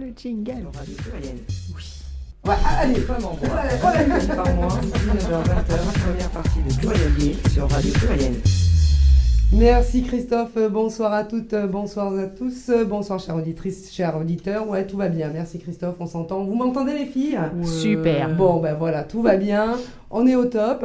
Le 0.00 0.06
jingle. 0.16 0.52
Sur 0.60 0.72
Radio 0.72 0.94
Pluriel. 0.96 1.36
Oui. 1.76 1.82
Ouais, 2.46 2.54
allez, 2.80 2.94
femme 2.94 3.24
en 3.24 3.34
bois. 3.34 3.48
Par 4.34 4.54
mois, 4.54 4.68
19h-20h, 4.68 5.76
première 6.02 6.30
partie 6.30 6.62
de 6.66 6.74
Plurielier 6.78 7.36
sur 7.50 7.70
Radio 7.70 7.92
Pluriel. 7.92 8.32
Merci 9.52 10.02
Christophe, 10.02 10.56
bonsoir 10.70 11.12
à 11.12 11.24
toutes, 11.24 11.54
bonsoir 11.70 12.16
à 12.16 12.24
tous, 12.24 12.70
bonsoir 12.88 13.20
chère 13.20 13.36
auditrice, 13.36 13.92
chers 13.92 14.16
auditeurs. 14.16 14.66
Ouais, 14.66 14.86
tout 14.86 14.96
va 14.96 15.08
bien, 15.08 15.28
merci 15.30 15.58
Christophe, 15.58 15.96
on 16.00 16.06
s'entend. 16.06 16.42
Vous 16.44 16.54
m'entendez 16.54 16.94
les 16.94 17.04
filles? 17.04 17.38
Super. 17.62 18.34
Bon, 18.34 18.60
ben 18.60 18.74
voilà, 18.74 19.04
tout 19.04 19.20
va 19.20 19.36
bien, 19.36 19.74
on 20.12 20.26
est 20.26 20.36
au 20.36 20.44
top. 20.44 20.84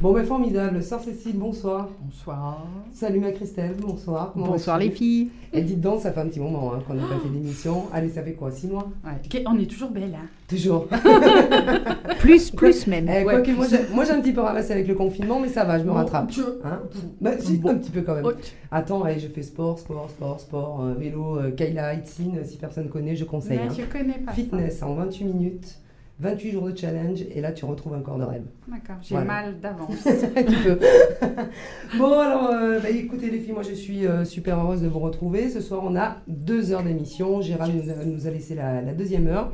Bon, 0.00 0.12
ben 0.12 0.24
formidable. 0.24 0.82
Sœur 0.82 1.00
Cécile, 1.00 1.36
bonsoir. 1.38 1.88
Bonsoir. 2.00 2.66
Salut 2.92 3.20
ma 3.20 3.32
Christelle, 3.32 3.74
bonsoir. 3.80 4.30
Comment 4.32 4.46
Bonsoir 4.48 4.78
les 4.78 4.90
filles. 4.90 5.30
Et 5.52 5.62
dites 5.62 5.80
donc, 5.80 6.00
ça 6.00 6.12
fait 6.12 6.20
un 6.20 6.26
petit 6.26 6.40
moment 6.40 6.72
hein, 6.74 6.80
qu'on 6.86 6.94
n'a 6.94 7.02
pas 7.04 7.18
fait 7.22 7.28
d'émission. 7.28 7.84
Allez, 7.92 8.10
ça 8.10 8.22
fait 8.22 8.34
quoi, 8.34 8.50
six 8.50 8.66
mois 8.66 8.88
Ouais. 9.04 9.42
On 9.46 9.58
est 9.58 9.66
toujours 9.70 9.90
belle, 9.90 10.14
hein 10.14 10.26
Toujours. 10.48 10.86
Plus, 12.20 12.50
plus 12.50 12.86
même. 12.86 13.08
Eh, 13.08 13.24
Ouais, 13.24 13.42
moi, 13.52 13.66
j'ai- 13.68 13.94
moi 13.94 14.04
j'ai 14.04 14.12
un 14.12 14.20
petit 14.20 14.32
peu 14.32 14.40
ramassé 14.40 14.72
avec 14.72 14.86
le 14.88 14.94
confinement, 14.94 15.40
mais 15.40 15.48
ça 15.48 15.64
va, 15.64 15.78
je 15.78 15.84
me 15.84 15.90
rattrape. 15.90 16.28
Dieu. 16.30 16.60
Hein 16.64 16.80
bah, 17.20 17.32
si, 17.38 17.56
Bon. 17.58 17.70
un 17.70 17.74
petit 17.76 17.90
peu 17.90 18.02
quand 18.02 18.14
même. 18.14 18.24
Attends, 18.70 19.02
allez, 19.02 19.18
je 19.20 19.28
fais 19.28 19.42
sport, 19.42 19.78
sport, 19.78 20.08
sport, 20.10 20.40
sport, 20.40 20.80
euh, 20.84 20.94
vélo, 20.94 21.38
euh, 21.38 21.50
Kayla, 21.50 21.94
Itzin, 21.94 22.32
si 22.44 22.56
personne 22.56 22.88
connaît, 22.88 23.16
je 23.16 23.24
conseille. 23.24 23.58
mais 23.62 23.70
hein. 23.70 23.76
je 23.76 23.98
connais 23.98 24.18
pas. 24.18 24.32
Fitness 24.32 24.82
en 24.82 24.94
28 24.94 25.24
minutes, 25.24 25.78
28 26.18 26.50
jours 26.52 26.70
de 26.70 26.76
challenge, 26.76 27.20
et 27.34 27.40
là 27.42 27.52
tu 27.52 27.64
retrouves 27.66 27.92
un 27.94 28.00
corps 28.00 28.18
de 28.18 28.24
rêve. 28.24 28.44
D'accord, 28.68 28.96
j'ai 29.02 29.14
Voilà. 29.14 29.26
mal 29.26 29.60
d'avance. 29.60 29.90
tu 30.02 30.56
peux. 30.64 30.78
bon, 31.98 32.18
alors, 32.18 32.50
euh, 32.52 32.80
bah, 32.80 32.88
écoutez 32.90 33.30
les 33.30 33.38
filles, 33.38 33.52
moi 33.52 33.62
je 33.62 33.74
suis 33.74 34.06
euh, 34.06 34.24
super 34.24 34.58
heureuse 34.58 34.80
de 34.82 34.88
vous 34.88 34.98
retrouver. 35.00 35.50
Ce 35.50 35.60
soir, 35.60 35.82
on 35.84 35.94
a 35.94 36.16
deux 36.26 36.72
heures 36.72 36.82
d'émission. 36.82 37.42
Gérald 37.42 37.74
nous 37.74 37.90
a, 37.90 38.04
nous 38.04 38.26
a 38.26 38.30
laissé 38.30 38.54
la, 38.54 38.80
la 38.80 38.92
deuxième 38.94 39.26
heure. 39.26 39.52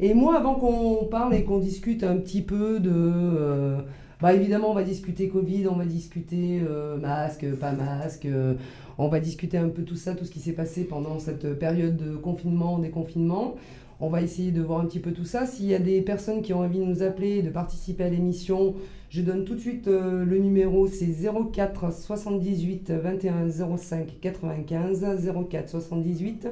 Et 0.00 0.12
moi, 0.12 0.36
avant 0.36 0.54
qu'on 0.56 1.06
parle 1.06 1.34
et 1.34 1.44
qu'on 1.44 1.58
discute 1.58 2.02
un 2.04 2.16
petit 2.16 2.42
peu 2.42 2.80
de... 2.80 2.90
euh, 2.92 3.78
bah 4.20 4.32
évidemment, 4.32 4.70
on 4.70 4.74
va 4.74 4.82
discuter 4.82 5.28
Covid, 5.28 5.68
on 5.68 5.76
va 5.76 5.84
discuter 5.84 6.60
euh, 6.68 6.96
masque, 6.98 7.46
pas 7.56 7.72
masque, 7.72 8.24
euh, 8.26 8.54
on 8.98 9.08
va 9.08 9.20
discuter 9.20 9.56
un 9.58 9.68
peu 9.68 9.82
tout 9.82 9.96
ça, 9.96 10.14
tout 10.14 10.24
ce 10.24 10.30
qui 10.30 10.40
s'est 10.40 10.52
passé 10.52 10.84
pendant 10.84 11.18
cette 11.18 11.58
période 11.58 11.96
de 11.96 12.16
confinement, 12.16 12.78
déconfinement. 12.78 13.54
On 14.00 14.08
va 14.08 14.22
essayer 14.22 14.50
de 14.50 14.60
voir 14.60 14.80
un 14.80 14.86
petit 14.86 14.98
peu 14.98 15.12
tout 15.12 15.24
ça. 15.24 15.46
S'il 15.46 15.66
y 15.66 15.74
a 15.74 15.78
des 15.78 16.00
personnes 16.02 16.42
qui 16.42 16.52
ont 16.52 16.60
envie 16.60 16.80
de 16.80 16.84
nous 16.84 17.02
appeler, 17.02 17.42
de 17.42 17.50
participer 17.50 18.04
à 18.04 18.08
l'émission, 18.08 18.74
je 19.08 19.22
donne 19.22 19.44
tout 19.44 19.54
de 19.54 19.60
suite 19.60 19.86
euh, 19.86 20.24
le 20.24 20.38
numéro, 20.38 20.88
c'est 20.88 21.06
04 21.52 21.92
78 21.92 22.90
21 22.90 23.48
05 23.76 24.20
95. 24.20 25.06
04 25.50 25.68
78 25.68 26.48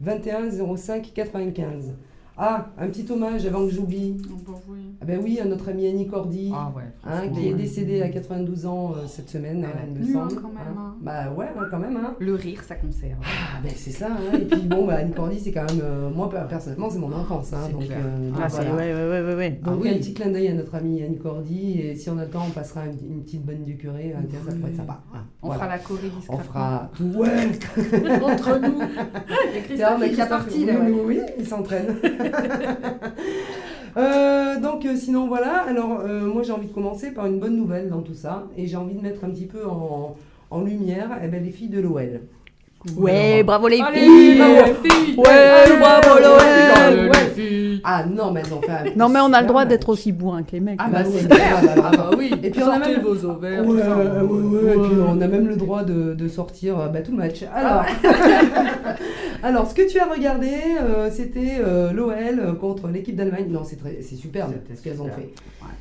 21 0.00 0.76
05 0.76 1.12
95. 1.14 1.94
Ah, 2.38 2.66
un 2.78 2.88
petit 2.88 3.04
hommage 3.12 3.44
avant 3.46 3.66
que 3.66 3.72
j'oublie. 3.72 4.16
Oh, 4.30 4.36
bon, 4.46 4.54
oui. 4.68 4.78
Ah 5.02 5.04
ben 5.04 5.20
oui, 5.22 5.38
à 5.38 5.44
notre 5.44 5.68
ami 5.68 5.86
Annie 5.86 6.06
Cordy. 6.08 6.50
Ah 6.54 6.72
ouais, 6.74 6.82
Hein, 7.04 7.28
qui 7.28 7.48
est 7.48 7.52
ouais. 7.52 7.58
décédée 7.58 8.00
à 8.00 8.08
92 8.08 8.64
ans 8.66 8.92
euh, 8.96 9.06
cette 9.06 9.28
semaine, 9.28 9.58
Elle 9.64 9.64
hein, 9.66 9.92
me 9.94 10.16
hein, 10.18 10.28
semble. 10.28 10.40
quand 10.42 10.48
même, 10.48 10.56
hein. 10.78 10.94
hein. 10.94 10.96
Bah 11.02 11.30
ouais, 11.36 11.46
hein, 11.56 11.64
quand 11.70 11.78
même. 11.78 11.96
Hein. 11.96 12.14
Le 12.20 12.34
rire, 12.34 12.62
ça 12.66 12.76
conserve. 12.76 13.18
Ah 13.22 13.60
ben 13.62 13.72
c'est 13.76 13.90
ça. 13.90 14.06
Hein. 14.12 14.38
Et 14.40 14.44
puis 14.46 14.62
bon, 14.62 14.86
bah, 14.86 14.94
Annie 14.94 15.12
Cordy, 15.12 15.38
c'est 15.40 15.52
quand 15.52 15.64
même, 15.70 15.80
euh, 15.82 16.08
moi 16.10 16.30
personnellement, 16.48 16.88
c'est 16.88 16.98
mon 16.98 17.12
enfance. 17.12 17.52
Hein, 17.52 17.58
C'est 17.66 17.72
donc 17.72 17.82
euh, 17.90 18.30
donc 18.30 18.38
Ah, 18.42 18.48
c'est 18.48 18.64
voilà. 18.64 18.74
ouais, 18.76 18.94
ouais, 18.94 19.10
ouais, 19.10 19.22
ouais, 19.28 19.34
ouais. 19.34 19.50
Donc 19.50 19.74
Ah 19.76 19.78
oui. 19.82 19.88
un 19.90 19.98
petit 19.98 20.14
clin 20.14 20.30
d'œil 20.30 20.48
à 20.48 20.54
notre 20.54 20.74
amie 20.74 21.02
Annie 21.02 21.18
Cordy. 21.18 21.80
Et 21.80 21.96
si 21.96 22.08
on 22.08 22.16
a 22.18 22.24
le 22.24 22.30
temps, 22.30 22.44
on 22.48 22.50
passera 22.50 22.86
une, 22.86 23.16
une 23.16 23.22
petite 23.24 23.44
bonne 23.44 23.64
du 23.64 23.76
curé. 23.76 24.14
tiens, 24.30 24.38
ça 24.48 24.54
pourrait 24.54 24.70
être 24.70 24.76
sympa. 24.76 25.02
On 25.42 25.48
Voilà. 25.48 25.62
fera 25.64 25.76
la 25.76 25.78
Corée 25.82 26.08
discrètement. 26.08 26.34
On 26.36 26.38
fera 26.38 26.90
tout. 26.96 27.12
Ouais. 27.14 28.22
Entre 28.22 28.58
nous. 28.60 28.80
Et 29.54 29.62
Tiens, 29.76 29.96
Christophe, 29.96 30.00
mais 30.00 30.06
il 30.06 30.12
est 30.12 30.16
Christophe, 30.16 30.28
parti, 30.28 30.58
oui, 30.60 30.64
là. 30.66 30.72
ouais. 30.80 30.90
oui, 30.90 31.00
oui, 31.06 31.20
il 31.38 31.46
s'entraîne. 31.46 31.86
Euh, 33.98 34.58
donc 34.58 34.86
euh, 34.86 34.96
sinon 34.96 35.26
voilà, 35.28 35.64
alors 35.68 36.00
euh, 36.00 36.22
moi 36.22 36.42
j'ai 36.42 36.52
envie 36.52 36.66
de 36.66 36.72
commencer 36.72 37.10
par 37.10 37.26
une 37.26 37.38
bonne 37.38 37.56
nouvelle 37.56 37.90
dans 37.90 38.00
tout 38.00 38.14
ça. 38.14 38.44
Et 38.56 38.66
j'ai 38.66 38.76
envie 38.76 38.94
de 38.94 39.02
mettre 39.02 39.22
un 39.24 39.28
petit 39.28 39.44
peu 39.44 39.66
en, 39.68 40.16
en 40.50 40.60
lumière 40.62 41.10
eh 41.22 41.28
ben, 41.28 41.44
les 41.44 41.50
filles 41.50 41.68
de 41.68 41.78
l'OL. 41.80 42.20
Ouais, 42.96 43.32
Alors, 43.34 43.44
bravo 43.44 43.68
les 43.68 43.80
Allez, 43.82 44.00
filles. 44.00 44.34
les 44.38 44.90
filles. 44.90 45.16
Ouais, 45.18 45.28
Allez, 45.28 45.76
bravo, 45.78 46.18
l'OL. 46.20 47.10
les 47.12 47.42
filles. 47.42 47.80
Ah 47.84 48.04
non 48.06 48.30
mais 48.32 48.40
elles 48.46 48.54
ont 48.54 48.62
fait 48.62 48.70
un 48.70 48.84
Non 48.96 49.08
mais 49.10 49.20
on 49.20 49.32
a 49.34 49.42
le 49.42 49.46
droit 49.46 49.66
d'être 49.66 49.90
aussi 49.90 50.10
bourrin 50.10 50.42
que 50.42 50.52
les 50.52 50.60
mecs. 50.60 50.80
Ah 50.82 50.88
Bah 50.90 51.02
bah 51.02 51.08
oui, 51.10 51.16
c'est 51.20 51.28
bah, 51.28 51.36
clair. 51.36 51.56
bah, 51.76 51.82
Ah 51.84 51.90
bah. 51.96 52.10
Oui 52.16 52.32
Et 52.42 52.50
puis 52.50 52.62
on 52.62 52.68
a 52.70 52.74
Sortez 52.76 52.92
même- 52.92 53.00
vos 53.02 53.24
ovaires, 53.26 53.60
Ouais, 53.60 53.66
tout 53.66 53.78
ça. 53.78 53.96
ouais, 53.98 54.04
ouais, 54.04 54.62
ouais, 54.64 54.70
et 54.74 54.78
puis 54.88 54.96
on 55.06 55.20
a 55.20 55.26
même 55.28 55.48
le 55.48 55.56
droit 55.56 55.84
de, 55.84 56.14
de 56.14 56.28
sortir 56.28 56.76
bah, 56.90 57.02
tout 57.02 57.10
le 57.12 57.18
match. 57.18 57.42
Alors, 57.54 57.84
alors 59.42 59.68
ce 59.68 59.74
que 59.74 59.88
tu 59.90 59.98
as 59.98 60.06
regardé, 60.06 60.50
euh, 60.80 61.10
c'était 61.10 61.56
euh, 61.60 61.92
l'OL 61.92 62.56
contre 62.58 62.88
l'équipe 62.88 63.16
d'Allemagne. 63.16 63.46
Non, 63.50 63.64
c'est 63.64 63.76
très- 63.76 63.98
c'est 64.02 64.16
superbe 64.16 64.52
ce 64.74 64.82
qu'elles 64.82 65.00
ont 65.02 65.08
fait. 65.08 65.30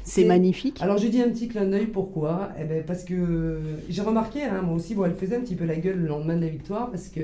C'est 0.03 0.25
magnifique. 0.25 0.79
Alors 0.81 0.97
je 0.97 1.07
dis 1.07 1.21
un 1.21 1.29
petit 1.29 1.47
clin 1.47 1.65
d'œil, 1.65 1.85
pourquoi? 1.87 2.49
Eh 2.59 2.63
ben, 2.63 2.83
Parce 2.85 3.03
que 3.03 3.59
j'ai 3.89 4.01
remarqué, 4.01 4.43
hein, 4.43 4.61
moi 4.63 4.75
aussi, 4.75 4.95
bon, 4.95 5.05
elle 5.05 5.15
faisait 5.15 5.35
un 5.35 5.41
petit 5.41 5.55
peu 5.55 5.65
la 5.65 5.75
gueule 5.75 5.97
le 5.99 6.07
lendemain 6.07 6.35
de 6.35 6.41
la 6.41 6.47
victoire, 6.49 6.89
parce 6.89 7.07
que 7.07 7.21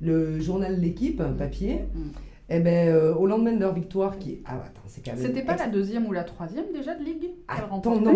le 0.00 0.38
journal 0.40 0.78
L'équipe, 0.80 1.22
papier, 1.38 1.80
Mm. 1.94 2.00
Eh 2.48 2.60
ben, 2.60 2.88
euh, 2.88 3.12
au 3.14 3.26
lendemain 3.26 3.52
de 3.52 3.60
leur 3.60 3.74
victoire, 3.74 4.18
qui... 4.18 4.38
Ah 4.46 4.52
attends, 4.64 4.80
c'est 4.86 5.04
quand 5.04 5.16
même... 5.16 5.24
C'était 5.26 5.42
pas 5.42 5.56
la 5.56 5.66
deuxième 5.66 6.06
ou 6.06 6.12
la 6.12 6.22
troisième 6.22 6.66
déjà 6.72 6.94
de 6.94 7.02
Ligue 7.02 7.30
Attends, 7.48 8.00
non, 8.00 8.12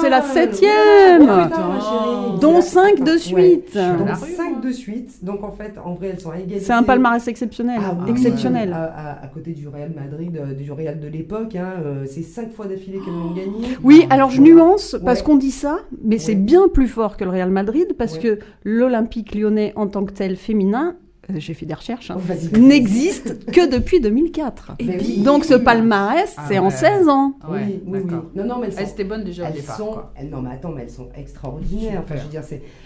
c'est 0.00 0.10
la 0.10 0.22
Oh, 0.22 0.32
septième. 0.34 1.22
oh, 1.22 1.44
putain. 1.44 2.38
Dont 2.40 2.60
5 2.60 3.00
de 3.02 3.12
Ouais. 3.12 3.18
suite. 3.18 3.70
rue, 3.74 4.14
5 4.36 4.50
moi. 4.50 4.60
de 4.62 4.70
suite. 4.70 5.24
Donc 5.24 5.42
en 5.44 5.50
fait, 5.50 5.72
en 5.82 5.94
vrai, 5.94 6.08
elles 6.12 6.20
sont 6.20 6.30
à 6.30 6.36
égalité. 6.38 6.60
C'est 6.60 6.72
un 6.74 6.82
palmarès 6.82 7.26
exceptionnel. 7.26 7.80
Ah 7.82 7.96
oui, 8.04 8.10
exceptionnel. 8.10 8.72
À, 8.74 8.82
à- 8.84 9.24
à 9.24 9.26
côté 9.28 9.52
du 9.52 9.66
Real 9.66 9.92
Madrid, 9.94 10.36
euh, 10.36 10.52
du 10.52 10.70
Real 10.70 11.00
de 11.00 11.08
l'époque, 11.08 11.56
hein, 11.56 11.72
euh, 11.84 12.04
c'est 12.06 12.22
5 12.22 12.52
fois 12.52 12.66
d'affilée 12.66 12.98
qu'elles 12.98 13.14
l'ont 13.14 13.32
gagné. 13.34 13.76
Oui, 13.82 14.06
alors 14.10 14.30
je 14.30 14.40
Voilà. 14.42 14.54
nuance 14.56 14.96
parce 15.04 15.20
Ouais. 15.20 15.24
qu'on 15.24 15.36
dit 15.36 15.50
ça, 15.52 15.78
mais 16.04 16.18
c'est 16.18 16.32
Ouais. 16.32 16.38
bien 16.38 16.68
plus 16.68 16.86
fort 16.88 17.16
que 17.16 17.24
le 17.24 17.30
Real 17.30 17.50
Madrid 17.50 17.94
parce 17.96 18.14
Ouais. 18.16 18.20
que 18.20 18.38
l'Olympique 18.64 19.34
lyonnais 19.34 19.72
en 19.74 19.86
tant 19.88 20.04
que 20.04 20.12
tel 20.12 20.36
féminin, 20.36 20.96
j'ai 21.36 21.54
fait 21.54 21.66
des 21.66 21.74
recherches, 21.74 22.10
hein, 22.10 22.16
Oh, 22.18 22.58
n'existe 22.58 23.44
que 23.50 23.70
depuis 23.70 24.00
2004. 24.00 24.72
Mais 24.84 24.98
oui. 24.98 25.22
Donc 25.22 25.44
ce 25.44 25.54
palmarès, 25.54 26.34
Ah 26.36 26.44
c'est 26.48 26.58
en 26.58 26.64
ouais. 26.66 26.70
16 26.70 27.08
ans. 27.08 27.34
Ah 27.42 27.50
ouais, 27.50 27.60
oui, 27.66 27.80
oui, 27.86 27.98
oui. 27.98 28.04
d'accord. 28.04 28.24
Non, 28.34 28.44
non, 28.44 28.58
mais 28.60 28.68
elles 28.68 28.74
Elles 28.78 28.86
sont, 28.86 28.92
étaient 28.94 29.04
bonnes 29.04 29.24
déjà 29.24 29.44
au 29.44 29.46
elles 29.46 29.52
départ. 29.60 29.76
sont, 29.76 29.96
elles- 30.16 30.30
non, 30.30 30.40
mais 30.42 30.50
attends, 30.50 30.72
mais 30.72 30.82
elles 30.82 30.90
sont 30.90 31.08
extraordinaires. 31.16 32.00
Enfin, 32.04 32.16
je 32.16 32.22
veux 32.22 32.28
dire, 32.30 32.42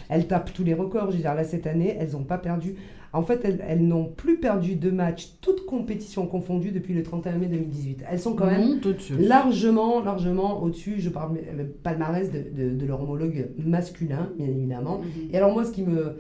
elles 0.08 0.26
tapent 0.26 0.52
tous 0.52 0.64
les 0.64 0.74
records. 0.74 1.10
Je 1.10 1.16
veux 1.16 1.22
dire, 1.22 1.34
là, 1.34 1.44
cette 1.44 1.66
année, 1.66 1.96
elles 1.98 2.10
n'ont 2.12 2.24
pas 2.24 2.38
perdu. 2.38 2.74
En 3.14 3.22
fait, 3.22 3.40
elles, 3.44 3.62
elles 3.68 3.86
n'ont 3.86 4.06
plus 4.06 4.38
perdu 4.38 4.74
de 4.74 4.90
match, 4.90 5.34
toutes 5.42 5.66
compétitions 5.66 6.26
confondues, 6.26 6.70
depuis 6.70 6.94
le 6.94 7.02
31 7.02 7.36
mai 7.36 7.46
2018. 7.46 8.04
Elles 8.10 8.18
sont 8.18 8.32
quand 8.34 8.46
même 8.46 8.78
au-dessus. 8.82 9.14
largement, 9.18 10.00
largement 10.02 10.62
au-dessus, 10.62 10.94
je 10.98 11.10
parle 11.10 11.36
euh, 11.36 11.64
palmarès 11.82 12.30
de, 12.32 12.38
de, 12.38 12.74
de 12.74 12.86
leur 12.86 13.02
homologue 13.02 13.48
masculin, 13.58 14.30
bien 14.38 14.46
évidemment. 14.46 14.98
Mhm. 15.00 15.28
Et 15.32 15.36
alors 15.36 15.52
moi, 15.52 15.64
ce 15.64 15.72
qui 15.72 15.82
me... 15.82 16.16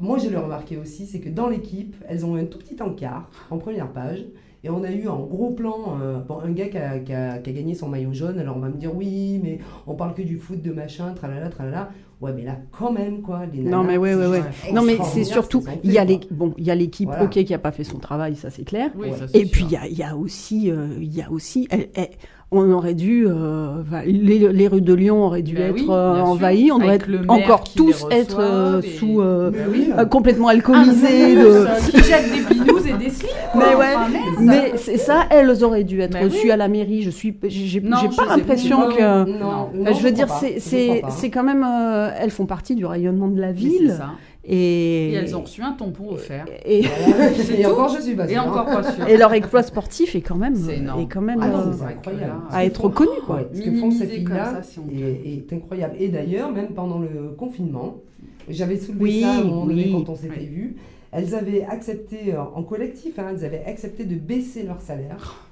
Moi, 0.00 0.18
je 0.18 0.28
l'ai 0.28 0.36
remarqué 0.36 0.76
aussi, 0.76 1.06
c'est 1.06 1.20
que 1.20 1.28
dans 1.28 1.48
l'équipe, 1.48 1.96
elles 2.08 2.24
ont 2.24 2.36
eu 2.36 2.40
un 2.40 2.46
tout 2.46 2.58
petit 2.58 2.80
encart 2.82 3.30
en 3.50 3.58
première 3.58 3.88
page. 3.92 4.24
Et 4.64 4.70
on 4.70 4.82
a 4.82 4.90
eu 4.90 5.06
en 5.06 5.20
gros 5.20 5.50
plan 5.52 5.98
euh, 6.02 6.18
bon, 6.18 6.40
un 6.40 6.50
gars 6.50 6.66
qui 6.66 6.78
a, 6.78 6.98
qui 6.98 7.12
a- 7.12 7.38
qui 7.38 7.50
a 7.50 7.52
gagné 7.52 7.74
son 7.76 7.88
maillot 7.88 8.12
jaune. 8.12 8.40
Alors 8.40 8.56
on 8.56 8.60
va 8.60 8.68
me 8.68 8.76
dire, 8.76 8.90
oui, 8.94 9.38
mais 9.40 9.60
on 9.86 9.94
parle 9.94 10.14
que 10.14 10.22
du 10.22 10.36
foot, 10.36 10.60
de 10.60 10.72
machin, 10.72 11.12
tralala, 11.14 11.48
tralala. 11.48 11.90
Ouais, 12.20 12.32
mais 12.34 12.42
là, 12.42 12.56
quand 12.76 12.90
même, 12.90 13.22
quoi, 13.22 13.42
les 13.46 13.60
nanas, 13.62 13.76
Non, 13.76 13.84
mais 13.84 13.96
ouais, 13.96 14.10
c'est 14.14 14.16
ouais, 14.18 14.26
ouais. 14.40 14.72
Non 14.74 14.82
mais 14.82 14.98
c'est 15.04 15.22
surtout, 15.22 15.62
il 15.84 15.92
y 15.92 15.98
a 15.98 16.04
les, 16.04 16.18
bon, 16.32 16.52
il 16.58 16.64
y 16.64 16.70
a 16.72 16.74
l'équipe, 16.74 17.08
Voilà. 17.08 17.22
ok, 17.26 17.30
qui 17.44 17.54
a 17.54 17.58
pas 17.60 17.70
fait 17.70 17.84
son 17.84 17.98
travail, 17.98 18.34
ça 18.34 18.50
c'est 18.50 18.64
clair. 18.64 18.90
Oui, 18.96 19.10
Ouais. 19.10 19.16
ça, 19.16 19.28
c'est 19.28 19.38
Et 19.38 19.46
puis 19.46 19.62
il 19.64 19.70
y 19.70 19.76
a, 19.76 19.86
il 19.86 19.96
y 19.96 20.02
a 20.02 20.16
aussi, 20.16 20.68
euh, 20.72 20.88
il 21.00 21.14
y 21.14 21.22
a 21.22 21.30
aussi, 21.30 21.68
elle- 21.70 21.90
elle- 21.94 22.10
on 22.50 22.70
aurait 22.72 22.94
dû, 22.94 23.26
euh, 23.28 23.82
les, 24.06 24.38
les 24.38 24.68
rues 24.68 24.80
de 24.80 24.94
Lyon 24.94 25.22
auraient 25.26 25.42
dû 25.42 25.54
Ben 25.54 25.70
être 25.70 25.74
oui, 25.74 25.86
euh, 25.90 26.20
envahies, 26.20 26.72
on 26.72 26.78
devrait 26.78 26.94
Avec 26.94 27.08
maire 27.08 27.20
encore 27.28 27.64
tous 27.74 28.06
être 28.10 28.38
euh, 28.40 28.80
et- 28.80 28.88
sous 28.88 29.20
euh, 29.20 29.50
oui, 29.70 29.90
euh, 29.96 30.06
complètement 30.06 30.48
Ah, 30.48 30.52
alcoolisés. 30.52 31.34
plus, 31.34 31.42
de- 31.44 31.90
qui 31.90 31.98
jette 32.04 32.32
des 32.32 32.54
binous 32.54 32.86
et 32.86 32.92
des 33.04 33.10
slips. 33.10 33.30
quoi. 33.52 33.62
Mais 33.68 33.74
ouais, 33.74 33.86
Enfin, 33.94 34.08
merde. 34.10 34.34
Mais 34.40 34.72
c'est 34.76 34.96
ça, 34.96 35.26
elles 35.30 35.62
auraient 35.62 35.84
dû 35.84 36.00
être 36.00 36.14
Mais 36.14 36.24
reçues 36.24 36.46
oui. 36.46 36.50
à 36.50 36.56
la 36.56 36.68
mairie. 36.68 37.02
Je 37.02 37.10
suis, 37.10 37.36
j'ai 37.48 37.80
pas 37.82 38.00
l'impression 38.28 38.78
que. 38.96 39.24
Non, 39.38 39.68
Non. 39.74 39.92
je 39.94 40.02
veux 40.02 40.08
je 40.08 40.14
dire, 40.14 40.28
c'est 40.28 41.30
quand 41.30 41.44
même, 41.44 41.64
euh, 41.68 42.10
elles 42.18 42.30
font 42.30 42.46
partie 42.46 42.74
du 42.74 42.86
rayonnement 42.86 43.28
de 43.28 43.40
la 43.40 43.48
Mais 43.48 43.52
ville. 43.52 43.98
Et, 44.50 45.10
Et 45.10 45.12
elles 45.12 45.36
ont 45.36 45.42
reçu 45.42 45.62
un 45.62 45.72
tampon 45.72 46.12
offert. 46.12 46.46
et, 46.64 46.82
tout. 46.82 47.70
encore, 47.70 47.94
je 47.94 48.00
suis 48.00 48.14
pas 48.14 48.24
Et 48.24 48.32
sûre, 48.32 48.40
hein. 48.42 48.50
encore 48.50 48.64
pas 48.64 48.82
sûr. 48.92 49.06
et 49.06 49.16
leur 49.18 49.32
exploit 49.34 49.62
sportif 49.62 50.14
est 50.16 50.22
quand 50.22 50.36
même, 50.36 50.56
C'est 50.56 50.78
énorme. 50.78 51.02
est 51.02 51.06
quand 51.06 51.20
même 51.20 51.40
Ah 51.42 51.48
non, 51.48 51.58
euh, 51.58 51.86
incroyable. 51.86 52.32
à 52.50 52.64
être 52.64 52.84
reconnu, 52.84 53.10
quoi. 53.26 53.36
Ouais, 53.36 53.48
ce 53.52 53.60
que 53.60 53.72
font 53.76 53.90
ces 53.90 54.06
filles-là 54.06 54.62
si 54.62 54.80
est, 54.90 55.34
est 55.34 55.52
incroyable. 55.52 55.96
Et 56.00 56.08
d'ailleurs, 56.08 56.50
même 56.50 56.68
pendant 56.68 56.98
le 56.98 57.34
confinement, 57.36 57.96
j'avais 58.48 58.78
soulevé 58.78 59.02
Oui, 59.04 59.20
ça 59.20 59.32
à 59.32 59.34
un 59.40 59.44
moment 59.44 59.66
donné 59.66 59.84
oui. 59.84 59.92
quand 59.92 60.10
on 60.12 60.16
s'était 60.16 60.40
Oui. 60.40 60.46
vu. 60.46 60.76
Elles 61.12 61.34
avaient 61.34 61.64
accepté, 61.64 62.34
euh, 62.34 62.40
en 62.54 62.62
collectif, 62.62 63.18
hein, 63.18 63.26
elles 63.32 63.44
avaient 63.44 63.64
accepté 63.66 64.04
de 64.04 64.14
baisser 64.14 64.62
leur 64.62 64.80
salaire. 64.80 65.44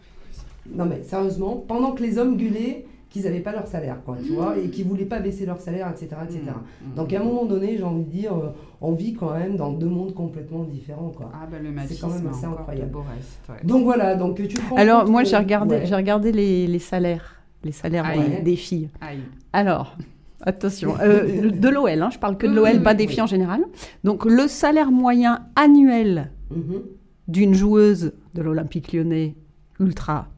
Non 0.75 0.85
mais 0.87 1.03
sérieusement, 1.03 1.63
pendant 1.69 1.93
que 1.93 2.03
les 2.03 2.19
hommes 2.19 2.37
gueulaient 2.37 2.87
qu'ils 3.17 3.25
n'avaient 3.25 3.41
pas 3.41 3.53
leur 3.53 3.67
salaire, 3.67 3.99
quoi, 4.05 4.17
tu 4.25 4.33
vois, 4.33 4.57
et 4.59 4.69
qui 4.69 4.83
voulaient 4.83 5.05
pas 5.07 5.21
baisser 5.21 5.47
leur 5.47 5.61
salaire, 5.61 5.89
etc., 5.91 6.09
etc. 6.25 6.41
Mm, 6.45 6.91
mm, 6.91 6.95
Donc 6.97 7.13
à 7.13 7.21
un 7.21 7.25
moment 7.25 7.45
donné, 7.45 7.77
j'ai 7.77 7.83
envie 7.83 8.05
de 8.05 8.11
dire, 8.11 8.33
euh, 8.35 8.51
on 8.81 8.93
vit 8.93 9.15
quand 9.15 9.33
même 9.33 9.57
dans 9.57 9.73
deux 9.73 9.87
mondes 9.89 10.15
complètement 10.15 10.65
différents, 10.65 11.11
quoi. 11.11 11.31
Ah 11.35 11.47
bah 11.51 11.57
le 11.63 11.71
C'est 11.89 12.01
quand 12.01 12.09
même 12.11 12.27
assez 12.29 12.45
incroyable. 12.45 12.89
de 12.89 12.93
beau 12.93 13.01
reste, 13.09 13.41
ouais. 13.49 13.67
Donc 13.67 13.85
voilà, 13.85 14.15
donc 14.17 14.37
tu 14.49 14.59
Alors, 14.77 15.09
moi, 15.09 15.25
j'ai 15.25 15.37
regardé, 15.37 15.77
ouais. 15.77 15.87
j'ai 15.87 15.95
regardé 15.95 16.33
les, 16.33 16.67
les 16.67 16.79
salaires, 16.79 17.43
les 17.65 17.73
salaires 17.73 18.05
des, 18.13 18.19
ouais. 18.19 18.43
des 18.43 18.57
filles. 18.57 18.89
Aïe. 19.01 19.21
Alors, 19.53 19.97
attention, 20.43 20.95
euh, 21.01 21.51
de 21.51 21.69
l'OL, 21.69 21.91
hein, 22.03 22.11
je 22.13 22.19
parle 22.19 22.37
que 22.37 22.47
de 22.47 22.53
l'OL, 22.55 22.69
oui, 22.75 22.79
pas 22.81 22.95
des 22.95 23.05
oui. 23.07 23.11
filles 23.13 23.23
en 23.23 23.27
général. 23.27 23.65
Donc, 24.05 24.25
le 24.25 24.47
salaire 24.49 24.91
moyen 24.93 25.47
annuel 25.57 26.31
Mhm. 26.51 26.83
d'une 27.29 27.55
joueuse 27.55 28.13
de 28.35 28.43
l'Olympique 28.43 28.93
lyonnais 28.93 29.35
ultra 29.81 30.29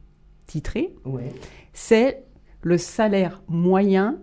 titrée, 0.47 0.95
Ouais. 1.05 1.31
c'est 1.73 2.23
le 2.61 2.77
salaire 2.77 3.41
moyen 3.47 4.17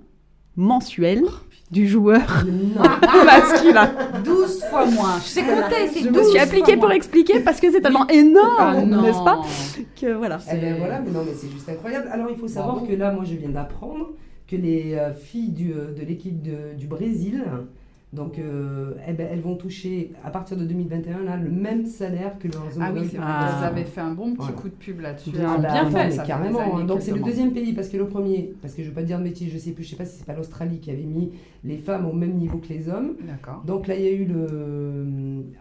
mensuel 0.57 1.23
du 1.71 1.89
joueur 1.89 2.45
Non. 2.47 2.83
masculin. 3.25 3.91
12 4.25 4.65
fois 4.71 4.87
moins. 4.87 5.19
Je 5.19 5.25
sais 5.25 5.43
compter, 5.43 5.89
c'est 5.93 6.01
Je 6.01 6.09
12 6.09 6.17
me 6.17 6.23
suis 6.23 6.33
fois 6.33 6.41
appliquée 6.43 6.77
pour 6.77 6.87
moins. 6.87 6.95
expliquer 6.95 7.41
parce 7.41 7.61
que 7.61 7.71
c'est 7.73 7.81
tellement 7.81 8.07
Ah 8.09 8.15
énorme, 8.15 8.85
non. 8.89 9.03
n'est-ce 9.03 9.23
pas 9.25 9.43
que 10.01 10.13
voilà. 10.15 10.39
Eh 10.49 10.55
ben 10.55 10.61
C'est- 10.75 10.79
voilà, 10.79 11.01
mais 11.01 11.11
non, 11.11 11.23
mais 11.27 11.33
c'est 11.35 11.51
juste 11.51 11.69
incroyable. 11.69 12.09
Alors 12.13 12.29
il 12.31 12.37
faut 12.37 12.49
savoir 12.49 12.77
Bravo. 12.77 12.87
que 12.87 12.95
là, 12.95 13.13
moi, 13.13 13.25
je 13.25 13.35
viens 13.35 13.49
d'apprendre 13.51 14.11
que 14.47 14.55
les 14.57 14.95
euh, 14.95 15.13
filles 15.13 15.51
du, 15.51 15.73
euh, 15.73 15.93
de 15.93 16.03
l'équipe 16.07 16.41
de- 16.41 16.75
du 16.79 16.87
Brésil, 16.87 17.43
donc, 18.13 18.39
euh, 18.39 18.93
eh 19.07 19.13
ben, 19.13 19.27
elles 19.31 19.41
vont 19.41 19.57
toucher 19.57 20.13
à 20.25 20.31
partir 20.31 20.57
de 20.57 20.65
2021 20.65 21.25
là 21.25 21.37
le 21.37 21.51
même 21.51 21.85
salaire 21.87 22.39
que 22.39 22.47
leurs 22.49 22.63
Ah 22.63 22.69
oui, 22.79 22.87
homologues 22.91 23.09
c'est 23.11 23.17
vrai 23.19 23.27
Ah. 23.29 23.55
qu'ils 23.59 23.67
avaient 23.67 23.85
fait 23.85 24.01
un 24.01 24.13
bon 24.15 24.29
petit 24.31 24.37
Voilà. 24.39 24.53
coup 24.55 24.69
de 24.69 24.75
pub 24.75 25.01
là-dessus. 25.01 25.31
Ah 25.45 25.59
bien 25.59 25.85
non, 25.85 25.91
fait, 25.91 26.11
ça 26.13 26.23
carrément. 26.25 26.61
hein. 26.61 26.77
années 26.79 26.87
Donc 26.87 27.03
c'est 27.03 27.13
le 27.13 27.21
deuxième 27.21 27.53
pays 27.53 27.73
parce 27.73 27.89
que 27.89 27.97
le 27.97 28.07
premier, 28.07 28.55
parce 28.63 28.75
que 28.75 28.83
je 28.83 28.89
veux 28.89 28.95
pas 28.95 29.03
dire 29.03 29.19
de 29.19 29.25
bêtises, 29.25 29.53
je 29.53 29.59
sais 29.59 29.73
plus, 29.73 29.85
je 29.85 29.91
sais 29.91 29.97
pas 29.97 30.05
si 30.05 30.19
c'est 30.19 30.25
pas 30.27 30.35
l'Australie 30.35 30.79
qui 30.79 30.91
avait 30.91 31.03
mis 31.03 31.33
les 31.65 31.77
femmes 31.79 32.07
au 32.07 32.13
même 32.13 32.35
niveau 32.35 32.59
que 32.59 32.69
les 32.69 32.89
hommes. 32.89 33.17
D'accord. 33.27 33.63
Donc 33.67 33.87
là 33.89 33.97
il 33.97 34.03
y 34.05 34.09
a 34.09 34.13
eu 34.13 34.25
le, 34.25 35.07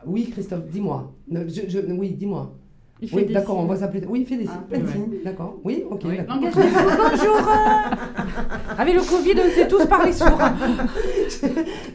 oui 0.06 0.30
Christophe, 0.32 0.68
dis-moi, 0.72 1.14
je- 1.30 1.92
oui 1.92 2.12
dis-moi. 2.12 2.56
Il 3.02 3.10
fait 3.10 3.16
Oui 3.18 3.26
d'accord, 3.34 3.58
on 3.60 3.66
voit 3.66 3.76
ça 3.76 3.90
plus 3.90 4.00
tard. 4.00 4.10
Oui 4.10 4.22
il 4.22 4.26
fait 4.26 4.38
des 4.38 4.46
Ah, 4.48 4.52
signes, 4.54 4.62
plein 4.70 4.80
de 4.80 4.86
ouais. 4.86 4.92
signes, 4.94 5.24
d'accord. 5.26 5.56
Oui 5.66 5.84
ok. 5.90 6.02
Oui. 6.06 6.18
d'accord. 6.18 6.36
Langage 6.36 6.54
des 6.56 6.62
signes, 6.62 6.72
bonjour. 7.12 7.50
Avec 8.78 8.96
le 8.96 9.02
Covid, 9.02 9.34
on 9.46 9.50
s'est 9.54 9.68
tous 9.68 9.86
parlé 9.86 10.12
sourd. 10.14 10.40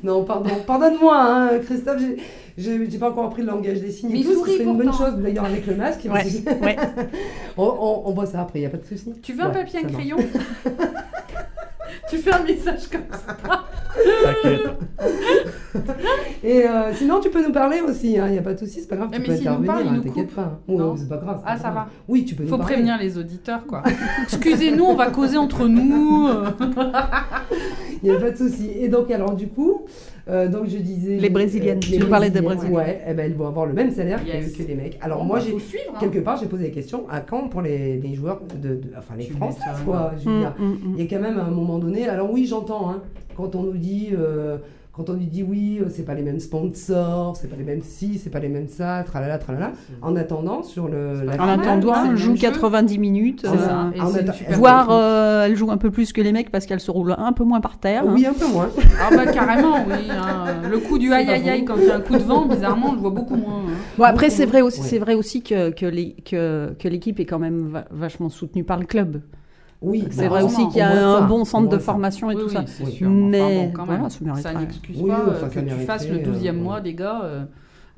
Non, 0.02 0.24
pardon, 0.24 0.50
pardonne-moi, 0.66 1.16
hein, 1.18 1.50
Christophe, 1.64 2.00
j'ai- 2.56 2.90
j'ai 2.90 2.98
pas 2.98 3.10
encore 3.10 3.26
appris 3.26 3.42
le 3.42 3.48
langage 3.48 3.80
des 3.80 3.90
signes. 3.90 4.10
Mais 4.12 4.20
tout, 4.22 4.24
ce 4.24 4.28
qui 4.30 4.34
souris 4.38 4.52
serait 4.54 4.64
une 4.64 4.76
bonne 4.76 4.92
chose 4.92 5.14
d'ailleurs 5.18 5.44
avec 5.44 5.66
le 5.66 5.74
masque. 5.76 6.04
Ouais, 6.04 6.24
ouais. 6.62 6.76
on, 7.56 7.64
on, 7.64 8.02
on 8.06 8.12
voit 8.12 8.26
ça 8.26 8.40
après, 8.42 8.58
il 8.58 8.62
n'y 8.62 8.66
a 8.66 8.70
pas 8.70 8.76
de 8.78 8.84
souci. 8.84 9.12
Tu 9.22 9.32
veux 9.34 9.42
un 9.42 9.50
papier, 9.50 9.80
un 9.84 9.88
crayon? 9.88 10.16
Tu 12.08 12.18
fais 12.18 12.32
un 12.32 12.42
message 12.42 12.88
comme 12.90 13.02
ça. 13.12 13.36
T'inquiète. 14.22 14.68
Et 16.42 16.66
euh, 16.66 16.92
sinon, 16.94 17.20
tu 17.20 17.30
peux 17.30 17.44
nous 17.46 17.52
parler 17.52 17.80
aussi, 17.80 18.12
il 18.14 18.22
n'y 18.24 18.38
a 18.38 18.42
pas 18.42 18.54
de 18.54 18.58
souci, 18.58 18.80
c'est 18.80 18.88
pas 18.88 18.96
grave, 18.96 19.08
Mais 19.10 19.16
tu 19.20 19.22
mais 19.22 19.36
peux 19.36 19.42
nous 19.44 19.48
intervenir, 19.48 19.72
parle, 19.72 19.84
il 19.84 19.88
hein, 19.88 19.92
nous 19.96 20.02
t'inquiète 20.02 20.34
pas. 20.34 20.60
Non. 20.68 20.96
c'est 20.96 21.08
pas 21.08 21.16
grave. 21.18 21.40
Ah, 21.44 21.52
pas 21.52 21.56
ça 21.58 21.62
grave. 21.70 21.74
va. 21.74 21.88
Oui, 22.08 22.24
tu 22.24 22.34
peux 22.34 22.44
Faut 22.44 22.52
nous 22.52 22.58
parler. 22.58 22.74
prévenir 22.74 22.98
les 22.98 23.18
auditeurs, 23.18 23.66
quoi. 23.66 23.82
Excusez-nous, 24.24 24.84
on 24.84 24.94
va 24.94 25.10
causer 25.10 25.36
entre 25.36 25.66
nous. 25.68 26.28
Il 28.02 28.10
n'y 28.10 28.16
a 28.16 28.18
pas 28.18 28.30
de 28.30 28.36
souci. 28.36 28.70
Et 28.78 28.88
donc, 28.88 29.10
alors, 29.10 29.34
du 29.34 29.48
coup, 29.48 29.82
euh, 30.30 30.48
donc 30.48 30.66
je 30.68 30.78
disais. 30.78 31.16
Les 31.16 31.30
Brésiliennes, 31.30 31.80
tu 31.80 31.98
nous 31.98 32.06
parlais 32.06 32.30
des 32.30 32.40
Brésiliennes. 32.40 32.74
Ouais, 32.76 33.00
eh 33.08 33.12
ben, 33.14 33.26
elles 33.26 33.34
vont 33.34 33.46
avoir 33.48 33.66
le 33.66 33.72
même 33.72 33.90
salaire 33.90 34.22
que- 34.22 34.28
Yes. 34.28 34.52
que, 34.52 34.62
les 34.62 34.74
mecs. 34.74 34.98
Alors, 35.02 35.24
moi, 35.24 35.38
bah, 35.38 35.44
j'ai. 35.46 35.58
suivre. 35.58 35.92
hein. 35.94 35.98
Quelque 36.00 36.18
part, 36.20 36.38
j'ai 36.38 36.46
posé 36.46 36.64
la 36.64 36.70
question 36.70 37.08
à 37.10 37.20
quand 37.20 37.48
pour 37.48 37.62
les, 37.62 37.98
les 37.98 38.14
joueurs, 38.14 38.40
de, 38.62 38.68
de- 38.76 38.80
enfin 38.96 39.14
les 39.18 39.24
Tu 39.26 39.34
m'étonnes. 39.34 39.48
quoi, 39.84 40.12
je 40.18 40.28
veux 40.28 40.36
Mm, 40.36 40.40
dire. 40.40 40.54
mm, 40.58 40.64
mm. 40.64 40.94
Il 40.96 41.04
y 41.04 41.06
a 41.06 41.10
quand 41.10 41.22
même 41.22 41.38
un 41.38 41.50
moment 41.50 41.78
donné. 41.78 42.08
Alors 42.08 42.30
oui, 42.32 42.46
j'entends. 42.46 42.90
Hein, 42.90 43.02
quand 43.36 43.54
on 43.54 43.62
nous 43.64 43.76
dit, 43.76 44.10
euh, 44.12 44.58
quand 45.02 45.10
on 45.12 45.16
nous 45.16 45.24
dit 45.26 45.42
oui, 45.42 45.78
euh, 45.80 45.86
c'est 45.88 46.04
pas 46.04 46.12
les 46.14 46.20
mêmes 46.22 46.40
sponsors, 46.40 47.34
c'est 47.36 47.48
pas 47.48 47.56
les 47.56 47.64
mêmes 47.64 47.80
ci, 47.82 48.18
c'est 48.22 48.28
pas 48.28 48.38
les 48.38 48.48
mêmes 48.50 48.68
ça, 48.68 49.02
tralala, 49.06 49.38
tralala. 49.38 49.72
En 50.02 50.14
attendant, 50.14 50.62
sur 50.62 50.88
le. 50.88 51.22
la 51.24 51.42
En 51.42 51.48
attendant, 51.48 51.94
elle 52.04 52.16
joue 52.16 52.34
jeu. 52.36 52.40
90 52.40 52.98
minutes. 52.98 53.40
C'est 53.50 53.56
ça. 53.58 53.90
euh, 53.96 54.54
Voire, 54.56 54.88
euh, 54.90 55.46
elle 55.46 55.56
joue 55.56 55.70
un 55.70 55.78
peu 55.78 55.90
plus 55.90 56.12
que 56.12 56.20
les 56.20 56.32
mecs 56.32 56.50
parce 56.50 56.66
qu'elle 56.66 56.80
se 56.80 56.90
roule 56.90 57.14
un 57.16 57.32
peu 57.32 57.44
moins 57.44 57.60
par 57.62 57.78
terre. 57.78 58.02
hein. 58.06 58.12
Oui, 58.14 58.26
un 58.26 58.34
peu 58.34 58.46
moins. 58.46 58.68
Ah 59.00 59.08
bah 59.16 59.26
carrément, 59.32 59.76
oui. 59.86 60.10
hein. 60.10 60.68
Le 60.70 60.78
coup 60.78 60.98
du 60.98 61.12
aïe 61.14 61.28
aïe 61.30 61.48
aïe 61.48 61.64
quand 61.64 61.76
il 61.78 61.86
y 61.86 61.90
a 61.90 61.96
un 61.96 62.00
coup 62.00 62.14
de 62.14 62.22
vent, 62.22 62.44
bizarrement, 62.46 62.90
on 62.90 62.94
le 62.94 63.00
voit 63.00 63.10
beaucoup 63.10 63.36
moins. 63.36 63.60
hein. 63.66 63.72
Bon, 63.96 64.04
après, 64.04 64.26
Beaucoup 64.26 64.36
c'est 64.36 64.46
vrai 64.46 64.60
aussi, 64.60 64.82
c'est 64.82 64.98
vrai 64.98 65.14
aussi 65.14 65.42
que, 65.42 65.70
que, 65.70 65.86
les- 65.86 66.12
que, 66.24 66.74
que 66.78 66.88
l'équipe 66.88 67.18
est 67.20 67.24
quand 67.26 67.38
même 67.38 67.68
va- 67.68 67.84
vachement 67.90 68.28
soutenue 68.28 68.64
par 68.64 68.78
le 68.78 68.84
club. 68.86 69.22
Oui, 69.82 70.04
C'est 70.10 70.22
bah, 70.24 70.28
vrai 70.28 70.42
aussi 70.42 70.68
qu'il 70.68 70.76
y 70.78 70.80
a 70.82 70.90
un 71.16 71.20
ça, 71.20 71.26
bon 71.26 71.44
centre 71.44 71.68
de 71.70 71.78
ça. 71.78 71.84
formation 71.84 72.30
et 72.30 72.34
Oui, 72.36 72.42
tout 72.42 72.48
oui, 72.48 72.52
ça. 72.54 72.66
sûr. 72.90 73.08
mais 73.08 73.40
enfin, 73.40 73.54
bon, 73.66 73.70
quand 73.72 73.84
voilà, 73.86 74.00
même, 74.02 74.10
ça 74.36 74.42
ça 74.42 74.54
n'excuse 74.54 75.02
pas 75.02 75.24
enfin, 75.30 75.46
euh, 75.46 75.48
que 75.48 75.60
tu 75.60 75.74
fasses 75.86 76.08
le 76.08 76.18
12e 76.18 76.48
euh, 76.48 76.52
mois 76.52 76.80
des 76.82 76.94
gars 76.94 77.22
euh, 77.24 77.44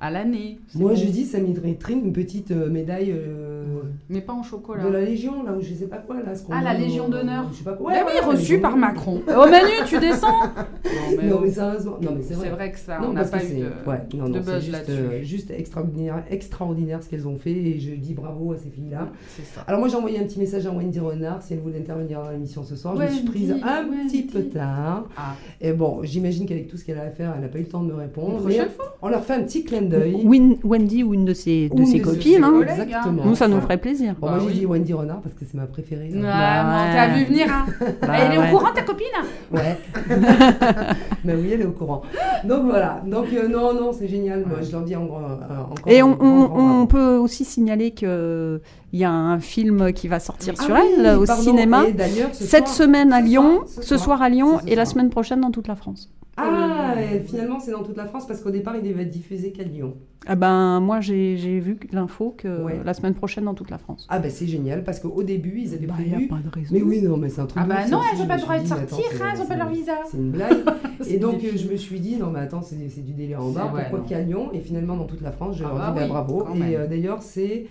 à 0.01 0.11
l'année. 0.11 0.61
Moi, 0.75 0.91
bon. 0.91 0.97
je 0.97 1.07
dis, 1.07 1.25
ça 1.25 1.41
mériterait 1.41 1.95
une 1.95 2.13
petite 2.13 2.53
euh, 2.53 2.69
médaille 2.71 3.13
euh, 3.13 3.62
Mais 4.09 4.21
pas 4.21 4.33
en 4.33 4.43
chocolat. 4.43 4.85
de 4.85 4.89
la 4.89 5.01
Légion, 5.01 5.43
là, 5.43 5.53
où 5.53 5.61
je 5.61 5.73
sais 5.75 5.87
pas 5.87 5.99
quoi, 5.99 6.17
là. 6.17 6.35
ce 6.35 6.43
qu'on 6.43 6.53
Ah, 6.53 6.63
la 6.63 6.75
Légion 6.75 7.07
euh, 7.07 7.09
d'honneur. 7.11 7.47
Je 7.53 7.59
sais 7.59 7.65
pas 7.65 7.73
quoi. 7.75 7.93
Mais 7.93 7.99
Ouais, 7.99 8.05
oui, 8.07 8.13
ouais, 8.15 8.21
la 8.21 8.27
reçu 8.27 8.39
Légion 8.53 8.61
par. 8.61 8.77
Macron. 8.77 9.23
Oh 9.29 9.47
Manu, 9.51 9.73
tu 9.87 9.99
descends 9.99 10.43
Non 10.43 11.17
mais, 11.17 11.29
Non, 11.29 11.41
mais 11.41 11.51
sérieusement, 11.51 11.97
non, 12.01 12.11
mais 12.17 12.23
c'est 12.23 12.35
vrai. 12.35 12.51
vrai 12.51 12.73
que 12.73 12.79
ça, 12.79 12.99
Non, 13.01 13.09
on 13.09 13.13
n'a 13.13 13.25
pas 13.25 13.43
eu 13.45 13.49
de... 13.61 13.91
ouais, 13.91 14.01
non, 14.15 14.29
de 14.29 14.41
buzz 14.41 14.61
juste, 14.61 14.73
là-dessus. 14.73 14.93
euh, 14.93 15.23
juste 15.23 15.51
extraordinaire, 15.51 16.23
extraordinaire 16.31 17.03
ce 17.03 17.09
qu'elles 17.09 17.27
ont 17.29 17.39
fait 17.39 17.53
et 17.53 17.81
je 17.81 17.91
dis 17.95 18.15
bravo 18.15 18.53
à 18.53 18.57
ces 18.57 18.71
filles-là. 18.71 19.09
C'est 19.37 19.45
ça. 19.45 19.63
Alors 19.67 19.81
moi 19.81 19.89
j'ai 19.89 19.97
envoyé 19.97 20.19
un 20.19 20.25
petit 20.25 20.39
message 20.39 20.67
à 20.67 20.71
Wendy 20.71 20.99
Renard 21.01 21.43
si 21.43 21.55
elle 21.55 21.61
voulait 21.61 21.79
intervenir 21.79 22.23
dans 22.23 22.31
l'émission 22.31 22.63
ce 22.65 22.77
soir. 22.77 22.95
je 22.97 23.03
me 23.03 23.07
suis 23.07 23.17
Wendy, 23.17 23.31
prise 23.31 23.51
un 23.63 23.85
petit 24.09 24.23
peu 24.23 24.43
tard. 24.45 25.05
Ah, 25.17 25.35
Et 25.61 25.73
bon, 25.73 26.01
j'imagine 26.03 26.47
qu'avec 26.47 26.69
tout 26.69 26.77
ce 26.77 26.85
qu'elle 26.85 26.99
a 26.99 27.03
à 27.03 27.11
faire, 27.11 27.33
elle 27.37 27.43
n'a 27.43 27.49
pas 27.49 27.59
eu 27.59 27.63
le 27.63 27.69
temps 27.69 27.83
de 27.83 27.93
me 27.93 27.95
répondre. 27.99 28.37
une 28.37 28.41
prochaine 28.43 28.71
fois 28.71 28.97
on 29.03 29.09
leur 29.09 29.25
fait 29.25 29.35
un 29.35 29.43
petit 29.43 29.65
clin 29.65 29.83
d'œil. 29.83 30.25
Wendy 30.65 31.03
ou 31.03 31.15
une 31.15 31.25
de 31.25 31.35
ses, 31.35 31.69
de 31.69 31.85
ses 31.85 32.01
copines. 32.01 32.45
hein. 32.45 32.53
hein. 32.55 32.63
Exactement. 32.63 33.25
Nous, 33.25 33.35
ça 33.35 33.49
nous 33.49 33.61
ferait 33.61 33.79
plaisir. 33.83 34.15
Bon, 34.19 34.27
Bah 34.29 34.33
moi 34.33 34.41
j'ai 34.41 34.47
oui. 34.47 34.53
dit 34.61 34.67
Wendy 34.67 34.93
Renard 34.95 35.21
parce 35.21 35.35
que 35.35 35.45
c'est 35.45 35.55
ma 35.57 35.67
préférée. 35.67 36.09
Ouais, 36.15 36.27
hein. 36.27 36.65
bon, 36.65 36.93
t'as 36.95 37.09
vu 37.09 37.25
venir, 37.27 37.47
hein 37.51 37.67
Bah 38.01 38.09
Elle 38.19 38.33
est 38.33 38.39
ouais. 38.39 38.49
au 38.53 38.57
courant, 38.57 38.73
ta 38.75 38.83
copine 38.83 39.07
Ouais. 39.53 39.77
Mais 41.25 41.35
oui, 41.35 41.51
elle 41.53 41.61
est 41.63 41.67
au 41.67 41.73
courant. 41.73 42.03
Donc 42.45 42.65
voilà. 42.65 43.03
Donc 43.07 43.27
euh, 43.33 43.49
non, 43.49 43.75
non, 43.75 43.93
c'est 43.93 44.09
génial. 44.09 44.45
Moi, 44.47 44.59
je 44.63 44.73
leur 44.73 44.83
dis 44.83 44.97
en, 44.97 45.05
grand- 45.05 45.21
euh, 45.21 45.61
encore. 45.71 45.93
Et 45.93 46.03
on, 46.03 46.13
grand, 46.13 46.27
on- 46.27 46.39
grand 46.47 46.49
bravo. 46.49 46.81
on 46.83 46.87
peut 46.87 47.17
aussi 47.17 47.45
signaler 47.45 47.93
qu'il 47.93 48.61
y 48.93 49.05
a 49.05 49.11
un 49.11 49.39
film 49.41 49.93
qui 49.93 50.09
va 50.09 50.19
sortir 50.21 50.55
Ah 50.59 50.63
sur 50.65 50.75
oui, 50.75 50.81
elle 50.99 51.17
au 51.17 51.25
pardon. 51.25 51.43
cinéma. 51.43 51.85
Ce 52.33 52.45
Cette 52.45 52.67
soir- 52.69 52.77
semaine 52.77 53.13
à 53.13 53.21
ce 53.21 53.25
Lyon, 53.27 53.57
soir, 53.57 53.69
ce 53.69 53.83
ce 53.83 53.83
soir. 53.97 54.01
soir 54.01 54.23
à 54.23 54.29
Lyon 54.29 54.61
et 54.67 54.75
la 54.75 54.85
semaine 54.85 55.11
prochaine 55.11 55.41
dans 55.41 55.51
toute 55.51 55.69
la 55.69 55.77
France. 55.77 56.09
Ah, 56.37 56.95
et 56.99 57.21
finalement, 57.21 57.61
c'est 57.61 57.73
dans 57.73 57.83
toute 57.83 57.97
la 57.97 58.07
France 58.07 58.27
parce 58.27 58.41
qu'au 58.41 58.51
départ, 58.51 58.75
il 58.77 58.83
devait 58.89 59.03
être 59.03 59.11
diffusé 59.11 59.53
qu'à 59.53 59.65
Lyon. 59.65 59.95
Ah 60.25 60.37
ben 60.37 60.79
moi 60.79 61.01
j'ai 61.01 61.35
vu 61.59 61.77
l'info 61.91 62.33
que 62.39 62.63
Ouais. 62.63 62.81
la 62.85 62.95
semaine 62.95 63.13
prochaine 63.15 63.45
dans 63.45 63.55
toute 63.55 63.71
la 63.71 63.79
France. 63.79 64.07
Ah, 64.09 64.21
ben 64.21 64.31
c'est 64.31 64.47
génial 64.47 64.85
parce 64.85 65.01
qu'au 65.01 65.23
début, 65.25 65.61
ils 65.63 65.75
avaient 65.75 65.87
Bah, 65.87 65.95
prévu. 65.95 66.27
a 66.27 66.29
pas 66.29 66.41
de 66.41 66.49
raison. 66.49 66.69
Mais 66.73 66.81
oui, 66.83 67.03
non, 67.03 67.17
mais 67.17 67.29
c'est 67.29 67.41
un 67.41 67.47
truc. 67.47 67.61
Ah 67.61 67.65
de 67.65 67.69
bah 67.71 67.81
ouf, 67.85 67.91
non, 67.91 67.99
elles 68.09 68.15
aussi. 68.15 68.23
ont 68.23 68.27
pas 68.29 68.37
Je 68.37 68.41
le 68.41 68.45
droit 68.47 68.57
me 68.57 68.63
de 68.63 68.67
suis 68.67 68.77
dit, 68.77 68.89
sortir, 68.91 69.23
hein, 69.23 69.29
elles 69.35 69.41
ont 69.43 69.47
pas 69.47 69.57
leur 69.57 69.69
visa. 69.69 69.93
C'est 70.11 70.17
une 70.17 70.31
blague. 70.31 70.59
Et 71.09 71.19
donc, 71.19 71.43
euh, 71.43 71.49
je 71.57 71.69
me 71.69 71.77
suis 71.77 71.99
dit, 72.01 72.17
non, 72.17 72.31
mais 72.31 72.39
attends, 72.39 72.63
c'est 72.63 72.77
du 73.05 73.13
délire 73.13 73.43
en 73.43 73.51
bas. 73.51 73.73
Ouais, 73.75 73.83
Pourquoi 73.91 74.09
qu'à 74.09 74.21
Lyon 74.21 74.51
Et 74.55 74.61
finalement, 74.61 74.97
dans 74.97 75.07
toute 75.07 75.23
la 75.23 75.33
France, 75.33 75.57
je 75.59 75.65
Ah 75.65 75.69
leur 75.69 75.77
bah 75.77 75.91
dis, 75.93 75.99
bah, 75.99 76.05
oui, 76.05 76.09
bravo. 76.09 76.47
Et 76.55 76.77
euh, 76.77 76.87
d'ailleurs, 76.87 77.21
c'est. 77.23 77.67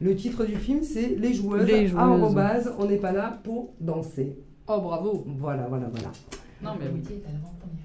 Le 0.00 0.14
titre 0.16 0.46
du 0.46 0.56
film, 0.56 0.82
c'est 0.82 1.16
Les 1.18 1.34
joueuses. 1.34 1.66
Les 1.66 1.74
À 1.74 1.86
joueuses. 1.86 2.00
arrobase, 2.00 2.72
on 2.78 2.86
n'est 2.86 2.96
pas 2.96 3.12
là 3.12 3.38
pour 3.44 3.74
danser. 3.78 4.38
Oh 4.66 4.80
bravo 4.80 5.24
Voilà, 5.38 5.66
voilà, 5.68 5.88
voilà. 5.92 6.08
Non 6.62 6.70
mais 6.80 6.86
oui. 6.92 7.00
Est 7.04 7.28
à 7.28 7.32
l'avant-première. 7.32 7.79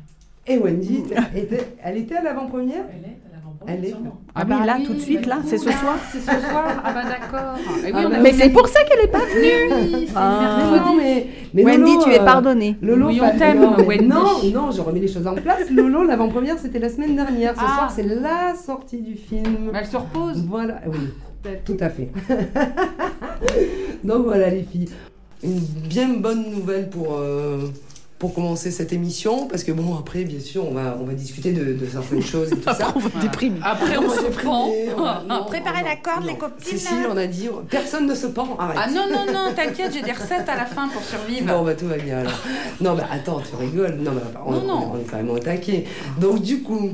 Et 0.48 0.58
Wendy, 0.58 1.04
était, 1.36 1.68
elle 1.84 1.98
était 1.98 2.16
à 2.18 2.22
l'avant-première? 2.24 2.84
Elle 2.94 3.04
est 3.04 3.18
à 3.28 3.36
l'avant-première. 3.36 3.76
Elle 3.80 3.86
est- 3.86 3.90
sûrement. 3.90 4.18
Ah 4.36 4.44
oui, 4.48 4.66
là, 4.66 4.78
tout 4.86 4.94
de 4.94 5.00
suite, 5.00 5.26
là, 5.26 5.38
c'est 5.44 5.58
ce 5.58 5.72
soir 5.72 5.96
C'est 6.12 6.20
ce 6.20 6.26
soir 6.26 6.66
Ah 6.84 6.94
bah 6.94 7.02
d'accord. 7.04 7.56
Oui, 7.84 7.92
Ah 7.94 8.04
on 8.06 8.10
bah 8.10 8.18
Mais 8.22 8.32
c'est 8.34 8.50
pour 8.50 8.68
ça 8.68 8.84
qu'elle 8.84 9.06
est 9.06 9.12
pas 9.12 9.20
venue. 9.26 10.08
Ah. 10.16 10.40
Mais 10.40 10.72
mercredi. 10.72 10.86
non, 10.86 10.96
mais, 10.98 11.28
mais 11.54 11.64
Wendy, 11.66 11.92
Lolo, 11.94 12.04
tu 12.04 12.10
es 12.12 12.20
euh, 12.20 12.26
pardonnée. 12.26 12.76
Lolo, 12.82 13.08
Oui, 13.08 13.22
on 13.24 13.38
t'aime, 13.40 13.64
Wendy. 13.88 14.06
Non, 14.08 14.44
non, 14.54 14.72
je 14.72 14.82
remets 14.82 15.00
les 15.00 15.08
choses 15.08 15.26
en 15.26 15.34
place. 15.36 15.70
Lolo, 15.72 16.04
l'avant-première, 16.04 16.60
c'était 16.60 16.80
la 16.80 16.90
semaine 16.90 17.16
dernière. 17.16 17.56
Ce 17.56 17.62
Ah. 17.64 17.76
soir, 17.76 17.92
c'est 17.96 18.04
la 18.04 18.54
sortie 18.56 19.02
du 19.02 19.16
film. 19.16 19.70
Mais 19.74 19.80
elle 19.80 19.88
se 19.88 19.98
repose. 19.98 20.46
Voilà, 20.48 20.82
oui, 20.86 21.00
tout 21.66 21.78
à 21.80 21.90
fait. 21.90 22.10
Donc 24.04 24.26
voilà, 24.26 24.50
les 24.50 24.64
filles. 24.64 24.90
Une 25.44 25.60
bien 25.60 26.10
bonne 26.20 26.50
nouvelle 26.52 26.90
pour, 26.90 27.18
euh, 27.20 27.68
pour 28.18 28.34
commencer 28.34 28.72
cette 28.72 28.94
émission. 28.94 29.48
Parce 29.48 29.64
que 29.64 29.72
bon, 29.74 29.96
après, 29.98 30.24
bien 30.24 30.40
sûr, 30.40 30.66
on 30.66 30.74
va, 30.74 30.98
on 31.02 31.04
va 31.06 31.14
discuter 31.14 31.52
de, 31.52 31.74
de 31.74 31.86
certaines 31.86 32.22
choses 32.34 32.52
et 32.52 32.56
tout 32.58 32.64
ça. 32.74 32.94
on 32.96 33.00
va 33.00 33.10
Voilà. 33.10 33.28
déprimer. 33.28 33.60
Après 33.62 33.98
on 33.98 34.10
se 34.10 34.26
prend. 34.32 34.70
on 34.98 35.02
va- 35.04 35.24
non, 35.28 35.44
Préparez 35.46 35.82
non, 35.82 35.90
la 35.90 35.96
corde, 35.98 36.22
non. 36.26 36.28
les 36.32 36.38
copines. 36.38 36.66
Cécile, 36.66 37.02
là. 37.04 37.10
on 37.12 37.18
a 37.18 37.28
dit, 37.28 37.50
personne 37.70 38.08
ne 38.08 38.16
se 38.16 38.28
pend, 38.28 38.56
arrête. 38.58 38.78
Ah 38.82 38.90
non, 38.90 39.06
non, 39.12 39.32
non, 39.32 39.54
t'inquiète, 39.56 39.92
j'ai 39.94 40.02
des 40.02 40.14
recettes 40.14 40.48
à 40.48 40.56
la 40.56 40.66
fin 40.66 40.88
pour 40.88 41.04
survivre. 41.04 41.46
Bon, 41.46 41.64
bah 41.64 41.76
tout 41.76 41.88
va 41.88 41.98
bien 41.98 42.20
alors. 42.20 42.40
Non, 42.82 42.96
bah 42.96 43.08
attends, 43.12 43.42
tu 43.42 43.56
rigoles. 43.56 43.96
Non, 44.00 44.12
bah, 44.14 44.42
on, 44.46 44.52
Non, 44.54 44.62
non. 44.68 44.92
on 44.94 45.00
est 45.00 45.04
quand 45.04 45.18
même 45.18 45.30
au 45.30 45.40
taquet. 45.40 45.86
Donc, 46.20 46.42
du 46.42 46.62
coup, 46.64 46.92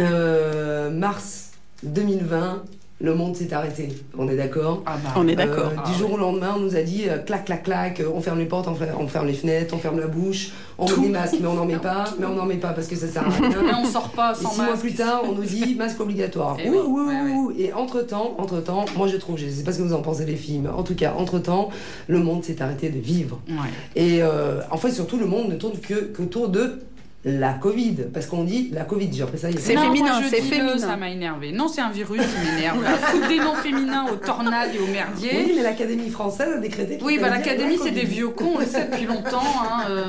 euh, 0.00 0.90
mars 0.90 1.50
2020, 1.82 2.62
le 3.02 3.14
monde 3.14 3.34
s'est 3.36 3.52
arrêté. 3.52 3.88
On 4.16 4.28
est 4.28 4.36
d'accord 4.36 4.82
Ah 4.86 4.96
bah. 5.02 5.10
On 5.16 5.26
est 5.28 5.32
Euh, 5.32 5.34
d'accord. 5.34 5.72
Ah 5.76 5.88
du 5.90 5.98
jour 5.98 6.10
ouais. 6.10 6.14
au 6.14 6.18
lendemain, 6.18 6.54
on 6.56 6.60
nous 6.60 6.76
a 6.76 6.82
dit 6.82 7.02
euh, 7.08 7.18
clac, 7.18 7.44
clac, 7.44 7.64
clac, 7.64 7.98
euh, 8.00 8.08
on 8.14 8.20
ferme 8.20 8.38
les 8.38 8.46
portes, 8.46 8.68
on 8.68 8.74
ferme, 8.76 8.96
on 9.00 9.08
ferme 9.08 9.26
les 9.26 9.32
fenêtres, 9.34 9.74
on 9.74 9.78
ferme 9.78 9.98
la 9.98 10.06
bouche, 10.06 10.52
on 10.78 10.86
met 10.88 10.96
des 11.02 11.08
masques, 11.08 11.34
mais 11.40 11.48
on 11.48 11.54
n'en 11.54 11.64
met 11.66 11.76
pas, 11.78 12.04
mais 12.20 12.26
on 12.26 12.34
n'en 12.34 12.46
met 12.46 12.56
pas 12.58 12.68
parce 12.72 12.86
que 12.86 12.94
ça 12.96 13.08
sert 13.08 13.26
à 13.26 13.30
rien. 13.30 13.50
Mais 13.64 13.74
on 13.74 13.84
sort 13.84 14.10
pas 14.10 14.32
Et 14.38 14.42
sans 14.42 14.50
six 14.50 14.56
mois 14.60 14.70
masque. 14.70 14.80
plus 14.82 14.94
tard, 14.94 15.22
on 15.28 15.32
nous 15.32 15.42
dit 15.42 15.74
masque 15.74 16.00
obligatoire. 16.00 16.56
Et 16.64 16.70
oui, 16.70 16.76
oui, 16.80 16.88
oui, 16.88 17.02
ouais, 17.06 17.20
oui, 17.24 17.30
ouais. 17.32 17.36
oui. 17.56 17.62
Et 17.64 17.72
entre-temps, 17.72 18.34
entre-temps, 18.38 18.84
moi 18.96 19.08
je 19.08 19.16
trouve, 19.16 19.36
je 19.36 19.48
sais 19.48 19.64
pas 19.64 19.72
ce 19.72 19.78
que 19.78 19.82
vous 19.82 19.94
en 19.94 20.02
pensez 20.02 20.24
les 20.24 20.36
filles, 20.36 20.60
mais 20.62 20.68
en 20.70 20.84
tout 20.84 20.94
cas, 20.94 21.14
entre-temps, 21.18 21.70
le 22.06 22.20
monde 22.20 22.44
s'est 22.44 22.62
arrêté 22.62 22.88
de 22.88 23.00
vivre. 23.00 23.40
Ouais. 23.48 23.54
Et 23.96 24.22
euh, 24.22 24.60
en 24.70 24.76
fait, 24.76 24.92
surtout, 24.92 25.18
le 25.18 25.26
monde 25.26 25.48
ne 25.48 25.56
tourne 25.56 25.78
que 25.78 25.94
qu'autour 25.94 26.48
de 26.48 26.78
la 27.24 27.52
Covid. 27.54 27.96
Parce 28.12 28.26
qu'on 28.26 28.44
dit 28.44 28.70
la 28.72 28.84
Covid, 28.84 29.08
j'ai 29.12 29.22
appris 29.22 29.38
ça 29.38 29.48
il 29.48 29.54
y 29.54 29.58
a 29.58 29.60
C'est 29.60 29.76
féminin, 29.76 30.20
c'est 30.28 30.40
féminin. 30.42 30.78
Ça 30.78 30.96
m'a 30.96 31.10
énervé. 31.10 31.52
Non, 31.52 31.68
c'est 31.68 31.80
un 31.80 31.90
virus 31.90 32.20
qui 32.20 32.54
m'énerve. 32.54 32.84
Foutre 32.84 33.28
des 33.28 33.38
noms 33.38 33.54
féminins 33.54 34.06
aux 34.12 34.16
tornades 34.16 34.70
et 34.74 34.78
aux 34.78 34.86
merdiers. 34.92 35.30
Oui, 35.46 35.52
mais 35.56 35.62
l'Académie 35.62 36.10
française 36.10 36.54
a 36.56 36.58
décrété 36.58 36.98
Oui, 37.02 37.18
bah 37.20 37.30
l'académie, 37.30 37.76
la 37.76 37.84
c'est 37.84 37.90
des 37.92 38.04
vieux 38.04 38.28
cons, 38.28 38.52
on 38.56 38.58
le 38.58 38.66
sait 38.66 38.86
depuis 38.90 39.06
longtemps. 39.06 39.42
Hein, 39.62 39.84
euh. 39.88 40.04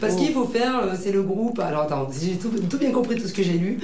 Parce 0.00 0.14
Oh. 0.14 0.18
qu'il 0.18 0.32
faut 0.32 0.44
faire, 0.46 0.76
euh, 0.78 0.94
c'est 1.00 1.12
le 1.12 1.22
groupe. 1.22 1.58
Alors 1.60 1.82
attends, 1.82 2.08
j'ai 2.20 2.32
tout, 2.36 2.50
tout 2.68 2.78
bien 2.78 2.90
compris 2.90 3.16
tout 3.20 3.28
ce 3.28 3.32
que 3.32 3.42
j'ai 3.42 3.52
lu. 3.58 3.78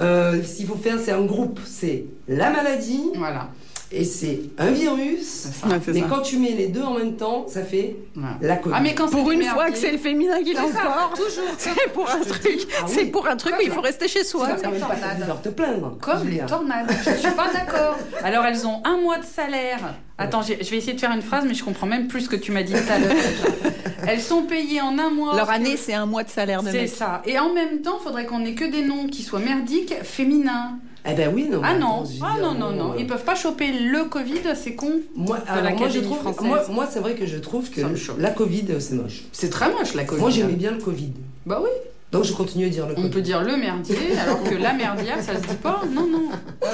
Euh, 0.00 0.42
ce 0.42 0.56
qu'il 0.56 0.66
faut 0.66 0.76
faire, 0.76 0.98
c'est 1.02 1.12
un 1.12 1.22
groupe. 1.24 1.58
C'est 1.66 2.04
la 2.28 2.50
maladie 2.50 3.02
Voilà. 3.16 3.48
Et 3.90 4.04
c'est 4.04 4.40
un 4.58 4.70
virus. 4.70 5.46
Ouais, 5.66 5.78
Mais 5.88 6.00
ça. 6.00 6.06
quand 6.10 6.20
tu 6.20 6.38
mets 6.38 6.50
les 6.50 6.68
deux 6.68 6.82
en 6.82 6.94
même 6.94 7.16
temps, 7.16 7.46
ça 7.48 7.62
fait 7.62 7.96
la 8.42 8.56
Covid. 8.56 8.74
Ah, 8.76 8.80
mais 8.80 8.94
quand 8.94 9.10
Pour 9.10 9.30
une 9.30 9.42
fois 9.44 9.70
que 9.70 9.78
c'est 9.78 9.92
le 9.92 9.98
féminin 9.98 10.42
qui 10.42 10.52
l'emporte, 10.52 11.16
toujours. 11.16 11.44
c'est 11.58 11.92
pour 11.92 12.08
un 12.08 12.20
truc, 12.20 12.66
ah 12.78 12.84
oui. 12.86 12.92
c'est 12.94 13.06
pour 13.06 13.26
un 13.26 13.36
truc 13.36 13.54
où 13.58 13.62
il 13.62 13.70
faut 13.70 13.80
rester 13.80 14.08
chez 14.08 14.24
soi. 14.24 14.48
vas 14.48 14.54
quand 14.56 14.70
même 14.70 14.80
pas 14.80 14.88
tornade. 14.88 15.18
devoir 15.20 15.42
te 15.42 15.48
plaindre. 15.48 15.96
Comme 16.00 16.28
les 16.28 16.38
tornades. 16.40 16.90
Je 17.04 17.18
suis 17.18 17.30
pas 17.30 17.50
d'accord. 17.52 17.96
Alors 18.22 18.44
elles 18.44 18.66
ont 18.66 18.82
un 18.84 18.98
mois 18.98 19.18
de 19.18 19.24
salaire. 19.24 19.94
Attends, 20.20 20.42
je 20.42 20.54
vais 20.54 20.76
essayer 20.76 20.94
de 20.94 21.00
faire 21.00 21.12
une 21.12 21.22
phrase, 21.22 21.44
mais 21.46 21.54
je 21.54 21.62
comprends 21.64 21.86
même 21.86 22.08
plus 22.08 22.22
ce 22.22 22.28
que 22.28 22.36
tu 22.36 22.50
m'as 22.50 22.64
dit 22.64 22.72
tout 22.72 22.92
à 22.92 22.98
l'heure. 22.98 23.12
Elles 24.08 24.20
sont 24.20 24.42
payées 24.42 24.80
en 24.80 24.98
un 24.98 25.10
mois. 25.10 25.36
Leur 25.36 25.50
année, 25.50 25.76
c'est 25.76 25.94
un 25.94 26.06
mois 26.06 26.24
de 26.24 26.28
salaire 26.28 26.62
de 26.62 26.70
C'est 26.70 26.86
ça. 26.88 27.22
Et 27.24 27.38
en 27.38 27.52
même 27.52 27.82
temps, 27.82 27.98
faudrait 28.02 28.26
qu'on 28.26 28.44
ait 28.44 28.54
que 28.54 28.64
des 28.64 28.82
noms 28.82 29.06
qui 29.06 29.22
soient 29.22 29.38
merdiques, 29.38 29.94
féminins. 30.02 30.78
Eh 31.10 31.14
ben 31.14 31.30
oui, 31.32 31.48
non. 31.50 31.60
Ah 31.64 31.76
non, 31.76 32.04
ah 32.22 32.36
non, 32.40 32.54
non, 32.54 32.72
non. 32.72 32.92
euh, 32.92 32.96
Ils 32.98 33.06
peuvent 33.06 33.24
pas 33.24 33.34
choper 33.34 33.70
le 33.72 34.04
Covid, 34.04 34.40
c'est 34.54 34.74
con. 34.74 35.00
Moi, 35.14 35.38
alors, 35.46 35.78
moi, 35.78 35.88
je 35.88 36.00
trouve, 36.00 36.18
moi, 36.42 36.64
moi 36.70 36.88
c'est 36.90 36.98
vrai 37.00 37.14
que 37.14 37.24
je 37.24 37.38
trouve 37.38 37.70
que 37.70 37.80
la 38.18 38.30
Covid, 38.30 38.66
euh, 38.70 38.80
c'est 38.80 38.94
moche. 38.94 39.22
C'est 39.32 39.48
très 39.50 39.70
moche 39.72 39.94
la 39.94 40.04
Covid. 40.04 40.20
Moi, 40.20 40.30
j'aimais 40.30 40.52
bien 40.54 40.72
le 40.72 40.78
Covid. 40.78 41.12
Bah 41.46 41.60
oui. 41.62 41.70
Donc, 42.10 42.24
je 42.24 42.32
continue 42.32 42.66
à 42.66 42.68
dire 42.70 42.86
le 42.88 42.94
On 42.96 43.10
peut 43.10 43.20
dire 43.20 43.42
le 43.42 43.56
merdier, 43.56 43.96
alors 44.18 44.42
que 44.42 44.54
la 44.54 44.72
merdière, 44.72 45.20
ça 45.22 45.34
se 45.36 45.40
dit 45.46 45.56
pas. 45.62 45.82
Non, 45.94 46.06
non. 46.06 46.28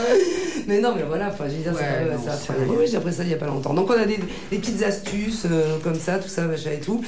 Mais 0.68 0.80
non, 0.80 0.94
mais 0.96 1.02
voilà, 1.02 1.28
enfin, 1.28 1.44
je 1.48 1.56
veux 1.56 1.62
dire, 1.62 1.72
Ouais, 1.72 1.80
c'est 2.08 2.14
non, 2.16 2.22
pas- 2.24 2.32
ça. 2.32 2.54
oui, 2.68 2.86
j'ai 2.90 2.96
appris 2.96 3.12
ça 3.12 3.22
il 3.24 3.30
y 3.30 3.34
a 3.34 3.36
pas 3.36 3.46
longtemps. 3.48 3.74
Donc, 3.74 3.90
on 3.90 4.00
a 4.00 4.04
des, 4.06 4.18
des 4.50 4.58
petites 4.58 4.82
astuces 4.82 5.44
euh, 5.50 5.76
comme 5.82 5.96
ça, 5.96 6.18
tout 6.18 6.28
ça, 6.28 6.42
machin 6.42 6.70
et 6.72 6.80
tout. 6.80 7.02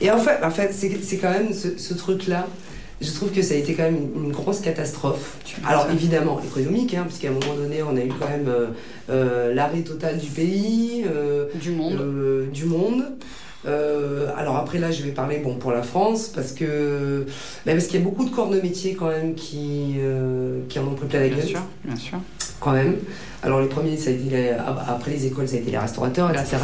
Et 0.00 0.10
en 0.10 0.18
fait, 0.18 0.38
en 0.44 0.50
fait 0.50 0.72
c'est 0.72 1.16
quand 1.16 1.30
même 1.30 1.52
ce, 1.52 1.76
ce 1.78 1.94
truc-là. 1.94 2.46
Je 3.00 3.10
trouve 3.10 3.30
que 3.32 3.42
ça 3.42 3.54
a 3.54 3.56
été 3.56 3.74
quand 3.74 3.82
même 3.82 3.96
une, 4.14 4.26
une 4.26 4.32
grosse 4.32 4.60
catastrophe. 4.60 5.36
Alors 5.66 5.88
évidemment 5.92 6.40
économique, 6.44 6.94
hein, 6.94 7.04
puisqu'à 7.08 7.28
un 7.28 7.32
moment 7.32 7.54
donné, 7.56 7.82
on 7.82 7.96
a 7.96 8.00
eu 8.00 8.12
quand 8.20 8.28
même 8.28 8.46
euh, 8.48 8.66
euh, 9.10 9.52
l'arrêt 9.54 9.80
total 9.80 10.18
du 10.18 10.28
pays, 10.30 11.04
Du 11.56 11.70
monde. 11.72 12.48
du 12.52 12.64
monde. 12.66 13.04
Euh, 13.64 14.28
alors 14.36 14.56
après 14.56 14.78
là, 14.78 14.90
je 14.90 15.02
vais 15.02 15.12
parler 15.12 15.38
bon 15.38 15.54
pour 15.56 15.70
la 15.70 15.82
France 15.82 16.28
parce 16.28 16.52
que 16.52 17.26
parce 17.64 17.86
qu'il 17.86 18.00
y 18.00 18.02
a 18.02 18.04
beaucoup 18.04 18.24
de 18.24 18.30
corps 18.30 18.50
de 18.50 18.60
métier 18.60 18.94
quand 18.94 19.08
même 19.08 19.34
qui 19.34 19.94
euh, 19.98 20.60
qui 20.68 20.78
en 20.80 20.86
ont 20.88 20.94
pris 20.94 21.06
plein 21.06 21.20
la 21.20 21.28
Bien 21.28 21.36
gueule 21.38 21.46
sûr, 21.46 21.60
bien 21.84 21.96
sûr. 21.96 22.18
quand 22.60 22.72
même. 22.72 22.96
Alors 23.44 23.60
les 23.60 23.68
premiers, 23.68 23.96
ça 23.96 24.10
a 24.10 24.12
été 24.14 24.30
les- 24.30 24.50
après 24.50 25.12
les 25.12 25.26
écoles, 25.26 25.46
ça 25.46 25.56
a 25.56 25.58
été 25.60 25.70
les 25.70 25.78
restaurateurs, 25.78 26.30
etc.. 26.30 26.56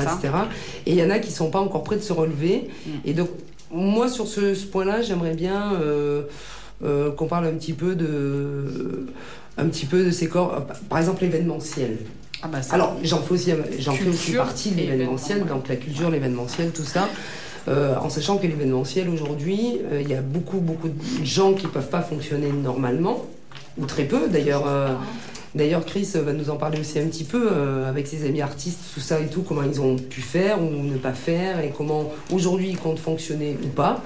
Et 0.86 0.92
il 0.92 0.96
y 0.96 1.02
en 1.04 1.10
a 1.10 1.18
qui 1.20 1.30
sont 1.30 1.50
pas 1.50 1.60
encore 1.60 1.84
prêts 1.84 1.96
de 1.96 2.02
se 2.02 2.12
relever. 2.12 2.68
Mm. 2.86 2.90
Et 3.04 3.12
donc 3.14 3.28
moi 3.70 4.08
sur 4.08 4.26
ce, 4.26 4.54
ce 4.54 4.66
point-là, 4.66 5.02
j'aimerais 5.02 5.34
bien 5.34 5.74
euh, 5.74 6.22
qu'on 7.16 7.26
parle 7.26 7.46
un 7.46 7.52
petit 7.52 7.74
peu 7.74 7.94
de 7.94 9.06
un 9.56 9.66
petit 9.66 9.86
peu 9.86 10.04
de 10.04 10.10
ces 10.10 10.28
corps, 10.28 10.66
par 10.88 10.98
exemple 10.98 11.22
l'événementiel. 11.22 11.98
Ah 12.42 12.49
bah. 12.49 12.59
Alors, 12.71 12.97
j'en 13.02 13.18
fais 13.18 13.35
aussi, 13.35 13.52
j'en 13.78 13.92
fais 13.92 14.09
aussi 14.09 14.25
Culture 14.26 14.45
partie 14.45 14.71
de 14.71 14.76
l'événementiel, 14.76 15.42
ouais. 15.42 15.49
donc 15.49 15.68
la 15.68 15.76
culture, 15.76 16.11
l'événementiel, 16.11 16.71
tout 16.71 16.85
ça. 16.85 17.09
Euh, 17.66 17.97
en 17.97 18.09
sachant 18.09 18.38
que 18.38 18.47
l'événementiel 18.47 19.09
aujourd'hui, 19.09 19.78
euh, 19.92 20.00
il 20.00 20.09
y 20.09 20.14
a 20.14 20.23
beaucoup, 20.23 20.59
beaucoup 20.59 20.88
de 20.88 21.25
gens 21.25 21.52
qui 21.52 21.66
peuvent 21.66 21.90
pas 21.90 22.00
fonctionner 22.00 22.50
normalement, 22.52 23.26
ou 23.76 23.87
très 23.87 24.04
peu. 24.04 24.28
D'ailleurs, 24.28 24.64
euh, 24.68 24.95
d'ailleurs, 25.54 25.85
Chris 25.85 26.09
va 26.14 26.33
nous 26.33 26.49
en 26.49 26.57
parler 26.57 26.80
aussi 26.80 26.99
un 26.99 27.07
petit 27.07 27.25
peu 27.25 27.50
avec 27.87 28.07
ses 28.07 28.25
amis 28.25 28.40
artistes, 28.40 28.78
tout 28.95 29.00
ça 29.00 29.21
et 29.21 29.26
tout, 29.26 29.42
comment 29.42 29.62
ils 29.62 29.80
ont 29.80 29.97
pu 29.97 30.21
faire 30.21 30.62
ou 30.62 30.71
ne 30.71 30.97
pas 30.97 31.12
faire, 31.12 31.61
et 31.61 31.73
comment 31.76 32.12
aujourd'hui 32.30 32.71
ils 32.71 32.78
comptent 32.78 33.00
fonctionner 33.00 33.57
ou 33.64 33.68
pas. 33.68 34.02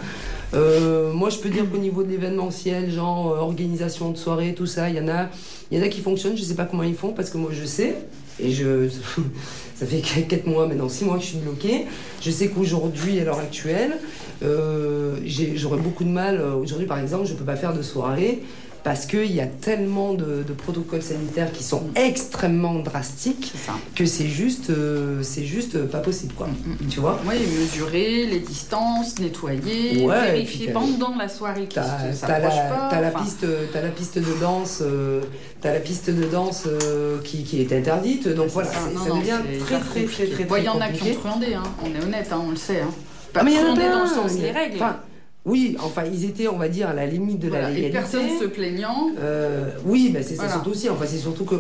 Euh, 0.55 1.13
moi, 1.13 1.31
je 1.31 1.39
peux 1.39 1.49
dire 1.49 1.69
qu'au 1.71 1.79
niveau 1.79 2.03
de 2.03 2.11
l'événementiel, 2.11 2.91
genre 2.91 3.33
euh, 3.33 3.39
organisation 3.39 4.11
de 4.11 4.19
soirée, 4.19 4.55
tout 4.55 4.67
ça, 4.67 4.91
il 4.91 4.97
y 4.97 5.01
en 5.01 5.09
a, 5.09 5.29
il 5.71 5.79
y 5.79 5.81
en 5.81 5.85
a 5.85 5.89
qui 5.89 6.01
fonctionnent. 6.01 6.37
Je 6.37 6.43
sais 6.43 6.55
pas 6.55 6.65
comment 6.65 6.83
ils 6.83 6.95
font 6.95 7.13
parce 7.13 7.31
que 7.31 7.39
moi, 7.39 7.51
je 7.53 7.65
sais 7.65 7.97
et 8.41 8.51
je, 8.53 8.89
ça 9.75 9.87
fait 9.87 10.01
4 10.29 10.47
mois 10.47 10.67
maintenant, 10.67 10.89
6 10.89 11.05
mois 11.05 11.17
que 11.17 11.23
je 11.23 11.29
suis 11.29 11.39
bloquée. 11.39 11.87
Je 12.23 12.31
sais 12.31 12.49
qu'aujourd'hui, 12.49 13.21
à 13.21 13.25
l'heure 13.25 13.39
actuelle, 13.41 13.99
euh, 14.43 15.17
j'aurais 15.55 15.79
beaucoup 15.79 16.05
de 16.05 16.09
mal. 16.11 16.41
euh, 16.41 16.55
Aujourd'hui, 16.55 16.87
par 16.87 16.99
exemple, 16.99 17.27
je 17.27 17.35
peux 17.35 17.45
pas 17.45 17.57
faire 17.57 17.75
de 17.75 17.83
soirée 17.83 18.43
parce 18.85 19.07
qu'il 19.07 19.33
y 19.33 19.41
a 19.41 19.47
tellement 19.47 20.13
de, 20.15 20.43
de 20.47 20.53
protocoles 20.53 21.03
sanitaires 21.03 21.53
qui 21.53 21.63
sont 21.63 21.85
extrêmement 21.95 22.75
drastiques 22.81 23.53
que 23.95 24.07
c'est 24.07 24.27
juste, 24.27 24.71
euh, 24.71 25.23
c'est 25.23 25.45
juste 25.45 25.79
pas 25.87 25.99
possible, 25.99 26.35
quoi. 26.35 26.49
Mm, 26.49 26.85
mm, 26.85 26.89
Tu 26.89 27.01
vois 27.01 27.21
Oui, 27.29 27.37
mesurer 27.61 28.27
les 28.27 28.41
distances, 28.41 29.19
nettoyer, 29.21 30.05
Ouais, 30.05 30.33
vérifier 30.33 30.67
puis 30.67 30.75
pendant 30.75 31.15
la 31.17 31.29
soirée 31.29 31.67
qui 31.67 31.77
t'as 31.77 32.13
s'approche 32.13 32.55
la, 32.93 33.11
pas. 33.11 33.21
piste, 33.21 33.47
t'as 33.73 33.83
la 33.83 33.89
piste 33.91 34.19
de 34.19 34.41
danse, 34.41 34.79
euh, 34.83 35.21
t'as 35.61 35.73
la 35.73 35.81
piste 35.81 36.11
de 36.11 36.25
danse 36.25 36.65
euh, 36.67 37.19
qui, 37.23 37.45
qui 37.45 37.61
est 37.61 37.73
interdite. 37.73 38.29
Donc 38.29 38.49
voilà, 38.49 38.69
ça. 38.71 38.79
c'est- 38.89 38.95
Non, 38.95 39.03
ça 39.05 39.09
non, 39.11 39.19
devient 39.19 39.37
très 39.61 39.79
très 39.79 40.05
très 40.05 40.27
très 40.27 40.45
très 40.45 40.59
Il 40.61 40.65
y 40.65 40.69
en 40.69 40.81
a 40.81 40.89
qui 40.89 40.99
compliqué. 40.99 41.17
ont 41.17 41.21
truandé, 41.21 41.55
hein. 41.55 41.63
on 41.85 41.87
est 42.01 42.03
honnête, 42.05 42.29
hein, 42.33 42.43
on 42.47 42.51
le 42.51 42.57
sait. 42.57 42.81
Hein. 42.81 42.91
Pas 43.33 43.41
Ah, 43.41 43.45
mais 43.45 43.55
truandé 43.55 43.83
dans 43.83 44.03
le 44.03 44.09
sens, 44.09 44.33
les 44.39 44.51
règles. 44.51 44.77
enfin, 44.77 44.97
oui, 45.45 45.77
enfin 45.83 46.05
ils 46.05 46.25
étaient, 46.25 46.47
on 46.49 46.57
va 46.59 46.69
dire, 46.69 46.89
à 46.89 46.93
la 46.95 47.07
limite 47.07 47.39
de 47.41 47.49
Voilà, 47.49 47.65
la 47.65 47.71
et 47.71 47.75
légalité. 47.75 47.99
personne 47.99 48.29
se 48.41 48.45
plaignant. 48.45 49.09
Euh, 49.21 49.71
oui, 49.85 50.11
mais 50.13 50.23
c'est 50.23 50.31
ça 50.37 50.43
Voilà. 50.43 50.53
surtout 50.53 50.71
aussi. 50.71 50.89
Enfin, 50.89 51.05
c'est 51.07 51.19
surtout 51.19 51.45
que 51.45 51.57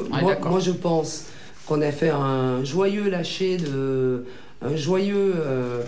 moi, 0.48 0.60
je 0.60 0.70
pense 0.70 1.24
qu'on 1.66 1.80
a 1.82 1.90
fait 1.92 2.10
un 2.10 2.62
joyeux 2.64 3.08
lâcher 3.10 3.56
de, 3.56 4.24
un 4.64 4.76
joyeux, 4.76 5.34
euh, 5.36 5.82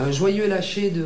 un 0.00 0.10
joyeux 0.12 0.46
lâcher 0.48 0.90
de, 0.90 1.04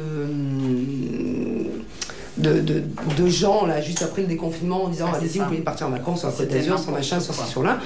de, 2.38 2.60
de, 2.60 2.82
de 3.18 3.26
gens 3.28 3.66
là 3.66 3.80
juste 3.80 4.02
après 4.02 4.22
le 4.22 4.28
déconfinement 4.28 4.84
en 4.84 4.88
disant 4.88 5.06
Ah, 5.12 5.16
allez-y 5.16 5.38
vous 5.38 5.44
pouvez 5.46 5.58
partir 5.58 5.86
en 5.86 5.90
vacances 5.90 6.20
sur 6.20 6.28
la 6.28 6.34
Côte 6.34 6.48
d'Azur, 6.48 6.78
sur 6.78 6.92
machin, 6.92 7.20
sur 7.20 7.34
sur 7.34 7.62
là. 7.62 7.78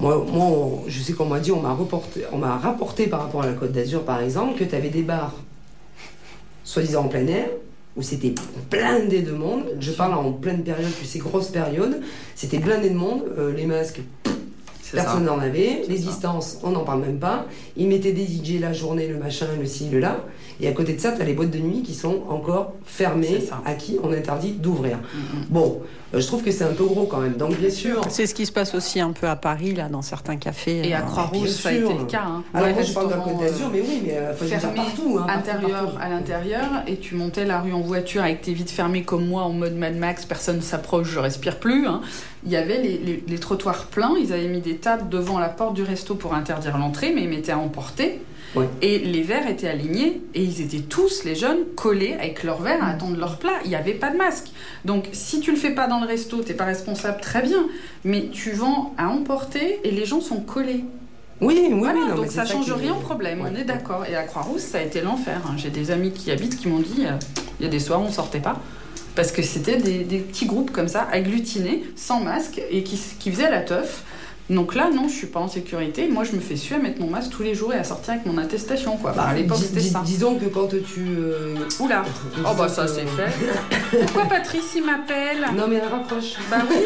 Moi, 0.00 0.24
moi, 0.32 0.44
on- 0.46 0.84
je 0.88 1.00
sais 1.02 1.12
qu'on 1.12 1.26
m'a 1.26 1.40
dit, 1.40 1.52
on 1.52 1.60
m'a 1.60 1.72
reporté, 1.72 2.22
on 2.32 2.38
m'a 2.38 2.56
rapporté 2.56 3.06
par 3.06 3.22
rapport 3.22 3.42
à 3.42 3.46
la 3.46 3.52
Côte 3.52 3.72
d'Azur 3.72 4.02
par 4.02 4.20
exemple 4.20 4.58
que 4.58 4.64
tu 4.64 4.74
avais 4.74 4.88
des 4.90 5.02
bars 5.02 5.34
soi-disant 6.64 7.04
en 7.04 7.08
plein 7.08 7.26
air, 7.26 7.48
où 8.00 8.02
c'était 8.02 8.34
blindé 8.70 9.20
de 9.20 9.32
monde. 9.32 9.64
Je 9.78 9.92
parle 9.92 10.14
en 10.14 10.32
pleine 10.32 10.64
période, 10.64 10.90
tu 10.98 11.04
sais, 11.04 11.18
grosse 11.18 11.48
période. 11.48 12.00
C'était 12.34 12.58
blindé 12.58 12.88
de 12.88 12.96
monde. 12.96 13.24
Euh, 13.38 13.52
les 13.54 13.66
masques, 13.66 14.00
personne 14.90 15.24
n'en 15.24 15.38
avait. 15.38 15.82
Les 15.86 15.98
ça. 15.98 16.10
distances, 16.10 16.58
on 16.62 16.70
n'en 16.70 16.82
parle 16.82 17.02
même 17.02 17.18
pas. 17.18 17.46
Ils 17.76 17.88
mettaient 17.88 18.12
des 18.12 18.24
DJ 18.24 18.58
la 18.58 18.72
journée, 18.72 19.06
le 19.06 19.18
machin, 19.18 19.46
le 19.58 19.66
ci, 19.66 19.90
le 19.90 20.00
là. 20.00 20.24
Et 20.62 20.68
à 20.68 20.72
côté 20.72 20.92
de 20.94 21.00
ça, 21.00 21.12
tu 21.12 21.22
as 21.22 21.24
les 21.24 21.32
boîtes 21.32 21.50
de 21.50 21.58
nuit 21.58 21.82
qui 21.82 21.94
sont 21.94 22.22
encore 22.28 22.74
fermées, 22.84 23.42
à 23.64 23.74
qui 23.74 23.98
on 24.02 24.12
interdit 24.12 24.52
d'ouvrir. 24.52 24.98
Mm, 24.98 25.18
mm. 25.18 25.44
Bon, 25.48 25.80
euh, 26.14 26.20
je 26.20 26.26
trouve 26.26 26.42
que 26.42 26.50
c'est 26.50 26.64
un 26.64 26.72
peu 26.74 26.84
gros 26.84 27.06
quand 27.06 27.18
même. 27.20 27.34
Donc, 27.34 27.56
bien 27.58 27.70
sûr. 27.70 28.00
C'est 28.10 28.26
ce 28.26 28.34
qui 28.34 28.44
se 28.46 28.52
passe 28.52 28.74
aussi 28.74 29.00
un 29.00 29.12
peu 29.12 29.26
à 29.28 29.36
Paris, 29.36 29.74
là, 29.74 29.88
dans 29.88 30.02
certains 30.02 30.36
cafés. 30.36 30.86
Et 30.86 30.92
à 30.92 30.98
euh, 30.98 31.02
Croix-Rouge, 31.02 31.44
bien 31.44 31.52
ça 31.52 31.68
a 31.70 31.72
sûr. 31.72 31.90
été 31.90 31.98
le 31.98 32.04
cas. 32.04 32.22
Hein. 32.26 32.44
Alors, 32.52 32.66
Ouais, 32.68 32.74
moi, 32.74 32.82
je 32.82 32.92
parle 32.92 33.06
de 33.06 33.10
la 33.14 33.16
Côte 33.20 33.38
d'Azur, 33.38 33.66
euh, 33.66 33.70
mais 33.72 33.80
oui, 33.80 34.02
mais 34.04 34.16
euh, 34.18 34.34
faut 34.34 34.44
dire 34.44 34.60
fermé 34.60 34.76
partout. 34.76 35.18
Hein, 35.18 35.26
partout, 35.26 35.38
intérieur 35.50 35.84
partout. 35.84 35.98
à 36.02 36.08
l'intérieur 36.08 36.66
et 36.86 36.96
tu 36.96 37.14
montais 37.14 37.44
la 37.46 37.60
rue 37.60 37.72
en 37.72 37.80
voiture 37.80 38.22
avec 38.22 38.42
tes 38.42 38.52
vitres 38.52 38.72
fermées 38.72 39.02
comme 39.02 39.26
moi 39.26 39.42
en 39.42 39.50
mode 39.50 39.76
Mad 39.76 39.96
Max, 39.96 40.24
personne 40.26 40.56
ne 40.56 40.60
s'approche, 40.62 41.08
je 41.08 41.18
respire 41.18 41.58
plus. 41.58 41.86
hein. 41.86 42.00
Il 42.44 42.50
y 42.52 42.56
avait 42.56 42.80
les, 42.82 42.98
les- 42.98 43.24
les 43.26 43.38
trottoirs 43.38 43.86
pleins, 43.86 44.14
ils 44.20 44.32
avaient 44.32 44.48
mis 44.48 44.60
des 44.60 44.76
tables 44.76 45.08
devant 45.08 45.38
la 45.38 45.48
porte 45.48 45.74
du 45.74 45.82
resto 45.82 46.14
pour 46.14 46.34
interdire 46.34 46.76
l'entrée, 46.78 47.12
mais 47.14 47.22
ils 47.24 47.28
mettaient 47.28 47.52
à 47.52 47.58
emporter. 47.58 48.20
Et 48.82 48.98
les 48.98 49.22
verres 49.22 49.46
étaient 49.48 49.68
alignés 49.68 50.20
et 50.34 50.42
ils 50.42 50.60
étaient 50.60 50.80
tous, 50.80 51.24
les 51.24 51.36
jeunes, 51.36 51.58
collés 51.76 52.14
avec 52.14 52.42
leurs 52.42 52.60
verres 52.60 52.82
à 52.82 52.88
attendre 52.88 53.16
leur 53.16 53.38
plat. 53.38 53.52
Il 53.64 53.70
n'y 53.70 53.76
avait 53.76 53.94
pas 53.94 54.10
de 54.10 54.16
masque. 54.16 54.48
Donc 54.84 55.04
si 55.12 55.40
tu 55.40 55.50
le 55.52 55.56
fais 55.56 55.70
pas 55.70 55.86
dans 55.86 56.00
le 56.00 56.06
resto, 56.06 56.38
t'es 56.42 56.54
pas 56.54 56.64
responsable, 56.64 57.20
très 57.20 57.42
bien. 57.42 57.64
Mais 58.04 58.28
tu 58.32 58.50
vends 58.52 58.92
à 58.98 59.08
emporter 59.08 59.78
et 59.84 59.90
les 59.92 60.04
gens 60.04 60.20
sont 60.20 60.40
collés. 60.40 60.84
Oui, 61.40 61.58
oui, 61.70 61.78
Voilà, 61.78 62.00
oui. 62.00 62.08
non, 62.10 62.16
donc 62.16 62.26
ça 62.30 62.44
c'est 62.44 62.52
change 62.52 62.70
rien 62.72 62.92
au 62.92 62.98
problème, 63.00 63.40
on 63.40 63.54
est 63.56 63.64
d'accord. 63.64 64.04
Et 64.10 64.14
à 64.14 64.24
Croix-Rousse, 64.24 64.60
ça 64.62 64.78
a 64.78 64.82
été 64.82 65.00
l'enfer. 65.00 65.40
hein. 65.46 65.54
J'ai 65.56 65.70
des 65.70 65.90
amis 65.90 66.10
qui 66.12 66.30
habitent 66.30 66.58
qui 66.58 66.68
m'ont 66.68 66.80
dit 66.80 67.06
euh, 67.06 67.12
il 67.60 67.64
y 67.64 67.66
a 67.66 67.70
des 67.70 67.78
soirs, 67.80 68.00
on 68.02 68.10
sortait 68.10 68.40
pas. 68.40 68.58
Parce 69.14 69.32
que 69.32 69.42
c'était 69.42 69.76
des, 69.78 70.04
des 70.04 70.18
petits 70.18 70.46
groupes 70.46 70.70
comme 70.70 70.88
ça, 70.88 71.08
agglutinés, 71.10 71.84
sans 71.96 72.20
masque, 72.20 72.60
et 72.70 72.82
qui, 72.82 72.98
qui 73.18 73.30
faisaient 73.30 73.50
la 73.50 73.60
teuf. 73.60 74.02
Donc 74.50 74.74
là, 74.74 74.90
non, 74.92 75.08
je 75.08 75.14
suis 75.14 75.26
pas 75.28 75.38
en 75.40 75.46
sécurité. 75.48 76.08
Moi, 76.08 76.24
je 76.24 76.32
me 76.32 76.40
fais 76.40 76.56
suer 76.56 76.74
à 76.74 76.78
mettre 76.78 77.00
mon 77.00 77.08
masque 77.08 77.30
tous 77.30 77.42
les 77.44 77.54
jours 77.54 77.72
et 77.72 77.78
à 77.78 77.84
sortir 77.84 78.14
avec 78.14 78.26
mon 78.26 78.36
attestation, 78.36 78.96
quoi. 78.96 79.12
À 79.12 79.32
l'époque, 79.32 79.58
c'était 79.60 79.80
ça. 79.80 80.02
Disons 80.04 80.34
que 80.34 80.46
quand 80.46 80.68
tu. 80.68 81.06
euh, 81.18 81.54
Oula. 81.78 82.02
Oh 82.44 82.54
bah 82.58 82.68
ça 82.68 82.86
c'est 82.88 83.06
fait. 83.06 83.98
Pourquoi 84.00 84.24
Patrice 84.24 84.72
il 84.74 84.84
m'appelle 84.84 85.46
Non, 85.56 85.66
mais 85.68 85.80
raccroche. 85.80 86.34
Bah 86.50 86.58
oui. 86.68 86.76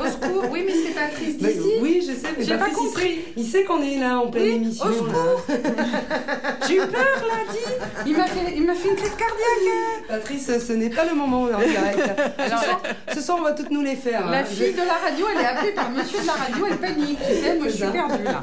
Au 0.00 0.06
secours. 0.06 0.50
Oui, 0.50 0.64
mais 0.66 0.74
c'est 0.74 0.92
Patrice 0.92 1.38
d'ici. 1.38 1.74
oui, 1.80 2.00
je 2.00 2.12
sais, 2.14 2.34
mais 2.36 2.44
J'ai 2.44 2.56
pas 2.58 2.70
compris. 2.70 3.20
Il 3.36 3.46
sait 3.46 3.62
qu'on 3.64 3.80
est 3.82 3.98
là 3.98 4.18
en 4.18 4.28
pleine 4.28 4.44
Oui, 4.44 4.54
émission. 4.54 4.86
au 4.86 4.92
secours. 4.92 5.42
J'ai 6.68 6.76
eu 6.76 6.80
peur 6.80 7.22
dis. 7.50 7.72
Il 8.06 8.16
m'a 8.16 8.26
fait, 8.26 8.54
il 8.56 8.66
m'a 8.66 8.74
fait 8.74 8.88
une 8.88 8.96
crise 8.96 9.10
cardiaque. 9.10 10.08
Patrice, 10.08 10.50
ce 10.66 10.72
n'est 10.72 10.90
pas 10.90 11.04
le 11.04 11.14
moment, 11.14 11.42
on 11.42 11.48
est 11.48 11.54
en 11.54 11.58
direct. 11.60 12.00
Alors, 12.38 12.58
ce, 12.60 12.64
soir, 12.66 12.80
ce 13.14 13.20
soir, 13.20 13.38
on 13.40 13.44
va 13.44 13.52
toutes 13.52 13.70
nous 13.70 13.82
les 13.82 13.96
faire. 13.96 14.28
La 14.30 14.38
hein. 14.38 14.44
fille 14.44 14.72
de 14.72 14.78
la 14.78 14.94
radio, 15.08 15.26
elle 15.34 15.42
est 15.42 15.46
appelée 15.46 15.72
par 15.72 15.90
monsieur 15.90 16.20
de 16.20 16.26
la 16.26 16.32
radio, 16.32 16.66
elle 16.70 16.78
Tu 17.06 17.34
sais, 17.34 17.58
moi 17.58 17.66
je 17.68 17.72
suis 17.72 17.84
perdue 17.86 18.24
là. 18.24 18.40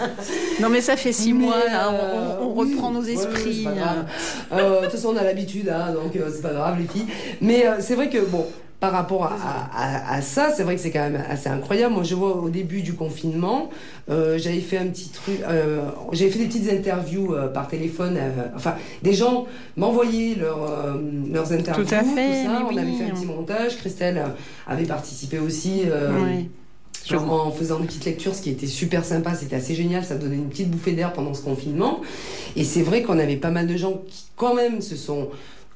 Non, 0.61 0.69
mais 0.69 0.81
ça 0.81 0.95
fait 0.97 1.11
six 1.13 1.33
Mais, 1.33 1.45
mois, 1.45 1.57
là, 1.65 1.89
euh, 1.89 2.37
on, 2.41 2.45
on 2.45 2.61
oui, 2.63 2.73
reprend 2.73 2.91
nos 2.91 3.01
ouais, 3.03 3.13
esprits. 3.13 3.67
hein. 3.67 4.05
Euh, 4.53 4.79
De 4.79 4.85
toute 4.85 4.91
façon, 4.95 5.09
on 5.13 5.17
a 5.17 5.23
l'habitude, 5.23 5.69
hein, 5.69 5.93
donc 5.93 6.15
euh, 6.15 6.29
c'est 6.33 6.41
pas 6.41 6.53
grave, 6.53 6.77
les 6.79 6.87
filles. 6.87 7.07
Mais 7.41 7.65
euh, 7.67 7.75
c'est 7.79 7.95
vrai 7.95 8.09
que, 8.09 8.19
bon, 8.19 8.45
par 8.79 8.93
rapport 8.93 9.25
à, 9.25 9.35
à- 9.75 10.15
à 10.15 10.21
ça, 10.23 10.49
c'est 10.55 10.63
vrai 10.63 10.73
que 10.75 10.81
c'est 10.81 10.89
quand 10.89 11.07
même 11.07 11.23
assez 11.29 11.49
incroyable. 11.49 11.93
Moi, 11.93 12.01
je 12.03 12.15
vois 12.15 12.35
au 12.35 12.49
début 12.49 12.81
du 12.81 12.93
confinement, 12.95 13.69
euh, 14.09 14.39
j'avais 14.39 14.59
fait 14.59 14.79
un 14.79 14.87
petit 14.87 15.09
truc, 15.09 15.35
euh, 15.47 15.81
j'avais 16.13 16.31
fait 16.31 16.39
des 16.39 16.45
petites 16.47 16.71
interviews 16.71 17.35
euh, 17.35 17.47
par 17.47 17.67
téléphone. 17.67 18.17
euh, 18.17 18.47
enfin, 18.55 18.73
des 19.03 19.13
gens 19.13 19.45
m'envoyaient 19.77 20.33
leurs, 20.35 20.63
euh, 20.63 20.93
leurs 21.31 21.53
interviews, 21.53 21.85
Tout 21.85 21.93
à 21.93 21.99
fait, 22.03 22.45
ça. 22.45 22.63
On 22.65 22.75
avait 22.75 22.87
oui. 22.87 22.97
fait 22.97 23.11
un 23.11 23.13
petit 23.13 23.25
montage. 23.27 23.77
Christelle 23.77 24.19
avait 24.65 24.85
participé 24.85 25.37
aussi. 25.37 25.83
euh, 25.85 26.09
En, 27.11 27.51
faisant 27.51 27.79
une 27.79 27.87
petite 27.87 28.05
lecture, 28.05 28.35
ce 28.35 28.41
qui 28.41 28.51
était 28.51 28.67
super 28.67 29.03
sympa, 29.03 29.33
c'était 29.35 29.55
assez 29.55 29.75
génial, 29.75 30.05
ça 30.05 30.15
donnait 30.15 30.35
une 30.35 30.49
petite 30.49 30.69
bouffée 30.69 30.93
d'air 30.93 31.13
pendant 31.13 31.33
ce 31.33 31.41
confinement. 31.41 32.01
Et 32.55 32.63
c'est 32.63 32.83
vrai 32.83 33.01
qu'on 33.01 33.19
avait 33.19 33.37
pas 33.37 33.49
mal 33.49 33.67
de 33.67 33.75
gens 33.75 34.01
qui, 34.07 34.25
quand 34.35 34.53
même, 34.53 34.81
se 34.81 34.95
sont 34.95 35.29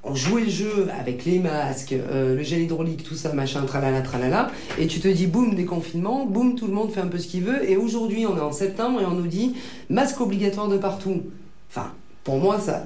ont 0.06 0.16
joué 0.16 0.44
le 0.44 0.50
jeu 0.50 0.88
avec 1.00 1.26
les 1.26 1.40
masques, 1.40 1.94
euh, 1.94 2.36
le 2.36 2.44
gel 2.44 2.62
hydraulique, 2.62 3.04
tout 3.04 3.16
ça, 3.16 3.34
machin, 3.34 3.64
tralala, 3.64 4.02
tralala. 4.02 4.52
Et 4.78 4.88
tu 4.88 5.00
te 5.00 5.08
dis, 5.08 5.26
boum, 5.26 5.56
déconfinement, 5.56 6.26
boum, 6.26 6.56
tout 6.56 6.68
le 6.68 6.74
monde 6.74 6.92
fait 6.92 7.02
un 7.02 7.08
peu 7.08 7.18
ce 7.18 7.28
qu'il 7.28 7.44
veut. 7.44 7.68
Et 7.70 7.76
aujourd'hui, 7.76 8.26
on 8.28 8.38
est 8.38 8.42
en 8.42 8.52
septembre 8.52 9.02
et 9.02 9.06
on 9.06 9.16
nous 9.16 9.28
dit, 9.28 9.56
masque 9.90 10.22
obligatoire 10.22 10.68
de 10.68 10.78
partout. 10.78 11.24
Enfin, 11.70 11.92
pour 12.26 12.38
moi, 12.40 12.60
ça, 12.60 12.84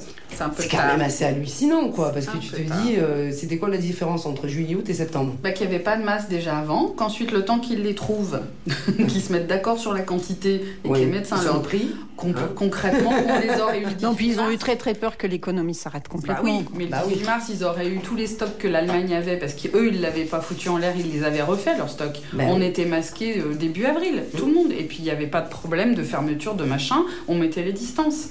C'est 0.58 0.67
quand 0.69 0.86
même 0.86 1.00
assez 1.00 1.24
hallucinant, 1.24 1.89
quoi. 1.89 2.12
Parce 2.12 2.25
que 2.25 2.38
tu 2.38 2.50
te 2.50 2.62
tard. 2.67 2.77
dis, 2.81 2.98
euh, 2.98 3.31
c'était 3.31 3.58
quoi 3.58 3.69
la 3.69 3.77
différence 3.77 4.25
entre 4.25 4.50
juillet, 4.50 4.75
août 4.75 4.88
et 4.89 4.93
septembre? 4.93 5.34
Bah, 5.41 5.51
qu'il 5.51 5.67
n'y 5.69 5.74
avait 5.74 5.84
pas 5.84 5.96
de 5.96 6.03
masse 6.03 6.27
déjà 6.27 6.58
avant, 6.58 6.88
qu'ensuite 6.89 7.31
le 7.31 7.46
temps 7.46 7.60
qu'ils 7.60 7.81
les 7.84 7.96
trouvent, 7.96 8.41
qu'ils 9.08 9.22
se 9.22 9.31
mettent 9.31 9.48
d'accord 9.48 9.79
sur 9.79 9.93
la 9.93 10.01
quantité 10.01 10.62
et 10.84 10.88
Ouais, 10.89 11.00
que 11.00 11.05
les 11.05 11.12
médecins 11.12 11.41
leur 11.41 11.62
prix 11.62 11.96
con- 12.17 12.34
Hein 12.38 12.50
concrètement 12.53 13.12
on 13.13 13.39
les 13.39 13.62
aurait 13.62 13.79
eu 13.79 13.86
le 13.86 13.91
Non, 14.03 14.13
puis 14.13 14.27
ils 14.27 14.39
ont 14.41 14.50
18 14.50 14.53
eu 14.55 14.58
très 14.58 14.75
très 14.75 14.93
peur 14.93 15.15
que 15.15 15.25
l'économie 15.25 15.74
s'arrête 15.74 16.03
Bah 16.03 16.10
complètement. 16.12 16.43
oui, 16.60 16.65
mais 16.75 16.84
le 16.84 16.89
Bah 16.91 17.03
18 17.05 17.15
oui. 17.22 17.25
mars, 17.25 17.46
ils 17.50 17.63
auraient 17.63 17.88
eu 17.88 18.00
tous 18.00 18.17
les 18.17 18.27
stocks 18.27 18.58
que 18.58 18.67
l'Allemagne 18.67 19.13
avait 19.15 19.38
parce 19.38 19.53
qu'eux, 19.53 19.88
ils 19.93 20.01
l'avaient 20.01 20.25
pas 20.25 20.41
foutu 20.41 20.67
en 20.67 20.77
l'air, 20.77 20.93
ils 20.98 21.10
les 21.13 21.24
avaient 21.24 21.41
refait 21.41 21.77
leurs 21.77 21.89
stocks. 21.89 22.19
Ben 22.34 22.50
on 22.50 22.60
oui. 22.60 22.65
était 22.65 22.84
masqués 22.86 23.39
euh, 23.39 23.53
début 23.55 23.86
avril, 23.86 24.24
tout 24.38 24.48
le 24.48 24.53
monde. 24.53 24.74
Et 24.74 24.84
puis 24.84 24.98
il 25.00 25.05
n'y 25.05 25.12
avait 25.12 25.27
pas 25.27 25.39
de 25.41 25.50
problème 25.50 25.96
de 25.96 26.03
fermeture 26.03 26.55
de 26.55 26.65
machin, 26.65 27.03
on 27.29 27.36
mettait 27.36 27.63
les 27.63 27.72
distances. 27.74 28.27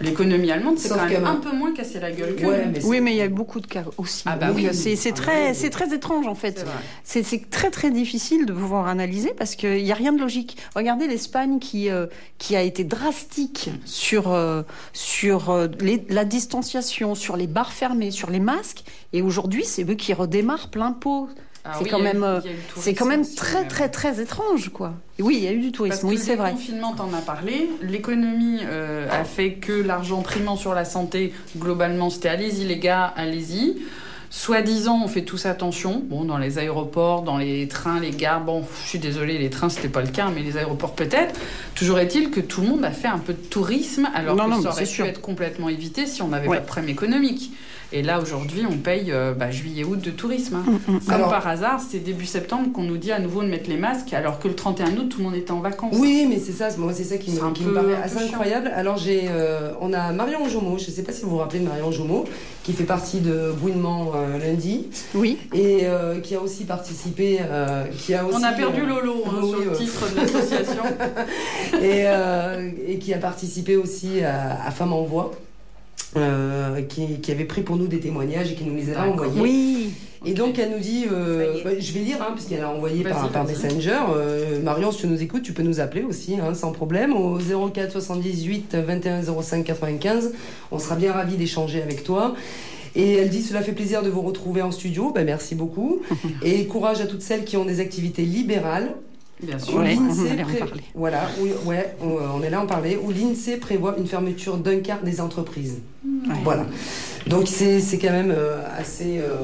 L'économie 0.00 0.50
allemande, 0.50 0.78
c'est 0.78 0.88
quand 0.90 1.08
même 1.08 1.24
un 1.24 1.36
peu 1.36 1.50
moins 1.52 1.72
cassé 1.74 1.98
la 1.98 2.12
gueule 2.12 2.36
que 2.36 2.44
Ouais, 2.46 2.66
mais 2.72 2.84
Oui, 2.84 3.00
mais 3.00 3.12
il 3.12 3.16
y 3.16 3.20
a 3.20 3.24
eu 3.26 3.30
beaucoup 3.30 3.60
de 3.60 3.66
cas 3.66 3.84
aussi. 3.96 4.22
Ah 4.26 4.36
bah 4.36 4.50
oui. 4.54 4.66
euh, 4.68 4.72
c'est 4.72 4.96
Ah 5.08 5.12
très, 5.12 5.54
c'est 5.54 5.70
très 5.70 5.92
étrange 5.94 6.26
en 6.28 6.34
fait. 6.34 6.64
C'est 7.04 7.24
très 7.50 7.70
très 7.70 7.90
difficile 7.90 8.46
de 8.46 8.52
pouvoir 8.52 8.86
analyser 8.86 9.32
parce 9.36 9.56
qu'il 9.56 9.82
n'y 9.82 9.90
a 9.92 9.96
rien 9.96 10.12
de 10.12 10.20
logique. 10.20 10.56
Regardez 10.76 11.06
l'Espagne 11.08 11.58
qui, 11.58 11.90
euh, 11.90 12.06
qui 12.38 12.54
a 12.54 12.62
été 12.62 12.84
drastique 12.84 13.70
sur, 13.84 14.32
euh, 14.32 14.62
sur 14.92 15.50
euh, 15.50 15.66
les- 15.80 16.04
la 16.08 16.24
distanciation, 16.24 17.14
sur 17.14 17.36
les 17.36 17.46
bars 17.46 17.72
fermés, 17.72 18.10
sur 18.10 18.30
les 18.30 18.40
masques. 18.40 18.84
Et 19.12 19.22
aujourd'hui, 19.22 19.64
c'est 19.64 19.88
eux 19.88 19.94
qui 19.94 20.12
redémarrent 20.14 20.70
plein 20.70 20.92
pot. 20.92 21.28
Ah 21.64 21.72
C'est 21.76 21.84
oui, 21.84 21.90
quand 21.90 21.98
même, 21.98 22.22
euh, 22.22 22.40
le 22.44 22.50
C'est 22.80 22.94
quand 22.94 23.04
même 23.04 23.20
aussi, 23.22 23.34
très 23.34 23.62
mais- 23.62 23.68
très 23.68 23.88
très 23.90 24.20
étrange 24.20 24.70
quoi. 24.72 24.94
Et 25.18 25.22
oui, 25.22 25.36
il 25.38 25.44
y 25.44 25.48
a 25.48 25.52
eu 25.52 25.58
du 25.60 25.72
tourisme, 25.72 26.06
oui 26.08 26.14
le 26.16 26.20
c'est 26.20 26.36
vrai. 26.36 26.52
confinement, 26.52 26.94
t'en 26.94 27.12
as 27.12 27.20
parlé. 27.20 27.68
L'économie 27.82 28.60
euh, 28.64 29.06
a 29.10 29.24
fait 29.24 29.54
que 29.54 29.72
l'argent 29.72 30.22
primant 30.22 30.56
sur 30.56 30.72
la 30.74 30.84
santé, 30.84 31.32
globalement, 31.58 32.08
c'était 32.10 32.28
allez-y 32.30 32.64
les 32.64 32.78
gars, 32.78 33.12
allez-y. 33.16 33.76
Soi-disant, 34.30 35.00
on 35.04 35.08
fait 35.08 35.22
tous 35.22 35.46
attention. 35.46 36.02
Bon, 36.04 36.24
dans 36.24 36.36
les 36.36 36.58
aéroports, 36.58 37.22
dans 37.22 37.38
les 37.38 37.66
trains, 37.66 37.98
les 37.98 38.10
gares, 38.10 38.42
bon, 38.42 38.62
je 38.84 38.88
suis 38.90 38.98
désolée, 38.98 39.38
les 39.38 39.48
trains, 39.48 39.70
c'était 39.70 39.88
pas 39.88 40.02
le 40.02 40.08
cas, 40.08 40.28
mais 40.34 40.42
les 40.42 40.58
aéroports 40.58 40.94
peut-être. 40.94 41.38
Toujours 41.74 41.98
est-il 41.98 42.30
que 42.30 42.40
tout 42.40 42.60
le 42.60 42.68
monde 42.68 42.84
a 42.84 42.90
fait 42.90 43.08
un 43.08 43.18
peu 43.18 43.32
de 43.32 43.38
tourisme, 43.38 44.06
alors 44.14 44.36
Non, 44.36 44.44
que 44.44 44.50
non, 44.50 44.62
ça 44.62 44.68
aurait 44.68 44.84
c'est 44.84 44.90
pu 44.90 44.96
sûr. 44.96 45.06
être 45.06 45.22
complètement 45.22 45.70
évité 45.70 46.04
si 46.06 46.20
on 46.20 46.28
n'avait 46.28 46.46
Ouais. 46.46 46.56
pas 46.58 46.62
de 46.62 46.66
problème 46.68 46.90
économique. 46.90 47.52
Et 47.90 48.02
là, 48.02 48.20
aujourd'hui, 48.20 48.64
on 48.70 48.76
paye 48.76 49.10
euh, 49.12 49.32
bah, 49.32 49.50
juillet-août 49.50 49.98
de 49.98 50.10
tourisme. 50.10 50.56
hein. 50.56 50.64
Mm, 50.66 50.92
mm. 50.96 51.00
Comme 51.06 51.14
Alors- 51.14 51.30
par 51.30 51.46
hasard, 51.48 51.80
c'est 51.80 52.00
début 52.00 52.26
septembre 52.26 52.70
qu'on 52.70 52.82
nous 52.82 52.98
dit 52.98 53.12
à 53.12 53.18
nouveau 53.18 53.42
de 53.42 53.48
mettre 53.48 53.70
les 53.70 53.78
masques, 53.78 54.12
alors 54.12 54.38
que 54.38 54.46
le 54.46 54.54
31 54.54 54.94
août, 54.98 55.08
tout 55.08 55.18
le 55.18 55.24
monde 55.24 55.34
était 55.34 55.52
en 55.52 55.60
vacances. 55.60 55.94
Oui, 55.98 56.26
mais 56.28 56.38
c'est 56.38 56.52
ça, 56.52 56.68
moi 56.76 56.92
c'est 56.92 57.04
ça 57.04 57.16
qui 57.16 57.30
me, 57.30 57.50
qui 57.52 57.64
peu- 57.64 57.70
me 57.70 57.74
paraît 57.74 57.94
assez 58.02 58.18
chiant. 58.18 58.26
incroyable. 58.28 58.70
Alors 58.74 58.98
j'ai, 58.98 59.28
euh, 59.30 59.70
on 59.80 59.94
a 59.94 60.12
Marion 60.12 60.46
Jomo, 60.50 60.76
je 60.76 60.84
ne 60.84 60.90
sais 60.90 61.02
pas 61.02 61.12
si 61.12 61.22
vous 61.22 61.30
vous 61.30 61.36
rappelez 61.38 61.60
de 61.60 61.64
Marion 61.66 61.90
Jomo, 61.90 62.26
qui 62.62 62.74
fait 62.74 62.84
partie 62.84 63.20
de 63.20 63.52
Bouinement 63.58 64.12
euh, 64.14 64.38
lundi 64.38 64.88
Oui. 65.14 65.38
et 65.54 65.80
euh, 65.84 66.20
qui 66.20 66.34
a 66.34 66.40
aussi 66.42 66.64
participé, 66.64 67.38
euh, 67.40 67.84
qui 67.86 68.12
a 68.12 68.26
aussi, 68.26 68.36
On 68.38 68.42
a 68.44 68.52
perdu 68.52 68.82
euh, 68.82 68.86
Lolo 68.86 69.22
hein, 69.26 69.30
oui, 69.42 69.48
sur 69.50 69.60
le 69.64 69.72
titre 69.72 70.14
de 70.14 70.16
l'association. 70.20 70.82
et, 71.80 72.02
euh, 72.06 72.70
et 72.86 72.98
qui 72.98 73.14
a 73.14 73.18
participé 73.18 73.76
aussi 73.76 74.22
à, 74.22 74.62
à 74.66 74.70
Femmes 74.72 74.92
en 74.92 75.04
Voix. 75.04 75.32
Euh, 76.16 76.80
qui, 76.82 77.20
qui 77.20 77.32
avait 77.32 77.44
pris 77.44 77.62
pour 77.62 77.76
nous 77.76 77.86
des 77.86 78.00
témoignages 78.00 78.52
et 78.52 78.54
qui 78.54 78.64
nous 78.64 78.74
les 78.74 78.90
avait 78.90 79.10
envoyés. 79.10 79.40
Oui. 79.40 79.90
Et 80.24 80.32
donc 80.32 80.58
elle 80.58 80.70
nous 80.70 80.78
dit, 80.78 81.04
euh, 81.10 81.62
bah, 81.64 81.70
je 81.78 81.92
vais 81.92 82.00
lire 82.00 82.16
hein, 82.20 82.32
puisqu'elle 82.34 82.62
a 82.62 82.70
envoyé 82.70 83.04
par, 83.04 83.28
par. 83.30 83.46
Messenger. 83.46 84.00
Euh, 84.14 84.60
Marion, 84.62 84.90
si 84.90 85.00
tu 85.00 85.06
nous 85.06 85.22
écoutes, 85.22 85.42
tu 85.42 85.52
peux 85.52 85.62
nous 85.62 85.80
appeler 85.80 86.02
aussi, 86.02 86.36
hein, 86.40 86.54
sans 86.54 86.72
problème, 86.72 87.12
au 87.12 87.38
04 87.38 87.92
78 87.92 88.74
21 88.74 89.22
05 89.22 89.64
95. 89.64 90.32
On 90.72 90.78
sera 90.78 90.96
bien 90.96 91.12
ravis 91.12 91.36
d'échanger 91.36 91.82
avec 91.82 92.04
toi. 92.04 92.34
Et 92.96 93.14
elle 93.14 93.28
dit, 93.28 93.42
cela 93.42 93.62
fait 93.62 93.72
plaisir 93.72 94.02
de 94.02 94.08
vous 94.08 94.22
retrouver 94.22 94.62
en 94.62 94.72
studio. 94.72 95.12
Ben, 95.14 95.24
merci 95.24 95.54
beaucoup. 95.54 96.00
Et 96.42 96.66
courage 96.66 97.00
à 97.00 97.06
toutes 97.06 97.22
celles 97.22 97.44
qui 97.44 97.56
ont 97.56 97.64
des 97.64 97.80
activités 97.80 98.22
libérales. 98.22 98.94
Bien 99.42 99.58
sûr. 99.58 99.76
Ouais, 99.76 99.96
on 99.98 100.26
allait 100.26 100.42
en 100.42 100.46
pré- 100.46 100.58
parler. 100.58 100.82
Voilà, 100.94 101.20
où- 101.40 101.68
ouais, 101.68 101.94
on, 102.02 102.42
est 102.42 102.50
là 102.50 102.58
à 102.58 102.62
en 102.62 102.66
parler. 102.66 102.98
Où 103.02 103.10
l'INSEE 103.10 103.56
prévoit 103.58 103.94
une 103.98 104.06
fermeture 104.06 104.56
d'un 104.56 104.80
quart 104.80 105.00
des 105.02 105.20
entreprises. 105.20 105.78
Ouais. 106.04 106.34
Voilà. 106.42 106.66
Donc 107.26 107.46
c'est 107.46 107.80
c'est 107.80 107.98
quand 107.98 108.10
même 108.10 108.32
euh, 108.36 108.60
assez. 108.78 109.18
euh, 109.18 109.36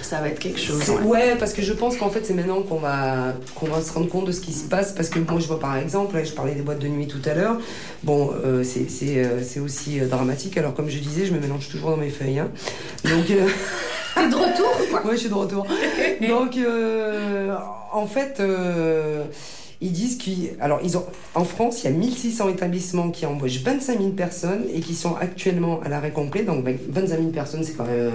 Ça 0.00 0.20
va 0.20 0.28
être 0.28 0.38
quelque 0.38 0.60
chose. 0.60 0.82
ouais, 1.04 1.36
parce 1.38 1.52
que 1.52 1.60
je 1.62 1.72
pense 1.72 1.96
qu'en 1.96 2.08
fait, 2.08 2.24
c'est 2.24 2.34
maintenant 2.34 2.62
qu'on 2.62 2.78
va, 2.78 3.34
qu'on 3.54 3.66
va 3.66 3.80
se 3.82 3.92
rendre 3.92 4.08
compte 4.08 4.26
de 4.26 4.32
ce 4.32 4.40
qui 4.40 4.52
se 4.52 4.64
passe. 4.68 4.92
Parce 4.92 5.08
que 5.08 5.18
moi, 5.18 5.38
je 5.40 5.46
vois 5.48 5.58
par 5.60 5.76
exemple, 5.76 6.14
là, 6.16 6.24
je 6.24 6.32
parlais 6.32 6.54
des 6.54 6.62
boîtes 6.62 6.78
de 6.78 6.88
nuit 6.88 7.06
tout 7.08 7.20
à 7.28 7.34
l'heure. 7.34 7.58
Bon, 8.04 8.30
euh, 8.44 8.62
c'est 8.64 8.88
c'est, 8.88 9.18
euh, 9.24 9.42
c'est 9.42 9.60
aussi 9.60 10.00
euh, 10.00 10.06
dramatique. 10.06 10.56
Alors, 10.56 10.72
comme 10.74 10.88
je 10.88 10.98
disais, 10.98 11.26
je 11.26 11.32
me 11.34 11.40
mélange 11.40 11.68
toujours 11.68 11.90
dans 11.90 11.96
mes 11.98 12.10
feuilles. 12.10 12.38
hein. 12.38 12.48
Donc, 13.04 13.30
euh, 13.30 13.46
T'es 14.14 14.28
de 14.28 14.34
retour 14.34 14.70
quoi? 14.90 15.02
Ouais, 15.06 15.12
je 15.14 15.20
suis 15.20 15.28
de 15.28 15.34
retour. 15.34 15.66
Donc, 16.28 16.56
euh, 16.58 17.54
en 18.02 18.06
fait, 18.06 18.40
euh, 18.40 19.24
ils 19.80 19.92
disent 19.92 20.16
qu'ils. 20.16 20.50
Alors, 20.60 20.80
ils 20.84 20.96
ont, 20.96 21.04
en 21.34 21.44
France, 21.44 21.82
il 21.82 21.90
y 21.90 21.94
a 21.94 21.96
1600 21.96 22.48
établissements 22.50 23.10
qui 23.10 23.26
embauchent 23.26 23.62
25 23.62 23.98
000 23.98 24.10
personnes 24.10 24.64
et 24.72 24.80
qui 24.80 24.94
sont 24.94 25.14
actuellement 25.16 25.80
à 25.84 25.88
l'arrêt 25.88 26.12
complet. 26.12 26.42
Donc, 26.42 26.64
25 26.64 27.16
000 27.18 27.30
personnes, 27.30 27.64
c'est 27.64 27.74
quand 27.76 27.84
même. 27.86 28.10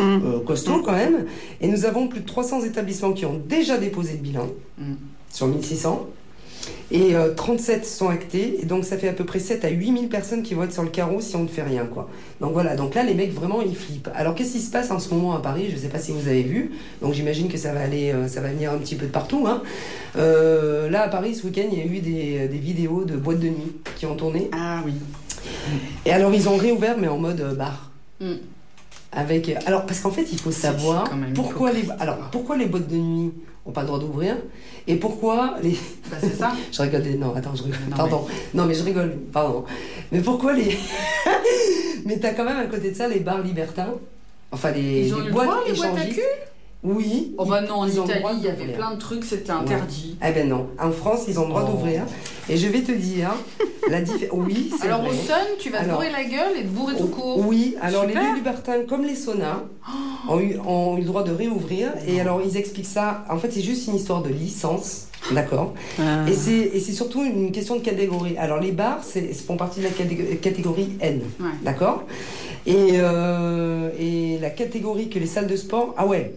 euh, 0.00 0.38
Mm. 0.40 0.44
costaud 0.44 0.82
quand 0.84 0.92
même. 0.92 1.26
Et 1.60 1.68
nous 1.68 1.84
avons 1.84 2.08
plus 2.08 2.20
de 2.20 2.26
300 2.26 2.62
établissements 2.64 3.12
qui 3.12 3.24
ont 3.26 3.40
déjà 3.48 3.76
déposé 3.78 4.12
le 4.12 4.18
bilan 4.18 4.48
Mm. 4.78 4.94
sur 5.32 5.46
1600. 5.46 6.06
Et 6.90 7.16
euh, 7.16 7.34
37 7.34 7.84
sont 7.84 8.08
actés. 8.08 8.58
Et 8.62 8.64
donc 8.64 8.84
ça 8.84 8.96
fait 8.96 9.08
à 9.08 9.12
peu 9.12 9.24
près 9.24 9.38
7 9.40 9.64
à 9.64 9.68
8000 9.70 10.08
personnes 10.08 10.42
qui 10.42 10.54
vont 10.54 10.62
être 10.64 10.72
sur 10.72 10.82
le 10.82 10.88
carreau 10.88 11.20
si 11.20 11.34
on 11.36 11.42
ne 11.42 11.48
fait 11.48 11.62
rien. 11.62 11.84
quoi. 11.86 12.08
Donc 12.40 12.52
voilà, 12.52 12.76
donc 12.76 12.94
là 12.94 13.02
les 13.02 13.14
mecs 13.14 13.32
vraiment 13.32 13.60
ils 13.62 13.74
flippent. 13.76 14.08
Alors 14.14 14.34
qu'est-ce 14.34 14.52
qui 14.52 14.60
se 14.60 14.70
passe 14.70 14.90
en 14.90 14.98
ce 14.98 15.12
moment 15.12 15.34
à 15.34 15.40
Paris? 15.40 15.66
Je 15.70 15.74
ne 15.76 15.80
sais 15.80 15.88
pas 15.88 15.98
si 15.98 16.12
vous 16.12 16.28
avez 16.28 16.42
vu. 16.42 16.72
Donc 17.02 17.12
j'imagine 17.14 17.48
que 17.48 17.58
ça 17.58 17.72
va 17.72 17.80
aller, 17.80 18.12
euh, 18.12 18.28
ça 18.28 18.40
va 18.40 18.48
venir 18.48 18.72
un 18.72 18.78
petit 18.78 18.94
peu 18.94 19.06
de 19.06 19.10
partout. 19.10 19.46
hein. 19.46 19.62
Euh, 20.16 20.88
là 20.88 21.02
à 21.02 21.08
Paris 21.08 21.34
ce 21.34 21.46
week-end 21.46 21.66
il 21.70 21.78
y 21.78 21.82
a 21.82 21.84
eu 21.84 21.98
des, 22.00 22.48
des 22.48 22.58
vidéos 22.58 23.04
de 23.04 23.16
boîtes 23.16 23.40
de 23.40 23.48
nuit 23.48 23.72
qui 23.96 24.06
ont 24.06 24.14
tourné. 24.16 24.48
Ah 24.52 24.80
oui. 24.86 24.92
Et 26.04 26.12
alors 26.12 26.32
ils 26.34 26.48
ont 26.48 26.56
réouvert 26.56 26.96
mais 26.98 27.08
en 27.08 27.18
mode 27.18 27.40
euh, 27.40 27.54
bar. 27.54 27.90
Mm. 28.20 28.32
Avec, 29.12 29.50
alors 29.66 29.86
parce 29.86 30.00
qu'en 30.00 30.10
fait 30.10 30.26
il 30.32 30.38
faut 30.38 30.50
savoir 30.50 31.10
pourquoi 31.34 31.72
les, 31.72 31.84
alors 32.00 32.18
pourquoi 32.32 32.56
les 32.56 32.66
boîtes 32.66 32.88
de 32.88 32.96
nuit 32.96 33.32
n'ont 33.66 33.72
pas 33.72 33.80
le 33.82 33.86
droit 33.88 33.98
d'ouvrir. 33.98 34.36
Et 34.86 34.96
pourquoi 34.96 35.56
les, 35.62 35.76
Bah, 36.10 36.16
c'est 36.20 36.36
ça. 36.36 36.52
je 36.72 36.82
rigole, 36.82 37.02
non 37.18 37.34
attends 37.34 37.54
je 37.54 37.64
rigole, 37.64 37.78
Non, 37.90 37.96
pardon, 37.96 38.26
non 38.54 38.66
mais 38.66 38.74
je 38.74 38.84
rigole, 38.84 39.10
pardon, 39.32 39.64
mais 40.12 40.20
pourquoi 40.20 40.52
les, 40.52 40.76
mais 42.04 42.18
t'as 42.18 42.34
quand 42.34 42.44
même 42.44 42.58
à 42.58 42.66
côté 42.66 42.90
de 42.90 42.96
ça 42.96 43.08
les 43.08 43.20
bars 43.20 43.42
libertins, 43.42 43.94
enfin 44.52 44.70
les, 44.70 45.06
Ils 45.08 45.14
ont 45.14 45.18
les 45.18 45.22
eu 45.24 45.26
le 45.26 45.32
boîtes 45.32 45.46
droit, 45.48 45.62
les 45.66 45.72
boîtes 45.74 45.90
à 45.90 45.92
échangistes. 45.94 46.14
cul? 46.20 46.22
Oui. 46.86 47.34
Oh 47.36 47.44
bah 47.44 47.60
non, 47.62 47.74
en 47.80 47.88
Italie, 47.88 48.22
il 48.38 48.44
y 48.44 48.48
avait 48.48 48.72
plein 48.72 48.94
de 48.94 48.98
trucs, 49.00 49.24
c'était 49.24 49.50
interdit. 49.50 50.16
Eh 50.26 50.30
ben 50.32 50.48
non. 50.48 50.68
En 50.80 50.92
France, 50.92 51.24
ils 51.28 51.38
ont 51.38 51.42
le 51.42 51.48
droit 51.48 51.64
Oh. 51.68 51.72
d'ouvrir. 51.72 52.02
Et 52.48 52.56
je 52.56 52.68
vais 52.68 52.80
te 52.82 52.92
dire, 52.92 53.30
la 53.90 54.00
différence. 54.00 54.38
Oui, 54.46 54.70
c'est 54.78 54.86
Alors 54.86 55.00
vrai. 55.00 55.10
au 55.10 55.12
Sun, 55.12 55.34
tu 55.58 55.70
vas 55.70 55.78
te 55.78 55.84
Alors- 55.84 55.96
bourrer 55.96 56.12
la 56.12 56.22
gueule 56.24 56.56
et 56.58 56.62
te 56.62 56.68
bourrer 56.68 56.94
tout 56.96 57.08
court. 57.08 57.38
Oui, 57.44 57.74
alors 57.82 58.04
Super. 58.04 58.22
les 58.22 58.28
lieux 58.28 58.34
libertins, 58.36 58.84
comme 58.88 59.02
les 59.04 59.16
saunas, 59.16 59.64
ont 60.28 60.38
eu, 60.38 60.56
ont 60.64 60.96
eu 60.96 61.00
le 61.00 61.06
droit 61.06 61.24
de 61.24 61.32
réouvrir. 61.32 61.92
Et 62.06 62.20
alors, 62.20 62.40
ils 62.44 62.56
expliquent 62.56 62.86
ça. 62.86 63.24
En 63.28 63.38
fait, 63.38 63.50
c'est 63.52 63.62
juste 63.62 63.88
une 63.88 63.96
histoire 63.96 64.22
de 64.22 64.28
licence. 64.28 65.06
D'accord? 65.32 65.74
Ah. 65.98 66.24
Et 66.28 66.32
c'est 66.34 66.92
surtout 66.92 67.24
une 67.24 67.50
question 67.50 67.74
de 67.74 67.80
catégorie. 67.80 68.36
Alors, 68.38 68.60
les 68.60 68.70
bars 68.70 69.00
c'est- 69.02 69.32
font 69.34 69.56
partie 69.56 69.80
de 69.80 69.84
la 69.86 69.90
catég- 69.90 70.38
catégorie 70.38 70.90
N. 71.00 71.20
Ouais. 71.40 71.46
D'accord? 71.64 72.04
Et, 72.64 72.90
euh, 72.94 73.90
et 73.98 74.38
la 74.40 74.50
catégorie 74.50 75.08
que 75.08 75.18
les 75.18 75.26
salles 75.26 75.48
de 75.48 75.56
sport. 75.56 75.94
Ah 75.96 76.06
ouais 76.06 76.32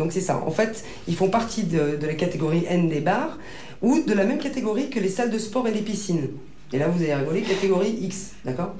Donc, 0.00 0.12
c'est 0.12 0.22
ça. 0.22 0.42
En 0.46 0.50
fait, 0.50 0.82
ils 1.08 1.14
font 1.14 1.28
partie 1.28 1.64
de, 1.64 1.98
la 2.00 2.14
catégorie 2.14 2.64
N 2.66 2.88
des 2.88 3.00
bars 3.00 3.38
ou 3.82 4.00
de 4.00 4.14
la 4.14 4.24
même 4.24 4.38
catégorie 4.38 4.88
que 4.88 4.98
les 4.98 5.10
salles 5.10 5.30
de 5.30 5.38
sport 5.38 5.68
et 5.68 5.72
les 5.72 5.82
piscines. 5.82 6.28
Et 6.72 6.78
là, 6.78 6.88
vous 6.88 7.02
allez 7.02 7.14
rigoler, 7.14 7.42
catégorie 7.42 7.98
X. 8.00 8.30
D'accord? 8.46 8.74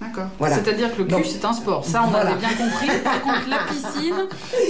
D'accord. 0.00 0.26
Voilà. 0.38 0.56
C'est-à-dire 0.56 0.94
que 0.94 1.02
le 1.02 1.04
cul, 1.08 1.24
c'est 1.24 1.44
un 1.44 1.52
sport. 1.52 1.84
Ça, 1.84 2.02
on 2.06 2.10
Voilà. 2.10 2.30
avait 2.32 2.38
bien 2.40 2.48
compris. 2.50 2.88
Par 3.02 3.22
contre, 3.22 3.48
la 3.48 3.58
piscine, 3.68 4.14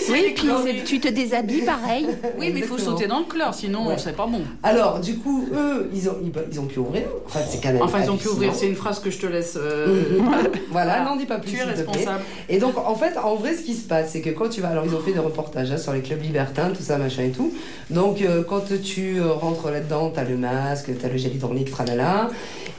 c'est 0.07 0.13
Oui, 0.13 0.35
puis 0.35 0.85
tu 0.85 1.01
te 1.01 1.09
déshabilles 1.09 1.63
pareil. 1.63 2.07
Oui, 2.39 2.51
mais 2.53 2.61
il 2.61 2.65
faut 2.65 2.79
sauter 2.79 3.07
dans 3.07 3.19
le 3.21 3.25
chlore, 3.25 3.53
sinon 3.55 3.89
Ouais. 3.89 3.97
c'est 3.99 4.15
pas 4.15 4.27
bon. 4.27 4.43
Alors, 4.63 5.01
du 5.01 5.17
coup, 5.19 5.49
eux, 5.53 5.91
ils 5.93 6.09
ont, 6.09 6.17
ils, 6.23 6.31
ils 6.53 6.61
ont 6.61 6.67
pu 6.67 6.79
ouvrir. 6.79 7.03
Enfin, 7.27 7.41
c'est 7.49 7.61
quand 7.61 7.73
même. 7.73 7.83
Enfin, 7.83 7.99
ils 8.05 8.11
ont 8.11 8.17
pu 8.17 8.29
ouvrir. 8.29 8.55
C'est 8.55 8.69
une 8.69 8.77
phrase 8.77 9.01
que 9.01 9.11
je 9.11 9.19
te 9.19 9.27
laisse. 9.27 9.57
euh, 9.61 10.19
Mhm. 10.19 10.27
voilà, 10.71 10.99
Voilà. 10.99 11.05
n'en 11.05 11.17
dis 11.17 11.27
pas 11.27 11.39
plus. 11.39 11.53
Tu 11.53 11.59
es 11.59 11.63
responsable. 11.65 12.21
Et 12.49 12.59
donc, 12.59 12.77
en 12.79 12.95
fait, 12.95 13.17
en 13.19 13.35
vrai, 13.35 13.55
ce 13.57 13.63
qui 13.63 13.75
se 13.75 13.87
passe, 13.89 14.11
c'est 14.13 14.21
que 14.21 14.31
quand 14.31 14.49
tu 14.49 14.61
vas. 14.61 14.69
Alors, 14.69 14.85
ils 14.87 14.95
ont 14.95 15.01
fait 15.01 15.13
des 15.13 15.19
reportages 15.19 15.71
hein, 15.73 15.79
sur 15.79 15.93
les 15.93 16.01
clubs 16.03 16.23
libertins, 16.23 16.71
tout 16.71 16.83
ça, 16.83 16.97
machin 16.99 17.23
et 17.25 17.31
tout. 17.31 17.53
Donc, 17.91 18.21
euh, 18.23 18.43
quand 18.45 18.63
tu 18.83 19.19
euh, 19.19 19.33
rentres 19.33 19.69
là-dedans, 19.71 20.11
t'as 20.15 20.25
le 20.25 20.37
masque, 20.37 20.91
t'as 21.01 21.09
le 21.09 21.17
gel 21.17 21.35
hydroalcoolique, 21.35 21.71
tralala. 21.71 22.29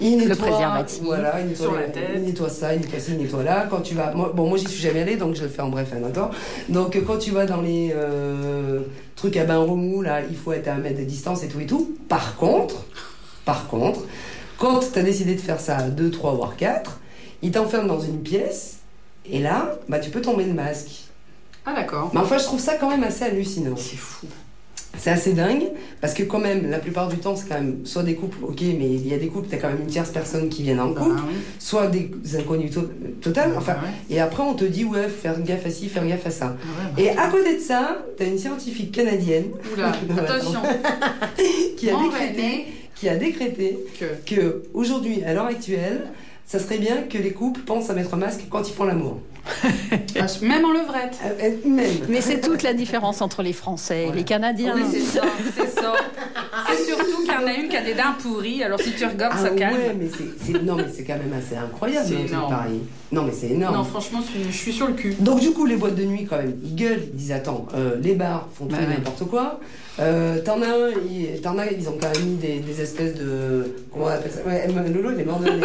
Il 0.01 0.17
nettoie, 0.17 0.35
préservatif. 0.35 0.99
Voilà, 1.03 1.39
il 1.39 1.47
nettoie, 1.47 1.65
Sur 1.67 1.75
la 1.75 1.83
tête. 1.83 2.23
Nettoie 2.35 2.49
ça, 2.49 2.73
il 2.73 2.81
nettoie 2.81 2.99
ci, 2.99 3.11
il 3.11 3.17
nettoie 3.17 3.43
là. 3.43 3.67
Quand 3.69 3.81
tu 3.81 3.95
vas. 3.95 4.11
Moi, 4.13 4.31
bon, 4.35 4.47
moi, 4.47 4.57
j'y 4.57 4.67
suis 4.67 4.81
jamais 4.81 5.01
allée, 5.01 5.15
donc 5.15 5.35
je 5.35 5.43
le 5.43 5.49
fais 5.49 5.61
en 5.61 5.69
bref, 5.69 5.89
hein, 5.93 6.01
d'accord 6.01 6.31
Donc, 6.69 6.95
euh, 6.95 7.01
quand 7.05 7.17
tu 7.17 7.31
vas 7.31 7.45
dans 7.45 7.61
les 7.61 7.91
euh, 7.95 8.81
trucs 9.15 9.37
à 9.37 9.45
bain 9.45 9.57
remous, 9.57 10.01
là, 10.01 10.21
il 10.29 10.35
faut 10.35 10.53
être 10.53 10.67
à 10.67 10.73
un 10.73 10.77
mètre 10.77 10.99
de 10.99 11.03
distance 11.03 11.43
et 11.43 11.47
tout 11.47 11.59
et 11.59 11.65
tout. 11.65 11.95
Par 12.09 12.35
contre, 12.35 12.85
par 13.45 13.67
contre, 13.67 14.01
quand 14.57 14.79
tu 14.79 14.99
as 14.99 15.03
décidé 15.03 15.35
de 15.35 15.41
faire 15.41 15.59
ça 15.59 15.77
à 15.77 15.83
2, 15.83 16.11
3 16.11 16.33
voire 16.33 16.55
4, 16.55 16.99
ils 17.41 17.51
t'enferment 17.51 17.87
dans 17.87 18.01
une 18.01 18.21
pièce 18.21 18.77
et 19.29 19.39
là, 19.39 19.77
bah, 19.89 19.99
tu 19.99 20.09
peux 20.09 20.21
tomber 20.21 20.45
le 20.45 20.53
masque. 20.53 21.05
Ah, 21.65 21.73
d'accord. 21.73 22.11
Mais 22.13 22.19
enfin, 22.19 22.37
je 22.37 22.43
trouve 22.43 22.59
ça 22.59 22.75
quand 22.75 22.89
même 22.89 23.03
assez 23.03 23.23
hallucinant. 23.23 23.75
C'est 23.75 23.97
fou. 23.97 24.27
C'est 24.97 25.09
assez 25.11 25.33
dingue 25.33 25.63
parce 26.01 26.13
que, 26.13 26.23
quand 26.23 26.39
même, 26.39 26.69
la 26.69 26.79
plupart 26.79 27.07
du 27.09 27.17
temps, 27.17 27.35
c'est 27.35 27.47
quand 27.47 27.55
même 27.55 27.85
soit 27.85 28.03
des 28.03 28.15
couples, 28.15 28.37
ok, 28.43 28.61
mais 28.61 28.89
il 28.89 29.07
y 29.07 29.13
a 29.13 29.17
des 29.17 29.27
couples, 29.27 29.47
tu 29.49 29.55
as 29.55 29.57
quand 29.57 29.67
même 29.69 29.81
une 29.81 29.87
tierce 29.87 30.09
personne 30.09 30.49
qui 30.49 30.63
vient 30.63 30.79
en 30.79 30.89
Bah, 30.91 31.01
couple, 31.01 31.21
oui. 31.27 31.35
soit 31.59 31.87
des 31.87 32.11
inconnus 32.37 32.71
to- 32.71 32.89
total. 33.21 33.53
Enfin, 33.57 33.75
Ah 33.79 33.83
ouais. 33.83 34.15
et 34.15 34.19
après, 34.19 34.43
on 34.43 34.53
te 34.53 34.65
dit, 34.65 34.85
ouais, 34.85 35.07
faire 35.09 35.39
gaffe 35.41 35.65
à 35.65 35.69
ci, 35.69 35.89
faire 35.89 36.05
gaffe 36.07 36.25
à 36.27 36.31
ça. 36.31 36.55
Ah 36.61 36.97
ouais, 36.97 37.03
Et 37.05 37.09
à 37.11 37.27
côté 37.29 37.55
de 37.55 37.61
ça, 37.61 38.05
tu 38.17 38.23
as 38.23 38.27
une 38.27 38.37
scientifique 38.37 38.91
canadienne 38.91 39.45
bah. 39.77 39.91
Attention. 40.17 40.61
qui 41.77 41.89
a 41.89 41.95
décrété, 42.01 42.65
qui 42.95 43.09
a 43.09 43.15
décrété 43.15 43.77
que. 43.99 44.33
que 44.35 44.63
aujourd'hui, 44.73 45.23
à 45.23 45.33
l'heure 45.33 45.47
actuelle, 45.47 46.03
ça 46.45 46.59
serait 46.59 46.77
bien 46.77 47.03
que 47.09 47.17
les 47.17 47.31
couples 47.31 47.61
pensent 47.61 47.89
à 47.89 47.93
mettre 47.93 48.13
un 48.13 48.17
masque 48.17 48.41
quand 48.49 48.67
ils 48.69 48.73
font 48.73 48.83
l'amour. 48.85 49.19
Ah, 50.19 50.25
Même 50.41 50.65
en 50.65 50.71
levrette. 50.71 51.17
Même. 51.65 51.85
Mais 52.09 52.21
c'est 52.21 52.39
toute 52.41 52.63
la 52.63 52.73
différence 52.73 53.21
entre 53.21 53.43
les 53.43 53.53
Français 53.53 53.99
et 53.99 54.05
Voilà. 54.05 54.17
les 54.19 54.23
Canadiens. 54.25 54.73
Oui, 54.75 54.83
c'est 54.89 54.99
ça, 55.01 55.21
c'est 55.55 55.67
ça. 55.69 55.93
C'est 56.69 56.85
surtout 56.85 57.21
qu'il 57.23 57.31
y 57.33 57.35
en 57.35 57.47
a 57.47 57.53
une 57.53 57.67
qui 57.69 57.75
a 57.77 57.83
des 57.83 57.93
dents 57.93 58.13
pourries, 58.19 58.63
alors 58.63 58.79
si 58.79 58.91
tu 58.93 59.05
regardes, 59.05 59.33
Ah 59.37 59.43
ça 59.43 59.49
calme. 59.49 59.75
ouais, 59.75 59.95
mais 59.99 60.07
c'est, 60.09 60.45
c'est- 60.53 60.63
non, 60.63 60.75
mais 60.75 60.85
c'est 60.93 61.03
quand 61.03 61.17
même 61.17 61.33
assez 61.37 61.55
incroyable. 61.55 62.07
C'est 62.07 62.31
pareil. 62.31 62.81
Non, 63.11 63.23
mais 63.23 63.31
c'est 63.33 63.47
énorme. 63.49 63.75
Non, 63.75 63.83
franchement, 63.83 64.19
je 64.25 64.31
suis, 64.39 64.51
je 64.51 64.57
suis 64.57 64.73
sur 64.73 64.87
le 64.87 64.93
cul. 64.93 65.15
Donc 65.19 65.39
du 65.39 65.51
coup, 65.51 65.65
les 65.65 65.75
boîtes 65.75 65.95
de 65.95 66.03
nuit, 66.05 66.25
quand 66.25 66.37
même, 66.37 66.55
ils 66.63 66.75
gueulent, 66.75 67.03
ils 67.13 67.15
disent 67.15 67.31
attends, 67.31 67.65
euh, 67.75 67.95
les 68.01 68.13
bars 68.15 68.47
font 68.53 68.65
tout 68.65 68.75
Bah 68.75 68.81
et 68.83 68.87
ouais. 68.87 68.93
n'importe 68.95 69.25
quoi. 69.29 69.59
Euh, 69.99 70.39
t'en 70.43 70.61
as 70.61 70.67
un, 70.67 70.89
ils, 71.09 71.39
t'en 71.41 71.57
as, 71.57 71.67
ils 71.71 71.87
ont 71.87 71.97
quand 71.99 72.09
même 72.13 72.25
mis 72.29 72.35
des, 72.35 72.59
des 72.59 72.81
espèces 72.81 73.15
de, 73.15 73.75
comment 73.91 74.05
on 74.05 74.09
appelle 74.09 74.31
ça? 74.31 74.41
Ouais, 74.45 74.67
euh, 74.69 74.93
Lolo, 74.93 75.11
il 75.15 75.21
est 75.21 75.25
mort 75.25 75.39
de. 75.39 75.51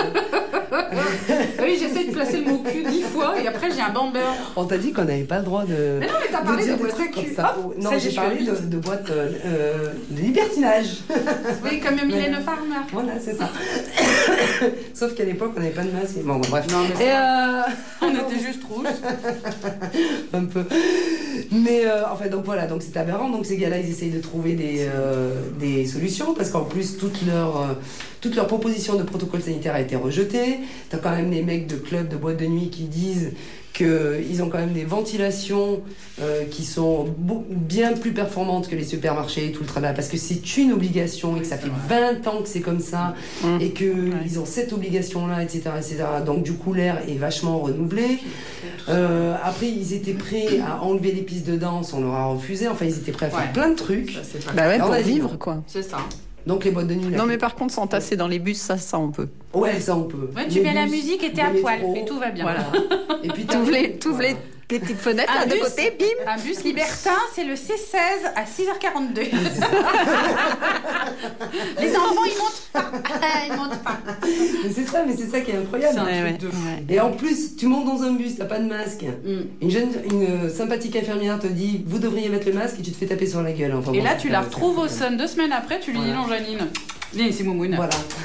Oui, 1.60 1.76
j'essaie 1.78 2.04
de 2.06 2.12
placer 2.12 2.38
le 2.38 2.50
mot 2.52 2.58
cul 2.58 2.84
dix 2.88 3.02
fois 3.02 3.34
et 3.40 3.46
après 3.46 3.70
j'ai 3.70 3.80
un 3.80 3.90
bamber. 3.90 4.20
On 4.56 4.64
t'a 4.64 4.78
dit 4.78 4.92
qu'on 4.92 5.04
n'avait 5.04 5.24
pas 5.24 5.38
le 5.38 5.44
droit 5.44 5.64
de. 5.64 5.98
Mais 6.00 6.06
non, 6.06 6.12
mais 6.20 6.28
t'as 6.30 6.40
de 6.42 6.46
parlé 6.46 6.64
de 6.66 6.70
des 6.72 6.76
boîte 6.76 6.92
à 6.94 7.12
comme 7.12 7.24
cul. 7.24 7.34
ça. 7.34 7.56
Non, 7.78 7.90
ça, 7.90 7.98
j'ai 7.98 8.12
parlé 8.12 8.44
de, 8.44 8.52
de 8.52 8.76
euh, 8.76 9.28
euh, 9.46 9.88
de 10.10 10.20
libertinage. 10.20 10.98
Oui, 11.64 11.80
comme 11.80 11.96
Mylène 12.06 12.36
Farmer. 12.44 12.86
Voilà, 12.92 13.12
c'est 13.20 13.34
ça. 13.36 13.48
Sauf 14.94 15.14
qu'à 15.14 15.24
l'époque, 15.24 15.52
on 15.56 15.60
n'avait 15.60 15.72
pas 15.72 15.82
de 15.82 15.90
masque. 15.90 16.16
Bon, 16.24 16.36
bon, 16.36 16.48
bref. 16.48 16.66
Non, 16.70 16.78
mais 16.98 17.04
Et 17.04 17.10
euh, 17.10 17.62
on 18.02 18.10
était 18.10 18.44
juste 18.44 18.62
rouges. 18.68 18.86
un 20.32 20.44
peu. 20.44 20.64
Mais 21.52 21.84
euh, 21.84 22.08
en 22.10 22.16
fait, 22.16 22.28
donc 22.28 22.44
voilà, 22.44 22.66
donc 22.66 22.82
c'est 22.82 22.96
aberrant. 22.98 23.28
Donc 23.28 23.46
ces 23.46 23.56
gars-là, 23.56 23.78
ils 23.78 23.90
essayent 23.90 24.10
de 24.10 24.19
trouver 24.20 24.54
des, 24.54 24.86
euh, 24.88 25.34
des 25.58 25.86
solutions 25.86 26.34
parce 26.34 26.50
qu'en 26.50 26.64
plus, 26.64 26.96
toute 26.96 27.26
leur, 27.26 27.60
euh, 27.60 27.74
toute 28.20 28.36
leur 28.36 28.46
proposition 28.46 28.96
de 28.96 29.02
protocole 29.02 29.42
sanitaire 29.42 29.74
a 29.74 29.80
été 29.80 29.96
rejetée. 29.96 30.58
T'as 30.88 30.98
quand 30.98 31.10
même 31.10 31.30
des 31.30 31.42
mecs 31.42 31.66
de 31.66 31.76
clubs, 31.76 32.08
de 32.08 32.16
boîtes 32.16 32.38
de 32.38 32.46
nuit 32.46 32.70
qui 32.70 32.84
disent 32.84 33.32
qu'ils 33.72 34.42
ont 34.42 34.48
quand 34.48 34.58
même 34.58 34.72
des 34.72 34.84
ventilations 34.84 35.80
euh, 36.20 36.44
qui 36.50 36.64
sont 36.64 37.06
bien 37.50 37.92
plus 37.92 38.12
performantes 38.12 38.68
que 38.68 38.74
les 38.76 38.84
supermarchés 38.84 39.46
et 39.46 39.52
tout 39.52 39.62
le 39.62 39.68
travail 39.68 39.94
parce 39.94 40.08
que 40.08 40.16
c'est 40.16 40.56
une 40.56 40.72
obligation 40.72 41.36
et 41.36 41.40
que 41.40 41.46
ça 41.46 41.56
fait 41.56 41.70
20 41.88 42.26
ans 42.26 42.42
que 42.42 42.48
c'est 42.48 42.60
comme 42.60 42.80
ça 42.80 43.14
Mmh. 43.42 43.60
et 43.60 43.70
qu'ils 43.70 44.38
ont 44.40 44.44
cette 44.44 44.72
obligation-là, 44.72 45.42
etc., 45.42 45.62
etc. 45.78 45.96
Donc 46.26 46.42
du 46.42 46.52
coup, 46.54 46.72
l'air 46.74 46.98
est 47.08 47.14
vachement 47.14 47.58
renouvelé. 47.60 48.18
Euh, 48.88 49.34
après, 49.42 49.68
ils 49.68 49.92
étaient 49.94 50.12
prêts 50.14 50.58
à 50.66 50.82
enlever 50.82 51.12
les 51.12 51.22
pistes 51.22 51.46
de 51.46 51.56
danse, 51.56 51.92
on 51.94 52.00
leur 52.02 52.14
a 52.14 52.26
refusé. 52.26 52.68
Enfin, 52.68 52.84
ils 52.86 52.96
étaient 52.98 53.12
prêts 53.12 53.26
à 53.26 53.30
faire 53.30 53.40
Ouais. 53.40 53.52
plein 53.52 53.70
de 53.70 53.76
trucs. 53.76 54.10
Ça, 54.10 54.52
Bah 54.54 54.66
ouais, 54.68 54.78
pour 54.78 54.92
vivre 54.94 55.36
quoi. 55.38 55.62
C'est 55.66 55.82
ça. 55.82 55.98
Donc 56.46 56.64
les 56.64 56.70
boîtes 56.70 56.86
de 56.86 56.94
nuit. 56.94 57.14
Non 57.14 57.26
mais 57.26 57.38
par 57.38 57.54
contre 57.54 57.74
s'entasser 57.74 58.16
dans 58.16 58.28
les 58.28 58.38
bus, 58.38 58.58
ça, 58.58 58.76
ça 58.78 58.98
on 58.98 59.10
peut. 59.10 59.28
Ouais, 59.52 59.80
ça 59.80 59.96
on 59.96 60.04
peut. 60.04 60.30
Ouais, 60.34 60.48
tu 60.48 60.56
Les 60.58 60.64
mets 60.64 60.74
la 60.74 60.86
musique 60.86 61.22
et 61.22 61.32
t'es 61.32 61.42
à 61.42 61.50
poil 61.50 61.80
et 61.96 62.04
tout 62.04 62.18
va 62.18 62.30
bien. 62.30 62.44
Voilà. 62.44 62.66
Et 63.22 63.28
puis 63.28 63.44
T'ouvres 63.44 63.70
les, 63.70 63.98
t'ouvres 63.98 64.20
les, 64.22 64.28
voilà. 64.28 64.40
Les 64.70 64.78
petites 64.80 65.00
fenêtres 65.00 65.32
Un 65.34 65.40
là, 65.40 65.46
de 65.46 65.52
bus. 65.52 65.60
côté, 65.62 65.96
bim 65.98 66.30
Un 66.30 66.36
bus 66.40 66.62
libertin, 66.64 67.16
c'est 67.34 67.44
le 67.44 67.54
C16 67.54 68.34
à 68.36 68.44
6h42. 68.44 69.20
Les 71.80 71.96
enfants, 71.96 72.24
ils 72.24 72.38
montent 72.38 72.62
pas. 72.72 72.90
Ils 73.46 73.52
montent 73.56 73.82
pas. 73.82 73.98
Mais 74.22 74.70
c'est 74.74 74.86
ça, 74.86 75.02
mais 75.06 75.14
c'est 75.16 75.28
ça 75.28 75.40
qui 75.40 75.50
est 75.50 75.56
incroyable. 75.56 75.94
C'est 75.94 76.00
un 76.00 76.04
Ouais, 76.04 76.20
truc 76.20 76.32
ouais, 76.32 76.38
de 76.38 76.48
fou. 76.50 76.66
ouais. 76.66 76.84
Et 76.94 77.00
en 77.00 77.12
plus, 77.12 77.56
tu 77.56 77.66
montes 77.66 77.86
dans 77.86 78.02
un 78.02 78.12
bus, 78.12 78.36
t'as 78.36 78.44
pas 78.44 78.58
de 78.58 78.68
masque. 78.68 79.04
Mm. 79.24 79.40
Une 79.62 79.70
jeune, 79.70 79.90
une 80.10 80.46
euh, 80.46 80.50
sympathique 80.50 80.96
infirmière 80.96 81.38
te 81.40 81.46
dit, 81.46 81.82
vous 81.86 81.98
devriez 81.98 82.28
mettre 82.28 82.46
le 82.46 82.52
masque 82.54 82.76
et 82.78 82.82
tu 82.82 82.90
te 82.92 82.96
fais 82.96 83.06
taper 83.06 83.26
sur 83.26 83.42
la 83.42 83.52
gueule. 83.52 83.74
Enfin, 83.74 83.92
Et 83.92 83.98
bon, 83.98 84.04
là, 84.04 84.14
tu 84.14 84.28
la 84.28 84.40
retrouves 84.40 84.78
au. 84.78 84.88
Sun 84.88 85.16
deux 85.16 85.26
semaines 85.26 85.52
après, 85.52 85.80
tu 85.80 85.92
lui 85.92 86.00
dis 86.00 86.10
non, 86.10 86.26
Janine. 86.28 86.68
Viens 87.12 87.26
ici, 87.26 87.42
Moumoune. 87.42 87.74
Voilà. 87.74 87.90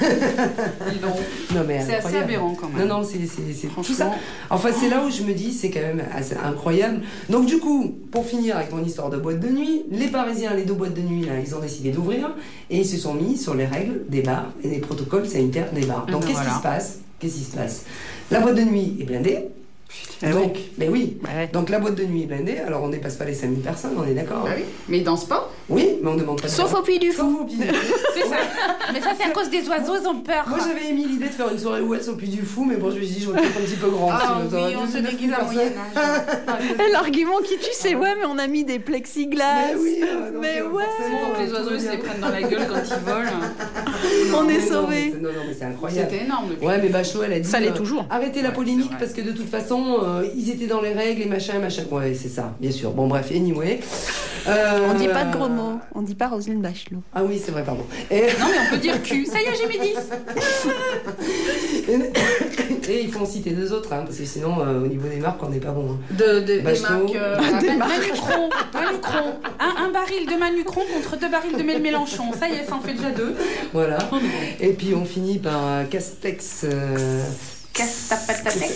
Dis 0.92 0.98
donc. 0.98 1.16
Non 1.54 1.62
mais 1.66 1.80
C'est 1.84 1.96
assez 1.96 2.16
aberrant 2.18 2.54
quand 2.54 2.68
même. 2.68 2.86
Non, 2.86 2.98
non, 3.00 3.04
c'est 3.04 3.18
c'est- 3.26 3.52
c'est 3.52 3.66
tout 3.68 3.82
ça. 3.82 4.12
Enfin, 4.50 4.68
c'est 4.78 4.88
là 4.88 5.02
où 5.04 5.10
je 5.10 5.22
me 5.22 5.32
dis, 5.32 5.52
c'est 5.52 5.70
quand 5.70 5.80
même 5.80 6.02
assez 6.14 6.36
incroyable. 6.36 7.00
Donc, 7.28 7.46
du 7.46 7.58
coup, 7.58 7.94
pour 8.12 8.24
finir 8.24 8.56
avec 8.56 8.72
mon 8.72 8.84
histoire 8.84 9.10
de 9.10 9.16
boîte 9.16 9.40
de 9.40 9.48
nuit, 9.48 9.82
les 9.90 10.06
Parisiens, 10.08 10.54
les 10.54 10.64
deux 10.64 10.74
boîtes 10.74 10.94
de 10.94 11.00
nuit, 11.00 11.24
là, 11.24 11.32
ils 11.44 11.54
ont 11.54 11.60
décidé 11.60 11.90
d'ouvrir 11.90 12.30
et 12.70 12.78
ils 12.78 12.86
se 12.86 12.96
sont 12.96 13.14
mis 13.14 13.36
sur 13.36 13.54
les 13.54 13.66
règles 13.66 14.02
des 14.08 14.22
bars 14.22 14.52
et 14.62 14.68
des 14.68 14.78
protocoles 14.78 15.26
sanitaires 15.28 15.72
des 15.72 15.84
bars. 15.84 16.06
Donc, 16.06 16.22
Ah, 16.22 16.26
qu'est-ce 16.26 16.32
voilà. 16.38 16.50
qui 16.50 16.56
se 16.56 16.62
passe? 16.62 16.98
Qu'est-ce 17.18 17.34
qui 17.34 17.44
se 17.44 17.56
passe? 17.56 17.84
La 18.30 18.40
boîte 18.40 18.54
de 18.56 18.62
nuit 18.62 18.96
est 19.00 19.04
blindée. 19.04 19.48
Ah 20.22 20.30
donc, 20.30 20.56
mais 20.78 20.88
oui. 20.88 21.18
Bah 21.20 21.28
ouais. 21.36 21.50
Donc, 21.52 21.68
la 21.68 21.78
boîte 21.78 21.94
de 21.94 22.04
nuit 22.04 22.22
est 22.22 22.26
blindée. 22.26 22.58
Alors, 22.58 22.82
on 22.82 22.88
dépasse 22.88 23.16
pas 23.16 23.24
les 23.24 23.34
5000 23.34 23.60
personnes, 23.60 23.92
on 23.96 24.06
est 24.06 24.14
d'accord 24.14 24.44
Bah 24.44 24.50
oui. 24.56 24.64
Mais 24.88 24.98
ils 24.98 25.04
dansent 25.04 25.26
pas. 25.26 25.50
Oui, 25.68 25.98
mais 26.02 26.10
on 26.10 26.16
demande 26.16 26.40
pas 26.40 26.46
de 26.46 26.52
Sauf 26.52 26.72
au 26.74 26.82
Puy 26.82 26.98
du 26.98 27.12
Sauf 27.12 27.26
Fou. 27.26 27.40
au 27.42 27.44
Puy 27.44 27.56
du 27.56 27.66
Fou. 27.66 27.94
C'est 28.14 28.22
ça. 28.22 28.36
Mais 28.92 29.00
ça, 29.00 29.10
c'est 29.18 29.24
à 29.24 29.30
cause 29.30 29.50
des 29.50 29.68
oiseaux, 29.68 29.94
ils 30.00 30.06
ont 30.06 30.20
peur. 30.20 30.44
Moi, 30.48 30.58
j'avais 30.64 30.88
émis 30.88 31.06
l'idée 31.06 31.26
de 31.26 31.32
faire 31.32 31.50
une 31.50 31.58
soirée 31.58 31.80
ouest 31.80 32.08
au 32.08 32.14
Puy 32.14 32.28
du 32.28 32.42
Fou, 32.42 32.64
mais 32.64 32.76
bon, 32.76 32.90
je 32.90 32.96
me 32.96 33.02
suis 33.04 33.16
dit, 33.16 33.20
je 33.22 33.30
vais 33.30 33.40
peut-être 33.40 33.58
un 33.58 33.62
petit 33.62 33.76
peu 33.76 33.90
grand. 33.90 34.10
Ah 34.12 34.38
oui, 34.50 34.74
on 34.80 34.86
se 34.86 34.98
déguise 34.98 35.32
à 35.32 36.92
l'argument 36.92 37.38
qui 37.38 37.58
tue, 37.58 37.70
c'est 37.72 37.94
ouais, 37.94 38.14
mais 38.18 38.26
on 38.26 38.38
a 38.38 38.46
mis 38.46 38.64
des 38.64 38.78
plexiglas. 38.78 39.68
Mais 39.68 39.74
oui, 39.78 40.00
euh, 40.02 40.30
donc, 40.32 40.42
mais 40.42 40.60
euh, 40.60 40.68
ouais. 40.68 40.84
Pour 41.22 41.36
que 41.36 41.42
les 41.42 41.52
oiseaux 41.52 41.78
se 41.78 41.90
les 41.90 41.98
prennent 41.98 42.20
dans 42.20 42.28
la 42.28 42.42
gueule 42.42 42.66
quand 42.68 42.82
ils 42.84 43.04
volent. 43.04 43.30
On 44.38 44.48
est 44.48 44.60
sauvés. 44.60 45.14
Non, 45.20 45.30
non, 45.30 45.44
mais 45.46 45.54
c'est 45.58 45.64
incroyable. 45.64 46.08
C'était 46.10 46.24
énorme. 46.24 46.50
Ouais, 46.62 46.78
mais 46.78 46.88
Bachelot, 46.88 47.22
elle 47.24 47.32
a 47.34 47.40
dit. 47.40 47.48
Ça 47.48 47.60
l'est 47.60 47.70
euh, 47.70 47.74
toujours. 47.74 48.06
Arrêtez 48.10 48.42
la 48.42 48.50
polémique 48.50 48.92
parce 48.98 49.12
que 49.12 49.20
de 49.20 49.32
toute 49.32 49.48
façon, 49.48 49.75
euh, 50.02 50.26
ils 50.36 50.50
étaient 50.50 50.66
dans 50.66 50.80
les 50.80 50.92
règles 50.92 51.22
et 51.22 51.26
machin, 51.26 51.58
machin. 51.58 51.82
Ouais, 51.90 52.14
c'est 52.14 52.28
ça, 52.28 52.54
bien 52.60 52.70
sûr. 52.70 52.90
Bon, 52.92 53.06
bref, 53.08 53.30
anyway. 53.34 53.80
Euh, 54.48 54.88
On 54.90 54.94
dit 54.94 55.08
pas 55.08 55.24
de 55.24 55.36
gros 55.36 55.48
mots. 55.48 55.78
On 55.94 56.02
dit 56.02 56.14
pas 56.14 56.28
Roselyne 56.28 56.62
Bachelot. 56.62 57.00
Ah 57.14 57.24
oui, 57.24 57.40
c'est 57.44 57.50
vrai, 57.50 57.64
pardon. 57.64 57.84
Et, 58.12 58.20
Non, 58.38 58.46
mais 58.48 58.58
on 58.66 58.70
peut 58.70 58.78
dire 58.80 59.02
cul. 59.02 59.26
Ça 59.26 59.38
y 59.40 59.44
est, 59.44 59.56
j'ai 59.60 59.66
mis 59.66 59.78
10. 59.78 59.96
et 62.88 63.02
il 63.02 63.10
faut 63.10 63.20
en 63.20 63.26
citer 63.26 63.50
deux 63.50 63.72
autres, 63.72 63.92
hein, 63.92 64.02
parce 64.06 64.16
que 64.18 64.24
sinon, 64.24 64.60
euh, 64.60 64.84
au 64.84 64.86
niveau 64.86 65.08
des 65.08 65.16
marques, 65.16 65.42
on 65.42 65.48
n'est 65.48 65.58
pas 65.58 65.72
bon. 65.72 65.92
hein. 65.92 65.98
De, 66.12 66.38
de- 66.40 66.44
des 66.46 66.58
Bachelot. 66.60 66.88
marques. 66.88 67.16
euh, 67.16 67.36
Des 67.60 67.70
Ma- 67.76 67.86
Manucron, 67.88 68.48
Manucron. 68.72 69.32
Un, 69.58 69.84
un 69.86 69.90
baril 69.90 70.26
de 70.26 70.38
Manucron 70.38 70.82
contre 70.94 71.18
deux 71.18 71.28
barils 71.28 71.56
de 71.56 71.62
Mel 71.64 71.82
Mélenchon. 71.82 72.32
Ça 72.38 72.48
y 72.48 72.52
est, 72.52 72.64
ça 72.68 72.76
en 72.76 72.80
fait 72.80 72.92
déjà 72.94 73.10
deux. 73.10 73.34
Voilà. 73.72 73.98
Et 74.60 74.72
puis 74.74 74.94
on 74.94 75.04
finit 75.04 75.38
par 75.38 75.60
euh, 75.66 75.84
Castex. 75.84 76.66
Castapatatec. 77.76 78.70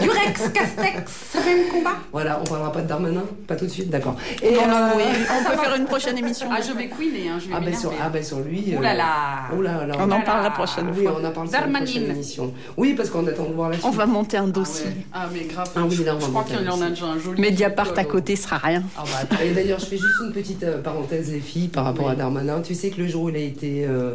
Durex, 0.00 0.40
Castex, 0.52 1.12
même 1.46 1.68
combat. 1.72 1.96
Voilà, 2.12 2.38
on 2.40 2.44
parlera 2.44 2.70
pas 2.72 2.82
de 2.82 2.86
Darmanin, 2.88 3.24
pas 3.46 3.56
tout 3.56 3.64
de 3.64 3.70
suite, 3.70 3.90
d'accord. 3.90 4.16
Et 4.42 4.52
Non, 4.54 4.66
non, 4.68 4.76
euh, 4.76 4.90
oui, 4.96 5.02
on 5.30 5.50
peut 5.50 5.56
faire 5.56 5.74
une 5.76 5.86
prochaine 5.86 6.16
émission. 6.18 6.48
Ah, 6.52 6.60
je 6.60 6.72
vais 6.72 6.88
couiner, 6.88 7.28
hein, 7.30 7.38
je 7.40 7.48
vais 7.48 7.54
ah, 7.56 7.60
ben 7.60 7.74
sur, 7.74 7.92
ah 8.00 8.08
ben 8.08 8.22
sur 8.22 8.40
lui. 8.40 8.74
Ouh 8.76 8.82
là 8.82 8.94
là. 8.94 9.06
Ouh 9.56 9.62
là 9.62 9.86
là. 9.86 9.94
On 9.98 10.10
en 10.10 10.20
parle 10.20 10.42
la 10.44 10.50
prochaine 10.50 10.90
Oui, 10.96 11.04
fois. 11.04 11.18
on 11.20 11.24
en 11.24 11.30
parle 11.30 11.48
sur 11.48 11.60
la 11.60 11.66
prochaine 11.78 12.10
émission. 12.10 12.52
Oui, 12.76 12.94
parce 12.94 13.10
qu'on 13.10 13.26
attend 13.26 13.44
de 13.44 13.54
voir 13.54 13.70
la 13.70 13.76
suite. 13.76 13.86
On 13.86 13.90
va 13.90 14.06
monter 14.06 14.36
un 14.36 14.46
Ah, 14.48 14.52
dossier. 14.52 14.86
ouais. 14.86 15.06
Ah, 15.12 15.26
mais 15.32 15.44
grave. 15.44 15.70
Ah 15.74 15.80
oui, 15.88 15.96
je, 15.96 16.02
là, 16.04 16.14
on 16.16 16.20
je 16.20 16.26
crois 16.26 16.44
qu'il 16.44 16.62
y 16.64 16.68
en 16.68 16.80
a 16.82 16.90
déjà 16.90 17.06
un 17.06 17.18
joli. 17.18 17.40
Mediapart 17.40 17.92
à 17.96 18.04
côté 18.04 18.36
sera 18.36 18.58
rien. 18.58 18.82
Ah 18.96 19.04
bah. 19.30 19.36
Et 19.44 19.50
d'ailleurs, 19.52 19.80
je 19.80 19.86
fais 19.86 19.96
juste 19.96 20.20
une 20.24 20.32
petite 20.32 20.62
euh, 20.62 20.80
parenthèse, 20.82 21.32
les 21.32 21.40
filles, 21.40 21.68
par 21.68 21.84
rapport 21.84 22.06
Oui. 22.06 22.12
à 22.12 22.14
Darmanin. 22.14 22.60
Tu 22.60 22.74
sais 22.74 22.90
que 22.90 23.00
le 23.00 23.08
jour 23.08 23.24
où 23.24 23.28
il 23.30 23.36
a 23.36 23.40
été 23.40 23.84
euh, 23.86 24.14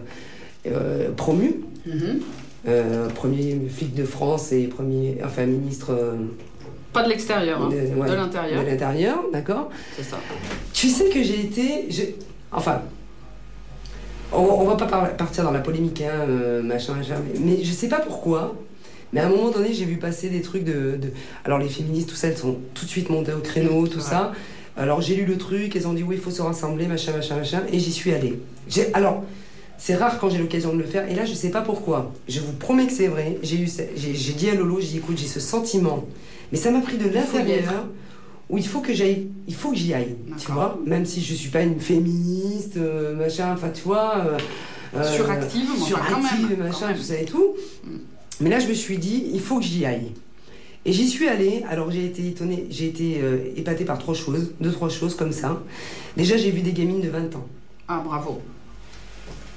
euh, 0.67 1.11
promu, 1.15 1.55
Mhm. 1.85 2.21
Euh, 2.67 3.09
premier 3.09 3.59
flic 3.69 3.93
de 3.93 4.05
France 4.05 4.51
et 4.51 4.67
premier, 4.67 5.17
enfin 5.23 5.45
ministre 5.45 5.91
euh, 5.91 6.13
Pas 6.93 7.03
de 7.03 7.09
l'extérieur, 7.09 7.61
hein, 7.61 7.69
de, 7.69 7.99
ouais, 7.99 8.09
de 8.09 8.13
l'intérieur. 8.13 8.63
de 8.63 8.67
l'intérieur, 8.69 9.19
d'accord 9.33 9.69
C'est 9.97 10.03
ça. 10.03 10.17
Tu 10.73 10.87
sais 10.89 11.09
que 11.09 11.21
j'ai 11.23 11.41
été. 11.41 11.87
Enfin. 12.51 12.81
On, 14.31 14.37
on 14.39 14.65
va 14.65 14.75
pas 14.75 14.87
par- 14.87 15.15
partir 15.15 15.43
dans 15.43 15.51
la 15.51 15.59
polémique, 15.59 16.01
hein, 16.01 16.25
euh, 16.27 16.63
machin, 16.63 16.93
machin, 16.95 17.15
mais, 17.33 17.39
mais 17.39 17.63
je 17.63 17.71
sais 17.71 17.87
pas 17.87 17.99
pourquoi. 17.99 18.55
Mais 19.11 19.19
à 19.19 19.27
un 19.27 19.29
moment 19.29 19.51
donné, 19.51 19.73
j'ai 19.73 19.85
vu 19.85 19.97
passer 19.97 20.29
des 20.29 20.41
trucs 20.41 20.63
de, 20.63 20.95
de- 20.97 21.11
Alors, 21.45 21.59
les 21.59 21.69
féministes, 21.69 22.09
tout 22.09 22.15
ça, 22.15 22.29
elles 22.29 22.37
sont 22.37 22.57
tout 22.73 22.85
de 22.85 22.89
suite 22.89 23.09
montées 23.11 23.33
au 23.33 23.39
créneau, 23.41 23.87
tout 23.87 23.97
Ouais. 23.97 24.03
ça. 24.03 24.31
Alors, 24.75 25.01
j'ai 25.01 25.13
lu 25.15 25.25
le 25.25 25.37
truc, 25.37 25.75
elles 25.75 25.87
ont 25.87 25.93
dit 25.93 26.01
oui, 26.01 26.15
il 26.15 26.21
faut 26.21 26.31
se 26.31 26.41
rassembler, 26.41 26.87
machin, 26.87 27.11
machin, 27.11 27.35
machin, 27.35 27.61
et 27.71 27.77
j'y 27.77 27.91
suis 27.91 28.11
allée. 28.11 28.39
J'ai- 28.67 28.91
Alors, 28.95 29.23
c'est 29.77 29.95
rare 29.95 30.19
quand 30.19 30.29
j'ai 30.29 30.37
l'occasion 30.37 30.73
de 30.73 30.79
le 30.79 30.85
faire, 30.85 31.09
et 31.09 31.15
là, 31.15 31.25
je 31.25 31.33
sais 31.33 31.49
pas 31.49 31.61
pourquoi. 31.61 32.13
Je 32.27 32.39
vous 32.39 32.53
promets 32.53 32.87
que 32.87 32.93
c'est 32.93 33.07
vrai. 33.07 33.37
J'ai 33.43 33.57
eu, 33.57 33.69
j'ai 33.95 34.33
dit 34.33 34.49
à 34.49 34.55
Lolo, 34.55 34.79
j'ai 34.79 34.87
dit 34.87 34.97
écoute, 34.97 35.17
j'ai 35.17 35.27
ce 35.27 35.39
sentiment, 35.39 36.05
mais 36.51 36.57
ça 36.57 36.71
m'a 36.71 36.79
pris 36.79 36.97
de 36.97 37.09
l'intérieur 37.09 37.85
où 38.49 38.57
il 38.57 38.67
faut 38.67 38.81
que 38.81 38.93
j'aille, 38.93 39.27
il 39.47 39.55
faut 39.55 39.71
que 39.71 39.77
j'y 39.77 39.93
aille, 39.93 40.15
tu 40.37 40.51
vois, 40.51 40.79
même 40.85 41.05
si 41.05 41.21
je 41.21 41.33
suis 41.33 41.49
pas 41.49 41.63
une 41.63 41.79
féministe, 41.79 42.77
euh, 42.77 43.15
machin, 43.15 43.51
enfin 43.53 43.69
tu 43.69 43.83
vois, 43.83 44.17
euh, 44.17 44.37
euh, 44.95 45.11
Suractive, 45.11 45.81
suractive, 45.83 46.49
même, 46.49 46.59
machin, 46.59 46.93
tout 46.93 47.01
ça 47.01 47.19
et 47.19 47.25
tout. 47.25 47.55
Mais 48.39 48.49
là, 48.49 48.59
je 48.59 48.67
me 48.67 48.73
suis 48.73 48.97
dit, 48.97 49.25
il 49.33 49.39
faut 49.39 49.57
que 49.57 49.65
j'y 49.65 49.85
aille. 49.85 50.11
Et 50.85 50.91
j'y 50.91 51.07
suis 51.07 51.27
allée, 51.27 51.63
alors 51.69 51.89
j'ai 51.89 52.05
été 52.05 52.27
étonnée, 52.27 52.67
j'ai 52.69 52.87
été 52.87 53.21
épatée 53.55 53.85
par 53.85 53.97
trois 53.97 54.13
choses, 54.13 54.51
deux, 54.59 54.71
trois 54.71 54.89
choses 54.89 55.15
comme 55.15 55.31
ça. 55.31 55.63
Déjà, 56.17 56.35
j'ai 56.35 56.51
vu 56.51 56.61
des 56.61 56.73
gamines 56.73 57.01
de 57.01 57.09
20 57.09 57.35
ans. 57.35 57.47
Ah, 57.87 58.03
bravo. 58.05 58.41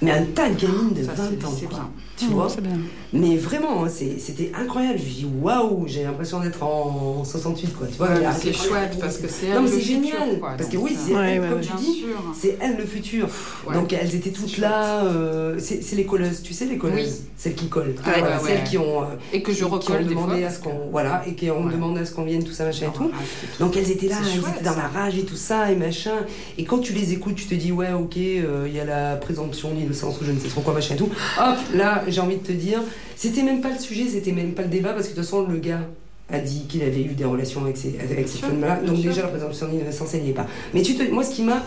Mais 0.03 0.11
un 0.11 0.25
tas 0.25 0.51
de 0.51 0.55
gamines 0.61 0.93
de 0.95 1.03
Ça, 1.05 1.13
20 1.13 1.25
c'est- 1.41 1.45
ans, 1.47 1.69
quoi. 1.71 1.89
Tu 2.19 2.27
vois 2.29 2.49
C'est 2.49 2.63
bien. 2.63 2.79
Mais 3.13 3.37
vraiment, 3.37 3.85
hein, 3.85 3.89
c'était 3.91 4.51
incroyable. 4.59 4.99
Je 4.99 5.05
me 5.05 5.11
dis, 5.11 5.27
waouh, 5.43 5.85
j'ai 5.87 6.03
l'impression 6.05 6.41
d'être 6.41 6.63
en 6.63 7.23
68, 7.25 7.77
quoi. 7.77 7.87
Tu 7.87 7.99
vois, 7.99 8.09
Ouais, 8.09 8.21
mais 8.21 8.27
c'est 8.41 8.53
chouette 8.55 8.97
parce 8.99 9.19
que 9.19 9.29
c'est 9.29 9.49
Non, 9.49 9.57
elle 9.57 9.63
mais 9.65 9.71
le 9.71 9.77
c'est 9.77 9.83
génial. 9.83 10.39
quoi, 10.41 10.55
parce 10.57 10.71
que 10.71 10.77
oui, 10.79 10.93
euh, 10.95 10.99
c'est 11.07 11.15
Ouais, 11.15 11.33
elle, 11.35 11.41
ouais, 11.43 11.49
comme 11.49 11.59
ouais. 11.59 11.67
tu 11.67 11.77
dis, 11.85 12.05
c'est 12.39 12.57
elle 12.61 12.77
le 12.79 12.85
futur. 12.87 13.29
Ouais. 13.67 13.75
Donc 13.75 13.93
elles 13.93 14.15
étaient 14.15 14.31
toutes 14.31 14.57
là. 14.59 15.05
euh, 15.05 15.57
c'est 15.59 15.95
les 15.95 16.05
colleuses, 16.07 16.43
tu 16.43 16.55
sais, 16.55 16.65
les 16.65 16.79
colleuses, 16.79 17.21
Oui. 17.21 17.27
celles 17.37 17.55
qui 17.55 17.69
collent. 17.69 17.95
Ah 18.05 18.09
ouais, 18.09 18.19
Voilà, 18.21 18.43
ouais. 18.43 18.49
Celles 18.49 18.65
qui 18.65 18.79
ont, 18.79 19.03
euh, 19.03 19.07
Et 19.35 19.43
que 19.43 19.53
je 19.53 19.59
qui 19.59 19.65
ont 19.65 19.69
recolle 19.69 20.07
des 20.07 20.15
fois. 20.15 20.23
demandé 20.25 20.45
à 20.45 20.51
ce 20.51 20.59
qu'on 20.61 20.89
voilà 20.91 21.23
et 21.27 21.35
qui 21.35 21.51
ont 21.51 21.67
demandé 21.67 22.01
à 22.01 22.07
ce 22.07 22.13
qu'on 22.13 22.25
vienne 22.25 22.45
tout 22.45 22.53
ça 22.53 22.65
machin 22.65 22.87
et 22.89 22.97
tout. 22.97 23.11
Ah, 23.13 23.19
Donc 23.61 23.77
elles 23.77 23.91
étaient 23.91 24.09
là, 24.09 24.17
elles 24.23 24.41
étaient 24.41 24.65
dans 24.65 24.77
la 24.77 24.89
rage 24.89 25.19
et 25.19 25.25
tout 25.25 25.37
ça 25.37 25.71
et 25.71 25.77
machin. 25.77 26.15
Et 26.59 26.65
quand 26.65 26.79
tu 26.79 26.93
les 26.95 27.13
écoutes, 27.13 27.35
tu 27.37 27.45
te 27.47 27.55
dis 27.55 27.73
ouais 27.73 27.93
ok, 27.93 28.17
il 28.17 28.73
y 28.75 28.81
a 28.81 28.85
la 28.87 29.17
présomption 29.17 29.71
je 29.93 30.33
ne 30.33 30.39
sais 30.39 30.49
trop 30.49 30.61
quoi 30.63 30.75
machin 30.75 30.95
et 30.95 30.99
tout. 30.99 31.09
Hop, 31.39 31.57
là 31.75 32.03
j'ai 32.09 32.21
envie 32.21 32.37
de 32.37 32.43
te 32.47 32.53
dire, 32.53 32.81
c'était 33.17 33.43
même 33.43 33.61
pas 33.61 33.71
le 33.71 33.79
sujet, 33.79 34.05
c'était 34.09 34.33
même 34.33 34.53
pas 34.53 34.63
le 34.63 34.69
débat 34.69 34.93
parce 34.93 35.07
que 35.07 35.11
de 35.13 35.17
toute 35.17 35.25
façon 35.25 35.47
le 35.47 35.59
gars 35.59 35.81
a 36.31 36.39
dit 36.41 36.67
qu'il 36.69 36.83
avait 36.83 37.03
eu 37.03 37.15
des 37.15 37.25
relations 37.25 37.63
avec 37.63 37.77
ces, 37.77 37.97
avec 38.01 38.27
ces 38.29 38.39
femmes-là. 38.39 38.81
Donc 38.85 39.01
déjà 39.01 39.23
la 39.23 39.29
présomption 39.29 39.69
d'innocence 39.69 40.15
elle 40.15 40.23
n'y 40.23 40.31
est 40.31 40.35
pas. 40.35 40.47
Mais 40.75 40.83
tu 40.83 40.95
te, 40.97 41.03
moi 41.11 41.23
ce 41.23 41.35
qui 41.35 41.43
m'a 41.43 41.63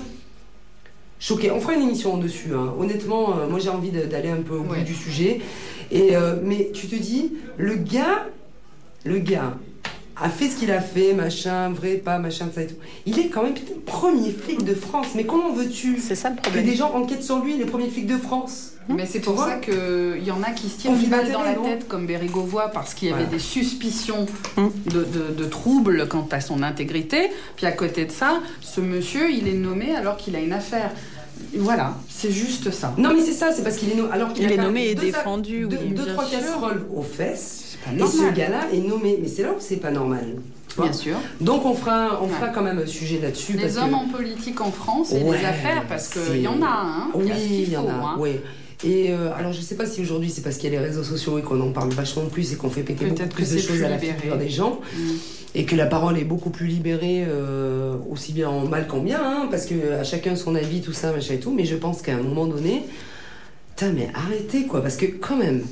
choqué, 1.20 1.52
on 1.52 1.60
fera 1.60 1.74
une 1.74 1.84
émission 1.84 2.18
dessus. 2.18 2.50
hein. 2.54 2.74
Honnêtement, 2.80 3.38
euh, 3.40 3.48
moi 3.50 3.60
j'ai 3.60 3.70
envie 3.70 3.92
d'aller 3.92 4.30
un 4.30 4.42
peu 4.42 4.56
au 4.56 4.62
Ouais. 4.64 4.80
bout 4.80 4.86
du 4.86 4.94
sujet. 4.96 5.40
Et 5.92 6.16
euh, 6.16 6.36
mais 6.44 6.70
tu 6.74 6.88
te 6.88 6.96
dis, 6.96 7.34
le 7.58 7.76
gars, 7.76 8.28
le 9.06 9.20
gars 9.20 9.58
a 10.22 10.30
fait 10.30 10.50
ce 10.50 10.56
qu'il 10.58 10.72
a 10.72 10.82
fait, 10.82 11.14
machin, 11.14 11.70
vrai, 11.70 11.96
pas, 11.96 12.20
machin, 12.20 12.48
ça 12.54 12.62
et 12.64 12.68
tout. 12.68 12.76
Il 13.06 13.18
est 13.20 13.28
quand 13.30 13.44
même 13.44 13.54
putain, 13.54 13.74
premier 13.86 14.32
flic 14.32 14.64
de 14.64 14.74
France. 14.74 15.08
Mais 15.16 15.26
comment 15.26 15.52
veux-tu 15.54 15.98
C'est 16.00 16.16
ça 16.16 16.30
le 16.30 16.36
que 16.36 16.58
des 16.60 16.76
gens 16.76 16.92
enquêtent 16.94 17.24
sur 17.24 17.40
lui, 17.44 17.58
les 17.58 17.66
premiers 17.66 17.90
flics 17.90 18.08
de 18.08 18.18
France 18.18 18.74
Mais 18.90 19.06
c'est 19.06 19.20
pour 19.20 19.38
ça 19.40 19.56
qu'il 19.56 20.24
y 20.26 20.32
en 20.32 20.42
a 20.44 20.52
qui 20.52 20.68
se 20.70 20.78
tirent 20.80 20.92
une 20.94 21.10
balle 21.10 21.32
dans 21.32 21.44
la 21.44 21.54
tête, 21.54 21.88
comme 21.88 22.06
Bérégovoy, 22.06 22.70
parce 22.74 22.94
qu'il 22.94 23.08
y 23.08 23.12
avait 23.12 23.24
Voilà. 23.24 23.38
des 23.38 23.44
suspicions 23.44 24.26
Hum. 24.58 24.72
de, 24.88 25.00
de- 25.06 25.34
de 25.38 25.46
troubles 25.46 26.08
quant 26.08 26.28
à 26.32 26.42
son 26.42 26.64
intégrité. 26.64 27.30
Puis 27.56 27.66
à 27.66 27.72
côté 27.72 28.06
de 28.06 28.12
ça, 28.12 28.40
ce 28.62 28.82
monsieur, 28.82 29.32
il 29.32 29.48
est 29.48 29.54
nommé 29.54 29.96
alors 29.96 30.18
qu'il 30.18 30.36
a 30.36 30.40
une 30.40 30.54
affaire. 30.54 30.92
Voilà, 31.56 31.96
c'est 32.10 32.32
juste 32.32 32.70
ça. 32.72 32.94
Non, 32.98 33.14
mais 33.14 33.22
c'est 33.22 33.32
ça, 33.34 33.52
c'est 33.54 33.64
parce 33.64 33.78
qu'il 33.78 33.90
est 33.92 33.96
nommé. 33.96 34.10
Alors 34.12 34.34
qu'il 34.34 34.44
Il 34.44 34.52
a 34.52 34.56
est 34.56 34.58
nommé 34.58 34.88
et 34.90 34.96
deux- 34.96 35.04
défendu, 35.04 35.66
Deux, 35.68 35.78
oui, 35.82 35.90
deux, 35.94 36.04
bien 36.04 36.14
trois 36.14 36.26
sûr. 36.26 36.38
casseroles 36.40 36.86
aux 36.94 37.02
fesses. 37.02 37.69
Pas 37.86 37.92
Et 37.92 37.96
normal. 37.96 38.32
ce 38.32 38.36
gars-là 38.36 38.62
est 38.74 38.80
nommé. 38.88 39.18
Mais 39.22 39.28
c'est 39.28 39.44
là 39.44 39.50
où 39.52 39.60
c'est 39.60 39.78
pas 39.78 39.92
normal. 39.92 40.26
Bien 40.82 40.94
sûr. 40.94 41.16
Donc 41.42 41.66
on 41.66 41.74
fera, 41.74 42.20
on 42.22 42.26
Ouais. 42.28 42.32
fera 42.34 42.48
quand 42.50 42.62
même 42.62 42.80
un 42.80 42.86
sujet 42.86 43.20
là-dessus. 43.22 43.54
parce 43.54 43.68
Les 43.68 43.74
que- 43.74 43.80
hommes 43.86 43.94
en 43.96 44.08
politique 44.08 44.62
en 44.62 44.72
France 44.72 45.12
et 45.12 45.24
Ouais, 45.24 45.38
les 45.40 45.46
affaires, 45.46 45.86
parce 45.90 46.08
qu'il 46.10 46.42
y 46.42 46.48
en 46.48 46.62
a, 46.62 46.68
hein. 46.68 47.08
Oui, 47.16 47.32
il 47.50 47.70
y 47.72 47.76
en 47.78 47.88
a. 47.88 47.92
hein. 47.92 48.16
oui. 48.20 48.32
Et 48.86 49.12
euh, 49.12 49.34
alors, 49.38 49.52
je 49.52 49.60
sais 49.60 49.76
pas 49.76 49.86
si 49.86 50.00
aujourd'hui 50.02 50.30
c'est 50.30 50.42
parce 50.42 50.56
qu'il 50.56 50.72
y 50.72 50.78
a 50.78 50.80
les 50.80 50.86
réseaux 50.88 51.04
sociaux 51.04 51.38
et 51.38 51.42
qu'on 51.42 51.60
en 51.60 51.72
parle 51.72 51.90
vachement 51.90 52.24
plus 52.28 52.54
et 52.54 52.56
qu'on 52.56 52.70
fait 52.70 52.84
péter 52.84 53.08
beaucoup 53.08 53.28
plus 53.28 53.52
de 53.52 53.58
choses 53.58 53.66
plus 53.68 53.84
à 53.84 53.90
la 53.90 53.98
figure 53.98 54.38
des 54.38 54.48
gens 54.48 54.80
Mm. 54.96 55.00
et 55.56 55.66
que 55.66 55.76
la 55.76 55.86
parole 55.86 56.18
est 56.18 56.24
beaucoup 56.24 56.50
plus 56.50 56.68
libérée, 56.68 57.26
euh, 57.28 57.96
aussi 58.10 58.32
bien 58.32 58.48
en 58.48 58.66
mal 58.66 58.88
qu'en 58.88 59.00
bien, 59.00 59.20
hein, 59.22 59.48
parce 59.52 59.66
que 59.66 59.94
à 60.00 60.06
chacun 60.06 60.38
son 60.38 60.56
avis, 60.56 60.80
tout 60.80 60.94
ça, 60.94 61.12
machin 61.12 61.34
et 61.34 61.40
tout. 61.42 61.52
Mais 61.52 61.66
je 61.66 61.76
pense 61.76 62.02
qu'à 62.02 62.14
un 62.14 62.22
moment 62.24 62.46
donné, 62.46 62.84
putain, 63.76 63.92
mais 63.92 64.08
arrêtez 64.14 64.66
quoi, 64.66 64.82
parce 64.82 64.96
que 64.96 65.08
quand 65.08 65.36
même, 65.36 65.64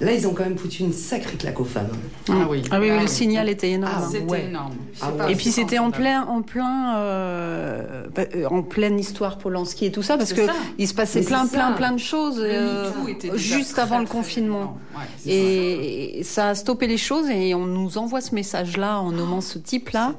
là 0.00 0.12
ils 0.12 0.26
ont 0.26 0.34
quand 0.34 0.44
même 0.44 0.58
foutu 0.58 0.82
une 0.82 0.92
sacrée 0.92 1.36
claque 1.36 1.58
aux 1.60 1.64
femmes. 1.64 1.88
Ah 2.28 2.46
oui. 2.50 2.62
Ah 2.70 2.78
oui, 2.80 2.88
oui, 2.90 2.96
Ah 2.98 3.02
le 3.02 3.06
signal 3.08 3.48
était 3.48 3.70
énorme. 3.70 3.92
Ah. 3.96 4.08
C'était 4.10 4.30
Ouais. 4.30 4.44
énorme. 4.44 4.74
Ah 5.00 5.10
ouais. 5.10 5.32
Et 5.32 5.36
puis 5.36 5.50
c'était 5.50 5.78
en 5.78 5.90
plein, 5.90 6.22
en 6.26 6.42
plein, 6.42 6.96
euh, 6.96 8.06
bah, 8.14 8.22
euh, 8.34 8.46
en 8.50 8.62
pleine 8.62 8.98
histoire 8.98 9.38
Polanski 9.38 9.86
et 9.86 9.92
tout 9.92 10.02
ça, 10.02 10.16
parce 10.16 10.32
que 10.32 10.46
ça. 10.46 10.52
il 10.78 10.86
se 10.88 10.94
passait 10.94 11.20
Mais 11.20 11.26
plein, 11.26 11.46
plein, 11.46 11.68
ça. 11.70 11.74
plein 11.76 11.92
de 11.92 11.98
choses 11.98 12.38
Le 12.38 12.44
euh, 12.50 13.36
juste 13.36 13.72
très, 13.72 13.82
avant 13.82 13.98
le 13.98 14.06
confinement. 14.06 14.78
Ouais, 14.96 15.32
Et 15.32 16.22
ça 16.24 16.48
a 16.50 16.54
stoppé 16.54 16.86
les 16.86 16.98
choses 16.98 17.28
et 17.30 17.54
on 17.54 17.66
nous 17.66 17.98
envoie 17.98 18.20
ce 18.20 18.34
message-là 18.34 19.00
en 19.00 19.12
nommant 19.12 19.40
ce 19.40 19.54
ça. 19.54 19.60
type-là. 19.64 20.14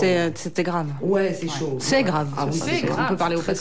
C'est- 0.00 0.32
C'était 0.36 0.62
grave. 0.64 0.86
Ouais, 1.00 1.36
c'est 1.38 1.48
chaud. 1.48 1.76
C'est 1.78 2.02
grave. 2.02 2.28
Ah 2.36 2.46
oui, 2.50 2.58
C'est 2.62 2.80
c'est 2.80 2.86
grave. 2.86 3.04
On 3.06 3.08
peut 3.10 3.16
parler 3.16 3.36
au 3.36 3.40
grave. 3.40 3.54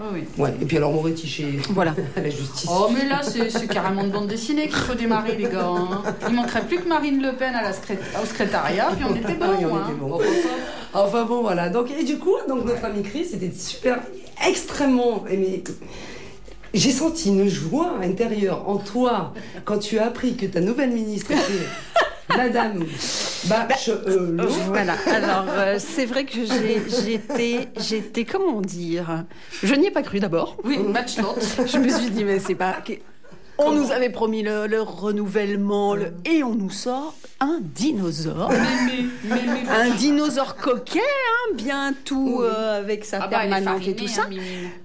Oui, 0.00 0.06
oui. 0.14 0.24
Ouais. 0.38 0.54
Et 0.60 0.64
puis 0.64 0.76
alors 0.78 0.92
Moretti 0.92 1.26
chez 1.28 1.58
Voilà. 1.70 1.94
à 2.16 2.20
la 2.20 2.30
justice. 2.30 2.68
Oh, 2.70 2.88
mais 2.92 3.06
là, 3.08 3.20
c'est 3.22 3.66
carrément 3.68 4.04
de 4.04 4.08
bande 4.10 4.26
dessinée 4.28 4.64
qu'il 4.68 4.76
faut 4.76 4.94
démarrer, 4.94 5.36
les 5.36 5.44
gars. 5.48 5.66
hein. 5.66 6.02
Il 6.28 6.34
manquerait 6.34 6.62
plus 6.66 6.78
que 6.78 6.88
Marine 6.88 7.20
Le 7.22 7.32
Pen 7.36 7.54
à 7.54 7.62
la 7.62 7.72
secré- 7.72 7.98
au 8.22 8.26
secrétariat, 8.26 8.90
puis 8.96 9.04
on 9.08 9.14
était 9.14 9.34
bon. 9.38 9.46
Oui, 9.58 9.64
on 9.70 9.76
hein. 9.76 9.82
était 9.88 9.98
bon. 9.98 10.18
Enfin 10.94 11.24
bon, 11.24 11.42
voilà. 11.42 11.68
Donc, 11.68 11.88
et 11.90 12.04
du 12.04 12.18
coup, 12.18 12.36
donc 12.48 12.64
notre 12.64 12.84
ami 12.84 13.02
Chris, 13.02 13.26
c'était 13.30 13.52
super, 13.56 13.98
extrêmement. 14.48 15.24
Mais 15.30 15.62
j'ai 16.72 16.90
senti 16.90 17.28
une 17.28 17.48
joie 17.48 17.94
intérieure 18.02 18.68
en 18.68 18.78
toi 18.78 19.32
quand 19.64 19.78
tu 19.78 19.98
as 19.98 20.06
appris 20.06 20.36
que 20.36 20.46
ta 20.46 20.60
nouvelle 20.60 20.90
ministre 20.90 21.32
était 21.32 21.40
Madame 22.36 22.84
Bachelot. 23.48 23.98
Voilà. 24.66 24.94
Alors, 25.06 25.46
euh, 25.50 25.78
c'est 25.78 26.06
vrai 26.06 26.24
que 26.24 26.32
j'ai- 26.44 26.82
j'étais, 27.04 27.68
j'étais, 27.78 28.24
comment 28.24 28.60
dire? 28.60 29.24
Je 29.62 29.74
n'y 29.74 29.86
ai 29.86 29.90
pas 29.90 30.02
cru 30.02 30.20
d'abord. 30.20 30.56
Oui, 30.64 30.78
match 30.78 31.18
lot. 31.18 31.34
Je 31.66 31.78
me 31.78 31.88
suis 31.88 32.10
dit, 32.10 32.24
mais 32.24 32.38
c'est 32.38 32.54
pas. 32.54 32.76
On 33.58 33.70
nous 33.72 33.92
avait 33.92 34.10
promis 34.10 34.42
le, 34.42 34.66
le 34.66 34.82
renouvellement 34.82 35.94
le- 35.94 36.12
et 36.24 36.42
on 36.42 36.54
nous 36.54 36.70
sort 36.70 37.14
un 37.40 37.60
dinosaure. 37.62 38.50
Mais, 38.50 38.56
mais, 39.24 39.36
mais, 39.46 39.62
mais- 39.64 39.68
Un 39.70 39.90
dinosaure 39.90 40.56
coquet, 40.56 40.98
hein, 41.00 41.54
bien 41.54 41.94
tout 42.04 42.38
Oui. 42.40 42.46
euh, 42.46 42.78
avec 42.80 43.04
sa 43.04 43.18
Ah 43.22 43.28
bah, 43.28 43.38
permanente 43.40 43.86
et 43.86 43.94
tout 43.94 44.08
ça. 44.08 44.22
hein. 44.22 44.36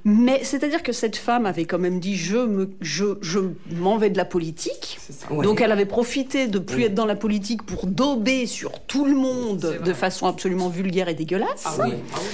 Mais 0.04 0.44
c'est-à-dire 0.44 0.84
que 0.84 0.92
cette 0.92 1.16
femme 1.16 1.46
avait 1.48 1.66
quand 1.66 1.80
même 1.80 2.00
dit 2.00 2.16
je 2.16 2.38
me, 2.38 2.70
je, 2.82 3.06
je 3.22 3.40
m'en 3.72 3.98
vais 3.98 4.10
de 4.12 4.18
la 4.18 4.26
politique. 4.26 5.00
Ouais. 5.32 5.44
Donc 5.44 5.62
elle 5.62 5.72
avait 5.72 5.86
profité 5.86 6.48
de 6.48 6.60
plus 6.60 6.84
être 6.84 6.94
dans 6.96 7.06
la 7.08 7.16
politique 7.16 7.64
pour 7.64 7.88
dauber 7.88 8.46
sur 8.46 8.80
tout 8.82 9.06
le 9.06 9.16
monde 9.16 9.80
de 9.84 9.94
façon 9.94 10.28
absolument 10.28 10.70
vulgaire 10.70 11.08
et 11.10 11.16
dégueulasse. 11.16 11.64
Ah 11.66 11.74
oui, 11.80 11.94
ah 12.14 12.18
oui. 12.22 12.28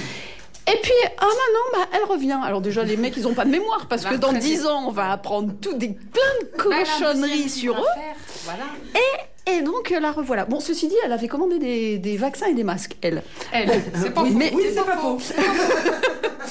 Et 0.67 0.77
puis, 0.81 0.93
ah 1.19 1.25
maintenant, 1.25 1.65
bah, 1.73 1.89
elle 1.93 2.03
revient. 2.05 2.39
Alors 2.43 2.59
déjà, 2.61 2.83
les 2.83 2.97
mecs, 2.97 3.15
ils 3.17 3.27
ont 3.27 3.33
pas 3.35 3.45
de 3.45 3.51
mémoire 3.51 3.85
parce 3.87 4.03
que 4.05 4.15
dans. 4.15 4.33
10 4.33 4.65
ans, 4.65 4.85
on 4.87 4.91
va 4.91 5.11
apprendre 5.11 5.53
tout 5.61 5.73
des, 5.77 5.89
plein 5.89 6.21
de 6.41 6.69
Bah, 6.69 6.83
cochonneries 6.83 7.49
sur 7.49 7.75
eux. 7.75 7.77
à 7.77 7.93
faire, 7.99 8.15
Voilà. 8.45 8.63
Et 8.95 9.34
donc 9.63 9.89
la 9.99 10.11
revoilà. 10.11 10.45
Bon, 10.45 10.59
ceci 10.59 10.87
dit, 10.87 10.95
elle 11.05 11.11
avait 11.11 11.27
commandé 11.27 11.59
des, 11.59 11.97
des 11.97 12.17
vaccins 12.17 12.47
et 12.47 12.53
des 12.53 12.63
masques, 12.63 12.95
elle. 13.01 13.21
Elle, 13.51 13.69
c'est 13.95 14.11
pas 14.13 14.23
Oui, 14.23 14.31
faux. 14.31 14.37
mais- 14.37 14.51
Oui, 14.53 14.63
c'est 14.73 14.85
pas 14.85 14.97
faux. 14.97 15.17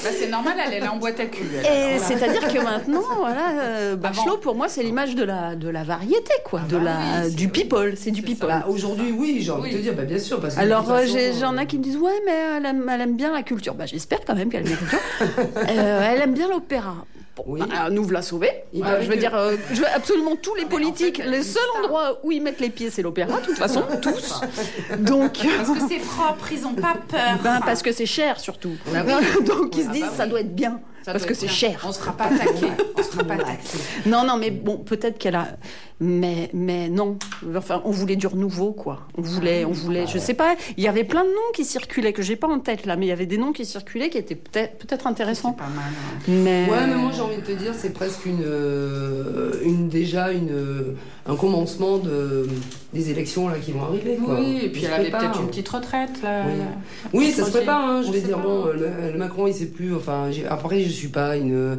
Bah, 0.03 0.11
c'est 0.19 0.29
normal, 0.29 0.55
elle, 0.67 0.75
elle 0.75 0.85
est 0.85 0.89
en 0.89 0.97
boîte 0.97 1.19
à 1.21 1.25
cul. 1.25 1.45
elle. 1.57 1.65
Et 1.65 1.99
Voilà. 1.99 2.05
c'est-à-dire 2.19 2.53
que 2.53 2.59
maintenant, 2.63 3.01
voilà, 3.17 3.53
euh, 3.63 3.97
Bachelot, 3.97 4.37
pour 4.37 4.55
moi, 4.55 4.69
c'est 4.69 4.83
l'image 4.83 5.15
de 5.15 5.23
la, 5.25 5.55
de 5.55 5.69
la 5.71 5.83
variété, 5.83 6.33
quoi, 6.45 6.61
de 6.69 6.77
bah 6.77 6.83
la, 6.85 7.27
oui, 7.27 7.35
du 7.35 7.49
people, 7.49 7.95
c'est 7.97 8.11
du 8.11 8.21
people. 8.21 8.49
Bah, 8.49 8.67
Aujourd'hui, 8.69 9.15
oui, 9.17 9.39
j'ai 9.41 9.53
envie 9.53 9.71
de 9.73 9.77
te 9.79 9.83
dire, 9.83 9.95
bah, 9.95 10.03
bien 10.03 10.19
sûr. 10.19 10.41
Parce 10.41 10.57
que 10.57 10.61
Alors, 10.61 10.91
euh, 10.91 11.05
euh, 11.07 11.33
j'en 11.41 11.57
ai 11.57 11.67
qui 11.67 11.79
me 11.79 11.83
disent, 11.83 11.97
ouais, 11.97 12.21
mais 12.27 12.33
elle 12.59 12.67
aime, 12.67 12.91
elle 12.93 13.01
aime 13.01 13.17
bien 13.17 13.33
la 13.33 13.43
culture. 13.43 13.75
Bah, 13.75 13.87
j'espère 13.87 14.19
quand 14.27 14.35
même 14.35 14.51
qu'elle 14.51 14.67
aime 14.69 14.77
bien 14.77 14.77
la 14.83 15.27
culture. 15.27 15.45
Euh, 15.71 16.11
elle 16.13 16.21
aime 16.21 16.35
bien 16.35 16.49
l'opéra. 16.49 16.97
Bon, 17.37 17.43
Oui. 17.49 17.61
bah, 17.69 17.91
nous 17.91 18.05
voilà 18.05 18.23
sauvés. 18.23 18.51
Euh, 18.77 18.81
paraît 18.81 19.03
je 19.03 19.09
veux 19.09 19.15
que- 19.17 19.21
dire, 19.21 19.35
euh, 19.35 19.57
je 19.73 19.81
veux 19.81 19.89
absolument 19.89 20.37
tous 20.37 20.55
les 20.55 20.63
en 20.63 20.65
fait, 20.67 20.71
politiques, 20.71 21.19
le 21.25 21.43
seul 21.43 21.63
endroit 21.83 22.21
où 22.23 22.31
ils 22.31 22.41
mettent 22.41 22.61
les 22.61 22.71
pieds, 22.71 22.91
c'est 22.91 23.03
l'opéra, 23.03 23.41
de 23.41 23.45
toute 23.47 23.59
façon, 23.59 23.83
tous. 24.03 24.41
Donc, 24.99 25.39
Parce 25.57 25.71
que 25.71 25.89
c'est 25.89 25.99
propre, 25.99 26.53
ils 26.53 26.65
ont 26.65 26.75
pas 26.75 26.95
peur. 27.09 27.39
ben, 27.43 27.61
parce 27.65 27.83
que 27.83 27.91
c'est 27.91 28.07
cher 28.07 28.39
surtout. 28.39 28.73
Bah 28.93 29.01
oui. 29.05 29.45
Donc, 29.45 29.77
ils 29.77 29.83
se 29.85 29.89
Ah 29.89 29.93
disent, 29.93 30.03
bah 30.05 30.13
ça 30.17 30.27
doit 30.27 30.41
être 30.41 30.55
bien. 30.55 30.81
Ça 31.05 31.13
parce 31.13 31.27
que 31.27 31.35
c'est 31.35 31.49
cher. 31.49 31.85
On 31.87 31.93
sera 31.93 32.13
pas 32.13 32.25
attaqué. 32.27 32.67
On 32.97 33.03
sera 33.03 33.25
pas 33.25 33.35
attaqué. 33.35 33.79
Non, 34.07 34.25
non, 34.25 34.39
mais 34.39 34.51
bon, 34.51 34.79
peut-être 34.79 35.19
qu'elle 35.19 35.35
a. 35.35 35.49
Mais, 36.01 36.51
mais 36.53 36.89
non. 36.89 37.19
Enfin, 37.57 37.81
on 37.85 37.91
voulait 37.93 38.17
du 38.17 38.27
renouveau, 38.27 38.73
quoi. 38.73 39.07
On 39.17 39.23
voulait, 39.23 39.65
on 39.65 39.71
voulait. 39.71 40.07
Je 40.09 40.19
sais 40.19 40.35
pas. 40.35 40.57
Il 40.77 40.83
y 40.83 40.89
avait 40.89 41.05
plein 41.05 41.23
de 41.23 41.29
noms 41.29 41.53
qui 41.55 41.65
circulaient 41.65 42.13
que 42.13 42.21
j'ai 42.23 42.35
pas 42.35 42.49
en 42.49 42.59
tête 42.59 42.85
là, 42.85 42.97
mais 42.97 43.07
il 43.07 43.11
y 43.11 43.13
avait 43.13 43.27
des 43.27 43.39
noms 43.39 43.53
qui 43.53 43.65
circulaient 43.65 44.11
qui 44.11 44.19
étaient 44.19 44.35
peut-être, 44.35 44.77
peut-être 44.79 45.03
C'est 45.03 45.09
intéressants. 45.09 45.53
pas 45.53 45.69
mal. 45.69 45.85
ouais. 46.29 46.35
Mais. 46.35 46.67
Ouais, 46.69 46.87
mais 46.89 46.97
moi 46.97 47.13
j'ai 47.15 47.21
envie 47.23 47.37
de 47.37 47.43
te 47.43 47.53
dire, 47.53 47.73
c'est 47.79 47.93
presque 47.93 48.27
une, 48.27 48.43
euh, 48.45 49.53
une 49.65 49.89
déjà 49.89 50.33
une, 50.33 50.51
euh, 50.51 50.97
un 51.27 51.37
commencement 51.37 51.99
de, 51.99 52.49
des 52.93 53.11
élections 53.11 53.49
là 53.49 53.55
qui 53.59 53.71
vont 53.71 53.85
arriver. 53.85 54.17
Quoi. 54.17 54.41
Oui, 54.41 54.59
et 54.65 54.69
puis 54.71 54.83
se 54.83 54.87
avait 54.91 55.11
peut-être 55.11 55.41
une 55.41 55.49
petite 55.49 55.69
retraite 55.69 56.21
là. 56.25 56.43
Oui. 56.47 56.63
Oui, 57.13 57.31
ça 57.31 57.45
se 57.45 57.51
prépare. 57.53 57.85
Hein, 57.85 58.03
je 58.03 58.09
On 58.09 58.13
vais 58.13 58.21
dire 58.21 58.39
pas. 58.39 58.43
bon, 58.43 58.65
le, 58.67 59.13
le 59.13 59.19
Macron, 59.19 59.47
il 59.47 59.55
sait 59.55 59.67
plus. 59.67 59.95
Enfin, 59.95 60.29
après, 60.51 60.81
je 60.83 60.89
suis 60.91 61.09
pas 61.09 61.37
une 61.37 61.79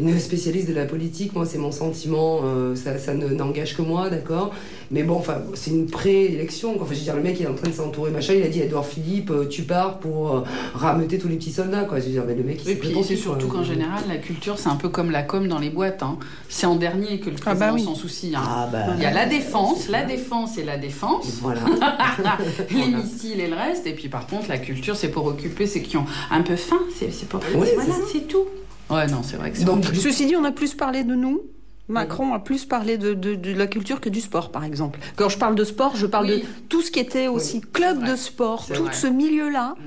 une 0.00 0.18
spécialiste 0.18 0.68
de 0.68 0.74
la 0.74 0.84
politique. 0.86 1.34
Moi, 1.34 1.46
c'est 1.46 1.58
mon 1.58 1.72
sentiment. 1.72 2.40
euh, 2.44 2.74
ça, 2.74 2.98
ça 2.98 3.14
ne 3.14 3.28
n'engage 3.28 3.76
que 3.76 3.82
moi, 3.82 4.08
d'accord. 4.10 4.52
Mais 4.90 5.02
bon, 5.04 5.14
enfin, 5.16 5.38
c'est 5.54 5.70
une 5.70 5.86
pré-élection. 5.86 6.74
quoi. 6.74 6.82
Enfin, 6.82 6.94
je 6.94 6.98
veux 6.98 7.04
dire, 7.04 7.16
le 7.16 7.22
mec, 7.22 7.36
il 7.38 7.44
est 7.44 7.48
en 7.48 7.54
train 7.54 7.68
de 7.68 7.74
s'entourer, 7.74 8.10
machin. 8.10 8.34
Il 8.34 8.42
a 8.42 8.48
dit, 8.48 8.60
Edouard 8.60 8.86
Philippe, 8.86 9.30
euh, 9.30 9.46
tu 9.46 9.62
pars 9.62 9.98
pour 9.98 10.34
euh, 10.36 10.40
rameuter 10.74 11.18
tous 11.18 11.28
les 11.28 11.36
petits 11.36 11.52
soldats, 11.52 11.84
quoi. 11.84 12.00
Je 12.00 12.06
veux 12.06 12.10
dire, 12.10 12.24
mais 12.26 12.34
le 12.34 12.42
mec, 12.42 12.60
il 12.64 12.70
Et 12.70 12.74
s'est 12.74 12.78
puis 12.80 12.96
c'est 13.04 13.16
surtout 13.16 13.46
quoi. 13.48 13.60
qu'en 13.60 13.64
général, 13.64 14.02
la 14.08 14.16
culture, 14.16 14.58
c'est 14.58 14.68
un 14.68 14.76
peu 14.76 14.88
comme 14.88 15.10
la 15.10 15.22
com 15.22 15.46
dans 15.46 15.58
les 15.58 15.70
boîtes. 15.70 16.02
hein. 16.02 16.18
C'est 16.48 16.66
en 16.66 16.76
dernier 16.76 17.20
que 17.20 17.30
le 17.30 17.36
Ah 17.40 17.54
président 17.54 17.66
bah 17.68 17.72
oui. 17.74 17.84
s'en 17.84 17.94
soucie. 17.94 18.32
hein. 18.36 18.42
Ah 18.44 18.68
bah. 18.72 18.78
Il 18.96 19.02
y 19.02 19.06
a 19.06 19.12
la 19.12 19.26
défense, 19.26 19.88
la 19.88 20.02
défense 20.04 20.58
et 20.58 20.64
la 20.64 20.76
défense. 20.78 21.38
Voilà. 21.42 21.60
les 22.70 22.86
missiles 22.88 23.40
et 23.40 23.48
le 23.48 23.54
reste. 23.56 23.86
Et 23.86 23.92
puis 23.92 24.08
par 24.08 24.26
contre, 24.26 24.48
la 24.48 24.58
culture, 24.58 24.96
c'est 24.96 25.08
pour 25.08 25.26
occuper 25.26 25.66
ceux 25.66 25.80
qui 25.80 25.96
ont 25.96 26.06
un 26.30 26.42
peu 26.42 26.56
faim. 26.56 26.80
C'est 26.98 27.12
c'est 27.12 27.28
pour. 27.28 27.40
Oui, 27.54 27.68
voilà, 27.74 27.94
c'est 28.12 28.26
tout. 28.26 28.44
Ouais, 28.90 29.06
non, 29.06 29.22
c'est 29.22 29.36
vrai 29.36 29.50
que 29.50 29.56
c'est. 29.58 29.64
Donc, 29.64 29.84
Ceci 29.94 30.26
dit, 30.26 30.36
on 30.36 30.44
a 30.44 30.52
plus 30.52 30.74
parlé 30.74 31.04
de 31.04 31.14
nous. 31.14 31.40
Macron 31.88 32.34
a 32.34 32.38
plus 32.38 32.66
parlé 32.66 32.98
de, 32.98 33.14
de- 33.14 33.34
de 33.34 33.52
la 33.52 33.66
culture 33.66 34.00
que 34.00 34.08
du 34.08 34.20
sport, 34.20 34.52
par 34.52 34.62
exemple. 34.64 35.00
Quand 35.16 35.28
je 35.28 35.38
parle 35.38 35.56
de 35.56 35.64
sport, 35.64 35.96
je 35.96 36.06
parle 36.06 36.26
Oui. 36.26 36.40
de 36.42 36.46
tout 36.68 36.82
ce 36.82 36.90
qui 36.92 37.00
était 37.00 37.26
aussi 37.26 37.60
club 37.60 38.04
de 38.08 38.14
sport, 38.14 38.64
tout 38.66 38.84
vrai. 38.84 38.92
ce 38.92 39.08
milieu-là. 39.08 39.74
Mm. 39.76 39.82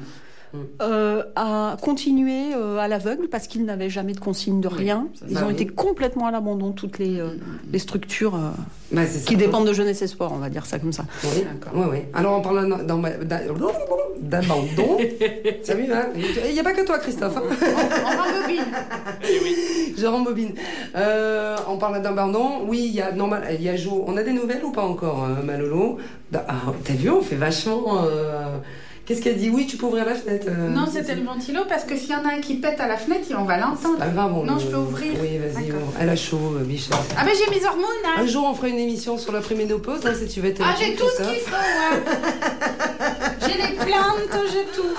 Euh, 0.82 1.24
a 1.36 1.78
continué 1.82 2.54
euh, 2.56 2.78
à 2.78 2.88
l'aveugle 2.88 3.28
parce 3.28 3.48
qu'ils 3.48 3.66
n'avaient 3.66 3.90
jamais 3.90 4.14
de 4.14 4.20
consigne 4.20 4.62
de 4.62 4.68
Oui, 4.68 4.74
rien. 4.78 5.08
Ils 5.30 5.38
ont 5.40 5.48
oui. 5.48 5.54
été 5.54 5.66
complètement 5.68 6.28
à 6.28 6.32
l'abandon, 6.32 6.72
toutes 6.72 7.00
les, 7.00 7.20
euh, 7.20 7.30
les 7.72 7.80
structures 7.80 8.36
euh, 8.36 8.50
bah, 8.92 9.02
c'est 9.08 9.20
ça. 9.20 9.26
qui 9.26 9.36
dépendent 9.36 9.68
de 9.68 9.74
jeunesse 9.74 10.02
et 10.02 10.08
sport, 10.08 10.32
on 10.34 10.38
va 10.38 10.50
dire 10.50 10.66
ça 10.66 10.80
comme 10.80 10.94
ça. 10.94 11.06
Oui, 11.24 11.44
D'accord. 11.44 11.80
ouais, 11.82 11.90
ouais. 11.92 12.10
Alors, 12.14 12.34
en 12.34 12.42
parlant 12.42 12.64
d'abandon, 14.22 14.98
ça 15.64 15.74
vu, 15.76 15.92
hein 15.92 16.08
Il 16.48 16.54
n'y 16.54 16.60
a 16.60 16.64
pas 16.64 16.74
que 16.74 16.86
toi, 16.86 17.00
Christophe. 17.00 17.36
hein 17.38 17.42
On 17.44 18.22
rembobine. 18.24 18.64
Je 19.98 20.06
rembobine. 20.06 20.54
Euh, 20.96 21.56
en 21.68 21.78
parlant 21.78 22.00
d'abandon, 22.02 22.62
oui, 22.68 22.84
il 22.86 22.94
y 22.96 23.02
a 23.02 23.12
normal, 23.12 23.44
il 23.58 23.64
y 23.64 23.70
a 23.70 23.76
Jo. 23.76 24.04
On 24.08 24.18
a 24.18 24.24
des 24.24 24.34
nouvelles 24.34 24.64
ou 24.64 24.72
pas 24.72 24.84
encore, 24.84 25.24
euh, 25.26 25.44
Malolo? 25.44 25.98
Da- 26.32 26.46
ah, 26.48 26.74
T'as 26.84 26.94
vu, 26.94 27.10
on 27.10 27.22
fait 27.22 27.36
vachement. 27.36 28.04
Qu'est-ce 29.06 29.22
qu'elle 29.22 29.36
dit 29.38 29.50
Oui, 29.50 29.68
tu 29.68 29.76
peux 29.76 29.86
ouvrir 29.86 30.06
la 30.06 30.16
fenêtre. 30.16 30.48
euh, 30.50 30.70
Non, 30.70 30.86
c'était 30.90 31.16
le 31.16 31.24
ventilo 31.24 31.62
parce 31.68 31.84
que 31.84 31.98
s'il 31.98 32.12
y 32.12 32.16
en 32.16 32.24
a 32.24 32.36
un 32.36 32.40
qui 32.40 32.56
pète 32.56 32.80
à 32.80 32.88
la 32.88 32.96
fenêtre, 32.96 33.28
on 33.38 33.44
va 33.44 33.58
l'entendre. 33.58 33.98
Pas 33.98 34.08
grave, 34.08 34.32
on 34.34 34.44
Non, 34.46 34.54
le- 34.56 34.60
je 34.62 34.68
peux 34.68 34.78
ouvrir. 34.78 35.12
Oui, 35.22 35.38
vas-y. 35.40 35.74
Elle 36.00 36.10
a 36.10 36.16
chaud, 36.16 36.40
euh, 36.58 36.64
Bichette. 36.64 36.96
Ah, 37.18 37.24
mais 37.26 37.34
j'ai 37.36 37.50
mes 37.60 37.66
hormones, 37.66 37.84
hein. 38.06 38.22
Un 38.22 38.28
jour, 38.28 38.46
on 38.50 38.54
fera 38.54 38.70
une 38.70 38.80
émission 38.80 39.18
sur 39.18 39.34
la 39.34 39.42
préménopause, 39.42 40.06
hein, 40.06 40.14
si 40.18 40.28
tu 40.34 40.40
veux 40.40 40.50
être. 40.50 40.62
Ah, 40.64 40.74
j'ai 40.80 40.96
tout 40.96 41.04
ce 41.18 41.22
qu'il 41.24 41.40
faut, 41.42 41.52
ouais. 41.54 42.02
J'ai 43.46 43.58
les 43.62 43.76
plantes, 43.76 44.40
j'ai 44.54 44.64
tout. 44.74 44.96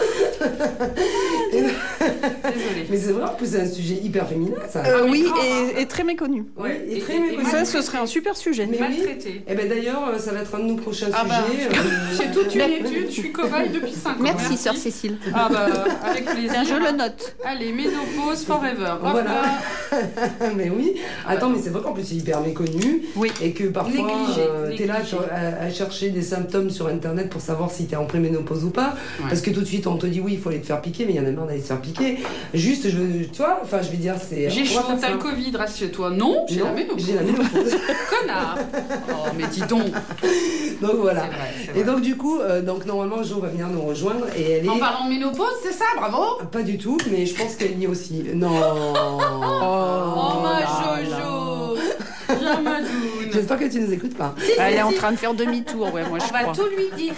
Désolée. 1.51 1.73
Mais 2.90 2.97
c'est 2.99 3.12
vrai, 3.12 3.25
en 3.25 3.35
plus, 3.35 3.47
c'est 3.47 3.61
un 3.62 3.67
sujet 3.67 3.95
hyper 4.03 4.29
féminin, 4.29 4.57
ça. 4.69 4.83
Euh, 4.85 5.05
mais 5.05 5.11
oui, 5.11 5.23
grand, 5.25 5.43
et, 5.79 5.81
et 5.83 5.87
très 5.87 6.05
méconnu. 6.05 6.45
Oui, 6.59 6.69
et 6.88 6.99
et- 6.99 7.01
très 7.01 7.17
et- 7.17 7.21
méconnu. 7.21 7.49
Ça, 7.51 7.64
ce 7.64 7.81
serait 7.81 7.99
un 7.99 8.07
super 8.07 8.37
sujet. 8.37 8.67
Mais 8.67 8.77
oui. 8.81 8.99
Maltraité. 8.99 9.43
Eh 9.49 9.55
ben 9.55 9.67
d'ailleurs, 9.69 10.12
ça 10.19 10.33
va 10.33 10.40
être 10.40 10.55
un 10.55 10.59
de 10.59 10.64
nos 10.64 10.75
prochains 10.77 11.09
Ah 11.14 11.25
bah, 11.27 11.45
sujets. 11.51 11.69
euh, 11.69 12.17
J'ai 12.19 12.31
toute 12.33 12.55
une 12.55 12.61
étude, 12.61 13.07
je 13.07 13.12
suis 13.12 13.33
cobaye 13.33 13.71
depuis 13.71 13.93
5 13.94 14.11
ans. 14.11 14.14
Merci, 14.20 14.57
sœur 14.57 14.74
Cécile. 14.76 15.16
Ah 15.35 15.48
bah, 15.50 15.66
avec 16.04 16.24
plaisir. 16.35 16.62
Je 16.64 16.74
le 16.74 16.96
note. 16.96 17.37
Allez, 17.44 17.72
ménopause 17.72 18.44
forever. 18.44 18.92
Hop 19.02 19.11
Voilà. 19.12 19.24
là. 19.30 19.98
mais 20.57 20.70
oui. 20.70 20.94
Attends, 21.26 21.50
mais 21.50 21.59
c'est 21.62 21.70
vrai 21.70 21.83
qu'en 21.83 21.92
plus 21.92 22.04
c'est 22.04 22.14
hyper 22.16 22.40
méconnu 22.40 23.02
Oui. 23.16 23.30
et 23.42 23.52
que 23.52 23.64
parfois 23.64 24.11
euh, 24.38 24.76
t'es 24.76 24.87
là 24.87 24.98
négligé. 24.98 25.16
tu- 25.16 25.30
à, 25.33 25.64
à 25.64 25.70
chercher 25.70 26.11
des 26.11 26.22
symptômes 26.22 26.70
sur 26.70 26.88
internet 26.88 27.30
pour 27.30 27.40
savoir 27.40 27.70
si 27.70 27.87
t'es 27.87 27.96
en 27.96 28.04
préménopause 28.07 28.64
ou 28.64 28.70
pas. 28.70 28.94
Ouais. 29.20 29.26
Parce 29.28 29.40
que 29.40 29.50
tout 29.50 29.61
de 29.61 29.66
suite 29.66 29.87
on 29.87 29.96
te 29.96 30.07
dit 30.07 30.20
oui, 30.20 30.33
il 30.35 30.38
faut 30.40 30.48
aller 30.50 30.61
te 30.61 30.66
faire 30.66 30.80
piquer, 30.83 31.04
mais 31.07 31.12
il 31.12 31.16
y 31.16 31.20
en 31.20 31.26
a 31.26 31.30
marre 31.30 31.46
d'aller 31.46 31.61
se 31.61 31.66
faire 31.66 31.80
piquer. 31.80 32.18
Juste, 32.52 32.88
je 32.90 32.96
veux, 32.96 33.26
tu 33.26 33.37
vois, 33.38 33.61
enfin 33.62 33.80
je 33.83 33.90
vais 33.90 33.96
dire 33.96 34.14
c'est. 34.28 34.50
J'ai 34.50 34.64
chaud, 34.64 34.80
t'as 35.00 35.11
le 35.11 35.18
Covid, 35.18 35.57
reste 35.57 35.78
chez 35.78 35.90
toi. 35.90 36.11
Non, 36.11 36.44
j'ai 36.48 36.61
la 36.61 36.72
ménopause. 36.72 37.04
J'ai 37.07 37.14
la 37.14 37.22
ménopause. 37.22 37.76
Connard. 38.20 38.59
Oh, 39.11 39.28
mais 39.37 39.46
dis 39.46 39.61
donc. 39.62 39.85
donc 40.80 40.96
voilà. 40.96 41.22
C'est 41.22 41.26
vrai, 41.37 41.70
c'est 41.74 41.80
Et 41.80 41.85
donc 41.85 42.00
du 42.00 42.16
coup, 42.16 42.40
euh, 42.40 42.62
donc 42.62 42.85
normalement 42.87 43.22
Jo 43.22 43.40
va 43.40 43.48
venir 43.48 43.68
nous 43.68 43.80
rejoindre 43.85 44.27
et 44.37 44.51
elle 44.51 44.66
est. 44.66 44.68
En 44.68 44.79
parlant 44.79 45.05
de 45.07 45.11
ménopause, 45.11 45.55
c'est 45.62 45.73
ça, 45.73 45.85
bravo. 45.97 46.44
Pas 46.51 46.62
du 46.62 46.79
tout, 46.79 46.99
mais 47.11 47.27
je 47.27 47.35
pense 47.35 47.55
qu'elle 47.57 47.79
y 47.79 47.85
est 47.85 47.87
aussi. 47.88 48.25
Non. 48.35 48.51
Oh, 48.51 50.40
ma 50.42 50.61
là 50.61 50.66
Jojo. 51.07 51.77
J'espère 53.35 53.59
que 53.59 53.64
tu 53.64 53.81
nous 53.81 53.92
écoutes 53.92 54.16
pas. 54.16 54.35
Elle 54.59 54.75
est 54.75 54.83
en 54.83 54.92
train 54.92 55.12
de 55.12 55.16
faire 55.16 55.35
demi-tour, 55.35 55.92
ouais, 55.92 56.09
moi 56.09 56.18
je 56.18 56.25
On 56.31 56.47
va 56.47 56.53
tout 56.55 56.68
lui 56.77 56.97
dire. 56.97 57.14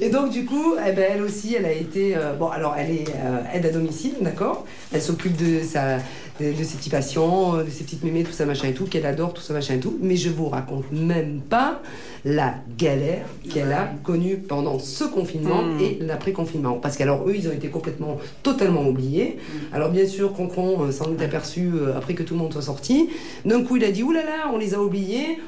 Et 0.00 0.08
donc 0.08 0.30
du 0.30 0.44
coup, 0.44 0.74
eh 0.86 0.92
ben, 0.92 1.04
elle 1.14 1.22
aussi, 1.22 1.54
elle 1.54 1.66
a 1.66 1.72
été... 1.72 2.16
euh, 2.16 2.32
bon, 2.34 2.48
alors 2.48 2.74
elle 2.78 2.90
est 2.90 3.08
euh, 3.08 3.42
aide 3.54 3.66
à 3.66 3.70
domicile, 3.70 4.14
d'accord? 4.20 4.64
Elle 4.92 5.02
s'occupe 5.02 5.36
de, 5.36 5.60
sa, 5.62 5.96
de, 6.40 6.52
de 6.58 6.64
ses 6.64 6.76
petits 6.78 6.90
patients, 6.90 7.56
euh, 7.56 7.64
de 7.64 7.70
ses 7.70 7.84
petites 7.84 8.02
mémés, 8.04 8.22
tout 8.24 8.32
ça, 8.32 8.46
machin 8.46 8.68
et 8.68 8.72
tout, 8.72 8.86
qu'elle 8.86 9.04
adore, 9.06 9.34
tout 9.34 9.42
ça, 9.42 9.52
machin 9.52 9.74
et 9.74 9.80
tout. 9.80 9.98
Mais 10.00 10.16
je 10.16 10.30
vous 10.30 10.48
raconte 10.48 10.90
même 10.92 11.40
pas 11.40 11.82
la 12.24 12.54
galère 12.78 13.24
qu'elle 13.52 13.72
a 13.72 13.90
connue 14.04 14.36
pendant 14.36 14.78
ce 14.78 15.04
confinement 15.04 15.62
Mm. 15.62 15.80
et 15.80 15.98
l'après-confinement. 16.00 16.74
Parce 16.74 16.96
qu'alors, 16.96 17.28
eux, 17.28 17.34
ils 17.36 17.48
ont 17.48 17.52
été 17.52 17.68
complètement, 17.68 18.18
totalement 18.42 18.86
oubliés. 18.86 19.38
Alors 19.72 19.90
bien 19.90 20.06
sûr, 20.06 20.32
Concron 20.32 20.82
euh, 20.84 20.92
s'en 20.92 21.12
est 21.16 21.22
aperçu 21.24 21.70
euh, 21.74 21.96
après 21.96 22.14
que 22.14 22.22
tout 22.22 22.34
le 22.34 22.40
monde 22.40 22.52
soit 22.52 22.62
sorti. 22.62 23.10
D'un 23.44 23.62
coup, 23.64 23.76
il 23.76 23.84
a 23.84 23.90
dit, 23.90 24.02
oulala, 24.02 24.26
là 24.26 24.36
là, 24.36 24.50
on 24.52 24.58
les 24.58 24.74
a 24.74 24.80
oubliés, 24.80 24.99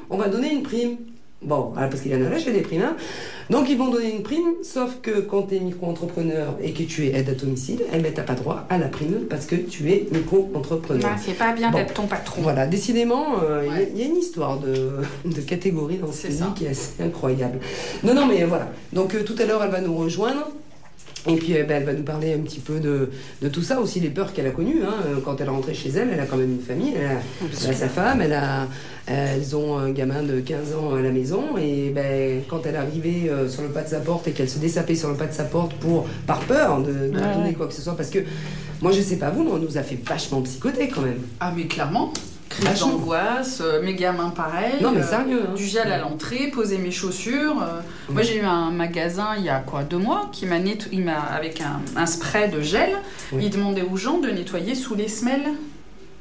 on 0.09 0.17
va 0.17 0.27
donner 0.29 0.51
une 0.53 0.63
prime. 0.63 0.97
Bon, 1.41 1.73
parce 1.75 1.99
qu'il 1.99 2.09
y 2.11 2.15
en 2.15 2.25
a 2.25 2.29
là, 2.29 2.37
j'ai 2.37 2.53
des 2.53 2.61
primes. 2.61 2.83
hein. 2.83 2.95
Donc 3.49 3.69
ils 3.69 3.77
vont 3.77 3.89
donner 3.89 4.15
une 4.15 4.23
prime, 4.23 4.53
sauf 4.63 4.99
que 5.01 5.19
quand 5.19 5.41
tu 5.49 5.55
es 5.57 5.59
micro-entrepreneur 5.59 6.55
et 6.61 6.71
que 6.71 6.83
tu 6.83 7.05
es 7.07 7.13
aide 7.19 7.27
à 7.27 7.33
domicile, 7.33 7.81
eh 7.93 7.99
ben, 7.99 8.13
t'as 8.13 8.23
pas 8.23 8.35
droit 8.35 8.65
à 8.69 8.77
la 8.77 8.87
prime 8.87 9.25
parce 9.29 9.45
que 9.45 9.55
tu 9.57 9.91
es 9.91 10.07
micro-entrepreneur. 10.09 11.11
Ah, 11.13 11.17
c'est 11.21 11.37
pas 11.37 11.51
bien 11.51 11.69
Bon. 11.69 11.79
d'être 11.79 11.93
ton 11.95 12.07
patron. 12.07 12.41
Voilà, 12.43 12.65
décidément, 12.65 13.41
euh, 13.43 13.63
il 13.65 13.67
y 13.67 13.75
a- 13.75 13.77
Ouais. 13.79 13.91
il 13.93 13.99
y, 13.99 14.03
a 14.03 14.07
une 14.07 14.15
histoire 14.15 14.57
de, 14.59 14.91
de 15.25 15.41
catégorie 15.41 15.97
dans 15.97 16.13
ce 16.13 16.27
pays 16.27 16.37
qui 16.55 16.63
est 16.65 16.69
assez 16.69 17.03
incroyable. 17.03 17.59
Non, 18.05 18.13
non, 18.13 18.25
mais 18.25 18.45
voilà. 18.45 18.69
Donc 18.93 19.13
euh, 19.13 19.23
tout 19.23 19.35
à 19.37 19.43
l'heure, 19.45 19.61
elle 19.65 19.71
va 19.71 19.81
nous 19.81 19.95
rejoindre. 19.97 20.49
Et 21.25 21.35
puis 21.37 21.55
euh, 21.57 21.63
ben, 21.63 21.77
elle 21.77 21.85
va 21.85 21.93
nous 21.93 22.03
parler 22.03 22.33
un 22.33 22.39
petit 22.39 22.59
peu 22.59 22.79
de, 22.81 23.09
de 23.41 23.47
tout 23.47 23.61
ça, 23.61 23.79
aussi 23.79 24.01
les 24.01 24.09
peurs 24.09 24.33
qu'elle 24.33 24.47
a 24.47 24.51
connues. 24.51 24.81
hein. 24.83 24.93
Euh, 25.07 25.15
Quand 25.23 25.39
elle 25.39 25.47
est 25.47 25.49
rentrée 25.49 25.73
chez 25.73 25.89
elle, 25.89 26.09
elle 26.13 26.19
a 26.19 26.25
quand 26.25 26.35
même 26.35 26.51
une 26.51 26.59
famille, 26.61 26.93
elle 26.97 27.05
a, 27.05 27.21
elle 27.63 27.69
a 27.69 27.73
sa 27.73 27.87
femme, 27.87 28.21
elle 28.21 28.33
a, 28.33 28.67
elles 29.05 29.55
ont 29.55 29.77
un 29.77 29.91
gamin 29.91 30.21
de 30.23 30.41
15 30.41 30.75
ans 30.75 30.95
à 30.95 31.01
la 31.01 31.11
maison. 31.11 31.57
Et 31.57 31.91
ben, 31.95 32.41
quand 32.49 32.65
elle 32.65 32.75
est 32.75 32.77
arrivée 32.77 33.29
euh, 33.29 33.47
sur 33.47 33.61
le 33.61 33.69
pas 33.69 33.83
de 33.83 33.87
sa 33.89 33.99
porte 34.01 34.27
et 34.27 34.31
qu'elle 34.31 34.49
se 34.49 34.59
désapait 34.59 34.95
sur 34.95 35.09
le 35.09 35.15
pas 35.15 35.27
de 35.27 35.33
sa 35.33 35.45
porte 35.45 35.73
pour, 35.75 36.07
par 36.27 36.39
peur 36.41 36.81
de, 36.81 36.91
de 36.91 36.97
Ouais, 37.17 37.33
donner 37.35 37.47
ouais. 37.49 37.53
quoi 37.53 37.67
que 37.67 37.73
ce 37.73 37.81
soit, 37.81 37.95
parce 37.95 38.09
que 38.09 38.19
moi 38.81 38.91
je 38.91 38.99
sais 39.01 39.15
pas 39.17 39.29
vous, 39.29 39.43
mais 39.45 39.51
on 39.51 39.59
nous 39.59 39.77
a 39.77 39.81
fait 39.83 39.97
vachement 40.05 40.41
psychoter 40.41 40.89
quand 40.89 41.01
même. 41.03 41.19
Ah, 41.39 41.53
mais 41.55 41.67
clairement. 41.67 42.11
Crise 42.53 42.65
Vachement. 42.65 42.87
d'angoisse, 42.89 43.61
euh, 43.61 43.81
mes 43.81 43.95
gamins 43.95 44.29
pareil. 44.29 44.73
Non 44.81 44.91
mais 44.91 45.01
euh, 45.01 45.07
sérieux. 45.07 45.41
hein. 45.49 45.53
Du 45.55 45.65
gel 45.65 45.91
à 45.91 45.97
l'entrée, 45.97 46.49
poser 46.53 46.77
mes 46.77 46.91
chaussures. 46.91 47.61
euh. 47.61 47.81
Moi, 48.09 48.21
j'ai 48.21 48.37
eu 48.37 48.43
un 48.45 48.69
magasin 48.71 49.29
il 49.37 49.43
y 49.45 49.49
a 49.49 49.59
quoi, 49.59 49.83
deux 49.83 49.97
mois, 49.97 50.29
qui 50.31 50.45
m'a 50.45 50.59
netto- 50.59 50.89
il 50.91 51.03
m'a 51.03 51.19
avec 51.19 51.61
un, 51.61 51.81
un 51.99 52.05
spray 52.05 52.49
de 52.49 52.61
gel. 52.61 52.91
Oui. 53.31 53.45
Il 53.45 53.49
demandait 53.49 53.81
aux 53.83 53.97
gens 53.97 54.19
de 54.19 54.29
nettoyer 54.29 54.75
sous 54.75 54.93
les 54.95 55.07
semelles. 55.07 55.49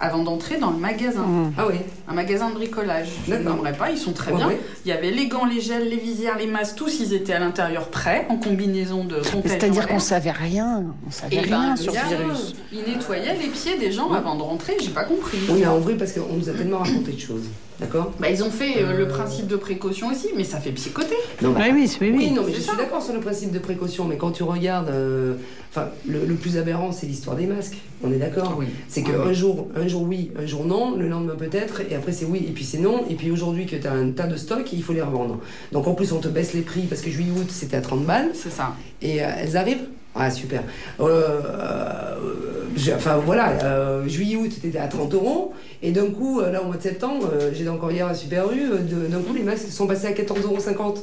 Avant 0.03 0.25
d'entrer 0.25 0.59
dans 0.59 0.71
le 0.73 0.79
magasin. 0.79 1.23
Mmh. 1.23 1.53
Ah 1.57 1.67
oui. 1.69 1.77
Un 2.09 2.13
magasin 2.13 2.51
de 2.51 2.55
bricolage. 2.55 3.09
Je 3.29 3.35
ne 3.35 3.39
nommerai 3.39 3.73
pas, 3.73 3.91
ils 3.91 3.97
sont 3.97 4.13
très 4.13 4.33
Ouais, 4.33 4.37
bien. 4.39 4.49
ouais. 4.49 4.61
Il 4.85 4.89
y 4.89 4.93
avait 4.93 5.13
les 5.13 5.29
gants, 5.29 5.47
les 5.47 5.61
gels, 5.61 5.89
les 5.89 5.97
visières, 5.97 6.37
les 6.37 6.49
masques, 6.49 6.75
tous 6.75 6.99
ils 6.99 7.15
étaient 7.15 7.33
à 7.33 7.39
l'intérieur 7.39 7.89
prêts, 7.89 8.27
en 8.29 8.37
combinaison 8.37 9.05
de. 9.05 9.23
C'est-à-dire 9.47 9.87
qu'on 9.87 10.01
savait 10.01 10.33
rien. 10.33 10.85
On 11.07 11.11
savait 11.11 11.37
Et 11.37 11.41
rien 11.41 11.71
ben, 11.71 11.77
sur 11.77 11.93
le 11.93 12.17
virus. 12.17 12.55
Il 12.73 12.81
nettoyait 12.93 13.37
les 13.37 13.49
pieds 13.49 13.79
des 13.79 13.93
gens 13.93 14.11
avant 14.13 14.35
de 14.35 14.43
rentrer, 14.43 14.77
j'ai 14.83 14.91
pas 14.91 15.05
compris. 15.05 15.39
Oui, 15.49 15.61
mais 15.61 15.67
en 15.67 15.79
vrai, 15.79 15.95
parce 15.95 16.13
qu'on 16.13 16.35
nous 16.35 16.49
a 16.49 16.53
tellement 16.53 16.79
raconté 16.79 17.13
de 17.13 17.21
choses. 17.21 17.45
D'accord 17.83 18.13
Bah, 18.21 18.31
ils 18.31 18.43
ont 18.45 18.51
fait 18.51 18.79
euh, 18.83 18.93
Euh. 18.93 18.99
le 18.99 19.09
principe 19.09 19.47
de 19.49 19.57
précaution 19.57 20.09
aussi, 20.11 20.29
mais 20.37 20.45
ça 20.45 20.59
fait 20.59 20.71
psychoter. 20.71 21.17
Non, 21.43 21.51
bah, 21.51 21.63
Oui, 21.73 21.91
oui, 22.01 22.13
oui, 22.17 22.31
non, 22.31 22.43
mais 22.47 22.53
je 22.55 22.61
ça. 22.61 22.69
suis 22.73 22.77
d'accord 22.79 23.03
sur 23.03 23.13
le 23.13 23.21
principe 23.21 23.51
de 23.51 23.59
précaution, 23.59 24.05
mais 24.05 24.17
quand 24.17 24.31
tu 24.31 24.45
regardes, 24.45 24.89
euh, 24.89 25.35
enfin, 25.71 25.89
le, 26.07 26.25
le 26.25 26.35
plus 26.35 26.59
aberrant, 26.59 26.93
c'est 26.93 27.07
l'histoire 27.07 27.37
des 27.37 27.47
masques. 27.47 27.79
On 28.05 28.13
est 28.13 28.19
d'accord 28.19 28.55
Oui. 28.59 28.67
C'est 28.89 29.03
Ah 29.07 29.11
qu'un 29.11 29.27
oui. 29.29 29.35
jour, 29.35 29.69
un 29.75 29.89
jour 29.89 30.03
oui, 30.03 30.31
un 30.41 30.47
jour 30.47 30.65
non, 30.65 30.97
le 30.97 31.09
lendemain 31.09 31.35
peut-être, 31.37 31.81
et 31.91 31.95
après 31.97 32.13
c'est 32.13 32.25
oui, 32.25 32.45
et 32.49 32.53
puis 32.53 32.65
c'est 32.65 32.79
non, 32.79 33.05
et 33.11 33.15
puis 33.15 33.31
aujourd'hui 33.31 33.67
que 33.67 33.77
tu 33.77 33.87
as 33.87 33.93
un 33.93 34.11
tas 34.11 34.27
de 34.27 34.37
stocks, 34.37 34.73
il 34.73 34.83
faut 34.83 34.93
les 34.93 35.03
revendre. 35.03 35.39
Donc 35.73 35.87
en 35.89 35.95
plus, 35.95 36.13
on 36.13 36.19
te 36.19 36.29
baisse 36.29 36.55
les 36.55 36.63
prix 36.63 36.83
parce 36.83 37.01
que 37.01 37.11
juillet-août 37.11 37.47
c'était 37.51 37.77
à 37.77 37.81
30 37.81 38.05
balles, 38.05 38.31
C'est 38.35 38.51
ça. 38.53 38.75
et 39.01 39.23
euh, 39.25 39.29
elles 39.39 39.57
arrivent. 39.57 39.87
Ah, 40.15 40.31
super. 40.31 40.63
Euh, 41.01 41.41
euh, 41.45 42.15
j'ai- 42.77 42.95
enfin 42.95 43.17
voilà, 43.25 43.51
euh, 43.65 44.07
juillet-août 44.09 44.51
était 44.65 44.79
à 44.79 44.87
30 44.87 45.13
euros, 45.15 45.53
et 45.83 45.91
d'un 45.93 46.07
coup, 46.11 46.41
là 46.41 46.63
au 46.63 46.67
mois 46.67 46.77
de 46.77 46.83
septembre, 46.83 47.31
j'étais 47.55 47.69
encore 47.71 47.91
hier 47.93 48.07
à 48.07 48.15
Super 48.15 48.51
U, 48.53 48.63
d'un 49.09 49.21
coup 49.21 49.35
les 49.35 49.43
masques 49.43 49.71
sont 49.71 49.87
passés 49.87 50.07
à 50.07 50.13
14,50 50.13 50.43
euros. 50.45 50.95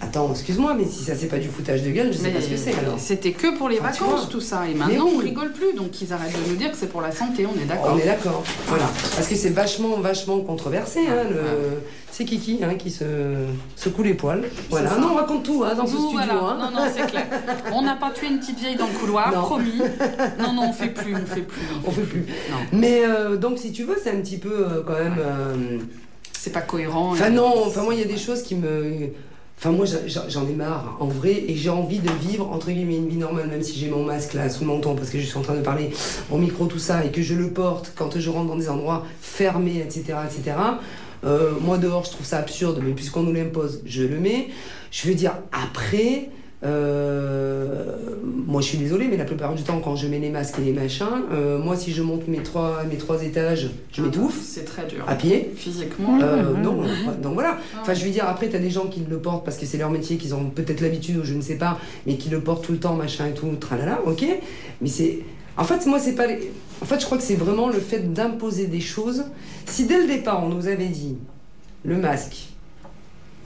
Attends, 0.00 0.30
excuse-moi, 0.32 0.74
mais 0.76 0.84
si 0.84 1.04
ça 1.04 1.14
c'est 1.16 1.26
pas 1.26 1.38
du 1.38 1.48
foutage 1.48 1.82
de 1.82 1.90
gueule, 1.90 2.12
je 2.12 2.18
sais 2.18 2.24
Mais 2.24 2.30
pas 2.30 2.40
ce 2.40 2.48
que 2.48 2.56
c'est 2.56 2.74
alors. 2.78 2.98
C'était 2.98 3.32
que 3.32 3.56
pour 3.56 3.68
les 3.68 3.78
Enfin, 3.80 3.90
vacances, 3.90 4.28
tout 4.28 4.40
ça. 4.40 4.62
Et 4.68 4.74
maintenant, 4.74 5.06
oui. 5.06 5.12
on 5.16 5.18
rigole 5.18 5.52
plus. 5.52 5.72
Donc, 5.76 6.00
ils 6.02 6.12
arrêtent 6.12 6.32
de 6.44 6.50
nous 6.50 6.56
dire 6.56 6.70
que 6.72 6.76
c'est 6.76 6.88
pour 6.88 7.00
la 7.02 7.12
santé, 7.12 7.46
on 7.46 7.60
est 7.60 7.64
d'accord. 7.66 7.92
On 7.94 7.98
est 7.98 8.04
d'accord, 8.06 8.42
voilà. 8.66 8.84
Parce 9.16 9.26
que 9.28 9.34
c'est 9.36 9.50
vachement, 9.50 9.96
vachement 10.00 10.40
controversé. 10.40 11.00
Hein, 11.08 11.28
le... 11.30 11.36
C'est 12.14 12.26
Kiki 12.26 12.60
hein, 12.62 12.74
qui 12.74 12.90
se 12.90 13.04
secoue 13.74 14.02
les 14.02 14.12
poils. 14.12 14.42
Voilà. 14.68 14.98
Non, 14.98 15.12
on 15.12 15.14
raconte 15.14 15.44
tout 15.44 15.64
hein, 15.64 15.74
dans 15.74 15.86
ce 15.86 15.92
studio. 15.94 16.10
voilà. 16.12 16.34
Non, 16.34 16.70
non, 16.70 16.80
c'est 16.94 17.06
clair. 17.06 17.24
On 17.72 17.80
n'a 17.80 17.94
pas 17.96 18.10
tué 18.10 18.26
une 18.26 18.38
petite 18.38 18.51
vieille 18.58 18.76
dans 18.76 18.86
le 18.86 18.92
couloir, 18.98 19.32
Non. 19.32 19.42
promis. 19.42 19.72
Non, 20.38 20.52
non, 20.54 20.62
on 20.70 20.72
fait 20.72 20.88
plus, 20.88 21.14
on 21.14 21.26
fait 21.26 21.42
plus. 21.42 21.60
On 21.86 21.90
fait 21.90 22.02
plus. 22.02 22.26
Mais 22.72 23.02
euh, 23.04 23.36
donc, 23.36 23.58
si 23.58 23.72
tu 23.72 23.84
veux, 23.84 23.96
c'est 24.02 24.10
un 24.10 24.20
petit 24.20 24.38
peu 24.38 24.52
euh, 24.52 24.82
quand 24.86 24.94
même. 24.94 25.16
euh, 25.18 25.78
C'est 26.32 26.52
pas 26.52 26.60
cohérent. 26.62 27.10
Enfin, 27.12 27.30
non, 27.30 27.64
enfin, 27.66 27.82
moi, 27.82 27.94
il 27.94 28.00
y 28.00 28.04
a 28.04 28.06
des 28.06 28.18
choses 28.18 28.42
qui 28.42 28.54
me. 28.54 29.08
Enfin, 29.58 29.70
moi, 29.70 29.86
j'en 30.28 30.48
ai 30.48 30.54
marre, 30.54 30.96
en 30.98 31.06
vrai, 31.06 31.44
et 31.46 31.54
j'ai 31.54 31.70
envie 31.70 32.00
de 32.00 32.10
vivre, 32.28 32.50
entre 32.50 32.72
guillemets, 32.72 32.96
une 32.96 33.08
vie 33.08 33.16
normale, 33.16 33.46
même 33.46 33.62
si 33.62 33.78
j'ai 33.78 33.88
mon 33.88 34.02
masque 34.02 34.34
là, 34.34 34.50
sous 34.50 34.62
le 34.62 34.66
menton, 34.66 34.96
parce 34.96 35.08
que 35.10 35.20
je 35.20 35.24
suis 35.24 35.38
en 35.38 35.42
train 35.42 35.54
de 35.54 35.60
parler 35.60 35.90
au 36.32 36.38
micro, 36.38 36.66
tout 36.66 36.80
ça, 36.80 37.04
et 37.04 37.12
que 37.12 37.22
je 37.22 37.34
le 37.34 37.48
porte 37.50 37.92
quand 37.94 38.18
je 38.18 38.28
rentre 38.28 38.48
dans 38.48 38.56
des 38.56 38.68
endroits 38.68 39.06
fermés, 39.20 39.78
etc., 39.78 40.14
etc. 40.28 40.56
Euh, 41.24 41.52
moi, 41.60 41.78
dehors, 41.78 42.04
je 42.04 42.10
trouve 42.10 42.26
ça 42.26 42.38
absurde, 42.38 42.80
mais 42.84 42.90
puisqu'on 42.90 43.22
nous 43.22 43.32
l'impose, 43.32 43.82
je 43.86 44.02
le 44.02 44.18
mets. 44.18 44.48
Je 44.90 45.06
veux 45.06 45.14
dire, 45.14 45.34
après, 45.52 46.28
moi, 48.46 48.60
je 48.60 48.66
suis 48.66 48.78
désolée, 48.78 49.08
mais 49.08 49.16
la 49.16 49.24
plupart 49.24 49.54
du 49.54 49.62
temps, 49.62 49.80
quand 49.80 49.96
je 49.96 50.06
mets 50.06 50.18
les 50.18 50.30
masques 50.30 50.58
et 50.58 50.62
les 50.62 50.72
machins, 50.72 51.06
euh, 51.32 51.58
moi, 51.58 51.76
si 51.76 51.92
je 51.92 52.02
monte 52.02 52.28
mes 52.28 52.42
trois, 52.42 52.84
mes 52.84 52.96
trois 52.96 53.22
étages, 53.22 53.70
je 53.92 54.02
m'étouffe, 54.02 54.40
C'est 54.42 54.64
très 54.64 54.86
dur. 54.86 55.04
à 55.06 55.14
pied. 55.14 55.52
Physiquement. 55.56 56.18
Euh, 56.22 56.52
non, 56.54 56.82
donc 57.22 57.34
voilà. 57.34 57.58
Ah. 57.74 57.78
Enfin, 57.82 57.94
je 57.94 58.04
veux 58.04 58.10
dire, 58.10 58.26
après, 58.28 58.48
t'as 58.48 58.58
des 58.58 58.70
gens 58.70 58.86
qui 58.86 59.00
le 59.08 59.18
portent 59.18 59.44
parce 59.44 59.56
que 59.56 59.66
c'est 59.66 59.78
leur 59.78 59.90
métier, 59.90 60.16
qu'ils 60.18 60.34
ont 60.34 60.44
peut-être 60.50 60.80
l'habitude 60.80 61.16
ou 61.18 61.24
je 61.24 61.34
ne 61.34 61.40
sais 61.40 61.56
pas, 61.56 61.78
mais 62.06 62.16
qui 62.16 62.28
le 62.30 62.40
portent 62.40 62.64
tout 62.64 62.72
le 62.72 62.78
temps, 62.78 62.94
machin 62.94 63.26
et 63.26 63.34
tout, 63.34 63.48
tralala, 63.58 64.00
ok. 64.06 64.24
Mais 64.80 64.88
c'est. 64.88 65.20
En 65.56 65.64
fait, 65.64 65.84
moi, 65.86 65.98
c'est 65.98 66.14
pas. 66.14 66.26
les- 66.26 66.52
En 66.80 66.84
fait, 66.84 66.98
je 67.00 67.04
crois 67.06 67.18
que 67.18 67.24
c'est 67.24 67.34
vraiment 67.36 67.68
le 67.68 67.78
fait 67.80 68.12
d'imposer 68.12 68.66
des 68.66 68.80
choses. 68.80 69.24
Si 69.66 69.86
dès 69.86 69.98
le 70.00 70.06
départ, 70.08 70.42
on 70.44 70.48
nous 70.48 70.66
avait 70.66 70.86
dit 70.88 71.16
le 71.84 71.96
masque, 71.96 72.48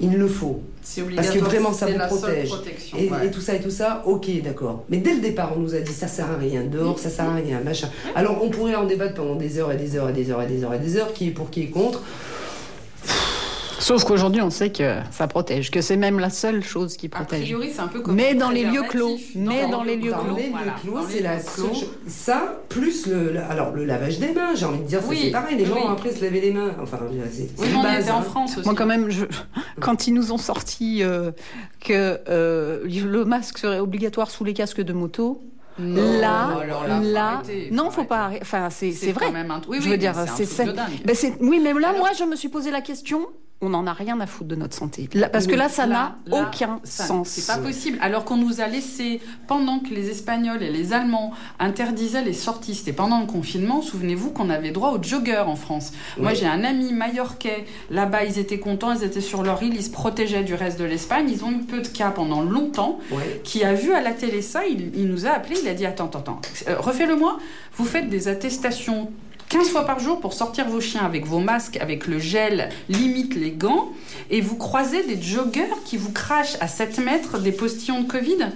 il 0.00 0.14
le 0.16 0.26
faut, 0.28 0.62
C'est 0.88 1.02
parce 1.16 1.30
que 1.30 1.40
vraiment, 1.40 1.72
ça 1.72 1.86
vous 1.86 1.98
la 1.98 2.06
protège. 2.06 2.48
Et, 2.96 3.10
ouais. 3.10 3.26
et 3.26 3.30
tout 3.32 3.40
ça 3.40 3.56
et 3.56 3.60
tout 3.60 3.70
ça, 3.70 4.04
ok, 4.06 4.40
d'accord. 4.40 4.84
Mais 4.88 4.98
dès 4.98 5.14
le 5.14 5.20
départ, 5.20 5.52
on 5.56 5.60
nous 5.60 5.74
a 5.74 5.80
dit 5.80 5.92
ça 5.92 6.06
sert 6.06 6.30
à 6.30 6.36
rien, 6.36 6.62
dehors 6.62 6.96
ça 7.00 7.10
sert 7.10 7.24
à 7.24 7.34
rien, 7.34 7.60
machin. 7.60 7.88
Alors 8.14 8.40
on 8.40 8.50
pourrait 8.50 8.76
en 8.76 8.84
débattre 8.84 9.14
pendant 9.14 9.34
des 9.34 9.58
heures 9.58 9.72
et 9.72 9.76
des 9.76 9.96
heures 9.96 10.08
et 10.10 10.12
des 10.12 10.30
heures 10.30 10.42
et 10.42 10.46
des 10.46 10.62
heures 10.62 10.74
et 10.74 10.78
des 10.78 10.96
heures, 10.96 11.12
qui 11.12 11.26
est 11.26 11.30
pour, 11.32 11.50
qui 11.50 11.64
est 11.64 11.70
contre. 11.70 12.02
Sauf 13.78 14.04
qu'aujourd'hui, 14.04 14.40
on 14.42 14.50
sait 14.50 14.70
que 14.70 14.96
ça 15.10 15.26
protège, 15.26 15.70
que 15.70 15.80
c'est 15.80 15.96
même 15.96 16.18
la 16.18 16.30
seule 16.30 16.64
chose 16.64 16.96
qui 16.96 17.06
A 17.06 17.08
protège. 17.10 17.42
priori, 17.42 17.70
c'est 17.74 17.80
un 17.80 17.88
peu 17.88 18.00
comme 18.00 18.14
Mais 18.14 18.34
dans 18.34 18.50
les 18.50 18.64
lieux 18.64 18.82
clos. 18.88 19.16
Mais 19.34 19.68
dans 19.68 19.82
les 19.84 19.96
lieux 19.96 20.10
Dans 20.12 20.34
les 20.34 20.44
lieux 20.44 20.50
voilà. 20.50 20.72
clos, 20.80 20.98
c'est 21.08 21.20
la 21.20 21.36
clos. 21.36 21.68
chose- 21.68 21.86
Ça, 22.06 22.60
plus 22.68 23.06
le, 23.06 23.32
le- 23.34 23.40
alors, 23.42 23.72
le 23.72 23.84
lavage 23.84 24.18
des 24.18 24.32
mains, 24.32 24.54
j'ai 24.54 24.64
envie 24.66 24.78
de 24.80 24.84
dire, 24.84 25.00
Oui, 25.08 25.18
c'est 25.24 25.30
pareil. 25.30 25.56
Les 25.56 25.64
oui. 25.64 25.70
gens, 25.70 25.88
après, 25.88 26.10
se 26.12 26.22
laver 26.24 26.40
les 26.40 26.52
mains. 26.52 26.72
Enfin, 26.82 26.98
c'est 27.30 27.48
Oui, 27.58 27.68
base, 27.82 28.10
en 28.10 28.18
hein. 28.18 28.22
France 28.22 28.56
aussi. 28.56 28.64
Moi, 28.66 28.74
quand 28.74 28.86
même, 28.86 29.10
je... 29.10 29.26
quand 29.80 30.06
ils 30.06 30.14
nous 30.14 30.32
ont 30.32 30.38
sorti 30.38 31.02
euh, 31.02 31.30
que 31.80 32.18
euh, 32.28 32.84
le 32.86 33.24
masque 33.24 33.58
serait 33.58 33.78
obligatoire 33.80 34.30
sous 34.30 34.44
les 34.44 34.54
casques 34.54 34.80
de 34.82 34.92
moto, 34.94 35.42
Non, 35.78 36.18
là, 36.20 36.56
alors 36.62 36.86
là, 36.88 36.96
faut 37.00 37.04
là, 37.12 37.26
arrêter, 37.34 37.68
non, 37.72 37.84
faut 37.86 37.90
faut 38.00 38.04
pas. 38.04 38.16
arrêter. 38.20 38.26
arrêter. 38.42 38.42
Enfin, 38.42 38.70
c'est 38.70 38.92
c'est 38.92 39.12
quand 39.12 39.20
vrai. 39.26 39.32
même 39.32 39.50
un- 39.50 39.60
oui, 39.68 39.78
je 39.80 39.84
oui, 39.84 39.90
veux 39.90 39.98
dire, 39.98 40.14
c'est 40.34 40.44
c'est 40.44 40.44
un 40.44 40.46
ça. 40.46 40.62
truc 40.64 40.74
de 40.74 40.76
dingue. 40.76 41.04
Ben, 41.04 41.16
oui, 41.40 41.60
mais 41.62 41.72
là, 41.74 41.88
Alors- 41.90 42.00
moi, 42.00 42.10
je 42.18 42.24
me 42.24 42.34
suis 42.36 42.48
posé 42.48 42.70
la 42.70 42.80
question. 42.80 43.20
On 43.62 43.70
n'en 43.70 43.86
a 43.86 43.94
rien 43.94 44.20
à 44.20 44.26
foutre 44.26 44.48
de 44.50 44.54
notre 44.54 44.74
santé. 44.74 45.08
Là, 45.14 45.30
parce 45.30 45.46
que 45.46 45.54
là, 45.54 45.70
ça 45.70 45.86
n'a 45.86 46.16
aucun 46.30 46.78
ça- 46.84 47.04
sens. 47.04 47.28
C'est 47.30 47.46
pas 47.46 47.56
possible. 47.58 47.96
Alors 48.02 48.26
qu'on 48.26 48.36
nous 48.36 48.60
a 48.60 48.66
laissé, 48.66 49.18
pendant 49.48 49.78
que 49.78 49.94
les 49.94 50.10
Espagnols 50.10 50.62
et 50.62 50.70
les 50.70 50.92
Allemands 50.92 51.32
interdisaient 51.58 52.22
les 52.22 52.34
sorties, 52.34 52.74
c'était 52.74 52.92
pendant 52.92 53.18
le 53.18 53.24
confinement, 53.26 53.80
souvenez-vous 53.80 54.30
qu'on 54.30 54.50
avait 54.50 54.72
droit 54.72 54.90
aux 54.90 55.02
joggers 55.02 55.38
en 55.46 55.56
France. 55.56 55.92
Moi, 56.18 56.34
j'ai 56.34 56.46
un 56.46 56.64
ami 56.64 56.92
majorquais, 56.92 57.64
là-bas, 57.90 58.24
ils 58.24 58.38
étaient 58.38 58.58
contents, 58.58 58.92
ils 58.92 59.04
étaient 59.04 59.22
sur 59.22 59.42
leur 59.42 59.62
île, 59.62 59.74
ils 59.74 59.82
se 59.84 59.90
protégeaient 59.90 60.44
du 60.44 60.52
reste 60.52 60.78
de 60.78 60.84
l'Espagne, 60.84 61.30
ils 61.30 61.42
ont 61.42 61.50
eu 61.50 61.60
peu 61.60 61.80
de 61.80 61.88
cas 61.88 62.10
pendant 62.10 62.42
longtemps, 62.42 62.98
qui 63.42 63.64
a 63.64 63.72
vu 63.72 63.94
à 63.94 64.02
la 64.02 64.12
télé 64.12 64.42
ça, 64.42 64.66
il, 64.66 64.92
il 64.94 65.06
nous 65.08 65.24
a 65.24 65.30
appelé, 65.30 65.56
il 65.62 65.68
a 65.68 65.72
dit 65.72 65.86
Attends, 65.86 66.04
attends, 66.06 66.18
attends, 66.18 66.40
euh, 66.68 66.76
refais-le-moi, 66.78 67.38
vous 67.78 67.86
faites 67.86 68.10
des 68.10 68.28
attestations 68.28 69.10
15 69.48 69.68
fois 69.68 69.84
par 69.84 70.00
jour 70.00 70.20
pour 70.20 70.32
sortir 70.32 70.68
vos 70.68 70.80
chiens 70.80 71.04
avec 71.04 71.24
vos 71.24 71.38
masques, 71.38 71.76
avec 71.76 72.06
le 72.06 72.18
gel, 72.18 72.68
limite 72.88 73.34
les 73.34 73.52
gants, 73.52 73.90
et 74.30 74.40
vous 74.40 74.56
croisez 74.56 75.04
des 75.04 75.20
joggers 75.20 75.62
qui 75.84 75.96
vous 75.96 76.12
crachent 76.12 76.56
à 76.60 76.66
7 76.66 76.98
mètres 76.98 77.38
des 77.38 77.52
postillons 77.52 78.02
de 78.02 78.08
Covid? 78.08 78.48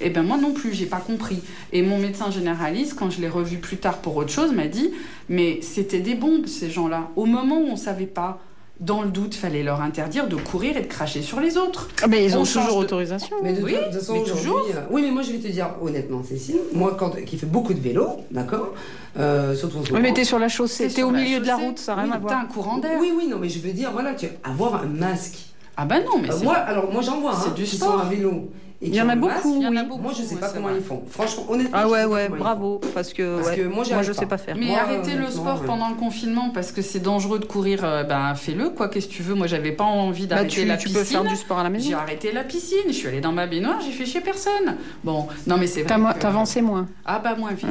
Eh 0.00 0.10
ben 0.10 0.22
moi 0.22 0.36
non 0.36 0.52
plus, 0.52 0.74
j'ai 0.74 0.84
pas 0.84 0.98
compris. 0.98 1.38
Et 1.72 1.80
mon 1.80 1.98
médecin 1.98 2.30
généraliste, 2.30 2.94
quand 2.94 3.08
je 3.08 3.20
l'ai 3.22 3.28
revu 3.28 3.56
plus 3.56 3.78
tard 3.78 3.98
pour 3.98 4.16
autre 4.16 4.30
chose, 4.30 4.52
m'a 4.52 4.66
dit 4.66 4.90
mais 5.30 5.60
c'était 5.62 6.00
des 6.00 6.14
bombes 6.14 6.46
ces 6.46 6.70
gens-là. 6.70 7.08
Au 7.16 7.24
moment 7.24 7.58
où 7.58 7.68
on 7.68 7.76
savait 7.76 8.04
pas, 8.04 8.38
dans 8.80 9.00
le 9.02 9.08
doute, 9.08 9.34
fallait 9.34 9.62
leur 9.62 9.80
interdire 9.80 10.28
de 10.28 10.36
courir 10.36 10.76
et 10.76 10.82
de 10.82 10.86
cracher 10.86 11.22
sur 11.22 11.40
les 11.40 11.56
autres. 11.56 11.88
Ah, 12.02 12.06
mais 12.08 12.24
ils 12.26 12.36
On 12.36 12.40
ont 12.40 12.44
toujours 12.44 12.78
de- 12.78 12.84
autorisation. 12.84 13.36
Mais 13.42 13.54
de, 13.54 13.62
Oui, 13.62 13.74
toute 13.84 13.94
façon, 14.00 14.12
mais 14.12 14.22
toujours. 14.24 14.58
euh, 14.74 14.80
Oui, 14.90 15.02
mais 15.02 15.10
moi, 15.10 15.22
je 15.22 15.32
vais 15.32 15.38
te 15.38 15.48
dire 15.48 15.70
honnêtement, 15.80 16.22
Cécile, 16.22 16.58
moi, 16.74 16.94
quand, 16.98 17.10
qui 17.24 17.38
fait 17.38 17.46
beaucoup 17.46 17.72
de 17.72 17.80
vélo, 17.80 18.08
d'accord 18.30 18.74
euh, 19.18 19.54
Surtout 19.54 19.78
Oui, 19.92 20.00
mais 20.02 20.12
t'es 20.12 20.24
sur 20.24 20.38
la 20.38 20.48
chaussée, 20.48 20.88
T'es 20.88 21.02
au 21.02 21.10
milieu 21.10 21.40
de 21.40 21.46
la 21.46 21.56
route, 21.56 21.78
ça 21.78 21.94
n'a 21.96 22.02
rien 22.02 22.10
Oui, 22.10 22.16
à 22.16 22.20
T'as 22.20 22.26
voir. 22.28 22.40
un 22.40 22.44
courant 22.46 22.78
d'air. 22.78 22.98
Oui, 23.00 23.12
oui, 23.16 23.26
non, 23.28 23.38
mais 23.38 23.48
je 23.48 23.60
veux 23.60 23.72
dire, 23.72 23.90
voilà, 23.92 24.14
tu 24.14 24.26
avoir 24.44 24.82
un 24.82 24.86
masque. 24.86 25.38
Ah 25.78 25.84
bah 25.84 25.96
non, 26.00 26.18
mais 26.20 26.30
Euh, 26.30 26.36
c'est... 26.38 26.44
moi, 26.44 26.54
alors, 26.56 26.90
moi, 26.92 27.02
j'en 27.02 27.20
vois, 27.20 27.34
c'est 27.34 27.48
hein, 27.48 27.52
du 27.56 27.64
qui 27.64 27.76
sport. 27.76 27.92
sont 27.94 27.98
à 27.98 28.04
vélo. 28.08 28.50
Et 28.82 28.88
Il 28.88 28.94
y 28.94 29.00
en 29.00 29.08
a 29.08 29.16
beaucoup, 29.16 29.32
masque. 29.32 29.46
il 29.46 29.62
y 29.62 29.66
en 29.66 29.74
a 29.76 29.80
oui. 29.80 29.86
beaucoup. 29.88 30.02
Moi, 30.02 30.12
je 30.16 30.22
sais 30.22 30.34
ouais, 30.34 30.40
pas 30.40 30.50
comment 30.50 30.68
vrai. 30.68 30.76
ils 30.78 30.84
font. 30.84 31.02
Franchement, 31.08 31.44
honnêtement. 31.48 31.78
Ah 31.78 31.84
je 31.86 31.88
ouais, 31.92 32.00
sais 32.00 32.06
ouais, 32.06 32.28
bravo. 32.28 32.80
Parce 32.94 33.14
que, 33.14 33.36
Parce 33.36 33.48
ouais, 33.48 33.56
que 33.56 33.62
moi, 33.62 33.84
je 33.84 33.94
pas. 33.94 34.12
sais 34.12 34.26
pas 34.26 34.36
faire. 34.36 34.54
Mais 34.58 34.66
Moi, 34.66 34.78
arrêtez 34.78 35.14
le 35.14 35.30
sport 35.30 35.60
ouais. 35.62 35.66
pendant 35.66 35.88
le 35.88 35.94
confinement 35.94 36.50
parce 36.50 36.72
que 36.72 36.82
c'est 36.82 37.00
dangereux 37.00 37.38
de 37.38 37.46
courir, 37.46 37.80
euh, 37.84 38.02
ben 38.04 38.34
fais-le 38.34 38.68
quoi, 38.68 38.88
qu'est-ce 38.88 39.08
que 39.08 39.12
tu 39.14 39.22
veux? 39.22 39.34
Moi 39.34 39.46
j'avais 39.46 39.72
pas 39.72 39.84
envie 39.84 40.26
Bah, 40.26 40.36
d'arrêter 40.36 40.50
tu, 40.62 40.64
la 40.66 40.76
tu 40.76 40.84
piscine. 40.88 40.98
peux 41.00 41.04
faire 41.06 41.24
du 41.24 41.36
sport 41.36 41.58
à 41.58 41.62
la 41.62 41.70
maison. 41.70 41.88
J'ai 41.88 41.94
arrêté 41.94 42.32
la 42.32 42.44
piscine, 42.44 42.76
je 42.88 42.92
suis 42.92 43.08
allée 43.08 43.20
dans 43.22 43.32
ma 43.32 43.46
baignoire, 43.46 43.80
j'ai 43.80 43.92
fait 43.92 44.04
chez 44.06 44.20
personne. 44.20 44.76
Bon, 45.02 45.26
non 45.46 45.56
mais 45.56 45.66
c'est 45.66 45.80
vrai. 45.80 45.88
T'as 45.88 45.98
mo- 45.98 46.12
que- 46.12 46.18
T'avançais 46.18 46.60
moins. 46.62 46.86
Ah 47.06 47.18
bah 47.18 47.34
moins 47.34 47.52
vite. 47.52 47.66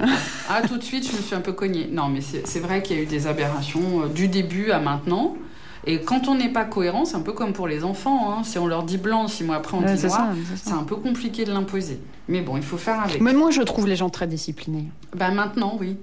ah 0.50 0.62
tout 0.68 0.78
de 0.78 0.84
suite 0.84 1.08
je 1.10 1.16
me 1.16 1.22
suis 1.22 1.36
un 1.36 1.42
peu 1.42 1.54
cognée. 1.54 1.88
Non 1.92 2.08
mais 2.08 2.22
c'est 2.22 2.48
c'est 2.48 2.60
vrai 2.60 2.82
qu'il 2.82 2.98
y 2.98 3.00
a 3.00 3.04
eu 3.04 3.06
des 3.08 3.28
aberrations 3.28 4.04
euh, 4.04 4.08
du 4.08 4.28
début 4.28 4.72
à 4.72 4.80
maintenant. 4.80 5.36
Et 5.88 6.02
quand 6.02 6.28
on 6.28 6.36
n'est 6.36 6.50
pas 6.52 6.66
cohérent, 6.66 7.06
c'est 7.06 7.16
un 7.16 7.22
peu 7.22 7.34
comme 7.34 7.54
pour 7.54 7.68
les 7.68 7.84
enfants. 7.84 8.32
Hein. 8.34 8.44
Si 8.44 8.58
on 8.58 8.68
leur 8.68 8.84
dit 8.84 8.98
blanc, 8.98 9.28
si 9.28 9.44
moi 9.44 9.58
après 9.58 9.78
on 9.78 9.82
Ouais, 9.84 9.94
dit 9.96 10.06
noir, 10.06 10.30
c'est 10.56 10.72
un 10.74 10.84
peu 10.84 10.96
compliqué 10.96 11.46
de 11.46 11.52
l'imposer. 11.52 12.00
Mais 12.28 12.42
bon, 12.42 12.58
il 12.58 12.64
faut 12.64 12.78
faire 12.78 13.02
avec. 13.02 13.22
Mais 13.22 13.34
moi, 13.34 13.52
je 13.52 13.62
trouve 13.62 13.88
les 13.88 13.96
gens 13.96 14.10
très 14.10 14.26
disciplinés. 14.28 14.86
Bah 15.16 15.30
maintenant, 15.30 15.78
oui. 15.80 15.98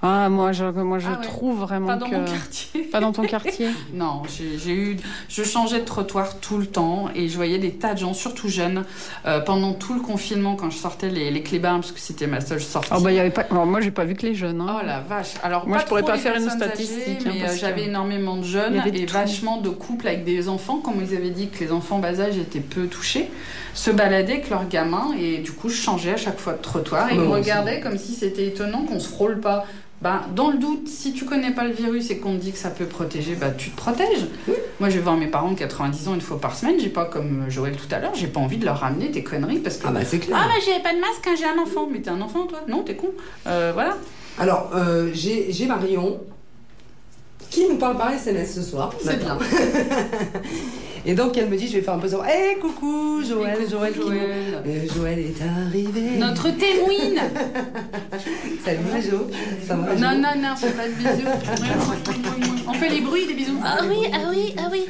Ah, 0.00 0.28
moi, 0.28 0.52
je, 0.52 0.64
moi, 0.64 1.00
je 1.00 1.08
Ah 1.08 1.18
ouais. 1.18 1.26
trouve 1.26 1.58
vraiment 1.58 1.88
Pas 1.88 1.96
dans 1.96 2.08
que... 2.08 2.14
mon 2.14 2.24
quartier. 2.24 2.82
Pas 2.84 3.00
dans 3.00 3.10
ton 3.10 3.22
quartier 3.24 3.68
Non, 3.92 4.22
j'ai 4.28 4.72
eu, 4.72 4.96
je 5.28 5.42
changeais 5.42 5.80
de 5.80 5.84
trottoir 5.84 6.38
tout 6.38 6.58
le 6.58 6.66
temps 6.66 7.08
et 7.16 7.28
je 7.28 7.34
voyais 7.34 7.58
des 7.58 7.72
tas 7.72 7.94
de 7.94 7.98
gens, 7.98 8.14
surtout 8.14 8.48
jeunes, 8.48 8.84
euh, 9.26 9.40
pendant 9.40 9.72
tout 9.72 9.94
le 9.94 10.00
confinement 10.00 10.54
quand 10.54 10.70
je 10.70 10.76
sortais 10.78 11.08
les, 11.08 11.32
les 11.32 11.42
clébards 11.42 11.80
parce 11.80 11.90
que 11.90 11.98
c'était 11.98 12.28
ma 12.28 12.40
seule 12.40 12.60
sortie. 12.60 12.90
Ah 12.92 13.00
bah, 13.00 13.10
y 13.10 13.18
avait 13.18 13.30
pas... 13.30 13.46
Alors, 13.50 13.66
moi, 13.66 13.80
j'ai 13.80 13.90
pas 13.90 14.04
vu 14.04 14.14
que 14.14 14.24
les 14.24 14.36
jeunes. 14.36 14.60
hein. 14.60 14.76
Oh 14.80 14.86
la 14.86 15.00
vache. 15.00 15.34
Alors 15.42 15.66
Moi, 15.66 15.78
pas 15.78 15.82
je 15.82 15.88
pourrais 15.88 16.02
pas 16.04 16.16
faire 16.16 16.36
une 16.36 16.48
statistique, 16.48 17.26
âgées, 17.26 17.28
hein, 17.28 17.32
mais 17.34 17.48
euh, 17.48 17.56
j'avais 17.58 17.84
énormément 17.86 18.36
de 18.36 18.44
jeunes 18.44 18.76
et 18.86 19.04
tout. 19.04 19.12
vachement 19.12 19.60
de 19.60 19.68
couples 19.70 20.06
avec 20.06 20.24
des 20.24 20.48
enfants, 20.48 20.76
comme 20.78 21.02
ils 21.02 21.16
avaient 21.16 21.30
dit 21.30 21.48
que 21.48 21.58
les 21.64 21.72
enfants 21.72 21.98
bas 21.98 22.20
âge 22.20 22.38
étaient 22.38 22.60
peu 22.60 22.86
touchés, 22.86 23.28
se 23.74 23.90
baladaient 23.90 24.34
avec 24.34 24.48
leurs 24.50 24.68
gamins 24.68 25.10
et 25.18 25.38
du 25.38 25.50
coup 25.52 25.68
je 25.68 25.76
changeais 25.76 26.12
à 26.12 26.16
chaque 26.16 26.38
fois 26.38 26.52
de 26.52 26.62
trottoir 26.62 27.10
et 27.10 27.14
ils 27.14 27.20
me 27.20 27.26
regardaient 27.28 27.80
comme 27.80 27.98
si 27.98 28.12
c'était 28.14 28.46
étonnant 28.46 28.84
qu'on 28.84 29.00
se 29.00 29.08
frôle 29.08 29.40
pas. 29.40 29.64
Ben, 30.00 30.20
dans 30.32 30.50
le 30.50 30.58
doute, 30.58 30.86
si 30.86 31.12
tu 31.12 31.24
connais 31.24 31.50
pas 31.50 31.64
le 31.64 31.72
virus 31.72 32.10
et 32.10 32.18
qu'on 32.18 32.36
te 32.36 32.40
dit 32.40 32.52
que 32.52 32.58
ça 32.58 32.70
peut 32.70 32.84
protéger, 32.84 33.34
bah, 33.34 33.50
tu 33.50 33.70
te 33.70 33.76
protèges. 33.76 34.26
Moi, 34.78 34.90
je 34.90 34.96
vais 34.96 35.02
voir 35.02 35.16
mes 35.16 35.26
parents 35.26 35.50
de 35.50 35.58
90 35.58 36.08
ans 36.08 36.14
une 36.14 36.20
fois 36.20 36.40
par 36.40 36.54
semaine. 36.54 36.76
J'ai 36.78 36.88
pas, 36.88 37.04
comme 37.04 37.46
Joël 37.48 37.76
tout 37.76 37.92
à 37.92 37.98
l'heure, 37.98 38.14
j'ai 38.14 38.28
pas 38.28 38.38
envie 38.38 38.58
de 38.58 38.64
leur 38.64 38.78
ramener 38.78 39.08
des 39.08 39.24
conneries 39.24 39.58
parce 39.58 39.76
que. 39.78 39.86
Ah 39.88 39.90
bah 39.90 40.04
c'est 40.04 40.20
clair. 40.20 40.38
Ah, 40.40 40.46
bah, 40.46 40.60
j'ai 40.64 40.80
pas 40.82 40.94
de 40.94 41.00
masque 41.00 41.22
quand 41.24 41.36
j'ai 41.36 41.46
un 41.46 41.60
enfant. 41.60 41.88
Mais 41.90 42.00
t'es 42.00 42.10
un 42.10 42.20
enfant, 42.20 42.46
toi? 42.46 42.60
Non, 42.68 42.82
t'es 42.84 42.94
con. 42.94 43.10
Euh, 43.48 43.72
voilà. 43.74 43.96
Alors, 44.38 44.70
euh, 44.74 45.10
j'ai 45.12 45.50
j'ai 45.50 45.66
Marion 45.66 46.20
qui 47.50 47.68
nous 47.68 47.76
parle 47.76 47.96
par 47.96 48.12
SMS 48.12 48.54
ce 48.54 48.62
soir. 48.62 48.92
C'est 49.02 49.18
bien. 49.18 49.36
Et 51.10 51.14
donc, 51.14 51.38
elle 51.38 51.48
me 51.48 51.56
dit, 51.56 51.66
je 51.66 51.72
vais 51.72 51.80
faire 51.80 51.94
un 51.94 51.98
peu 51.98 52.06
son. 52.06 52.22
Hé, 52.22 52.58
coucou, 52.60 53.22
Joël, 53.26 53.56
Coucou, 53.56 53.70
Joël, 53.70 53.92
qui 53.94 53.98
nous- 54.00 54.04
Joël. 54.08 54.62
Euh, 54.66 54.86
Joël 54.94 55.18
est 55.20 55.42
arrivé. 55.42 56.18
Notre 56.18 56.50
témoine 56.50 57.24
Salut, 58.62 58.78
Jo. 59.10 59.26
Ça 59.66 59.74
va, 59.76 59.94
Jo 59.96 60.00
Non, 60.02 60.10
non, 60.18 60.28
non, 60.36 60.54
fais 60.54 60.68
pas 60.72 60.86
de 60.86 60.92
bisous. 60.92 61.28
On 62.68 62.74
fait 62.74 62.90
les 62.90 63.00
bruits 63.00 63.26
des 63.26 63.32
bisous. 63.32 63.56
Ah 63.64 63.78
oui, 63.88 64.10
ah 64.12 64.18
oui, 64.30 64.54
ah 64.58 64.68
oui. 64.70 64.84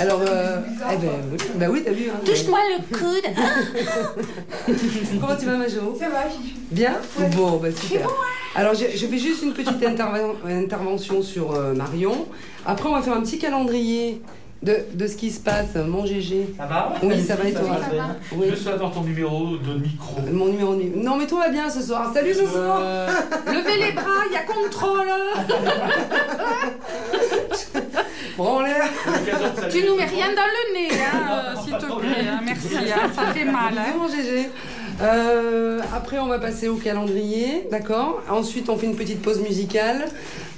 Alors, 0.00 0.20
euh, 0.26 0.58
eh 0.92 0.96
ben, 0.96 1.08
oui. 1.30 1.38
bah 1.54 1.66
oui, 1.70 1.82
t'as 1.84 1.92
vu. 1.92 2.06
Hein, 2.10 2.18
Touche-moi 2.24 2.58
le 2.76 2.98
coude. 2.98 4.26
Comment 5.20 5.36
tu 5.36 5.46
vas, 5.46 5.56
ma 5.56 5.68
Jo? 5.68 5.96
Ça 6.00 6.08
va, 6.08 6.24
Bien? 6.72 6.94
Bon, 7.36 7.58
bah 7.58 7.68
super. 7.70 8.08
Alors, 8.56 8.74
je, 8.74 8.86
je 8.96 9.06
fais 9.06 9.18
juste 9.18 9.44
une 9.44 9.52
petite 9.52 9.80
interven- 9.82 10.34
intervention 10.50 11.22
sur 11.22 11.54
euh, 11.54 11.74
Marion. 11.74 12.26
Après, 12.66 12.88
on 12.88 12.92
va 12.94 13.02
faire 13.02 13.12
un 13.14 13.20
petit 13.20 13.38
calendrier 13.38 14.20
de, 14.62 14.76
de 14.92 15.06
ce 15.06 15.16
qui 15.16 15.30
se 15.30 15.40
passe. 15.40 15.74
Mon 15.76 16.04
GG. 16.04 16.54
Ça 16.58 16.66
va? 16.66 16.92
Oui, 17.02 17.22
ça 17.24 17.36
va 17.36 17.48
et 17.48 17.52
toi 17.52 17.62
Ça 17.62 17.96
va. 17.96 18.16
Oui. 18.32 18.46
Je 18.50 18.54
souhaite 18.56 18.74
avoir 18.74 18.92
ton 18.92 19.00
numéro 19.02 19.56
de 19.56 19.74
micro. 19.80 20.20
Mon 20.32 20.46
numéro 20.48 20.74
de... 20.74 20.82
Non, 20.96 21.16
mais 21.16 21.26
tout 21.26 21.38
va 21.38 21.48
bien 21.48 21.70
ce 21.70 21.80
soir. 21.82 22.10
Salut 22.12 22.34
ce 22.34 22.46
soir 22.46 22.78
Euh, 22.82 23.08
levez 23.46 23.78
les 23.86 23.92
bras, 23.92 24.24
il 24.28 24.34
y 24.34 24.36
a 24.36 24.42
contrôle. 24.42 25.06
Prends 28.36 28.60
l'air 28.62 28.84
Tu 29.70 29.84
nous 29.86 29.96
mets 29.96 30.04
rien 30.06 30.28
dans 30.28 30.46
le 30.46 30.72
nez, 30.74 30.88
hein, 30.92 31.30
euh, 31.30 31.54
s'il 31.62 31.72
te 31.74 31.84
plaît. 31.98 32.26
hein, 32.30 32.40
merci, 32.44 32.76
hein, 32.76 33.10
ça 33.14 33.32
fait 33.34 33.44
mal. 33.44 33.76
hein. 33.76 33.92
Bonjour 33.98 34.16
GG. 34.16 34.48
Euh, 35.02 35.80
après, 35.94 36.18
on 36.18 36.26
va 36.26 36.38
passer 36.38 36.68
au 36.68 36.76
calendrier, 36.76 37.66
d'accord? 37.70 38.22
Ensuite, 38.28 38.68
on 38.68 38.76
fait 38.76 38.86
une 38.86 38.96
petite 38.96 39.22
pause 39.22 39.40
musicale. 39.40 40.04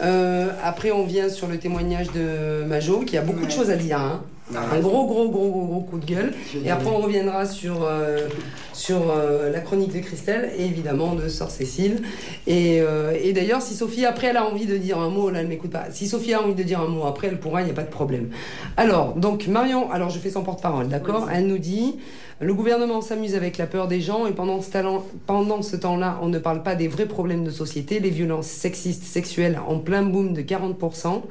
Euh, 0.03 0.49
après, 0.64 0.90
on 0.90 1.05
vient 1.05 1.28
sur 1.28 1.47
le 1.47 1.59
témoignage 1.59 2.09
de 2.12 2.64
Majo, 2.64 3.01
qui 3.01 3.16
a 3.16 3.22
beaucoup 3.22 3.47
de 3.47 3.51
choses 3.51 3.70
à 3.70 3.76
dire. 3.76 3.99
hein. 4.01 4.22
Un 4.55 4.80
gros, 4.80 5.07
gros, 5.07 5.28
gros, 5.30 5.51
gros, 5.51 5.64
gros 5.66 5.80
coup 5.80 5.99
de 5.99 6.05
gueule. 6.05 6.34
Et 6.64 6.70
après, 6.70 6.88
on 6.90 6.99
reviendra 6.99 7.47
sur, 7.47 7.84
euh, 7.84 8.28
sur 8.74 9.11
euh, 9.11 9.51
la 9.51 9.61
chronique 9.61 9.95
de 9.95 10.01
Christelle 10.01 10.51
et 10.59 10.64
évidemment 10.66 11.14
de 11.14 11.28
Sœur 11.28 11.51
Cécile. 11.51 12.03
Et, 12.47 12.80
euh, 12.82 13.16
et 13.22 13.32
d'ailleurs, 13.32 13.62
si 13.62 13.74
Sophie, 13.74 14.05
après, 14.05 14.26
elle 14.26 14.36
a 14.36 14.45
envie 14.45 14.66
de 14.66 14.76
dire 14.76 14.99
un 14.99 15.09
mot, 15.09 15.30
là, 15.30 15.40
elle 15.40 15.49
m'écoute 15.49 15.70
pas. 15.70 15.84
Si 15.90 16.07
Sophie 16.07 16.34
a 16.34 16.43
envie 16.43 16.55
de 16.55 16.62
dire 16.64 16.80
un 16.80 16.88
mot, 16.88 17.07
après, 17.07 17.28
elle 17.28 17.38
pourra, 17.40 17.62
il 17.62 17.66
n'y 17.66 17.70
a 17.70 17.74
pas 17.74 17.82
de 17.84 17.90
problème. 17.90 18.28
Alors, 18.76 19.14
donc, 19.14 19.47
Marion, 19.47 19.90
alors 19.90 20.11
je 20.11 20.18
fais 20.18 20.30
son 20.30 20.43
porte-parole, 20.43 20.88
d'accord 20.88 21.28
Elle 21.32 21.47
nous 21.47 21.59
dit 21.59 21.97
le 22.40 22.53
gouvernement 22.55 23.01
s'amuse 23.01 23.36
avec 23.36 23.57
la 23.57 23.66
peur 23.68 23.86
des 23.86 24.01
gens 24.01 24.26
et 24.26 24.32
pendant 24.32 24.61
ce, 24.61 24.70
talent- 24.70 25.05
pendant 25.26 25.62
ce 25.62 25.76
temps-là, 25.76 26.18
on 26.22 26.28
ne 26.28 26.40
parle 26.40 26.64
pas 26.64 26.74
des 26.74 26.88
vrais 26.88 27.07
problèmes 27.07 27.45
de 27.45 27.51
société, 27.53 28.01
les 28.01 28.11
violences 28.11 28.49
sexistes, 28.49 29.05
sexuelles 29.05 29.61
en 29.68 29.78
plein 29.78 30.03
boom 30.03 30.32
de 30.34 30.43
40%. 30.43 31.22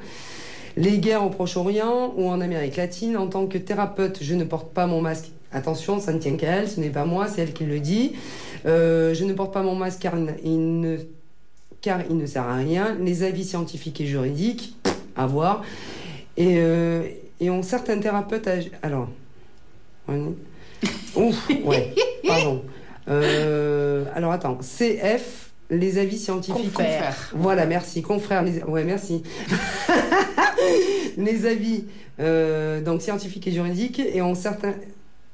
Les 0.76 0.98
guerres 0.98 1.24
au 1.24 1.30
Proche-Orient 1.30 2.14
ou 2.16 2.28
en 2.28 2.40
Amérique 2.40 2.76
latine, 2.76 3.16
en 3.16 3.26
tant 3.26 3.46
que 3.46 3.58
thérapeute, 3.58 4.18
je 4.22 4.34
ne 4.34 4.44
porte 4.44 4.72
pas 4.72 4.86
mon 4.86 5.00
masque. 5.00 5.30
Attention, 5.52 6.00
ça 6.00 6.12
ne 6.14 6.18
tient 6.18 6.36
qu'à 6.36 6.48
elle, 6.56 6.68
ce 6.70 6.80
n'est 6.80 6.88
pas 6.90 7.04
moi, 7.04 7.26
c'est 7.28 7.42
elle 7.42 7.52
qui 7.52 7.64
le 7.64 7.78
dit. 7.78 8.12
Euh, 8.64 9.12
je 9.12 9.24
ne 9.24 9.34
porte 9.34 9.52
pas 9.52 9.62
mon 9.62 9.74
masque 9.74 9.98
car 10.00 10.14
il 10.44 10.80
ne, 10.80 10.96
car 11.82 12.00
il 12.08 12.16
ne 12.16 12.24
sert 12.26 12.44
à 12.44 12.54
rien. 12.56 12.96
Les 13.00 13.22
avis 13.22 13.44
scientifiques 13.44 14.00
et 14.00 14.06
juridiques, 14.06 14.76
à 15.14 15.26
voir. 15.26 15.62
Et, 16.38 16.54
euh, 16.56 17.02
et 17.38 17.50
ont 17.50 17.62
certains 17.62 17.98
thérapeutes... 17.98 18.46
âgés- 18.46 18.72
Alors... 18.82 19.08
on 20.08 20.14
est- 20.14 20.88
Ouf, 21.16 21.48
ouais, 21.64 21.94
pardon. 22.26 22.62
Euh, 23.08 24.04
alors 24.14 24.32
attends, 24.32 24.58
CF, 24.62 25.50
les 25.70 25.98
avis 25.98 26.18
scientifiques. 26.18 26.72
Confère. 26.72 27.30
Voilà, 27.34 27.66
merci. 27.66 28.00
Confrères, 28.00 28.42
les... 28.42 28.62
ouais, 28.64 28.84
merci. 28.84 29.22
les 31.16 31.46
avis 31.46 31.84
euh, 32.20 32.80
donc 32.80 33.02
scientifiques 33.02 33.46
et 33.46 33.52
juridiques 33.52 34.00
et 34.00 34.22
ont 34.22 34.34
certains 34.34 34.74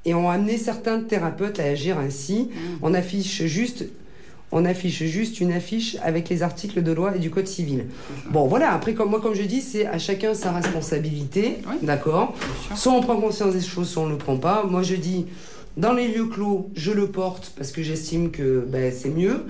et 0.05 0.13
ont 0.13 0.29
amené 0.29 0.57
certains 0.57 1.01
thérapeutes 1.01 1.59
à 1.59 1.63
agir 1.63 1.97
ainsi. 1.99 2.49
On 2.81 2.93
affiche 2.93 3.43
juste 3.45 3.85
on 4.51 4.65
affiche 4.65 5.03
juste 5.03 5.39
une 5.41 5.51
affiche 5.51 5.97
avec 6.01 6.27
les 6.29 6.41
articles 6.41 6.81
de 6.81 6.91
loi 6.91 7.15
et 7.15 7.19
du 7.19 7.29
code 7.29 7.45
civil. 7.47 7.85
Bon, 8.31 8.47
voilà. 8.47 8.71
Après, 8.73 8.95
comme 8.95 9.11
moi, 9.11 9.21
comme 9.21 9.35
je 9.35 9.43
dis, 9.43 9.61
c'est 9.61 9.85
à 9.85 9.99
chacun 9.99 10.33
sa 10.33 10.51
responsabilité, 10.51 11.57
Oui. 11.67 11.75
d'accord? 11.83 12.33
Soit 12.75 12.93
on 12.93 13.01
prend 13.01 13.17
conscience 13.21 13.53
des 13.53 13.61
choses, 13.61 13.89
soit 13.89 14.01
on 14.01 14.07
ne 14.07 14.13
le 14.13 14.17
prend 14.17 14.37
pas. 14.37 14.63
Moi, 14.63 14.81
je 14.81 14.95
dis, 14.95 15.27
dans 15.77 15.93
les 15.93 16.07
lieux 16.07 16.25
clos, 16.25 16.71
je 16.73 16.91
le 16.91 17.07
porte 17.07 17.53
parce 17.57 17.71
que 17.71 17.83
j'estime 17.83 18.31
que 18.31 18.65
ben, 18.67 18.91
c'est 18.91 19.09
mieux. 19.09 19.45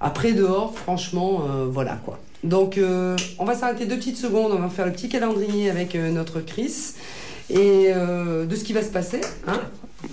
Après, 0.00 0.32
dehors, 0.32 0.72
franchement, 0.78 1.42
euh, 1.50 1.66
voilà 1.70 1.98
quoi. 2.04 2.18
Donc, 2.44 2.78
euh, 2.78 3.16
on 3.38 3.44
va 3.44 3.54
s'arrêter 3.54 3.86
deux 3.86 3.96
petites 3.96 4.16
secondes. 4.16 4.52
On 4.52 4.58
va 4.60 4.68
faire 4.68 4.86
le 4.86 4.92
petit 4.92 5.08
calendrier 5.08 5.70
avec 5.70 5.94
euh, 5.94 6.10
notre 6.10 6.40
Chris 6.40 6.94
et 7.50 7.86
euh, 7.94 8.46
de 8.46 8.54
ce 8.56 8.62
qui 8.64 8.72
va 8.72 8.82
se 8.82 8.90
passer. 8.90 9.20
Hein 9.46 9.60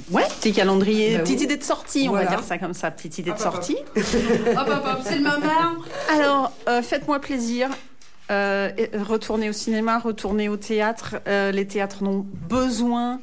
Ouais, 0.09 0.23
petit 0.41 0.51
calendrier, 0.51 1.13
Bah 1.17 1.19
petite 1.23 1.37
oui. 1.39 1.43
idée 1.45 1.57
de 1.57 1.63
sortie, 1.63 2.07
on 2.09 2.13
va 2.13 2.25
dire 2.25 2.41
ça 2.43 2.57
comme 2.57 2.73
ça, 2.73 2.89
petite 2.89 3.19
idée 3.19 3.29
de 3.29 3.35
Hop, 3.35 3.41
hop, 3.41 3.47
hop. 3.47 3.53
sortie. 3.53 3.77
Hop, 3.95 4.67
hop, 4.67 4.83
hop, 4.83 4.99
c'est 5.03 5.17
le 5.17 5.23
moment. 5.23 5.75
Alors, 6.11 6.51
faites-moi 6.81 7.19
plaisir. 7.19 7.69
Et- 8.31 8.89
retournez 9.07 9.47
au 9.49 9.53
cinéma, 9.53 9.99
retournez 9.99 10.49
au 10.49 10.57
théâtre. 10.57 11.17
Les 11.27 11.67
théâtres 11.67 12.03
n'ont 12.03 12.25
besoin. 12.49 13.19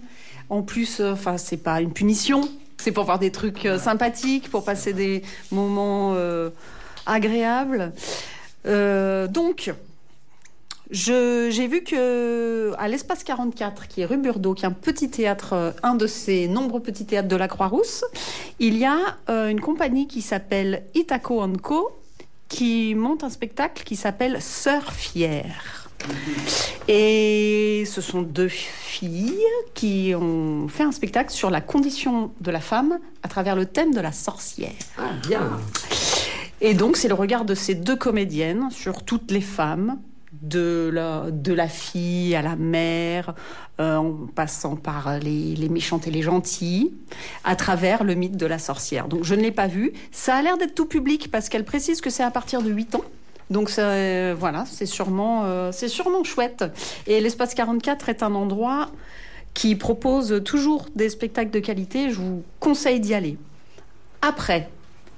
En 0.50 0.62
plus, 0.62 1.00
enfin, 1.00 1.36
c'est 1.36 1.56
pas 1.56 1.80
une 1.80 1.92
punition. 1.92 2.42
C'est 2.78 2.92
pour 2.92 3.04
voir 3.04 3.18
des 3.18 3.32
trucs 3.32 3.66
sympathiques, 3.78 4.48
pour 4.48 4.64
passer 4.64 4.92
des 4.92 5.22
moments 5.50 6.14
agréables. 7.06 7.92
Euh, 8.66 9.26
donc, 9.28 9.72
j'ai 10.90 11.66
vu 11.66 11.82
que 11.82 12.72
à 12.78 12.88
l'espace 12.88 13.24
44, 13.24 13.88
qui 13.88 14.02
est 14.02 14.04
rue 14.04 14.18
Burdeau, 14.18 14.54
qui 14.54 14.64
est 14.64 14.68
un 14.68 14.72
petit 14.72 15.10
théâtre, 15.10 15.54
euh, 15.54 15.70
un 15.82 15.94
de 15.94 16.06
ces 16.06 16.48
nombreux 16.48 16.80
petits 16.80 17.06
théâtres 17.06 17.28
de 17.28 17.36
la 17.36 17.48
Croix-Rousse, 17.48 18.04
il 18.58 18.76
y 18.76 18.84
a 18.84 18.98
euh, 19.30 19.48
une 19.48 19.60
compagnie 19.60 20.06
qui 20.06 20.22
s'appelle 20.22 20.84
Itaco 20.94 21.46
Co 21.62 21.98
qui 22.48 22.94
monte 22.94 23.24
un 23.24 23.30
spectacle 23.30 23.82
qui 23.82 23.96
s'appelle 23.96 24.42
Sœur 24.42 24.92
fière. 24.92 25.90
Et 26.88 27.84
ce 27.86 28.00
sont 28.00 28.22
deux 28.22 28.48
filles 28.48 29.40
qui 29.74 30.12
ont 30.14 30.68
fait 30.68 30.82
un 30.82 30.92
spectacle 30.92 31.30
sur 31.30 31.48
la 31.48 31.60
condition 31.60 32.32
de 32.40 32.50
la 32.50 32.60
femme 32.60 32.98
à 33.22 33.28
travers 33.28 33.56
le 33.56 33.66
thème 33.66 33.94
de 33.94 34.00
la 34.00 34.12
sorcière. 34.12 34.72
Ah, 34.98 35.12
bien. 35.26 35.60
Et 36.64 36.74
donc, 36.74 36.96
c'est 36.96 37.08
le 37.08 37.14
regard 37.14 37.44
de 37.44 37.56
ces 37.56 37.74
deux 37.74 37.96
comédiennes 37.96 38.70
sur 38.70 39.02
toutes 39.02 39.32
les 39.32 39.40
femmes, 39.40 39.98
de 40.42 40.90
la, 40.92 41.68
fille 41.68 42.36
à 42.36 42.40
la 42.40 42.54
mère, 42.54 43.34
euh, 43.80 43.96
en 43.96 44.12
passant 44.32 44.76
par 44.76 45.18
les, 45.18 45.68
méchantes 45.68 46.06
et 46.06 46.12
les 46.12 46.22
gentilles, 46.22 46.94
à 47.42 47.56
travers 47.56 48.04
le 48.04 48.14
mythe 48.14 48.36
de 48.36 48.46
la 48.46 48.60
sorcière. 48.60 49.08
Donc, 49.08 49.24
je 49.24 49.34
ne 49.34 49.42
l'ai 49.42 49.50
pas 49.50 49.66
vu. 49.66 49.92
Ça 50.12 50.36
a 50.36 50.42
l'air 50.42 50.56
d'être 50.56 50.76
tout 50.76 50.86
public 50.86 51.32
parce 51.32 51.48
qu'elle 51.48 51.64
précise 51.64 52.00
que 52.00 52.10
c'est 52.10 52.22
à 52.22 52.30
partir 52.30 52.62
de 52.62 52.70
8 52.70 52.94
ans. 52.94 53.04
Donc 53.50 53.70
euh, 53.76 54.34
voilà, 54.38 54.64
c'est 54.66 54.86
sûrement, 54.86 55.42
euh, 55.44 55.72
c'est 55.72 55.88
sûrement 55.88 56.24
chouette. 56.24 56.64
Et 57.06 57.20
l'espace 57.20 57.52
44 57.52 58.08
est 58.08 58.22
un 58.22 58.34
endroit 58.34 58.88
qui 59.52 59.74
propose 59.74 60.40
toujours 60.42 60.86
des 60.94 61.10
spectacles 61.10 61.50
de 61.50 61.58
qualité. 61.58 62.08
Je 62.08 62.14
vous 62.14 62.44
conseille 62.60 63.00
d'y 63.00 63.12
aller. 63.12 63.36
Après, 64.22 64.70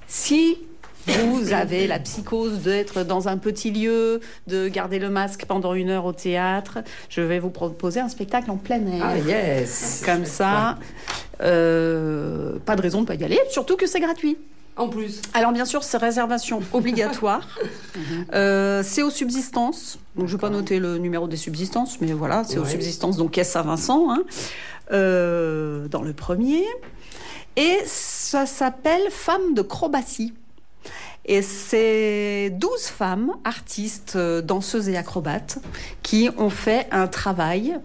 si 0.08 0.58
vous 1.06 1.52
avez 1.52 1.86
la 1.86 1.98
psychose 1.98 2.60
d'être 2.60 3.04
dans 3.04 3.28
un 3.28 3.36
petit 3.36 3.70
lieu, 3.70 4.20
de 4.46 4.68
garder 4.68 4.98
le 4.98 5.10
masque 5.10 5.44
pendant 5.46 5.74
une 5.74 5.90
heure 5.90 6.06
au 6.06 6.12
théâtre, 6.12 6.78
je 7.08 7.20
vais 7.20 7.38
vous 7.38 7.50
proposer 7.50 8.00
un 8.00 8.08
spectacle 8.08 8.50
en 8.50 8.56
plein 8.56 8.84
air. 8.86 9.02
Ah, 9.04 9.18
yes. 9.18 10.02
Comme 10.04 10.24
ça, 10.24 10.78
euh, 11.42 12.58
pas 12.64 12.76
de 12.76 12.82
raison 12.82 12.98
de 12.98 13.02
ne 13.02 13.06
pas 13.06 13.14
y 13.14 13.24
aller, 13.24 13.40
surtout 13.50 13.76
que 13.76 13.86
c'est 13.86 14.00
gratuit. 14.00 14.38
En 14.76 14.88
plus. 14.88 15.22
Alors 15.34 15.52
bien 15.52 15.64
sûr, 15.64 15.84
c'est 15.84 15.98
réservation 15.98 16.60
obligatoire. 16.72 17.48
Euh, 18.34 18.82
c'est 18.84 19.02
aux 19.02 19.10
subsistances. 19.10 19.98
Donc 20.16 20.26
je 20.26 20.32
vais 20.32 20.40
pas 20.40 20.50
noter 20.50 20.80
le 20.80 20.98
numéro 20.98 21.28
des 21.28 21.36
subsistances, 21.36 22.00
mais 22.00 22.12
voilà, 22.12 22.42
c'est 22.42 22.58
aux 22.58 22.64
subsistances. 22.64 23.16
Donc 23.16 23.30
caisse 23.32 23.50
Saint-Vincent, 23.50 24.10
hein, 24.10 24.22
euh, 24.90 25.86
dans 25.88 26.02
le 26.02 26.12
premier. 26.12 26.64
Et 27.56 27.78
ça 27.86 28.46
s'appelle 28.46 29.02
Femmes 29.10 29.54
de 29.54 29.62
Crobatie. 29.62 30.32
Et 31.26 31.42
c'est 31.42 32.50
12 32.50 32.82
femmes, 32.82 33.32
artistes, 33.44 34.14
euh, 34.16 34.42
danseuses 34.42 34.88
et 34.88 34.96
acrobates, 34.96 35.58
qui 36.02 36.28
ont 36.36 36.50
fait 36.50 36.86
un 36.90 37.06
travail 37.06 37.78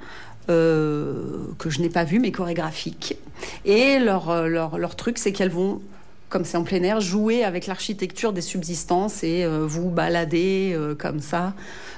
euh, 0.50 1.46
que 1.58 1.70
je 1.70 1.80
n'ai 1.82 1.90
pas 1.90 2.04
vu, 2.04 2.20
mais 2.20 2.32
chorégraphique. 2.32 3.18
Et 3.66 4.00
leur, 4.00 4.30
euh, 4.30 4.48
leur, 4.48 4.78
leur 4.78 4.96
truc, 4.96 5.18
c'est 5.18 5.32
qu'elles 5.32 5.52
vont 5.52 5.82
comme 6.30 6.46
c'est 6.46 6.58
en 6.58 6.64
plein 6.64 6.82
air, 6.84 7.02
jouer 7.02 7.44
avec 7.44 7.66
l'architecture 7.68 8.34
des 8.34 8.42
subsistances 8.42 9.24
et 9.24 9.44
euh, 9.44 9.66
vous 9.68 9.90
balader 9.90 10.72
euh, 10.76 10.96
comme 10.96 11.20
ça 11.20 11.54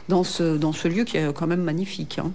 dans 0.09 0.23
ce, 0.23 0.57
dans 0.57 0.73
ce 0.73 0.87
lieu 0.87 1.03
qui 1.03 1.17
est 1.17 1.33
quand 1.33 1.47
même 1.47 1.61
magnifique. 1.63 2.17
hein. 2.19 2.31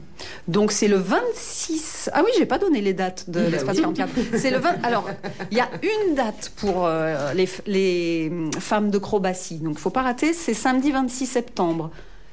Donc 0.48 0.72
c'est 0.72 0.88
le 0.88 0.96
26. 0.96 2.10
Ah 2.12 2.22
oui, 2.24 2.30
j'ai 2.38 2.46
pas 2.46 2.58
donné 2.58 2.80
les 2.80 2.92
dates 2.94 3.28
de 3.28 3.40
Bah 3.40 3.48
l'espace 3.50 3.76
oui. 3.76 3.82
44. 3.82 4.10
C'est 4.36 4.50
le 4.50 4.58
20. 4.58 4.76
Alors, 4.84 5.08
il 5.50 5.56
y 5.56 5.60
a 5.60 5.68
une 5.82 6.14
date 6.14 6.52
pour 6.56 6.86
euh, 6.86 7.32
les, 7.34 7.48
les 7.66 8.32
femmes 8.60 8.90
de 8.90 8.98
Crobatie. 8.98 9.58
Donc, 9.58 9.78
faut 9.78 9.90
pas 9.90 10.02
rater. 10.02 10.32
C'est 10.32 10.54
samedi 10.54 10.90
26 10.92 11.26
septembre. 11.26 11.90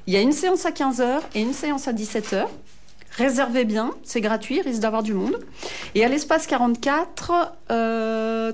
Il 0.07 0.13
y 0.13 0.17
a 0.17 0.21
une 0.21 0.31
séance 0.33 0.65
à 0.65 0.71
15h 0.71 1.19
et 1.35 1.41
une 1.41 1.53
séance 1.53 1.87
à 1.87 1.93
17h. 1.93 2.45
Réservez 3.17 3.63
bien, 3.65 3.91
c'est 4.03 4.21
gratuit, 4.21 4.57
il 4.57 4.61
risque 4.61 4.81
d'avoir 4.81 5.03
du 5.03 5.13
monde. 5.13 5.37
Et 5.95 6.03
à 6.03 6.07
l'espace 6.09 6.47
44, 6.47 7.31
euh, 7.71 8.51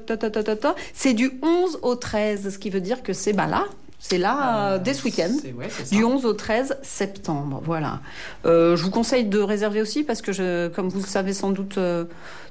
c'est 0.94 1.14
du 1.14 1.32
11 1.42 1.80
au 1.82 1.96
13, 1.96 2.50
ce 2.54 2.58
qui 2.58 2.70
veut 2.70 2.82
dire 2.82 3.02
que 3.02 3.14
c'est 3.14 3.32
bah 3.34 3.48
là, 3.48 3.66
c'est 4.00 4.18
là, 4.18 4.74
euh, 4.74 4.78
dès 4.80 4.94
ce 4.94 5.04
week-end. 5.06 5.32
Ouais. 5.58 5.68
Du 5.92 6.04
11 6.04 6.26
au 6.26 6.34
13 6.34 6.78
septembre, 6.82 7.62
voilà. 7.64 8.00
Euh, 8.46 8.76
je 8.76 8.84
vous 8.84 8.92
conseille 8.92 9.26
de 9.26 9.40
réserver 9.40 9.82
aussi 9.82 10.04
parce 10.04 10.22
que, 10.22 10.32
je, 10.34 10.68
comme 10.70 10.90
vous 10.90 11.00
le 11.00 11.06
savez 11.08 11.34
sans 11.34 11.52
doute, 11.52 11.78
euh, 11.78 12.06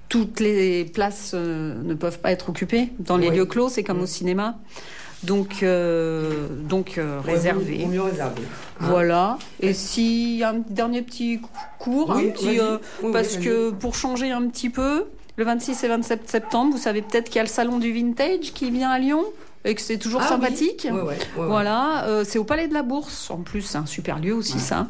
toutes 0.08 0.40
les 0.40 0.86
places 0.86 1.34
ne 1.34 1.92
peuvent 1.94 2.18
pas 2.20 2.32
être 2.32 2.48
occupées 2.48 2.90
dans 2.98 3.18
les 3.18 3.28
Oui. 3.28 3.36
lieux 3.36 3.44
clos, 3.44 3.68
c'est 3.68 3.82
comme 3.84 4.00
au 4.00 4.06
cinéma. 4.06 4.56
Donc, 5.22 5.62
euh, 5.62 6.46
donc 6.50 6.96
euh, 6.98 7.20
Ouais, 7.22 7.32
mieux 7.86 8.02
réserver. 8.02 8.42
Hein 8.80 8.86
Voilà. 8.88 9.38
Et 9.60 9.72
s'il 9.74 10.36
y 10.36 10.44
a 10.44 10.50
un 10.50 10.62
dernier 10.68 11.02
petit 11.02 11.40
cours, 11.78 12.14
Oui, 12.14 12.28
un 12.28 12.30
petit, 12.30 12.60
euh, 12.60 12.78
Oui, 13.02 13.12
parce 13.12 13.36
oui, 13.36 13.44
que 13.44 13.70
pour 13.70 13.94
changer 13.94 14.30
un 14.30 14.46
petit 14.48 14.70
peu, 14.70 15.06
le 15.36 15.44
26 15.44 15.84
et 15.84 15.88
27 15.88 16.28
septembre, 16.28 16.72
vous 16.72 16.82
savez 16.82 17.02
peut-être 17.02 17.26
qu'il 17.26 17.36
y 17.36 17.40
a 17.40 17.44
le 17.44 17.48
salon 17.48 17.78
du 17.78 17.92
vintage 17.92 18.52
qui 18.54 18.70
vient 18.70 18.90
à 18.90 18.98
Lyon? 18.98 19.24
Et 19.68 19.74
que 19.74 19.80
c'est 19.82 19.98
toujours 19.98 20.22
Ah 20.24 20.28
sympathique. 20.28 20.88
Ouais, 20.90 21.00
ouais. 21.02 21.18
Voilà, 21.36 22.04
euh, 22.06 22.24
c'est 22.26 22.38
au 22.38 22.44
Palais 22.44 22.68
de 22.68 22.74
la 22.74 22.82
Bourse. 22.82 23.30
En 23.30 23.38
plus, 23.38 23.62
c'est 23.62 23.76
un 23.78 23.86
super 23.86 24.18
lieu 24.18 24.32
aussi, 24.34 24.58
ça. 24.58 24.86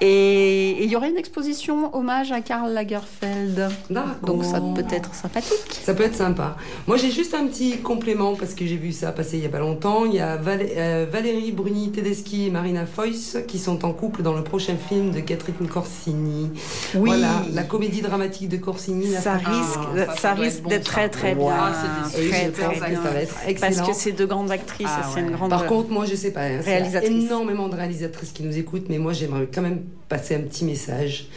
Et 0.00 0.82
il 0.84 0.90
y 0.90 0.96
aurait 0.96 1.10
une 1.10 1.16
exposition 1.16 1.94
hommage 1.96 2.32
à 2.32 2.40
Karl 2.40 2.72
Lagerfeld. 2.72 3.68
Donc 4.22 4.44
ça 4.44 4.60
peut 4.60 4.84
être 4.94 5.14
sympathique. 5.14 5.80
Ça 5.84 5.94
peut 5.94 6.02
être 6.02 6.16
sympa. 6.16 6.56
Moi, 6.86 6.96
j'ai 6.96 7.10
juste 7.10 7.34
un 7.34 7.46
petit 7.46 7.78
complément 7.78 8.34
parce 8.34 8.54
que 8.54 8.66
j'ai 8.66 8.76
vu 8.76 8.92
ça 8.92 9.12
passer 9.12 9.36
il 9.38 9.42
y 9.44 9.46
a 9.46 9.50
pas 9.50 9.60
longtemps. 9.60 10.04
Il 10.06 10.14
y 10.14 10.20
a 10.20 10.38
euh, 10.46 11.06
Valérie 11.10 11.52
Bruni 11.52 11.92
Tedeschi 11.92 12.46
et 12.46 12.50
Marina 12.50 12.84
Foïs 12.84 13.38
qui 13.46 13.58
sont 13.58 13.84
en 13.84 13.92
couple 13.92 14.22
dans 14.22 14.34
le 14.34 14.42
prochain 14.42 14.74
film 14.88 15.12
de 15.12 15.20
Catherine 15.20 15.68
Corsini. 15.68 16.50
Oui. 16.94 17.10
Voilà, 17.10 17.30
la 17.52 17.62
comédie 17.62 18.02
dramatique 18.02 18.48
de 18.48 18.56
Corsini. 18.56 19.06
Ça 19.12 19.34
risque, 19.34 19.78
Ah, 20.08 20.14
ça, 20.16 20.34
risque 20.34 20.62
bon, 20.62 20.70
d'être 20.70 20.84
très 20.84 21.08
très 21.08 21.34
Wow. 21.34 21.46
bien. 21.48 21.56
Ah, 21.58 21.72
Très, 22.12 22.48
bien. 22.48 23.56
Parce 23.60 23.80
que 23.82 23.92
c'est 23.94 24.12
deux 24.16 24.26
grandes 24.26 24.50
actrices, 24.50 24.88
Ah 24.90 25.08
c'est 25.12 25.20
une 25.20 25.30
grande. 25.30 25.50
Par 25.50 25.66
contre, 25.66 25.90
moi, 25.90 26.04
je 26.06 26.14
sais 26.14 26.30
pas. 26.32 26.42
hein, 26.42 26.60
Il 26.66 26.92
y 26.92 26.96
a 26.96 27.04
énormément 27.04 27.68
de 27.68 27.76
réalisatrices 27.76 28.32
qui 28.32 28.42
nous 28.42 28.56
écoutent, 28.56 28.86
mais 28.88 28.98
moi, 28.98 29.12
j'aimerais 29.12 29.48
quand 29.52 29.62
même 29.62 29.82
passer 30.08 30.34
un 30.34 30.40
petit 30.40 30.64
message. 30.64 31.28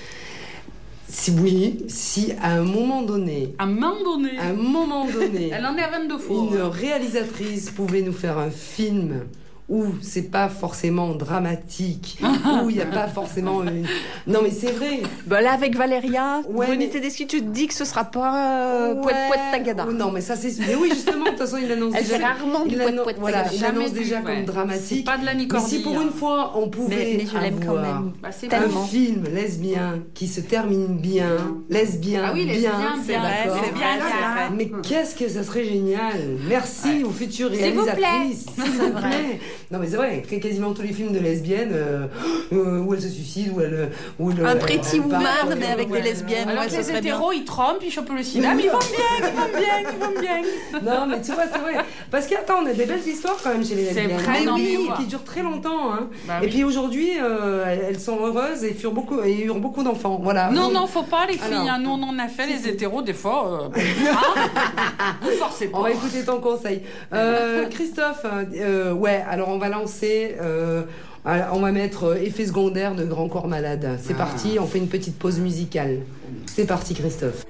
Si 1.11 1.31
oui, 1.31 1.85
si 1.87 2.33
à 2.41 2.51
un 2.53 2.61
moment 2.63 3.01
donné, 3.01 3.55
À 3.57 3.63
un 3.63 3.67
moment 3.67 3.95
donné, 4.03 4.37
à 4.37 4.47
un 4.49 4.53
moment 4.53 5.05
donné, 5.07 5.49
elle 5.53 5.65
en 5.65 5.75
est 5.75 5.81
à 5.81 5.89
22 5.89 6.17
fois. 6.19 6.35
une 6.37 6.61
réalisatrice 6.61 7.71
pouvait 7.71 8.01
nous 8.03 8.13
faire 8.13 8.37
un 8.37 8.51
film 8.51 9.21
où 9.69 9.85
c'est 10.01 10.31
pas 10.31 10.49
forcément 10.49 11.09
dramatique, 11.13 12.17
où 12.63 12.69
il 12.69 12.75
n'y 12.77 12.81
a 12.81 12.85
pas 12.87 13.07
forcément 13.07 13.63
une... 13.63 13.85
Non 14.27 14.39
mais 14.43 14.49
c'est 14.51 14.71
vrai. 14.71 15.01
Bah 15.27 15.41
là, 15.41 15.53
avec 15.53 15.75
Valéria, 15.75 16.41
Ouais, 16.49 16.65
Bruni 16.67 16.85
mais- 16.85 16.91
Tedeschi, 16.91 17.27
tu 17.27 17.39
te 17.41 17.45
dis 17.49 17.67
que 17.67 17.73
ce 17.73 17.85
sera 17.85 18.03
pas 18.05 18.35
euh, 18.35 18.93
Ouais. 18.95 19.01
Poète 19.03 19.15
Poète 19.27 19.39
Tagada. 19.51 19.85
Oh, 19.87 19.93
non 19.93 20.11
mais 20.11 20.21
ça 20.21 20.35
c'est... 20.35 20.51
Mais 20.59 20.75
oui 20.75 20.89
justement, 20.93 21.25
de 21.25 21.29
toute 21.29 21.39
façon 21.39 21.57
il 21.63 21.71
annonce 21.71 21.93
Elle 21.97 22.03
déjà... 22.07 22.17
rarement 22.27 22.65
du 22.65 22.71
il 22.71 22.77
Poète 22.77 22.89
annon- 22.93 23.03
Poète 23.03 23.17
Voilà, 23.19 23.45
il 23.53 23.63
annonce 23.65 23.93
déjà 23.93 24.17
ouais. 24.17 24.23
comme 24.23 24.45
dramatique. 24.45 25.05
pas 25.05 25.17
de 25.17 25.25
la 25.25 25.33
Mais 25.35 25.47
si 25.65 25.81
pour 25.81 26.01
une 26.01 26.11
fois 26.11 26.53
on 26.55 26.67
pouvait 26.69 27.15
mais 27.17 27.25
je 27.25 27.37
l'aime 27.37 27.59
quand 27.63 27.75
avoir 27.77 28.01
même. 28.01 28.11
Bah, 28.21 28.29
un 28.51 28.85
film 28.87 29.23
lesbien 29.33 29.99
qui 30.13 30.27
se 30.27 30.41
termine 30.41 30.97
bien, 30.97 31.37
lesbien, 31.69 32.23
Ah 32.25 32.31
oui, 32.33 32.45
lesbien, 32.45 32.71
C'est 33.05 33.13
bien, 33.13 33.21
c'est 33.63 33.73
bien, 33.73 33.87
c'est 33.97 34.01
vrai. 34.01 34.49
Mais 34.55 34.71
qu'est-ce 34.81 35.15
que 35.15 35.27
ça 35.29 35.43
serait 35.43 35.65
génial 35.65 36.37
Merci 36.47 37.03
aux 37.03 37.11
futures 37.11 37.53
S'il 37.53 37.73
vous 37.73 37.83
plaît. 37.85 37.93
réalisatrices. 37.93 38.45
S'il 38.55 38.71
vous 38.81 38.91
plaît. 38.91 39.39
Non 39.71 39.79
mais 39.79 39.87
c'est 39.87 39.97
vrai, 39.97 40.21
quasiment 40.41 40.73
tous 40.73 40.81
les 40.81 40.93
films 40.93 41.11
de 41.13 41.19
lesbiennes 41.19 41.71
euh, 41.73 42.07
euh, 42.53 42.79
où 42.79 42.93
elles 42.93 43.01
se 43.01 43.09
suicident, 43.09 43.55
où 43.57 43.61
elles... 43.61 43.91
Où 44.19 44.31
elles- 44.31 44.45
Un 44.45 44.51
elles 44.51 44.57
Pretty 44.59 44.99
Woman, 44.99 45.21
euh, 45.51 45.55
mais 45.59 45.67
avec 45.67 45.91
des 45.91 46.01
lesbiennes. 46.01 46.49
Alors 46.49 46.63
ouais, 46.63 46.69
que 46.69 46.75
les 46.75 46.83
serait 46.83 47.01
bien. 47.01 47.13
hétéros, 47.15 47.31
ils 47.33 47.45
trompent, 47.45 47.83
ils 47.83 47.91
chopent 47.91 48.09
le 48.15 48.23
sida, 48.23 48.53
mais 48.55 48.63
ils 48.63 48.69
vont 48.69 48.79
bien, 48.79 49.27
ils 49.29 49.35
vont 49.35 49.59
bien, 49.59 49.91
ils 49.93 49.99
vont 49.99 50.21
bien. 50.21 50.41
Non 50.83 51.05
mais 51.07 51.21
tu 51.21 51.31
vois, 51.33 51.43
c'est 51.51 51.59
vrai. 51.59 51.75
Parce 52.11 52.25
qu'attends, 52.27 52.59
on 52.63 52.65
a 52.67 52.73
des 52.73 52.85
belles 52.85 53.05
histoires 53.07 53.35
quand 53.43 53.49
même 53.51 53.65
chez 53.65 53.75
les 53.75 53.85
C'est 53.85 54.01
lesbiennes. 54.01 54.17
vrai, 54.19 54.39
Mais 54.39 54.45
non, 54.45 54.55
oui, 54.55 54.77
mais 54.89 54.95
qui 54.97 55.05
durent 55.07 55.23
très 55.23 55.41
longtemps. 55.43 55.93
Hein. 55.93 56.09
Bah 56.27 56.35
Et 56.41 56.45
oui. 56.45 56.51
puis 56.51 56.63
aujourd'hui, 56.63 57.09
euh, 57.21 57.65
elles 57.87 57.99
sont 57.99 58.17
heureuses 58.25 58.63
et 58.63 58.73
furent 58.73 58.91
beaucoup, 58.93 59.21
et 59.23 59.43
eurent 59.45 59.59
beaucoup 59.59 59.83
d'enfants. 59.83 60.19
Voilà. 60.23 60.49
Non, 60.49 60.65
Donc, 60.65 60.73
non, 60.73 60.87
faut 60.87 61.03
pas, 61.03 61.25
les 61.27 61.33
filles. 61.33 61.53
Alors. 61.53 61.69
hein. 61.69 61.79
Nous, 61.79 61.89
on 61.91 62.03
en 62.03 62.17
a 62.19 62.27
fait, 62.27 62.47
les 62.47 62.67
hétéros, 62.67 63.01
des 63.01 63.13
fois. 63.13 63.69
euh, 63.75 63.79
hein. 64.11 65.15
Vous 65.21 65.31
forcez 65.31 65.69
On 65.73 65.77
pas. 65.77 65.83
va 65.83 65.91
écouter 65.91 66.23
ton 66.23 66.39
conseil. 66.39 66.81
Euh, 67.13 67.67
Christophe, 67.69 68.25
euh, 68.55 68.93
ouais, 68.93 69.23
alors 69.29 69.48
on 69.49 69.57
va 69.57 69.69
lancer. 69.69 70.35
euh, 70.41 70.83
on 71.25 71.59
va 71.59 71.71
mettre 71.71 72.05
euh, 72.05 72.15
effet 72.15 72.45
secondaire 72.45 72.95
de 72.95 73.03
Grand 73.05 73.27
Corps 73.27 73.47
Malade. 73.47 73.99
C'est 74.01 74.15
parti, 74.15 74.57
on 74.59 74.65
fait 74.65 74.79
une 74.79 74.87
petite 74.87 75.17
pause 75.19 75.39
musicale. 75.39 75.99
C'est 76.45 76.65
parti, 76.65 76.93
Christophe. 76.93 77.45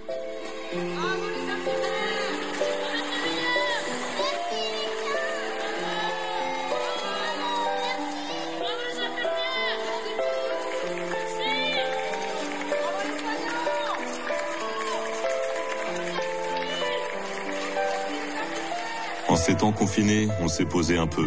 Ces 19.40 19.56
temps 19.56 19.72
confinés, 19.72 20.28
on 20.42 20.48
s'est 20.48 20.66
posé 20.66 20.98
un 20.98 21.08
peu. 21.08 21.26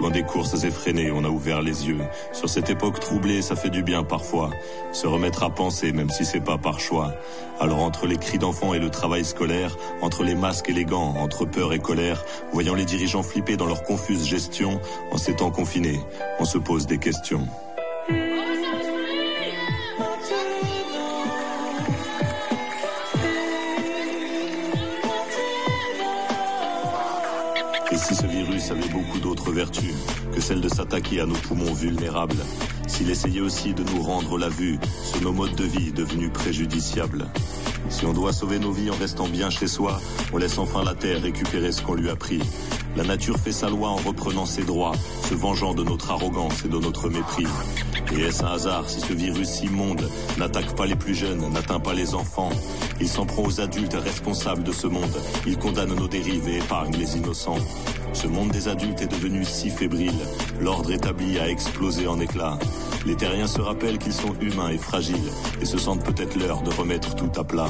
Loin 0.00 0.10
des 0.10 0.22
courses 0.22 0.64
effrénées, 0.64 1.10
on 1.10 1.24
a 1.24 1.28
ouvert 1.28 1.62
les 1.62 1.86
yeux. 1.86 2.00
Sur 2.32 2.48
cette 2.48 2.68
époque 2.70 3.00
troublée, 3.00 3.40
ça 3.40 3.56
fait 3.56 3.70
du 3.70 3.82
bien 3.82 4.02
parfois. 4.02 4.50
Se 4.92 5.06
remettre 5.06 5.44
à 5.44 5.50
penser, 5.50 5.92
même 5.92 6.10
si 6.10 6.24
c'est 6.24 6.40
pas 6.40 6.58
par 6.58 6.80
choix. 6.80 7.14
Alors 7.60 7.82
entre 7.82 8.06
les 8.06 8.16
cris 8.16 8.38
d'enfants 8.38 8.74
et 8.74 8.80
le 8.80 8.90
travail 8.90 9.24
scolaire, 9.24 9.76
entre 10.00 10.24
les 10.24 10.34
masques 10.34 10.68
et 10.68 10.72
les 10.72 10.84
gants, 10.84 11.14
entre 11.18 11.44
peur 11.44 11.72
et 11.72 11.78
colère, 11.78 12.24
voyant 12.52 12.74
les 12.74 12.84
dirigeants 12.84 13.22
flipper 13.22 13.56
dans 13.56 13.66
leur 13.66 13.84
confuse 13.84 14.26
gestion, 14.26 14.80
en 15.12 15.16
ces 15.16 15.36
temps 15.36 15.50
confinés, 15.50 16.00
on 16.40 16.44
se 16.44 16.58
pose 16.58 16.86
des 16.86 16.98
questions. 16.98 17.46
Et 27.92 27.96
si 27.98 28.14
ce 28.14 28.26
avait 28.70 28.88
beaucoup 28.88 29.18
d'autres 29.18 29.52
vertus 29.52 29.94
que 30.34 30.40
celle 30.40 30.60
de 30.60 30.68
s'attaquer 30.68 31.20
à 31.20 31.26
nos 31.26 31.34
poumons 31.34 31.72
vulnérables, 31.72 32.36
s'il 32.86 33.10
essayait 33.10 33.40
aussi 33.40 33.74
de 33.74 33.82
nous 33.82 34.02
rendre 34.02 34.38
la 34.38 34.48
vue 34.48 34.78
sur 35.02 35.22
nos 35.22 35.32
modes 35.32 35.54
de 35.54 35.64
vie 35.64 35.92
devenus 35.92 36.30
préjudiciables, 36.32 37.26
si 37.92 38.06
on 38.06 38.12
doit 38.12 38.32
sauver 38.32 38.58
nos 38.58 38.72
vies 38.72 38.90
en 38.90 38.96
restant 38.96 39.28
bien 39.28 39.50
chez 39.50 39.66
soi, 39.66 40.00
on 40.32 40.38
laisse 40.38 40.58
enfin 40.58 40.82
la 40.82 40.94
terre 40.94 41.20
récupérer 41.20 41.72
ce 41.72 41.82
qu'on 41.82 41.94
lui 41.94 42.08
a 42.08 42.16
pris. 42.16 42.40
La 42.96 43.04
nature 43.04 43.38
fait 43.38 43.52
sa 43.52 43.68
loi 43.68 43.88
en 43.90 43.96
reprenant 43.96 44.46
ses 44.46 44.62
droits, 44.62 44.92
se 45.28 45.34
vengeant 45.34 45.74
de 45.74 45.82
notre 45.82 46.10
arrogance 46.10 46.64
et 46.64 46.68
de 46.68 46.78
notre 46.78 47.08
mépris. 47.08 47.46
Et 48.16 48.22
est-ce 48.22 48.44
un 48.44 48.52
hasard 48.52 48.88
si 48.88 49.00
ce 49.00 49.12
virus 49.12 49.62
immonde 49.62 50.08
n'attaque 50.38 50.74
pas 50.74 50.86
les 50.86 50.96
plus 50.96 51.14
jeunes, 51.14 51.46
n'atteint 51.50 51.80
pas 51.80 51.94
les 51.94 52.14
enfants? 52.14 52.50
Il 53.00 53.08
s'en 53.08 53.26
prend 53.26 53.44
aux 53.44 53.60
adultes 53.60 53.94
responsables 53.94 54.62
de 54.62 54.72
ce 54.72 54.86
monde. 54.86 55.20
Il 55.46 55.58
condamne 55.58 55.94
nos 55.94 56.08
dérives 56.08 56.48
et 56.48 56.58
épargne 56.58 56.96
les 56.96 57.16
innocents. 57.16 57.58
Ce 58.12 58.26
monde 58.26 58.50
des 58.50 58.68
adultes 58.68 59.00
est 59.00 59.10
devenu 59.10 59.44
si 59.44 59.70
fébrile. 59.70 60.12
L'ordre 60.60 60.92
établi 60.92 61.38
a 61.38 61.48
explosé 61.48 62.06
en 62.06 62.20
éclats. 62.20 62.58
Les 63.06 63.16
terriens 63.16 63.46
se 63.46 63.60
rappellent 63.60 63.98
qu'ils 63.98 64.12
sont 64.12 64.34
humains 64.40 64.68
et 64.68 64.78
fragiles 64.78 65.16
et 65.60 65.64
se 65.64 65.78
sentent 65.78 66.04
peut-être 66.04 66.38
l'heure 66.38 66.62
de 66.62 66.70
remettre 66.70 67.14
tout 67.14 67.30
à 67.36 67.44
plat. 67.44 67.68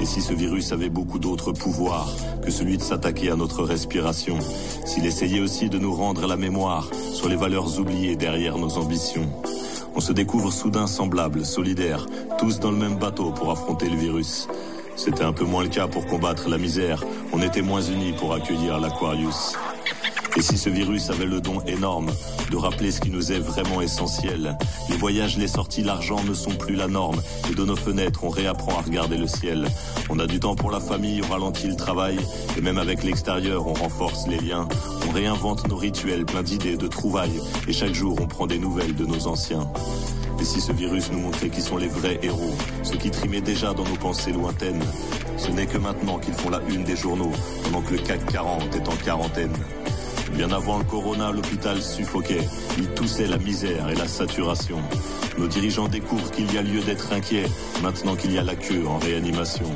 Et 0.00 0.06
si 0.06 0.20
ce 0.20 0.32
virus 0.32 0.72
avait 0.72 0.90
beaucoup 0.90 1.18
d'autres 1.18 1.52
pouvoirs 1.52 2.10
que 2.42 2.50
celui 2.50 2.76
de 2.76 2.82
s'attaquer 2.82 3.30
à 3.30 3.36
notre 3.36 3.64
respiration, 3.64 4.38
s'il 4.84 5.06
essayait 5.06 5.40
aussi 5.40 5.68
de 5.68 5.78
nous 5.78 5.92
rendre 5.92 6.26
la 6.26 6.36
mémoire 6.36 6.88
sur 7.12 7.28
les 7.28 7.36
valeurs 7.36 7.78
oubliées 7.78 8.16
derrière 8.16 8.58
nos 8.58 8.78
ambitions, 8.78 9.30
on 9.94 10.00
se 10.00 10.12
découvre 10.12 10.52
soudain 10.52 10.86
semblables, 10.86 11.44
solidaires, 11.44 12.06
tous 12.38 12.60
dans 12.60 12.70
le 12.70 12.78
même 12.78 12.96
bateau 12.96 13.32
pour 13.32 13.50
affronter 13.50 13.88
le 13.88 13.96
virus. 13.96 14.46
C'était 14.96 15.24
un 15.24 15.32
peu 15.32 15.44
moins 15.44 15.62
le 15.62 15.68
cas 15.68 15.88
pour 15.88 16.06
combattre 16.06 16.48
la 16.48 16.58
misère, 16.58 17.04
on 17.32 17.42
était 17.42 17.62
moins 17.62 17.80
unis 17.80 18.12
pour 18.12 18.34
accueillir 18.34 18.78
l'Aquarius. 18.78 19.56
Et 20.36 20.42
si 20.42 20.56
ce 20.56 20.70
virus 20.70 21.10
avait 21.10 21.26
le 21.26 21.40
don 21.40 21.60
énorme 21.66 22.10
de 22.50 22.56
rappeler 22.56 22.92
ce 22.92 23.00
qui 23.00 23.10
nous 23.10 23.32
est 23.32 23.40
vraiment 23.40 23.80
essentiel, 23.80 24.56
les 24.88 24.96
voyages, 24.96 25.36
les 25.36 25.48
sorties, 25.48 25.82
l'argent 25.82 26.22
ne 26.22 26.34
sont 26.34 26.52
plus 26.52 26.76
la 26.76 26.86
norme. 26.86 27.20
Et 27.50 27.54
de 27.54 27.64
nos 27.64 27.76
fenêtres, 27.76 28.24
on 28.24 28.28
réapprend 28.28 28.78
à 28.78 28.82
regarder 28.82 29.16
le 29.16 29.26
ciel. 29.26 29.68
On 30.08 30.18
a 30.18 30.26
du 30.26 30.38
temps 30.38 30.54
pour 30.54 30.70
la 30.70 30.80
famille, 30.80 31.20
on 31.24 31.32
ralentit 31.32 31.66
le 31.66 31.76
travail. 31.76 32.18
Et 32.56 32.60
même 32.60 32.78
avec 32.78 33.02
l'extérieur, 33.02 33.66
on 33.66 33.74
renforce 33.74 34.28
les 34.28 34.38
liens. 34.38 34.68
On 35.08 35.12
réinvente 35.12 35.68
nos 35.68 35.76
rituels, 35.76 36.24
plein 36.24 36.42
d'idées, 36.42 36.76
de 36.76 36.86
trouvailles. 36.86 37.40
Et 37.66 37.72
chaque 37.72 37.94
jour, 37.94 38.16
on 38.20 38.26
prend 38.26 38.46
des 38.46 38.58
nouvelles 38.58 38.94
de 38.94 39.06
nos 39.06 39.26
anciens. 39.26 39.68
Et 40.40 40.44
si 40.44 40.60
ce 40.60 40.72
virus 40.72 41.10
nous 41.12 41.20
montrait 41.20 41.50
qui 41.50 41.60
sont 41.60 41.76
les 41.76 41.88
vrais 41.88 42.18
héros, 42.22 42.54
ceux 42.82 42.96
qui 42.96 43.10
trimaient 43.10 43.42
déjà 43.42 43.74
dans 43.74 43.84
nos 43.84 43.96
pensées 43.96 44.32
lointaines, 44.32 44.82
ce 45.36 45.50
n'est 45.50 45.66
que 45.66 45.76
maintenant 45.76 46.18
qu'ils 46.18 46.34
font 46.34 46.50
la 46.50 46.60
une 46.68 46.84
des 46.84 46.96
journaux, 46.96 47.32
pendant 47.64 47.82
que 47.82 47.92
le 47.92 47.98
CAC 47.98 48.24
40 48.32 48.74
est 48.74 48.88
en 48.88 48.96
quarantaine. 48.96 49.52
Bien 50.34 50.50
avant 50.52 50.78
le 50.78 50.84
corona, 50.84 51.32
l'hôpital 51.32 51.82
suffoquait. 51.82 52.46
Il 52.78 52.88
toussait 52.90 53.26
la 53.26 53.38
misère 53.38 53.88
et 53.90 53.94
la 53.94 54.08
saturation. 54.08 54.78
Nos 55.38 55.46
dirigeants 55.46 55.88
découvrent 55.88 56.30
qu'il 56.30 56.52
y 56.52 56.58
a 56.58 56.62
lieu 56.62 56.80
d'être 56.80 57.12
inquiet, 57.12 57.44
maintenant 57.82 58.16
qu'il 58.16 58.32
y 58.32 58.38
a 58.38 58.42
la 58.42 58.54
queue 58.54 58.86
en 58.86 58.98
réanimation. 58.98 59.66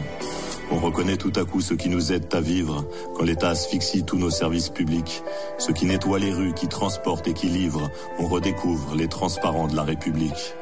On 0.71 0.77
reconnaît 0.77 1.17
tout 1.17 1.33
à 1.37 1.45
coup 1.45 1.61
ceux 1.61 1.77
qui 1.77 1.89
nous 1.89 2.13
aident 2.13 2.33
à 2.33 2.41
vivre, 2.41 2.87
quand 3.15 3.25
l'État 3.25 3.51
asphyxie 3.51 4.05
tous 4.05 4.17
nos 4.17 4.31
services 4.31 4.71
publics. 4.71 5.23
Ceux 5.59 5.73
qui 5.73 5.87
nettoient 5.87 6.19
les 6.19 6.33
rues, 6.33 6.55
qui 6.55 6.69
transportent 6.69 7.29
et 7.29 7.35
qui 7.35 7.47
livrent. 7.47 7.91
On 8.19 8.27
redécouvre 8.27 8.95
les 8.95 9.09
transparents 9.09 9.69
de 9.69 9.77
la 9.77 9.83
République. 9.83 10.55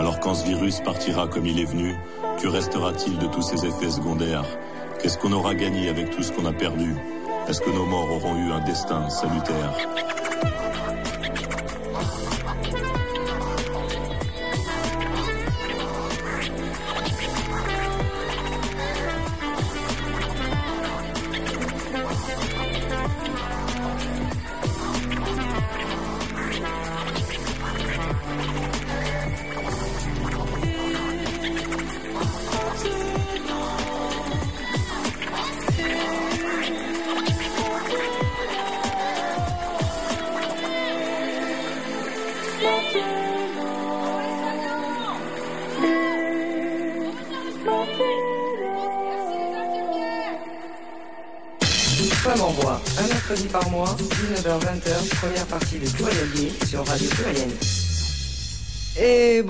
Alors 0.00 0.18
quand 0.18 0.32
ce 0.32 0.46
virus 0.46 0.80
partira 0.80 1.28
comme 1.28 1.44
il 1.44 1.60
est 1.60 1.66
venu, 1.66 1.94
que 2.40 2.48
restera-t-il 2.48 3.18
de 3.18 3.26
tous 3.26 3.42
ses 3.42 3.66
effets 3.66 3.90
secondaires? 3.90 4.46
Qu'est-ce 4.98 5.18
qu'on 5.18 5.30
aura 5.30 5.54
gagné 5.54 5.90
avec 5.90 6.08
tout 6.08 6.22
ce 6.22 6.32
qu'on 6.32 6.46
a 6.46 6.54
perdu? 6.54 6.96
Est-ce 7.46 7.60
que 7.60 7.68
nos 7.68 7.84
morts 7.84 8.10
auront 8.10 8.34
eu 8.34 8.50
un 8.50 8.60
destin 8.60 9.10
salutaire? 9.10 9.76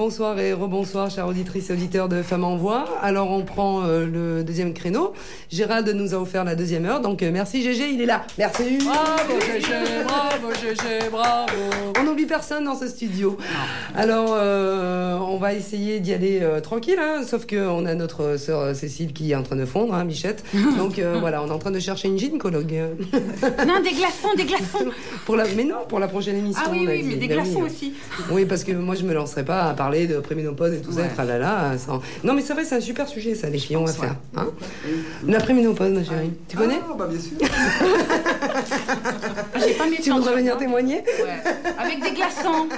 Bonsoir 0.01 0.39
et 0.39 0.55
rebonsoir, 0.55 1.11
chères 1.11 1.27
auditrices 1.27 1.69
et 1.69 1.75
auditeurs 1.75 2.09
de 2.09 2.23
Femmes 2.23 2.45
en 2.45 2.57
Voix. 2.57 2.87
Alors, 3.03 3.31
on 3.31 3.43
prend 3.43 3.83
euh, 3.83 4.07
le 4.07 4.43
deuxième 4.43 4.73
créneau. 4.73 5.13
Gérald 5.51 5.89
nous 5.89 6.15
a 6.15 6.19
offert 6.19 6.45
la 6.45 6.55
deuxième 6.55 6.85
heure, 6.87 7.01
donc 7.01 7.25
euh, 7.25 7.31
merci 7.33 7.61
GG, 7.63 7.91
il 7.93 8.01
est 8.01 8.07
là. 8.07 8.25
Merci. 8.39 8.79
Bravo 8.85 9.41
GG, 9.41 10.05
bravo 10.05 10.53
GG, 10.53 11.11
bravo. 11.11 11.53
On 11.99 12.05
n'oublie 12.05 12.27
personne 12.27 12.65
dans 12.67 12.77
ce 12.79 12.87
studio. 12.87 13.37
Alors, 13.97 14.37
euh, 14.39 15.19
on 15.19 15.39
va 15.39 15.53
essayer 15.55 15.99
d'y 15.99 16.13
aller 16.15 16.39
euh, 16.41 16.61
tranquille, 16.61 16.99
hein, 17.01 17.23
sauf 17.27 17.49
qu'on 17.49 17.85
a 17.85 17.95
notre 17.97 18.37
sœur 18.39 18.77
Cécile 18.77 19.13
qui 19.13 19.33
est 19.33 19.35
en 19.35 19.43
train 19.43 19.57
de 19.57 19.65
fondre, 19.65 19.93
hein, 19.93 20.05
Michette. 20.05 20.45
Donc 20.79 21.01
euh, 21.01 21.17
voilà, 21.19 21.43
on 21.43 21.49
est 21.49 21.53
en 21.53 21.59
train 21.59 21.73
de 21.73 21.81
chercher 21.81 22.07
une 22.07 22.19
gynécologue. 22.19 22.73
Non, 23.67 23.81
des 23.83 23.91
glaçons, 23.91 24.33
des 24.37 24.45
glaçons. 24.45 24.87
pour 25.27 25.35
la... 25.35 25.47
Mais 25.57 25.65
non, 25.65 25.79
pour 25.89 25.99
la 25.99 26.07
prochaine 26.07 26.37
émission. 26.37 26.63
Ah 26.65 26.71
oui, 26.71 26.85
oui, 26.89 27.03
dit. 27.03 27.09
mais 27.09 27.15
des 27.17 27.27
Ben 27.27 27.43
glaçons 27.43 27.63
aussi. 27.63 27.95
Oui, 28.31 28.45
parce 28.45 28.63
que 28.63 28.71
moi, 28.71 28.95
je 28.95 29.03
me 29.03 29.13
lancerai 29.13 29.45
pas 29.45 29.65
à 29.65 29.75
parler 29.75 30.07
de 30.07 30.21
préménopause 30.21 30.75
et 30.75 30.81
tout 30.81 30.93
ça, 30.93 31.01
Ouais. 31.01 31.09
tralala. 31.09 31.73
sans- 31.77 32.01
Non, 32.23 32.35
mais 32.35 32.43
c'est 32.43 32.53
vrai, 32.53 32.65
c'est 32.65 32.77
un 32.77 32.81
super 32.81 33.09
sujet, 33.09 33.35
ça, 33.35 33.51
les 33.51 33.59
filles, 33.59 33.77
on 33.77 33.85
va 33.85 33.93
faire. 33.93 34.15
Hein 34.37 34.47
la 35.41 35.45
préménopause, 35.45 35.91
ma 35.93 36.05
chérie. 36.05 36.31
Tu 36.49 36.57
connais 36.57 36.79
Ah, 36.89 36.95
bah 36.97 37.09
bien 37.11 37.21
sûr. 37.21 37.37
J'ai 39.67 39.75
pas 39.75 39.87
mes 39.89 39.97
Tu 39.99 40.11
voudrais 40.11 40.37
venir 40.37 40.57
témoigner 40.59 40.97
Ouais. 40.97 41.43
Avec 41.79 42.03
des 42.03 42.11
glaçons. 42.13 42.69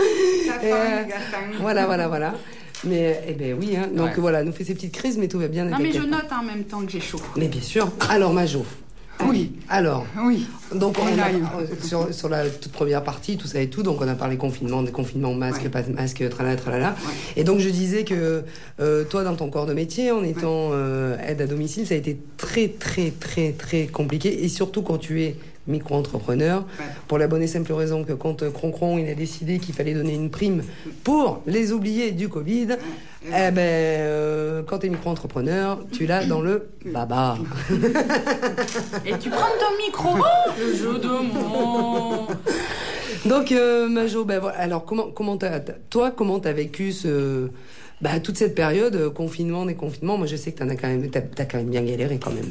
Et, 0.62 0.72
euh, 0.72 1.02
Voilà, 1.60 1.86
voilà, 1.86 2.08
voilà. 2.08 2.34
Mais, 2.84 3.22
eh 3.28 3.32
ben 3.32 3.56
oui, 3.58 3.76
hein. 3.76 3.88
donc 3.94 4.08
Ouais. 4.08 4.14
voilà, 4.18 4.44
nous 4.44 4.52
fait 4.52 4.64
ces 4.64 4.74
petites 4.74 4.92
crises, 4.94 5.16
mais 5.16 5.28
tout 5.28 5.38
va 5.38 5.48
bien. 5.48 5.64
Non, 5.64 5.78
mais 5.80 5.90
je 5.92 6.00
note 6.02 6.26
en 6.38 6.42
même 6.44 6.64
temps 6.64 6.80
que 6.84 6.90
j'ai 6.92 7.00
chaud. 7.00 7.20
Mais 7.36 7.48
bien 7.48 7.62
sûr. 7.62 7.90
Alors, 8.10 8.32
Majo. 8.34 8.64
Oui. 9.26 9.52
Alors, 9.68 10.04
Oui. 10.22 10.46
Donc 10.74 10.96
On 10.98 11.02
on 11.14 11.18
a, 11.18 11.22
arrive. 11.22 11.46
sur, 11.82 12.12
sur 12.12 12.28
la 12.28 12.48
toute 12.48 12.72
première 12.72 13.02
partie, 13.02 13.36
tout 13.36 13.46
ça 13.46 13.60
et 13.60 13.68
tout, 13.68 13.82
donc 13.82 14.00
on 14.00 14.08
a 14.08 14.14
parlé 14.14 14.36
confinement, 14.36 14.82
déconfinement, 14.82 15.32
masque, 15.34 15.62
Ouais. 15.62 15.68
pas 15.68 15.82
de 15.82 15.92
masque, 15.92 16.22
tralala, 16.30 16.56
tralala. 16.56 16.94
Et 17.36 17.44
donc 17.44 17.58
je 17.60 17.68
disais 17.68 18.04
que 18.04 18.42
euh, 18.80 19.04
toi, 19.04 19.24
dans 19.24 19.34
ton 19.36 19.50
corps 19.50 19.66
de 19.66 19.74
métier, 19.74 20.10
en 20.10 20.22
étant 20.24 20.70
euh, 20.72 21.16
aide 21.26 21.40
à 21.40 21.46
domicile, 21.46 21.86
ça 21.86 21.94
a 21.94 21.96
été 21.96 22.18
très, 22.36 22.68
très, 22.68 23.10
très, 23.10 23.52
très 23.52 23.86
compliqué. 23.86 24.44
Et 24.44 24.48
surtout 24.48 24.82
quand 24.82 24.98
tu 24.98 25.22
es 25.22 25.36
micro-entrepreneur, 25.66 26.60
Ouais. 26.78 26.84
pour 27.08 27.16
la 27.16 27.26
bonne 27.26 27.40
et 27.42 27.46
simple 27.46 27.72
raison 27.72 28.04
que 28.04 28.12
quand 28.12 28.42
euh, 28.42 28.50
Croncron 28.50 28.98
il 28.98 29.08
a 29.08 29.14
décidé 29.14 29.58
qu'il 29.58 29.74
fallait 29.74 29.94
donner 29.94 30.12
une 30.14 30.28
prime 30.28 30.62
pour 31.04 31.40
les 31.46 31.72
oubliés 31.72 32.10
du 32.12 32.28
Covid, 32.28 32.68
eh 33.26 33.50
ben, 33.50 33.58
euh, 33.58 34.62
quand 34.66 34.80
tu 34.80 34.86
es 34.86 34.90
micro-entrepreneur, 34.90 35.78
tu 35.90 36.04
l'as 36.06 36.26
dans 36.26 36.42
le 36.42 36.68
baba. 36.84 37.38
Et 39.06 39.16
tu 39.18 39.30
prends 39.30 39.40
ton 39.58 39.76
micro. 39.86 40.18
Le 40.64 40.74
jeu 40.74 40.98
de 40.98 41.08
mots. 41.08 42.26
Donc, 43.26 43.52
euh, 43.52 43.88
Majo, 43.88 44.24
ben 44.24 44.38
voilà. 44.40 44.58
Alors, 44.58 44.84
comment, 44.84 45.08
comment 45.14 45.36
t'as, 45.36 45.60
toi, 45.90 46.10
comment 46.10 46.40
t'as 46.40 46.52
vécu 46.52 46.92
ce, 46.92 47.48
bah, 48.00 48.20
toute 48.20 48.36
cette 48.36 48.54
période, 48.54 48.94
euh, 48.96 49.10
confinement, 49.10 49.66
déconfinement? 49.66 50.16
Moi, 50.18 50.26
je 50.26 50.36
sais 50.36 50.52
que 50.52 50.58
t'en 50.58 50.68
as 50.68 50.76
quand 50.76 50.88
même, 50.88 51.08
t'as, 51.10 51.20
t'as 51.20 51.44
quand 51.44 51.58
même 51.58 51.70
bien 51.70 51.82
galéré 51.82 52.18
quand 52.22 52.32
même. 52.32 52.50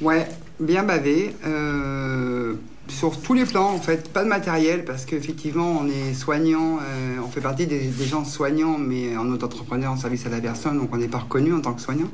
Ouais, 0.00 0.26
bien 0.60 0.82
bavé. 0.82 1.34
euh, 1.46 2.54
sur 2.88 3.18
tous 3.20 3.32
les 3.34 3.44
plans, 3.44 3.70
en 3.70 3.78
fait. 3.78 4.08
Pas 4.10 4.24
de 4.24 4.28
matériel, 4.28 4.84
parce 4.84 5.04
qu'effectivement, 5.04 5.78
on 5.80 5.86
est 5.86 6.14
soignant, 6.14 6.78
euh, 6.78 7.16
on 7.24 7.28
fait 7.28 7.40
partie 7.40 7.66
des, 7.66 7.80
des 7.86 8.04
gens 8.04 8.24
soignants, 8.24 8.76
mais 8.78 9.16
en 9.16 9.30
auto-entrepreneur, 9.30 9.92
en 9.92 9.96
service 9.96 10.26
à 10.26 10.30
la 10.30 10.40
personne, 10.40 10.78
donc 10.78 10.90
on 10.92 10.96
n'est 10.98 11.08
pas 11.08 11.18
reconnu 11.20 11.54
en 11.54 11.60
tant 11.60 11.72
que 11.74 11.80
soignant. 11.80 12.08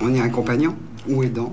On 0.00 0.12
est 0.14 0.20
accompagnant 0.20 0.74
ou 1.08 1.22
aidant. 1.22 1.52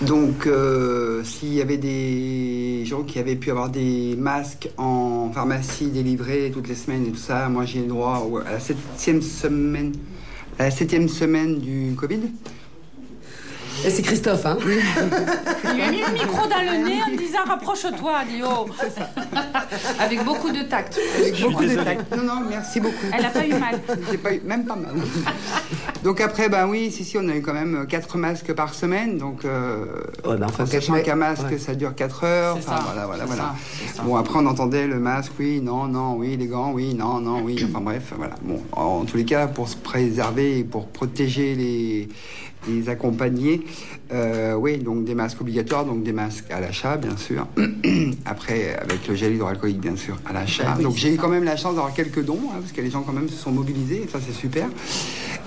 Donc, 0.00 0.46
euh, 0.46 1.24
s'il 1.24 1.54
y 1.54 1.60
avait 1.60 1.76
des 1.76 2.84
gens 2.84 3.02
qui 3.02 3.18
avaient 3.18 3.36
pu 3.36 3.50
avoir 3.50 3.68
des 3.68 4.14
masques 4.16 4.68
en 4.76 5.30
pharmacie 5.32 5.86
délivrés 5.86 6.50
toutes 6.52 6.68
les 6.68 6.74
semaines 6.74 7.06
et 7.06 7.10
tout 7.10 7.16
ça, 7.16 7.48
moi 7.48 7.64
j'ai 7.64 7.80
le 7.80 7.86
droit 7.88 8.30
à 8.46 8.60
septième 8.60 9.22
semaine, 9.22 9.92
à 10.58 10.64
la 10.64 10.70
septième 10.70 11.08
semaine 11.08 11.58
du 11.58 11.94
Covid. 11.96 12.20
Et 13.84 13.90
c'est 13.90 14.02
Christophe, 14.02 14.44
hein 14.44 14.58
Il 14.60 15.74
lui 15.74 15.82
a 15.82 15.90
mis 15.90 16.00
le 16.00 16.12
micro 16.12 16.46
dans 16.48 16.60
le 16.60 16.84
nez 16.84 17.00
en 17.06 17.16
disant 17.16 17.44
rapproche-toi, 17.46 18.24
Dio. 18.28 18.46
Avec 20.00 20.24
beaucoup 20.24 20.50
de 20.50 20.62
tact. 20.62 20.98
Avec 21.18 21.40
beaucoup 21.40 21.64
de 21.64 21.74
tact. 21.76 22.16
Non, 22.16 22.22
non, 22.22 22.40
merci 22.48 22.80
beaucoup. 22.80 23.06
Elle 23.16 23.24
a 23.24 23.30
pas 23.30 23.46
eu 23.46 23.54
mal. 23.54 23.80
J'ai 24.10 24.18
pas 24.18 24.34
eu, 24.34 24.40
même 24.44 24.64
pas 24.64 24.76
mal. 24.76 24.94
donc 26.02 26.20
après, 26.20 26.48
ben 26.48 26.66
oui, 26.66 26.90
si, 26.90 27.04
si, 27.04 27.16
on 27.18 27.28
a 27.28 27.36
eu 27.36 27.42
quand 27.42 27.54
même 27.54 27.86
4 27.88 28.18
masques 28.18 28.52
par 28.52 28.74
semaine. 28.74 29.18
Donc, 29.18 29.44
euh, 29.44 29.84
Ouais, 30.24 30.36
enfin, 30.44 30.64
en 30.64 31.00
qu'un 31.02 31.14
masque, 31.14 31.50
ouais. 31.50 31.58
ça 31.58 31.74
dure 31.74 31.94
4 31.94 32.24
heures. 32.24 32.56
Enfin, 32.56 32.76
ça, 32.76 32.82
voilà, 32.84 33.06
voilà, 33.06 33.24
voilà. 33.26 33.54
ça. 33.94 34.02
Bon, 34.02 34.16
après, 34.16 34.38
on 34.38 34.46
entendait 34.46 34.86
le 34.86 34.98
masque, 34.98 35.32
oui, 35.38 35.60
non, 35.62 35.86
non, 35.86 36.14
oui, 36.16 36.36
les 36.36 36.46
gants, 36.46 36.72
oui, 36.72 36.94
non, 36.94 37.20
non, 37.20 37.42
oui. 37.42 37.64
Enfin, 37.68 37.80
bref, 37.80 38.12
voilà. 38.16 38.34
Bon, 38.42 38.60
en 38.72 39.04
tous 39.04 39.16
les 39.16 39.24
cas, 39.24 39.46
pour 39.46 39.68
se 39.68 39.76
préserver 39.76 40.58
et 40.58 40.64
pour 40.64 40.88
protéger 40.88 41.54
les, 41.54 42.08
les 42.66 42.88
accompagnés, 42.88 43.62
euh, 44.12 44.54
oui, 44.54 44.78
donc 44.78 45.04
des 45.04 45.14
masques 45.14 45.40
obligatoires, 45.40 45.84
donc 45.84 46.02
des 46.02 46.12
masques 46.12 46.50
à 46.50 46.60
l'achat, 46.60 46.96
bien 46.96 47.16
sûr. 47.16 47.46
Après, 48.24 48.74
avec 48.74 49.06
le 49.06 49.14
gel 49.14 49.34
hydroalcoolique, 49.34 49.80
bien 49.80 49.96
sûr, 49.96 50.18
à 50.26 50.32
l'achat. 50.32 50.74
Ah 50.76 50.82
donc, 50.82 50.96
j'ai 50.96 51.14
eu 51.14 51.16
quand 51.16 51.28
même 51.28 51.44
la 51.44 51.56
chance 51.56 51.74
d'avoir 51.74 51.94
quelques 51.94 52.24
dons, 52.24 52.40
hein, 52.50 52.58
parce 52.60 52.72
que 52.72 52.80
les 52.80 52.90
gens, 52.90 53.02
quand 53.02 53.12
même, 53.12 53.28
se 53.28 53.36
sont 53.36 53.52
mobilisés, 53.52 54.02
et 54.04 54.08
ça, 54.08 54.18
c'est 54.24 54.34
super. 54.34 54.66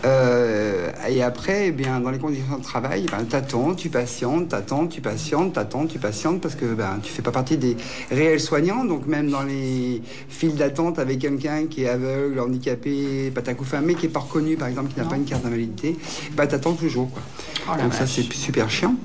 Euh, 0.03 0.89
et 1.09 1.21
après, 1.21 1.67
eh 1.67 1.71
bien, 1.71 1.99
dans 1.99 2.09
les 2.09 2.17
conditions 2.17 2.57
de 2.57 2.63
travail, 2.63 3.05
ben, 3.11 3.23
t'attends, 3.23 3.75
tu 3.75 3.89
patientes, 3.89 4.49
t'attends, 4.49 4.87
tu 4.87 5.01
patientes, 5.01 5.53
t'attends, 5.53 5.85
tu 5.85 5.99
patientes, 5.99 6.41
parce 6.41 6.55
que 6.55 6.65
ben, 6.65 6.99
tu 7.03 7.11
fais 7.11 7.21
pas 7.21 7.31
partie 7.31 7.57
des 7.57 7.77
réels 8.09 8.39
soignants. 8.39 8.83
Donc 8.83 9.05
même 9.05 9.29
dans 9.29 9.43
les 9.43 10.01
files 10.29 10.55
d'attente 10.55 10.97
avec 10.97 11.19
quelqu'un 11.19 11.67
qui 11.67 11.83
est 11.83 11.89
aveugle, 11.89 12.39
handicapé, 12.39 13.31
patacoufamé, 13.33 13.95
qui 13.95 14.07
est 14.07 14.09
pas 14.09 14.21
reconnu, 14.21 14.55
par 14.55 14.67
exemple, 14.67 14.91
qui 14.91 14.99
n'a 14.99 15.05
pas 15.05 15.17
une 15.17 15.25
carte 15.25 15.43
d'invalidité, 15.43 15.95
ben, 16.35 16.47
t'attends 16.47 16.73
toujours. 16.73 17.00
Quoi. 17.05 17.21
Oh 17.69 17.81
donc 17.81 17.93
ça, 17.93 18.07
c'est 18.07 18.23
super 18.33 18.69
chiant. 18.69 18.95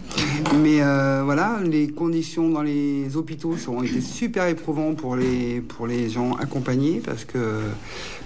Mais 0.62 0.80
euh, 0.80 1.22
voilà, 1.24 1.58
les 1.64 1.88
conditions 1.88 2.48
dans 2.48 2.62
les 2.62 3.16
hôpitaux 3.16 3.54
ont 3.68 3.82
été 3.82 4.00
super 4.00 4.46
éprouvants 4.46 4.94
pour 4.94 5.16
les, 5.16 5.60
pour 5.60 5.86
les 5.86 6.08
gens 6.08 6.32
accompagnés, 6.34 7.02
parce 7.04 7.24
que, 7.24 7.60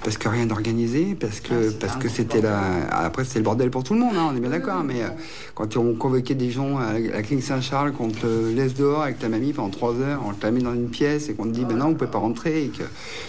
parce 0.05 0.19
que 0.19 0.29
rien 0.29 0.47
d'organisé, 0.47 1.17
parce 1.19 1.41
que, 1.41 1.53
Ah, 1.53 1.63
c'est 1.71 1.79
parce 1.79 1.97
que 1.97 2.09
c'était 2.09 2.41
la... 2.41 2.61
Après, 2.91 3.25
c'était 3.25 3.41
le 3.41 3.45
bordel 3.45 3.71
pour 3.71 3.83
tout 3.83 3.95
le 3.95 4.01
monde, 4.01 4.15
hein, 4.17 4.29
on 4.33 4.37
est 4.37 4.41
bien 4.41 4.51
d'accord. 4.51 4.85
Mais 4.85 5.03
euh, 5.03 5.09
quand 5.55 5.77
on 5.77 5.95
convoquait 5.95 6.35
des 6.35 6.51
gens 6.51 6.79
à 6.79 6.99
la, 6.99 7.23
clinique 7.23 7.45
Saint-Charles, 7.45 7.93
qu'on 7.93 8.09
te 8.11 8.55
laisse 8.55 8.75
dehors 8.75 9.03
avec 9.03 9.19
ta 9.19 9.29
mamie 9.29 9.53
pendant 9.53 9.71
trois 9.71 9.95
heures, 9.95 10.23
on 10.27 10.33
te 10.33 10.45
la 10.45 10.53
met 10.53 10.61
dans 10.61 10.75
une 10.75 10.89
pièce 10.89 11.29
et 11.29 11.35
qu'on 11.35 11.45
te 11.45 11.51
dit, 11.51 11.65
ben 11.65 11.77
non, 11.77 11.89
vous 11.89 11.95
pouvez 11.95 12.11
pas 12.11 12.19
rentrer, 12.19 12.65
et 12.65 12.69
que 12.69 12.85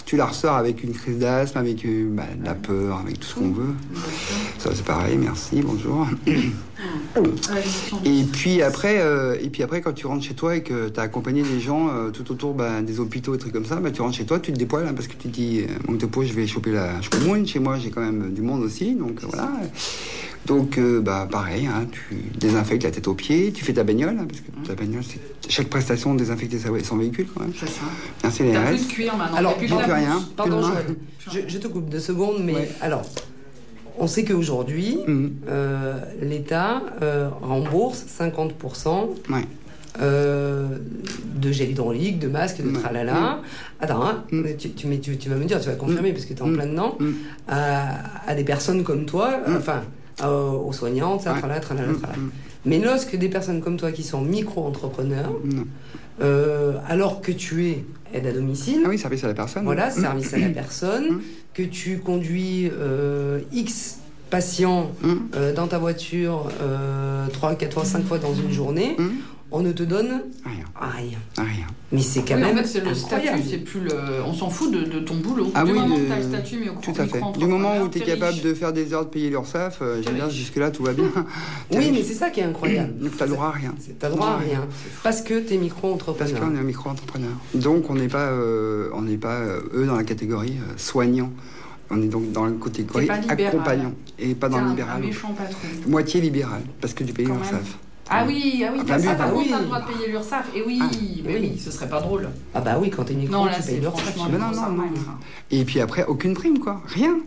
tu 0.06 0.18
la 0.18 0.26
ressors 0.26 0.56
avec 0.56 0.84
une 0.84 0.94
crise 0.94 1.18
d'asthme, 1.18 1.58
avec 1.58 1.84
euh, 1.86 2.08
bah, 2.10 2.24
de 2.38 2.46
la 2.46 2.54
peur, 2.54 3.00
avec 3.00 3.20
tout 3.20 3.28
ce 3.28 3.36
qu'on 3.36 3.52
veut. 3.52 3.74
Ça, 4.60 4.70
c'est 4.74 4.86
pareil, 4.86 5.18
merci, 5.18 5.62
bonjour. 5.62 6.08
Et 8.06 8.24
puis 8.24 8.62
après, 8.62 9.00
euh, 9.00 9.36
et 9.42 9.50
puis 9.50 9.64
après, 9.64 9.82
quand 9.82 9.94
tu 9.94 10.08
rentres 10.08 10.24
chez 10.24 10.34
toi 10.34 10.56
et 10.56 10.64
que 10.64 10.90
tu 10.90 11.00
as 11.00 11.04
accompagné 11.04 11.44
des 11.44 11.60
gens 11.60 11.90
euh, 11.90 12.10
tout 12.10 12.32
autour 12.32 12.54
bah, 12.54 12.82
des 12.82 13.00
hôpitaux 13.00 13.36
et 13.36 13.38
trucs 13.38 13.54
comme 13.54 13.66
ça, 13.66 13.76
bah, 13.78 13.92
tu 13.92 14.02
rentres 14.02 14.16
chez 14.16 14.26
toi, 14.26 14.40
tu 14.40 14.52
te 14.54 14.58
dépoiles 14.58 14.88
hein, 14.88 14.94
parce 14.96 15.08
que 15.08 15.14
tu 15.14 15.28
te 15.28 15.28
dis, 15.28 15.62
euh, 15.62 15.66
manque 15.88 16.00
de 16.00 16.06
peau, 16.06 16.24
je 16.24 16.34
vais 16.34 16.48
choper 16.48 16.72
la 16.72 17.02
choumoune. 17.02 17.46
Chez 17.46 17.60
moi, 17.60 17.78
j'ai 17.78 17.90
quand 17.92 18.02
même 18.02 18.32
du 18.34 18.42
monde 18.42 18.64
aussi, 18.64 18.96
donc 18.96 19.20
voilà. 19.24 19.52
Donc, 20.48 20.78
euh, 20.80 21.02
bah, 21.02 21.28
pareil, 21.32 21.68
hein, 21.68 21.86
tu 21.92 22.16
désinfectes 22.40 22.84
la 22.84 22.92
tête 22.92 23.08
aux 23.08 23.14
pieds, 23.14 23.52
tu 23.52 23.64
fais 23.64 23.74
ta 23.74 23.84
bagnole, 23.84 24.18
hein, 24.20 24.26
parce 24.28 24.42
que 24.42 24.68
ta 24.68 24.74
bagnole, 24.74 25.04
c'est 25.08 25.20
chaque 25.52 25.68
prestation 25.68 26.16
désinfecter 26.16 26.58
sa- 26.58 26.70
son 26.84 26.98
véhicule 26.98 27.28
quand 27.34 27.42
même. 27.42 27.54
C'est 27.60 27.68
ça. 27.70 27.82
Merci 28.24 28.44
les 28.44 28.52
plus 28.54 28.88
de 28.88 28.92
cuir 28.92 29.16
maintenant. 29.18 29.38
Alors, 29.38 29.58
plus 29.58 29.68
de 29.68 29.74
rien. 29.76 30.22
Pardon. 30.36 30.62
Je, 31.32 31.40
je 31.48 31.58
te 31.60 31.68
coupe 31.68 31.90
deux 31.90 32.00
secondes, 32.00 32.42
mais 32.44 32.54
Ouais. 32.56 32.70
alors, 32.82 33.04
on 34.00 34.08
sait 34.08 34.24
qu'aujourd'hui, 34.24 34.98
euh, 35.50 35.94
l'État 36.22 36.82
euh, 37.02 37.30
rembourse 37.42 38.04
50% 38.08 39.10
Ouais. 39.30 39.42
euh, 40.02 40.68
de 41.36 41.52
gel 41.52 41.70
hydraulique, 41.72 42.18
de 42.20 42.28
masques, 42.28 42.62
de 42.62 42.68
Ouais. 42.70 42.80
tralala. 42.80 43.39
Attends, 43.80 44.04
hein, 44.06 44.24
Mm. 44.32 44.44
tu, 44.58 44.70
tu, 44.72 44.88
mais 44.88 45.00
tu, 45.00 45.18
tu 45.18 45.30
vas 45.30 45.36
me 45.36 45.46
dire, 45.46 45.60
tu 45.60 45.68
vas 45.70 45.76
confirmer, 45.76 46.12
parce 46.14 46.26
que 46.26 46.34
tu 46.34 46.39
es 46.39 46.42
en 46.44 46.48
Mm. 46.48 46.54
plein 46.56 46.68
dedans, 46.68 46.96
Mm. 47.00 47.12
à, 47.48 48.30
à 48.30 48.36
des 48.36 48.44
personnes 48.46 48.84
comme 48.84 49.06
toi, 49.06 49.39
Mm. 49.48 49.56
enfin, 49.58 49.82
aux 50.26 50.72
soignantes, 50.74 51.22
ça, 51.22 51.34
Ouais. 51.34 51.39
tralala, 51.39 51.60
tralala, 51.60 51.88
Mm, 51.92 51.98
tralala. 51.98 52.20
mm. 52.20 52.32
Mais 52.66 52.80
lorsque 52.80 53.16
des 53.16 53.28
personnes 53.30 53.60
comme 53.62 53.76
toi 53.78 53.92
qui 53.92 54.04
sont 54.04 54.22
micro-entrepreneurs, 54.22 55.34
alors 56.88 57.22
que 57.22 57.32
tu 57.32 57.68
es 57.68 57.84
aide 58.14 58.28
à 58.28 58.32
domicile, 58.32 58.82
Ah 58.86 58.89
oui, 58.89 58.98
service 59.00 59.24
à 59.24 59.28
la 59.28 59.34
personne. 59.34 59.64
voilà, 59.64 59.88
Mm. 59.89 59.92
service 60.02 60.34
à 60.34 60.38
la 60.38 60.50
personne, 60.50 61.06
Mm. 61.16 61.22
Que 61.54 61.64
tu 61.64 61.99
conduis 61.99 62.70
euh, 62.72 63.39
X 63.52 63.97
patients 64.30 64.91
Mm. 65.02 65.14
euh, 65.36 65.54
dans 65.54 65.68
ta 65.68 65.78
voiture 65.78 66.47
euh, 66.62 67.28
3, 67.34 67.56
4 67.56 67.74
fois, 67.74 67.86
5 67.86 68.06
fois 68.06 68.18
dans 68.18 68.34
une 68.34 68.52
journée, 68.52 68.95
Mm. 68.97 69.10
On 69.52 69.62
ne 69.62 69.72
te 69.74 69.84
donne 69.84 70.22
Rien, 70.45 70.64
rien. 70.80 71.18
rien. 71.38 71.68
Mais 71.91 71.99
c'est 72.02 72.22
quand 72.22 72.36
Oui, 72.36 72.41
même 72.41 72.58
en 72.58 72.62
fait, 72.62 72.68
c'est 72.68 72.86
le 72.86 72.93
statut, 72.95 73.28
c'est 73.49 73.58
plus 73.58 73.82
le. 73.82 73.91
On 74.26 74.34
s'en 74.34 74.49
fout 74.49 74.72
de, 74.72 74.84
de 74.86 74.99
ton 74.99 75.16
boulot. 75.16 75.52
Ah 75.54 75.64
du 75.66 75.72
oui, 75.74 75.80
moment 75.80 75.97
de- 75.97 76.04
que 76.04 76.08
t'as 76.10 76.18
le 76.18 76.24
statut, 76.24 76.58
mais 76.60 76.70
au 76.70 76.76
Tout 76.82 76.93
à 76.97 77.06
fait. 77.06 77.22
Du 77.38 77.45
moment 77.45 77.78
où 77.82 77.89
tu 77.89 77.97
es 77.99 78.02
capable 78.02 78.39
de 78.41 78.54
faire 78.54 78.72
des 78.72 78.93
heures 78.93 79.04
de 79.06 79.10
payer 79.10 79.30
l'URSSAF, 79.30 79.80
euh, 79.82 80.02
riche. 80.06 80.34
jusque-là, 80.34 80.72
tout 80.72 80.84
va 80.84 80.93
bien. 80.93 81.12
Oui, 81.72 81.78
riche. 81.80 81.89
mais 81.91 82.04
c'est 82.04 82.14
ça 82.14 82.30
qui 82.30 82.39
est 82.39 82.43
incroyable. 82.43 82.93
Donc, 82.99 83.18
t'as 83.18 83.26
le 83.26 83.32
droit 83.34 83.47
à 83.47 83.52
rien. 83.52 83.76
T'as 83.99 84.10
droit 84.10 84.28
à 84.30 84.38
rien. 84.38 84.66
Parce 85.04 85.22
que 85.22 85.34
t'es 85.39 85.56
Parce 85.56 85.62
micro-entrepreneur. 85.62 86.39
qu'on 86.39 86.56
est 86.56 86.60
un 86.60 86.64
micro-entrepreneur. 86.64 87.32
Donc, 87.54 87.89
on 87.89 87.95
n'est 87.95 88.08
pas, 88.08 88.30
euh, 88.32 88.89
on 88.93 89.02
n'est 89.02 89.18
pas 89.18 89.36
euh, 89.39 89.60
eux, 89.74 89.86
dans 89.86 89.95
la 89.97 90.04
catégorie 90.04 90.56
euh, 90.62 90.74
soignant. 90.78 91.32
On 91.89 92.02
est 92.02 92.08
donc 92.08 92.32
dans 92.32 92.45
la 92.45 92.52
catégorie 92.54 93.06
pas 93.06 93.18
libéral. 93.18 93.47
accompagnant. 93.47 93.93
Et 94.18 94.34
pas 94.34 94.47
dans 94.47 94.60
le 94.60 94.68
un, 94.68 94.70
libéral. 94.70 95.02
méchant 95.02 95.34
patron. 95.34 95.58
Moitié 95.88 96.22
libéral, 96.22 96.62
parce 96.80 96.93
que 96.93 97.04
tu 97.04 97.12
payes 97.12 97.26
l'URSSAF. 97.26 97.78
Ah 98.14 98.26
oui, 98.28 98.64
ah 98.68 98.72
oui, 98.74 98.80
Ah, 98.82 98.84
t'as 98.86 98.97
bah, 98.97 99.03
ça, 99.03 99.09
oui, 99.12 99.18
par 99.18 99.28
bah 99.28 99.34
contre, 99.34 99.43
oui. 99.45 99.49
t'as 99.51 99.59
le 99.59 99.66
droit 99.66 99.80
de 99.82 99.86
payer 99.88 100.07
l'URSSAF. 100.09 100.49
Et 100.55 100.62
oui, 100.68 100.80
Ah, 100.82 100.89
mais 101.26 101.34
oui. 101.39 101.49
oui, 101.53 101.59
ce 101.59 101.72
serait 101.72 101.88
pas 101.89 102.01
drôle. 102.01 102.30
Ah 102.53 102.59
bah 102.62 102.78
oui, 102.82 102.89
quand 102.89 103.05
t'es 103.05 103.14
micro, 103.14 103.34
Non, 103.34 103.45
là, 103.45 103.53
tu 103.55 103.64
payes 103.64 103.78
une 103.78 103.84
non, 104.38 104.51
non. 104.51 104.84
Et 105.49 105.64
puis 105.64 105.80
après, 105.80 106.05
aucune 106.05 106.34
prime, 106.34 106.59
quoi. 106.59 106.82
Rien. 106.88 107.18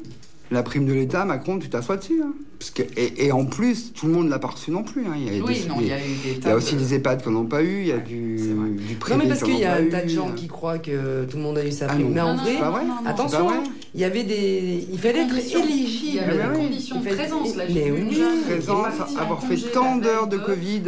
La 0.50 0.62
prime 0.62 0.84
de 0.86 0.92
l'État, 0.92 1.24
Macron, 1.24 1.58
tu 1.58 1.70
t'assois 1.70 1.96
dessus. 1.96 2.22
hein. 2.22 2.32
Parce 2.58 2.70
que, 2.70 2.82
et, 2.96 3.26
et 3.26 3.32
en 3.32 3.44
plus, 3.44 3.92
tout 3.92 4.06
le 4.06 4.12
monde 4.12 4.26
ne 4.26 4.30
l'a 4.30 4.38
pas 4.38 4.48
reçu 4.48 4.70
non 4.70 4.82
plus. 4.82 5.06
hein. 5.06 5.14
Il 5.16 5.24
y 5.24 5.40
a, 5.40 5.44
Oui, 5.44 5.60
des- 5.62 5.68
non, 5.68 5.76
des- 5.78 5.82
il 5.84 5.88
y 5.88 5.92
a 5.92 5.98
eu 5.98 6.00
des 6.00 6.30
il 6.32 6.36
y 6.36 6.40
tas 6.40 6.52
a 6.52 6.56
aussi 6.56 6.74
de- 6.74 6.80
des 6.80 6.94
EHPAD 6.94 7.26
n'en 7.26 7.40
ont 7.40 7.44
pas 7.46 7.62
eu, 7.62 7.80
il 7.80 7.86
y 7.88 7.92
a 7.92 7.98
du, 7.98 8.36
du 8.36 8.94
privé 8.94 9.16
Non 9.16 9.22
mais 9.22 9.28
parce 9.28 9.42
qu'il 9.42 9.58
y 9.58 9.64
a 9.64 9.74
un 9.74 9.82
eu, 9.82 9.88
tas 9.88 10.02
de 10.02 10.08
gens 10.08 10.28
euh. 10.30 10.34
qui 10.34 10.46
croient 10.48 10.78
que 10.78 11.24
tout 11.24 11.36
le 11.36 11.42
monde 11.42 11.58
a 11.58 11.66
eu 11.66 11.72
sa 11.72 11.86
Ah 11.86 11.94
prime. 11.94 12.08
non. 12.08 12.12
mais 12.14 12.20
en 12.20 12.34
Non, 12.34 12.42
vrai, 12.42 12.82
attention, 13.06 13.48
il 13.94 14.00
y 14.00 14.04
avait 14.04 14.24
des... 14.24 14.86
Il 14.92 14.98
fallait 14.98 15.20
être 15.20 15.28
Conditions. 15.34 15.60
Il 15.68 15.70
y 15.76 15.78
éligible. 15.80 16.24
avait 16.24 16.48
des 16.52 16.58
conditions 16.58 17.00
de 17.00 17.06
présence. 17.06 17.56
Là, 17.56 17.64
Mais 17.72 17.90
oui. 17.90 18.22
Présence, 18.46 18.86
avoir 19.18 19.42
fait 19.42 19.56
tant 19.72 19.96
d'heures 19.96 20.26
de 20.26 20.38
Covid 20.38 20.82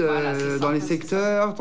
dans 0.61 0.71
les 0.71 0.81
secteurs. 0.81 1.55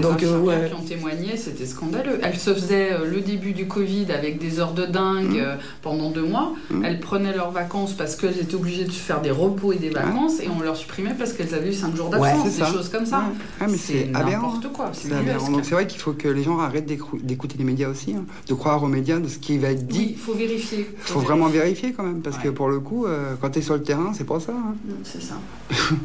Donc, 0.00 0.22
euh, 0.22 0.68
qui 0.68 0.74
ont 0.74 0.80
témoigné, 0.84 1.36
c'était 1.36 1.66
scandaleux. 1.66 2.18
Elle 2.22 2.38
se 2.38 2.52
faisait 2.54 2.92
euh, 2.92 3.06
le 3.10 3.20
début 3.20 3.52
du 3.52 3.66
Covid 3.66 4.06
avec 4.12 4.38
des 4.38 4.60
heures 4.60 4.72
de 4.74 4.86
dingue 4.86 5.38
euh, 5.38 5.56
pendant 5.82 6.10
deux 6.10 6.24
mois. 6.24 6.52
Mm. 6.70 6.84
Elles 6.84 7.00
prenaient 7.00 7.34
leurs 7.34 7.50
vacances 7.50 7.92
parce 7.94 8.16
qu'elles 8.16 8.38
étaient 8.42 8.54
obligées 8.54 8.84
de 8.84 8.90
faire 8.92 9.20
des 9.20 9.30
repos 9.30 9.72
et 9.72 9.76
des 9.76 9.90
vacances 9.90 10.40
et 10.40 10.48
on 10.48 10.60
leur 10.60 10.76
supprimait 10.76 11.14
parce 11.18 11.32
qu'elles 11.32 11.54
avaient 11.54 11.70
eu 11.70 11.74
cinq 11.74 11.96
jours 11.96 12.10
Ouais, 12.10 12.32
d'absence, 12.32 12.56
des 12.56 12.64
choses 12.64 12.88
comme 12.88 13.06
ça. 13.06 13.24
Ah, 13.60 13.66
mais 13.68 13.76
c'est 13.78 14.06
n'importe 14.12 14.72
quoi. 14.72 14.90
C'est. 14.92 15.08
Donc 15.08 15.60
c'est 15.64 15.70
vrai 15.74 15.86
qu'il 15.86 16.00
faut 16.00 16.12
que 16.12 16.28
les 16.28 16.42
gens 16.42 16.58
arrêtent 16.58 16.86
d'écouter 16.86 17.56
les 17.58 17.64
médias 17.64 17.88
aussi, 17.88 18.14
hein, 18.14 18.24
de 18.48 18.54
croire 18.54 18.82
aux 18.82 18.88
médias, 18.88 19.18
de 19.18 19.28
ce 19.28 19.38
qui 19.38 19.58
va 19.58 19.68
être 19.70 19.82
Oui, 19.90 19.98
dit. 19.98 20.06
il 20.12 20.18
faut 20.18 20.34
vérifier. 20.34 20.88
Il 20.96 21.12
faut 21.12 21.20
vraiment 21.20 21.48
vérifier 21.48 21.92
quand 21.92 22.02
même, 22.04 22.20
parce 22.20 22.38
que 22.38 22.48
pour 22.48 22.68
le 22.68 22.80
coup, 22.80 23.06
euh, 23.06 23.34
quand 23.40 23.50
tu 23.50 23.60
es 23.60 23.62
sur 23.62 23.74
le 23.74 23.82
terrain, 23.82 24.12
c'est 24.14 24.24
pas 24.26 24.40
ça. 24.40 24.52
hein. 24.52 24.74
C'est 25.04 25.22
ça. 25.22 25.34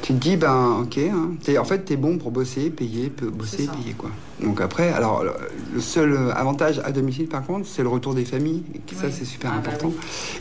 Tu 0.00 0.14
te 0.14 0.18
dis, 0.18 0.36
ben 0.36 0.78
ok, 0.82 0.96
hein, 0.98 1.30
en 1.58 1.64
fait, 1.64 1.84
tu 1.84 1.92
es 1.92 1.96
bon 1.96 2.18
pour 2.18 2.30
bosser, 2.30 2.70
payer, 2.70 3.12
bosser, 3.32 3.66
payer 3.66 3.94
quoi. 3.98 4.10
Donc 4.42 4.60
après, 4.60 4.90
alors 4.90 5.24
le- 5.24 5.80
seul 5.80 6.12
euh, 6.12 6.32
avantage 6.34 6.80
à 6.84 6.92
domicile 6.92 7.26
par 7.26 7.44
contre, 7.44 7.66
c'est 7.66 7.82
le 7.82 7.88
retour 7.88 8.14
des 8.14 8.24
familles, 8.24 8.62
et 8.74 8.94
ça 8.94 9.10
c'est 9.10 9.24
super 9.24 9.52
Ah, 9.54 9.60
bah 9.60 9.70
important. 9.70 9.92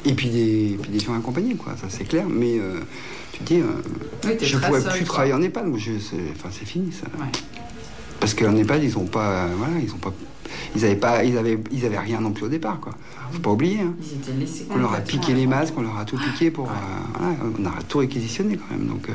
Et 0.05 0.13
puis 0.13 0.29
des, 0.29 0.77
puis 0.81 0.91
des 0.91 0.99
gens 0.99 1.15
accompagnés, 1.17 1.55
quoi, 1.55 1.73
ça 1.79 1.87
c'est 1.89 2.03
clair, 2.05 2.25
mais 2.29 2.59
euh, 2.59 2.79
tu 3.33 3.39
te 3.39 3.43
dis, 3.45 3.59
euh, 3.59 3.65
Oui, 4.25 4.31
je 4.41 4.57
très 4.57 4.67
pourrais 4.67 4.81
plus 4.81 4.99
quoi. 4.99 5.05
travailler 5.05 5.33
en 5.33 5.41
EHPAD, 5.41 5.65
moi, 5.67 5.79
je, 5.79 5.91
enfin, 5.93 6.49
c'est 6.51 6.65
fini 6.65 6.91
ça. 6.91 7.07
Ouais. 7.19 7.31
Parce 8.19 8.33
qu'en 8.33 8.55
EHPAD, 8.55 8.83
ils 8.83 8.97
ont 8.97 9.05
pas, 9.05 9.29
euh, 9.29 9.47
voilà, 9.57 9.73
ils 9.83 9.91
ont 9.93 9.97
pas, 9.97 10.13
ils 10.75 10.85
avaient 10.85 10.95
pas, 10.95 11.23
ils 11.23 11.37
avaient, 11.37 11.59
ils 11.71 11.85
avaient 11.85 11.99
rien 11.99 12.19
non 12.21 12.31
plus 12.31 12.45
au 12.45 12.49
départ, 12.49 12.79
quoi. 12.79 12.93
Faut 13.31 13.39
pas 13.39 13.51
oublier. 13.51 13.81
hein. 13.81 13.93
Ils 14.01 14.17
étaient 14.17 14.39
laissés 14.39 14.65
On 14.71 14.77
leur 14.77 14.93
a 14.93 14.99
piqué 15.01 15.33
les 15.33 15.45
masques, 15.47 15.73
on 15.77 15.81
leur 15.81 15.97
a 15.97 16.05
tout 16.05 16.17
piqué 16.17 16.49
pour. 16.51 16.67
euh, 16.67 16.73
voilà, 17.19 17.35
on 17.59 17.65
a 17.65 17.81
tout 17.83 17.97
réquisitionné 17.99 18.57
quand 18.57 18.75
même. 18.75 18.87
Donc, 18.87 19.09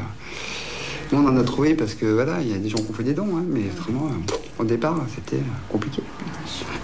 nous, 1.13 1.19
on 1.19 1.29
en 1.29 1.37
a 1.37 1.43
trouvé 1.45 1.75
parce 1.75 1.95
que 1.95 2.07
voilà, 2.07 2.41
il 2.41 2.51
y 2.51 2.55
a 2.55 2.59
des 2.59 2.69
gens 2.69 2.79
qui 2.79 2.91
ont 2.91 2.95
fait 2.95 3.03
des 3.05 3.13
dons, 3.15 3.37
hein, 3.37 3.45
mais 3.49 3.63
vraiment, 3.79 4.07
euh, 4.09 4.63
au 4.63 4.65
départ, 4.65 4.97
c'était 5.15 5.37
euh, 5.43 5.71
compliqué. 5.71 6.03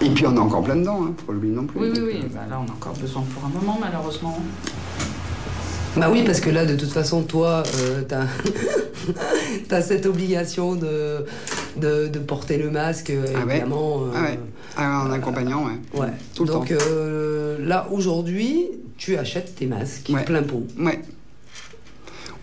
Et 0.03 0.11
puis, 0.11 0.27
on 0.27 0.35
est 0.37 0.39
encore 0.39 0.63
plein 0.63 0.77
dedans, 0.77 1.01
hein, 1.05 1.15
faut 1.19 1.27
pas 1.27 1.33
l'oublier 1.33 1.55
non 1.55 1.65
plus. 1.65 1.81
Oui, 1.81 1.89
oui, 1.95 2.01
oui. 2.05 2.21
euh, 2.23 2.27
Bah, 2.35 2.41
là, 2.51 2.61
on 2.65 2.71
a 2.71 2.75
encore 2.75 2.95
besoin 2.95 3.23
pour 3.35 3.45
un 3.45 3.49
moment, 3.49 3.79
malheureusement. 3.81 4.39
Bah 5.97 6.09
oui, 6.13 6.23
parce 6.25 6.41
que 6.41 6.51
là, 6.51 6.65
de 6.67 6.77
toute 6.77 6.91
façon, 6.93 7.23
toi, 7.23 7.63
euh, 7.81 8.03
t'as 8.07 8.27
as 9.77 9.83
cette 9.83 10.07
obligation 10.07 10.75
de, 10.77 11.25
de, 11.77 12.07
de 12.09 12.19
porter 12.19 12.59
le 12.59 12.71
masque, 12.71 13.11
Ah 13.35 13.45
ouais 13.47 13.53
évidemment. 13.57 14.03
euh, 14.05 14.11
Ah 14.15 14.23
ouais. 14.23 14.39
Ah, 14.77 15.05
en 15.07 15.11
accompagnant, 15.11 15.65
ouais. 15.67 16.01
ouais. 16.01 16.13
Tout 16.35 16.45
le 16.45 16.51
Donc 16.53 16.69
temps. 16.69 16.75
euh, 16.91 17.57
là, 17.67 17.89
aujourd'hui, 17.91 18.67
tu 18.99 19.17
achètes 19.17 19.55
tes 19.57 19.67
masques 19.67 20.11
Ouais. 20.13 20.25
plein 20.25 20.43
pot. 20.43 20.65
Ouais. 20.79 21.01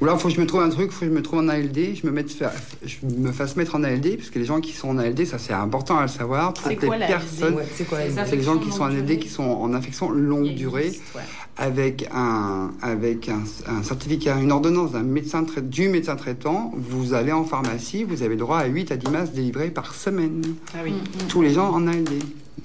Ou 0.01 0.05
là, 0.05 0.11
il 0.15 0.19
faut 0.19 0.27
que 0.27 0.33
je 0.33 0.41
me 0.41 0.45
trouve 0.45 0.61
un 0.61 0.69
truc, 0.69 0.87
il 0.91 0.93
faut 0.93 0.99
que 1.05 1.05
je 1.05 1.15
me 1.15 1.21
trouve 1.21 1.39
en 1.39 1.47
ALD, 1.47 1.95
je 1.95 2.05
me, 2.05 2.11
mette, 2.11 2.29
faire- 2.29 2.51
je 2.85 2.95
me 3.07 3.31
fasse 3.31 3.55
mettre 3.55 3.75
en 3.75 3.83
ALD, 3.83 4.17
parce 4.17 4.29
que 4.29 4.39
les 4.39 4.45
gens 4.45 4.59
qui 4.59 4.73
sont 4.73 4.89
en 4.89 4.97
ALD, 4.97 5.25
ça 5.25 5.37
c'est 5.39 5.53
important 5.53 5.97
à 5.97 6.01
le 6.03 6.07
savoir. 6.09 6.53
Toutes 6.53 6.65
C'est 6.65 6.69
les 6.81 6.87
quoi 6.87 6.97
la 6.97 7.07
personnes, 7.07 7.53
Ouais, 7.55 7.65
c'est 7.73 7.85
quoi 7.87 7.99
Les 8.03 8.37
les 8.37 8.43
gens 8.43 8.57
qui 8.57 8.71
sont 8.71 8.81
en 8.83 8.87
ALD, 8.87 9.17
qui 9.19 9.29
sont 9.29 9.43
en 9.43 9.73
infection 9.73 10.09
longue 10.09 10.53
durée. 10.53 10.91
ouais. 11.15 11.21
avec 11.57 12.09
un, 12.13 12.71
avec 12.81 13.29
un, 13.29 13.39
un 13.67 13.81
certificat, 13.81 14.35
une 14.41 14.51
ordonnance 14.51 14.91
d'un 14.91 15.03
médecin 15.03 15.45
trai- 15.45 15.61
du 15.61 15.87
médecin 15.87 16.17
traitant, 16.17 16.73
vous 16.75 17.13
allez 17.13 17.31
en 17.31 17.45
pharmacie, 17.45 18.03
vous 18.03 18.21
avez 18.23 18.31
le 18.35 18.41
droit 18.41 18.57
à 18.57 18.65
8 18.65 18.91
à 18.91 18.97
10 18.97 19.09
masques 19.09 19.31
délivrés 19.33 19.69
par 19.69 19.95
semaine. 19.95 20.41
Ah 20.73 20.79
oui. 20.83 20.93
Tous 21.29 21.41
les 21.41 21.53
gens 21.53 21.69
en 21.71 21.87
ALD. 21.87 22.09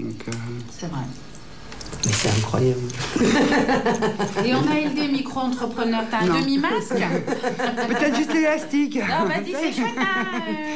Donc, 0.01 0.11
euh, 0.27 0.33
C'est 0.77 0.89
vrai. 0.91 0.99
Mais 2.07 2.13
c'est 2.13 2.29
incroyable. 2.31 2.81
Et 4.47 4.55
on 4.55 4.71
a 4.71 4.79
aidé 4.81 5.09
micro-entrepreneur. 5.13 6.03
T'as 6.11 6.21
un 6.23 6.41
demi-masque 6.41 6.95
Peut-être 7.89 8.17
juste 8.17 8.33
l'élastique. 8.33 8.97
Non, 8.97 9.27
vas-y, 9.27 9.53
c'est 9.53 9.73
chouette. 9.81 9.95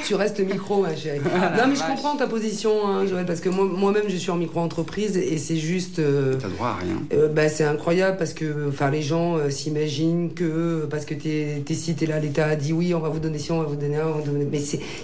Tu 0.06 0.14
restes 0.14 0.40
micro, 0.40 0.82
ma 0.82 0.94
chérie. 0.94 1.20
Ah, 1.34 1.52
non, 1.56 1.68
mais 1.68 1.76
je 1.76 1.82
comprends 1.82 2.16
ta 2.16 2.26
position, 2.26 2.86
hein, 2.86 3.06
Joël, 3.06 3.24
parce 3.24 3.40
que 3.40 3.48
moi- 3.48 3.64
moi-même, 3.66 4.04
je 4.08 4.16
suis 4.16 4.30
en 4.30 4.36
micro-entreprise 4.36 5.16
et 5.16 5.38
c'est 5.38 5.56
juste. 5.56 5.98
euh, 5.98 6.34
T'as 6.38 6.48
droit 6.48 6.68
à 6.68 6.76
rien. 6.76 6.96
euh, 7.14 7.28
bah, 7.28 7.48
c'est 7.48 7.64
incroyable 7.64 8.16
parce 8.18 8.34
que 8.34 8.68
enfin, 8.68 8.90
les 8.90 9.02
gens 9.02 9.36
euh, 9.36 9.48
s'imaginent 9.50 10.32
que 10.34 10.86
parce 10.90 11.04
que 11.06 11.14
t'es 11.14 11.62
es 11.68 11.74
ci, 11.74 11.94
t'es 11.94 12.06
là, 12.06 12.18
l'État 12.20 12.46
a 12.46 12.56
dit 12.56 12.72
oui, 12.74 12.92
on 12.94 13.00
va 13.00 13.08
vous 13.08 13.18
donner 13.20 13.38
ci, 13.38 13.50
on 13.52 13.58
va 13.60 13.64
vous 13.66 13.76
donner 13.76 13.96
un, 13.96 14.06
on 14.08 14.12
va 14.12 14.20
vous 14.20 14.30
donner. 14.32 14.46
Mais 14.50 14.60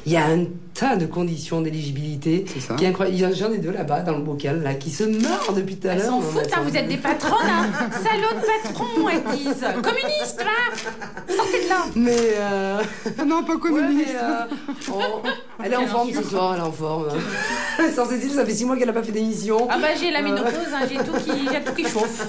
il 0.07 0.13
y 0.13 0.17
a 0.17 0.27
un 0.27 0.45
tas 0.75 0.97
de 0.97 1.07
conditions 1.07 1.61
d'éligibilité 1.63 2.45
C'est 2.53 2.61
ça. 2.61 2.75
qui 2.75 2.85
est 2.85 2.89
incroyable. 2.89 3.35
J'en 3.35 3.51
ai 3.53 3.59
deux 3.59 3.73
là-bas 3.73 4.01
dans 4.01 4.17
le 4.17 4.23
bocal 4.23 4.63
là 4.63 4.75
qui 4.75 4.91
se 4.91 5.05
meurent 5.05 5.53
depuis 5.57 5.77
tout 5.77 5.89
à 5.89 5.95
Elles 6.01 6.07
s'en 6.07 6.21
foutent, 6.21 6.43
hein, 6.53 6.61
vous 6.67 6.77
êtes 6.77 6.89
des 6.89 6.97
patrons, 6.97 7.37
hein. 7.45 7.67
Salaud 7.93 8.41
de 8.41 8.69
patrons, 8.69 9.09
elles 9.09 9.37
disent. 9.39 9.65
Communistes, 9.83 10.39
va 10.45 11.35
Sortez 11.35 11.65
de 11.65 11.69
là 11.69 11.85
Mais 11.97 12.17
euh, 12.37 12.83
Non, 13.27 13.43
pas 13.45 13.55
ouais, 13.55 13.61
communiste. 13.61 14.09
mais, 14.09 14.95
euh, 14.95 15.01
elle 15.65 15.73
est 15.73 15.77
en 15.77 15.87
forme 15.87 16.11
ce 16.13 16.23
soir, 16.23 16.55
elle 16.55 16.61
est 16.61 16.65
en 16.67 16.73
forme. 16.73 17.09
Sans 17.95 18.07
Cécile, 18.07 18.31
ça 18.33 18.45
fait 18.45 18.53
six 18.55 18.65
mois 18.65 18.77
qu'elle 18.77 18.87
n'a 18.89 18.93
pas 18.93 19.03
fait 19.03 19.13
d'émission. 19.13 19.67
Ah 19.71 19.79
bah 19.81 19.89
j'ai 19.99 20.11
la 20.11 20.23
ménopause, 20.23 20.53
hein, 20.75 20.87
j'ai 20.91 20.97
tout, 20.99 21.13
qui- 21.25 21.49
j'ai 21.53 21.61
tout 21.63 21.75
qui 21.75 21.83
chauffe. 21.85 22.27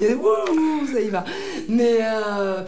Il 0.00 0.02
y 0.02 0.06
a 0.06 0.08
des 0.10 0.14
wouh, 0.14 0.86
ça 0.92 1.00
y 1.00 1.08
va. 1.08 1.24
Mais 1.68 1.98
euh, 2.02 2.62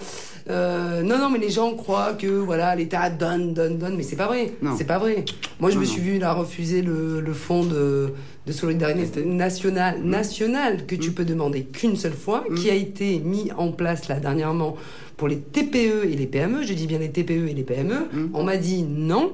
euh, 0.49 1.03
non, 1.03 1.18
non, 1.18 1.30
mais 1.30 1.38
les 1.38 1.51
gens 1.51 1.74
croient 1.74 2.14
que 2.14 2.26
voilà, 2.26 2.74
l'État 2.74 3.09
donne, 3.11 3.55
donne, 3.55 3.78
donne, 3.78 3.97
mais 3.97 4.03
c'est 4.03 4.16
pas 4.16 4.26
vrai. 4.26 4.53
Non. 4.62 4.74
C'est 4.76 4.84
pas 4.84 4.99
vrai. 4.99 5.24
Moi, 5.61 5.70
je 5.70 5.76
Non, 5.76 5.80
me 5.82 5.86
non. 5.86 5.93
suis 5.93 6.01
vu 6.03 6.18
là 6.18 6.32
refuser 6.32 6.82
le, 6.82 7.20
le 7.20 7.32
fonds 7.32 7.64
de, 7.64 8.12
de 8.51 8.55
solidarité 8.55 9.24
nationale, 9.24 10.03
nationale 10.03 10.84
que 10.86 10.96
tu 10.96 11.12
peux 11.12 11.24
demander 11.24 11.62
qu'une 11.62 11.94
seule 11.96 12.12
fois, 12.14 12.44
Mm. 12.48 12.55
qui 12.57 12.68
a 12.70 12.74
été 12.74 13.18
mis 13.20 13.53
en 13.57 13.70
place 13.70 14.09
là 14.09 14.18
dernièrement 14.18 14.76
pour 15.16 15.28
les 15.28 15.38
TPE 15.38 16.05
et 16.11 16.16
les 16.16 16.26
PME. 16.26 16.64
Je 16.64 16.72
dis 16.74 16.86
bien 16.88 16.98
les 16.98 17.11
TPE 17.11 17.48
et 17.48 17.55
les 17.55 17.62
PME. 17.62 18.09
Mm. 18.12 18.30
On 18.34 18.42
m'a 18.42 18.57
dit 18.57 18.82
non 18.82 19.32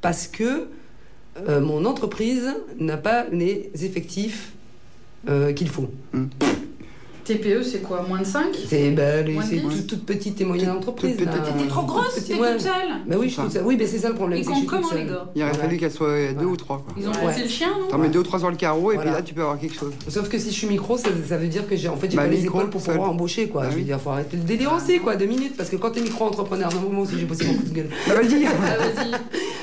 parce 0.00 0.26
que 0.28 0.66
euh, 1.48 1.60
mon 1.60 1.84
entreprise 1.84 2.48
n'a 2.78 2.96
pas 2.96 3.26
les 3.30 3.70
effectifs 3.82 4.52
euh, 5.28 5.52
qu'il 5.52 5.68
faut. 5.68 5.90
TPE, 7.28 7.62
c'est 7.62 7.82
quoi 7.82 8.02
Moins 8.08 8.20
de 8.20 8.24
5 8.24 8.46
C'est 8.68 8.90
bah, 8.90 9.02
toutes 9.70 9.86
toutes 9.86 10.06
petites 10.06 10.40
et 10.40 10.44
moyennes 10.44 10.68
Toute- 10.68 10.78
entreprises. 10.78 11.16
toute 11.16 11.26
là. 11.26 11.32
petite. 11.32 11.56
T'es 11.58 11.66
trop 11.68 11.82
grosse, 11.82 12.14
t'es 12.14 12.20
toute 12.34 12.60
seule. 12.60 12.72
Bah 13.06 13.16
oui, 13.18 13.28
je 13.28 13.32
suis 13.34 13.42
toute 13.42 13.52
seule. 13.52 13.62
Oui, 13.66 13.76
mais 13.78 13.86
c'est 13.86 13.98
ça 13.98 14.08
le 14.08 14.14
problème. 14.14 14.38
Ils 14.40 14.46
comptent 14.46 14.66
comment, 14.66 14.88
les 14.94 15.04
gars? 15.04 15.26
Il 15.34 15.42
aurait 15.42 15.54
fallu 15.54 15.76
qu'elle 15.76 15.90
soit 15.90 16.32
deux 16.32 16.44
Ouais. 16.46 16.52
ou 16.52 16.56
trois. 16.56 16.78
Quoi. 16.78 16.94
Ils 16.98 17.06
ont 17.08 17.12
Ouais. 17.12 17.26
lancé 17.26 17.42
le 17.42 17.48
chien, 17.48 17.68
non? 17.78 17.86
T'en 17.88 17.98
mets 17.98 18.08
deux 18.08 18.20
ou 18.20 18.22
trois 18.22 18.38
sur 18.38 18.50
le 18.50 18.56
carreau 18.56 18.92
et 18.92 18.94
Voilà. 18.94 19.10
puis 19.10 19.20
là 19.20 19.22
tu 19.22 19.34
peux 19.34 19.42
avoir 19.42 19.58
quelque 19.58 19.74
chose. 19.78 19.92
Sauf 20.08 20.28
que 20.28 20.38
si 20.38 20.50
je 20.50 20.54
suis 20.54 20.66
micro, 20.66 20.96
ça, 20.96 21.08
ça 21.28 21.36
veut 21.36 21.48
dire 21.48 21.68
que 21.68 21.76
j'ai 21.76 21.88
en 21.88 21.96
fait 21.96 22.10
j'ai 22.10 22.16
Bah, 22.16 22.22
pas 22.24 22.28
les 22.28 22.44
épaules 22.44 22.70
pour 22.70 22.80
pouvoir 22.82 23.10
embaucher 23.10 23.48
quoi. 23.48 23.62
Bah 23.62 23.68
je 23.72 23.76
veux 23.76 23.82
dire, 23.82 24.00
faut 24.00 24.10
arrêter 24.10 24.36
de 24.36 24.42
délirancer 24.42 24.98
quoi, 24.98 25.16
deux 25.16 25.26
minutes. 25.26 25.56
Parce 25.56 25.68
que 25.68 25.76
quand 25.76 25.90
t'es 25.90 26.00
micro-entrepreneur, 26.00 26.70
non, 26.74 26.90
moi 26.90 27.02
aussi 27.04 27.18
j'ai 27.18 27.26
bossé 27.26 27.44
beaucoup 27.46 27.64
de 27.68 27.74
gueule. 27.74 27.90
Vas-y, 28.06 28.44
vas-y. 28.44 29.10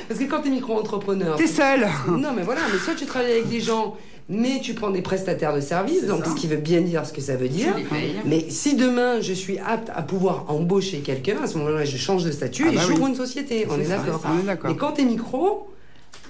Parce 0.08 0.20
que 0.20 0.24
quand 0.24 0.40
t'es 0.40 0.50
micro-entrepreneur, 0.50 1.36
t'es 1.36 1.46
seul. 1.46 1.86
non 2.08 2.30
mais 2.36 2.42
voilà, 2.42 2.60
mais 2.72 2.78
soit 2.78 2.94
tu 2.94 3.06
travailles 3.06 3.32
avec 3.32 3.48
des 3.48 3.60
gens, 3.60 3.96
mais 4.28 4.60
tu 4.60 4.74
prends 4.74 4.90
des 4.90 5.02
prestataires 5.02 5.54
de 5.54 5.60
services, 5.60 6.06
donc 6.06 6.24
ça. 6.24 6.30
ce 6.30 6.36
qui 6.36 6.46
veut 6.48 6.56
bien 6.56 6.80
dire 6.80 7.06
ce 7.06 7.12
que 7.12 7.20
ça 7.20 7.36
veut 7.36 7.48
dire. 7.48 7.74
Tu. 7.76 7.84
Mais 8.24 8.46
si 8.50 8.74
demain 8.74 9.20
je 9.20 9.32
suis 9.32 9.58
apte 9.58 9.90
à 9.94 10.02
pouvoir 10.02 10.46
embaucher 10.48 10.98
quelqu'un, 10.98 11.36
à 11.42 11.46
ce 11.46 11.58
moment-là 11.58 11.84
je 11.84 11.96
change 11.96 12.24
de 12.24 12.32
statut 12.32 12.64
Ah 12.66 12.72
et 12.72 12.74
bah 12.76 12.82
j'ouvre 12.86 13.02
oui. 13.02 13.10
une 13.10 13.14
société. 13.16 13.66
On 13.70 13.78
est 13.80 13.86
d'accord. 13.86 14.20
Mais 14.64 14.74
quand 14.74 14.92
t'es 14.92 15.04
micro, 15.04 15.68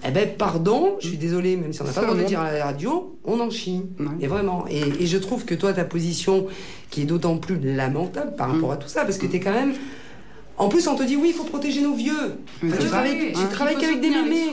eh 0.06 0.10
ben 0.10 0.28
pardon, 0.36 0.96
je 1.00 1.08
suis 1.08 1.16
désolée, 1.16 1.56
même 1.56 1.72
si 1.72 1.80
on 1.80 1.84
n'a 1.86 1.92
pas 1.92 2.02
le 2.02 2.06
droit 2.08 2.20
de 2.20 2.26
dire 2.26 2.40
à 2.40 2.52
la 2.52 2.64
radio, 2.66 3.16
on 3.24 3.40
en 3.40 3.48
chie. 3.50 3.82
Ouais. 3.98 4.06
Et 4.20 4.26
vraiment. 4.26 4.66
Et, 4.68 4.82
et 5.02 5.06
je 5.06 5.16
trouve 5.16 5.46
que 5.46 5.54
toi, 5.54 5.72
ta 5.72 5.84
position, 5.84 6.46
qui 6.90 7.02
est 7.02 7.06
d'autant 7.06 7.38
plus 7.38 7.58
lamentable 7.58 8.36
par 8.36 8.52
rapport 8.52 8.72
à 8.72 8.76
tout 8.76 8.88
ça, 8.88 9.04
parce 9.04 9.16
que 9.16 9.26
t'es 9.26 9.40
quand 9.40 9.52
même. 9.54 9.72
En 10.58 10.68
plus, 10.68 10.86
on 10.88 10.94
te 10.96 11.02
dit 11.02 11.16
oui, 11.16 11.28
il 11.28 11.34
faut 11.34 11.44
protéger 11.44 11.82
nos 11.82 11.92
vieux. 11.92 12.14
Mais 12.62 12.70
Enfin, 12.72 12.78
tu 12.80 12.86
travailles, 12.88 13.32
tu 13.34 13.38
hein. 13.38 13.76
qu'avec 13.78 14.00
des 14.00 14.08
mémés, 14.08 14.46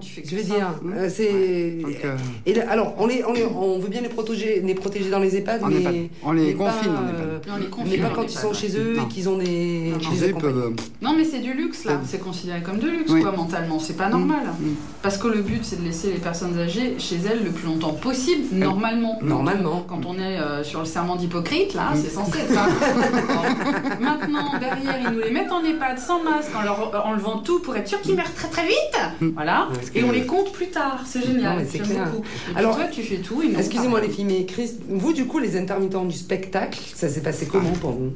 tu 0.00 0.10
fais 0.10 0.22
que 0.22 0.28
Je 0.28 0.36
veux 0.36 0.42
ça. 0.42 0.54
dire, 0.54 0.66
c'est. 1.08 1.78
Donc, 1.80 1.92
euh, 2.04 2.16
Et 2.44 2.54
là, 2.54 2.64
alors, 2.70 2.94
on, 2.98 3.06
les, 3.06 3.22
on, 3.24 3.32
les- 3.32 3.44
on 3.44 3.78
veut 3.78 3.88
bien 3.88 4.00
les 4.00 4.08
protéger, 4.08 4.60
les 4.64 4.74
protéger 4.74 5.10
dans 5.10 5.20
les 5.20 5.36
EHPAD, 5.36 5.60
On 5.62 5.68
mais. 5.68 5.80
pas- 5.80 5.90
on 6.24 6.32
les 6.32 6.46
mais 6.46 6.54
confine 6.54 6.92
pas, 6.92 7.48
Non, 7.50 7.56
les 7.56 7.64
mais 7.64 7.70
confine 7.70 8.00
pas 8.02 8.08
en 8.08 8.12
quand 8.14 8.22
ils 8.24 8.30
sont 8.38 8.52
chez 8.52 8.76
eux 8.76 8.94
Non. 8.96 9.04
et 9.04 9.08
qu'ils 9.08 9.28
ont 9.28 9.38
des. 9.38 9.92
Non, 9.92 9.98
euh, 10.44 10.70
Non, 11.02 11.14
mais 11.16 11.24
c'est 11.24 11.38
du 11.38 11.52
luxe 11.54 11.84
là. 11.84 12.00
C'est 12.04 12.18
considéré 12.20 12.60
comme 12.60 12.78
de 12.78 12.88
luxe, 12.88 13.12
Oui. 13.12 13.22
quoi, 13.22 13.30
mentalement. 13.30 13.78
C'est 13.78 13.96
pas 13.96 14.08
normal. 14.08 14.46
Mm. 14.60 14.70
Parce 15.02 15.18
que 15.18 15.28
le 15.28 15.40
but, 15.40 15.60
c'est 15.62 15.78
de 15.80 15.84
laisser 15.86 16.08
les 16.08 16.18
personnes 16.18 16.58
âgées 16.58 16.96
chez 16.98 17.16
elles 17.30 17.44
le 17.44 17.50
plus 17.50 17.66
longtemps 17.68 17.92
possible, 17.92 18.42
normalement. 18.56 19.18
Normalement. 19.22 19.84
Quand 19.88 20.04
on 20.04 20.14
est 20.18 20.38
euh, 20.40 20.64
sur 20.64 20.80
le 20.80 20.86
serment 20.86 21.14
d'Hippocrate, 21.14 21.74
là, 21.74 21.92
Mm. 21.94 21.98
c'est 22.02 22.10
censé 22.10 22.38
être 22.40 22.52
ça. 22.52 22.66
Maintenant, 24.00 24.58
derrière, 24.58 24.98
ils 25.08 25.14
nous 25.16 25.20
les 25.22 25.30
mettent 25.30 25.43
en 25.52 25.64
EHPAD 25.64 25.98
sans 25.98 26.22
masque, 26.22 26.50
en 26.56 26.62
leur 26.62 27.06
enlevant 27.06 27.38
tout 27.38 27.60
pour 27.60 27.76
être 27.76 27.88
sûr 27.88 28.00
qu'ils 28.00 28.16
meurent 28.16 28.34
très 28.34 28.48
très 28.48 28.66
vite. 28.66 28.98
Mm. 29.20 29.28
Voilà. 29.34 29.68
Parce 29.72 29.90
Et 29.94 30.04
on 30.04 30.10
les 30.12 30.26
compte 30.26 30.52
plus 30.52 30.68
tard. 30.68 31.00
C'est 31.06 31.20
Non, 31.20 31.26
génial. 31.26 31.66
c'est 31.68 31.78
clair. 31.78 32.08
Alors, 32.56 32.76
toi, 32.76 32.84
tu 32.90 33.02
fais 33.02 33.16
tout. 33.16 33.42
Excusez-moi 33.42 34.00
les 34.00 34.08
filles, 34.08 34.24
mais 34.24 34.44
Chris, 34.44 34.72
vous 34.88 35.12
du 35.12 35.26
coup, 35.26 35.38
les 35.38 35.56
intermittents 35.58 36.04
du 36.04 36.16
spectacle, 36.16 36.78
ça 36.94 37.08
s'est 37.08 37.22
passé 37.22 37.46
comment 37.50 37.72
pour 37.72 37.92
vous? 37.92 38.12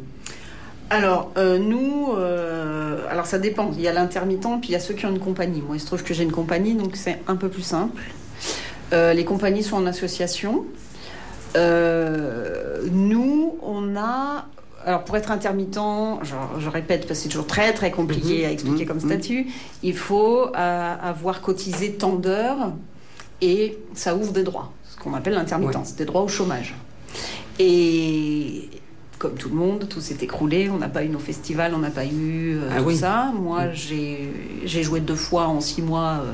Alors, 0.91 1.33
euh, 1.37 1.59
nous, 1.59 2.15
euh, 2.17 3.03
alors 3.11 3.27
ça 3.27 3.39
dépend. 3.39 3.71
Il 3.75 3.81
y 3.83 3.89
a 3.89 3.93
l'intermittent, 3.93 4.61
puis 4.61 4.71
il 4.71 4.73
y 4.73 4.77
a 4.77 4.81
ceux 4.81 4.95
qui 4.95 5.05
ont 5.05 5.11
une 5.11 5.19
compagnie. 5.19 5.61
Moi, 5.61 5.77
il 5.77 5.81
se 5.81 5.87
trouve 5.87 6.03
que 6.03 6.15
j'ai 6.15 6.23
une 6.23 6.33
compagnie, 6.33 6.75
donc 6.75 6.97
c'est 6.97 7.19
un 7.27 7.37
peu 7.37 7.49
plus 7.49 7.63
simple. 7.63 8.03
Euh, 8.95 9.13
les 9.13 9.27
compagnies 9.27 9.63
sont 9.63 9.77
en 9.77 9.87
association. 9.87 10.65
Euh, 11.57 12.83
nous, 12.91 13.59
on 13.63 13.97
a. 13.97 14.47
Alors, 14.89 15.05
pour 15.05 15.19
être 15.19 15.31
intermittent, 15.31 15.79
je, 16.23 16.35
je 16.61 16.69
répète, 16.71 17.07
parce 17.07 17.19
que 17.21 17.25
c'est 17.25 17.29
toujours 17.29 17.47
très 17.47 17.75
très 17.75 17.91
compliqué 17.91 18.47
à 18.47 18.51
expliquer 18.51 18.85
Mhm. 18.85 18.89
comme 18.89 18.97
Mhm. 18.97 19.07
statut, 19.11 19.47
il 19.83 19.95
faut 19.95 20.47
euh, 20.57 20.95
avoir 21.03 21.43
cotisé 21.43 21.93
tant 21.93 22.15
d'heures 22.15 22.73
et 23.43 23.77
ça 23.93 24.17
ouvre 24.17 24.33
des 24.33 24.45
droits, 24.45 24.73
ce 24.89 24.97
qu'on 24.97 25.13
appelle 25.13 25.35
l'intermittence, 25.35 25.95
des 25.95 26.07
droits 26.07 26.23
au 26.23 26.29
chômage. 26.29 26.75
Et 27.59 28.71
comme 29.19 29.35
tout 29.35 29.51
le 29.51 29.57
monde, 29.57 29.87
tout 29.91 30.01
s'est 30.01 30.17
écroulé, 30.23 30.71
on 30.71 30.79
n'a 30.79 30.89
pas 30.89 31.05
eu 31.05 31.11
nos 31.11 31.19
festivals, 31.19 31.75
on 31.75 31.79
n'a 31.81 31.91
pas 31.91 32.07
eu 32.07 32.57
euh, 32.57 32.71
Ah 32.75 32.79
tout 32.79 32.85
oui. 32.87 32.97
ça. 32.97 33.31
Moi, 33.39 33.73
j'ai 33.75 34.33
j'ai 34.65 34.83
joué 34.83 35.01
deux 35.01 35.17
fois 35.17 35.49
en 35.49 35.61
six 35.61 35.83
mois 35.83 36.21
euh, 36.23 36.33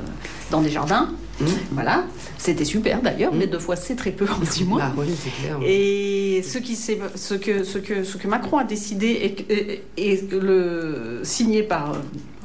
dans 0.53 0.61
des 0.61 0.71
jardins. 0.71 1.09
Mhm. 1.41 1.49
Voilà, 1.73 2.05
c'était 2.39 2.65
super 2.65 3.03
d'ailleurs, 3.03 3.33
Mhm. 3.33 3.39
mais 3.41 3.47
deux 3.47 3.59
fois 3.59 3.77
c'est 3.77 3.97
très 3.97 4.13
peu 4.13 4.27
en 4.29 4.45
six 4.45 4.65
mois. 4.65 4.81
Ah 4.85 4.93
oui, 4.97 5.07
c'est 5.21 5.31
clair. 5.43 5.59
Et 5.67 6.43
ce, 6.47 6.59
qui 6.59 6.77
ce, 6.77 7.35
que, 7.35 7.65
ce, 7.65 7.79
que, 7.79 8.05
ce 8.05 8.17
que 8.17 8.29
Macron 8.29 8.59
a 8.59 8.65
décidé 8.65 9.07
et, 9.09 9.53
et- 9.53 9.83
et 10.13 10.21
le 10.31 11.21
signé 11.25 11.63
par 11.65 11.93
euh, 11.93 11.97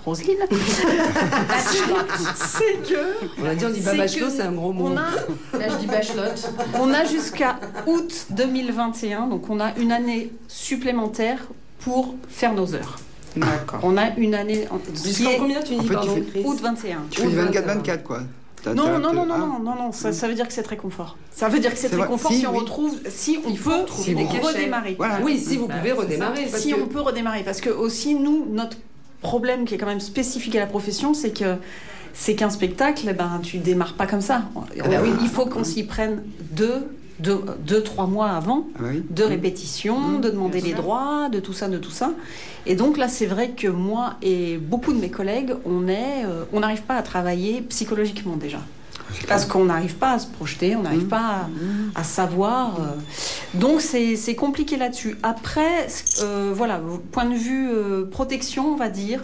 Roselyne, 0.06 0.38
c'est 2.36 2.82
que 2.90 3.00
On 3.42 3.46
a 3.46 3.56
dit, 3.56 3.66
on 3.66 3.70
dit 3.70 3.82
c'est 3.82 3.92
babachelot, 3.92 4.26
que 4.28 4.32
c'est 4.32 4.42
un 4.42 4.52
gros 4.52 4.72
mot. 4.74 4.88
on 4.88 4.98
a, 4.98 5.60
Là, 5.60 5.70
je 5.70 5.76
dis 5.78 5.86
bachelot. 5.88 6.22
on 6.76 6.94
a 6.94 7.06
jusqu'à 7.06 7.60
août 7.88 8.28
2021, 8.32 9.28
donc 9.28 9.50
on 9.50 9.60
a 9.60 9.76
une 9.78 9.92
année 9.92 10.32
supplémentaire 10.48 11.40
pour 11.80 12.16
faire 12.28 12.54
nos 12.54 12.74
heures. 12.76 12.98
D'accord. 13.36 13.80
On 13.84 13.96
a 13.98 14.16
une 14.18 14.34
année 14.36 14.66
en- 14.72 14.80
qui 14.80 15.08
Jusqu'en 15.10 15.38
combien 15.38 15.62
tu 15.62 15.76
En 15.76 15.78
dis, 15.82 15.88
fait, 15.88 15.88
tu 15.88 15.94
pardon, 15.94 16.16
fais- 16.16 16.22
Chris 16.32 16.44
août 16.46 16.60
21. 16.62 16.98
Tu 17.12 17.22
fais 17.22 17.28
Ou 17.28 17.30
du 17.30 17.36
21. 17.36 17.62
24-24 17.62 18.04
quoi. 18.04 18.22
T'as- 18.64 18.74
Non, 18.74 18.84
t'as- 18.84 18.98
non, 19.00 19.14
non, 19.14 19.26
non, 19.26 19.38
non, 19.38 19.60
non, 19.60 19.76
non, 19.76 19.92
ça, 19.92 20.12
ça 20.12 20.28
veut 20.28 20.34
dire 20.34 20.48
que 20.48 20.54
c'est 20.54 20.64
très 20.64 20.76
confort. 20.78 21.18
Ça 21.32 21.48
veut 21.48 21.60
dire 21.60 21.72
que 21.72 21.78
c'est 21.78 21.88
C'est 21.90 21.98
très 21.98 22.08
confort 22.08 22.32
Si, 22.32 22.40
si, 22.40 22.48
on 22.48 22.52
oui. 22.52 22.60
retrouve, 22.60 22.98
si 23.10 23.40
on 23.46 23.50
Il 23.50 23.58
faut 23.58 23.70
peut 23.70 24.48
redémarrer. 24.48 24.96
Voilà. 24.98 25.20
Oui, 25.24 25.40
si 25.40 25.56
vous 25.58 25.68
Bah, 25.68 25.76
pouvez 25.78 25.94
redémarrer. 25.94 26.46
Parce 26.52 26.62
si 26.64 26.72
que... 26.74 26.80
on 26.82 26.88
peut 26.88 27.00
redémarrer, 27.02 27.44
parce 27.44 27.62
que 27.62 27.70
aussi 27.70 28.16
nous, 28.16 28.46
notre 28.52 28.78
problème 29.22 29.66
qui 29.66 29.76
est 29.76 29.78
quand 29.78 29.86
même 29.86 30.00
spécifique 30.00 30.56
à 30.56 30.60
la 30.60 30.66
profession, 30.68 31.14
c'est 31.14 31.32
que 31.32 31.56
c'est 32.14 32.36
qu'un 32.36 32.50
spectacle, 32.50 33.06
eh 33.10 33.14
ben 33.14 33.40
tu 33.44 33.58
démarres 33.60 33.94
pas 33.94 34.08
comme 34.08 34.22
ça. 34.22 34.44
Ah 34.56 34.88
bah 34.90 34.98
oui. 35.04 35.10
Il 35.22 35.30
faut 35.30 35.46
qu'on 35.46 35.64
s'y 35.64 35.84
prenne 35.84 36.24
deux, 36.52 36.88
deux, 37.20 37.42
deux, 37.66 37.84
trois 37.84 38.08
mois 38.08 38.30
avant, 38.32 38.68
Ah 38.78 38.84
oui. 38.90 39.04
de 39.10 39.24
répétition, 39.24 40.00
Mmh, 40.00 40.22
de 40.22 40.30
demander 40.30 40.60
bien 40.60 40.68
les 40.70 40.74
sûr. 40.74 40.82
droits, 40.82 41.30
de 41.30 41.40
tout 41.40 41.54
ça, 41.54 41.68
de 41.68 41.78
tout 41.78 41.92
ça. 41.92 42.12
Et 42.66 42.76
donc 42.76 42.98
là, 42.98 43.08
c'est 43.08 43.26
vrai 43.26 43.50
que 43.52 43.68
moi 43.68 44.16
et 44.22 44.58
beaucoup 44.58 44.94
de 44.94 45.00
mes 45.00 45.10
collègues, 45.10 45.54
on 45.66 45.88
est, 45.88 46.24
euh, 46.26 46.44
on 46.54 46.60
n'arrive 46.62 46.84
pas 46.84 46.96
à 46.96 47.02
travailler 47.04 47.62
psychologiquement 47.62 48.36
déjà. 48.38 48.60
Parce 49.28 49.46
qu'on 49.46 49.66
n'arrive 49.66 49.96
pas 49.96 50.12
à 50.12 50.20
se 50.20 50.28
projeter, 50.28 50.76
on 50.76 50.84
n'arrive 50.84 51.06
Mmh. 51.06 51.10
pas 51.10 51.48
à, 51.96 52.00
à 52.00 52.04
savoir. 52.04 52.80
euh. 52.80 52.86
Donc 53.56 53.82
c'est 53.82 54.16
c'est 54.16 54.36
compliqué 54.36 54.78
là-dessus. 54.78 55.18
Après, 55.24 55.88
euh, 56.22 56.52
voilà, 56.56 56.80
point 57.12 57.26
de 57.26 57.34
vue 57.36 57.70
euh, 57.72 58.06
protection, 58.06 58.68
on 58.72 58.76
va 58.76 58.90
dire, 58.90 59.22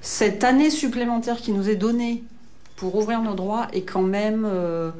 cette 0.00 0.44
année 0.44 0.70
supplémentaire 0.70 1.38
qui 1.38 1.50
nous 1.50 1.68
est 1.68 1.74
donnée 1.76 2.22
pour 2.76 2.94
ouvrir 2.94 3.20
nos 3.20 3.34
droits 3.34 3.66
est 3.72 3.80
quand 3.82 4.02
même, 4.02 4.46
euh, 4.48 4.90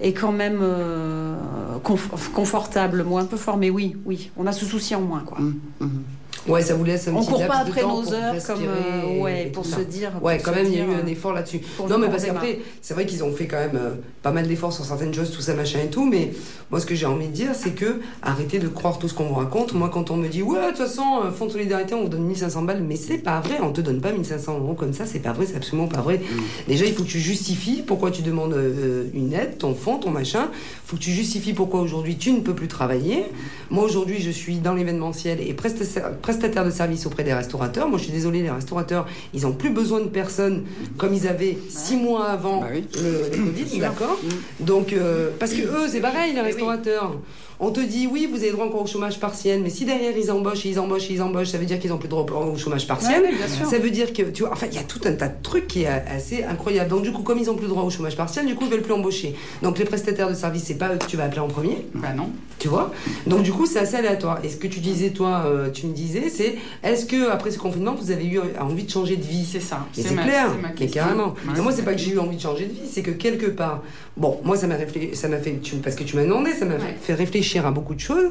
est 0.00 0.12
quand 0.12 0.32
même 0.32 0.58
euh, 0.62 1.36
conf- 1.84 2.30
confortable. 2.32 3.04
Moi, 3.04 3.20
un 3.20 3.24
peu 3.26 3.36
fort, 3.36 3.56
mais 3.56 3.70
oui, 3.70 3.96
oui, 4.04 4.30
on 4.36 4.46
a 4.46 4.52
ce 4.52 4.64
souci 4.64 4.94
en 4.94 5.00
moins, 5.00 5.20
quoi. 5.20 5.38
Hum, 5.38 5.54
hum. 5.80 6.02
Ouais, 6.48 6.60
ça 6.62 6.74
vous 6.74 6.82
laisse 6.84 7.06
un 7.08 7.14
On 7.14 7.20
petit 7.20 7.28
court 7.28 7.38
laps 7.40 7.52
pas 7.56 7.64
de 7.64 7.68
après 7.70 7.80
temps 7.82 7.96
nos 7.96 8.02
pour 8.02 8.12
heures 8.14 8.34
comme 8.46 8.58
euh, 8.66 9.20
ouais 9.22 9.50
pour 9.52 9.64
se 9.64 9.80
dire. 9.80 10.10
Ouais, 10.22 10.38
quand 10.38 10.52
même, 10.52 10.66
il 10.66 10.76
y 10.76 10.80
a 10.80 10.84
eu 10.84 10.94
un 11.02 11.06
effort 11.06 11.32
là-dessus. 11.32 11.60
Non, 11.88 11.98
mais 11.98 12.08
parce 12.08 12.24
qu'après, 12.24 12.58
c'est 12.80 12.94
vrai 12.94 13.06
qu'ils 13.06 13.22
ont 13.22 13.32
fait 13.32 13.46
quand 13.46 13.58
même 13.58 13.76
euh, 13.76 13.90
pas 14.22 14.32
mal 14.32 14.46
d'efforts 14.48 14.72
sur 14.72 14.84
certaines 14.84 15.14
choses, 15.14 15.30
tout 15.30 15.40
ça, 15.40 15.54
machin 15.54 15.78
et 15.84 15.88
tout. 15.88 16.04
Mais 16.04 16.32
moi, 16.70 16.80
ce 16.80 16.86
que 16.86 16.94
j'ai 16.94 17.06
envie 17.06 17.28
de 17.28 17.32
dire, 17.32 17.50
c'est 17.54 17.70
que 17.70 18.00
arrêtez 18.22 18.58
de 18.58 18.66
croire 18.68 18.98
tout 18.98 19.08
ce 19.08 19.14
qu'on 19.14 19.26
vous 19.26 19.34
raconte. 19.34 19.72
Moi, 19.74 19.88
quand 19.92 20.10
on 20.10 20.16
me 20.16 20.26
dit, 20.28 20.42
ouais, 20.42 20.58
de 20.60 20.66
toute 20.68 20.78
façon, 20.78 21.02
euh, 21.24 21.30
fonds 21.30 21.46
de 21.46 21.52
solidarité, 21.52 21.94
on 21.94 22.02
vous 22.02 22.08
donne 22.08 22.24
1500 22.24 22.62
balles, 22.62 22.82
mais 22.82 22.96
c'est 22.96 23.18
pas 23.18 23.40
vrai, 23.40 23.58
on 23.62 23.70
te 23.70 23.80
donne 23.80 24.00
pas 24.00 24.10
1500 24.12 24.58
euros 24.58 24.74
comme 24.74 24.92
ça, 24.94 25.06
c'est 25.06 25.20
pas 25.20 25.32
vrai, 25.32 25.46
c'est 25.46 25.56
absolument 25.56 25.86
pas 25.88 26.00
vrai. 26.00 26.20
Déjà, 26.66 26.84
il 26.86 26.92
faut 26.94 27.04
que 27.04 27.08
tu 27.08 27.20
justifies 27.20 27.82
pourquoi 27.86 28.10
tu 28.10 28.22
demandes 28.22 28.54
euh, 28.54 29.04
une 29.14 29.32
aide, 29.32 29.58
ton 29.58 29.74
fonds, 29.74 29.98
ton 29.98 30.10
machin. 30.10 30.48
faut 30.86 30.96
que 30.96 31.02
tu 31.02 31.12
justifies 31.12 31.52
pourquoi 31.52 31.80
aujourd'hui 31.80 32.16
tu 32.16 32.32
ne 32.32 32.40
peux 32.40 32.54
plus 32.54 32.68
travailler. 32.68 33.26
Moi, 33.70 33.84
aujourd'hui, 33.84 34.20
je 34.20 34.30
suis 34.30 34.56
dans 34.58 34.74
l'événementiel 34.74 35.40
et 35.40 35.52
presta- 35.54 36.10
prestataire 36.32 36.64
de 36.64 36.70
services 36.70 37.04
auprès 37.06 37.24
des 37.24 37.34
restaurateurs. 37.34 37.88
Moi, 37.88 37.98
je 37.98 38.04
suis 38.04 38.12
désolée, 38.12 38.42
les 38.42 38.50
restaurateurs, 38.50 39.06
ils 39.34 39.46
ont 39.46 39.52
plus 39.52 39.70
besoin 39.70 40.00
de 40.00 40.06
personnes 40.08 40.64
comme 40.96 41.12
ils 41.12 41.28
avaient 41.28 41.58
six 41.68 41.96
mois 41.96 42.26
avant 42.30 42.60
Bah 42.60 42.68
oui. 42.72 42.84
le, 42.96 43.36
le 43.36 43.44
Covid, 43.44 43.78
d'accord? 43.78 44.18
Donc, 44.60 44.92
euh, 44.92 45.30
parce 45.38 45.52
que 45.52 45.62
eux, 45.62 45.88
c'est 45.88 46.00
pareil, 46.00 46.32
les 46.34 46.40
restaurateurs. 46.40 47.16
On 47.64 47.70
te 47.70 47.78
dit, 47.78 48.08
oui, 48.10 48.28
vous 48.28 48.38
avez 48.38 48.50
droit 48.50 48.66
encore 48.66 48.82
au 48.82 48.86
chômage 48.88 49.20
partiel, 49.20 49.62
mais 49.62 49.70
si 49.70 49.84
derrière 49.84 50.18
ils 50.18 50.32
embauchent, 50.32 50.64
ils 50.64 50.80
embauchent, 50.80 51.08
ils 51.10 51.22
embauchent, 51.22 51.50
ça 51.50 51.58
veut 51.58 51.64
dire 51.64 51.78
qu'ils 51.78 51.90
n'ont 51.90 51.96
plus 51.96 52.08
droit 52.08 52.26
au 52.26 52.58
chômage 52.58 52.88
partiel. 52.88 53.22
Ouais, 53.22 53.28
oui, 53.30 53.36
bien 53.36 53.46
sûr. 53.46 53.66
Ça 53.66 53.78
veut 53.78 53.90
dire 53.90 54.12
que, 54.12 54.22
tu 54.22 54.42
vois, 54.42 54.50
enfin, 54.52 54.66
il 54.68 54.74
y 54.74 54.80
a 54.80 54.82
tout 54.82 55.00
un 55.04 55.12
tas 55.12 55.28
de 55.28 55.40
trucs 55.44 55.68
qui 55.68 55.82
est 55.82 55.86
assez 55.86 56.42
incroyable. 56.42 56.90
Donc, 56.90 57.02
du 57.04 57.12
coup, 57.12 57.22
comme 57.22 57.38
ils 57.38 57.46
n'ont 57.46 57.54
plus 57.54 57.68
droit 57.68 57.84
au 57.84 57.90
chômage 57.90 58.16
partiel, 58.16 58.46
du 58.46 58.56
coup, 58.56 58.64
ils 58.64 58.70
veulent 58.70 58.82
plus 58.82 58.92
embaucher. 58.92 59.36
Donc, 59.62 59.78
les 59.78 59.84
prestataires 59.84 60.28
de 60.28 60.34
services, 60.34 60.64
c'est 60.64 60.74
pas 60.74 60.92
eux 60.92 60.98
que 60.98 61.06
tu 61.06 61.16
vas 61.16 61.22
appeler 61.22 61.38
en 61.40 61.46
premier. 61.46 61.86
Bah 61.94 62.12
non. 62.16 62.30
Tu 62.62 62.68
vois? 62.68 62.92
Donc 63.26 63.42
du 63.42 63.52
coup, 63.52 63.66
c'est 63.66 63.80
assez 63.80 63.96
aléatoire. 63.96 64.38
Et 64.44 64.48
ce 64.48 64.56
que 64.56 64.68
tu 64.68 64.78
disais, 64.78 65.10
toi, 65.10 65.46
euh, 65.46 65.70
tu 65.70 65.86
me 65.86 65.92
disais, 65.92 66.28
c'est 66.28 66.54
est-ce 66.84 67.06
que 67.06 67.28
après 67.28 67.50
ce 67.50 67.58
confinement, 67.58 67.96
vous 67.96 68.12
avez 68.12 68.24
eu 68.24 68.40
envie 68.60 68.84
de 68.84 68.90
changer 68.90 69.16
de 69.16 69.24
vie? 69.24 69.44
C'est 69.44 69.58
ça. 69.58 69.84
C'est 69.92 70.14
clair, 70.14 70.46
c'est 70.54 70.62
ma 70.62 70.68
mais 70.78 70.86
carrément. 70.86 71.34
Ouais, 71.48 71.58
Et 71.58 71.60
moi, 71.60 71.72
c'est 71.72 71.82
pas 71.82 71.92
que 71.92 71.98
j'ai 71.98 72.12
eu 72.12 72.20
envie 72.20 72.36
de 72.36 72.40
changer 72.40 72.66
de 72.66 72.72
vie, 72.72 72.88
c'est 72.88 73.02
que 73.02 73.10
quelque 73.10 73.46
part, 73.46 73.82
bon, 74.16 74.38
moi, 74.44 74.56
ça 74.56 74.66
m'a 74.66 74.76
ça 75.14 75.28
m'a 75.28 75.38
fait, 75.38 75.58
tu- 75.62 75.76
parce 75.76 75.96
que 75.96 76.04
tu 76.04 76.16
m'as 76.16 76.24
demandé, 76.24 76.52
ça 76.52 76.64
m'a 76.64 76.74
Ouais. 76.74 76.96
fait 77.00 77.14
réfléchir 77.14 77.66
à 77.66 77.70
beaucoup 77.70 77.94
de 77.94 78.00
choses. 78.00 78.30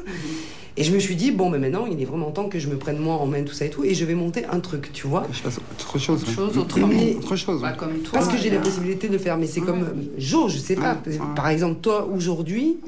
Et 0.78 0.84
je 0.84 0.92
me 0.94 0.98
suis 0.98 1.16
dit, 1.16 1.32
bon, 1.32 1.50
mais 1.50 1.58
maintenant, 1.58 1.84
il 1.86 2.00
est 2.00 2.06
vraiment 2.06 2.30
temps 2.30 2.48
que 2.48 2.58
je 2.58 2.66
me 2.68 2.76
prenne 2.78 2.96
moi 2.96 3.16
en 3.16 3.26
main, 3.26 3.42
tout 3.42 3.52
ça 3.52 3.66
et 3.66 3.70
tout, 3.70 3.84
et 3.84 3.92
je 3.94 4.06
vais 4.06 4.14
monter 4.14 4.46
un 4.46 4.58
truc, 4.58 4.90
tu 4.94 5.06
vois. 5.06 5.26
Je 5.30 5.38
fasse 5.40 5.58
autre 5.58 5.98
chose. 5.98 6.22
Autre 6.56 6.78
chose. 6.78 6.88
Mais- 6.88 7.14
Autre 7.16 7.36
chose. 7.36 7.60
Bah, 7.60 7.72
comme 7.72 7.98
toi. 7.98 8.12
Parce 8.18 8.28
que 8.28 8.38
j'ai 8.38 8.48
la 8.48 8.56
euh, 8.56 8.62
possibilité 8.62 9.08
de 9.08 9.12
le 9.12 9.18
faire, 9.18 9.36
mais 9.36 9.46
c'est 9.46 9.60
comme 9.60 9.82
euh, 9.82 10.02
Jo, 10.16 10.48
je 10.48 10.56
sais 10.56 10.74
pas. 10.76 10.96
Par 11.36 11.48
exemple, 11.48 11.80
toi, 11.82 12.08
aujourd'hui, 12.10 12.78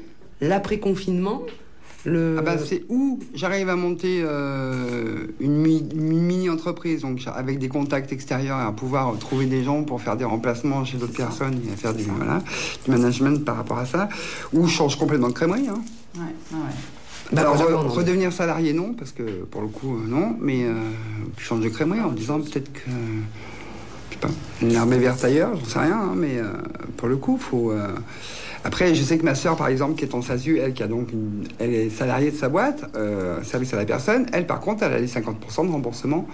l'après-confinement, 0.41 1.43
le. 2.05 2.35
Ah 2.39 2.41
bah, 2.41 2.57
c'est 2.57 2.83
où 2.89 3.19
j'arrive 3.33 3.69
à 3.69 3.75
monter 3.75 4.21
euh, 4.23 5.25
une, 5.39 5.57
mi- 5.57 5.87
une 5.93 6.21
mini-entreprise, 6.21 7.01
donc 7.01 7.19
avec 7.33 7.59
des 7.59 7.67
contacts 7.67 8.11
extérieurs 8.11 8.59
et 8.59 8.63
à 8.63 8.71
pouvoir 8.71 9.17
trouver 9.19 9.45
des 9.45 9.63
gens 9.63 9.83
pour 9.83 10.01
faire 10.01 10.15
des 10.17 10.25
remplacements 10.25 10.85
chez 10.85 10.97
d'autres 10.97 11.13
personnes 11.17 11.59
et 11.67 11.73
à 11.73 11.75
faire 11.75 11.93
du, 11.93 12.03
voilà, 12.03 12.41
du 12.85 12.91
management 12.91 13.43
par 13.43 13.57
rapport 13.57 13.79
à 13.79 13.85
ça, 13.85 14.09
ou 14.53 14.67
je 14.67 14.71
change 14.71 14.97
complètement 14.97 15.27
de 15.29 15.33
crèmerie. 15.33 15.67
Hein. 15.67 15.81
Ouais, 16.15 16.21
ouais, 16.21 16.57
ouais. 16.59 16.73
Bah, 17.33 17.41
Alors, 17.41 17.57
re- 17.57 17.87
redevenir 17.87 18.31
salarié, 18.31 18.71
non, 18.73 18.93
parce 18.93 19.11
que 19.11 19.23
pour 19.49 19.61
le 19.61 19.67
coup, 19.67 19.95
euh, 19.95 20.07
non, 20.07 20.35
mais 20.39 20.63
euh, 20.63 20.73
je 21.37 21.43
change 21.43 21.61
de 21.61 21.69
crèmerie 21.69 22.01
en 22.01 22.11
disant 22.11 22.39
peut-être 22.39 22.71
que. 22.71 22.81
Je 24.11 24.13
sais 24.13 24.19
pas, 24.21 24.29
une 24.61 24.93
est 24.93 24.97
verte 24.99 25.23
ailleurs, 25.25 25.55
j'en 25.57 25.65
sais 25.65 25.79
rien, 25.79 25.99
hein, 25.99 26.13
mais 26.15 26.37
euh, 26.37 26.45
pour 26.97 27.07
le 27.07 27.17
coup, 27.17 27.37
faut. 27.37 27.71
Après, 28.65 28.95
je 28.95 29.03
sais 29.03 29.17
que 29.19 29.23
ma 29.23 29.35
sœur, 29.35 29.55
par 29.55 29.67
exemple, 29.67 29.93
qui 29.95 30.05
est 30.05 30.15
en 30.15 30.23
SASU, 30.23 30.57
elle 30.59 30.73
qui 30.73 30.81
a 30.81 30.87
donc 30.87 31.11
une- 31.13 31.43
elle 31.59 31.71
est 31.73 31.89
salariée 31.91 32.31
de 32.31 32.35
sa 32.35 32.49
boîte, 32.49 32.83
euh, 32.95 33.43
service 33.43 33.71
à 33.75 33.77
la 33.77 33.85
personne, 33.85 34.25
elle 34.33 34.47
par 34.47 34.59
contre, 34.59 34.81
elle 34.83 34.93
a 34.93 34.97
les 34.99 35.07
50% 35.07 35.63
de 35.65 35.71
remboursement 35.71 36.27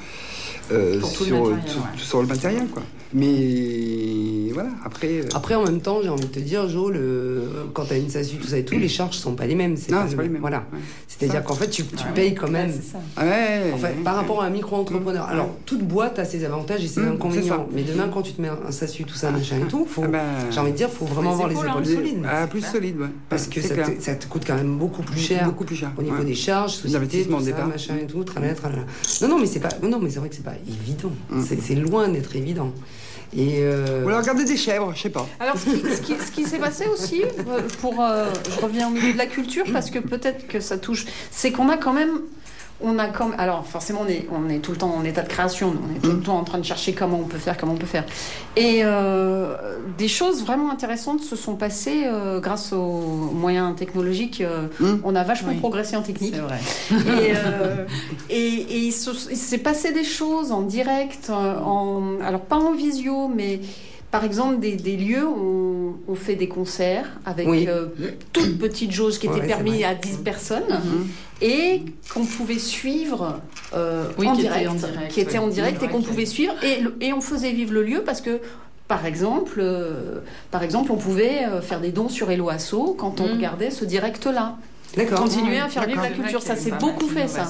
euh, 0.72 1.02
tout 1.02 1.08
le 1.08 1.26
sur, 1.26 1.36
matériel, 1.50 1.62
sur- 1.70 1.82
ouais. 1.82 1.88
sur 1.98 2.22
le 2.22 2.28
matériel, 2.30 2.68
quoi. 2.68 2.84
Mais 3.14 4.52
voilà, 4.54 4.70
après. 4.84 5.22
euh, 5.22 5.30
Après, 5.34 5.56
en 5.56 5.64
même 5.64 5.82
temps, 5.82 6.00
j'ai 6.02 6.10
envie 6.10 6.26
de 6.26 6.32
te 6.32 6.40
dire, 6.40 6.68
Jo, 6.68 6.90
le... 6.90 7.44
quand 7.74 7.86
tu 7.86 7.94
as 7.94 7.98
une 7.98 8.10
SASU, 8.10 8.38
tout 8.38 8.48
ça 8.48 8.58
et 8.58 8.66
tout, 8.66 8.78
les 8.78 8.88
charges 8.88 9.16
sont 9.18 9.34
pas 9.36 9.46
les 9.46 9.56
mêmes. 9.56 9.78
C'est 9.78 9.92
non, 9.92 10.00
pas, 10.00 10.04
c'est 10.06 10.12
le- 10.12 10.18
pas 10.18 10.24
les 10.24 10.30
mêmes. 10.30 10.42
Voilà. 10.42 10.58
Ouais. 10.74 10.80
C'est-à-dire 11.08 11.44
qu'en 11.44 11.56
fait, 11.56 11.70
tu, 11.70 11.84
tu 11.86 11.96
Ouais. 12.06 12.12
payes 12.16 12.36
quand 12.36 12.50
même. 12.50 12.70
Ouais, 12.70 12.76
c'est 12.82 12.92
ça. 12.94 13.00
Ah 13.18 13.26
ouais, 13.26 13.72
En 13.74 13.78
fait, 13.78 13.88
ouais, 13.88 13.94
par 14.04 14.14
ouais. 14.16 14.20
rapport 14.22 14.42
à 14.42 14.46
un 14.46 14.50
micro-entrepreneur. 14.50 15.26
Mmh. 15.28 15.32
Alors, 15.32 15.56
toute 15.66 15.82
boîte 15.84 16.20
a 16.20 16.26
ses 16.26 16.44
avantages 16.46 16.84
et 16.84 16.88
ses 16.88 17.02
Mmh, 17.02 17.04
c'est 17.04 17.10
inconvénients. 17.12 17.68
Mais 17.74 17.84
demain, 17.84 18.10
quand 18.14 18.22
tu 18.22 18.34
te 18.34 18.42
mets 18.42 18.50
un 18.50 18.72
SASU, 18.72 19.04
tout 19.04 19.16
ça, 19.16 19.32
machin 19.32 19.58
et 19.64 19.68
tout, 19.68 19.86
faut, 19.86 20.04
Ah 20.06 20.08
bah, 20.08 20.20
j'ai 20.50 20.60
envie 20.60 20.72
de 20.72 20.78
dire, 20.78 20.90
faut 20.90 21.06
vraiment 21.06 21.32
avoir 21.34 21.48
les 21.48 21.56
épaules, 21.56 21.86
solides. 21.86 22.26
Ah, 22.28 22.48
plus 22.48 22.60
clair. 22.60 22.72
solide, 22.72 23.00
ouais. 23.00 23.08
Parce 23.30 23.48
que 23.48 23.62
ça 23.62 23.76
te, 23.76 24.02
ça 24.02 24.16
te 24.16 24.26
coûte 24.28 24.44
quand 24.46 24.56
même 24.56 24.78
beaucoup 24.78 25.04
plus 25.04 25.20
cher. 25.20 25.46
Beaucoup 25.46 25.66
plus 25.66 25.76
cher. 25.76 25.92
Au 25.98 26.02
niveau 26.02 26.24
des 26.24 26.36
charges, 26.36 26.74
société, 26.74 27.26
tout 27.26 27.40
ça, 27.42 27.66
machin 27.66 27.96
et 28.02 28.06
tout. 28.08 28.24
Non, 29.22 29.28
non, 29.28 29.40
mais 29.40 29.46
c'est 29.46 29.60
pas, 29.60 29.70
non, 29.84 30.00
mais 30.00 30.10
c'est 30.10 30.20
vrai 30.20 30.30
que 30.30 30.36
c'est 30.36 30.44
pas 30.44 30.56
évident. 30.68 31.12
Mm. 31.30 31.42
C'est, 31.48 31.62
c'est 31.62 31.76
loin 31.76 32.08
d'être 32.10 32.36
évident. 32.36 32.72
Et 33.36 33.60
euh, 33.62 34.04
Ou 34.04 34.10
alors 34.10 34.20
regarder 34.22 34.44
des 34.44 34.58
chèvres, 34.58 34.92
je 34.96 35.02
sais 35.04 35.10
pas. 35.10 35.28
Alors, 35.40 35.58
ce 35.58 35.66
qui, 35.66 35.80
ce 35.96 36.02
qui- 36.02 36.16
ce 36.26 36.32
qui 36.32 36.44
s'est 36.44 36.58
passé 36.58 36.86
aussi, 36.88 37.24
euh, 37.24 37.62
pour, 37.80 38.02
euh, 38.04 38.26
je 38.54 38.60
reviens 38.66 38.88
au 38.88 38.92
milieu 38.92 39.14
de 39.14 39.18
la 39.18 39.26
culture, 39.26 39.64
parce 39.72 39.90
que 39.90 40.00
peut-être 40.00 40.48
que 40.48 40.60
ça 40.60 40.78
touche, 40.78 41.06
c'est 41.32 41.52
qu'on 41.52 41.70
a 41.70 41.78
quand 41.78 41.94
même, 41.94 42.20
on 42.84 42.98
a 43.00 43.08
comme, 43.08 43.34
alors 43.38 43.66
forcément, 43.66 44.02
on 44.06 44.08
est, 44.10 44.28
on 44.32 44.50
est 44.50 44.60
tout 44.60 44.72
le 44.72 44.78
temps 44.78 44.94
en 44.94 45.04
état 45.04 45.22
de 45.22 45.28
création, 45.30 45.74
on 45.76 45.96
est 45.96 46.00
tout 46.00 46.12
le 46.12 46.22
temps 46.22 46.38
en 46.38 46.44
train 46.44 46.58
de 46.58 46.64
chercher 46.66 46.94
comment 46.94 47.18
on 47.20 47.28
peut 47.28 47.38
faire, 47.38 47.58
comment 47.58 47.74
on 47.74 47.78
peut 47.78 47.86
faire. 47.86 48.06
Et 48.56 48.82
euh, 48.84 49.56
des 49.98 50.08
choses 50.08 50.44
vraiment 50.44 50.72
intéressantes 50.72 51.22
se 51.22 51.36
sont 51.36 51.56
passées 51.56 52.04
euh, 52.06 52.40
grâce 52.40 52.74
aux 52.74 52.80
moyens 53.34 53.76
technologiques. 53.76 54.42
euh, 54.42 54.68
Mm. 54.80 55.00
On 55.04 55.16
a 55.16 55.24
vachement 55.24 55.50
Oui. 55.52 55.58
progressé 55.60 55.96
en 55.96 56.02
technique. 56.02 56.34
C'est 56.36 56.42
vrai. 56.42 56.60
Et, 56.92 57.34
euh, 57.36 57.86
et, 58.30 58.36
et 58.36 58.78
il 58.80 58.92
se- 58.92 59.30
il 59.32 59.38
s'est 59.38 59.58
passé 59.60 59.92
des 59.92 60.04
choses 60.04 60.52
en 60.52 60.62
direct, 60.62 61.30
en, 61.30 62.20
alors 62.26 62.42
pas 62.42 62.58
en 62.58 62.74
visio, 62.74 63.28
mais 63.28 63.60
par 64.12 64.24
exemple 64.26 64.60
des, 64.60 64.76
des 64.76 64.98
lieux 64.98 65.26
où 65.26 65.96
on, 66.08 66.12
on 66.12 66.16
fait 66.16 66.36
des 66.36 66.48
concerts 66.48 67.08
avec 67.26 67.48
Oui. 67.48 67.66
euh, 67.68 67.86
toute 68.34 68.58
petite 68.60 68.92
jauge 68.92 69.18
qui 69.20 69.28
Ouais, 69.30 69.46
permis 69.48 69.72
vrai. 69.80 69.84
à 69.86 69.96
10 69.96 70.18
personnes 70.18 70.64
Mhm. 70.70 71.08
et 71.42 71.82
qu'on 72.14 72.26
pouvait 72.26 72.60
suivre 72.60 73.40
euh, 73.74 74.06
Oui, 74.18 74.28
en, 74.28 74.34
qui 74.34 74.42
était 74.42 74.50
direct, 74.50 74.70
en 74.70 74.74
direct, 74.76 75.12
qui 75.12 75.22
était 75.22 75.38
en 75.38 75.48
direct 75.48 75.82
et 75.84 75.88
qu'on 75.88 76.02
pouvait 76.02 76.26
suivre 76.26 76.54
et, 76.64 76.82
le- 76.82 76.96
et 77.02 77.14
on 77.14 77.22
faisait 77.22 77.52
vivre 77.52 77.74
le 77.74 77.84
lieu 77.84 78.04
parce 78.06 78.22
que 78.22 78.40
par 78.88 79.06
exemple, 79.06 79.60
euh, 79.64 80.20
par 80.52 80.64
exemple, 80.64 80.92
on 80.92 80.98
pouvait 80.98 81.46
euh, 81.46 81.62
faire 81.62 81.80
des 81.80 81.92
dons 81.92 82.10
sur 82.10 82.30
Eloasso 82.30 82.94
quand 83.00 83.22
on 83.22 83.28
Mhm. 83.28 83.34
regardait 83.36 83.72
ce 83.72 83.86
direct-là. 83.86 84.58
Continuer 85.16 85.60
à 85.60 85.70
faire 85.70 85.88
vivre 85.88 86.02
la 86.02 86.10
culture, 86.10 86.42
ça 86.42 86.56
s'est 86.56 86.72
beaucoup 86.80 87.08
fait 87.08 87.28
ça. 87.28 87.50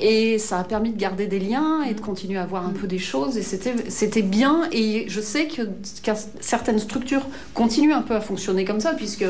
Et 0.00 0.38
ça 0.38 0.58
a 0.58 0.64
permis 0.64 0.92
de 0.92 0.98
garder 0.98 1.26
des 1.26 1.38
liens 1.40 1.82
et 1.88 1.94
de 1.94 2.00
continuer 2.00 2.38
à 2.38 2.46
voir 2.46 2.66
un 2.66 2.70
peu 2.70 2.86
des 2.86 2.98
choses. 2.98 3.36
Et 3.38 3.42
c'était, 3.42 3.74
c'était 3.88 4.22
bien. 4.22 4.68
Et 4.72 5.06
je 5.08 5.20
sais 5.20 5.48
que, 5.48 5.62
certaines 6.40 6.78
structures 6.78 7.26
continuent 7.54 7.94
un 7.94 8.02
peu 8.02 8.14
à 8.14 8.20
fonctionner 8.20 8.64
comme 8.64 8.80
ça, 8.80 8.92
puisque 8.94 9.24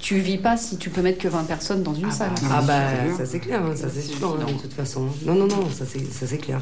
tu 0.00 0.16
vis 0.18 0.38
pas 0.38 0.56
si 0.56 0.76
tu 0.78 0.90
peux 0.90 1.00
mettre 1.02 1.18
que 1.18 1.28
20 1.28 1.44
personnes 1.44 1.82
dans 1.84 1.94
une 1.94 2.06
Ah 2.08 2.12
salle. 2.12 2.30
bah, 2.42 2.48
Ah 2.52 2.62
bah 2.62 2.82
ça 3.16 3.24
c'est 3.26 3.38
clair, 3.38 3.62
hein, 3.64 3.76
ça 3.76 3.86
c'est 3.88 4.00
C'est 4.00 4.16
sûr 4.16 4.36
hein, 4.40 4.44
de 4.52 4.60
toute 4.60 4.72
façon. 4.72 5.06
Non 5.24 5.34
non 5.34 5.46
non, 5.46 5.70
ça 5.72 5.84
c'est 5.88 6.00
ça 6.12 6.26
c'est 6.26 6.38
clair. 6.38 6.60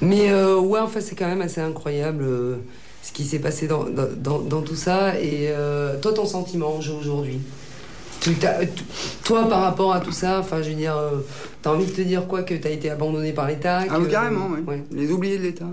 Mais 0.00 0.30
euh, 0.30 0.58
ouais, 0.58 0.80
enfin 0.80 1.00
c'est 1.02 1.14
quand 1.14 1.26
même 1.26 1.42
assez 1.42 1.60
incroyable 1.60 2.24
euh, 2.24 2.56
ce 3.02 3.12
qui 3.12 3.24
s'est 3.26 3.40
passé 3.40 3.66
dans, 3.66 3.84
dans, 3.84 4.06
dans- 4.16 4.38
dans 4.38 4.62
tout 4.62 4.74
ça. 4.76 5.20
Et 5.20 5.48
euh, 5.50 5.98
toi 6.00 6.14
ton 6.14 6.24
sentiment 6.24 6.80
Jo, 6.80 6.94
aujourd'hui 6.98 7.40
Toi 9.24 9.48
par 9.48 9.62
rapport 9.62 9.92
à 9.92 10.00
tout 10.00 10.12
ça, 10.12 10.38
enfin 10.40 10.62
je 10.62 10.70
veux 10.70 10.74
dire, 10.76 10.96
euh, 10.96 11.18
t'as 11.62 11.70
envie 11.70 11.86
de 11.86 11.90
te 11.90 12.00
dire 12.02 12.26
quoi 12.26 12.42
que 12.42 12.54
t'as 12.54 12.70
été 12.70 12.90
abandonné 12.90 13.32
par 13.32 13.46
l'État 13.48 13.80
Ah 13.88 13.96
que- 13.96 14.02
oui, 14.02 14.08
carrément, 14.10 14.48
oui. 14.52 14.60
ouais. 14.66 14.82
Les 14.92 15.10
oubliés 15.10 15.38
de 15.38 15.42
l'État. 15.42 15.66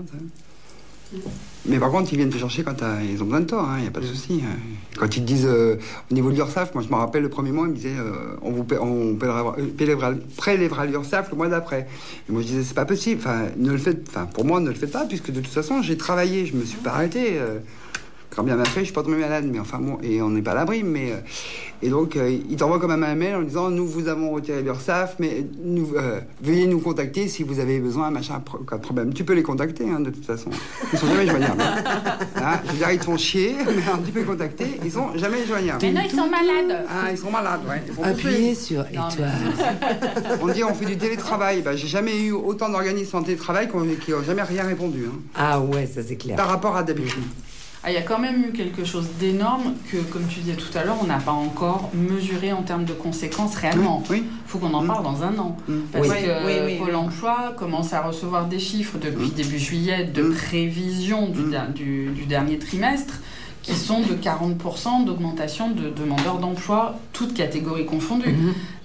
Mais 1.66 1.78
par 1.78 1.90
contre, 1.90 2.12
ils 2.12 2.16
viennent 2.16 2.30
te 2.30 2.38
chercher 2.38 2.62
quand 2.62 2.76
ils 3.02 3.20
ont 3.20 3.24
besoin 3.26 3.40
de 3.40 3.46
toi, 3.46 3.68
il 3.76 3.82
n'y 3.82 3.88
a 3.88 3.90
pas 3.90 4.00
de 4.00 4.06
souci. 4.06 4.40
hein. 4.44 4.56
Quand 4.96 5.14
ils 5.16 5.20
te 5.22 5.26
disent, 5.26 5.46
euh, 5.46 5.76
au 6.10 6.14
niveau 6.14 6.30
de 6.30 6.36
l'URSSAF, 6.36 6.72
moi 6.74 6.82
je 6.82 6.88
me 6.88 6.94
rappelle 6.94 7.22
le 7.22 7.28
premier 7.28 7.50
mois, 7.52 7.66
ils 7.66 7.70
me 7.72 7.76
disaient, 7.76 7.98
euh, 7.98 8.36
on 8.42 8.50
vous 8.52 8.64
on 8.80 9.16
euh, 9.20 10.16
prélèvera 10.36 10.86
l'URSSAF 10.86 11.30
le 11.30 11.36
mois 11.36 11.48
d'après. 11.48 11.86
Et 12.28 12.32
moi 12.32 12.42
je 12.42 12.46
disais, 12.46 12.62
c'est 12.62 12.74
pas 12.74 12.84
possible, 12.86 13.20
enfin, 13.22 13.46
ne 13.58 13.72
le 13.72 13.78
faites, 13.78 14.06
enfin, 14.08 14.26
pour 14.26 14.44
moi, 14.44 14.60
ne 14.60 14.68
le 14.68 14.74
faites 14.74 14.92
pas, 14.92 15.04
puisque 15.04 15.30
de 15.32 15.40
toute 15.40 15.52
façon, 15.52 15.82
j'ai 15.82 15.96
travaillé, 15.96 16.46
je 16.46 16.56
me 16.56 16.64
suis 16.64 16.78
pas 16.78 16.90
arrêté. 16.92 17.38
Quand 18.40 18.46
bien 18.46 18.56
m'a 18.56 18.64
fait, 18.64 18.80
je 18.80 18.84
suis 18.86 18.94
pas 18.94 19.02
tombé 19.02 19.16
malade, 19.18 19.44
mais 19.52 19.58
enfin 19.60 19.78
bon, 19.78 19.98
et 20.02 20.22
on 20.22 20.30
n'est 20.30 20.40
pas 20.40 20.52
à 20.52 20.54
l'abri, 20.54 20.82
mais. 20.82 21.12
euh, 21.12 21.16
et 21.82 21.88
donc, 21.88 22.14
euh, 22.16 22.30
ils 22.50 22.56
t'envoient 22.56 22.78
quand 22.78 22.88
même 22.88 23.02
un 23.04 23.14
mail 23.14 23.34
en 23.36 23.42
disant 23.42 23.70
Nous 23.70 23.86
vous 23.86 24.08
avons 24.08 24.30
retiré 24.32 24.62
l'URSSAF, 24.62 25.16
mais 25.18 25.46
nous, 25.64 25.88
euh, 25.96 26.20
veuillez 26.42 26.66
nous 26.66 26.78
contacter 26.80 27.26
si 27.28 27.42
vous 27.42 27.58
avez 27.58 27.80
besoin, 27.80 28.10
machin, 28.10 28.38
pro- 28.40 28.58
cas 28.58 28.76
de 28.76 28.82
problème. 28.82 29.12
Tu 29.14 29.24
peux 29.24 29.32
les 29.34 29.42
contacter, 29.42 29.84
hein, 29.88 30.00
de 30.00 30.10
toute 30.10 30.24
façon. 30.26 30.50
Ils 30.92 30.98
sont 30.98 31.06
jamais 31.06 31.26
joignables. 31.26 31.60
Hein, 32.36 32.60
je 32.66 32.70
veux 32.72 32.76
dire, 32.78 32.90
ils 32.92 32.98
te 32.98 33.04
font 33.04 33.16
chier, 33.16 33.54
mais 33.66 33.82
alors, 33.86 34.02
tu 34.04 34.12
peux 34.12 34.20
les 34.20 34.24
contacter, 34.26 34.64
ils 34.84 34.90
sont 34.92 35.16
jamais 35.16 35.46
joignables. 35.46 35.78
Mais 35.82 35.92
non, 35.92 36.00
ils 36.04 36.10
sont 36.10 36.28
malades. 36.28 36.84
Ah, 36.88 37.10
ils 37.10 37.18
sont 37.18 37.30
malades, 37.30 37.60
ouais. 37.68 37.82
Ils 37.88 37.94
sont 37.94 38.02
Appuyez 38.02 38.54
sur 38.54 38.80
étoile. 38.86 39.30
On 40.42 40.48
dit 40.48 40.64
on 40.64 40.74
fait 40.74 40.86
du 40.86 40.96
télétravail. 40.98 41.62
Bah, 41.62 41.76
j'ai 41.76 41.88
jamais 41.88 42.18
eu 42.18 42.32
autant 42.32 42.68
d'organismes 42.68 43.16
en 43.16 43.22
télétravail 43.22 43.68
qui 44.04 44.10
n'ont 44.10 44.22
jamais 44.22 44.42
rien 44.42 44.64
répondu. 44.64 45.06
hein, 45.06 45.18
Ah 45.34 45.60
ouais, 45.60 45.86
ça 45.86 46.02
c'est 46.06 46.16
clair. 46.16 46.36
par 46.36 46.48
rapport 46.48 46.76
à 46.76 46.82
d'habitude. 46.82 47.22
Ah, 47.82 47.90
il 47.90 47.94
y 47.94 47.96
a 47.96 48.02
quand 48.02 48.18
même 48.18 48.44
eu 48.44 48.52
quelque 48.52 48.84
chose 48.84 49.06
d'énorme 49.18 49.72
que, 49.90 49.96
comme 49.96 50.26
tu 50.28 50.40
disais 50.40 50.52
tout 50.54 50.76
à 50.76 50.84
l'heure, 50.84 50.98
on 51.02 51.06
n'a 51.06 51.18
pas 51.18 51.32
encore 51.32 51.90
mesuré 51.94 52.52
en 52.52 52.62
termes 52.62 52.84
de 52.84 52.92
conséquences 52.92 53.54
réellement. 53.54 54.02
Oui. 54.10 54.22
Il 54.26 54.50
faut 54.50 54.58
qu'on 54.58 54.74
en 54.74 54.86
parle 54.86 55.02
dans 55.02 55.22
un 55.22 55.38
an. 55.38 55.56
Mm. 55.66 55.74
Parce 55.90 56.08
Oui. 56.08 56.14
que 56.22 56.46
Oui, 56.46 56.52
oui, 56.66 56.78
Pôle 56.78 56.94
emploi 56.94 57.54
commence 57.56 57.94
à 57.94 58.02
recevoir 58.02 58.48
des 58.48 58.58
chiffres 58.58 58.98
depuis 59.00 59.28
Mm. 59.28 59.34
début 59.34 59.58
juillet 59.58 60.04
de 60.04 60.22
Mm. 60.24 60.34
prévision 60.34 61.28
du, 61.28 61.44
der- 61.50 61.70
du- 61.72 62.10
du 62.14 62.26
dernier 62.26 62.58
trimestre 62.58 63.14
qui 63.62 63.74
sont 63.74 64.00
de 64.00 64.12
40% 64.14 65.00
d'augmentation 65.04 65.70
de 65.70 65.88
demandeurs 65.88 66.38
d'emploi, 66.38 66.98
toutes 67.14 67.32
catégories 67.34 67.86
confondues. 67.86 68.34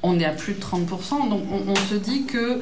On 0.03 0.19
est 0.19 0.25
à 0.25 0.29
plus 0.31 0.53
de 0.53 0.59
30%, 0.59 1.27
donc 1.27 1.43
on, 1.51 1.71
on 1.71 1.75
se 1.75 1.95
dit 1.95 2.23
que 2.25 2.59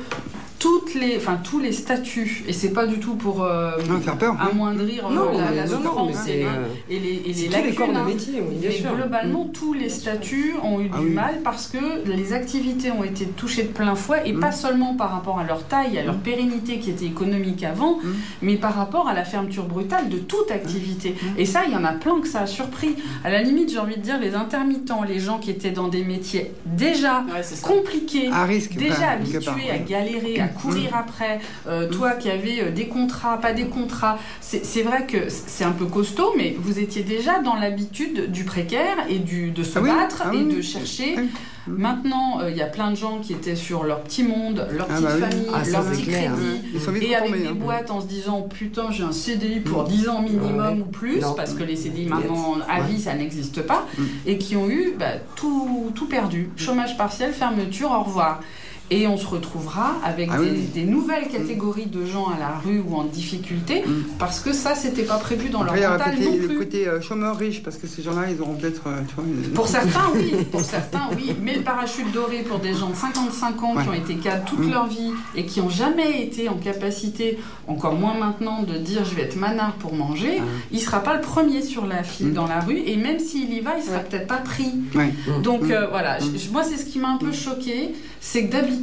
toutes 0.64 0.94
les, 0.96 1.18
enfin, 1.18 1.38
tous 1.44 1.60
les 1.60 1.74
statuts, 1.74 2.46
et 2.48 2.54
c'est 2.54 2.70
pas 2.72 2.88
du 2.88 2.98
tout 3.00 3.16
pour 3.16 3.44
euh, 3.44 3.72
Ah, 3.78 4.00
faire 4.00 4.18
peur. 4.18 4.36
amoindrir 4.40 5.08
euh, 5.08 5.14
Non, 5.14 5.38
la, 5.38 5.52
la 5.52 5.66
non, 5.66 5.72
non, 5.80 5.84
souffrance 5.84 6.28
et, 6.30 6.34
les- 6.38 6.44
euh, 6.44 6.48
et 6.90 7.00
les, 7.00 7.22
et 7.30 7.34
les 7.34 7.50
lacunes, 7.50 7.76
corps 7.76 7.88
de 7.92 7.98
hein. 7.98 8.06
métier, 8.06 8.42
oui, 8.48 8.56
bien 8.62 8.70
Mais 8.70 8.76
sûr. 8.78 8.96
globalement, 8.96 9.50
tous 9.54 9.74
les 9.74 9.90
statuts 9.90 10.54
ont 10.64 10.80
eu 10.80 10.90
Ah 10.94 11.00
du 11.00 11.08
oui. 11.08 11.12
mal 11.12 11.42
parce 11.44 11.68
que 11.68 11.78
les 12.10 12.32
activités 12.32 12.92
ont 12.92 13.04
été 13.04 13.26
touchées 13.26 13.64
de 13.64 13.68
plein 13.74 13.94
fouet, 13.96 14.22
et 14.26 14.32
Mm. 14.32 14.40
pas 14.40 14.54
sellement 14.54 14.96
par 14.96 15.12
rapport 15.12 15.38
à 15.38 15.44
leur 15.44 15.64
taille, 15.68 15.98
à 16.00 16.04
leur 16.06 16.16
Mm. 16.16 16.20
pérennité 16.22 16.80
qui 16.80 16.92
était 16.92 17.06
économique 17.08 17.64
avant, 17.66 17.98
Mm. 17.98 18.14
mais 18.44 18.56
par 18.56 18.74
rapport 18.74 19.10
à 19.10 19.14
la 19.14 19.26
fermeture 19.26 19.66
brutale 19.66 20.08
de 20.08 20.18
toute 20.20 20.50
activité. 20.50 21.10
Mm. 21.22 21.40
Et 21.40 21.46
ça, 21.46 21.64
il 21.68 21.74
y 21.74 21.76
en 21.76 21.84
a 21.84 21.92
plein 21.92 22.22
que 22.22 22.28
ça 22.28 22.40
a 22.40 22.48
surpris. 22.48 22.96
À 23.26 23.30
la 23.30 23.42
limite, 23.44 23.70
j'ai 23.70 23.80
envie 23.80 23.98
de 23.98 24.02
dire, 24.02 24.18
les 24.18 24.34
intermittents, 24.34 25.04
les 25.04 25.20
gens 25.20 25.40
qui 25.40 25.52
étaient 25.52 25.72
dans 25.72 25.90
des 25.90 26.06
métiers 26.06 26.52
déjà 26.66 27.26
compliqués, 27.64 28.30
À 28.32 28.46
risque. 28.46 28.76
déjà 28.76 28.96
part, 28.96 29.10
habitués 29.12 29.70
à 29.70 29.78
galérer, 29.78 30.40
à 30.40 30.48
courir 30.54 30.96
après, 30.96 31.40
euh, 31.68 31.90
toi 31.90 32.12
qui 32.12 32.30
avais 32.30 32.62
euh, 32.62 32.72
des 32.72 32.88
contrats, 32.88 33.38
pas 33.40 33.54
des 33.54 33.66
contrats, 33.66 34.18
c'est 34.42 34.84
vrai 34.84 35.06
que 35.06 35.30
c'est 35.30 35.64
un 35.64 35.72
peu 35.72 35.86
costaud, 35.86 36.34
mais 36.38 36.56
vous 36.60 36.80
étiez 36.80 37.04
déjà 37.04 37.40
dans 37.40 37.56
l'habitude 37.56 38.32
du 38.32 38.44
précaire 38.44 38.98
et 39.10 39.20
du, 39.20 39.52
de 39.52 39.64
se 39.64 39.80
Ah 39.80 39.82
oui, 39.82 39.90
battre 39.90 40.24
ah 40.26 40.34
et 40.34 40.44
de 40.44 40.62
chercher. 40.62 41.16
Oui. 41.18 41.30
Maintenant, 41.66 42.42
euh, 42.42 42.52
il 42.52 42.58
y 42.58 42.62
a 42.62 42.66
plein 42.66 42.92
de 42.92 42.96
gens 42.98 43.20
qui 43.20 43.32
étaient 43.32 43.56
sur 43.56 43.86
leur 43.86 44.02
petit 44.02 44.24
monde, 44.24 44.68
leur 44.72 44.86
Ah 44.90 44.96
petite 44.96 45.06
bah 45.08 45.28
famille, 45.30 45.48
Ah, 45.54 45.62
leur 45.70 45.86
petit 45.86 46.04
clair. 46.04 46.34
crédit. 46.34 47.00
Vite 47.00 47.10
Et 47.10 47.16
avec 47.16 47.42
des 47.42 47.48
hein. 47.48 47.54
boîtes 47.56 47.90
en 47.90 48.02
se 48.02 48.06
disant 48.06 48.42
putain 48.42 48.92
j'ai 48.92 49.04
un 49.04 49.14
CDI 49.14 49.62
pour 49.62 49.86
10 49.86 50.10
ans 50.10 50.22
minimum 50.22 50.60
ouais. 50.78 50.82
ou 50.82 50.86
plus 50.92 51.22
Non. 51.22 51.34
parce 51.36 51.54
que 51.54 51.64
les 51.64 51.78
CDI 51.78 52.08
maintenant 52.08 52.58
à 52.68 52.82
Ouais. 52.82 52.88
vie 52.88 53.00
ça 53.00 53.14
n'existe 53.14 53.62
pas 53.62 53.86
Mm. 53.98 54.04
et 54.26 54.38
qui 54.38 54.58
ont 54.58 54.68
eu 54.70 54.94
bah, 55.00 55.06
tout, 55.38 55.92
tout 55.96 56.08
perdu 56.08 56.50
chômage 56.58 56.98
partiel 56.98 57.32
fermeture 57.32 57.92
au 57.92 58.04
revoir 58.04 58.42
et 58.94 59.08
on 59.08 59.18
se 59.18 59.26
retrouvera 59.28 59.96
avec 60.04 60.30
Ah 60.32 60.38
des, 60.40 60.50
oui. 60.52 60.70
des 60.74 60.84
nouvelles 60.84 61.28
catégories 61.30 61.86
de 61.88 62.06
gens 62.06 62.28
à 62.28 62.38
la 62.40 62.60
rue 62.64 62.80
ou 62.88 62.96
en 62.96 63.04
difficulté 63.06 63.84
Mm. 63.86 64.04
parce 64.20 64.40
que 64.40 64.54
ça 64.54 64.76
c'était 64.76 65.04
pas 65.04 65.18
prévu 65.18 65.50
dans 65.50 65.62
Après, 65.62 65.78
il 65.78 65.80
y 65.80 65.84
leur 65.84 65.92
mental 65.98 66.16
non 66.20 66.32
le 66.38 66.48
plus 66.48 66.58
côté 66.58 66.88
euh, 66.88 67.02
chômeur 67.02 67.38
riche, 67.38 67.64
parce 67.64 67.78
que 67.78 67.88
ces 67.88 68.02
gens-là, 68.04 68.30
ils 68.30 68.42
auront 68.42 68.56
peut-être. 68.56 68.84
euh, 68.88 69.02
une- 69.26 69.52
pour 69.54 69.68
certains, 69.68 70.10
oui. 70.16 70.34
Pour 70.52 70.62
certains, 70.62 71.08
oui. 71.16 71.36
Mais 71.42 71.56
le 71.56 71.62
parachute 71.62 72.12
doré 72.12 72.40
pour 72.44 72.60
des 72.60 72.74
gens 72.74 72.90
de 72.90 72.96
55 72.96 73.64
ans 73.64 73.74
qui 73.82 73.90
ont 73.90 73.94
été 73.94 74.16
cadres 74.16 74.46
toute 74.46 74.60
Mm. 74.68 74.72
leur 74.72 74.88
vie 74.88 75.12
et 75.36 75.46
qui 75.46 75.60
n'ont 75.62 75.70
jamais 75.70 76.22
été 76.24 76.50
en 76.50 76.56
capacité, 76.56 77.40
encore 77.68 77.94
moins 77.96 78.14
maintenant, 78.18 78.64
de 78.64 78.78
dire 78.78 79.04
je 79.06 79.16
vais 79.16 79.24
être 79.24 79.36
manard 79.36 79.74
pour 79.74 79.94
manger, 79.94 80.38
Ah. 80.40 80.44
il 80.72 80.80
sera 80.80 81.00
pas 81.02 81.16
le 81.16 81.22
premier 81.22 81.62
sur 81.62 81.86
la 81.86 82.04
file 82.04 82.28
Mm. 82.28 82.34
dans 82.34 82.48
la 82.48 82.60
rue 82.60 82.78
et 82.86 82.96
même 82.98 83.20
s'il 83.20 83.52
y 83.54 83.60
va, 83.62 83.72
il 83.78 83.84
sera 83.84 83.98
Ouais. 83.98 84.04
peut-être 84.10 84.28
pas 84.28 84.38
pris. 84.38 84.72
Ouais. 84.96 85.14
Donc 85.42 85.64
Mm. 85.64 85.72
euh, 85.72 85.88
voilà, 85.90 86.20
Mm. 86.20 86.52
moi 86.52 86.64
c'est 86.64 86.78
ce 86.78 86.86
qui 86.86 87.00
m'a 87.00 87.10
un 87.10 87.18
peu 87.18 87.32
choqué, 87.32 87.94
c'est 88.22 88.46
que 88.48 88.52
d'habitude 88.52 88.83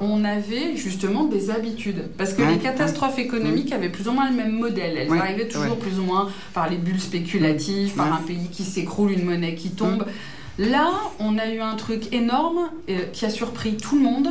on 0.00 0.24
avait 0.24 0.76
justement 0.76 1.24
des 1.24 1.50
habitudes. 1.50 2.08
Parce 2.18 2.32
que 2.32 2.42
Ouais. 2.42 2.52
les 2.52 2.58
catastrophes 2.58 3.18
économiques 3.18 3.72
avaient 3.72 3.88
plus 3.88 4.08
ou 4.08 4.12
moins 4.12 4.28
le 4.30 4.36
même 4.36 4.52
modèle. 4.52 4.96
Elles 4.96 5.10
Ouais. 5.10 5.18
arrivaient 5.18 5.48
toujours 5.48 5.72
Ouais. 5.72 5.78
plus 5.78 5.98
ou 5.98 6.02
moins 6.02 6.28
par 6.54 6.68
les 6.68 6.76
bulles 6.76 7.00
spéculatives, 7.00 7.94
par 7.94 8.12
un 8.12 8.22
pays 8.22 8.48
qui 8.52 8.64
s'écroule, 8.64 9.12
une 9.12 9.24
monnaie 9.24 9.54
qui 9.54 9.70
tombe. 9.70 10.04
Là, 10.58 10.90
on 11.18 11.38
a 11.38 11.48
eu 11.48 11.60
un 11.60 11.74
truc 11.76 12.12
énorme 12.12 12.68
euh, 12.88 12.98
qui 13.12 13.24
a 13.24 13.30
surpris 13.30 13.76
tout 13.76 13.96
le 13.96 14.02
monde. 14.02 14.28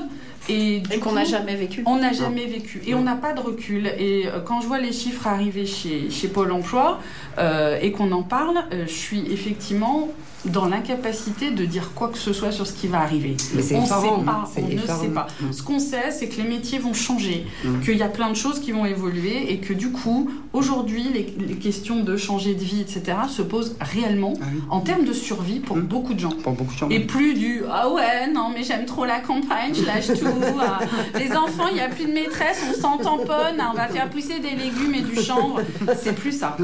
Et, 0.52 0.81
qu'on 0.99 1.11
n'a 1.11 1.26
jamais 1.26 1.56
vécu. 1.56 1.84
on 1.86 1.98
n'a 1.98 2.11
jamais 2.11 2.45
vécu 2.48 2.81
et 2.88 2.95
on 2.95 3.03
n'a 3.03 3.15
pas 3.15 3.34
de 3.34 3.40
recul. 3.40 3.86
Et 3.99 4.26
euh, 4.26 4.40
quand 4.44 4.61
je 4.61 4.68
vois 4.68 4.80
les 4.80 4.91
chiffres 4.91 5.27
arriver 5.27 5.68
chez, 5.68 6.10
chez 6.10 6.27
Pôle 6.27 6.52
emploi 6.52 6.99
euh, 7.38 7.77
et 7.81 7.91
qu'on 7.91 8.11
en 8.11 8.23
parle, 8.23 8.57
euh, 8.73 8.86
je 8.88 8.91
suis 8.91 9.23
effectivement 9.31 10.10
dans 10.45 10.67
l'incapacité 10.67 11.51
de 11.51 11.65
dire 11.65 11.91
quoi 11.93 12.07
que 12.07 12.17
ce 12.17 12.31
soit 12.33 12.51
sur 12.51 12.65
ce 12.65 12.73
qui 12.73 12.87
va 12.87 12.99
arriver. 13.01 13.35
Mais 13.55 13.61
on 13.73 13.79
ne 13.79 13.83
effarant, 13.85 14.19
sait 14.19 14.25
pas, 14.25 14.43
on 14.57 14.67
ne 14.75 15.01
sait 15.01 15.13
pas. 15.13 15.27
Mm. 15.41 15.51
Ce 15.51 15.63
qu'on 15.63 15.79
sait, 15.79 16.11
c'est 16.11 16.27
que 16.29 16.41
les 16.41 16.47
métiers 16.47 16.79
vont 16.79 16.93
changer, 16.93 17.45
Mm. 17.65 17.81
qu'il 17.81 17.97
y 17.97 18.03
a 18.03 18.07
plein 18.07 18.29
de 18.29 18.35
choses 18.35 18.59
qui 18.59 18.71
vont 18.71 18.85
évoluer 18.85 19.51
et 19.51 19.57
que 19.59 19.73
du 19.73 19.91
coup, 19.91 20.29
aujourd'hui, 20.53 21.03
les, 21.13 21.35
les 21.45 21.55
questions 21.55 22.03
de 22.03 22.15
changer 22.15 22.55
de 22.55 22.63
vie, 22.63 22.81
etc., 22.81 23.17
se 23.29 23.41
posent 23.41 23.75
réellement 23.81 24.33
Ah 24.41 24.45
oui. 24.53 24.61
en 24.69 24.79
termes 24.79 25.03
de 25.03 25.13
survie 25.13 25.59
pour 25.59 25.75
Mm. 25.77 25.81
beaucoup 25.81 26.13
de 26.13 26.19
gens. 26.19 26.29
Pour 26.43 26.53
beaucoup 26.53 26.73
de 26.73 26.79
gens. 26.79 26.89
Et 26.89 27.01
plus 27.01 27.33
du 27.33 27.63
ah 27.69 27.89
ouais, 27.89 28.31
non, 28.33 28.49
mais 28.53 28.63
j'aime 28.63 28.85
trop 28.85 29.05
la 29.05 29.19
campagne, 29.19 29.73
je 29.73 29.85
lâche 29.85 30.07
tout. 30.07 30.25
ah, 30.61 30.79
les 31.17 31.31
enfants, 31.35 31.67
il 31.69 31.75
n'y 31.75 31.81
a 31.81 31.89
plus 31.89 32.05
de 32.05 32.13
maîtresse, 32.13 32.63
on 32.69 32.81
s'en 32.81 32.97
tamponne, 32.97 33.57
ah, 33.59 33.71
on 33.73 33.77
va 33.77 33.87
faire 33.89 34.09
pousser 34.09 34.39
des 34.39 34.51
légumes 34.51 34.95
et 34.95 35.01
du 35.01 35.21
chanvre. 35.21 35.61
C'est 36.01 36.15
plus 36.15 36.31
ça. 36.31 36.55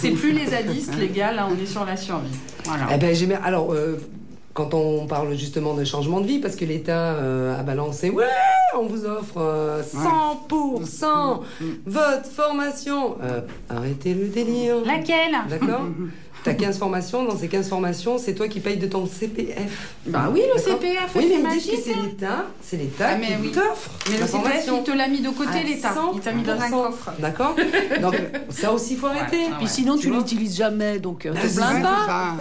C'est 0.00 0.10
plus 0.10 0.32
les 0.32 0.46
zadistes, 0.46 0.94
les 0.98 1.08
gars, 1.08 1.32
là, 1.32 1.48
on 1.50 1.62
est 1.62 1.66
sur 1.66 1.84
la 1.84 1.96
survie. 1.96 2.28
Voilà. 2.64 2.86
Eh 2.94 2.96
ben, 2.98 3.11
j'aimais. 3.14 3.38
Alors, 3.44 3.72
euh, 3.72 3.96
quand 4.54 4.74
on 4.74 5.06
parle 5.06 5.34
justement 5.34 5.74
de 5.74 5.84
changement 5.84 6.20
de 6.20 6.26
vie, 6.26 6.38
parce 6.38 6.56
que 6.56 6.64
l'État 6.64 7.14
euh, 7.14 7.58
a 7.58 7.62
balancé, 7.62 8.10
ouais, 8.10 8.26
on 8.78 8.84
vous 8.86 9.04
offre 9.06 9.38
euh, 9.38 9.82
100% 9.82 11.40
Mm. 11.60 11.64
votre 11.86 12.26
formation. 12.26 13.16
Euh, 13.22 13.40
arrêtez 13.70 14.14
le 14.14 14.26
délire. 14.28 14.76
Laquelle? 14.84 15.36
D'accord? 15.48 15.82
T'as 16.44 16.54
15 16.54 16.78
formations, 16.78 17.24
dans 17.24 17.36
ces 17.38 17.46
15 17.46 17.68
formations, 17.68 18.18
c'est 18.18 18.34
toi 18.34 18.48
qui 18.48 18.58
payes 18.58 18.76
de 18.76 18.88
ton 18.88 19.06
CPF. 19.06 19.94
Bah 20.06 20.28
oui, 20.32 20.42
le 20.52 20.60
CPF, 20.60 21.10
Oui, 21.14 21.26
mais 21.28 21.36
ils 21.36 21.42
magique. 21.42 21.78
c'est 21.84 21.94
l'État, 21.94 22.46
c'est 22.60 22.76
l'État 22.78 23.10
Ah, 23.12 23.16
mais 23.16 23.26
qui 23.28 23.32
oui. 23.42 23.52
t'offre 23.52 23.90
Mais 24.10 24.14
la 24.14 24.20
le 24.22 24.26
CPF, 24.26 24.30
formation. 24.30 24.78
il 24.78 24.82
te 24.82 24.96
l'a 24.96 25.06
mis 25.08 25.20
de 25.20 25.30
côté, 25.30 25.62
l'État. 25.64 25.94
Il 26.14 26.20
t'a 26.20 26.32
mis 26.32 26.42
dans 26.42 26.52
un 26.60 26.68
100%. 26.68 26.70
coffre. 26.70 27.10
D'accord 27.20 27.54
Donc, 28.02 28.14
ça 28.48 28.72
aussi, 28.72 28.94
il 28.94 28.98
faut 28.98 29.06
arrêter. 29.06 29.36
Ouais, 29.36 29.50
Puis 29.58 29.68
sinon, 29.68 29.96
tu 29.96 30.08
vois 30.08 30.18
l'utilises 30.18 30.56
jamais, 30.56 30.98
donc 30.98 31.26
euh, 31.26 31.32
Ah, 31.36 31.40
te 31.42 31.46
c'est 31.46 31.56
plains 31.58 31.80
pas. 31.80 32.36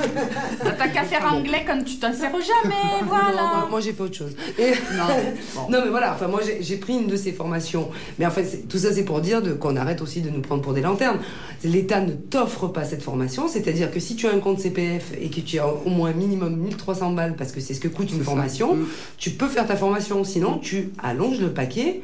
ça. 0.64 0.74
T'as 0.78 0.88
qu'à 0.88 1.04
faire 1.04 1.32
anglais 1.34 1.64
comme 1.68 1.84
tu 1.84 1.98
t'en 1.98 2.12
sers 2.12 2.32
jamais, 2.32 2.76
Non, 3.02 3.06
moi, 3.06 3.20
voilà. 3.24 3.68
moi, 3.70 3.82
j'ai 3.82 3.94
fait 3.94 4.02
autre 4.02 4.16
chose. 4.18 4.36
Et- 4.58 4.72
Non, 4.98 5.68
Non 5.70 5.82
mais 5.86 5.90
voilà, 5.92 6.14
enfin 6.14 6.28
moi 6.28 6.40
j'ai 6.60 6.76
pris 6.78 6.94
une 6.94 7.08
de 7.08 7.16
ces 7.16 7.32
formations. 7.32 7.90
Mais 8.18 8.26
en 8.26 8.32
fait, 8.32 8.68
tout 8.68 8.78
ça 8.80 8.92
c'est 8.94 9.04
pour 9.06 9.22
dire 9.22 9.42
qu'on 9.60 9.76
arrête 9.76 10.02
aussi 10.02 10.22
de 10.22 10.30
nous 10.32 10.42
prendre 10.42 10.62
pour 10.64 10.74
des 10.74 10.82
lanternes. 10.82 11.20
L'État 11.64 12.00
ne 12.02 12.14
t'offre 12.14 12.68
pas 12.68 12.84
cette 12.84 13.04
formation, 13.04 13.48
c'est-à-dire 13.48 13.91
que 13.92 14.00
si 14.00 14.16
tu 14.16 14.28
as 14.28 14.34
un 14.34 14.40
compte 14.40 14.60
CPF 14.60 15.14
et 15.22 15.30
que 15.30 15.40
tu 15.42 15.60
as 15.60 15.68
au 15.68 15.90
moins 15.90 16.12
minimum 16.14 16.56
1300 16.56 17.12
balles, 17.12 17.36
parce 17.38 17.52
que 17.52 17.60
c'est 17.60 17.74
ce 17.74 17.80
que 17.80 17.88
coûte 17.88 18.12
une 18.12 18.20
ça. 18.20 18.24
formation, 18.24 18.76
Mm. 18.76 18.86
tu 19.18 19.32
peux 19.32 19.48
faire 19.48 19.68
ta 19.68 19.76
formation. 19.76 20.24
Sinon, 20.24 20.58
tu 20.58 20.92
allonges 21.04 21.40
le 21.40 21.52
paquet 21.52 22.02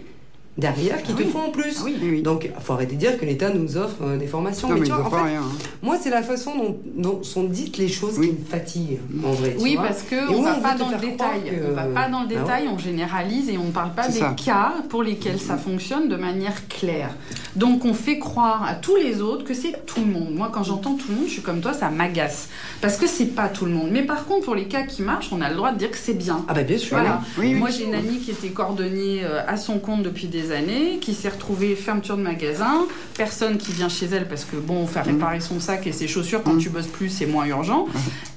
derrière 0.58 1.04
qui 1.04 1.12
Ah 1.14 1.18
te 1.18 1.24
oui. 1.24 1.30
font 1.30 1.40
en 1.48 1.50
plus. 1.52 1.76
Ah 1.80 1.84
oui, 1.86 1.96
oui, 2.02 2.10
oui. 2.12 2.22
Donc, 2.22 2.46
il 2.46 2.62
faut 2.64 2.74
arrêter 2.74 2.96
de 2.96 3.00
dire 3.00 3.18
que 3.20 3.26
l'État 3.26 3.50
nous 3.50 3.78
offre 3.78 3.98
euh, 4.02 4.18
des 4.18 4.28
formations. 4.28 4.68
Non, 4.70 4.74
mais 4.76 4.80
mais 4.82 4.88
tu 4.88 4.92
vois, 4.94 5.06
en 5.06 5.10
fait, 5.10 5.16
rien. 5.32 5.42
hein. 5.42 5.52
moi, 5.82 5.98
c'est 6.02 6.10
la 6.10 6.24
façon 6.24 6.56
dont, 6.58 6.78
dont 6.96 7.24
sont 7.24 7.44
dites 7.44 7.78
les 7.78 7.88
choses 7.88 8.16
Oui. 8.18 8.30
qui 8.30 8.34
me 8.42 8.46
fatiguent, 8.46 9.00
en 9.24 9.32
vrai. 9.32 9.56
tu 9.58 9.64
Oui, 9.64 9.76
vois. 9.76 9.86
parce 9.88 10.04
que 10.04 10.16
Et 10.16 10.36
on 10.36 10.40
où 10.40 10.44
va 10.44 10.56
pas 10.56 10.76
dans 10.76 10.90
le 10.90 10.98
détail. 10.98 11.42
que- 11.46 11.72
On 11.72 11.76
va 11.76 11.84
pas 11.84 12.10
dans 12.10 12.22
le 12.22 12.28
Ah 12.32 12.40
détail, 12.42 12.68
on 12.74 12.78
généralise 12.78 13.50
et 13.50 13.58
on 13.58 13.66
ne 13.66 13.72
parle 13.72 13.94
pas 13.94 14.08
des 14.08 14.20
ça. 14.20 14.36
cas 14.44 14.74
pour 14.90 15.04
lesquels 15.04 15.40
ça 15.40 15.58
fonctionne 15.58 16.10
de 16.10 16.16
manière 16.16 16.68
claire. 16.68 17.12
Donc 17.56 17.86
on 17.86 17.94
fait 17.94 18.20
croire 18.20 18.64
à 18.68 18.74
tous 18.76 18.96
les 18.96 19.22
autres 19.22 19.44
que 19.44 19.54
c'est 19.54 19.86
tout 19.86 20.00
le 20.02 20.12
monde. 20.12 20.34
Moi, 20.34 20.50
quand 20.54 20.64
j'entends 20.64 20.96
tout 20.96 21.06
le 21.10 21.16
monde, 21.16 21.26
je 21.28 21.34
suis 21.34 21.42
comme 21.42 21.60
toi, 21.62 21.74
ça 21.74 21.90
m'agace 21.90 22.50
parce 22.82 22.98
que 22.98 23.08
c'est 23.08 23.26
pas 23.36 23.48
tout 23.48 23.66
le 23.66 23.72
monde. 23.72 23.90
Mais 23.92 24.04
par 24.04 24.26
contre, 24.26 24.46
pour 24.46 24.56
les 24.56 24.66
cas 24.68 24.84
qui 24.84 25.02
marchent, 25.02 25.30
on 25.32 25.42
a 25.42 25.50
le 25.50 25.56
droit 25.56 25.72
de 25.72 25.78
dire 25.78 25.92
que 25.92 25.98
c'est 25.98 26.14
bien. 26.14 26.44
Ah 26.48 26.54
bah 26.54 26.64
bien 26.64 26.78
sûr. 26.78 26.98
Voilà. 26.98 27.22
Oui, 27.38 27.48
oui. 27.48 27.54
Moi, 27.56 27.70
j'ai 27.70 27.86
une 27.86 27.96
amie 27.96 28.20
qui 28.20 28.32
était 28.32 28.50
coordonnée 28.50 29.22
euh, 29.24 29.42
à 29.48 29.58
son 29.58 29.80
compte 29.80 30.04
depuis 30.04 30.28
des 30.28 30.47
années, 30.52 30.98
qui 31.02 31.14
s'est 31.14 31.30
retrouvée 31.30 31.76
fermeture 31.76 32.18
de 32.18 32.22
magasin, 32.24 32.86
personne 33.16 33.58
qui 33.58 33.72
vient 33.72 33.90
chez 33.90 34.06
elle 34.08 34.28
parce 34.28 34.46
que 34.46 34.56
bon, 34.58 34.86
faire 34.88 35.06
réparer 35.06 35.40
son 35.40 35.60
sac 35.60 35.88
et 35.88 35.92
ses 35.92 36.08
chaussures 36.08 36.44
quand 36.44 36.54
Mm. 36.54 36.60
tu 36.60 36.70
bosses 36.70 36.88
plus, 36.88 37.10
c'est 37.10 37.26
moins 37.26 37.46
urgent. 37.46 37.88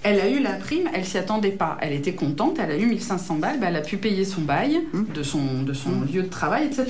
Elle 0.03 0.19
a 0.21 0.29
eu 0.29 0.41
la 0.41 0.53
prime, 0.53 0.89
elle 0.95 1.05
s'y 1.05 1.19
attendait 1.19 1.51
pas. 1.51 1.77
Elle 1.81 1.93
était 1.93 2.15
contente, 2.15 2.57
elle 2.63 2.71
a 2.71 2.77
eu 2.77 2.87
1500 2.87 3.35
balles, 3.37 3.61
bah, 3.61 3.67
elle 3.69 3.77
a 3.77 3.81
pu 3.83 3.97
payer 3.99 4.25
son 4.25 4.41
bail 4.43 4.81
Mm. 4.93 5.05
de 5.15 5.23
son, 5.23 5.63
de 5.63 5.73
son 5.73 5.91
lieu 6.13 6.23
de 6.23 6.29
travail, 6.29 6.67
etc. 6.67 6.87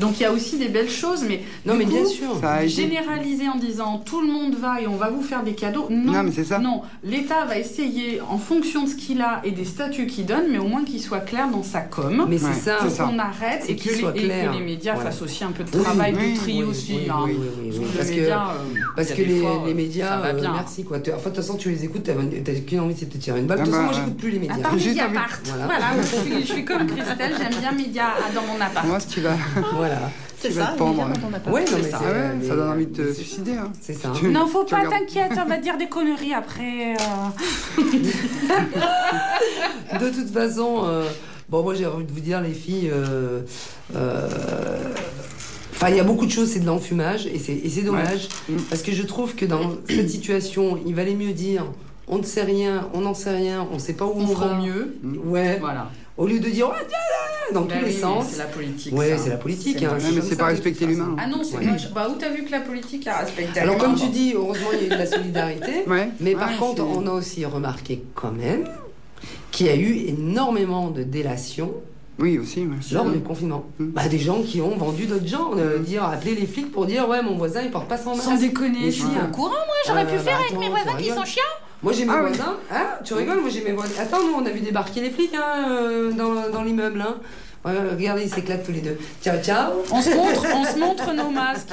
Donc 0.00 0.18
il 0.18 0.22
y 0.22 0.26
a 0.26 0.32
aussi 0.32 0.58
des 0.58 0.68
belles 0.68 0.90
choses, 0.90 1.24
mais 1.28 1.42
Non 1.66 1.74
mais 1.74 1.84
coup, 1.84 1.90
bien 1.92 2.04
sûr. 2.04 2.40
Généraliser 2.66 3.48
en 3.48 3.56
disant 3.56 3.98
tout 4.04 4.20
le 4.20 4.28
monde 4.28 4.54
va 4.54 4.80
et 4.80 4.86
on 4.86 4.96
va 4.96 5.10
vous 5.10 5.22
faire 5.22 5.42
des 5.42 5.52
cadeaux. 5.54 5.86
Non, 5.90 6.12
Non, 6.12 6.22
mais 6.22 6.32
c'est 6.32 6.44
ça. 6.44 6.58
non. 6.58 6.82
L'État 7.04 7.44
va 7.44 7.58
essayer 7.58 8.20
en 8.20 8.38
fonction 8.38 8.84
de 8.84 8.88
ce 8.88 8.94
qu'il 8.94 9.20
a 9.20 9.40
et 9.44 9.50
des 9.50 9.64
statuts 9.64 10.06
qu'il 10.06 10.26
donne, 10.26 10.44
mais 10.50 10.58
au 10.58 10.66
moins 10.68 10.84
qu'il 10.84 11.00
soit 11.00 11.20
clair 11.20 11.48
dans 11.50 11.62
sa 11.62 11.80
com. 11.80 12.26
Mais 12.28 12.38
c'est 12.38 12.46
Ouais, 12.48 12.90
ça. 12.90 13.04
qu'on 13.04 13.18
arrête 13.18 13.64
et 13.68 13.76
qu'il 13.76 13.92
soit 13.92 14.12
clair. 14.12 14.52
Les 14.58 14.64
médias 14.64 14.94
Voilà. 14.94 15.10
fassent 15.10 15.22
aussi 15.22 15.44
un 15.44 15.50
peu 15.52 15.64
de 15.64 15.70
Oui, 15.76 15.82
travail 15.82 16.14
oui, 16.18 16.32
de 16.34 16.38
tri 16.38 16.52
oui, 16.58 16.62
aussi. 16.64 16.94
oui, 16.94 17.08
hein. 17.10 17.14
oui, 17.24 17.36
oui, 17.38 17.70
oui, 17.78 17.86
Parce 17.96 18.08
que 18.10 18.14
médias, 18.16 18.48
euh, 18.50 18.80
Parce 18.96 19.08
que 19.10 19.22
les, 19.22 19.40
fois, 19.40 19.62
les 19.66 19.72
euh, 19.72 19.74
médias, 19.74 20.08
ça 20.10 20.16
va 20.18 20.28
euh, 20.28 20.48
merci 20.54 20.84
quoi. 20.84 21.00
Tu- 21.00 21.10
Enfin, 21.12 21.30
de 21.30 21.34
toute 21.34 21.44
façon, 21.44 21.56
tu 21.56 21.70
les 21.70 21.84
écoutes, 21.84 22.02
t'as 22.04 22.12
t'as 22.44 22.52
qu'une 22.60 22.80
envie, 22.80 22.94
c'est 22.98 23.06
de 23.06 23.12
te 23.12 23.18
tirer 23.18 23.38
une 23.40 23.46
balle. 23.46 23.60
De 23.60 23.64
toute 23.64 23.74
Ah 23.74 23.76
façon, 23.76 23.88
bah, 23.88 23.92
moi, 23.96 24.04
j'écoute 24.04 24.20
plus 24.20 24.30
les 24.30 24.38
médias. 24.38 24.54
À 24.56 24.58
part 24.58 24.74
Mediapart. 24.74 25.38
Voilà. 25.44 25.64
Voilà, 25.64 25.86
moi, 25.94 26.02
je, 26.02 26.16
suis, 26.30 26.40
je 26.46 26.52
suis 26.52 26.64
comme 26.64 26.86
Christelle, 26.86 27.34
j'aime 27.38 27.60
bien 27.60 27.72
Média 27.72 28.04
dans 28.34 28.42
mon 28.42 28.60
appart. 28.60 28.86
Moi, 28.86 29.00
ce 29.00 29.06
qui 29.06 29.20
va. 29.20 29.30
Voilà. 29.74 29.98
C'est 30.40 30.50
tu 30.50 30.54
vas 30.54 30.66
ça, 30.66 30.72
te 30.72 30.78
pendre. 30.78 31.02
Ouais, 31.48 31.62
non, 31.64 31.66
C'est 31.66 31.82
mais 31.82 31.90
ça. 31.90 32.00
Ah 32.00 32.12
ouais, 32.12 32.46
ça 32.48 32.54
donne 32.54 32.70
envie 32.70 32.86
de 32.86 33.02
te 33.02 33.12
suicider. 33.12 33.54
hein. 33.56 33.72
C'est 33.80 33.94
ça. 33.94 34.12
Tu- 34.14 34.28
Non, 34.28 34.46
faut 34.46 34.62
tu 34.62 34.72
pas, 34.72 34.82
t'inquiète, 34.86 35.32
on 35.36 35.48
va 35.48 35.56
dire 35.56 35.76
des 35.76 35.88
conneries 35.88 36.32
après. 36.32 36.94
De 40.00 40.10
toute 40.10 40.30
façon, 40.30 40.82
euh, 40.84 41.08
bon, 41.48 41.62
moi 41.62 41.74
j'ai 41.74 41.86
envie 41.86 42.04
de 42.04 42.12
vous 42.12 42.20
dire, 42.20 42.40
les 42.40 42.52
filles. 42.54 42.90
euh, 42.92 43.40
euh, 43.94 44.28
Enfin, 45.72 45.90
il 45.90 45.96
y 45.96 46.00
a 46.00 46.04
beaucoup 46.04 46.26
de 46.26 46.30
choses, 46.32 46.50
c'est 46.50 46.58
de 46.58 46.66
l'enfumage, 46.66 47.26
et 47.26 47.38
c'est 47.38 47.52
et 47.52 47.68
c'est 47.70 47.82
dommage, 47.82 48.28
Ouais. 48.48 48.56
Mm. 48.56 48.60
parce 48.68 48.82
que 48.82 48.90
je 48.90 49.02
trouve 49.04 49.36
que 49.36 49.46
dans 49.46 49.60
cette 49.88 50.10
situation, 50.10 50.76
il 50.84 50.94
valait 50.94 51.14
mieux 51.14 51.32
dire 51.32 51.64
on 52.08 52.18
ne 52.18 52.24
sait 52.24 52.42
rien, 52.42 52.88
on 52.94 53.02
n'en 53.02 53.14
sait 53.14 53.30
rien, 53.36 53.66
on 53.70 53.74
ne 53.74 53.78
sait 53.78 53.92
pas 53.92 54.04
où 54.06 54.14
on, 54.16 54.22
On 54.24 54.26
fera 54.26 54.48
va. 54.48 54.60
mieux. 54.60 54.96
Ouais, 55.26 55.58
Voilà. 55.60 55.90
au 56.16 56.26
lieu 56.26 56.40
de 56.40 56.48
dire 56.48 56.68
ouais, 56.68 56.84
tiens, 56.88 56.98
dans 57.54 57.62
Bah 57.66 57.74
tous 57.78 57.84
les 57.86 57.92
oui, 57.94 58.00
sens. 58.00 58.26
C'est 58.32 58.38
la 58.38 58.46
politique. 58.46 58.92
Ouais, 58.96 59.10
ça. 59.10 59.18
c'est 59.24 59.30
la 59.30 59.36
politique, 59.36 59.76
C'est 59.78 59.84
hein, 59.86 59.98
mais 60.14 60.20
c'est 60.20 60.36
pas 60.36 60.46
respecter 60.46 60.84
l'humain. 60.86 61.14
Ah 61.18 61.26
non, 61.28 61.42
c'est 61.44 61.58
Ouais. 61.58 61.64
moche. 61.66 61.92
Bah, 61.94 62.08
où 62.10 62.14
t'as 62.18 62.30
vu 62.30 62.44
que 62.44 62.50
la 62.50 62.60
politique 62.60 63.06
a 63.06 63.18
respecté 63.18 63.60
Alors, 63.60 63.78
comme 63.78 63.94
tu 63.94 64.08
dis, 64.08 64.32
heureusement, 64.34 64.68
il 64.72 64.78
y 64.80 64.82
a 64.82 64.86
eu 64.86 64.90
de 64.90 64.94
la 64.96 65.06
solidarité. 65.06 65.84
Ouais. 65.86 66.08
Mais 66.20 66.32
par 66.34 66.48
Ouais, 66.50 66.56
contre, 66.56 66.82
on 66.82 67.06
a 67.06 67.10
aussi 67.12 67.44
remarqué 67.44 68.02
quand 68.14 68.32
même 68.32 68.64
qu'il 69.58 69.66
y 69.66 69.70
a 69.70 69.76
eu 69.76 70.06
énormément 70.08 70.88
de 70.90 71.02
délations 71.02 71.72
Oui, 72.20 72.38
aussi. 72.38 72.60
ouais. 72.60 72.76
lors 72.92 73.10
du 73.10 73.18
confinement. 73.20 73.64
Mm. 73.78 73.86
Bah, 73.88 74.08
des 74.08 74.18
gens 74.18 74.40
qui 74.42 74.60
ont 74.60 74.76
vendu 74.76 75.06
d'autres 75.06 75.26
gens, 75.26 75.50
euh, 75.56 75.78
dire, 75.78 76.04
appeler 76.04 76.34
les 76.36 76.46
flics 76.46 76.70
pour 76.70 76.86
dire 76.86 77.08
ouais 77.08 77.22
mon 77.22 77.36
voisin 77.36 77.62
il 77.62 77.70
porte 77.70 77.88
pas 77.88 77.98
son 77.98 78.10
masque. 78.10 78.22
Sans 78.22 78.36
déconner, 78.38 78.78
Mais 78.84 78.90
je 78.90 79.02
suis 79.02 79.04
au 79.04 79.08
hein. 79.20 79.30
courant, 79.32 79.50
moi, 79.50 79.76
j'aurais 79.86 80.06
Euh, 80.06 80.16
pu 80.16 80.18
faire 80.18 80.38
bah, 80.38 80.44
avec 80.48 80.58
mes 80.60 80.68
voisins 80.68 80.96
qui 80.96 81.08
sont 81.10 81.24
chiants. 81.24 81.42
Moi 81.82 81.92
j'ai 81.92 82.04
mes 82.04 82.12
Ah 82.12 82.20
oui. 82.22 82.28
voisins. 82.28 82.56
Hein 82.72 82.86
tu 83.04 83.14
rigoles 83.14 83.40
Moi 83.40 83.50
j'ai 83.50 83.62
mes 83.64 83.72
voisins. 83.72 84.00
Attends, 84.00 84.18
nous 84.24 84.34
on 84.40 84.46
a 84.46 84.50
vu 84.50 84.60
débarquer 84.60 85.00
les 85.00 85.10
flics 85.10 85.34
hein, 85.34 85.66
euh, 85.70 86.12
dans, 86.12 86.50
dans 86.52 86.62
l'immeuble. 86.62 87.00
Hein. 87.00 87.16
Ouais, 87.64 87.72
regardez, 87.96 88.22
ils 88.22 88.30
s'éclatent 88.30 88.64
tous 88.64 88.72
les 88.72 88.80
deux. 88.80 88.96
Ciao 89.22 89.36
ciao. 89.42 89.72
On 89.92 90.00
se 90.00 90.10
montre, 90.14 90.46
on 90.54 90.64
se 90.64 90.78
montre 90.78 91.12
nos 91.14 91.28
masques. 91.30 91.68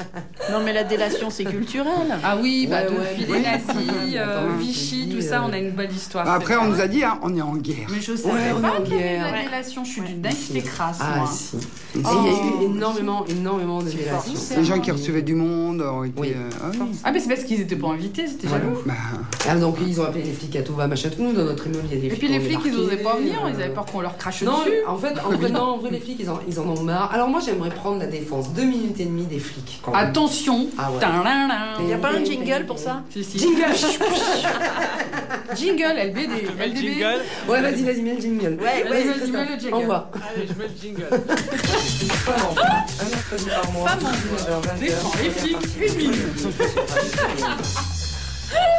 Non, 0.50 0.58
mais 0.64 0.72
la 0.72 0.82
délation, 0.84 1.30
c'est 1.30 1.44
culturel. 1.44 1.92
Ah 2.24 2.36
oui, 2.40 2.66
bah 2.68 2.78
Ouais, 2.82 2.88
ouais. 2.90 2.96
depuis 3.18 3.32
Oui. 3.32 3.38
les 3.38 3.44
nazis, 3.84 4.16
euh, 4.16 4.46
Attends, 4.48 4.56
Vichy, 4.58 5.08
tout 5.14 5.20
ça, 5.22 5.36
euh, 5.36 5.46
on 5.48 5.52
a 5.52 5.58
une 5.58 5.70
bonne 5.70 5.92
histoire. 5.94 6.24
Bah, 6.24 6.34
Après, 6.34 6.56
on 6.56 6.66
nous 6.66 6.80
a 6.80 6.88
dit, 6.88 7.04
hein, 7.04 7.18
on 7.22 7.34
est 7.36 7.40
en 7.40 7.54
guerre. 7.54 7.86
Mais 7.90 8.00
je 8.00 8.14
savais 8.16 8.34
Ouais, 8.52 8.60
pas 8.60 8.80
qu'il 8.84 8.94
y 8.96 8.98
avait 8.98 9.18
la 9.18 9.30
Ouais. 9.32 9.44
délation, 9.44 9.84
je 9.84 9.90
suis 9.92 10.00
d'une 10.02 10.20
naïveté 10.20 10.60
crasse, 10.62 10.98
Ah 11.00 11.18
moi. 11.18 11.30
si. 11.32 11.56
Et 11.56 11.98
il 11.98 12.02
y 12.02 12.06
a 12.06 12.32
eu 12.32 12.64
énormément, 12.74 13.24
énormément 13.26 13.80
de 13.80 13.88
délations. 13.90 14.32
Les 14.56 14.64
gens 14.64 14.80
qui 14.80 14.90
recevaient 14.90 15.22
du 15.22 15.34
monde 15.34 15.80
ont 15.82 16.02
été. 16.04 16.20
Oui. 16.20 16.32
euh, 16.34 16.50
ah 16.62 16.66
oui. 16.72 16.78
Ah, 17.04 17.12
mais 17.12 17.20
c'est 17.20 17.28
parce 17.28 17.44
qu'ils 17.44 17.60
étaient 17.60 17.76
pas 17.76 17.88
invités, 17.88 18.26
c'était 18.26 18.48
Voilà. 18.48 18.64
jaloux. 18.64 18.78
Bah, 18.84 18.94
Ah, 19.48 19.54
donc 19.56 19.76
ils 19.86 20.00
ont 20.00 20.04
appelé 20.04 20.24
les 20.24 20.32
flics 20.32 20.56
à 20.56 20.62
tout 20.62 20.74
va, 20.74 20.88
machin 20.88 21.08
tout. 21.10 21.22
Nous, 21.22 21.32
dans 21.32 21.44
notre 21.44 21.66
immeuble, 21.68 21.84
il 21.90 21.94
y 21.94 21.98
a 21.98 22.00
des 22.00 22.06
Et 22.08 22.10
flics. 22.10 22.18
puis 22.18 22.28
les 22.28 22.40
flics, 22.40 22.58
ils 22.64 22.70
débarqué, 22.72 22.86
osaient 22.94 23.02
pas 23.02 23.16
venir, 23.16 23.34
ils 23.48 23.62
avaient 23.62 23.72
peur 23.72 23.86
qu'on 23.86 24.00
leur 24.00 24.16
crache 24.18 24.42
Non, 24.42 24.58
dessus. 24.58 24.72
en 24.86 24.96
fait, 24.96 25.14
en 25.24 25.30
vrai, 25.36 25.48
non, 25.50 25.75
en 25.76 25.80
vrai, 25.80 25.90
les 25.90 26.00
flics, 26.00 26.16
ils 26.20 26.30
en, 26.30 26.40
ils 26.48 26.58
en 26.58 26.64
ont 26.68 26.82
marre. 26.82 27.12
Alors 27.12 27.28
moi, 27.28 27.40
j'aimerais 27.44 27.70
prendre 27.70 27.98
la 27.98 28.06
défense. 28.06 28.52
Deux 28.52 28.64
minutes 28.64 28.98
et 29.00 29.04
demie 29.04 29.24
des 29.26 29.38
flics. 29.38 29.80
quand. 29.82 29.92
Attention 29.92 30.66
Ah 30.78 30.90
ouais. 30.90 30.98
Il 31.80 31.86
n'y 31.86 31.92
a 31.92 31.98
pas 31.98 32.10
un 32.12 32.24
jingle 32.24 32.64
pour 32.66 32.78
ça 32.78 33.02
Si, 33.10 33.22
si. 33.22 33.38
Jingle 33.38 33.62
Jingle, 35.56 35.96
LBD. 35.96 36.28
Mets 36.58 36.66
le 36.68 36.72
LDB. 36.72 36.76
jingle. 36.80 37.20
Ouais, 37.48 37.60
vas-y, 37.62 37.82
vas-y, 37.82 38.02
mets 38.02 38.14
le 38.14 38.20
jingle. 38.20 38.58
Ouais, 38.60 38.82
Vas-y, 38.88 39.30
mets 39.30 39.46
le 39.54 39.60
jingle. 39.60 39.74
Envoie. 39.74 40.10
Allez, 40.14 40.46
je 40.48 40.54
mets 40.54 40.68
le 40.68 40.74
jingle. 40.80 41.06
Un 43.00 43.08
mercredi 43.10 43.44
par 43.46 43.72
mois. 43.72 43.88
Femme 43.88 44.06
en. 44.06 44.78
Défends 44.80 45.12
les 45.22 45.30
flics, 45.30 45.56
une 45.80 45.94
minute. 45.96 46.46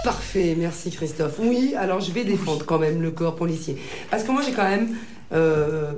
Parfait, 0.03 0.55
merci 0.57 0.89
Christophe. 0.91 1.35
Oui, 1.39 1.73
alors 1.77 1.99
je 1.99 2.11
vais 2.11 2.23
défendre 2.23 2.65
quand 2.65 2.79
même 2.79 3.01
le 3.01 3.11
corps 3.11 3.35
policier. 3.35 3.77
Parce 4.09 4.23
que 4.23 4.31
moi 4.31 4.41
j'ai 4.45 4.53
quand 4.53 4.67
même... 4.69 4.95
euh, 5.33 5.91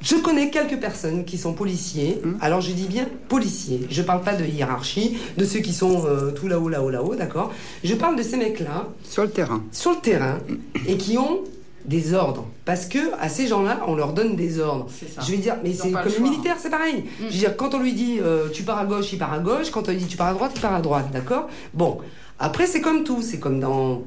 je 0.00 0.16
connais 0.16 0.50
quelques 0.50 0.78
personnes 0.78 1.24
qui 1.24 1.38
sont 1.38 1.52
policiers. 1.52 2.20
Hmm. 2.24 2.36
Alors 2.40 2.60
je 2.60 2.72
dis 2.72 2.86
bien 2.86 3.06
policiers. 3.28 3.86
Je 3.90 4.02
parle 4.02 4.22
pas 4.22 4.34
de 4.34 4.44
hiérarchie, 4.44 5.18
de 5.36 5.44
ceux 5.44 5.60
qui 5.60 5.72
sont 5.72 6.04
euh, 6.06 6.30
tout 6.32 6.48
là-haut, 6.48 6.68
là-haut, 6.68 6.90
là-haut, 6.90 7.14
d'accord? 7.14 7.52
Je 7.84 7.94
parle 7.94 8.16
de 8.16 8.22
ces 8.22 8.36
mecs-là 8.36 8.88
sur 9.04 9.22
le 9.22 9.30
terrain. 9.30 9.62
sur 9.72 9.92
le 9.92 9.98
terrain 9.98 10.38
et 10.86 10.96
qui 10.96 11.18
ont 11.18 11.40
des 11.84 12.14
ordres. 12.14 12.46
Parce 12.64 12.86
que 12.86 12.98
à 13.20 13.28
ces 13.28 13.46
gens-là, 13.46 13.80
on 13.86 13.94
leur 13.94 14.12
donne 14.12 14.36
des 14.36 14.60
ordres. 14.60 14.86
C'est 14.90 15.12
ça. 15.12 15.22
Je 15.22 15.30
vais 15.32 15.38
dire, 15.38 15.56
mais 15.62 15.72
c'est 15.72 15.90
comme 15.90 16.04
le 16.04 16.10
les 16.10 16.20
militaires, 16.20 16.56
c'est 16.58 16.70
pareil. 16.70 17.04
Mm. 17.04 17.06
Je 17.20 17.24
veux 17.24 17.30
dire, 17.30 17.56
quand 17.56 17.74
on 17.74 17.78
lui 17.78 17.92
dit 17.92 18.18
euh, 18.20 18.48
tu 18.52 18.62
pars 18.62 18.78
à 18.78 18.84
gauche, 18.84 19.12
il 19.12 19.18
part 19.18 19.32
à 19.32 19.38
gauche. 19.38 19.70
Quand 19.70 19.88
on 19.88 19.90
lui 19.90 19.98
dit 19.98 20.06
tu 20.06 20.16
pars 20.16 20.28
à 20.28 20.34
droite, 20.34 20.52
il 20.54 20.60
part 20.60 20.74
à 20.74 20.80
droite, 20.80 21.10
d'accord? 21.12 21.48
Bon, 21.74 21.98
après 22.38 22.66
c'est 22.66 22.80
comme 22.80 23.04
tout, 23.04 23.22
c'est 23.22 23.38
comme 23.38 23.60
dans. 23.60 24.02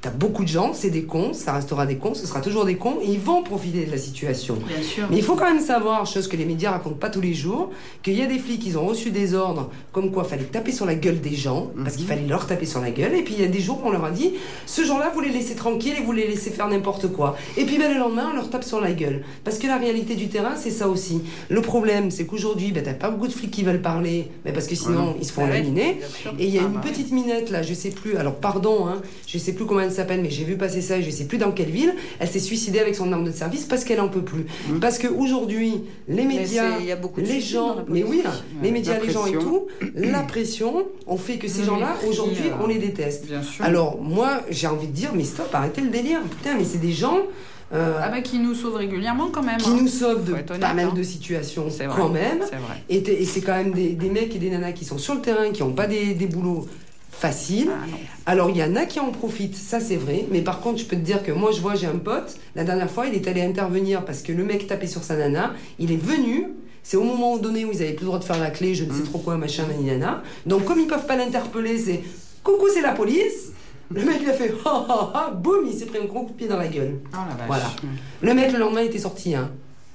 T'as 0.00 0.10
beaucoup 0.10 0.44
de 0.44 0.48
gens, 0.48 0.72
c'est 0.74 0.90
des 0.90 1.02
cons, 1.02 1.32
ça 1.32 1.52
restera 1.52 1.84
des 1.84 1.96
cons, 1.96 2.14
ce 2.14 2.24
sera 2.24 2.40
toujours 2.40 2.64
des 2.64 2.76
cons, 2.76 2.98
et 3.02 3.08
ils 3.10 3.18
vont 3.18 3.42
profiter 3.42 3.84
de 3.84 3.90
la 3.90 3.98
situation. 3.98 4.54
Bien 4.66 4.80
sûr. 4.80 5.06
Mais 5.10 5.16
il 5.16 5.24
faut 5.24 5.34
quand 5.34 5.52
même 5.52 5.60
savoir, 5.60 6.06
chose 6.06 6.28
que 6.28 6.36
les 6.36 6.44
médias 6.44 6.70
racontent 6.70 6.94
pas 6.94 7.10
tous 7.10 7.20
les 7.20 7.34
jours, 7.34 7.70
qu'il 8.04 8.14
y 8.16 8.22
a 8.22 8.26
des 8.26 8.38
flics, 8.38 8.64
ils 8.64 8.78
ont 8.78 8.86
reçu 8.86 9.10
des 9.10 9.34
ordres 9.34 9.70
comme 9.90 10.12
quoi 10.12 10.22
fallait 10.22 10.44
taper 10.44 10.70
sur 10.70 10.86
la 10.86 10.94
gueule 10.94 11.20
des 11.20 11.34
gens, 11.34 11.72
parce 11.82 11.96
qu'il 11.96 12.06
fallait 12.06 12.26
leur 12.28 12.46
taper 12.46 12.64
sur 12.64 12.80
la 12.80 12.92
gueule, 12.92 13.12
et 13.14 13.22
puis 13.22 13.34
il 13.34 13.40
y 13.40 13.44
a 13.44 13.48
des 13.48 13.58
jours 13.60 13.80
où 13.82 13.88
on 13.88 13.90
leur 13.90 14.04
a 14.04 14.12
dit, 14.12 14.34
ce 14.66 14.84
jour-là, 14.84 15.10
vous 15.12 15.20
les 15.20 15.30
laissez 15.30 15.56
tranquilles 15.56 15.96
et 15.98 16.02
vous 16.02 16.12
les 16.12 16.28
laissez 16.28 16.50
faire 16.50 16.68
n'importe 16.68 17.08
quoi. 17.08 17.36
Et 17.56 17.64
puis 17.64 17.76
ben, 17.78 17.92
le 17.92 17.98
lendemain, 17.98 18.28
on 18.32 18.36
leur 18.36 18.50
tape 18.50 18.62
sur 18.64 18.80
la 18.80 18.92
gueule. 18.92 19.24
Parce 19.42 19.58
que 19.58 19.66
la 19.66 19.78
réalité 19.78 20.14
du 20.14 20.28
terrain, 20.28 20.54
c'est 20.56 20.70
ça 20.70 20.88
aussi. 20.88 21.22
Le 21.48 21.60
problème, 21.60 22.12
c'est 22.12 22.24
qu'aujourd'hui, 22.24 22.70
ben, 22.70 22.84
t'as 22.84 22.94
pas 22.94 23.10
beaucoup 23.10 23.26
de 23.26 23.32
flics 23.32 23.50
qui 23.50 23.64
veulent 23.64 23.82
parler, 23.82 24.28
mais 24.44 24.52
parce 24.52 24.68
que 24.68 24.76
sinon, 24.76 25.16
ils 25.20 25.26
se 25.26 25.32
font 25.32 25.42
ouais, 25.44 25.54
laminer. 25.54 25.94
bien 25.94 26.08
sûr. 26.08 26.32
Et 26.38 26.44
il 26.46 26.54
y 26.54 26.58
a 26.58 26.62
Ah 26.62 26.66
une 26.68 26.74
bah 26.74 26.80
petite 26.84 27.10
minette 27.10 27.50
là, 27.50 27.62
je 27.62 27.74
sais 27.74 27.90
plus, 27.90 28.16
alors 28.16 28.36
pardon, 28.36 28.86
hein, 28.86 29.02
je 29.26 29.38
sais 29.38 29.52
plus 29.54 29.66
comment 29.66 29.87
elle 29.88 29.94
s'appelle, 29.94 30.20
mais 30.22 30.30
j'ai 30.30 30.44
vu 30.44 30.56
passer 30.56 30.80
ça 30.80 30.98
et 30.98 31.02
je 31.02 31.10
sais 31.10 31.24
plus 31.24 31.38
dans 31.38 31.52
quelle 31.52 31.70
ville. 31.70 31.94
Elle 32.20 32.28
s'est 32.28 32.38
suicidée 32.38 32.78
avec 32.78 32.94
son 32.94 33.12
arme 33.12 33.24
de 33.24 33.32
service 33.32 33.64
parce 33.64 33.84
qu'elle 33.84 34.00
en 34.00 34.08
peut 34.08 34.22
plus. 34.22 34.46
Mmh. 34.68 34.80
Parce 34.80 34.98
qu'aujourd'hui, 34.98 35.82
les 36.08 36.24
Mais 36.24 36.36
médias, 36.36 36.76
c'est- 36.76 36.82
il 36.82 36.86
y 36.86 36.92
a 36.92 36.96
beaucoup 36.96 37.20
de 37.20 37.26
les 37.26 37.40
gens, 37.40 37.76
mais 37.88 38.04
oui, 38.04 38.22
les 38.62 38.70
médias, 38.70 38.98
les 39.00 39.10
gens 39.10 39.26
et 39.26 39.32
tout, 39.32 39.66
la 39.94 40.20
pression 40.22 40.86
ont 41.06 41.16
fait 41.16 41.36
que 41.38 41.48
ces 41.48 41.64
gens-là, 41.64 41.96
aujourd'hui, 42.08 42.50
on 42.62 42.66
les 42.66 42.78
déteste. 42.78 43.26
Bien 43.26 43.42
sûr. 43.42 43.64
Alors 43.64 44.00
moi, 44.00 44.42
j'ai 44.50 44.66
envie 44.66 44.86
de 44.86 44.92
dire, 44.92 45.10
mais 45.14 45.24
stop, 45.24 45.48
arrêtez 45.52 45.80
le 45.80 45.88
délire. 45.90 46.20
Putain, 46.22 46.56
mais 46.56 46.64
c'est 46.64 46.78
des 46.78 46.92
gens 46.92 47.18
euh, 47.74 47.98
Ah 48.02 48.08
bah 48.08 48.22
qui 48.22 48.38
nous 48.38 48.54
sauve 48.54 48.76
régulièrement 48.76 49.28
quand 49.30 49.42
même. 49.42 49.58
qui 49.58 49.68
hein. 49.68 49.76
nous 49.78 49.88
sauvent 49.88 50.24
de 50.24 50.32
honnête, 50.32 50.46
pas 50.46 50.72
mal 50.72 50.86
hein. 50.88 50.94
de 50.96 51.02
situations 51.02 51.68
vrai. 51.68 51.86
quand 51.94 52.08
même. 52.08 52.38
Vrai. 52.38 52.82
Et, 52.88 53.24
c'est 53.26 53.42
quand 53.42 53.56
même 53.56 53.72
des, 53.72 53.90
des 53.90 54.08
mecs 54.08 54.34
et 54.34 54.38
des 54.38 54.48
nanas 54.48 54.72
qui 54.72 54.86
sont 54.86 54.96
sur 54.96 55.14
le 55.14 55.20
terrain, 55.20 55.50
qui 55.52 55.62
n'ont 55.62 55.72
pas 55.72 55.86
des, 55.86 56.14
des 56.14 56.26
boulots 56.26 56.66
faciles. 57.18 57.70
Ah. 57.72 57.96
Alors 58.26 58.50
il 58.50 58.56
y 58.56 58.62
en 58.62 58.76
a 58.76 58.84
qui 58.86 59.00
en 59.00 59.10
profitent, 59.10 59.56
ça 59.56 59.80
c'est 59.80 59.96
vrai, 59.96 60.26
mais 60.30 60.40
par 60.42 60.60
contre 60.60 60.78
je 60.78 60.84
peux 60.84 60.96
te 60.96 61.00
dire 61.02 61.22
que 61.22 61.32
moi 61.32 61.50
je 61.52 61.60
vois, 61.60 61.74
j'ai 61.74 61.86
un 61.86 61.98
pote, 61.98 62.36
la 62.54 62.64
dernière 62.64 62.90
fois 62.90 63.06
il 63.06 63.14
est 63.14 63.26
allé 63.26 63.42
intervenir 63.42 64.04
parce 64.04 64.22
que 64.22 64.32
le 64.32 64.44
mec 64.44 64.66
tapait 64.66 64.86
sur 64.86 65.02
sa 65.02 65.16
nana, 65.16 65.52
il 65.78 65.90
est 65.92 65.96
venu, 66.02 66.48
c'est 66.82 66.96
au 66.96 67.02
moment 67.02 67.36
donné 67.36 67.64
où 67.64 67.70
ils 67.72 67.82
avaient 67.82 67.92
plus 67.92 68.04
le 68.04 68.06
droit 68.06 68.18
de 68.18 68.24
faire 68.24 68.38
la 68.38 68.50
clé, 68.50 68.74
je 68.74 68.84
ne 68.84 68.92
sais 68.92 69.02
trop 69.02 69.18
quoi, 69.18 69.36
machin, 69.36 69.64
nana. 69.84 70.22
Donc 70.46 70.64
comme 70.64 70.78
ils 70.78 70.86
peuvent 70.86 71.06
pas 71.06 71.16
l'interpeller, 71.16 71.76
c'est 71.78 72.02
coucou 72.44 72.66
c'est 72.72 72.82
la 72.82 72.92
police. 72.92 73.52
Le 73.92 74.04
mec 74.04 74.18
il 74.22 74.28
a 74.28 74.34
fait 74.34 74.52
ha 74.66 74.86
ha 74.88 75.12
ha, 75.14 75.30
boum, 75.30 75.64
il 75.66 75.72
s'est 75.76 75.86
pris 75.86 75.98
un 75.98 76.04
gros 76.04 76.20
coup 76.22 76.32
de 76.32 76.36
pied 76.36 76.46
dans 76.46 76.58
la 76.58 76.68
gueule. 76.68 77.00
Oh 77.12 77.16
la 77.28 77.34
vache. 77.34 77.46
Voilà. 77.46 77.70
Le 78.22 78.34
mec 78.34 78.52
le 78.52 78.58
lendemain 78.58 78.82
il 78.82 78.86
était 78.88 78.98
sorti, 78.98 79.34
hein. 79.34 79.50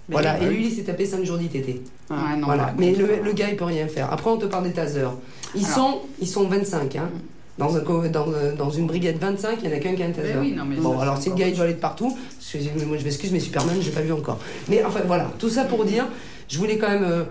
Mais 0.10 0.14
Voilà, 0.16 0.36
oui. 0.42 0.46
et 0.46 0.50
lui 0.50 0.66
il 0.68 0.72
s'est 0.76 0.84
tapé 0.84 1.06
5 1.06 1.24
jours 1.24 1.38
d'ITT. 1.38 1.82
Non, 2.10 2.18
Voilà, 2.44 2.64
par 2.66 2.74
mais 2.78 2.92
le, 2.94 3.06
euh, 3.06 3.16
le 3.24 3.32
gars 3.32 3.50
il 3.50 3.56
peut 3.56 3.64
rien 3.64 3.88
faire. 3.88 4.12
Après 4.12 4.30
on 4.30 4.38
te 4.38 4.46
parle 4.48 4.66
des 4.66 4.74
tasers. 4.74 5.12
Ils 5.56 5.66
Alors. 5.66 5.76
sont 5.76 6.02
ils 6.20 6.28
sont 6.28 6.48
25 6.48 6.96
hein. 6.96 7.10
Dans, 7.60 7.78
un, 7.78 7.82
dans, 8.10 8.26
euh, 8.34 8.56
dans 8.56 8.72
une 8.72 8.88
brigade 8.88 9.18
25, 9.18 9.60
il 9.62 9.70
n'y 9.70 9.76
en 9.76 9.78
a 9.78 9.80
qu'un 9.80 9.94
qui 9.94 10.02
a 10.02 10.08
un 10.08 10.12
taser. 10.12 10.34
Mais 10.34 10.40
oui, 10.40 10.52
non, 10.54 10.66
mais 10.66 10.76
bon, 10.78 11.00
alors 11.00 11.22
si 11.22 11.30
le 11.30 11.36
gars 11.36 11.48
il 11.48 11.54
doit 11.56 11.66
aller 11.66 11.76
de 11.76 11.80
partout, 11.80 12.18
moi 12.88 12.98
je 12.98 13.04
m'excuse, 13.04 13.32
mais 13.32 13.40
Superman, 13.40 13.76
je 13.80 13.86
l'ai 13.86 13.92
pas 13.92 14.02
vu 14.02 14.12
encore. 14.12 14.40
Mais 14.70 14.84
enfin 14.84 15.02
voilà, 15.06 15.32
tout 15.38 15.50
ça 15.50 15.66
pour 15.66 15.86
dire, 15.86 16.08
je 16.50 16.58
voulais 16.58 16.80
quand 16.80 16.90
même. 16.90 17.26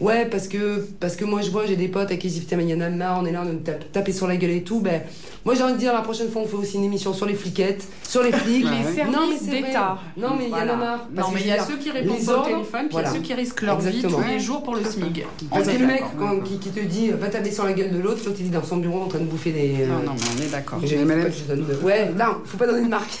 Ouais, 0.00 0.26
parce 0.26 0.48
que, 0.48 0.86
parce 1.00 1.16
que 1.16 1.24
moi 1.24 1.40
je 1.42 1.50
vois, 1.50 1.66
j'ai 1.66 1.76
des 1.76 1.88
potes 1.88 2.10
à 2.10 2.16
qui 2.16 2.28
ils 2.28 2.30
disent 2.30 2.40
Putain, 2.40 2.56
mais 2.56 2.64
il 2.64 2.70
y 2.70 2.74
en 2.74 2.80
a 2.80 2.88
marre, 2.90 3.18
on 3.22 3.26
est 3.26 3.32
là, 3.32 3.42
on 3.46 3.56
tape- 3.56 3.90
taper 3.92 4.12
sur 4.12 4.26
la 4.26 4.36
gueule 4.36 4.50
et 4.50 4.62
tout. 4.62 4.80
Ben, 4.80 5.02
moi 5.44 5.54
j'ai 5.54 5.62
envie 5.62 5.74
de 5.74 5.78
dire, 5.78 5.92
la 5.92 6.00
prochaine 6.02 6.30
fois 6.30 6.42
on 6.42 6.46
fait 6.46 6.56
aussi 6.56 6.76
une 6.76 6.84
émission 6.84 7.12
sur 7.12 7.26
les 7.26 7.34
fliquettes, 7.34 7.86
sur 8.06 8.22
les 8.22 8.32
flics. 8.32 8.64
Les 8.66 8.84
Ouais. 8.86 8.94
services 8.94 9.14
Non, 9.16 9.26
mais 9.28 9.36
c'est 9.38 9.50
vrai. 9.60 9.62
d'État. 9.68 9.98
Non, 10.16 10.28
mais 10.38 10.44
il 10.44 10.50
y 10.50 10.52
en 10.52 10.56
a 10.56 10.64
Voilà. 10.64 10.76
marre. 10.76 11.06
parce 11.14 11.26
Non, 11.28 11.32
que 11.32 11.34
mais 11.34 11.40
je 11.40 11.44
il 11.46 11.48
y 11.48 11.52
a 11.52 11.64
ceux 11.64 11.76
qui 11.76 11.90
répondent 11.90 12.24
pas 12.24 12.38
au 12.40 12.44
téléphone, 12.44 12.64
puis 12.64 12.80
il 12.80 12.86
y 12.88 12.92
voilà. 12.92 13.08
a 13.08 13.12
ceux 13.12 13.20
qui 13.20 13.34
risquent 13.34 13.62
leur 13.62 13.78
vie 13.80 13.88
Exactement. 13.88 14.22
tous 14.22 14.28
les 14.28 14.40
jours 14.40 14.62
pour 14.62 14.74
le 14.74 14.84
SMIG. 14.84 15.26
Parce 15.50 15.62
que 15.64 15.68
On 15.68 15.72
est 15.74 15.78
le 15.78 15.86
mec 15.86 16.02
quand- 16.18 16.40
qui, 16.40 16.58
qui 16.58 16.70
te 16.70 16.80
dit 16.80 17.10
va 17.10 17.28
taper 17.28 17.50
sur 17.50 17.64
la 17.64 17.72
gueule 17.72 17.92
de 17.92 17.98
l'autre, 17.98 18.20
l'autre 18.26 18.36
il 18.40 18.46
est 18.46 18.50
dans 18.50 18.64
son 18.64 18.78
bureau 18.78 19.02
en 19.02 19.06
train 19.08 19.18
de 19.20 19.24
bouffer 19.24 19.52
des. 19.52 19.76
euh, 19.82 19.86
Non, 19.86 20.02
non, 20.04 20.12
mais 20.14 20.26
on 20.38 20.42
est 20.42 20.50
d'accord. 20.50 20.78
j'ai- 20.82 20.98
faut 20.98 21.06
pas 21.06 21.14
que 21.14 21.30
je 21.32 21.44
donne 21.44 21.64
de- 21.66 21.84
Ouais, 21.84 22.10
non, 22.16 22.36
faut 22.44 22.56
pas 22.56 22.66
donner 22.66 22.82
de 22.82 22.88
marque. 22.88 23.18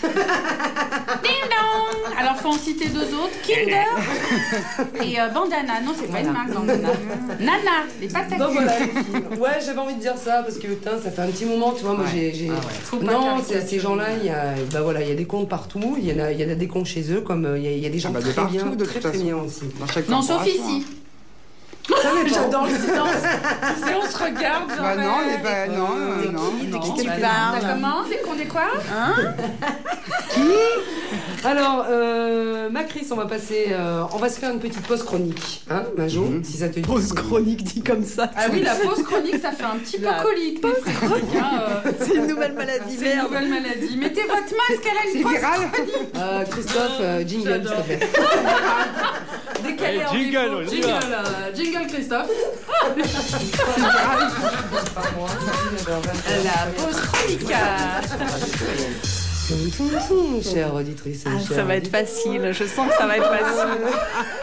Ding 1.22 1.42
dong 1.48 2.14
Alors, 2.18 2.36
faut 2.36 2.48
en 2.48 2.52
citer 2.58 2.88
deux 2.88 3.02
autres 3.14 3.36
Kinder 3.46 3.84
et 5.04 5.20
euh, 5.20 5.28
Bandana. 5.28 5.80
Non, 5.84 5.92
c'est 5.98 6.10
pas 6.10 6.20
une 6.20 6.32
marque, 6.32 6.48
Bandana. 6.66 6.88
Nana, 7.40 7.86
les 8.00 8.08
pâtes 8.08 8.32
à 8.32 8.36
Donc 8.38 8.52
voilà, 8.52 8.78
les 8.78 8.86
filles. 8.86 9.38
Ouais, 9.40 9.58
j'avais 9.64 9.78
envie 9.78 9.94
de 9.94 10.00
dire 10.00 10.16
ça 10.16 10.42
parce 10.42 10.58
que 10.58 10.66
putain, 10.66 10.92
ça 11.02 11.10
fait 11.10 11.22
un 11.22 11.28
petit 11.28 11.44
moment, 11.44 11.72
tu 11.72 11.84
vois, 11.84 11.94
moi 11.94 12.04
Ouais. 12.04 12.32
j'ai. 12.34 12.50
Ah 12.50 12.96
ouais. 12.96 13.04
Non, 13.04 13.36
ces 13.42 13.78
gens-là, 13.78 14.06
il 14.20 14.26
y 14.26 14.30
a, 14.30 14.54
bah 14.72 14.80
voilà, 14.82 15.02
il 15.02 15.08
y 15.08 15.12
a 15.12 15.14
des 15.14 15.24
comptes 15.26 15.48
partout, 15.48 15.96
il 15.98 16.06
y 16.08 16.12
en 16.12 16.24
a, 16.24 16.32
il 16.32 16.40
y 16.40 16.44
en 16.44 16.50
a 16.50 16.54
des 16.54 16.68
comptes 16.68 16.86
chez 16.86 17.12
eux, 17.12 17.20
comme 17.20 17.44
euh, 17.44 17.58
il 17.58 17.64
y 17.64 17.68
a, 17.68 17.70
il 17.72 17.78
y 17.78 17.86
a 17.86 17.90
des 17.90 17.98
gens 17.98 18.10
Ah 18.10 18.18
bah, 18.18 18.20
de 18.20 18.24
très 18.26 18.34
partout, 18.34 18.52
bien, 18.52 18.66
de 18.66 18.84
très 18.84 19.00
très 19.00 19.18
bien 19.18 19.36
aussi. 19.36 19.62
Dans 19.80 19.86
chaque 19.86 20.08
Non, 20.08 20.22
sauf 20.22 20.46
ici. 20.46 20.84
Hein. 21.94 22.24
J'adore 22.26 22.64
le 22.66 22.70
silence. 22.70 23.10
tu 23.76 23.84
sais, 23.88 23.94
on 23.94 24.06
se 24.10 24.18
regarde. 24.18 24.70
Genre, 24.70 24.80
Bah 24.80 24.96
non, 24.96 25.10
on 25.16 25.28
euh, 25.28 25.34
est 25.34 25.42
pas. 25.42 25.66
Non, 25.68 25.88
non, 25.96 26.32
non. 26.32 26.50
qui- 26.60 26.66
de 26.66 26.72
non. 26.72 26.80
qui 26.80 27.02
tu 27.02 27.06
Bah, 27.08 27.12
parles 27.20 27.58
t'as 27.60 27.72
comment 27.74 28.02
Des 28.08 28.16
cons, 28.18 28.34
des 28.34 28.46
quoi 28.46 28.62
Alors, 31.44 31.86
euh, 31.88 32.68
Macris, 32.70 33.06
on 33.12 33.14
va 33.16 33.26
passer. 33.26 33.66
euh, 33.70 34.02
on 34.12 34.16
va 34.18 34.28
se 34.28 34.40
faire 34.40 34.50
une 34.50 34.58
petite 34.58 34.82
pause 34.86 35.02
chronique. 35.04 35.62
Hein, 35.70 35.84
Majo, 35.96 36.22
Mhm. 36.24 36.42
si 36.44 36.56
ça 36.58 36.68
te 36.68 36.74
dit. 36.74 36.80
Pause 36.82 37.12
chronique 37.12 37.62
dit 37.62 37.82
comme 37.82 38.04
ça. 38.04 38.30
Ah 38.36 38.46
oui, 38.52 38.62
la 38.62 38.74
pause 38.74 39.02
chronique, 39.04 39.40
ça 39.40 39.52
fait 39.52 39.64
un 39.64 39.76
petit 39.76 39.98
peu 39.98 40.08
colique. 40.22 40.64
hein, 40.64 41.60
euh, 41.86 41.92
C'est 42.00 42.14
une 42.14 42.26
nouvelle 42.26 42.54
maladie. 42.54 42.96
C'est 42.98 43.12
une 43.14 43.22
nouvelle 43.22 43.48
maladie. 43.48 43.96
Mettez 43.96 44.22
votre 44.22 44.42
masque, 44.42 44.82
elle 44.90 44.96
a 44.98 45.12
C'est 45.12 45.18
une 45.18 45.22
pause 45.22 45.32
viral 45.32 45.60
Euh, 46.16 46.44
Christophe, 46.50 46.98
euh, 47.00 47.24
jingle, 47.26 47.62
s'il 47.66 47.76
te 47.76 47.82
plaît. 47.82 48.00
décalée 49.62 50.04
en 50.04 50.12
jingle, 50.12 50.32
défaut. 50.32 50.56
on 50.56 50.62
y 50.62 50.68
Jingle, 50.68 50.88
va. 50.88 51.18
euh, 51.18 51.54
jingle 51.54 51.86
Christophe. 51.88 52.30
La 56.44 56.66
pause 56.76 57.00
chronique. 57.00 57.52
Toum, 59.46 59.70
toum, 59.70 59.90
toum, 60.08 60.42
Chère 60.42 60.74
auditrice. 60.74 61.22
Ah, 61.26 61.38
chère 61.38 61.56
ça 61.58 61.62
va 61.64 61.76
être 61.76 61.88
facile. 61.88 62.50
Je 62.52 62.64
sens 62.64 62.88
que 62.88 62.94
ça 62.96 63.06
va 63.06 63.16
être 63.16 63.28
facile. 63.28 63.86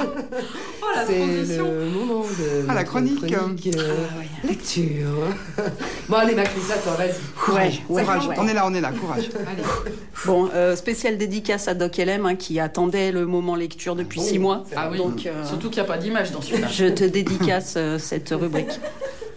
Oh, 0.86 0.86
la 0.96 1.06
C'est 1.06 1.18
transition. 1.20 1.64
le 1.66 1.86
moment 1.90 2.24
de 2.24 2.66
Ah, 2.68 2.74
la 2.74 2.84
chronique. 2.84 3.24
euh, 3.34 4.48
lecture. 4.48 5.28
Bon, 6.10 6.18
allez, 6.18 6.36
Macris, 6.36 6.60
à 6.74 6.78
toi, 6.78 6.92
vas-y. 6.98 7.54
Ouais, 7.54 7.72
Courage, 8.04 8.28
ouais. 8.28 8.36
on 8.38 8.48
est 8.50 8.54
là, 8.54 8.66
on 8.68 8.74
est 8.74 8.82
là, 8.82 8.92
courage. 8.92 9.30
Allez. 9.48 9.64
Bon, 10.26 10.50
euh, 10.54 10.76
spéciale 10.76 11.18
dédicace 11.18 11.70
à 11.70 11.74
Doc 11.74 11.96
LM 11.98 12.26
hein, 12.26 12.36
qui 12.36 12.60
attendait 12.60 13.14
le 13.14 13.26
moment 13.26 13.56
lecture 13.56 13.96
depuis 13.96 14.20
Oh, 14.22 14.26
six 14.28 14.40
mois. 14.40 14.66
Ah 14.76 14.90
oui. 14.92 14.98
Donc, 14.98 15.26
euh, 15.26 15.46
Surtout 15.46 15.70
qu'il 15.70 15.82
n'y 15.82 15.88
a 15.88 15.92
pas 15.92 15.98
d'image 15.98 16.32
dans 16.32 16.42
celui-là. 16.42 16.68
je 16.70 16.86
te 16.88 17.06
dédicace 17.06 17.76
euh, 17.78 17.98
cette 17.98 18.30
rubrique. 18.32 18.80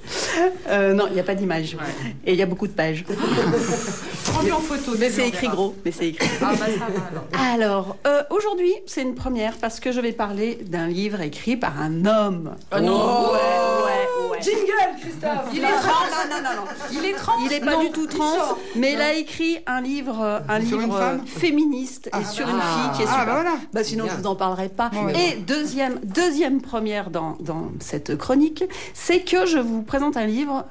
Euh, 0.68 0.92
non, 0.94 1.06
il 1.06 1.14
n'y 1.14 1.20
a 1.20 1.22
pas 1.22 1.34
d'image. 1.36 1.74
Ouais. 1.74 2.12
Et 2.24 2.32
il 2.32 2.38
y 2.38 2.42
a 2.42 2.46
beaucoup 2.46 2.66
de 2.66 2.72
pages. 2.72 3.04
Prends-lui 4.24 4.52
en 4.52 4.60
photo. 4.60 4.92
Mais 4.98 5.10
c'est 5.10 5.28
écrit 5.28 5.48
gros. 5.48 5.74
Mais 5.84 5.92
c'est 5.92 6.08
écrit. 6.08 6.28
Ah 6.42 6.52
bah 6.58 6.66
ça 6.66 6.86
va 6.92 7.06
alors. 7.10 7.24
Alors, 7.56 7.96
euh, 8.06 8.22
aujourd'hui, 8.30 8.72
c'est 8.86 9.02
une 9.02 9.14
première 9.14 9.54
parce 9.56 9.80
que 9.80 9.92
je 9.92 10.00
vais 10.00 10.12
parler 10.12 10.58
d'un 10.66 10.88
livre 10.88 11.20
écrit 11.20 11.56
par 11.56 11.80
un 11.80 12.04
homme. 12.04 12.54
Oh 12.74 12.80
non. 12.80 13.30
Ouais, 13.32 13.38
ouais, 13.38 14.30
ouais. 14.32 14.42
Jingle, 14.42 15.00
Christophe 15.00 15.48
Il 15.54 15.60
est 15.64 15.68
trans. 15.68 16.04
non, 16.30 16.36
non, 16.36 16.42
non, 16.42 16.56
non. 16.62 16.68
Il 16.92 17.04
est 17.08 17.14
trans. 17.14 17.32
Il 17.44 17.48
n'est 17.48 17.60
pas 17.60 17.72
Non, 17.76 17.84
du 17.84 17.90
tout 17.90 18.06
trans, 18.06 18.56
mais 18.74 18.92
il 18.94 19.00
a 19.00 19.14
écrit 19.14 19.58
un 19.66 19.80
livre, 19.80 20.42
un 20.48 20.60
Sur 20.66 20.78
une 20.80 20.86
livre 20.86 20.98
femme 20.98 21.26
féministe 21.26 22.10
et 22.20 22.24
sur 22.24 22.46
une 22.48 22.60
fille 22.60 22.90
qui 22.96 23.02
est 23.02 23.06
Ah, 23.08 23.20
super. 23.20 23.26
bah 23.26 23.32
voilà. 23.34 23.54
Bah 23.72 23.84
sinon, 23.84 24.04
Bien. 24.04 24.14
je 24.16 24.20
vous 24.20 24.26
en 24.26 24.36
parlerai 24.36 24.68
pas. 24.68 24.90
Et 25.14 25.36
deuxième, 25.36 26.00
deuxième 26.04 26.60
première 26.60 27.10
dans, 27.10 27.36
dans 27.40 27.70
cette 27.80 28.16
chronique, 28.18 28.64
c'est 28.92 29.20
que 29.20 29.46
je 29.46 29.58
vous 29.58 29.82
présente 29.82 29.95
un 30.02 30.26
livre 30.26 30.64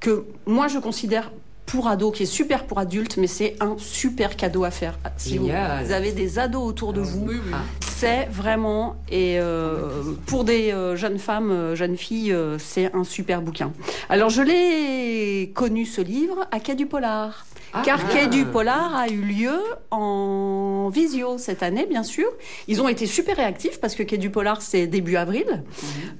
que 0.00 0.24
moi 0.46 0.68
je 0.68 0.78
considère 0.78 1.30
pour 1.66 1.88
ados, 1.88 2.14
qui 2.14 2.24
est 2.24 2.26
super 2.26 2.66
pour 2.66 2.78
adultes, 2.78 3.16
mais 3.16 3.26
c'est 3.26 3.56
un 3.60 3.76
super 3.78 4.36
cadeau 4.36 4.64
à 4.64 4.70
faire. 4.70 4.98
Si 5.16 5.38
vous, 5.38 5.46
vous 5.46 5.92
avez 5.92 6.12
des 6.12 6.38
ados 6.38 6.62
autour 6.62 6.92
de 6.92 7.00
vous, 7.00 7.24
Oui, 7.26 7.36
oui. 7.44 7.52
c'est 7.80 8.26
vraiment, 8.30 8.96
et 9.10 9.38
euh, 9.40 10.02
pour 10.26 10.44
des 10.44 10.72
euh, 10.72 10.94
jeunes 10.94 11.18
femmes, 11.18 11.50
euh, 11.50 11.74
jeunes 11.74 11.96
filles, 11.96 12.36
c'est 12.58 12.94
un 12.94 13.02
super 13.02 13.40
bouquin. 13.40 13.72
Alors 14.10 14.28
je 14.28 14.42
l'ai 14.42 15.52
connu 15.54 15.86
ce 15.86 16.02
livre 16.02 16.46
à 16.50 16.60
Quai 16.60 16.74
du 16.74 16.84
Polar. 16.86 17.46
Ah. 17.76 17.82
Car 17.84 18.08
Quai 18.08 18.28
du 18.28 18.44
Polar 18.44 18.94
a 18.94 19.08
eu 19.08 19.20
lieu 19.20 19.58
en 19.90 20.88
visio 20.92 21.38
cette 21.38 21.64
année, 21.64 21.86
bien 21.86 22.04
sûr. 22.04 22.26
Ils 22.68 22.80
ont 22.80 22.86
été 22.88 23.04
super 23.06 23.36
réactifs 23.36 23.80
parce 23.80 23.96
que 23.96 24.04
Quai 24.04 24.16
du 24.16 24.30
Polar, 24.30 24.62
c'est 24.62 24.86
début 24.86 25.16
avril. 25.16 25.64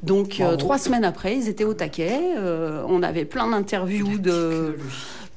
Donc, 0.03 0.41
euh, 0.41 0.57
trois 0.57 0.79
semaines 0.79 1.05
après, 1.05 1.37
ils 1.37 1.49
étaient 1.49 1.63
au 1.65 1.75
taquet. 1.75 2.35
Euh, 2.37 2.83
on 2.89 3.05
avait 3.05 3.25
plein 3.25 3.49
d'interviews 3.49 4.19
de 4.19 4.77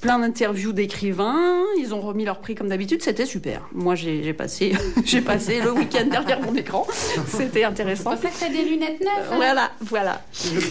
plein 0.02 0.20
d'interviews 0.20 0.74
d'écrivains. 0.74 1.64
Ils 1.80 1.94
ont 1.94 2.02
remis 2.02 2.26
leur 2.26 2.40
prix 2.40 2.56
comme 2.56 2.70
d'habitude. 2.70 3.02
C'était 3.02 3.26
super. 3.26 3.68
Moi, 3.74 3.96
j'ai 3.96 4.34
passé, 4.34 4.74
j'ai 5.06 5.22
passé 5.22 5.62
le 5.62 5.72
week-end 5.72 6.06
derrière 6.06 6.42
mon 6.42 6.56
écran. 6.56 6.86
C'était 7.28 7.64
intéressant. 7.64 8.12
C'est 8.22 8.28
pour 8.30 8.38
ça 8.38 8.48
que 8.48 8.52
des 8.54 8.64
lunettes 8.70 9.00
neuves. 9.02 9.10
hein. 9.32 9.36
Voilà, 9.36 9.72
voilà. 9.82 10.22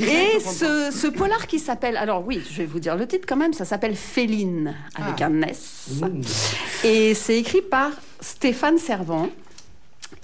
Et 0.03 0.39
ce, 0.41 0.91
ce 0.93 1.07
polar 1.09 1.47
qui 1.47 1.59
s'appelle, 1.59 1.97
alors 1.97 2.25
oui, 2.27 2.43
je 2.51 2.59
vais 2.59 2.67
vous 2.67 2.81
dire 2.81 2.97
le 2.97 3.07
titre 3.07 3.27
quand 3.29 3.37
même, 3.37 3.53
ça 3.53 3.65
s'appelle 3.65 3.97
Féline 3.97 4.75
avec 4.95 5.21
un 5.23 5.43
S. 5.43 5.89
Mmh. 6.03 6.21
Et 6.85 7.15
c'est 7.15 7.39
écrit 7.39 7.63
par 7.63 7.91
Stéphane 8.21 8.79
Servant. 8.79 9.29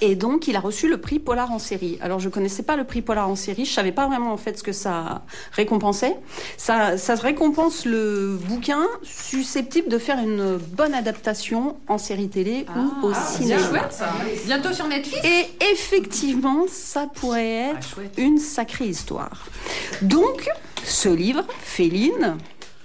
Et 0.01 0.17
donc, 0.17 0.49
il 0.49 0.57
a 0.57 0.61
reçu 0.61 0.89
le 0.89 1.01
prix 1.01 1.21
Polar 1.21 1.53
en 1.53 1.61
série. 1.61 1.97
Alors, 2.01 2.19
je 2.19 2.29
connaissais 2.29 2.65
pas 2.65 2.75
le 2.77 2.83
prix 2.85 3.03
Polar 3.03 3.29
en 3.29 3.37
série. 3.37 3.65
Je 3.65 3.73
savais 3.73 3.93
pas 3.93 4.07
vraiment 4.09 4.33
en 4.33 4.37
fait 4.37 4.59
ce 4.59 4.63
que 4.65 4.73
ça 4.73 5.23
récompensait. 5.53 6.17
Ça, 6.57 6.99
ça 6.99 7.15
récompense 7.15 7.85
le 7.85 8.37
bouquin 8.49 8.83
susceptible 9.05 9.89
de 9.89 9.99
faire 9.99 10.19
une 10.19 10.57
bonne 10.57 10.93
adaptation 10.95 11.77
en 11.87 11.99
série 11.99 12.29
télé 12.29 12.67
ou 13.03 13.07
au 13.07 13.13
Ah, 13.15 13.21
cinéma. 13.37 13.63
chouette 13.69 13.93
ça. 13.93 14.13
Bientôt 14.47 14.73
sur 14.73 14.89
Netflix? 14.89 15.25
Et 15.25 15.47
effectivement, 15.73 16.65
ça 16.69 17.07
pourrait 17.15 17.71
être 17.71 17.77
Ah, 17.79 17.95
chouette. 17.95 18.15
une 18.19 18.39
sacrée 18.39 18.87
histoire. 18.87 19.47
Donc, 20.03 20.49
ce 20.85 21.09
livre, 21.11 21.45
Féline, 21.61 22.37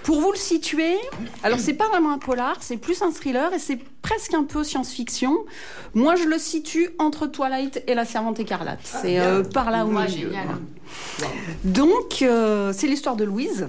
pour 0.08 0.22
vous 0.22 0.32
le 0.32 0.38
situer, 0.38 0.96
alors 1.44 1.60
c'est 1.60 1.74
pas 1.74 1.90
vraiment 1.90 2.14
un 2.14 2.18
polar, 2.18 2.56
c'est 2.62 2.78
plus 2.78 3.02
un 3.02 3.12
thriller 3.12 3.54
et 3.54 3.60
c'est 3.60 3.78
presque 4.02 4.34
un 4.34 4.46
peu 4.46 4.64
science-fiction. 4.64 5.38
Moi, 5.96 6.16
je 6.16 6.24
le 6.24 6.38
situe 6.38 6.92
entre 6.98 7.28
Twilight 7.28 7.84
et 7.88 7.94
La 7.94 8.06
Servante 8.06 8.40
écarlate. 8.40 8.80
C'est 8.84 9.20
euh, 9.20 9.44
par 9.44 9.70
là 9.70 9.84
milieu. 9.84 10.08
génial. 10.08 10.48
Donc, 11.66 12.22
euh, 12.22 12.72
c'est 12.74 12.88
l'histoire 12.88 13.18
de 13.18 13.26
Louise, 13.26 13.68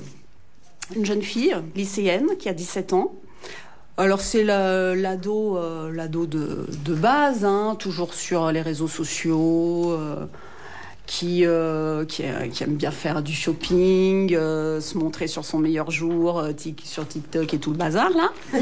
une 0.94 1.04
jeune 1.04 1.22
fille 1.22 1.56
lycéenne 1.74 2.28
qui 2.38 2.48
a 2.48 2.52
17 2.54 2.92
ans. 2.92 3.14
Alors, 3.96 4.20
c'est 4.20 4.44
la- 4.44 4.94
l'ado 4.94 5.56
euh, 5.56 5.90
l'ado 5.92 6.26
de, 6.26 6.68
de 6.84 6.94
base, 6.94 7.44
hein, 7.44 7.74
toujours 7.80 8.14
sur 8.14 8.52
les 8.52 8.62
réseaux 8.62 8.86
sociaux, 8.86 9.90
euh, 9.90 10.24
qui, 11.08 11.46
euh, 11.46 12.04
qui, 12.04 12.22
euh, 12.24 12.48
qui 12.48 12.62
aime 12.64 12.74
bien 12.76 12.90
faire 12.90 13.22
du 13.22 13.32
shopping, 13.32 14.34
euh, 14.34 14.78
se 14.82 14.98
montrer 14.98 15.26
sur 15.26 15.42
son 15.42 15.58
meilleur 15.58 15.90
jour, 15.90 16.38
euh, 16.38 16.52
tic- 16.52 16.82
sur 16.84 17.08
TikTok 17.08 17.54
et 17.54 17.58
tout 17.58 17.70
le 17.70 17.78
bazar, 17.78 18.10
là. 18.10 18.28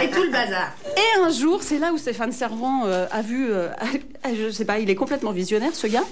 Et 0.00 0.08
tout 0.08 0.22
le 0.22 0.30
bazar. 0.30 0.72
Et 0.96 1.20
un 1.20 1.30
jour, 1.30 1.64
c'est 1.64 1.80
là 1.80 1.92
où 1.92 1.98
Stéphane 1.98 2.30
Servant 2.30 2.84
a 2.84 3.22
vu, 3.22 3.48
je 4.24 4.50
sais 4.50 4.64
pas, 4.64 4.78
il 4.78 4.88
est 4.88 4.94
complètement 4.94 5.32
visionnaire, 5.32 5.74
ce 5.74 5.88
gars. 5.88 6.04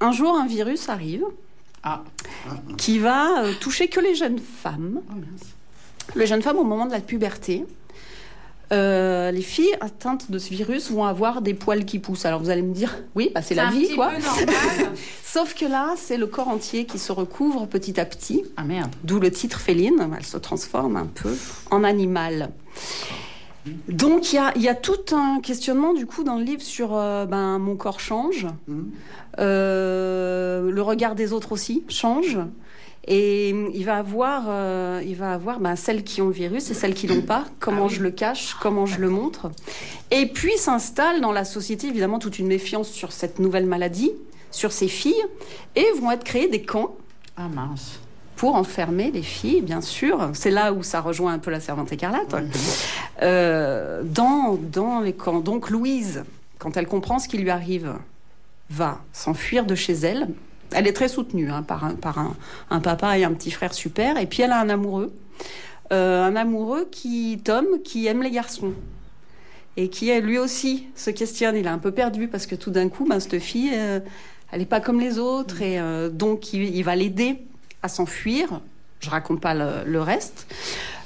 Un 0.00 0.10
jour, 0.10 0.36
un 0.36 0.46
virus 0.48 0.88
arrive 0.88 1.24
Ah. 1.84 2.02
qui 2.76 2.98
va 2.98 3.44
toucher 3.60 3.86
que 3.86 4.00
les 4.00 4.16
jeunes 4.16 4.40
femmes. 4.40 5.00
Oh. 5.10 5.14
Les 6.16 6.26
jeunes 6.26 6.42
femmes 6.42 6.58
au 6.58 6.64
moment 6.64 6.86
de 6.86 6.92
la 6.92 7.00
puberté. 7.00 7.64
Euh, 8.72 9.30
les 9.30 9.42
filles 9.42 9.74
atteintes 9.80 10.30
de 10.30 10.38
ce 10.38 10.50
virus 10.50 10.90
vont 10.90 11.04
avoir 11.04 11.40
des 11.40 11.54
poils 11.54 11.84
qui 11.84 11.98
poussent. 12.00 12.26
Alors 12.26 12.40
vous 12.40 12.50
allez 12.50 12.62
me 12.62 12.74
dire, 12.74 12.96
oui, 13.14 13.30
bah, 13.34 13.40
c'est 13.42 13.54
la 13.54 13.68
un 13.68 13.70
vie, 13.70 13.86
petit 13.86 13.94
quoi. 13.94 14.10
peu 14.10 14.22
normal. 14.22 14.46
Sauf 15.24 15.54
que 15.54 15.66
là, 15.66 15.94
c'est 15.96 16.16
le 16.16 16.26
corps 16.26 16.48
entier 16.48 16.84
qui 16.84 16.98
se 16.98 17.12
recouvre 17.12 17.66
petit 17.68 18.00
à 18.00 18.04
petit, 18.04 18.42
Ah 18.56 18.64
merde. 18.64 18.90
d'où 19.04 19.20
le 19.20 19.30
titre 19.30 19.60
féline. 19.60 20.08
Elle 20.18 20.24
se 20.26 20.36
transforme 20.38 20.96
un 20.96 21.06
peu 21.06 21.32
en 21.70 21.84
animal. 21.84 22.50
Donc 23.88 24.32
il 24.32 24.40
y 24.56 24.60
y 24.62 24.68
a 24.68 24.74
tout 24.76 25.14
un 25.14 25.40
questionnement 25.40 25.92
du 25.92 26.06
coup 26.06 26.22
dans 26.22 26.36
le 26.38 26.44
livre 26.44 26.62
sur 26.62 26.96
euh, 26.96 27.26
ben, 27.26 27.58
mon 27.58 27.76
corps 27.76 27.98
change, 28.00 28.46
Mhm. 28.68 28.90
Euh, 29.38 30.70
le 30.70 30.82
regard 30.82 31.14
des 31.14 31.32
autres 31.32 31.52
aussi 31.52 31.84
change. 31.88 32.38
Et 33.08 33.50
il 33.50 33.84
va 33.84 33.98
avoir, 33.98 34.44
euh, 34.48 35.00
il 35.06 35.14
va 35.14 35.32
avoir 35.32 35.60
ben, 35.60 35.76
celles 35.76 36.02
qui 36.02 36.20
ont 36.22 36.26
le 36.26 36.32
virus 36.32 36.70
et 36.70 36.74
celles 36.74 36.94
qui 36.94 37.06
l'ont 37.06 37.22
pas. 37.22 37.44
Comment 37.60 37.88
je 37.88 38.02
le 38.02 38.10
cache, 38.10 38.56
comment 38.60 38.84
je 38.84 38.98
le 39.00 39.08
montre. 39.08 39.50
Et 40.10 40.26
puis 40.26 40.56
s'installe 40.58 41.20
dans 41.20 41.30
la 41.32 41.44
société 41.44 41.86
évidemment 41.86 42.18
toute 42.18 42.38
une 42.40 42.48
méfiance 42.48 42.88
sur 42.90 43.12
cette 43.12 43.38
nouvelle 43.38 43.66
maladie, 43.66 44.10
sur 44.50 44.72
ces 44.72 44.88
filles, 44.88 45.22
et 45.76 45.86
vont 46.00 46.10
être 46.10 46.24
créés 46.24 46.48
des 46.48 46.62
camps 46.62 46.96
Ah 47.36 47.48
mince. 47.48 48.00
pour 48.34 48.56
enfermer 48.56 49.12
les 49.12 49.22
filles, 49.22 49.62
bien 49.62 49.80
sûr. 49.80 50.30
C'est 50.32 50.50
là 50.50 50.72
où 50.72 50.82
ça 50.82 51.00
rejoint 51.00 51.32
un 51.32 51.38
peu 51.38 51.52
la 51.52 51.60
servante 51.60 51.92
écarlate. 51.92 52.34
Euh, 53.22 54.02
dans, 54.04 54.58
dans 54.60 54.98
les 54.98 55.12
camps. 55.12 55.38
Donc 55.40 55.70
Louise, 55.70 56.24
quand 56.58 56.76
elle 56.76 56.88
comprend 56.88 57.20
ce 57.20 57.28
qui 57.28 57.38
lui 57.38 57.50
arrive, 57.50 57.94
va 58.68 59.00
s'enfuir 59.12 59.64
de 59.64 59.76
chez 59.76 59.92
elle. 59.92 60.28
Elle 60.72 60.86
est 60.86 60.92
très 60.92 61.08
soutenue 61.08 61.50
hein, 61.50 61.62
par, 61.62 61.84
un, 61.84 62.80
papa 62.80 63.18
et 63.18 63.24
un 63.24 63.32
petit 63.32 63.50
frère 63.50 63.74
super. 63.74 64.18
Et 64.18 64.26
puis 64.26 64.42
elle 64.42 64.52
a 64.52 64.60
un 64.60 64.68
amoureux. 64.68 65.14
Euh, 65.92 66.24
un 66.24 66.34
amoureux 66.36 66.88
qui, 66.90 67.40
Tom, 67.44 67.66
qui 67.84 68.06
aime 68.06 68.22
les 68.22 68.30
garçons. 68.30 68.72
Et 69.76 69.88
qui, 69.88 70.18
lui 70.20 70.38
aussi, 70.38 70.86
se 70.94 71.10
questionne. 71.10 71.56
Il 71.56 71.66
est 71.66 71.70
un 71.70 71.78
peu 71.78 71.92
perdu 71.92 72.28
parce 72.28 72.46
que 72.46 72.54
tout 72.54 72.70
d'un 72.70 72.88
coup, 72.88 73.06
ben, 73.06 73.20
cette 73.20 73.38
fille, 73.38 73.72
euh, 73.74 74.00
elle 74.50 74.60
n'est 74.60 74.66
pas 74.66 74.80
comme 74.80 75.00
les 75.00 75.18
autres. 75.18 75.62
Et 75.62 75.78
euh, 75.78 76.08
donc, 76.08 76.52
il, 76.52 76.82
va 76.82 76.96
l'aider 76.96 77.38
à 77.82 77.88
s'enfuir. 77.88 78.60
Je 79.00 79.10
raconte 79.10 79.40
pas 79.40 79.54
le 79.54 80.00
reste. 80.00 80.46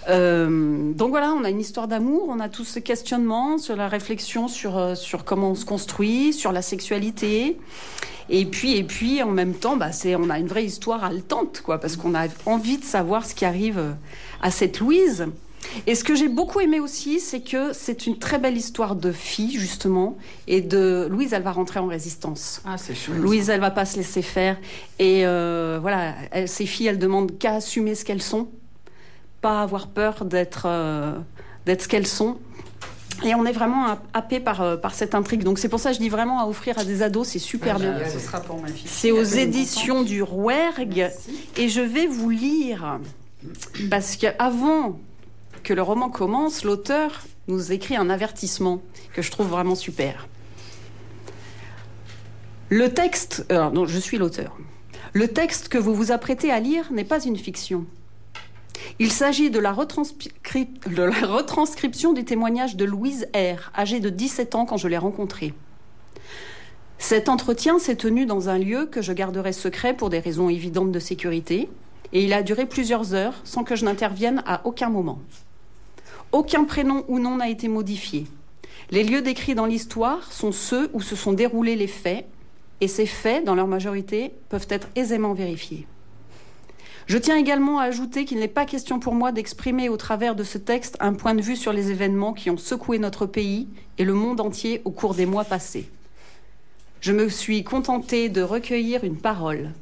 Euh, 0.09 0.93
donc 0.93 1.11
voilà, 1.11 1.33
on 1.33 1.45
a 1.45 1.51
une 1.51 1.61
histoire 1.61 1.87
d'amour, 1.89 2.27
on 2.29 2.41
a 2.41 2.49
tout 2.49 2.65
ce 2.65 2.79
questionnement 2.79 3.59
sur 3.59 3.77
la 3.77 3.89
réflexion 3.89 4.49
sur, 4.49 4.79
euh, 4.79 4.95
sur 4.95 5.25
comment 5.25 5.51
on 5.51 5.55
se 5.55 5.65
construit, 5.65 6.33
sur 6.33 6.53
la 6.53 6.63
sexualité. 6.63 7.59
Et 8.29 8.47
puis, 8.47 8.77
et 8.77 8.85
puis 8.85 9.23
en 9.23 9.31
même 9.31 9.55
temps, 9.55 9.77
bah, 9.77 9.93
c'est, 9.93 10.15
on 10.17 10.31
a 10.31 10.39
une 10.39 10.47
vraie 10.47 10.65
histoire 10.65 11.05
haletante, 11.05 11.63
quoi, 11.65 11.79
parce 11.79 11.97
qu'on 11.97 12.15
a 12.15 12.27
envie 12.47 12.79
de 12.79 12.85
savoir 12.85 13.27
ce 13.27 13.35
qui 13.35 13.45
arrive 13.45 13.79
euh, 13.79 13.93
à 14.41 14.51
cette 14.51 14.79
Louise. 14.81 15.27
Et 15.87 15.95
ce 15.95 16.05
que 16.05 16.15
j'ai 16.15 16.29
beaucoup 16.29 16.61
aimé 16.61 16.81
aussi, 16.81 17.21
c'est 17.21 17.41
que 17.41 17.73
c'est 17.75 18.07
une 18.07 18.19
très 18.19 18.39
belle 18.39 18.57
histoire 18.57 18.97
de 18.97 19.13
fille, 19.13 19.59
justement. 19.59 20.17
Et 20.47 20.63
de 20.63 21.07
Louise, 21.11 21.33
elle 21.35 21.43
va 21.43 21.53
rentrer 21.53 21.79
en 21.79 21.87
résistance. 21.87 22.63
Ah, 22.65 22.77
c'est 22.79 22.95
chouette. 22.95 23.19
Louise, 23.19 23.51
elle 23.51 23.61
va 23.61 23.71
pas 23.71 23.85
se 23.85 23.97
laisser 23.99 24.23
faire. 24.23 24.57
Et 24.99 25.27
euh, 25.27 25.79
voilà, 25.81 26.15
elle- 26.31 26.49
ces 26.49 26.65
filles, 26.67 26.87
elles 26.87 26.99
demandent 26.99 27.37
qu'à 27.39 27.55
assumer 27.57 27.95
ce 27.95 28.05
qu'elles 28.07 28.23
sont, 28.23 28.49
pas 29.41 29.63
avoir 29.63 29.89
peur 29.89 30.25
d'être 30.25 30.65
euh, 30.67 31.13
d'être 31.67 31.83
ce 31.83 31.89
qu'elles 31.89 32.07
sont. 32.07 32.39
Et 33.23 33.35
on 33.35 33.45
est 33.45 33.53
vraiment 33.53 33.99
happé 34.15 34.41
par, 34.41 34.63
euh, 34.63 34.77
par 34.77 34.95
cette 34.95 35.15
intrigue. 35.15 35.43
Donc 35.43 35.59
c'est 35.59 35.69
pour 35.69 35.79
ça 35.79 35.91
que 35.91 35.97
je 35.97 36.01
dis 36.01 36.09
vraiment 36.09 36.41
à 36.41 36.47
offrir 36.47 36.79
à 36.79 36.85
des 36.85 37.03
ados, 37.03 37.29
c'est 37.29 37.39
super 37.39 37.79
bien. 37.79 37.99
Ce 38.09 38.19
sera 38.19 38.41
pour 38.41 38.61
ma 38.61 38.69
fille. 38.69 38.89
C'est 38.89 39.11
aux 39.11 39.23
éditions 39.23 40.03
du 40.03 40.23
Rouergue. 40.23 40.97
Merci. 40.97 41.39
Et 41.57 41.69
je 41.69 41.83
vais 41.83 42.07
vous 42.07 42.31
lire, 42.31 42.99
parce 43.91 44.17
qu'avant 44.17 44.99
que 45.63 45.75
le 45.75 45.83
roman 45.83 46.09
commence, 46.09 46.65
l'auteur 46.65 47.23
nous 47.49 47.73
écrit 47.73 47.97
un 47.97 48.09
avertissement 48.09 48.81
que 49.13 49.21
je 49.21 49.31
trouve 49.31 49.49
vraiment 49.49 49.75
super. 49.75 50.27
Le 52.71 52.89
texte, 52.89 53.45
alors 53.51 53.73
non, 53.73 53.85
je 53.85 53.99
suis 53.99 54.17
l'auteur. 54.17 54.57
Le 55.13 55.29
texte 55.29 55.69
que 55.69 55.77
vous 55.77 55.95
vous 55.95 56.13
apprêtez 56.13 56.53
à 56.53 56.61
lire 56.61 56.91
n'est 56.93 57.05
pas 57.05 57.23
une 57.23 57.37
fiction. 57.37 57.85
Il 58.99 59.13
s'agit 59.13 59.51
de, 59.51 59.59
la 59.59 59.73
retranscription 59.73 62.13
du 62.13 62.25
témoignage 62.25 62.77
de 62.77 62.85
Louise 62.85 63.29
R, 63.35 63.73
âgée 63.77 64.01
de 64.01 64.11
17 64.11 64.55
ans 64.55 64.67
quand 64.67 64.77
je 64.77 64.89
l'ai 64.89 64.99
rencontrée. 64.99 65.55
Cet 66.99 67.29
entretien 67.29 67.79
s'est 67.79 67.97
tenu 67.97 68.27
dans 68.27 68.51
un 68.51 68.59
lieu 68.59 68.87
que 68.87 69.01
je 69.01 69.13
garderai 69.13 69.53
secret 69.53 69.95
pour 69.95 70.11
des 70.11 70.21
raisons 70.21 70.51
évidentes 70.51 70.93
de 70.93 70.99
sécurité, 70.99 71.69
et 72.13 72.25
il 72.25 72.33
a 72.33 72.43
duré 72.43 72.67
plusieurs 72.67 73.15
heures 73.15 73.41
sans 73.45 73.65
que 73.65 73.77
je 73.77 73.85
n'intervienne 73.85 74.43
à 74.47 74.67
aucun 74.67 74.91
moment. 74.91 75.21
Aucun 76.33 76.65
prénom 76.65 77.05
ou 77.09 77.19
nom 77.19 77.37
n'a 77.37 77.49
été 77.49 77.69
modifié. 77.69 78.27
Les 78.91 79.05
lieux 79.05 79.23
décrits 79.23 79.55
dans 79.55 79.67
l'histoire 79.67 80.33
sont 80.33 80.53
ceux 80.53 80.91
où 80.93 81.01
se 81.01 81.17
sont 81.17 81.33
déroulés 81.33 81.77
les 81.77 81.87
faits, 81.87 82.27
et 82.81 82.89
ces 82.89 83.07
faits, 83.07 83.45
dans 83.45 83.55
leur 83.55 83.67
majorité, 83.67 84.33
peuvent 84.49 84.67
être 84.71 84.89
aisément 84.95 85.33
vérifiés. 85.33 85.87
Je 87.11 87.19
tiens 87.19 87.37
également 87.37 87.81
à 87.81 87.87
ajouter 87.87 88.25
qu'il 88.25 88.39
n'est 88.39 88.47
pas 88.47 88.65
question 88.65 89.01
pour 89.01 89.17
moi 89.17 89.33
d'exprimer 89.33 89.89
au 89.89 89.97
travers 89.97 90.37
de 90.37 90.45
ce 90.45 90.59
texte 90.59 90.97
un 91.01 91.13
point 91.13 91.35
de 91.35 91.43
vue 91.43 91.57
sur 91.57 91.73
les 91.73 91.91
événements 91.91 92.33
qui 92.33 92.51
ont 92.51 92.57
secoué 92.57 93.01
notre 93.01 93.27
pays 93.27 93.67
et 93.99 94.05
le 94.05 94.15
monde 94.15 94.41
entier 94.41 94.81
au 94.85 94.93
cours 94.93 95.17
des 95.17 95.27
mois 95.27 95.43
passés. 95.43 95.91
Je 97.01 97.11
me 97.11 97.29
suis 97.29 97.65
contentée 97.65 98.29
de 98.29 98.43
recueillir 98.43 99.03
une 99.03 99.17
parole. 99.17 99.73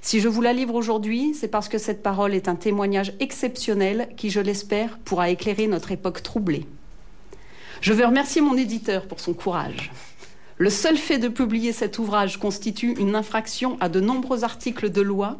Si 0.00 0.20
je 0.20 0.28
vous 0.28 0.40
la 0.40 0.54
livre 0.54 0.74
aujourd'hui, 0.74 1.34
c'est 1.34 1.48
parce 1.48 1.68
que 1.68 1.76
cette 1.76 2.02
parole 2.02 2.32
est 2.32 2.48
un 2.48 2.56
témoignage 2.56 3.12
exceptionnel 3.20 4.08
qui, 4.16 4.30
je 4.30 4.40
l'espère, 4.40 4.96
pourra 5.00 5.28
éclairer 5.28 5.66
notre 5.66 5.92
époque 5.92 6.22
troublée. 6.22 6.64
Je 7.82 7.92
veux 7.92 8.06
remercier 8.06 8.40
mon 8.40 8.56
éditeur 8.56 9.08
pour 9.08 9.20
son 9.20 9.34
courage. 9.34 9.92
Le 10.56 10.70
seul 10.70 10.96
fait 10.96 11.18
de 11.18 11.28
publier 11.28 11.72
cet 11.72 11.98
ouvrage 11.98 12.38
constitue 12.38 12.94
une 12.98 13.14
infraction 13.14 13.76
à 13.80 13.90
de 13.90 14.00
nombreux 14.00 14.42
articles 14.42 14.88
de 14.88 15.02
loi 15.02 15.38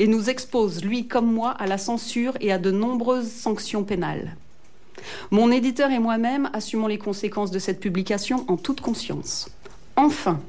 et 0.00 0.06
nous 0.06 0.30
expose, 0.30 0.82
lui 0.82 1.06
comme 1.06 1.30
moi, 1.30 1.50
à 1.50 1.66
la 1.66 1.76
censure 1.76 2.32
et 2.40 2.50
à 2.50 2.58
de 2.58 2.70
nombreuses 2.70 3.30
sanctions 3.30 3.84
pénales. 3.84 4.34
Mon 5.30 5.52
éditeur 5.52 5.90
et 5.90 5.98
moi-même 5.98 6.48
assumons 6.54 6.86
les 6.86 6.96
conséquences 6.96 7.50
de 7.50 7.58
cette 7.58 7.80
publication 7.80 8.46
en 8.48 8.56
toute 8.56 8.80
conscience. 8.80 9.50
Enfin, 9.96 10.40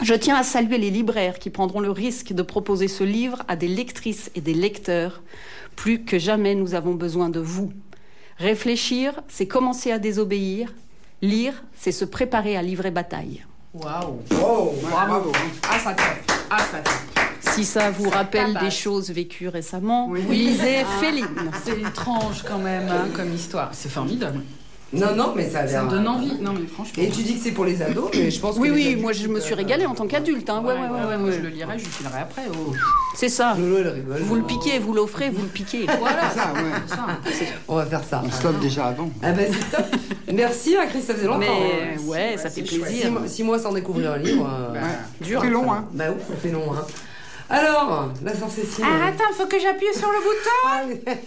je 0.00 0.14
tiens 0.14 0.36
à 0.36 0.42
saluer 0.42 0.78
les 0.78 0.90
libraires 0.90 1.38
qui 1.38 1.50
prendront 1.50 1.80
le 1.80 1.90
risque 1.90 2.32
de 2.32 2.42
proposer 2.42 2.88
ce 2.88 3.04
livre 3.04 3.42
à 3.46 3.56
des 3.56 3.68
lectrices 3.68 4.30
et 4.34 4.40
des 4.40 4.54
lecteurs. 4.54 5.22
Plus 5.76 6.02
que 6.04 6.18
jamais, 6.18 6.54
nous 6.54 6.74
avons 6.74 6.94
besoin 6.94 7.28
de 7.28 7.40
vous. 7.40 7.70
Réfléchir, 8.38 9.20
c'est 9.28 9.46
commencer 9.46 9.92
à 9.92 9.98
désobéir. 9.98 10.72
Lire, 11.20 11.62
c'est 11.76 11.92
se 11.92 12.06
préparer 12.06 12.56
à 12.56 12.62
livrer 12.62 12.90
bataille. 12.90 13.44
Waouh. 13.74 14.22
Oh, 14.42 14.74
Bravo. 14.82 15.32
Ah, 15.70 15.78
ça 15.78 15.92
tape. 15.94 16.32
Ah, 16.50 16.58
ça 16.58 16.78
tape. 16.78 16.94
Si 17.40 17.64
ça 17.64 17.90
vous 17.90 18.08
rappelle 18.08 18.54
des 18.60 18.70
choses 18.70 19.10
vécues 19.10 19.48
récemment, 19.48 20.08
Oui. 20.08 20.22
lisez 20.22 20.78
Ah. 20.82 21.00
Féline. 21.00 21.50
C'est 21.64 21.80
étrange 21.80 22.42
quand 22.46 22.58
même 22.58 22.88
hein, 22.88 23.08
comme 23.14 23.32
histoire. 23.34 23.70
C'est 23.72 23.88
formidable. 23.90 24.40
Non, 24.92 25.14
non, 25.14 25.34
mais 25.36 25.48
ça 25.50 25.60
a 25.60 25.68
Ça 25.68 25.82
donne 25.84 26.08
envie. 26.08 26.32
Non, 26.40 26.52
mais 26.58 26.66
franchement. 26.66 27.02
Et 27.02 27.10
tu 27.10 27.22
dis 27.22 27.34
que 27.36 27.40
c'est 27.44 27.50
pour 27.52 27.66
les 27.66 27.82
ados, 27.82 28.10
mais 28.14 28.30
je 28.30 28.40
pense 28.40 28.56
que. 28.56 28.60
Oui, 28.60 28.70
oui, 28.72 28.84
adultes, 28.86 29.02
moi 29.02 29.12
je 29.12 29.28
me 29.28 29.38
suis 29.38 29.52
euh, 29.52 29.56
régalée 29.56 29.84
en 29.84 29.94
tant 29.94 30.06
qu'adulte. 30.06 30.48
Hein. 30.48 30.62
Ouais, 30.64 30.72
ouais, 30.72 30.80
ouais, 30.80 31.06
ouais, 31.08 31.18
moi 31.18 31.28
ouais. 31.28 31.36
je 31.36 31.40
le 31.42 31.48
lirai, 31.50 31.78
je 31.78 31.84
le 31.84 31.90
filerai 31.90 32.20
après. 32.20 32.42
oh. 32.50 32.72
C'est 33.14 33.28
ça. 33.28 33.54
Lolo, 33.58 33.78
elle 33.78 33.88
rigole. 33.88 34.16
Vous 34.22 34.36
le 34.36 34.42
piquez, 34.44 34.78
vous 34.78 34.94
l'offrez, 34.94 35.28
vous 35.28 35.42
le 35.42 35.48
piquez. 35.48 35.86
Voilà, 35.98 36.30
Ça, 36.30 36.52
ouais. 36.54 37.30
On 37.68 37.76
va 37.76 37.84
faire 37.84 38.02
ça. 38.02 38.22
On 38.24 38.30
stoppe 38.30 38.60
déjà 38.60 38.86
avant. 38.86 39.10
Ah 39.22 39.32
bah 39.32 39.42
c'est 39.46 39.76
top. 39.76 39.86
Merci, 40.32 40.76
hein, 40.76 40.86
Chris, 40.88 41.02
ça 41.02 41.14
faisait 41.14 41.26
longtemps. 41.26 41.40
Mais 41.40 41.94
hein. 41.96 42.00
ouais, 42.06 42.36
ça 42.38 42.48
fait 42.48 42.62
plaisir. 42.62 43.12
six 43.26 43.42
mois 43.44 43.58
sans 43.58 43.72
découvrir 43.72 44.12
un 44.12 44.18
livre. 44.18 44.48
euh. 44.74 44.80
Dur. 45.20 45.40
C'est 45.42 45.50
long, 45.50 45.70
hein. 45.72 45.84
Bah 45.92 46.04
oui, 46.08 46.22
ça 46.26 46.34
fait 46.40 46.50
long. 46.50 46.72
Hein. 46.72 46.86
Alors, 47.50 48.10
la 48.22 48.34
sœur 48.34 48.50
Cécile. 48.50 48.84
Ah, 48.86 49.06
attends, 49.08 49.32
faut 49.32 49.46
que 49.46 49.58
j'appuie 49.58 49.86
sur 49.94 50.08
le 50.12 50.18
bouton. 50.98 51.22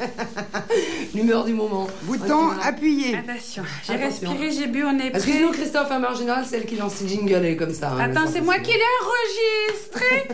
L'humeur 1.16 1.44
du 1.46 1.54
moment. 1.54 1.88
Bouton 2.04 2.50
Ok. 2.50 2.54
appuyé. 2.64 3.18
Attention, 3.18 3.64
j'ai 3.88 3.96
respiré, 3.96 4.52
j'ai 4.52 4.68
bu, 4.68 4.84
on 4.84 4.94
est 5.00 5.10
prêt. 5.10 5.16
Excuse-nous, 5.16 5.52
Christophe, 5.52 5.90
à 5.92 5.98
marginal, 5.98 6.46
celle 6.46 6.66
qui 6.68 6.76
lance 6.76 7.02
le 7.02 7.08
jingle, 7.08 7.34
elle 7.34 7.46
est 7.46 7.56
comme 7.56 7.74
ça. 7.74 7.90
hein, 7.94 8.00
Attends, 8.12 8.28
c'est 8.32 8.42
moi 8.42 8.60
qui 8.60 8.72
l'ai 8.72 8.80
enregistré. 9.04 10.28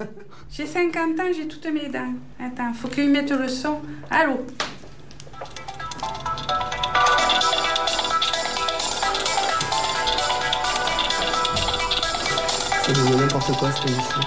j'ai 0.50 0.66
50 0.66 1.20
ans, 1.20 1.24
j'ai 1.36 1.46
toutes 1.46 1.66
mes 1.66 1.88
dents. 1.90 2.14
Attends, 2.40 2.72
faut 2.72 2.88
qu'ils 2.88 3.10
mettent 3.10 3.30
le 3.32 3.48
son. 3.48 3.80
Allô 4.10 4.46
Ça 12.86 12.92
devient 12.92 13.16
n'importe 13.16 13.52
quoi 13.58 13.70
cette 13.72 13.90
émission. 13.90 14.20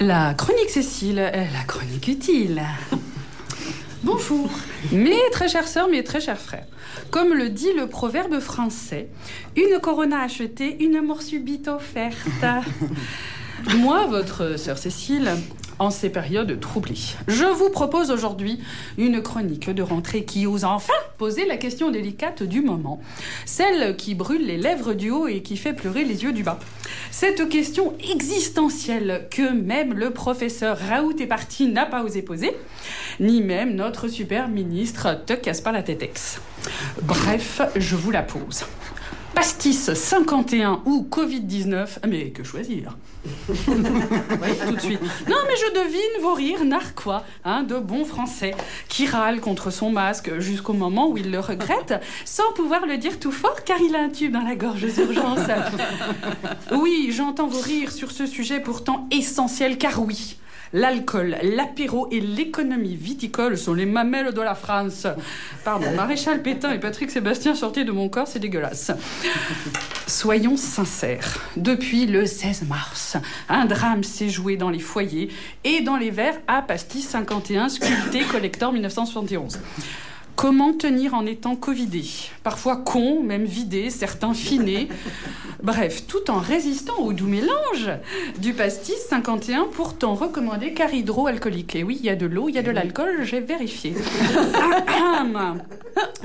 La 0.00 0.32
chronique 0.34 0.70
Cécile, 0.70 1.18
euh, 1.18 1.30
la 1.52 1.64
chronique 1.66 2.06
utile. 2.06 2.62
Bonjour, 4.04 4.48
mes 4.92 5.18
très 5.32 5.48
chères 5.48 5.66
sœurs, 5.66 5.88
mes 5.88 6.04
très 6.04 6.20
chers 6.20 6.38
frères. 6.38 6.66
Comme 7.10 7.34
le 7.34 7.48
dit 7.48 7.72
le 7.76 7.88
proverbe 7.88 8.38
français, 8.38 9.08
une 9.56 9.80
corona 9.80 10.20
achetée, 10.22 10.84
une 10.84 11.00
mort 11.00 11.22
subite 11.22 11.66
offerte. 11.66 12.44
Moi, 13.78 14.06
votre 14.06 14.56
sœur 14.56 14.78
Cécile, 14.78 15.32
en 15.78 15.90
ces 15.90 16.10
périodes 16.10 16.58
troublées, 16.60 17.16
je 17.26 17.44
vous 17.44 17.70
propose 17.70 18.10
aujourd'hui 18.10 18.60
une 18.96 19.22
chronique 19.22 19.70
de 19.70 19.82
rentrée 19.82 20.24
qui 20.24 20.46
ose 20.46 20.64
enfin 20.64 20.92
poser 21.18 21.46
la 21.46 21.56
question 21.56 21.90
délicate 21.90 22.42
du 22.42 22.62
moment, 22.62 23.00
celle 23.44 23.96
qui 23.96 24.14
brûle 24.14 24.46
les 24.46 24.56
lèvres 24.56 24.94
du 24.94 25.10
haut 25.10 25.26
et 25.26 25.42
qui 25.42 25.56
fait 25.56 25.72
pleurer 25.72 26.04
les 26.04 26.22
yeux 26.24 26.32
du 26.32 26.42
bas. 26.42 26.58
Cette 27.10 27.48
question 27.48 27.94
existentielle 28.12 29.26
que 29.30 29.52
même 29.52 29.94
le 29.94 30.10
professeur 30.10 30.78
Raoult 30.78 31.16
est 31.18 31.26
parti 31.26 31.66
n'a 31.66 31.86
pas 31.86 32.02
osé 32.02 32.22
poser, 32.22 32.56
ni 33.20 33.42
même 33.42 33.74
notre 33.74 34.08
super 34.08 34.48
ministre 34.48 35.22
te 35.26 35.32
casse 35.32 35.60
pas 35.60 35.72
la 35.72 35.82
tête 35.82 36.40
Bref, 37.02 37.60
je 37.76 37.96
vous 37.96 38.10
la 38.10 38.22
pose. 38.22 38.64
Pastis 39.38 39.94
51 39.94 40.82
ou 40.84 41.06
Covid-19, 41.08 42.08
mais 42.08 42.30
que 42.30 42.42
choisir 42.42 42.96
Oui, 43.48 44.48
tout 44.66 44.74
de 44.74 44.80
suite. 44.80 45.00
Non, 45.28 45.36
mais 45.46 45.54
je 45.54 45.74
devine 45.74 46.22
vos 46.22 46.34
rires 46.34 46.64
narquois, 46.64 47.22
hein, 47.44 47.62
de 47.62 47.78
bons 47.78 48.04
Français, 48.04 48.56
qui 48.88 49.06
râlent 49.06 49.40
contre 49.40 49.70
son 49.70 49.90
masque 49.90 50.40
jusqu'au 50.40 50.72
moment 50.72 51.08
où 51.08 51.16
il 51.16 51.30
le 51.30 51.38
regrette, 51.38 51.94
sans 52.24 52.52
pouvoir 52.56 52.84
le 52.84 52.98
dire 52.98 53.20
tout 53.20 53.30
fort 53.30 53.62
car 53.62 53.80
il 53.80 53.94
a 53.94 54.00
un 54.00 54.08
tube 54.08 54.32
dans 54.32 54.42
la 54.42 54.56
gorge 54.56 54.92
d'urgence. 54.92 55.38
Oui, 56.72 57.10
j'entends 57.12 57.46
vos 57.46 57.60
rires 57.60 57.92
sur 57.92 58.10
ce 58.10 58.26
sujet 58.26 58.58
pourtant 58.58 59.06
essentiel, 59.12 59.78
car 59.78 60.02
oui. 60.02 60.36
L'alcool, 60.72 61.36
l'apéro 61.42 62.08
et 62.10 62.20
l'économie 62.20 62.94
viticole 62.94 63.56
sont 63.56 63.74
les 63.74 63.86
mamelles 63.86 64.32
de 64.32 64.40
la 64.40 64.54
France. 64.54 65.06
Pardon, 65.64 65.90
Maréchal 65.92 66.42
Pétain 66.42 66.72
et 66.72 66.78
Patrick 66.78 67.10
Sébastien 67.10 67.54
sortis 67.54 67.84
de 67.84 67.92
mon 67.92 68.08
corps, 68.08 68.28
c'est 68.28 68.38
dégueulasse. 68.38 68.90
Soyons 70.06 70.56
sincères, 70.56 71.40
depuis 71.56 72.06
le 72.06 72.26
16 72.26 72.64
mars, 72.68 73.16
un 73.48 73.64
drame 73.64 74.04
s'est 74.04 74.28
joué 74.28 74.56
dans 74.56 74.70
les 74.70 74.78
foyers 74.78 75.30
et 75.64 75.80
dans 75.80 75.96
les 75.96 76.10
verres 76.10 76.38
à 76.46 76.62
pastis 76.62 77.06
51 77.08 77.68
sculpté 77.68 78.20
collector 78.24 78.72
1971. 78.72 79.58
Comment 80.38 80.72
tenir 80.72 81.14
en 81.14 81.26
étant 81.26 81.56
covidé 81.56 82.04
Parfois 82.44 82.76
con, 82.76 83.24
même 83.24 83.44
vidé, 83.44 83.90
certains 83.90 84.34
finés. 84.34 84.86
Bref, 85.64 86.06
tout 86.06 86.30
en 86.30 86.38
résistant 86.38 86.96
au 87.00 87.12
doux 87.12 87.26
mélange 87.26 87.90
du 88.38 88.52
pastis 88.52 89.00
51, 89.08 89.66
pourtant 89.72 90.14
recommandé 90.14 90.74
car 90.74 90.94
hydroalcoolique. 90.94 91.74
Et 91.74 91.82
oui, 91.82 91.96
il 91.98 92.06
y 92.06 92.08
a 92.08 92.14
de 92.14 92.26
l'eau, 92.26 92.48
il 92.48 92.54
y 92.54 92.58
a 92.58 92.62
de 92.62 92.70
l'alcool, 92.70 93.24
j'ai 93.24 93.40
vérifié. 93.40 93.96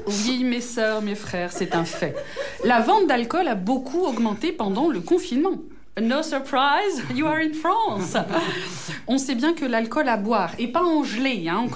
oui, 0.05 0.43
mes 0.43 0.61
sœurs, 0.61 1.01
mes 1.01 1.15
frères, 1.15 1.51
c'est 1.51 1.73
un 1.73 1.83
fait. 1.83 2.15
La 2.63 2.81
vente 2.81 3.07
d'alcool 3.07 3.47
a 3.47 3.55
beaucoup 3.55 4.05
augmenté 4.05 4.51
pendant 4.51 4.89
le 4.89 4.99
confinement. 4.99 5.57
No 6.01 6.23
surprise, 6.23 7.03
you 7.15 7.27
are 7.27 7.37
in 7.37 7.53
France. 7.53 8.17
On 9.07 9.19
sait 9.19 9.35
bien 9.35 9.53
que 9.53 9.63
l'alcool 9.63 10.09
à 10.09 10.17
boire, 10.17 10.51
et 10.57 10.67
pas 10.67 10.81
en 10.81 11.03
gelée, 11.03 11.47
hein, 11.47 11.67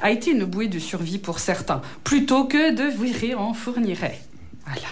a 0.00 0.10
été 0.12 0.30
une 0.30 0.44
bouée 0.44 0.68
de 0.68 0.78
survie 0.78 1.18
pour 1.18 1.40
certains, 1.40 1.82
plutôt 2.04 2.44
que 2.44 2.72
de 2.72 2.84
virer 2.84 3.34
en 3.34 3.52
fournirait. 3.52 4.20
Voilà. 4.66 4.88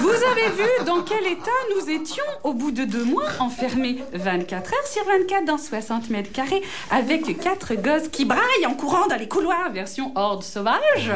Vous 0.00 0.10
avez 0.10 0.50
vu 0.50 0.84
dans 0.84 1.02
quel 1.02 1.26
état 1.26 1.50
nous 1.76 1.88
étions 1.88 2.24
au 2.44 2.52
bout 2.52 2.72
de 2.72 2.84
deux 2.84 3.04
mois, 3.04 3.28
enfermés 3.38 3.98
24 4.12 4.74
heures 4.74 4.86
sur 4.86 5.04
24 5.04 5.44
dans 5.46 5.58
60 5.58 6.10
mètres 6.10 6.32
carrés, 6.32 6.62
avec 6.90 7.38
quatre 7.40 7.74
gosses 7.74 8.08
qui 8.08 8.24
braillent 8.24 8.66
en 8.66 8.74
courant 8.74 9.06
dans 9.06 9.16
les 9.16 9.28
couloirs, 9.28 9.70
version 9.72 10.12
horde 10.14 10.42
sauvage, 10.42 11.12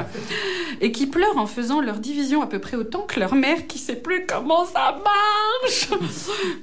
et 0.80 0.92
qui 0.92 1.06
pleurent 1.06 1.36
en 1.36 1.46
faisant 1.46 1.80
leur 1.80 1.98
division 1.98 2.40
à 2.42 2.46
peu 2.46 2.60
près 2.60 2.76
autant 2.76 3.00
que 3.00 3.20
leur 3.20 3.34
mère 3.34 3.66
qui 3.66 3.78
sait 3.78 3.96
plus 3.96 4.24
comment 4.26 4.64
ça 4.64 4.96
marche. 5.04 5.88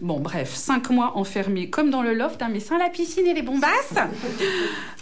Bon, 0.01 0.19
bref, 0.19 0.53
cinq 0.55 0.89
mois 0.89 1.17
enfermés 1.17 1.69
comme 1.69 1.89
dans 1.89 2.01
le 2.01 2.13
loft, 2.13 2.41
hein, 2.41 2.49
mais 2.51 2.59
sans 2.59 2.77
la 2.77 2.89
piscine 2.89 3.27
et 3.27 3.33
les 3.33 3.41
bombasses, 3.41 3.95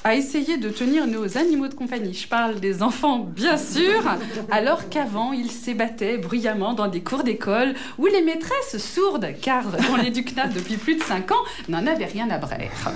à 0.03 0.15
essayer 0.15 0.57
de 0.57 0.69
tenir 0.69 1.07
nos 1.07 1.38
animaux 1.38 1.67
de 1.67 1.75
compagnie. 1.75 2.13
Je 2.13 2.27
parle 2.27 2.59
des 2.59 2.81
enfants, 2.83 3.19
bien 3.19 3.57
sûr, 3.57 4.01
alors 4.49 4.89
qu'avant, 4.89 5.31
ils 5.31 5.51
s'ébattaient 5.52 6.18
bruyamment 6.18 6.73
dans 6.73 6.88
des 6.88 7.02
cours 7.02 7.23
d'école 7.23 7.73
où 7.98 8.06
les 8.06 8.22
maîtresses 8.22 8.78
sourdes, 8.78 9.28
car 9.41 9.65
dans 9.72 9.98
l'éducnat 9.98 10.48
depuis 10.48 10.78
plus 10.78 10.95
de 10.95 11.03
5 11.03 11.32
ans, 11.32 11.44
n'en 11.69 11.86
avaient 11.88 12.06
rien 12.06 12.30
à 12.30 12.38
braire. 12.38 12.91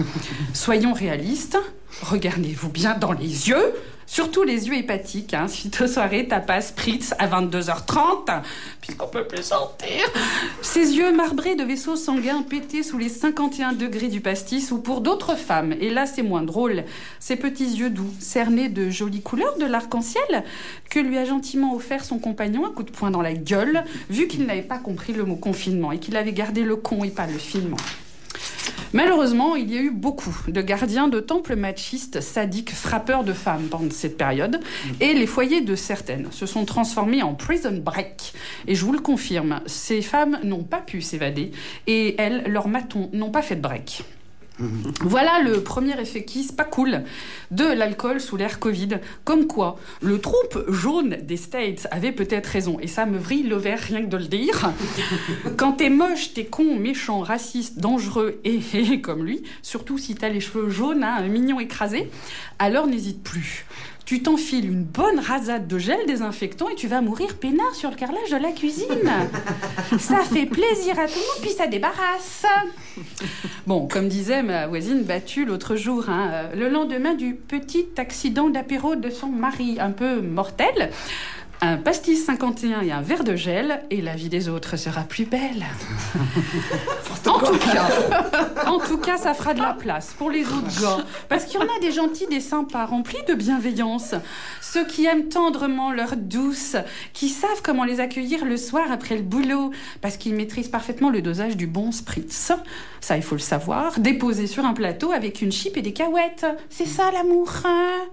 Soyons 0.54 0.94
réalistes, 0.94 1.58
regardez-vous 2.02 2.70
bien 2.70 2.98
dans 2.98 3.12
les 3.12 3.50
yeux, 3.50 3.74
Surtout 4.08 4.44
les 4.44 4.68
yeux 4.68 4.76
hépatiques, 4.76 5.34
hein, 5.34 5.48
suite 5.48 5.82
aux 5.82 5.88
soirées 5.88 6.28
tapas 6.28 6.62
spritz 6.62 7.14
à 7.18 7.28
22h30, 7.28 8.42
puisqu'on 8.80 9.08
peut 9.08 9.26
plus 9.26 9.44
sortir. 9.44 10.06
Ces 10.62 10.96
yeux 10.96 11.12
marbrés 11.12 11.56
de 11.56 11.64
vaisseaux 11.64 11.96
sanguins 11.96 12.44
pétés 12.44 12.84
sous 12.84 12.98
les 12.98 13.10
51 13.10 13.74
degrés 13.74 14.08
du 14.08 14.22
pastis, 14.22 14.72
ou 14.72 14.80
pour 14.80 15.02
d'autres 15.02 15.36
femmes, 15.36 15.74
et 15.74 15.90
là 15.90 16.06
c'est 16.06 16.22
moins 16.22 16.44
drôle, 16.44 16.84
ces 17.20 17.36
petits 17.36 17.78
yeux 17.78 17.90
doux, 17.90 18.14
cernés 18.20 18.70
de 18.70 18.90
jolies 18.90 19.22
couleurs 19.22 19.58
de 19.58 19.66
l'arc-en-ciel, 19.66 20.44
que 20.90 21.00
lui 21.00 21.18
a 21.18 21.26
gentiment 21.26 21.76
offert 21.76 22.06
son 22.06 22.20
compagnon 22.20 22.66
un 22.66 22.72
coup 22.72 22.84
de 22.84 22.92
poing 22.92 23.12
dans 23.12 23.22
la 23.22 23.34
gueule, 23.34 23.84
vu 24.10 24.28
qu'il 24.28 24.46
n'avait 24.46 24.62
pas 24.62 24.78
compris 24.78 25.14
le 25.14 25.26
mot 25.26 25.36
confinement 25.36 25.92
et 25.92 26.00
qu'il 26.00 26.16
avait 26.16 26.34
gardé 26.34 26.64
le 26.64 26.76
con 26.76 27.04
et 27.04 27.10
pas 27.10 27.28
le 27.28 27.38
finement. 27.38 27.78
Malheureusement, 28.94 29.56
il 29.58 29.74
y 29.74 29.78
a 29.78 29.82
eu 29.82 29.92
beaucoup 29.92 30.36
de 30.48 30.62
gardiens 30.62 31.10
de 31.10 31.20
temples 31.20 31.56
machistes, 31.56 32.22
sadiques, 32.22 32.72
frappeurs 32.72 33.26
de 33.26 33.34
femmes 33.34 33.68
pendant 33.70 33.92
cette 33.92 34.18
période, 34.18 34.62
et 35.02 35.14
les 35.14 35.28
foyers 35.28 35.62
de 35.62 35.76
certaines 35.76 36.32
se 36.32 36.46
sont 36.46 36.64
transformés 36.64 37.22
en 37.22 37.34
prison 37.34 37.78
break. 37.84 38.34
Et 38.68 38.76
je 38.76 38.86
vous 38.86 38.94
le 38.94 39.00
confirme, 39.00 39.60
ces 39.66 40.02
femmes 40.02 40.40
n'ont 40.44 40.64
pas 40.64 40.80
pu 40.80 41.02
s'évader, 41.02 41.52
et 41.88 42.16
elles, 42.22 42.44
leurs 42.48 42.70
matons, 42.70 43.10
n'ont 43.12 43.32
pas 43.32 43.42
fait 43.42 43.58
de 43.58 43.62
break. 43.62 44.06
Voilà 45.02 45.42
le 45.42 45.62
premier 45.62 46.00
effet 46.00 46.24
kiss 46.24 46.52
pas 46.52 46.64
cool 46.64 47.04
de 47.52 47.66
l'alcool 47.66 48.22
sous 48.22 48.38
l'ère 48.38 48.60
Covid. 48.60 49.00
Comme 49.24 49.48
quoi, 49.48 49.78
le 50.02 50.20
troupe 50.20 50.70
jaune 50.70 51.18
des 51.22 51.38
States 51.38 51.88
avait 51.92 52.12
peut-être 52.12 52.48
raison. 52.48 52.80
Et 52.80 52.88
ça 52.88 53.06
me 53.06 53.18
vrille 53.18 53.44
l'ovaire 53.44 53.80
rien 53.80 54.02
que 54.02 54.10
de 54.10 54.18
le 54.18 54.26
dire. 54.26 54.72
Quand 55.58 55.74
t'es 55.74 55.90
moche, 55.90 56.34
t'es 56.34 56.46
con, 56.46 56.76
méchant, 56.78 57.20
raciste, 57.20 57.80
dangereux 57.80 58.40
et, 58.46 59.02
comme 59.02 59.26
lui, 59.26 59.44
surtout 59.62 59.98
si 59.98 60.16
t'as 60.16 60.30
les 60.30 60.40
cheveux 60.40 60.70
jaunes, 60.70 61.04
hein, 61.04 61.22
mignon 61.28 61.60
écrasé, 61.60 62.10
alors 62.60 62.88
n'hésite 62.88 63.24
plus 63.24 63.66
tu 64.06 64.22
t'enfiles 64.22 64.66
une 64.66 64.84
bonne 64.84 65.20
rasade 65.20 65.68
de 65.68 65.80
gel 65.80 65.98
désinfectant 66.06 66.70
et 66.70 66.76
tu 66.76 66.88
vas 66.88 67.02
mourir 67.02 67.38
peinard 67.38 67.74
sur 67.74 67.90
le 67.90 67.96
carrelage 67.96 68.30
de 68.30 68.38
la 68.38 68.52
cuisine. 68.52 69.12
ça 70.00 70.20
fait 70.20 70.46
plaisir 70.46 71.00
à 71.00 71.08
tout 71.08 71.16
le 71.16 71.22
monde, 71.22 71.42
puis 71.42 71.50
ça 71.50 71.66
débarrasse. 71.66 72.46
Bon, 73.66 73.88
comme 73.88 74.08
disait 74.08 74.44
ma 74.44 74.68
voisine 74.68 75.02
battue 75.02 75.46
l'autre 75.46 75.76
jour, 75.76 76.08
hein, 76.10 76.30
euh, 76.32 76.56
le 76.56 76.70
lendemain 76.70 77.16
du 77.16 77.34
petit 77.34 77.88
accident 77.98 78.50
d'apéro 78.50 78.96
de 78.96 79.10
son 79.10 79.28
mari, 79.28 79.78
un 79.80 79.92
peu 79.92 80.22
mortel, 80.22 80.92
un 81.66 81.78
pastis 81.78 82.26
51 82.26 82.82
et 82.82 82.92
un 82.92 83.02
verre 83.02 83.24
de 83.24 83.36
gel, 83.36 83.82
et 83.90 84.02
la 84.02 84.16
vie 84.16 84.30
des 84.30 84.50
autres 84.50 84.78
sera 84.78 85.02
plus 85.02 85.26
belle. 85.26 85.66
en, 87.28 87.40
tout 87.40 87.58
cas, 87.58 87.90
en 88.68 88.80
tout 88.80 88.98
cas, 88.98 89.18
ça 89.18 89.34
fera 89.34 89.54
de 89.54 89.62
la 89.62 89.74
place 89.74 90.14
pour 90.18 90.30
les 90.30 90.46
autres 90.46 90.82
gars. 90.82 91.04
Parce 91.28 91.46
qu'il 91.46 91.60
y 91.60 91.64
en 91.64 91.66
a 91.66 91.80
des 91.82 91.92
gentils, 91.92 92.28
des 92.28 92.40
sympas, 92.40 92.86
remplis 92.86 93.24
de 93.28 93.34
bienveillance. 93.34 94.14
Ceux 94.62 94.86
qui 94.86 95.06
aiment 95.06 95.28
tendrement 95.28 95.92
leurs 95.92 96.16
douces, 96.16 96.78
qui 97.14 97.30
savent 97.30 97.62
comment 97.64 97.84
les 97.84 98.00
accueillir 98.00 98.46
le 98.46 98.58
soir 98.58 98.92
après 98.92 99.16
le 99.16 99.24
boulot, 99.24 99.72
parce 100.02 100.18
qu'ils 100.18 100.36
maîtrisent 100.36 100.70
parfaitement 100.70 101.10
le 101.10 101.22
dosage 101.22 101.58
du 101.58 101.68
bon 101.68 101.92
spritz. 101.92 102.52
Ça, 103.02 103.18
il 103.18 103.24
faut 103.24 103.36
le 103.36 103.42
savoir. 103.42 104.00
Déposé 104.00 104.48
sur 104.48 104.66
un 104.66 104.74
plateau 104.74 105.12
avec 105.12 105.42
une 105.42 105.52
chip 105.52 105.78
et 105.78 105.82
des 105.82 105.94
cahuètes. 105.94 106.46
C'est 106.70 106.88
ça 106.88 107.12
l'amour. 107.12 107.52
Hein? 107.66 108.06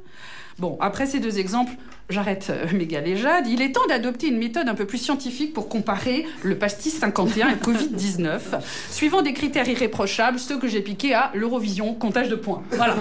Bon, 0.58 0.76
après 0.80 1.06
ces 1.06 1.18
deux 1.18 1.38
exemples, 1.38 1.72
j'arrête 2.08 2.48
euh, 2.50 2.66
mes 2.72 2.86
galéjades, 2.86 3.46
il 3.46 3.62
est 3.62 3.72
temps 3.72 3.86
d'adopter 3.88 4.28
une 4.28 4.38
méthode 4.38 4.68
un 4.68 4.74
peu 4.74 4.86
plus 4.86 4.98
scientifique 4.98 5.52
pour 5.52 5.68
comparer 5.68 6.26
le 6.42 6.56
pastis 6.56 6.98
51 6.98 7.50
et 7.50 7.54
Covid-19, 7.54 8.40
suivant 8.90 9.22
des 9.22 9.32
critères 9.32 9.68
irréprochables, 9.68 10.38
ceux 10.38 10.58
que 10.58 10.68
j'ai 10.68 10.80
piqués 10.80 11.14
à 11.14 11.30
l'Eurovision, 11.34 11.94
comptage 11.94 12.28
de 12.28 12.36
points. 12.36 12.62
Voilà. 12.72 12.96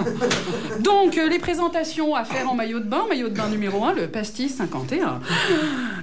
Donc, 0.80 1.18
euh, 1.18 1.28
les 1.28 1.38
présentations 1.38 2.14
à 2.14 2.24
faire 2.24 2.50
en 2.50 2.54
maillot 2.54 2.80
de 2.80 2.86
bain, 2.86 3.04
maillot 3.08 3.28
de 3.28 3.36
bain 3.36 3.48
numéro 3.48 3.84
1, 3.84 3.94
le 3.94 4.08
pastis 4.08 4.56
51. 4.56 5.20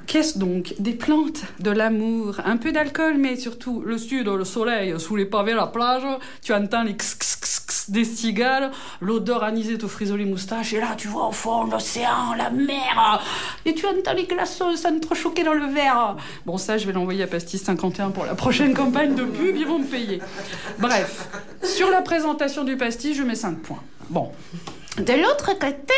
Qu'est-ce 0.07 0.37
donc? 0.37 0.75
Des 0.79 0.93
plantes, 0.93 1.43
de 1.59 1.71
l'amour, 1.71 2.41
un 2.45 2.57
peu 2.57 2.71
d'alcool, 2.71 3.15
mais 3.17 3.35
surtout 3.35 3.81
le 3.81 3.97
sud, 3.97 4.27
le 4.27 4.45
soleil, 4.45 4.99
sous 4.99 5.15
les 5.15 5.25
pavés, 5.25 5.53
la 5.53 5.67
plage, 5.67 6.03
tu 6.41 6.53
entends 6.53 6.83
les 6.83 6.95
des 7.89 8.05
cigales, 8.05 8.71
l'odeur 9.01 9.43
anisée 9.43 9.77
te 9.77 9.87
frise 9.87 10.13
les 10.13 10.25
moustaches, 10.25 10.73
et 10.73 10.79
là, 10.79 10.95
tu 10.97 11.07
vois 11.07 11.27
au 11.27 11.31
fond 11.31 11.65
l'océan, 11.65 12.33
la 12.37 12.49
mer, 12.49 12.88
et 13.65 13.73
tu 13.73 13.85
entends 13.85 14.13
les 14.13 14.25
glaçons 14.25 14.75
s'entrechoquer 14.75 15.43
dans 15.43 15.53
le 15.53 15.65
verre. 15.65 16.15
Bon, 16.45 16.57
ça, 16.57 16.77
je 16.77 16.85
vais 16.85 16.93
l'envoyer 16.93 17.23
à 17.23 17.27
Pastis 17.27 17.63
51 17.63 18.11
pour 18.11 18.25
la 18.25 18.35
prochaine 18.35 18.73
campagne 18.73 19.15
de 19.15 19.23
pub, 19.23 19.55
ils 19.55 19.67
vont 19.67 19.79
me 19.79 19.85
payer. 19.85 20.21
Bref, 20.77 21.27
sur 21.63 21.89
la 21.89 22.01
présentation 22.01 22.63
du 22.63 22.77
pastis, 22.77 23.15
je 23.15 23.23
mets 23.23 23.35
5 23.35 23.59
points. 23.59 23.83
Bon. 24.09 24.31
De 24.97 25.13
l'autre 25.13 25.53
côté, 25.57 25.93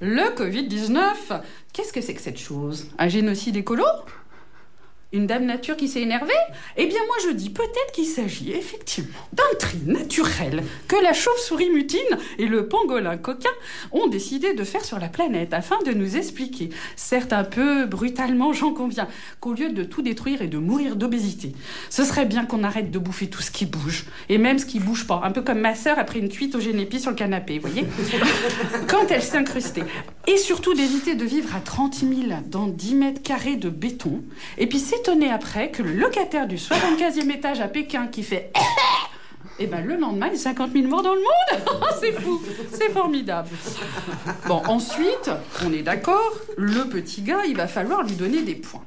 le 0.00 0.34
Covid-19. 0.34 1.40
Qu'est-ce 1.72 1.92
que 1.92 2.00
c'est 2.00 2.14
que 2.14 2.22
cette 2.22 2.38
chose? 2.38 2.88
Un 2.98 3.08
génocide 3.08 3.56
écolo? 3.56 3.84
Une 5.12 5.26
dame 5.26 5.44
nature 5.44 5.76
qui 5.76 5.88
s'est 5.88 6.02
énervée 6.02 6.32
Eh 6.76 6.86
bien, 6.86 7.00
moi 7.06 7.16
je 7.26 7.32
dis 7.32 7.50
peut-être 7.50 7.92
qu'il 7.92 8.06
s'agit 8.06 8.52
effectivement 8.52 9.18
d'un 9.32 9.58
tri 9.58 9.78
naturel 9.86 10.62
que 10.86 10.96
la 11.02 11.12
chauve-souris 11.12 11.70
mutine 11.70 11.98
et 12.38 12.46
le 12.46 12.68
pangolin 12.68 13.16
coquin 13.16 13.50
ont 13.90 14.06
décidé 14.06 14.54
de 14.54 14.64
faire 14.64 14.84
sur 14.84 14.98
la 14.98 15.08
planète 15.08 15.52
afin 15.52 15.78
de 15.84 15.92
nous 15.92 16.16
expliquer, 16.16 16.70
certes 16.96 17.32
un 17.32 17.44
peu 17.44 17.86
brutalement, 17.86 18.52
j'en 18.52 18.72
conviens, 18.72 19.08
qu'au 19.40 19.54
lieu 19.54 19.70
de 19.70 19.82
tout 19.82 20.02
détruire 20.02 20.42
et 20.42 20.46
de 20.46 20.58
mourir 20.58 20.96
d'obésité, 20.96 21.54
ce 21.88 22.04
serait 22.04 22.26
bien 22.26 22.46
qu'on 22.46 22.62
arrête 22.62 22.90
de 22.90 22.98
bouffer 22.98 23.28
tout 23.28 23.42
ce 23.42 23.50
qui 23.50 23.66
bouge 23.66 24.04
et 24.28 24.38
même 24.38 24.58
ce 24.58 24.66
qui 24.66 24.78
bouge 24.78 25.06
pas, 25.06 25.22
un 25.24 25.32
peu 25.32 25.42
comme 25.42 25.60
ma 25.60 25.74
sœur 25.74 25.98
après 25.98 26.20
une 26.20 26.28
cuite 26.28 26.54
au 26.54 26.60
génépi 26.60 27.00
sur 27.00 27.10
le 27.10 27.16
canapé, 27.16 27.58
vous 27.58 27.68
voyez 27.68 27.86
Quand 28.88 29.10
elle 29.10 29.22
s'est 29.22 29.38
incrustée. 29.38 29.82
Et 30.26 30.36
surtout 30.36 30.74
d'éviter 30.74 31.14
de 31.16 31.24
vivre 31.24 31.54
à 31.56 31.60
30 31.60 31.94
000 31.94 32.12
dans 32.46 32.66
10 32.68 32.94
mètres 32.94 33.22
carrés 33.22 33.56
de 33.56 33.68
béton. 33.68 34.22
Et 34.58 34.68
puis 34.68 34.78
c'est 34.78 34.99
s'étonner 35.00 35.30
après 35.30 35.70
que 35.70 35.82
le 35.82 35.94
locataire 35.94 36.46
du 36.46 36.56
75e 36.56 37.30
étage 37.30 37.60
à 37.60 37.68
Pékin 37.68 38.06
qui 38.06 38.22
fait 38.22 38.52
et 39.58 39.64
eh 39.64 39.66
ben 39.66 39.82
le 39.82 39.96
lendemain, 39.96 40.26
il 40.26 40.34
y 40.34 40.36
a 40.36 40.42
50 40.42 40.72
000 40.72 40.88
morts 40.88 41.02
dans 41.02 41.14
le 41.14 41.20
monde. 41.20 41.80
c'est 42.00 42.12
fou, 42.12 42.40
c'est 42.70 42.90
formidable. 42.90 43.48
Bon, 44.46 44.62
ensuite, 44.66 45.30
on 45.64 45.72
est 45.72 45.82
d'accord, 45.82 46.32
le 46.58 46.84
petit 46.84 47.22
gars, 47.22 47.44
il 47.46 47.56
va 47.56 47.66
falloir 47.66 48.02
lui 48.02 48.14
donner 48.14 48.42
des 48.42 48.54
points. 48.54 48.84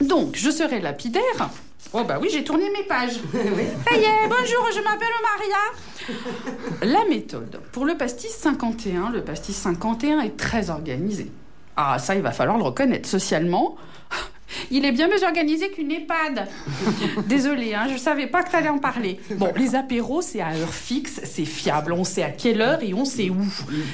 Donc, 0.00 0.36
je 0.36 0.50
serai 0.50 0.80
lapidaire. 0.80 1.50
Oh 1.92 2.04
bah 2.04 2.18
oui, 2.20 2.28
j'ai 2.32 2.44
tourné 2.44 2.70
mes 2.70 2.84
pages. 2.84 3.14
Ça 3.32 3.96
y 3.96 4.04
est, 4.04 4.28
bonjour, 4.28 4.68
je 4.74 4.80
m'appelle 4.80 5.08
Maria. 6.80 7.00
La 7.00 7.04
méthode 7.08 7.60
pour 7.72 7.84
le 7.84 7.96
pastis 7.96 8.32
51, 8.32 9.10
le 9.10 9.22
pastis 9.22 9.56
51 9.56 10.20
est 10.20 10.36
très 10.36 10.70
organisé. 10.70 11.32
Ah 11.76 11.98
ça, 11.98 12.14
il 12.14 12.22
va 12.22 12.30
falloir 12.30 12.58
le 12.58 12.64
reconnaître 12.64 13.08
socialement. 13.08 13.76
Il 14.70 14.84
est 14.84 14.92
bien 14.92 15.08
mieux 15.08 15.22
organisé 15.22 15.70
qu'une 15.70 15.90
EHPAD. 15.90 16.48
Désolée, 17.26 17.74
hein, 17.74 17.84
je 17.88 17.94
ne 17.94 17.98
savais 17.98 18.26
pas 18.26 18.42
que 18.42 18.50
tu 18.50 18.56
allais 18.56 18.68
en 18.68 18.78
parler. 18.78 19.18
Bon, 19.36 19.52
les 19.56 19.74
apéros, 19.74 20.22
c'est 20.22 20.40
à 20.40 20.54
heure 20.54 20.74
fixe, 20.74 21.20
c'est 21.24 21.44
fiable. 21.44 21.92
On 21.92 22.04
sait 22.04 22.22
à 22.22 22.30
quelle 22.30 22.60
heure 22.60 22.82
et 22.82 22.94
on 22.94 23.04
sait 23.04 23.30
où. 23.30 23.42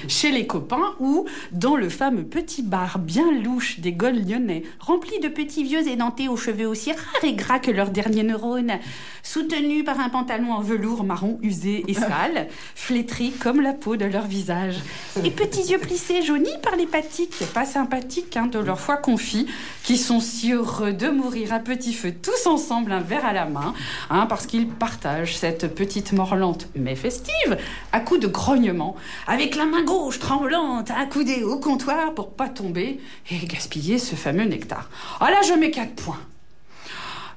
Chez 0.08 0.30
les 0.30 0.46
copains 0.46 0.94
ou 1.00 1.26
dans 1.52 1.76
le 1.76 1.88
fameux 1.88 2.24
petit 2.24 2.62
bar 2.62 2.98
bien 2.98 3.30
louche 3.42 3.80
des 3.80 3.92
Gaules 3.92 4.24
lyonnais, 4.26 4.62
rempli 4.80 5.18
de 5.20 5.28
petits 5.28 5.64
vieux 5.64 5.86
édentés 5.88 6.28
aux 6.28 6.36
cheveux 6.36 6.66
aussi 6.66 6.92
rares 6.92 7.24
et 7.24 7.34
gras 7.34 7.58
que 7.58 7.70
leurs 7.70 7.90
derniers 7.90 8.22
neurones, 8.22 8.78
soutenus 9.22 9.84
par 9.84 10.00
un 10.00 10.08
pantalon 10.08 10.52
en 10.52 10.60
velours 10.60 11.04
marron 11.04 11.38
usé 11.42 11.84
et 11.88 11.94
sale, 11.94 12.48
flétri 12.74 13.32
comme 13.32 13.60
la 13.60 13.72
peau 13.72 13.96
de 13.96 14.04
leur 14.04 14.26
visage, 14.26 14.76
et 15.24 15.30
petits 15.30 15.70
yeux 15.70 15.78
plissés 15.78 16.22
jaunis 16.22 16.48
par 16.62 16.76
l'hépatique, 16.76 17.34
pas 17.54 17.64
sympathiques 17.64 18.36
hein, 18.36 18.46
de 18.46 18.58
leur 18.58 18.80
foie 18.80 18.96
confit, 18.96 19.46
qui 19.82 19.96
sont 19.96 20.20
si 20.20 20.47
heureux 20.52 20.92
de 20.92 21.08
mourir 21.08 21.52
à 21.52 21.58
petit 21.58 21.92
feu 21.92 22.12
tous 22.12 22.46
ensemble, 22.46 22.92
un 22.92 23.00
verre 23.00 23.26
à 23.26 23.32
la 23.32 23.44
main, 23.44 23.74
hein, 24.10 24.26
parce 24.26 24.46
qu'ils 24.46 24.68
partagent 24.68 25.36
cette 25.36 25.74
petite 25.74 26.12
morlante 26.12 26.68
mais 26.74 26.96
festive, 26.96 27.56
à 27.92 28.00
coups 28.00 28.20
de 28.20 28.26
grognement, 28.26 28.96
avec 29.26 29.56
la 29.56 29.66
main 29.66 29.84
gauche 29.84 30.18
tremblante, 30.18 30.90
accoudée 30.90 31.44
au 31.44 31.58
comptoir 31.58 32.14
pour 32.14 32.32
pas 32.32 32.48
tomber 32.48 33.00
et 33.30 33.46
gaspiller 33.46 33.98
ce 33.98 34.14
fameux 34.14 34.44
nectar. 34.44 34.90
Ah 35.20 35.30
là, 35.30 35.42
je 35.42 35.54
mets 35.54 35.70
quatre 35.70 35.94
points. 35.94 36.20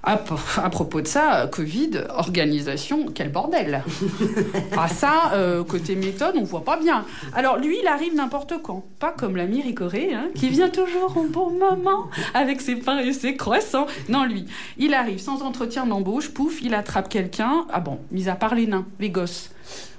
À, 0.04 0.18
propos 0.18 1.02
de 1.02 1.08
ça, 1.08 1.48
Covid, 1.52 1.92
organisation, 2.10 3.06
quel 3.14 3.32
bordel. 3.32 3.84
ah 4.78 4.88
ça, 4.88 5.32
euh, 5.34 5.64
côté 5.64 5.96
méthode, 5.96 6.36
on 6.38 6.44
voit 6.44 6.64
pas 6.64 6.78
bien. 6.78 7.06
Alors 7.34 7.58
lui, 7.60 7.78
il 7.82 7.88
arrive 7.88 8.16
n'importe 8.16 8.56
quand, 8.64 8.84
pas 9.00 9.12
comme 9.12 9.38
l'ami 9.38 9.62
Ricoré, 9.62 10.14
hein, 10.14 10.30
qui 10.34 10.50
vient 10.50 10.70
toujours 10.70 11.16
au 11.18 11.26
bon 11.26 11.52
moment 11.52 12.10
avec 12.34 12.62
ses 12.62 12.78
pains 12.78 12.98
et 12.98 13.14
ses 13.14 13.36
croissants. 13.36 13.86
Non, 14.10 14.26
lui, 14.26 14.46
il 14.80 14.96
arrive 14.96 15.20
sans 15.20 15.44
entretien 15.44 15.86
d'embauche, 15.86 16.30
pouf, 16.30 16.64
il 16.64 16.74
attrape 16.74 17.08
quelqu'un. 17.08 17.66
Ah 17.72 17.80
bon, 17.80 18.00
mis 18.12 18.28
à 18.28 18.36
part 18.36 18.56
les 18.56 18.66
nains, 18.66 18.88
les 19.00 19.12
gosses. 19.12 19.52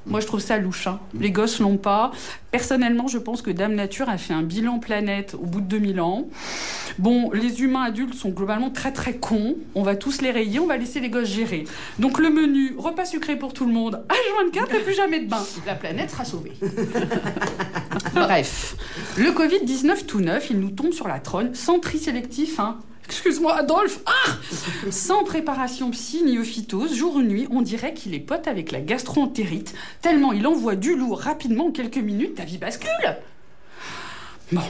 Moi, 0.06 0.20
je 0.20 0.26
trouve 0.26 0.40
ça 0.40 0.58
louche. 0.58 0.88
Hein. 0.88 0.98
Les 1.18 1.30
gosses 1.30 1.60
l'ont 1.60 1.76
pas. 1.76 2.10
Personnellement, 2.50 3.06
je 3.06 3.18
pense 3.18 3.40
que 3.40 3.50
Dame 3.50 3.74
Nature 3.74 4.08
a 4.08 4.18
fait 4.18 4.34
un 4.34 4.42
bilan 4.42 4.78
planète 4.78 5.34
au 5.34 5.46
bout 5.46 5.60
de 5.60 5.66
2000 5.66 6.00
ans. 6.00 6.26
Bon, 6.98 7.30
les 7.30 7.62
humains 7.62 7.84
adultes 7.84 8.14
sont 8.14 8.30
globalement 8.30 8.70
très 8.70 8.92
très 8.92 9.16
cons. 9.16 9.56
On 9.74 9.82
va 9.82 9.94
tous 9.94 10.20
les 10.20 10.30
rayer, 10.30 10.58
on 10.58 10.66
va 10.66 10.76
laisser 10.76 11.00
les 11.00 11.08
gosses 11.08 11.28
gérer. 11.28 11.64
Donc 11.98 12.18
le 12.18 12.30
menu, 12.30 12.74
repas 12.76 13.04
sucré 13.04 13.36
pour 13.36 13.54
tout 13.54 13.64
le 13.64 13.72
monde, 13.72 14.04
H24 14.08 14.76
et 14.76 14.80
plus 14.80 14.94
jamais 14.94 15.20
de 15.20 15.28
bain. 15.28 15.42
La 15.66 15.76
planète 15.76 16.10
sera 16.10 16.24
sauvée. 16.24 16.52
Bref, 18.14 18.76
le 19.16 19.30
Covid-19 19.30 20.04
tout 20.06 20.20
neuf, 20.20 20.50
il 20.50 20.58
nous 20.58 20.70
tombe 20.70 20.92
sur 20.92 21.08
la 21.08 21.20
trône, 21.20 21.54
sans 21.54 21.78
tri 21.78 21.98
sélectif, 21.98 22.58
hein. 22.58 22.78
Excuse-moi, 23.06 23.54
Adolphe. 23.56 24.00
Ah 24.06 24.32
Sans 24.90 25.24
préparation 25.24 25.90
psy 25.90 26.22
ni 26.24 26.38
ophytose, 26.38 26.94
jour 26.94 27.16
ou 27.16 27.22
nuit, 27.22 27.46
on 27.50 27.62
dirait 27.62 27.94
qu'il 27.94 28.14
est 28.14 28.20
pote 28.20 28.46
avec 28.46 28.72
la 28.72 28.80
gastroentérite, 28.80 29.74
tellement 30.00 30.32
il 30.32 30.46
envoie 30.46 30.76
du 30.76 30.94
lourd 30.96 31.20
rapidement 31.20 31.66
en 31.66 31.72
quelques 31.72 31.98
minutes, 31.98 32.36
ta 32.36 32.44
vie 32.44 32.58
bascule. 32.58 33.16
Bon, 34.52 34.62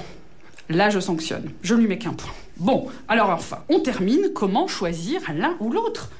là 0.68 0.90
je 0.90 1.00
sanctionne. 1.00 1.50
Je 1.62 1.74
lui 1.74 1.86
mets 1.86 1.98
qu'un 1.98 2.14
point. 2.14 2.32
Bon, 2.56 2.88
alors 3.08 3.30
enfin, 3.30 3.64
on 3.68 3.80
termine. 3.80 4.30
Comment 4.34 4.68
choisir 4.68 5.20
l'un 5.34 5.56
ou 5.60 5.70
l'autre? 5.70 6.10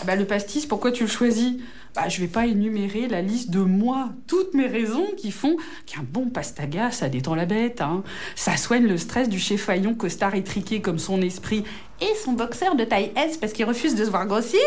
Ah 0.00 0.04
bah, 0.04 0.16
Le 0.16 0.24
pastis, 0.24 0.66
pourquoi 0.66 0.90
tu 0.90 1.04
le 1.04 1.08
choisis? 1.10 1.54
Bah, 1.94 2.08
je 2.08 2.16
ne 2.16 2.26
vais 2.26 2.32
pas 2.32 2.46
énumérer 2.46 3.06
la 3.06 3.20
liste 3.20 3.50
de 3.50 3.60
moi, 3.60 4.10
toutes 4.26 4.54
mes 4.54 4.66
raisons 4.66 5.06
qui 5.16 5.30
font 5.30 5.56
qu'un 5.86 6.02
bon 6.02 6.30
pastaga, 6.30 6.90
ça 6.90 7.08
détend 7.08 7.34
la 7.34 7.44
bête. 7.44 7.80
Hein. 7.80 8.02
Ça 8.34 8.56
soigne 8.56 8.86
le 8.86 8.96
stress 8.96 9.28
du 9.28 9.38
chef 9.38 9.62
faillon 9.62 9.94
costard 9.94 10.34
étriqué 10.34 10.80
comme 10.80 10.98
son 10.98 11.20
esprit 11.20 11.64
et 12.00 12.14
son 12.24 12.32
boxeur 12.32 12.74
de 12.74 12.84
taille 12.84 13.12
S 13.14 13.36
parce 13.36 13.52
qu'il 13.52 13.64
refuse 13.64 13.94
de 13.94 14.04
se 14.04 14.10
voir 14.10 14.26
grossir. 14.26 14.60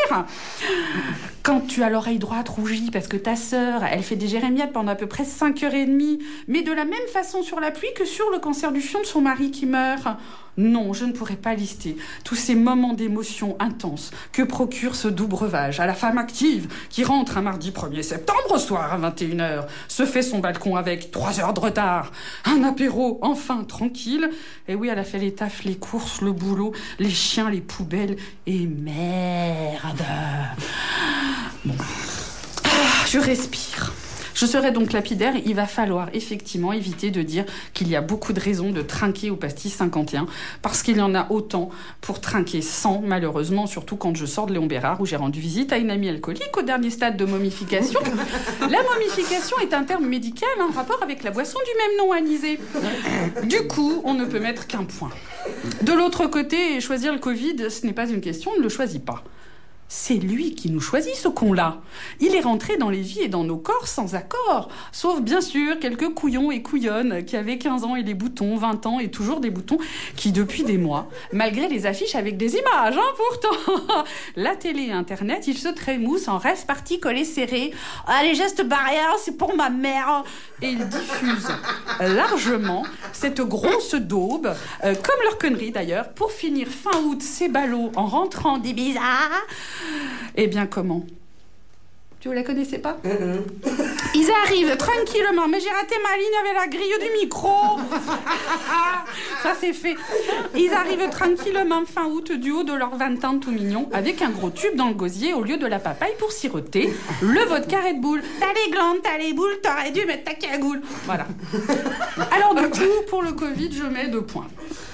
Quand 1.44 1.62
tu 1.62 1.84
as 1.84 1.90
l'oreille 1.90 2.20
droite 2.20 2.48
rougie 2.48 2.92
parce 2.92 3.08
que 3.08 3.18
ta 3.18 3.36
sœur, 3.36 3.84
elle 3.84 4.04
fait 4.04 4.16
des 4.16 4.28
jérémiades 4.28 4.72
pendant 4.72 4.92
à 4.92 4.96
peu 4.96 5.08
près 5.08 5.26
5 5.26 5.64
heures 5.64 5.74
et 5.74 5.86
demie, 5.86 6.20
mais 6.48 6.62
de 6.62 6.72
la 6.72 6.86
même 6.86 7.08
façon 7.12 7.42
sur 7.42 7.60
la 7.60 7.72
pluie 7.72 7.94
que 7.96 8.06
sur 8.06 8.30
le 8.32 8.40
cancer 8.40 8.72
du 8.72 8.82
fion 8.82 9.02
de 9.02 9.06
son 9.06 9.22
mari 9.22 9.52
qui 9.52 9.66
meurt. 9.66 10.08
Non, 10.58 10.94
je 10.94 11.04
ne 11.04 11.12
pourrais 11.12 11.36
pas 11.36 11.54
lister 11.54 11.98
tous 12.24 12.36
ces 12.36 12.56
moments 12.56 12.94
d'émotion 12.94 13.58
intense 13.60 14.12
que 14.32 14.42
procure 14.42 14.96
ce 14.96 15.10
doux 15.10 15.28
breuvage 15.28 15.82
à 15.82 15.86
la 15.86 15.94
femme 15.94 16.18
active 16.18 16.70
qui 16.90 17.04
rentre 17.16 17.38
un 17.38 17.42
mardi 17.42 17.72
1er 17.72 18.02
septembre 18.02 18.52
au 18.52 18.58
soir 18.58 18.92
à 18.94 19.10
21h, 19.10 19.66
se 19.88 20.06
fait 20.06 20.22
son 20.22 20.40
balcon 20.40 20.76
avec 20.76 21.12
3 21.12 21.40
heures 21.40 21.54
de 21.54 21.60
retard, 21.62 22.12
un 22.44 22.64
apéro 22.64 23.20
enfin 23.22 23.64
tranquille. 23.64 24.30
Et 24.68 24.76
oui, 24.76 24.90
elle 24.92 25.00
a 25.00 25.06
fait 25.06 25.20
les 25.20 25.34
tafs, 25.34 25.64
les 25.64 25.76
courses, 25.76 26.22
le 26.22 26.34
boulot, 26.34 26.74
les 27.00 27.10
chiens, 27.10 27.50
les 27.50 27.62
poubelles 27.62 28.18
et 28.46 28.66
merde. 28.68 30.04
Bon. 31.64 31.76
Ah, 32.66 33.06
je 33.08 33.20
respire. 33.20 33.94
Je 34.36 34.46
serai 34.46 34.72
donc 34.72 34.92
lapidaire. 34.92 35.34
Il 35.46 35.56
va 35.56 35.66
falloir 35.66 36.10
effectivement 36.14 36.74
éviter 36.74 37.10
de 37.10 37.22
dire 37.22 37.46
qu'il 37.74 37.88
y 37.88 37.96
a 37.96 38.02
beaucoup 38.02 38.34
de 38.34 38.40
raisons 38.40 38.70
de 38.72 38.82
trinquer 38.82 39.32
au 39.32 39.38
pastis 39.38 39.74
51, 39.74 40.28
parce 40.62 40.84
qu'il 40.84 40.98
y 40.98 41.02
en 41.02 41.16
a 41.16 41.32
autant 41.32 41.70
pour 42.02 42.20
trinquer 42.20 42.62
sans, 42.62 43.02
malheureusement, 43.02 43.66
surtout 43.66 43.96
quand 43.96 44.16
je 44.16 44.26
sors 44.26 44.46
de 44.46 44.54
Léon 44.54 44.66
Bérard, 44.66 45.00
où 45.00 45.06
j'ai 45.06 45.16
rendu 45.16 45.40
visite 45.40 45.72
à 45.72 45.78
une 45.78 45.90
amie 45.90 46.10
alcoolique 46.10 46.56
au 46.58 46.62
dernier 46.62 46.90
stade 46.90 47.16
de 47.16 47.26
momification. 47.26 48.02
la 48.60 48.84
momification 48.84 49.58
est 49.60 49.74
un 49.74 49.84
terme 49.84 50.06
médical 50.06 50.50
en 50.62 50.72
rapport 50.72 51.02
avec 51.02 51.24
la 51.24 51.32
boisson 51.32 51.60
du 51.66 51.78
même 51.78 52.06
nom 52.06 52.12
anisée. 52.12 52.60
Du 53.44 53.68
coup, 53.68 54.02
on 54.04 54.14
ne 54.14 54.26
peut 54.26 54.40
mettre 54.40 54.68
qu'un 54.68 54.84
point. 54.84 55.12
De 55.82 55.94
l'autre 55.94 56.28
côté, 56.28 56.82
choisir 56.82 57.14
le 57.14 57.20
Covid, 57.20 57.72
ce 57.72 57.86
n'est 57.86 57.94
pas 57.94 58.10
une 58.10 58.20
question, 58.20 58.52
on 58.54 58.58
ne 58.58 58.64
le 58.64 58.70
choisit 58.70 59.04
pas. 59.04 59.24
C'est 59.88 60.16
lui 60.16 60.56
qui 60.56 60.72
nous 60.72 60.80
choisit, 60.80 61.16
ce 61.16 61.28
con-là. 61.28 61.78
Il 62.20 62.34
est 62.34 62.42
rentré 62.42 62.76
dans 62.78 62.90
les 62.90 63.02
vies 63.02 63.22
et 63.22 63.28
dans 63.28 63.44
nos 63.44 63.58
corps 63.58 63.88
sans 63.88 64.16
accord. 64.16 64.70
Sauf, 64.92 65.22
bien 65.22 65.42
sûr, 65.42 65.78
quelques 65.80 66.10
couillons 66.10 66.50
et 66.50 66.64
couillonnes 66.64 67.24
qui 67.24 67.38
avaient 67.38 67.60
15 67.60 67.84
ans 67.84 67.96
et 67.96 68.02
des 68.02 68.16
boutons, 68.16 68.56
20 68.58 68.88
ans 68.88 69.00
et 69.00 69.12
toujours 69.12 69.42
des 69.42 69.52
boutons, 69.52 69.78
qui, 70.16 70.32
depuis 70.32 70.64
des 70.64 70.80
mois, 70.80 71.08
malgré 71.32 71.68
les 71.68 71.86
affiches 71.86 72.16
avec 72.16 72.36
des 72.36 72.56
images, 72.56 72.98
hein, 72.98 73.14
pourtant, 73.16 74.04
la 74.36 74.56
télé 74.56 74.88
et 74.88 74.92
Internet, 74.92 75.46
ils 75.46 75.58
se 75.58 75.70
trémoussent 75.70 76.30
en 76.30 76.40
rêve 76.40 76.66
parti 76.66 77.00
collé 77.00 77.24
serré. 77.24 77.72
Ah, 78.08 78.24
les 78.24 78.34
gestes 78.34 78.66
barrières, 78.66 79.18
c'est 79.20 79.38
pour 79.38 79.56
ma 79.56 79.70
mère. 79.70 80.24
Et 80.64 80.70
ils 80.70 80.90
diffusent 80.90 81.52
largement 82.00 82.84
cette 83.14 83.42
grosse 83.42 83.94
daube, 83.94 84.48
euh, 84.84 84.96
comme 84.96 85.24
leur 85.24 85.38
connerie 85.38 85.72
d'ailleurs, 85.72 86.10
pour 86.14 86.32
finir 86.32 86.68
fin 86.68 86.98
août 87.04 87.22
ces 87.22 87.50
ballots 87.50 87.92
en 87.96 88.08
rentrant 88.08 88.58
des 88.58 88.74
bizarres 88.74 89.46
eh 90.36 90.48
bien, 90.48 90.68
comment? 90.68 91.06
Vous 92.26 92.34
la 92.34 92.44
connaissez 92.44 92.80
pas 92.80 92.98
Ils 94.16 94.32
arrivent 94.46 94.78
tranquillement, 94.78 95.48
mais 95.48 95.60
j'ai 95.60 95.70
raté 95.70 95.96
ma 96.02 96.18
ligne 96.18 96.36
avec 96.42 96.54
la 96.56 96.68
grille 96.68 96.94
du 97.00 97.20
micro. 97.22 97.78
Ça 99.44 99.54
c'est 99.60 99.74
fait. 99.74 99.96
Ils 100.56 100.72
arrivent 100.72 101.10
tranquillement 101.10 101.86
fin 101.86 102.06
août 102.06 102.32
du 102.32 102.52
haut 102.52 102.64
de 102.64 102.74
leur 102.74 102.96
20 102.96 103.26
ans 103.26 103.40
tout 103.40 103.52
mignon, 103.52 103.90
avec 103.94 104.22
un 104.22 104.30
gros 104.30 104.50
tube 104.50 104.76
dans 104.76 104.88
le 104.88 104.94
gosier 104.94 105.34
au 105.34 105.44
lieu 105.44 105.58
de 105.58 105.68
la 105.68 105.80
papaye 105.80 106.14
pour 106.18 106.32
siroter 106.32 106.94
le 107.22 107.42
vodka 107.42 107.80
Red 107.82 108.00
Bull. 108.00 108.22
T'as 108.40 108.54
les 108.54 108.72
glandes, 108.72 108.98
t'as 109.04 109.18
les 109.18 109.34
boules, 109.34 109.60
t'aurais 109.62 109.92
dû 109.92 110.06
mettre 110.06 110.24
ta 110.24 110.34
cagoule. 110.34 110.82
Voilà. 111.06 111.28
Alors 112.32 112.56
du 112.56 112.70
coup, 112.70 113.04
pour 113.10 113.22
le 113.22 113.34
Covid, 113.34 113.72
je 113.72 113.84
mets 113.84 114.08
deux 114.08 114.24
points. 114.24 114.48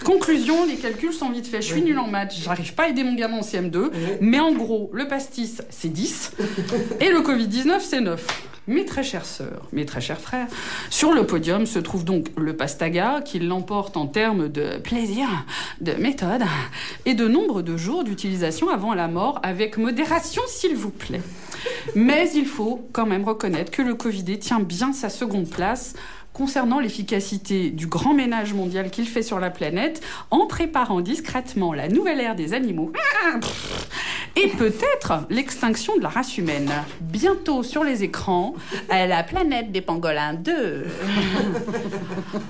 Conclusion, 0.03 0.65
les 0.65 0.75
calculs 0.75 1.13
sont 1.13 1.29
vite 1.29 1.47
faits. 1.47 1.61
Je 1.61 1.67
suis 1.67 1.81
nul 1.81 1.99
en 1.99 2.07
maths, 2.07 2.33
j'arrive 2.43 2.73
pas 2.73 2.83
à 2.83 2.87
aider 2.89 3.03
mon 3.03 3.13
gamin 3.13 3.37
en 3.37 3.41
CM2, 3.41 3.91
mais 4.19 4.39
en 4.39 4.51
gros, 4.51 4.89
le 4.93 5.07
pastis, 5.07 5.61
c'est 5.69 5.89
10, 5.89 6.31
et 6.99 7.09
le 7.09 7.20
Covid-19, 7.21 7.79
c'est 7.79 8.01
9. 8.01 8.47
Mes 8.67 8.85
très 8.85 9.03
chères 9.03 9.25
sœurs, 9.25 9.67
mes 9.73 9.85
très 9.85 10.01
chers 10.01 10.19
frères, 10.19 10.47
sur 10.89 11.13
le 11.13 11.25
podium 11.25 11.65
se 11.65 11.79
trouve 11.79 12.05
donc 12.05 12.27
le 12.37 12.55
pastaga 12.55 13.21
qui 13.21 13.39
l'emporte 13.39 13.97
en 13.97 14.07
termes 14.07 14.49
de 14.49 14.77
plaisir, 14.77 15.27
de 15.81 15.93
méthode 15.93 16.43
et 17.05 17.13
de 17.13 17.27
nombre 17.27 17.63
de 17.63 17.75
jours 17.75 18.03
d'utilisation 18.03 18.69
avant 18.69 18.93
la 18.93 19.07
mort 19.07 19.39
avec 19.43 19.77
modération 19.77 20.41
s'il 20.47 20.75
vous 20.75 20.91
plaît. 20.91 21.21
Mais 21.95 22.29
il 22.33 22.45
faut 22.45 22.87
quand 22.93 23.05
même 23.05 23.23
reconnaître 23.23 23.71
que 23.71 23.81
le 23.81 23.95
Covid 23.95 24.39
tient 24.39 24.59
bien 24.59 24.93
sa 24.93 25.09
seconde 25.09 25.49
place 25.49 25.93
concernant 26.41 26.79
l'efficacité 26.79 27.69
du 27.69 27.85
grand 27.85 28.15
ménage 28.15 28.55
mondial 28.55 28.89
qu'il 28.89 29.07
fait 29.07 29.21
sur 29.21 29.39
la 29.39 29.51
planète 29.51 30.01
en 30.31 30.47
préparant 30.47 30.99
discrètement 30.99 31.71
la 31.71 31.87
nouvelle 31.87 32.19
ère 32.19 32.33
des 32.33 32.55
animaux 32.55 32.91
et 34.35 34.47
peut-être 34.47 35.27
l'extinction 35.29 35.95
de 35.97 36.01
la 36.01 36.09
race 36.09 36.39
humaine. 36.39 36.71
Bientôt 36.99 37.61
sur 37.61 37.83
les 37.83 38.03
écrans, 38.03 38.55
la 38.89 39.21
planète 39.21 39.71
des 39.71 39.81
pangolins 39.81 40.33
2. 40.33 40.87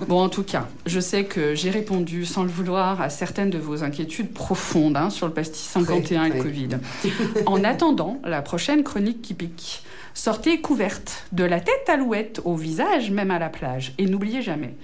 bon, 0.08 0.22
en 0.22 0.30
tout 0.30 0.44
cas, 0.44 0.70
je 0.86 1.02
sais 1.02 1.26
que 1.26 1.54
j'ai 1.54 1.70
répondu 1.70 2.26
sans 2.26 2.44
le 2.44 2.50
vouloir 2.50 3.02
à 3.02 3.10
certaines 3.10 3.50
de 3.50 3.58
vos 3.58 3.84
inquiétudes 3.84 4.32
profondes 4.32 4.96
hein, 4.96 5.10
sur 5.10 5.28
le 5.28 5.34
pastis 5.34 5.68
51 5.68 6.24
et 6.24 6.30
le 6.30 6.42
Covid. 6.42 6.70
En 7.46 7.62
attendant 7.66 8.22
la 8.24 8.42
prochaine 8.42 8.84
chronique 8.84 9.22
qui 9.22 9.34
pique, 9.34 9.84
Sortez 10.14 10.60
couverte, 10.60 11.24
de 11.32 11.46
la 11.46 11.62
tête 11.62 11.88
à 11.88 11.96
l'ouette, 11.96 12.42
au 12.44 12.56
visage, 12.56 13.12
même 13.12 13.32
à 13.32 13.40
la 13.40 13.50
plage. 13.50 13.81
Et 13.98 14.06
n'oubliez 14.06 14.42
jamais, 14.42 14.76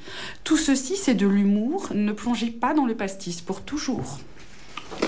tout 0.44 0.58
ceci 0.58 0.96
c'est 0.96 1.14
de 1.16 1.28
l'humour, 1.28 1.88
ne 1.94 2.12
plongez 2.12 2.48
pas 2.52 2.74
dans 2.74 2.86
le 2.86 2.96
pastis 2.96 3.42
pour 3.42 3.62
toujours. 3.62 4.20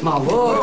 Bravo 0.02 0.54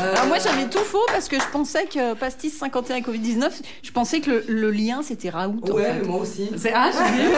Alors 0.00 0.26
moi 0.26 0.38
j'avais 0.38 0.68
tout 0.68 0.78
faux 0.80 1.04
parce 1.08 1.28
que 1.28 1.36
je 1.38 1.46
pensais 1.52 1.86
que 1.86 2.14
Pastis 2.14 2.50
51 2.58 2.96
et 2.96 3.00
Covid-19, 3.02 3.50
je 3.82 3.90
pensais 3.92 4.20
que 4.20 4.30
le, 4.30 4.44
le 4.48 4.70
lien 4.70 5.00
c'était 5.02 5.30
Raoult. 5.30 5.60
en 5.62 5.72
Ouais, 5.74 5.84
fait. 5.84 6.02
moi 6.06 6.20
aussi. 6.20 6.50
C'est 6.56 6.72
ah, 6.74 6.90
je 6.92 6.98
vous 6.98 7.20
ai 7.20 7.24
eu. 7.24 7.30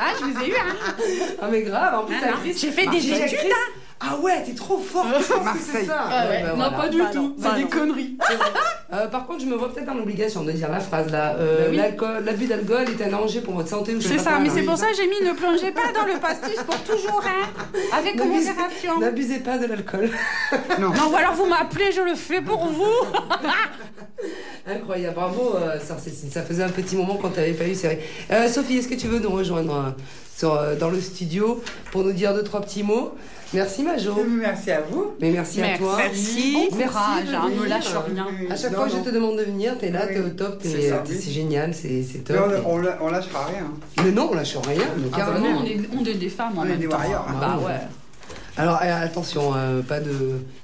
Ah, 0.00 0.12
je 0.20 0.24
vous 0.26 0.44
ai 0.44 0.48
eu. 0.48 0.52
Hein. 0.54 1.26
Ah 1.40 1.48
mais 1.50 1.62
grave, 1.62 1.94
en 2.00 2.04
plus 2.04 2.16
Ah, 2.22 2.34
j'ai 2.44 2.70
fait 2.72 2.86
des 2.88 3.10
études, 3.10 3.52
Ah 4.00 4.16
ouais, 4.18 4.42
t'es 4.44 4.54
trop 4.54 4.78
fort. 4.78 5.06
je 5.08 5.14
pense 5.14 5.24
que 5.26 5.58
c'est 5.58 5.72
Marseille. 5.72 5.86
ça. 5.86 6.04
Ah 6.08 6.28
ouais, 6.28 6.42
bah, 6.42 6.48
non, 6.50 6.54
voilà. 6.56 6.70
pas 6.76 6.88
du 6.88 6.98
Bah 6.98 7.10
tout. 7.12 7.18
non, 7.22 7.34
C'est 7.36 7.42
bah 7.48 7.54
des 7.56 7.62
non. 7.64 7.68
conneries. 7.68 8.16
Euh, 8.92 9.06
par 9.08 9.26
contre, 9.26 9.40
je 9.40 9.46
me 9.46 9.56
vois 9.56 9.72
peut-être 9.72 9.86
dans 9.86 9.94
l'obligation 9.94 10.44
de 10.44 10.52
dire 10.52 10.70
la 10.70 10.78
phrase 10.80 11.10
là. 11.10 11.34
Euh, 11.36 11.64
Bah 11.64 11.66
oui. 11.70 12.24
L'abus 12.24 12.46
d'alcool 12.46 12.84
est 12.88 13.04
un 13.04 13.08
danger 13.10 13.40
pour 13.40 13.54
votre 13.54 13.68
santé 13.68 13.94
ou 13.94 14.00
je 14.00 14.06
sais 14.06 14.16
C'est 14.18 14.24
ça, 14.24 14.38
mais 14.38 14.48
là. 14.48 14.54
c'est 14.54 14.62
pour 14.62 14.76
ça 14.78 14.86
que 14.90 14.96
j'ai 14.96 15.06
mis 15.08 15.20
ne 15.28 15.32
plongez 15.34 15.72
pas 15.72 15.92
dans 15.92 16.06
le 16.06 16.18
pastis 16.20 16.62
pour 16.64 16.78
toujours, 16.84 17.22
hein, 17.26 17.78
avec 17.92 18.16
modération. 18.16 19.00
N'abusez 19.00 19.40
pas 19.40 19.58
de 19.58 19.66
l'alcool. 19.66 20.10
Non, 20.78 20.88
ou 21.10 21.16
alors 21.16 21.34
vous 21.34 21.46
m'appelez, 21.46 21.90
je 21.92 22.00
le 22.02 22.14
fais 22.14 22.40
pour 22.40 22.66
vous. 22.66 22.84
Incroyable, 24.66 25.14
bravo, 25.14 25.56
euh. 25.56 25.78
Ça 25.80 26.42
faisait 26.42 26.62
un 26.62 26.68
petit 26.68 26.96
moment 26.96 27.14
qu'on 27.16 27.30
t'avait 27.30 27.52
pas 27.52 27.64
eu, 27.66 27.74
c'est 27.74 27.86
vrai. 27.88 28.00
Euh, 28.30 28.48
Sophie, 28.48 28.78
est-ce 28.78 28.88
que 28.88 28.94
tu 28.94 29.06
veux 29.08 29.18
nous 29.18 29.30
rejoindre 29.30 29.74
euh, 29.74 29.90
sur, 30.38 30.54
euh, 30.54 30.76
dans 30.76 30.88
le 30.90 31.00
studio 31.00 31.60
pour 31.90 32.04
nous 32.04 32.12
dire 32.12 32.32
deux, 32.34 32.44
trois 32.44 32.60
petits 32.60 32.82
mots 32.84 33.12
Merci, 33.54 33.82
Majo. 33.82 34.14
Merci 34.28 34.70
à 34.72 34.82
vous. 34.82 35.12
Mais 35.22 35.30
merci, 35.30 35.62
à 35.62 35.78
toi. 35.78 35.96
Merci. 35.96 36.52
Bon 36.52 36.76
Merci 36.76 36.92
courage, 36.92 37.28
hein, 37.34 37.48
ne 37.58 37.66
lâche 37.66 37.94
rien. 38.12 38.26
À 38.50 38.56
chaque 38.56 38.72
Non, 38.72 38.76
fois 38.80 38.86
que 38.88 38.92
je 38.92 38.98
te 38.98 39.08
demande 39.08 39.38
de 39.38 39.44
venir, 39.44 39.78
t'es 39.78 39.88
là, 39.90 40.02
Oui. 40.06 40.14
t'es 40.14 40.20
au 40.20 40.28
top, 40.28 40.58
t'es- 40.58 40.68
C'est 40.68 40.88
ça. 40.90 40.98
t'es- 40.98 41.14
c'est 41.14 41.30
génial, 41.30 41.72
c'est 41.72 42.02
c'est 42.02 42.18
Mais 42.30 42.36
top. 42.36 42.62
on, 42.66 42.74
on, 42.76 42.84
on 43.00 43.08
lâchera 43.10 43.46
rien. 43.46 43.64
Mais 44.04 44.10
non, 44.12 44.28
on 44.30 44.34
lâche 44.34 44.54
rien, 44.54 44.82
mais 44.98 45.08
Ah. 45.14 45.30
Non, 45.40 45.60
on 45.62 45.64
est, 45.64 45.80
on 45.98 46.04
est 46.04 46.14
des 46.14 46.28
femmes 46.28 46.58
en 46.58 46.60
On 46.60 46.64
est 46.66 46.68
même 46.68 46.78
des 46.78 46.88
temps. 46.88 46.98
warriors, 46.98 47.26
hein. 47.26 47.34
Bah 47.40 47.58
ouais. 47.66 47.80
Alors 48.58 48.80
euh, 48.82 49.04
attention, 49.04 49.52
euh, 49.56 49.80
pas, 49.80 50.00
de, 50.00 50.12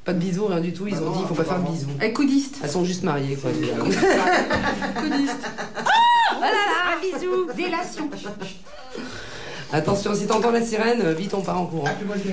pas 0.05 0.13
de 0.13 0.19
bisous, 0.19 0.45
rien 0.47 0.61
du 0.61 0.75
tout. 0.75 0.87
Ils 0.87 0.93
Bah 0.95 1.01
ont 1.01 1.05
non, 1.07 1.13
dit 1.13 1.19
il 1.23 1.27
faut 1.29 1.35
pas 1.35 1.45
faire 1.45 1.61
de 1.63 1.71
bisous. 1.71 1.87
Et 2.03 2.13
coudiste. 2.13 2.57
Elles 2.63 2.69
sont 2.71 2.85
juste 2.85 3.03
mariées, 3.03 3.37
quoi. 3.37 3.51
déjà. 3.51 3.73
Coudiste. 5.01 5.39
Oh 6.37 6.41
là 6.41 6.51
là, 6.51 7.01
bisous. 7.01 7.47
Délation. 7.57 8.11
Attention, 9.75 10.15
si 10.15 10.27
t'entends 10.29 10.53
la 10.53 10.63
sirène, 10.63 11.01
euh, 11.05 11.13
vite 11.15 11.35
on 11.35 11.41
part 11.41 11.61
en 11.61 11.67
courant. 11.67 11.89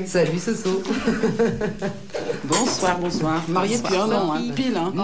Salut 0.06 0.38
Soso. 0.38 0.84
Bonsoir, 2.44 3.00
bonsoir. 3.00 3.42
Mariée 3.48 3.78
depuis 3.80 3.96
un 3.96 4.12
an, 4.12 4.34
hein. 4.36 4.42
pile. 4.56 4.78
Hein. 4.78 4.94
Oh, 4.96 5.00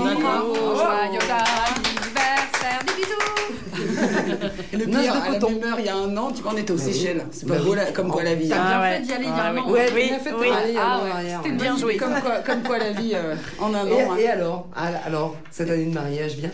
oui, 0.00 0.22
bravo, 0.22 0.52
oh. 0.52 0.76
joyeux 0.76 1.18
anniversaire, 1.32 2.80
des 2.86 2.92
bisous. 2.94 4.52
Et 4.72 4.76
le 4.76 4.84
pire, 4.84 5.00
de 5.00 5.08
à 5.08 5.14
la 5.30 5.38
coton. 5.38 5.50
même 5.50 5.64
heure, 5.64 5.76
il 5.80 5.86
y 5.86 5.88
a 5.88 5.96
un 5.96 6.14
an, 6.18 6.30
tu 6.30 6.42
vois, 6.42 6.52
on 6.54 6.58
était 6.58 6.72
aux 6.72 6.76
oui. 6.76 6.92
Seychelles. 6.92 7.24
C'est 7.30 7.48
pas 7.48 7.54
Bah 7.54 7.60
beau, 7.64 7.70
oui. 7.70 7.76
la- 7.76 7.92
comme 7.92 8.08
quoi 8.08 8.22
la 8.22 8.34
vie. 8.34 8.48
T'as 8.50 8.56
bien 8.68 8.82
fait 8.82 9.00
d'y 9.02 9.12
aller 9.14 9.24
il 9.24 9.30
y 9.30 9.32
Ah 9.34 9.42
a 9.44 9.50
un 9.50 9.56
an. 9.56 9.70
Ouais, 9.70 9.86
Oui, 9.94 10.08
bien 10.08 10.18
fait 10.18 10.30
Ah 10.78 11.00
c'était 11.42 11.54
bien 11.56 11.76
joué. 11.78 11.96
Comme 11.96 12.20
quoi, 12.20 12.32
comme 12.44 12.62
quoi 12.64 12.78
la 12.78 12.92
vie 12.92 13.12
euh, 13.14 13.34
en 13.60 13.72
un 13.72 13.86
Et, 13.86 13.92
an. 14.04 14.12
hein. 14.12 14.16
et 14.18 14.28
alors 14.28 14.66
Ah, 14.76 14.88
Alors, 15.06 15.36
cette 15.50 15.70
année 15.70 15.86
de 15.86 15.94
mariage, 15.94 16.36
bien 16.36 16.50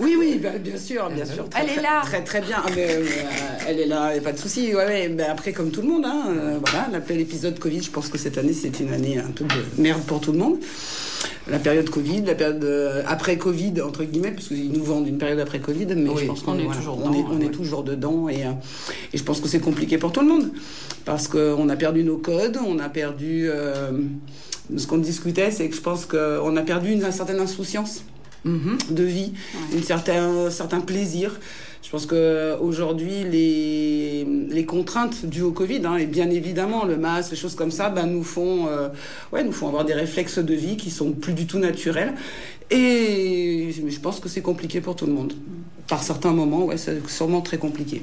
Oui, 0.00 0.16
oui, 0.18 0.40
bah, 0.42 0.50
bien 0.58 0.76
sûr, 0.78 1.08
bien 1.10 1.24
sûr. 1.24 1.48
Très, 1.48 1.62
Elle 1.62 1.78
est 1.78 1.82
là. 1.82 2.02
Très, 2.02 2.22
très 2.22 2.40
bien. 2.40 2.58
Ah, 2.64 2.70
mais, 2.74 2.86
euh, 2.90 3.04
elle 3.66 3.80
est 3.80 3.86
là, 3.86 4.12
pas 4.22 4.32
de 4.32 4.38
souci. 4.38 4.74
Ouais, 4.74 4.84
ouais. 4.84 5.16
Après, 5.28 5.52
comme 5.52 5.70
tout 5.70 5.82
le 5.82 5.88
monde, 5.88 6.04
hein, 6.04 6.24
euh, 6.28 6.58
voilà, 6.60 6.88
on 6.90 6.94
appelait 6.94 7.16
l'épisode 7.16 7.58
Covid. 7.58 7.82
Je 7.82 7.90
pense 7.90 8.08
que 8.08 8.18
cette 8.18 8.38
année, 8.38 8.52
c'est 8.52 8.80
une 8.80 8.92
année 8.92 9.18
un 9.18 9.30
peu 9.30 9.44
de 9.44 9.82
merde 9.82 10.02
pour 10.02 10.20
tout 10.20 10.32
le 10.32 10.38
monde. 10.38 10.58
La 11.50 11.58
période 11.58 11.88
Covid, 11.90 12.22
la 12.22 12.34
période 12.34 12.64
euh, 12.64 13.02
après 13.06 13.36
Covid, 13.36 13.80
entre 13.82 14.04
guillemets, 14.04 14.30
parce 14.32 14.48
qu'ils 14.48 14.72
nous 14.72 14.82
vendent 14.84 15.06
une 15.06 15.18
période 15.18 15.38
après 15.40 15.60
Covid, 15.60 15.86
mais 15.96 16.08
Oui, 16.10 16.22
je 16.22 16.26
pense 16.26 16.42
qu'on 16.42 16.52
on 16.52 16.58
est 16.58 16.64
voilà, 16.64 16.78
toujours 16.78 16.98
on 17.02 17.10
dedans, 17.10 17.14
est, 17.14 17.24
on 17.34 17.38
ouais. 17.40 17.46
est 17.46 17.50
toujours 17.50 17.82
dedans. 17.84 18.28
Et, 18.28 18.44
euh, 18.44 18.50
et 19.12 19.18
je 19.18 19.22
pense 19.22 19.40
que 19.40 19.48
c'est 19.48 19.60
compliqué 19.60 19.98
pour 19.98 20.12
tout 20.12 20.20
le 20.20 20.28
monde. 20.28 20.50
Parce 21.04 21.28
qu'on 21.28 21.68
a 21.68 21.76
perdu 21.76 22.02
nos 22.04 22.16
codes, 22.18 22.58
on 22.66 22.78
a 22.78 22.88
perdu. 22.88 23.48
euh, 23.50 23.92
ce 24.76 24.86
qu'on 24.86 24.96
discutait, 24.98 25.50
c'est 25.50 25.68
que 25.68 25.76
je 25.76 25.80
pense 25.82 26.06
qu'on 26.06 26.56
a 26.56 26.62
perdu 26.62 26.90
une, 26.92 27.10
certaine 27.12 27.38
insouciance 27.40 28.02
Mhm. 28.46 28.76
de 28.90 29.02
vie, 29.04 29.32
certain, 29.82 30.46
un 30.46 30.50
certain 30.50 30.80
plaisir. 30.80 31.38
Je 31.84 31.90
pense 31.90 32.06
qu'aujourd'hui, 32.06 33.24
les, 33.24 34.26
les 34.48 34.64
contraintes 34.64 35.26
dues 35.26 35.42
au 35.42 35.52
Covid, 35.52 35.82
hein, 35.84 35.96
et 35.96 36.06
bien 36.06 36.30
évidemment 36.30 36.86
le 36.86 36.96
masque, 36.96 37.32
les 37.32 37.36
choses 37.36 37.54
comme 37.54 37.70
ça, 37.70 37.90
ben, 37.90 38.06
nous, 38.06 38.24
font, 38.24 38.68
euh, 38.68 38.88
ouais, 39.32 39.44
nous 39.44 39.52
font 39.52 39.68
avoir 39.68 39.84
des 39.84 39.92
réflexes 39.92 40.38
de 40.38 40.54
vie 40.54 40.78
qui 40.78 40.90
sont 40.90 41.12
plus 41.12 41.34
du 41.34 41.46
tout 41.46 41.58
naturels. 41.58 42.14
Et 42.70 43.74
je 43.86 44.00
pense 44.00 44.18
que 44.18 44.30
c'est 44.30 44.40
compliqué 44.40 44.80
pour 44.80 44.96
tout 44.96 45.04
le 45.04 45.12
monde. 45.12 45.34
Par 45.86 46.02
certains 46.02 46.32
moments, 46.32 46.64
ouais, 46.64 46.78
c'est 46.78 47.06
sûrement 47.06 47.42
très 47.42 47.58
compliqué. 47.58 48.02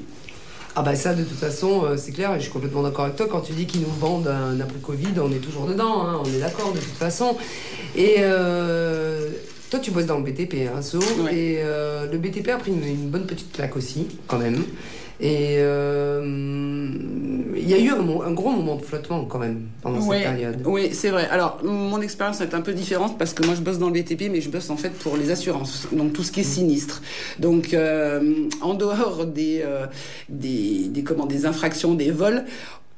Ah 0.74 0.80
bah 0.80 0.94
ça 0.94 1.12
de 1.12 1.22
toute 1.22 1.36
façon 1.36 1.84
euh, 1.84 1.98
c'est 1.98 2.12
clair 2.12 2.32
et 2.32 2.36
je 2.36 2.44
suis 2.44 2.50
complètement 2.50 2.82
d'accord 2.82 3.04
avec 3.04 3.16
toi 3.16 3.26
quand 3.30 3.42
tu 3.42 3.52
dis 3.52 3.66
qu'ils 3.66 3.82
nous 3.82 3.92
vendent 4.00 4.28
un 4.28 4.58
après 4.58 4.78
Covid 4.78 5.20
on 5.22 5.30
est 5.30 5.36
toujours 5.36 5.66
dedans 5.66 6.00
hein, 6.00 6.22
on 6.24 6.24
est 6.24 6.40
d'accord 6.40 6.72
de 6.72 6.78
toute 6.78 6.94
façon 6.94 7.36
et 7.94 8.14
euh, 8.20 9.28
toi 9.72 9.80
tu 9.80 9.90
bosses 9.90 10.04
dans 10.06 10.18
le 10.18 10.24
BTP 10.24 10.68
hein, 10.68 10.82
So, 10.82 10.98
Ouais. 10.98 11.34
et 11.34 11.56
euh, 11.62 12.06
le 12.10 12.18
BTP 12.18 12.48
a 12.50 12.58
pris 12.58 12.72
une, 12.72 12.84
une 12.86 13.08
bonne 13.08 13.24
petite 13.24 13.52
claque 13.52 13.74
aussi 13.74 14.06
quand 14.26 14.38
même 14.38 14.62
et 15.18 15.56
euh, 15.58 16.22
il 17.56 17.68
y 17.70 17.74
a 17.74 17.78
eu 17.78 17.90
un, 17.90 18.32
gros 18.32 18.50
moment 18.50 18.74
de 18.76 18.82
flottement 18.82 19.24
quand 19.24 19.38
même 19.38 19.62
pendant 19.80 20.00
Ouais. 20.04 20.18
cette 20.18 20.26
période 20.32 20.62
Oui, 20.64 20.90
c'est 20.92 21.10
vrai. 21.10 21.28
Alors, 21.30 21.60
mon 21.62 22.00
expérience 22.00 22.40
est 22.40 22.54
un 22.54 22.60
peu 22.60 22.72
différente 22.72 23.18
parce 23.18 23.32
que 23.32 23.46
moi, 23.46 23.54
je 23.54 23.60
bosse 23.60 23.78
dans 23.78 23.88
le 23.88 23.92
BTP, 23.92 24.30
mais 24.32 24.40
je 24.40 24.50
bosse 24.50 24.68
en 24.70 24.76
fait 24.76 24.90
pour 24.90 25.16
les 25.16 25.30
assurances, 25.30 25.86
donc 25.92 26.12
tout 26.12 26.24
ce 26.24 26.32
qui 26.32 26.40
est 26.40 26.44
sinistre. 26.44 27.02
Donc, 27.38 27.72
euh, 27.72 28.48
en 28.62 28.74
dehors 28.74 29.24
des, 29.26 29.62
euh, 29.64 29.86
des, 30.28 30.88
des, 30.88 31.04
comment, 31.04 31.26
des 31.26 31.46
infractions, 31.46 31.94
des 31.94 32.10
vols, 32.10 32.44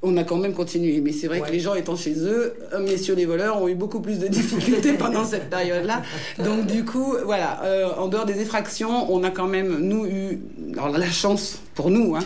on 0.04 0.16
a 0.16 0.22
quand 0.24 0.36
même 0.36 0.52
continué. 0.52 1.00
Mais 1.00 1.12
c'est 1.12 1.26
vrai 1.26 1.40
Ouais. 1.40 1.46
que 1.48 1.52
les 1.52 1.60
gens 1.60 1.74
étant 1.74 1.96
chez 1.96 2.14
eux, 2.18 2.54
euh, 2.72 2.78
messieurs 2.80 3.14
les 3.14 3.24
voleurs 3.26 3.60
ont 3.60 3.66
eu 3.68 3.74
beaucoup 3.74 4.00
plus 4.00 4.18
de 4.18 4.28
difficultés 4.28 4.92
pendant 4.98 5.24
cette 5.24 5.50
période-là. 5.50 6.02
Donc, 6.44 6.66
du 6.66 6.84
coup, 6.84 7.14
voilà, 7.24 7.60
euh, 7.64 7.88
en 7.98 8.06
dehors 8.08 8.26
des 8.26 8.40
effractions, 8.40 9.12
on 9.12 9.24
a 9.24 9.30
quand 9.30 9.46
même, 9.48 9.78
nous, 9.80 10.06
eu 10.06 10.38
alors, 10.74 10.96
la 10.96 11.10
chance 11.10 11.58
pour 11.74 11.90
nous 11.90 12.14
hein, 12.14 12.20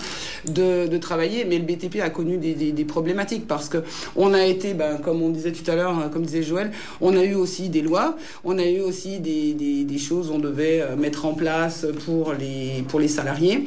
de, 0.47 0.87
de 0.87 0.99
travailler, 0.99 1.45
mais 1.47 1.57
le 1.59 1.65
BTP 1.65 2.01
a 2.03 2.11
connu 2.11 2.37
des, 2.37 2.53
des, 2.55 2.73
des 2.73 2.85
problématiques 2.85 3.47
parce 3.47 3.69
que 3.71 3.79
on 4.17 4.35
a 4.35 4.45
été, 4.45 4.75
ben, 4.75 4.99
comme 4.99 5.23
on 5.23 5.31
disait 5.31 5.53
tout 5.53 5.69
à 5.71 5.75
l'heure, 5.75 5.99
euh, 5.99 6.09
comme 6.09 6.25
disait 6.27 6.43
Joël, 6.43 6.71
on 7.01 7.17
a 7.17 7.25
eu 7.25 7.35
aussi 7.35 7.69
des 7.71 7.81
lois, 7.81 8.17
on 8.45 8.59
a 8.59 8.67
eu 8.67 8.81
aussi 8.81 9.21
des, 9.21 9.87
choses 9.99 10.29
qu'on 10.29 10.39
devait 10.39 10.85
mettre 10.97 11.25
en 11.27 11.35
place 11.35 11.85
pour 12.07 12.33
les, 12.33 12.85
pour 12.89 13.01
les 13.01 13.09
salariés, 13.09 13.65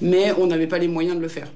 mais 0.00 0.32
on 0.38 0.46
n'avait 0.46 0.68
pas 0.68 0.78
les 0.78 0.86
moyens 0.88 1.16
de 1.16 1.20
le 1.22 1.28
faire. 1.28 1.48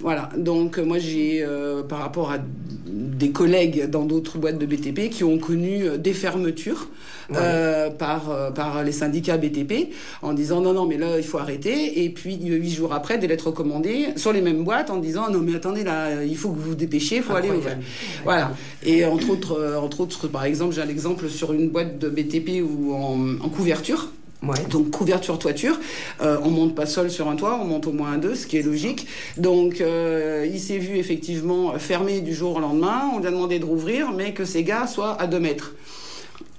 Voilà, 0.00 0.30
donc 0.36 0.78
euh, 0.78 0.84
moi 0.84 0.98
j'ai, 0.98 1.42
euh, 1.42 1.82
par 1.82 1.98
rapport 1.98 2.30
à 2.30 2.38
des 2.86 3.30
collègues 3.32 3.88
dans 3.90 4.04
d'autres 4.04 4.38
boîtes 4.38 4.58
de 4.58 4.64
BTP 4.64 5.10
qui 5.10 5.24
ont 5.24 5.38
connu 5.38 5.84
euh, 5.84 5.96
des 5.98 6.14
fermetures 6.14 6.88
euh, 7.36 7.90
par, 7.90 8.30
euh, 8.30 8.50
par 8.50 8.82
les 8.82 8.92
syndicats 8.92 9.36
BTP 9.36 9.92
en 10.22 10.32
disant 10.32 10.60
non, 10.62 10.72
non, 10.72 10.86
mais 10.86 10.96
là 10.96 11.18
il 11.18 11.22
faut 11.22 11.38
arrêter. 11.38 12.02
Et 12.02 12.10
puis 12.10 12.36
huit 12.36 12.70
jours 12.70 12.92
après, 12.92 13.18
des 13.18 13.28
lettres 13.28 13.48
recommandées 13.48 14.08
sur 14.16 14.32
les 14.32 14.40
mêmes 14.40 14.64
boîtes 14.64 14.90
en 14.90 14.96
disant 14.96 15.30
non, 15.30 15.40
mais 15.40 15.54
attendez, 15.54 15.84
là 15.84 16.24
il 16.24 16.36
faut 16.36 16.50
que 16.50 16.58
vous 16.58 16.70
vous 16.70 16.74
dépêchiez, 16.74 17.18
il 17.18 17.22
faut 17.22 17.34
aller 17.34 17.48
ouvrir. 17.48 17.76
Incroyable. 17.76 17.84
Voilà. 18.24 18.52
Et 18.84 19.04
entre 19.04 19.30
autres, 19.30 19.52
euh, 19.60 19.78
entre 19.78 20.00
autres, 20.00 20.28
par 20.28 20.44
exemple, 20.44 20.74
j'ai 20.74 20.80
un 20.82 20.88
exemple 20.88 21.28
sur 21.28 21.52
une 21.52 21.68
boîte 21.68 21.98
de 21.98 22.08
BTP 22.08 22.62
ou 22.62 22.94
en, 22.94 23.44
en 23.44 23.48
couverture. 23.48 24.08
Ouais. 24.42 24.56
Donc 24.70 24.90
couverture 24.90 25.38
toiture, 25.38 25.78
euh, 26.22 26.38
on 26.42 26.50
monte 26.50 26.74
pas 26.74 26.86
seul 26.86 27.10
sur 27.10 27.28
un 27.28 27.36
toit, 27.36 27.58
on 27.60 27.66
monte 27.66 27.86
au 27.86 27.92
moins 27.92 28.12
à 28.12 28.16
deux, 28.16 28.34
ce 28.34 28.46
qui 28.46 28.56
est 28.56 28.62
logique. 28.62 29.06
Donc 29.36 29.82
euh, 29.82 30.48
il 30.50 30.58
s'est 30.58 30.78
vu 30.78 30.96
effectivement 30.96 31.78
fermé 31.78 32.22
du 32.22 32.34
jour 32.34 32.56
au 32.56 32.60
lendemain, 32.60 33.10
on 33.14 33.18
lui 33.18 33.26
a 33.26 33.30
demandé 33.30 33.58
de 33.58 33.66
rouvrir, 33.66 34.12
mais 34.12 34.32
que 34.32 34.46
ces 34.46 34.64
gars 34.64 34.86
soient 34.86 35.20
à 35.20 35.26
deux 35.26 35.40
mètres. 35.40 35.74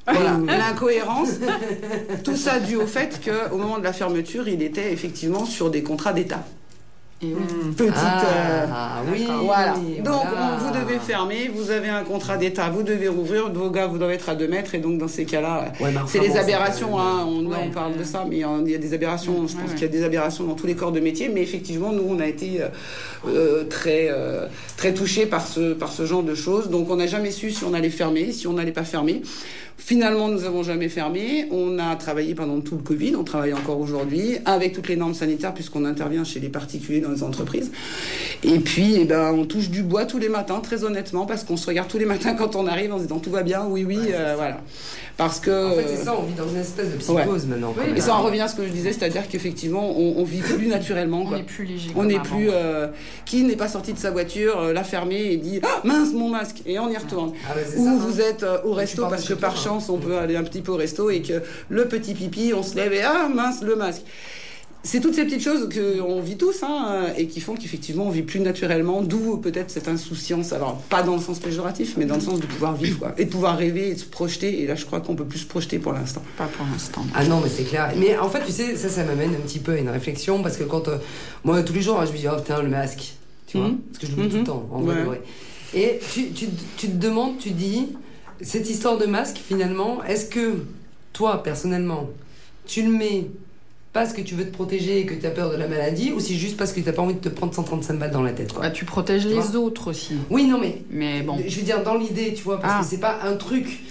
Voilà, 0.05 0.37
l'incohérence, 0.45 1.29
tout 2.23 2.35
ça 2.35 2.59
dû 2.59 2.75
au 2.75 2.87
fait 2.87 3.19
qu'au 3.23 3.57
moment 3.57 3.79
de 3.79 3.83
la 3.83 3.93
fermeture, 3.93 4.47
il 4.47 4.61
était 4.61 4.93
effectivement 4.93 5.45
sur 5.45 5.71
des 5.71 5.81
contrats 5.81 6.13
d'État. 6.13 6.45
Petite. 7.21 7.93
euh, 7.93 8.65
ah 8.73 9.03
oui 9.11 9.27
voilà. 9.43 9.75
oui, 9.77 9.97
Donc, 9.97 10.21
voilà. 10.23 10.55
on- 10.55 10.57
vous 10.57 10.73
devez 10.79 10.97
fermer, 10.99 11.51
vous 11.53 11.69
avez 11.69 11.89
un 11.89 12.03
contrat 12.03 12.35
d'État, 12.37 12.69
vous 12.69 12.81
devez 12.81 13.07
rouvrir, 13.07 13.51
vos 13.53 13.69
gars, 13.69 13.85
vous 13.85 13.99
devez 13.99 14.15
être 14.15 14.29
à 14.29 14.35
2 14.35 14.47
mètres, 14.47 14.73
et 14.73 14.79
donc 14.79 14.97
dans 14.97 15.07
ces 15.07 15.25
cas-là, 15.25 15.71
Ouais, 15.79 15.93
c'est 16.07 16.19
les 16.19 16.35
aberrations, 16.35 16.99
hein, 16.99 17.23
on, 17.27 17.45
Ouais. 17.45 17.57
on 17.67 17.69
parle 17.69 17.95
de 17.97 18.03
ça, 18.03 18.25
mais 18.27 18.37
il 18.37 18.69
y 18.71 18.75
a 18.75 18.77
des 18.79 18.93
aberrations, 18.95 19.47
je 19.47 19.53
pense 19.55 19.69
ouais. 19.69 19.73
qu'il 19.75 19.81
y 19.83 19.85
a 19.85 19.87
des 19.89 20.03
aberrations 20.03 20.45
dans 20.45 20.55
tous 20.55 20.65
les 20.67 20.75
corps 20.75 20.91
de 20.91 20.99
métier, 20.99 21.29
mais 21.29 21.41
effectivement, 21.43 21.91
nous, 21.91 22.05
on 22.09 22.19
a 22.19 22.25
été 22.25 22.61
euh, 22.61 22.67
euh, 23.27 23.63
très, 23.65 24.07
euh, 24.09 24.47
très 24.77 24.93
touchés 24.93 25.27
par 25.27 25.45
ce, 25.45 25.73
par 25.73 25.91
ce 25.91 26.05
genre 26.05 26.23
de 26.23 26.33
choses, 26.33 26.69
donc 26.69 26.89
on 26.89 26.95
n'a 26.95 27.07
jamais 27.07 27.31
su 27.31 27.51
si 27.51 27.63
on 27.63 27.73
allait 27.75 27.89
fermer, 27.91 28.31
si 28.31 28.47
on 28.47 28.53
n'allait 28.53 28.71
pas 28.71 28.83
fermer. 28.83 29.21
Finalement, 29.77 30.27
nous 30.27 30.41
n'avons 30.41 30.61
jamais 30.61 30.89
fermé. 30.89 31.47
On 31.49 31.79
a 31.79 31.95
travaillé 31.95 32.35
pendant 32.35 32.59
tout 32.59 32.75
le 32.75 32.83
Covid, 32.83 33.15
on 33.15 33.23
travaille 33.23 33.51
encore 33.53 33.79
aujourd'hui 33.79 34.37
avec 34.45 34.73
toutes 34.73 34.87
les 34.87 34.95
normes 34.95 35.15
sanitaires 35.15 35.55
puisqu'on 35.55 35.85
intervient 35.85 36.23
chez 36.23 36.39
les 36.39 36.49
particuliers 36.49 37.01
dans 37.01 37.10
nos 37.11 37.23
entreprises. 37.23 37.71
Et 38.43 38.59
puis, 38.59 38.95
eh 38.95 39.05
ben, 39.05 39.31
on 39.33 39.45
touche 39.45 39.69
du 39.69 39.83
bois 39.83 40.05
tous 40.05 40.17
les 40.17 40.29
matins, 40.29 40.59
très 40.59 40.83
honnêtement, 40.83 41.25
parce 41.25 41.43
qu'on 41.43 41.57
se 41.57 41.67
regarde 41.67 41.87
tous 41.87 41.99
les 41.99 42.05
matins 42.05 42.33
quand 42.33 42.55
on 42.55 42.65
arrive 42.67 42.93
en 42.93 42.97
se 42.97 43.03
disant 43.03 43.19
tout 43.19 43.31
va 43.31 43.43
bien, 43.43 43.65
oui, 43.67 43.85
oui, 43.85 43.99
euh, 44.13 44.33
voilà. 44.35 44.57
Parce 45.17 45.39
que. 45.39 45.71
En 45.71 45.75
fait, 45.75 45.85
c'est 45.87 46.03
ça, 46.03 46.15
on 46.17 46.23
vit 46.23 46.33
dans 46.33 46.47
une 46.47 46.57
espèce 46.57 46.91
de 46.91 46.97
psychose 46.97 47.45
maintenant. 47.45 47.75
Oui, 47.77 47.93
et 47.95 48.01
ça 48.01 48.15
en 48.15 48.23
revient 48.23 48.41
à 48.41 48.47
ce 48.47 48.55
que 48.55 48.65
je 48.65 48.71
disais, 48.71 48.93
c'est-à-dire 48.93 49.27
qu'effectivement, 49.27 49.91
on, 49.95 50.15
on, 50.17 50.23
vit 50.23 50.41
plus 50.41 50.67
naturellement. 50.67 51.25
Quoi. 51.25 51.37
On 51.37 51.39
est 51.39 51.43
plus 51.43 51.65
léger. 51.65 51.91
On 51.95 52.03
n'est 52.05 52.19
plus. 52.19 52.49
Euh, 52.49 52.87
qui 53.25 53.43
n'est 53.43 53.55
pas 53.55 53.67
sorti 53.67 53.93
de 53.93 53.99
sa 53.99 54.11
voiture, 54.11 54.59
euh, 54.59 54.73
l'a 54.73 54.83
fermé 54.83 55.31
et 55.31 55.37
dit 55.37 55.59
ah, 55.63 55.81
mince, 55.83 56.13
mon 56.13 56.29
masque 56.29 56.61
Et 56.65 56.79
on 56.79 56.89
y 56.89 56.97
retourne. 56.97 57.33
Ah, 57.47 57.53
bah, 57.55 57.61
Ou 57.77 57.85
ça, 57.85 57.95
vous 57.97 58.19
hein. 58.19 58.25
êtes 58.29 58.43
euh, 58.43 58.57
au 58.63 58.73
resto 58.73 59.07
parce 59.07 59.27
que 59.27 59.33
par 59.33 59.55
chance, 59.57 59.89
on 59.89 59.97
peut 59.97 60.17
aller 60.17 60.35
un 60.35 60.43
petit 60.43 60.61
peu 60.61 60.71
au 60.71 60.77
resto 60.77 61.09
et 61.09 61.21
que 61.21 61.41
le 61.69 61.85
petit 61.85 62.13
pipi, 62.13 62.53
on 62.55 62.63
se 62.63 62.75
lève 62.75 62.93
et 62.93 63.03
ah, 63.03 63.29
mince, 63.33 63.61
le 63.61 63.75
masque 63.75 64.03
c'est 64.83 64.99
toutes 64.99 65.13
ces 65.13 65.25
petites 65.25 65.43
choses 65.43 65.69
qu'on 65.69 66.21
vit 66.21 66.37
tous 66.37 66.63
hein, 66.63 67.07
et 67.15 67.27
qui 67.27 67.39
font 67.39 67.55
qu'effectivement 67.55 68.07
on 68.07 68.09
vit 68.09 68.23
plus 68.23 68.39
naturellement, 68.39 69.01
d'où 69.01 69.37
peut-être 69.37 69.69
cette 69.69 69.87
insouciance. 69.87 70.53
Alors 70.53 70.77
pas 70.89 71.03
dans 71.03 71.15
le 71.15 71.21
sens 71.21 71.39
péjoratif, 71.39 71.97
mais 71.97 72.05
dans 72.05 72.15
le 72.15 72.21
sens 72.21 72.39
de 72.39 72.47
pouvoir 72.47 72.75
vivre 72.75 72.97
quoi, 72.97 73.13
et 73.17 73.25
de 73.25 73.29
pouvoir 73.29 73.57
rêver 73.57 73.89
et 73.89 73.93
de 73.93 73.99
se 73.99 74.05
projeter. 74.05 74.61
Et 74.61 74.67
là, 74.67 74.75
je 74.75 74.85
crois 74.85 74.99
qu'on 74.99 75.15
peut 75.15 75.25
plus 75.25 75.39
se 75.39 75.45
projeter 75.45 75.77
pour 75.77 75.93
l'instant. 75.93 76.23
Pas 76.35 76.47
pour 76.47 76.65
l'instant. 76.65 77.05
Ah 77.13 77.23
non, 77.25 77.41
mais 77.41 77.49
c'est 77.49 77.63
clair. 77.63 77.93
Mais 77.95 78.17
en 78.17 78.29
fait, 78.29 78.43
tu 78.43 78.51
sais, 78.51 78.75
ça, 78.75 78.89
ça 78.89 79.03
m'amène 79.03 79.35
un 79.35 79.41
petit 79.45 79.59
peu 79.59 79.73
à 79.73 79.77
une 79.77 79.89
réflexion 79.89 80.41
parce 80.41 80.57
que 80.57 80.63
quand 80.63 80.87
euh, 80.87 80.97
moi 81.43 81.61
tous 81.61 81.73
les 81.73 81.81
jours, 81.81 81.99
hein, 81.99 82.05
je 82.07 82.11
me 82.11 82.17
dis 82.17 82.27
oh 82.27 82.37
putain 82.37 82.63
le 82.63 82.69
masque, 82.69 83.13
tu 83.45 83.57
vois, 83.57 83.67
mhm. 83.67 83.77
parce 83.77 83.99
que 83.99 84.07
je 84.07 84.15
le 84.15 84.23
dis 84.23 84.29
tout 84.29 84.37
le 84.37 84.43
temps. 84.43 84.67
En 84.71 84.81
vrai, 84.81 85.21
Et 85.75 85.99
tu, 86.11 86.31
tu, 86.31 86.47
tu 86.77 86.87
te 86.87 86.97
demandes, 86.97 87.37
tu 87.37 87.51
dis 87.51 87.89
cette 88.41 88.67
histoire 88.67 88.97
de 88.97 89.05
masque 89.05 89.37
finalement, 89.37 90.03
est-ce 90.03 90.25
que 90.25 90.63
toi 91.13 91.43
personnellement, 91.43 92.09
tu 92.65 92.81
le 92.81 92.89
mets 92.89 93.27
parce 93.93 94.13
que 94.13 94.21
tu 94.21 94.35
veux 94.35 94.45
te 94.45 94.53
protéger 94.53 94.99
et 94.99 95.05
que 95.05 95.13
tu 95.13 95.25
as 95.25 95.31
peur 95.31 95.51
de 95.51 95.57
la 95.57 95.67
maladie, 95.67 96.11
ou 96.11 96.19
c'est 96.19 96.35
juste 96.35 96.57
parce 96.57 96.71
que 96.71 96.79
tu 96.79 96.85
n'as 96.85 96.93
pas 96.93 97.01
envie 97.01 97.15
de 97.15 97.19
te 97.19 97.29
prendre 97.29 97.53
135 97.53 97.99
balles 97.99 98.11
dans 98.11 98.23
la 98.23 98.31
tête 98.31 98.53
quoi. 98.53 98.63
Bah, 98.63 98.71
tu 98.71 98.85
protèges 98.85 99.25
les 99.25 99.55
autres 99.55 99.89
aussi. 99.89 100.15
Oui, 100.29 100.45
non, 100.45 100.59
mais. 100.59 100.81
Mais 100.89 101.21
bon. 101.21 101.37
Je 101.45 101.55
veux 101.57 101.63
dire, 101.63 101.83
dans 101.83 101.95
l'idée, 101.95 102.33
tu 102.33 102.43
vois, 102.43 102.59
parce 102.59 102.73
que 102.73 102.79
ah. 102.81 102.87
c'est 102.89 102.99
pas 102.99 103.19
un 103.23 103.35
truc. 103.35 103.81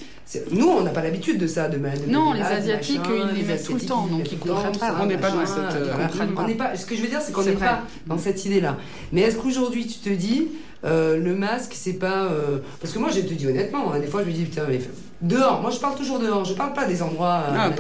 Nous, 0.53 0.67
on 0.67 0.83
n'a 0.83 0.91
pas 0.91 1.03
l'habitude 1.03 1.39
de 1.39 1.47
ça, 1.49 1.69
de, 1.69 1.77
de 1.77 2.11
Non, 2.11 2.33
les 2.33 2.43
Asiatiques, 2.43 3.01
ils 3.09 3.37
les 3.37 3.43
mettent 3.43 3.65
tout 3.65 3.75
le 3.75 3.81
temps, 3.81 4.07
donc 4.07 4.31
ils 4.31 4.39
comprennent 4.39 4.79
pas. 4.79 4.97
On 5.03 5.07
n'est 5.07 5.19
pas 5.19 5.31
dans 5.31 5.45
cette. 5.45 5.59
Euh, 5.59 5.95
on 6.37 6.47
n'est 6.47 6.55
pas. 6.55 6.77
Ce 6.77 6.87
que 6.87 6.95
je 6.95 7.03
veux 7.03 7.09
dire, 7.09 7.21
c'est 7.21 7.33
qu'on 7.33 7.45
n'est 7.45 7.53
pas 7.53 7.83
dans 8.07 8.19
cette 8.19 8.45
idée-là. 8.45 8.79
Mais 9.13 9.23
est-ce 9.23 9.37
qu'aujourd'hui, 9.37 9.87
tu 9.87 9.99
te 9.99 10.09
dis, 10.09 10.49
euh, 10.85 11.19
le 11.19 11.35
masque, 11.35 11.73
c'est 11.75 11.95
pas. 11.95 12.27
Euh, 12.27 12.59
parce 12.81 12.93
que 12.93 12.99
moi, 12.99 13.11
je 13.11 13.21
te 13.21 13.35
dis 13.35 13.47
honnêtement, 13.47 13.93
hein, 13.93 13.99
des 13.99 14.07
fois, 14.07 14.23
je 14.23 14.29
me 14.29 14.33
dis, 14.33 14.45
putain, 14.45 14.65
mais 14.69 14.81
dehors. 15.23 15.61
Moi, 15.61 15.71
je 15.71 15.79
parle 15.79 15.97
toujours 15.97 16.19
dehors. 16.19 16.45
Je 16.45 16.55
parle 16.55 16.73
pas 16.73 16.87
des 16.87 17.03
endroits 17.03 17.43
euh, 17.49 17.57
ah, 17.59 17.71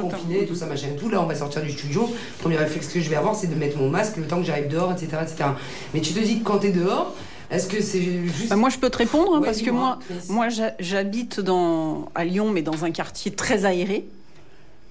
confinés, 0.00 0.46
tout 0.46 0.54
ça, 0.54 0.66
machin, 0.66 0.88
tout. 0.98 1.08
Là, 1.08 1.20
on 1.22 1.26
va 1.26 1.34
sortir 1.34 1.62
du 1.62 1.70
studio. 1.70 2.08
Le 2.08 2.42
premier 2.42 2.56
réflexe 2.56 2.88
que 2.88 3.00
je 3.00 3.08
vais 3.08 3.16
avoir, 3.16 3.34
c'est 3.34 3.46
de 3.46 3.54
mettre 3.54 3.78
mon 3.78 3.88
masque 3.88 4.16
le 4.16 4.24
temps 4.24 4.38
que 4.38 4.44
j'arrive 4.44 4.68
dehors, 4.68 4.92
etc., 4.92 5.08
etc. 5.22 5.50
Mais 5.94 6.00
tu 6.00 6.12
te 6.12 6.20
dis 6.20 6.40
que 6.40 6.44
quand 6.44 6.58
t'es 6.58 6.70
dehors, 6.70 7.14
est-ce 7.50 7.68
que 7.68 7.82
c'est 7.82 8.26
juste. 8.26 8.48
Bah, 8.48 8.56
moi, 8.56 8.70
je 8.70 8.78
peux 8.78 8.90
te 8.90 8.98
répondre, 8.98 9.34
hein, 9.34 9.42
parce 9.44 9.62
que 9.62 9.70
moi, 9.70 9.98
moi 10.28 10.48
j'habite 10.78 11.40
dans, 11.40 12.08
à 12.14 12.24
Lyon, 12.24 12.50
mais 12.50 12.62
dans 12.62 12.84
un 12.84 12.90
quartier 12.90 13.32
très 13.32 13.64
aéré. 13.64 14.06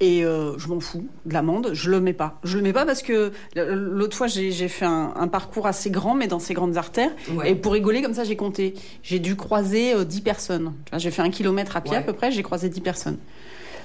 Et 0.01 0.23
euh, 0.23 0.57
je 0.57 0.69
m'en 0.69 0.79
fous 0.79 1.05
de 1.25 1.33
l'amende, 1.33 1.71
je 1.73 1.89
le 1.89 1.99
mets 1.99 2.13
pas. 2.13 2.39
Je 2.43 2.57
le 2.57 2.63
mets 2.63 2.71
pas 2.71 2.85
parce 2.85 3.01
que 3.01 3.31
l'autre 3.55 4.15
fois 4.15 4.27
j'ai 4.27 4.67
fait 4.67 4.85
un, 4.85 5.27
parcours 5.27 5.67
assez 5.67 5.89
grand, 5.91 6.15
mais 6.15 6.27
dans 6.27 6.39
ces 6.39 6.53
grandes 6.53 6.77
artères. 6.77 7.11
Et 7.45 7.55
pour 7.55 7.73
rigoler 7.73 8.01
comme 8.01 8.13
ça, 8.13 8.23
j'ai 8.23 8.35
compté. 8.35 8.75
J'ai 9.03 9.19
dû 9.19 9.35
croiser 9.35 9.93
euh, 9.93 10.05
10 10.05 10.21
personnes. 10.21 10.73
J'ai 10.97 11.11
fait 11.11 11.21
un 11.21 11.29
kilomètre 11.29 11.75
à 11.75 11.81
pied 11.81 11.95
à 11.95 12.01
peu 12.01 12.13
près, 12.13 12.31
j'ai 12.31 12.43
croisé 12.43 12.69
10 12.69 12.81
personnes. 12.81 13.17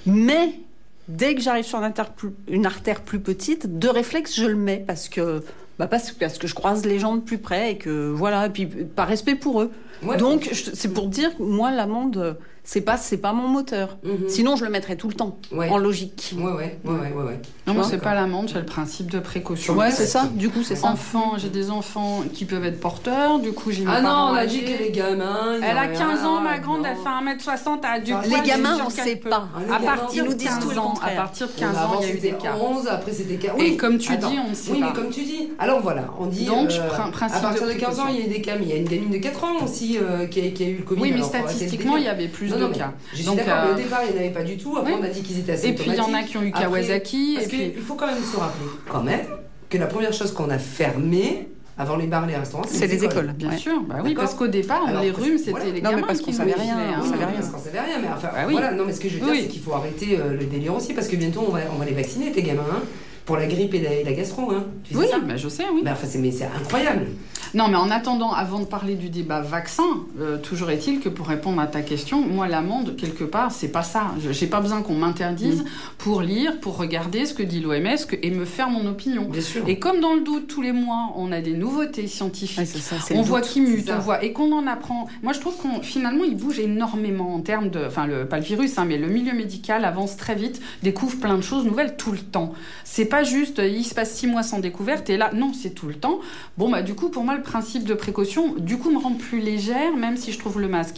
Mais 0.06 0.60
dès 1.08 1.34
que 1.34 1.40
j'arrive 1.40 1.64
sur 1.64 1.78
une 1.78 1.84
artère, 1.84 2.12
plus, 2.12 2.30
une 2.48 2.66
artère 2.66 3.00
plus 3.00 3.20
petite, 3.20 3.78
de 3.78 3.88
réflexe, 3.88 4.36
je 4.36 4.46
le 4.46 4.56
mets 4.56 4.84
parce 4.86 5.08
que 5.08 5.42
bah 5.78 5.88
parce, 5.88 6.12
parce 6.12 6.38
que 6.38 6.46
je 6.46 6.54
croise 6.54 6.86
les 6.86 7.00
gens 7.00 7.16
de 7.16 7.20
plus 7.20 7.38
près 7.38 7.72
et 7.72 7.78
que 7.78 8.10
voilà, 8.10 8.46
et 8.46 8.50
puis 8.50 8.66
par 8.66 9.08
respect 9.08 9.34
pour 9.34 9.62
eux. 9.62 9.72
Donc 10.18 10.50
c'est 10.52 10.92
pour 10.92 11.08
dire 11.08 11.36
que 11.36 11.42
moi 11.42 11.72
l'amende 11.72 12.36
c'est 12.66 12.80
pas 12.80 12.96
c'est 12.96 13.18
pas 13.18 13.34
mon 13.34 13.46
moteur. 13.46 13.98
Mhm. 14.02 14.28
Sinon, 14.28 14.56
je 14.56 14.64
le 14.64 14.70
mettrais 14.70 14.96
tout 14.96 15.08
le 15.08 15.14
temps 15.14 15.38
en 15.52 15.76
logique. 15.76 16.34
Ouais 16.36 16.44
ouais 16.44 16.78
ouais 16.84 16.92
ouais. 16.92 17.22
ouais, 17.22 17.40
Non, 17.66 17.82
c'est 17.82 17.98
pas 17.98 18.14
l'amende, 18.14 18.48
c'est 18.50 18.58
le 18.58 18.64
principe 18.64 19.10
de 19.10 19.18
précaution. 19.18 19.74
Ouais, 19.74 19.90
c'est 19.90 20.06
ça. 20.06 20.30
Du 20.34 20.48
coup, 20.48 20.62
c'est 20.62 20.74
ça. 20.76 20.88
Enfants, 20.88 21.34
j'ai 21.36 21.50
des 21.50 21.70
enfants 21.70 22.22
qui 22.32 22.46
peuvent 22.46 22.64
être 22.64 22.80
porteurs. 22.80 23.38
Du 23.38 23.52
coup, 23.52 23.70
j'ai 23.70 23.84
Ah 23.86 24.00
non, 24.00 24.30
on 24.30 24.34
a 24.34 24.46
dit 24.46 24.64
que 24.64 24.82
les 24.82 24.90
gamins. 24.90 25.58
Elle 25.62 25.76
a 25.76 25.88
15 25.88 26.24
ans, 26.24 26.40
ma 26.40 26.58
grande, 26.58 26.86
elle 26.86 26.96
fait 26.96 27.08
1m60, 27.08 27.80
elle 27.82 27.90
a 27.90 28.00
du 28.00 28.30
Les 28.30 28.40
gamins, 28.48 28.78
on 28.84 28.90
sait 28.90 29.16
pas. 29.16 29.48
À 29.70 29.78
partir 29.80 30.24
de 30.26 30.32
15 30.32 30.78
ans, 30.78 30.94
à 31.02 31.10
partir 31.10 31.48
de 31.48 31.52
15 31.52 31.76
ans, 31.76 32.00
il 32.00 32.08
y 32.08 32.10
a 32.10 32.14
eu 32.14 32.18
des 32.18 32.32
cas. 32.32 32.56
11, 32.58 32.88
après 32.88 33.12
c'était 33.12 33.36
cas. 33.36 33.52
Et 33.58 33.76
comme 33.76 33.98
tu 33.98 34.16
dis, 34.16 34.38
on 34.50 34.54
sait 34.54 34.70
pas. 34.70 34.76
Oui, 34.76 34.82
mais 34.86 34.92
comme 34.94 35.10
tu 35.10 35.22
dis. 35.22 35.50
Alors 35.58 35.80
voilà, 35.80 36.06
on 36.18 36.26
dit. 36.26 36.46
Donc, 36.46 36.70
euh, 36.70 36.88
à 37.20 37.40
partir 37.40 37.66
de 37.66 37.72
15 37.72 38.00
ans, 38.00 38.06
il 38.08 38.20
y 38.20 38.22
a 38.22 38.26
eu 38.26 38.28
des 38.28 38.40
cas, 38.40 38.56
mais 38.58 38.64
il 38.64 38.70
y 38.70 38.72
a 38.72 38.76
une 38.76 38.88
gamine 38.88 39.10
de 39.10 39.18
4 39.18 39.44
ans 39.44 39.62
aussi 39.62 39.98
euh, 39.98 40.26
qui 40.26 40.40
a 40.40 40.66
eu 40.66 40.78
le 40.78 40.84
Covid. 40.84 41.02
Oui, 41.02 41.12
mais 41.14 41.22
statistiquement, 41.22 41.96
il 41.96 42.04
y 42.04 42.08
avait 42.08 42.28
plus 42.28 42.53
de 42.54 42.66
cas. 42.74 42.92
Donc, 43.24 43.38
euh, 43.38 43.72
au 43.72 43.76
départ, 43.76 44.00
il 44.04 44.12
n'y 44.12 44.18
en 44.18 44.20
avait 44.20 44.32
pas 44.32 44.42
du 44.42 44.56
tout. 44.56 44.76
Après, 44.76 44.92
on 44.92 45.02
a 45.02 45.08
dit 45.08 45.22
qu'ils 45.22 45.38
étaient 45.38 45.52
assez 45.52 45.68
Et 45.68 45.74
puis, 45.74 45.90
il 45.90 45.94
y 45.94 46.00
en 46.00 46.14
a 46.14 46.22
qui 46.22 46.36
ont 46.36 46.42
eu 46.42 46.52
Kawasaki. 46.52 47.34
Parce 47.36 47.48
qu'il 47.48 47.82
faut 47.82 47.94
quand 47.94 48.06
même 48.06 48.22
se 48.22 48.36
rappeler, 48.36 48.66
quand 48.88 49.02
même, 49.02 49.26
que 49.68 49.78
la 49.78 49.86
première 49.86 50.12
chose 50.12 50.32
qu'on 50.32 50.50
a 50.50 50.58
fermée, 50.58 51.48
avant 51.76 51.96
les 51.96 52.06
bars, 52.06 52.26
les 52.26 52.36
restaurants, 52.36 52.64
c'est 52.68 52.86
les 52.86 53.04
écoles. 53.04 53.32
Bien 53.36 53.56
sûr, 53.56 53.80
bah 53.82 53.96
oui, 54.04 54.14
parce 54.14 54.34
qu'au 54.34 54.46
départ, 54.46 54.82
les 55.00 55.10
rhumes, 55.10 55.38
c'était 55.38 55.72
les 55.72 55.80
gamins. 55.80 55.96
Non, 55.96 56.02
mais 56.02 56.06
parce 56.06 56.20
qu'on 56.20 56.32
savait 56.32 56.54
rien. 56.54 56.76
On 57.00 57.04
savait 57.04 57.24
rien. 57.24 57.34
Parce 57.34 57.48
qu'on 57.48 57.58
savait 57.58 57.80
rien, 57.80 57.98
mais 58.00 58.08
enfin, 58.14 58.28
bah 58.32 58.46
voilà. 58.48 58.72
Non, 58.72 58.84
mais 58.86 58.92
ce 58.92 59.00
que 59.00 59.08
je 59.08 59.18
veux 59.18 59.32
dire, 59.32 59.42
c'est 59.42 59.48
qu'il 59.48 59.62
faut 59.62 59.72
arrêter 59.72 60.18
euh, 60.18 60.36
le 60.38 60.44
délire 60.44 60.74
aussi, 60.74 60.94
parce 60.94 61.08
que 61.08 61.16
bientôt, 61.16 61.44
on 61.48 61.52
va, 61.52 61.60
on 61.74 61.78
va 61.78 61.84
les 61.84 61.94
vacciner, 61.94 62.30
tes 62.32 62.42
gamins, 62.42 62.62
hein, 62.70 62.82
pour 63.24 63.36
la 63.36 63.46
grippe 63.46 63.74
et 63.74 64.04
la, 64.04 64.12
gastro, 64.12 64.50
hein. 64.50 64.64
Tu 64.84 64.96
oui, 64.96 65.06
bah, 65.26 65.36
je 65.36 65.48
sais, 65.48 65.64
oui. 65.72 65.80
Mais 65.82 65.90
enfin, 65.90 66.06
c'est 66.06 66.44
incroyable. 66.44 67.06
Non, 67.54 67.68
mais 67.68 67.76
en 67.76 67.90
attendant, 67.90 68.32
avant 68.32 68.58
de 68.58 68.64
parler 68.64 68.96
du 68.96 69.10
débat 69.10 69.40
vaccin, 69.40 69.84
euh, 70.20 70.38
toujours 70.38 70.70
est-il 70.70 70.98
que 70.98 71.08
pour 71.08 71.28
répondre 71.28 71.60
à 71.60 71.68
ta 71.68 71.82
question, 71.82 72.20
moi, 72.20 72.48
l'amende, 72.48 72.96
quelque 72.96 73.22
part, 73.22 73.52
c'est 73.52 73.68
pas 73.68 73.84
ça. 73.84 74.12
J'ai 74.30 74.48
pas 74.48 74.60
besoin 74.60 74.82
qu'on 74.82 74.96
m'interdise 74.96 75.62
mm. 75.62 75.66
pour 75.98 76.20
lire, 76.20 76.58
pour 76.60 76.76
regarder 76.76 77.26
ce 77.26 77.32
que 77.32 77.44
dit 77.44 77.60
l'OMS 77.60 77.96
et 78.22 78.30
me 78.30 78.44
faire 78.44 78.68
mon 78.68 78.86
opinion. 78.86 79.26
Bien 79.26 79.40
sûr. 79.40 79.62
Et 79.68 79.78
comme 79.78 80.00
dans 80.00 80.14
le 80.14 80.22
doute, 80.22 80.48
tous 80.48 80.62
les 80.62 80.72
mois, 80.72 81.12
on 81.16 81.30
a 81.30 81.40
des 81.40 81.52
nouveautés 81.52 82.08
scientifiques, 82.08 82.68
on 83.14 83.22
voit 83.22 83.40
qui 83.40 83.60
mute, 83.60 83.88
on 83.88 84.00
voit, 84.00 84.24
et 84.24 84.32
qu'on 84.32 84.52
en 84.52 84.66
apprend. 84.66 85.06
Moi, 85.22 85.32
je 85.32 85.38
trouve 85.38 85.56
qu'on 85.56 85.80
finalement, 85.80 86.24
il 86.24 86.36
bouge 86.36 86.58
énormément 86.58 87.34
en 87.34 87.40
termes 87.40 87.70
de. 87.70 87.84
Enfin, 87.86 88.06
le, 88.06 88.26
pas 88.26 88.38
le 88.38 88.44
virus, 88.44 88.78
hein, 88.78 88.84
mais 88.84 88.98
le 88.98 89.06
milieu 89.06 89.32
médical 89.32 89.84
avance 89.84 90.16
très 90.16 90.34
vite, 90.34 90.60
découvre 90.82 91.18
plein 91.20 91.36
de 91.36 91.42
choses 91.42 91.64
nouvelles 91.64 91.96
tout 91.96 92.10
le 92.10 92.18
temps. 92.18 92.52
C'est 92.82 93.04
pas 93.14 93.22
juste, 93.22 93.62
il 93.64 93.84
se 93.84 93.94
passe 93.94 94.10
six 94.10 94.26
mois 94.26 94.42
sans 94.42 94.58
découverte, 94.58 95.08
et 95.08 95.16
là, 95.16 95.30
non, 95.32 95.52
c'est 95.52 95.70
tout 95.70 95.86
le 95.86 95.94
temps. 95.94 96.18
Bon, 96.58 96.68
bah, 96.68 96.82
du 96.82 96.94
coup, 96.94 97.10
pour 97.10 97.22
moi, 97.22 97.36
le 97.36 97.42
principe 97.42 97.84
de 97.84 97.94
précaution, 97.94 98.56
du 98.58 98.76
coup, 98.76 98.90
me 98.90 98.98
rend 98.98 99.12
plus 99.12 99.38
légère, 99.38 99.96
même 99.96 100.16
si 100.16 100.32
je 100.32 100.38
trouve 100.40 100.60
le 100.60 100.66
masque 100.66 100.96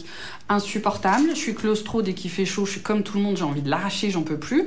insupportable. 0.49 1.29
Je 1.29 1.35
suis 1.35 1.53
claustro 1.53 2.01
dès 2.01 2.13
qu'il 2.13 2.31
fait 2.31 2.45
chaud, 2.45 2.65
je 2.65 2.71
suis 2.71 2.81
comme 2.81 3.03
tout 3.03 3.17
le 3.17 3.23
monde, 3.23 3.37
j'ai 3.37 3.43
envie 3.43 3.61
de 3.61 3.69
l'arracher, 3.69 4.09
j'en 4.09 4.23
peux 4.23 4.39
plus. 4.39 4.65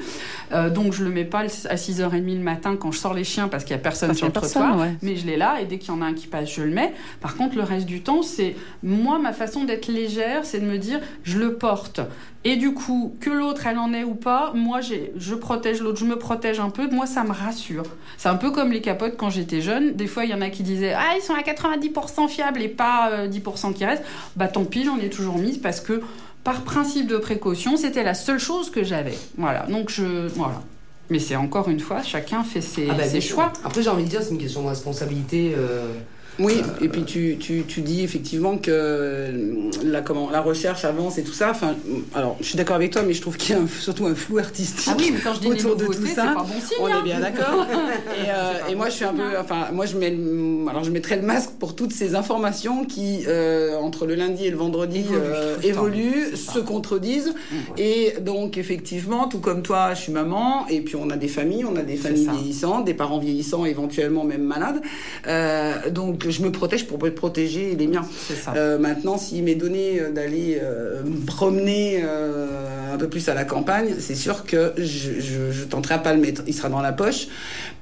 Euh, 0.52 0.70
donc, 0.70 0.93
je 0.93 1.02
le 1.02 1.10
mets 1.10 1.24
pas 1.24 1.40
à 1.40 1.74
6h30 1.74 2.36
le 2.36 2.44
matin 2.44 2.77
quand 2.77 2.93
je 2.93 2.98
sors 2.98 3.14
les 3.14 3.24
chiens 3.24 3.48
parce 3.48 3.64
qu'il 3.64 3.72
y 3.72 3.78
a 3.81 3.82
personne 3.82 4.14
sur 4.14 4.27
le 4.27 4.32
trottoir, 4.32 4.86
mais 5.02 5.16
je 5.16 5.27
l'ai 5.27 5.36
là, 5.36 5.60
et 5.60 5.64
dès 5.64 5.78
qu'il 5.78 5.93
y 5.93 5.97
en 5.97 6.02
a 6.02 6.06
un 6.06 6.14
qui 6.14 6.28
passe, 6.28 6.55
je 6.55 6.62
le 6.62 6.70
mets. 6.70 6.94
Par 7.20 7.35
contre, 7.35 7.56
le 7.56 7.64
reste 7.64 7.86
du 7.86 8.02
temps, 8.02 8.22
c'est 8.22 8.55
moi, 8.85 9.18
ma 9.18 9.32
façon 9.32 9.64
d'être 9.64 9.89
légère, 9.89 10.44
c'est 10.44 10.60
de 10.60 10.66
me 10.66 10.78
dire, 10.78 11.01
je 11.24 11.36
le 11.36 11.55
porte. 11.55 12.01
Et 12.43 12.57
du 12.57 12.73
coup, 12.73 13.15
que 13.21 13.29
l'autre, 13.29 13.67
elle 13.67 13.77
en 13.77 13.93
est 13.93 14.03
ou 14.03 14.15
pas, 14.15 14.53
moi, 14.55 14.81
je 14.81 15.35
protège 15.35 15.83
l'autre, 15.83 15.99
je 15.99 16.07
me 16.07 16.17
protège 16.17 16.59
un 16.59 16.71
peu. 16.71 16.89
Moi, 16.89 17.07
ça 17.07 17.23
me 17.23 17.33
rassure. 17.33 17.85
C'est 18.17 18.31
un 18.31 18.37
peu 18.37 18.51
comme 18.51 18.73
les 18.73 18.81
capotes 18.81 19.17
quand 19.19 19.29
j'étais 19.29 19.61
jeune. 19.61 19.93
Des 19.93 20.07
fois, 20.07 20.25
il 20.25 20.31
y 20.31 20.35
en 20.35 20.41
a 20.41 20.49
qui 20.49 20.62
disaient 20.62 20.95
Ah, 20.95 21.17
ils 21.17 21.23
sont 21.23 21.35
à 21.35 21.43
90% 21.43 22.29
fiables 22.29 22.62
et 22.62 22.69
pas 22.69 23.27
10% 23.27 23.71
euh, 23.71 23.73
qui 23.75 23.85
restent. 23.85 24.05
Bah, 24.37 24.49
tant 24.49 24.65
pis, 24.65 24.85
j'en 24.85 24.99
ai 24.99 25.11
toujours 25.11 25.37
mis 25.37 25.59
parce 25.59 25.81
que, 25.81 26.01
par 26.43 26.62
principe 26.62 27.07
de 27.07 27.19
précaution, 27.19 27.77
c'était 27.77 28.05
la 28.05 28.15
seule 28.15 28.39
chose 28.39 28.71
que 28.71 28.85
j'avais. 28.85 29.19
Voilà. 29.37 29.67
Donc, 29.67 29.91
je. 29.91 30.29
Voilà. 30.29 30.62
Mais 31.11 31.19
c'est 31.19 31.37
encore 31.37 31.69
une 31.69 31.81
fois, 31.81 32.03
chacun 32.03 32.43
fait 32.43 32.61
ses, 32.62 32.89
ah 32.89 32.95
bah, 32.95 33.21
choix. 33.21 33.53
Après, 33.65 33.83
j'ai 33.83 33.91
envie 33.91 34.05
de 34.05 34.09
dire, 34.09 34.23
c'est 34.23 34.31
une 34.31 34.39
question 34.39 34.62
de 34.62 34.69
responsabilité. 34.69 35.53
Euh, 35.59 35.93
oui, 36.39 36.62
et 36.81 36.89
puis 36.89 37.05
tu, 37.05 37.36
tu, 37.39 37.65
tu, 37.66 37.81
dis 37.82 38.02
effectivement 38.02 38.57
que 38.57 38.70
euh, 38.70 39.70
la, 39.85 40.01
comment, 40.01 40.31
la 40.31 40.40
recherche 40.40 40.85
avance 40.85 41.19
et 41.19 41.23
tout 41.23 41.32
ça. 41.32 41.51
Enfin, 41.51 41.74
alors, 42.15 42.36
je 42.40 42.47
suis 42.47 42.57
d'accord 42.57 42.77
avec 42.77 42.93
toi, 42.93 43.02
mais 43.02 43.12
je 43.12 43.20
trouve 43.20 43.36
qu'il 43.36 43.57
y 43.57 43.59
a 43.59 43.62
surtout 43.81 44.07
un 44.07 44.15
flou 44.15 44.39
artistique 44.39 44.89
ah 44.90 44.97
oui, 44.98 45.11
mais 45.12 45.20
quand 45.20 45.35
je 45.35 45.40
dis 45.40 45.47
autour 45.48 45.77
de 45.77 45.86
tout 45.86 46.07
ça. 46.07 46.35
Pas 46.35 46.43
bon 46.43 46.61
signe, 46.61 46.78
on 46.81 46.89
est 46.89 47.02
bien 47.02 47.20
d'accord. 47.20 47.66
et, 48.24 48.31
euh, 48.31 48.70
et 48.70 48.74
moi, 48.74 48.89
je 48.89 48.94
suis 48.94 49.05
un 49.05 49.12
peu, 49.12 49.39
enfin, 49.39 49.69
moi, 49.73 49.85
je 49.85 49.98
mets, 49.98 50.16
alors, 50.69 50.85
je 50.85 50.90
mettrais 50.90 51.16
le 51.16 51.23
masque 51.23 51.51
pour 51.59 51.74
toutes 51.74 51.93
ces 51.93 52.15
informations 52.15 52.85
qui, 52.85 53.24
euh, 53.27 53.77
entre 53.77 54.07
le 54.07 54.15
lundi 54.15 54.47
et 54.47 54.51
le 54.51 54.57
vendredi, 54.57 55.05
évoluent, 55.62 56.36
se 56.36 56.59
contredisent. 56.59 57.35
Et 57.77 58.15
donc, 58.20 58.57
effectivement, 58.57 59.28
tout 59.28 59.40
comme 59.40 59.62
toi, 59.62 59.93
je 59.94 60.02
suis 60.02 60.12
maman, 60.12 60.66
et 60.69 60.81
puis 60.81 60.97
on 60.97 61.11
a 61.11 61.16
des 61.16 61.28
familles, 61.28 61.65
on 61.65 61.77
a 61.77 61.82
des 61.82 61.97
familles 61.97 62.28
vieillissantes, 62.28 62.85
des 62.86 62.94
parents 62.94 63.19
vieillissants, 63.19 63.66
éventuellement 63.66 64.24
même 64.24 64.44
malades. 64.44 64.81
donc 65.93 66.19
donc 66.22 66.30
je 66.32 66.42
me 66.42 66.51
protège 66.52 66.86
pour 66.86 66.98
protéger 66.98 67.74
les 67.78 67.86
miens. 67.86 68.05
C'est 68.28 68.34
ça. 68.34 68.52
Euh, 68.56 68.78
maintenant, 68.78 69.16
s'il 69.18 69.42
m'est 69.44 69.55
donné 69.55 70.01
euh, 70.01 70.10
d'aller 70.10 70.59
euh, 70.62 71.02
me 71.05 71.24
promener 71.26 72.02
euh, 72.05 72.94
un 72.94 72.97
peu 72.98 73.09
plus 73.09 73.28
à 73.28 73.34
la 73.34 73.44
campagne, 73.44 73.94
c'est 73.98 74.14
sûr 74.14 74.44
que 74.44 74.72
je, 74.76 75.20
je, 75.20 75.51
je 75.52 75.64
tenterai 75.64 75.94
à 75.94 75.98
pas 75.98 76.12
le 76.14 76.20
mettre. 76.20 76.42
Il 76.47 76.55
sera 76.55 76.68
dans 76.68 76.80
la 76.82 76.92
poche 76.92 77.28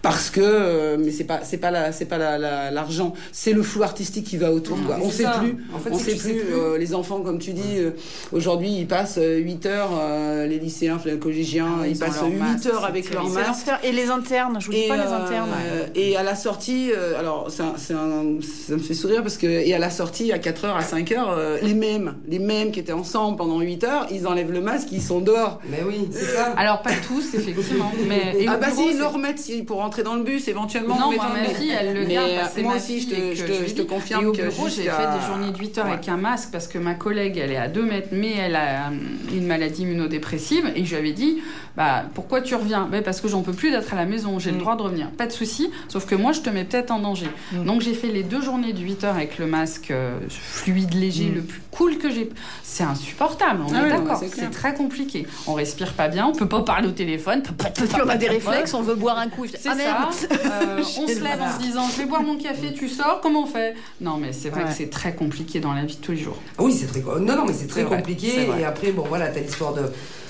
parce 0.03 0.31
que, 0.31 0.41
euh, 0.43 0.97
mais 0.99 1.11
c'est 1.11 1.25
pas, 1.25 1.41
c'est 1.43 1.57
pas 1.57 1.71
la, 1.73 1.91
c'est 1.93 2.05
pas 2.05 2.19
la- 2.19 2.39
la- 2.39 2.71
l'argent, 2.71 3.15
c'est 3.33 3.53
le 3.53 3.63
flou 3.63 3.83
artistique 3.83 4.25
qui 4.27 4.37
va 4.37 4.53
autour. 4.53 4.79
quoi. 4.87 4.97
mais 4.99 5.05
On 5.07 5.11
sait 5.11 5.25
ça. 5.25 5.41
plus. 5.41 5.57
En 5.75 5.79
fait, 5.79 5.91
on 5.91 5.99
sait 5.99 6.15
plus. 6.15 6.35
plus. 6.37 6.55
euh, 6.55 6.79
les 6.79 6.95
enfants, 6.95 7.21
comme 7.21 7.39
tu 7.41 7.53
dis, 7.53 7.79
euh, 7.79 7.91
aujourd'hui, 8.33 8.71
ils 8.71 8.87
passent 8.87 9.19
8 9.21 9.67
heures. 9.67 9.91
euh, 10.01 10.47
les 10.47 10.59
lycéens, 10.59 10.99
les 11.05 11.19
collégiens, 11.19 11.79
Ah, 11.83 11.87
ils, 11.89 11.99
passent 11.99 12.21
leur 12.21 12.31
8 12.31 12.37
masque, 12.39 12.67
heures 12.67 12.85
avec 12.85 13.13
leur 13.13 13.29
masque. 13.29 13.69
Et 13.83 13.93
les 13.93 14.09
internes, 14.11 14.59
je 14.61 14.67
vous 14.67 14.73
dis 14.73 14.79
Et, 14.83 14.89
pas 14.89 14.97
les 14.97 15.03
euh, 15.03 15.25
internes. 15.25 15.49
et 15.95 16.17
à 16.17 16.23
la 16.23 16.35
sortie, 16.37 16.91
euh, 16.95 17.19
alors 17.19 17.49
c'est 17.51 17.63
un- 17.63 17.75
c'est 17.77 17.95
un- 17.95 18.28
ça 18.43 18.75
me 18.75 18.79
fait 18.79 18.95
sourire 18.95 19.23
parce 19.23 19.37
que 19.37 19.47
et 19.47 19.75
à 19.75 19.79
la 19.79 19.91
sortie 19.91 20.33
à 20.33 20.39
4h 20.39 20.67
à 20.75 20.81
5h, 20.83 21.15
euh, 21.31 21.59
les 21.63 21.75
mêmes, 21.75 22.17
les 22.29 22.39
mêmes 22.39 22.71
qui 22.71 22.81
étaient 22.81 22.93
ensemble 22.93 23.37
pendant 23.37 23.61
8 23.61 23.85
heures, 23.85 24.07
ils 24.11 24.27
enlèvent 24.27 24.53
le 24.53 24.61
masque, 24.61 24.89
ils 24.93 25.03
sont 25.03 25.21
dehors. 25.21 25.61
Mais 25.71 25.83
oui, 25.87 26.09
c'est 26.11 26.25
ça. 26.25 26.55
Alors 26.57 26.83
pas 26.83 26.91
tous, 27.07 27.35
effectivement. 27.35 27.93
Mais 28.09 28.35
et 28.43 28.47
ah 28.49 28.57
au 28.57 28.61
bah 28.61 28.69
bureau, 28.71 28.83
si, 28.89 28.95
ils 28.95 28.99
le 28.99 29.07
remettent 29.07 29.39
si, 29.39 29.63
pour 29.63 29.79
rentrer 29.79 30.03
dans 30.03 30.15
le 30.15 30.23
bus 30.23 30.49
éventuellement. 30.49 30.99
Non, 30.99 31.11
mais 31.11 31.17
moi, 31.17 31.27
ma 31.33 31.49
mais- 31.49 31.55
fille, 31.55 31.73
elle 31.79 31.95
le 31.95 32.07
mais, 32.07 32.15
garde. 32.15 32.31
euh, 32.31 32.37
parce 32.37 32.49
que 32.51 32.55
c'est 32.57 32.63
moi 32.63 32.73
ma 32.73 32.79
aussi, 32.79 33.01
je 33.01 33.07
fille 33.07 33.17
te, 33.17 33.35
je 33.35 33.77
je 33.77 33.83
confirme 33.83 34.25
Et 34.25 34.27
au 34.27 34.33
bureau, 34.33 34.69
j'ai 34.69 34.83
fait 34.83 34.91
des 35.19 35.27
journées 35.27 35.51
de 35.53 35.59
8 35.59 35.79
heures 35.79 35.87
Ouais. 35.87 35.93
avec 35.93 36.09
un 36.09 36.17
masque 36.17 36.49
parce 36.53 36.69
que 36.69 36.79
ma 36.79 36.95
collègue, 36.95 37.39
elle 37.43 37.53
est 37.53 37.57
à 37.57 37.69
2 37.69 37.83
mètres, 37.83 38.09
mais 38.13 38.33
elle 38.39 38.57
a 38.57 38.89
euh, 38.89 38.91
une 39.33 39.47
maladie 39.47 39.83
immunodépressive. 39.83 40.71
Et 40.75 40.85
je 40.85 40.91
lui 40.91 40.97
avais 40.97 41.13
dit, 41.13 41.39
bah, 41.79 42.03
pourquoi 42.15 42.41
tu 42.43 42.55
reviens? 42.57 42.87
Bah, 42.91 43.01
Parce 43.03 43.21
que 43.23 43.29
j'en 43.29 43.41
peux 43.43 43.53
plus 43.53 43.71
d'être 43.71 43.93
à 43.95 43.97
la 43.97 44.05
maison, 44.05 44.39
j'ai 44.39 44.51
le 44.51 44.57
Mm. 44.57 44.61
droit 44.61 44.77
de 44.77 44.83
revenir. 44.83 45.11
Pas 45.13 45.27
de 45.27 45.33
souci, 45.33 45.71
sauf 45.89 46.05
que 46.07 46.15
moi, 46.17 46.33
je 46.33 46.41
te 46.41 46.51
mets 46.51 46.65
peut-être 46.65 46.91
en 46.91 46.99
danger. 46.99 47.29
Mm. 47.53 47.65
Donc 47.65 47.81
j'ai 47.83 47.95
fait 47.95 48.09
les 48.09 48.25
deux 48.25 48.43
journées 48.43 48.73
de 48.73 48.81
8 48.81 49.05
heures 49.05 49.15
avec 49.15 49.39
le 49.39 49.47
masque 49.47 49.91
euh, 49.93 50.19
fluide, 50.29 50.93
léger, 50.95 51.27
Mm. 51.31 51.35
le 51.37 51.41
plus 51.43 51.63
cool 51.71 51.97
que 51.99 52.11
j'ai. 52.11 52.29
C'est 52.65 52.83
insupportable, 52.83 53.61
on 53.67 53.73
Ah 53.73 53.87
est 53.87 53.91
d'accord. 53.91 54.17
c'est 54.19 54.29
clair. 54.29 54.49
C'est 54.53 54.59
très 54.59 54.75
compliqué. 54.75 55.27
On 55.47 55.55
respire 55.55 55.93
pas 55.95 56.09
bien, 56.09 56.27
on 56.27 56.33
peut 56.33 56.49
pas 56.49 56.63
parler 56.63 56.89
au 56.89 56.93
téléphone, 56.93 57.41
on 57.45 57.49
peut 57.49 57.55
pas 57.65 57.71
te 57.71 57.87
faire 57.87 58.03
on 58.05 58.09
a 58.09 58.17
des 58.17 58.29
réflexes, 58.29 58.75
on 58.75 58.83
veut 58.83 58.97
boire 58.97 59.19
un 59.19 59.29
coup. 59.29 59.47
c'est 59.47 59.69
ah, 59.69 59.75
merde. 59.77 60.13
ça. 60.13 60.27
Euh, 60.49 60.83
on 60.99 61.07
se 61.07 61.23
lève 61.23 61.41
en 61.41 61.53
se 61.57 61.63
disant 61.65 61.83
je 61.93 61.99
vais 61.99 62.07
boire 62.07 62.23
mon 62.23 62.37
café, 62.37 62.73
tu 62.73 62.89
sors, 62.89 63.21
comment 63.23 63.43
on 63.45 63.47
fait? 63.47 63.75
Non, 64.01 64.17
mais 64.17 64.33
c'est 64.33 64.49
vrai 64.51 64.63
Ouais. 64.65 64.69
que 64.71 64.75
c'est 64.75 64.91
très 64.91 65.15
compliqué 65.15 65.61
dans 65.61 65.73
la 65.73 65.85
vie 65.85 65.95
de 65.97 66.01
tous 66.01 66.13
les 66.13 66.19
jours. 66.19 66.37
Ah 66.59 66.63
Oui, 66.65 66.73
c'est 66.73 66.87
très 66.87 67.01
co- 67.01 67.19
non 67.21 67.37
non 67.37 67.45
mais 67.47 67.53
c'est 67.53 67.69
très 67.69 67.85
compliqué 67.85 68.49
et 68.59 68.65
après 68.65 68.91
bon 68.91 69.05
voilà 69.09 69.29
t'as 69.29 69.41
l'histoire 69.41 69.75
de 69.75 69.83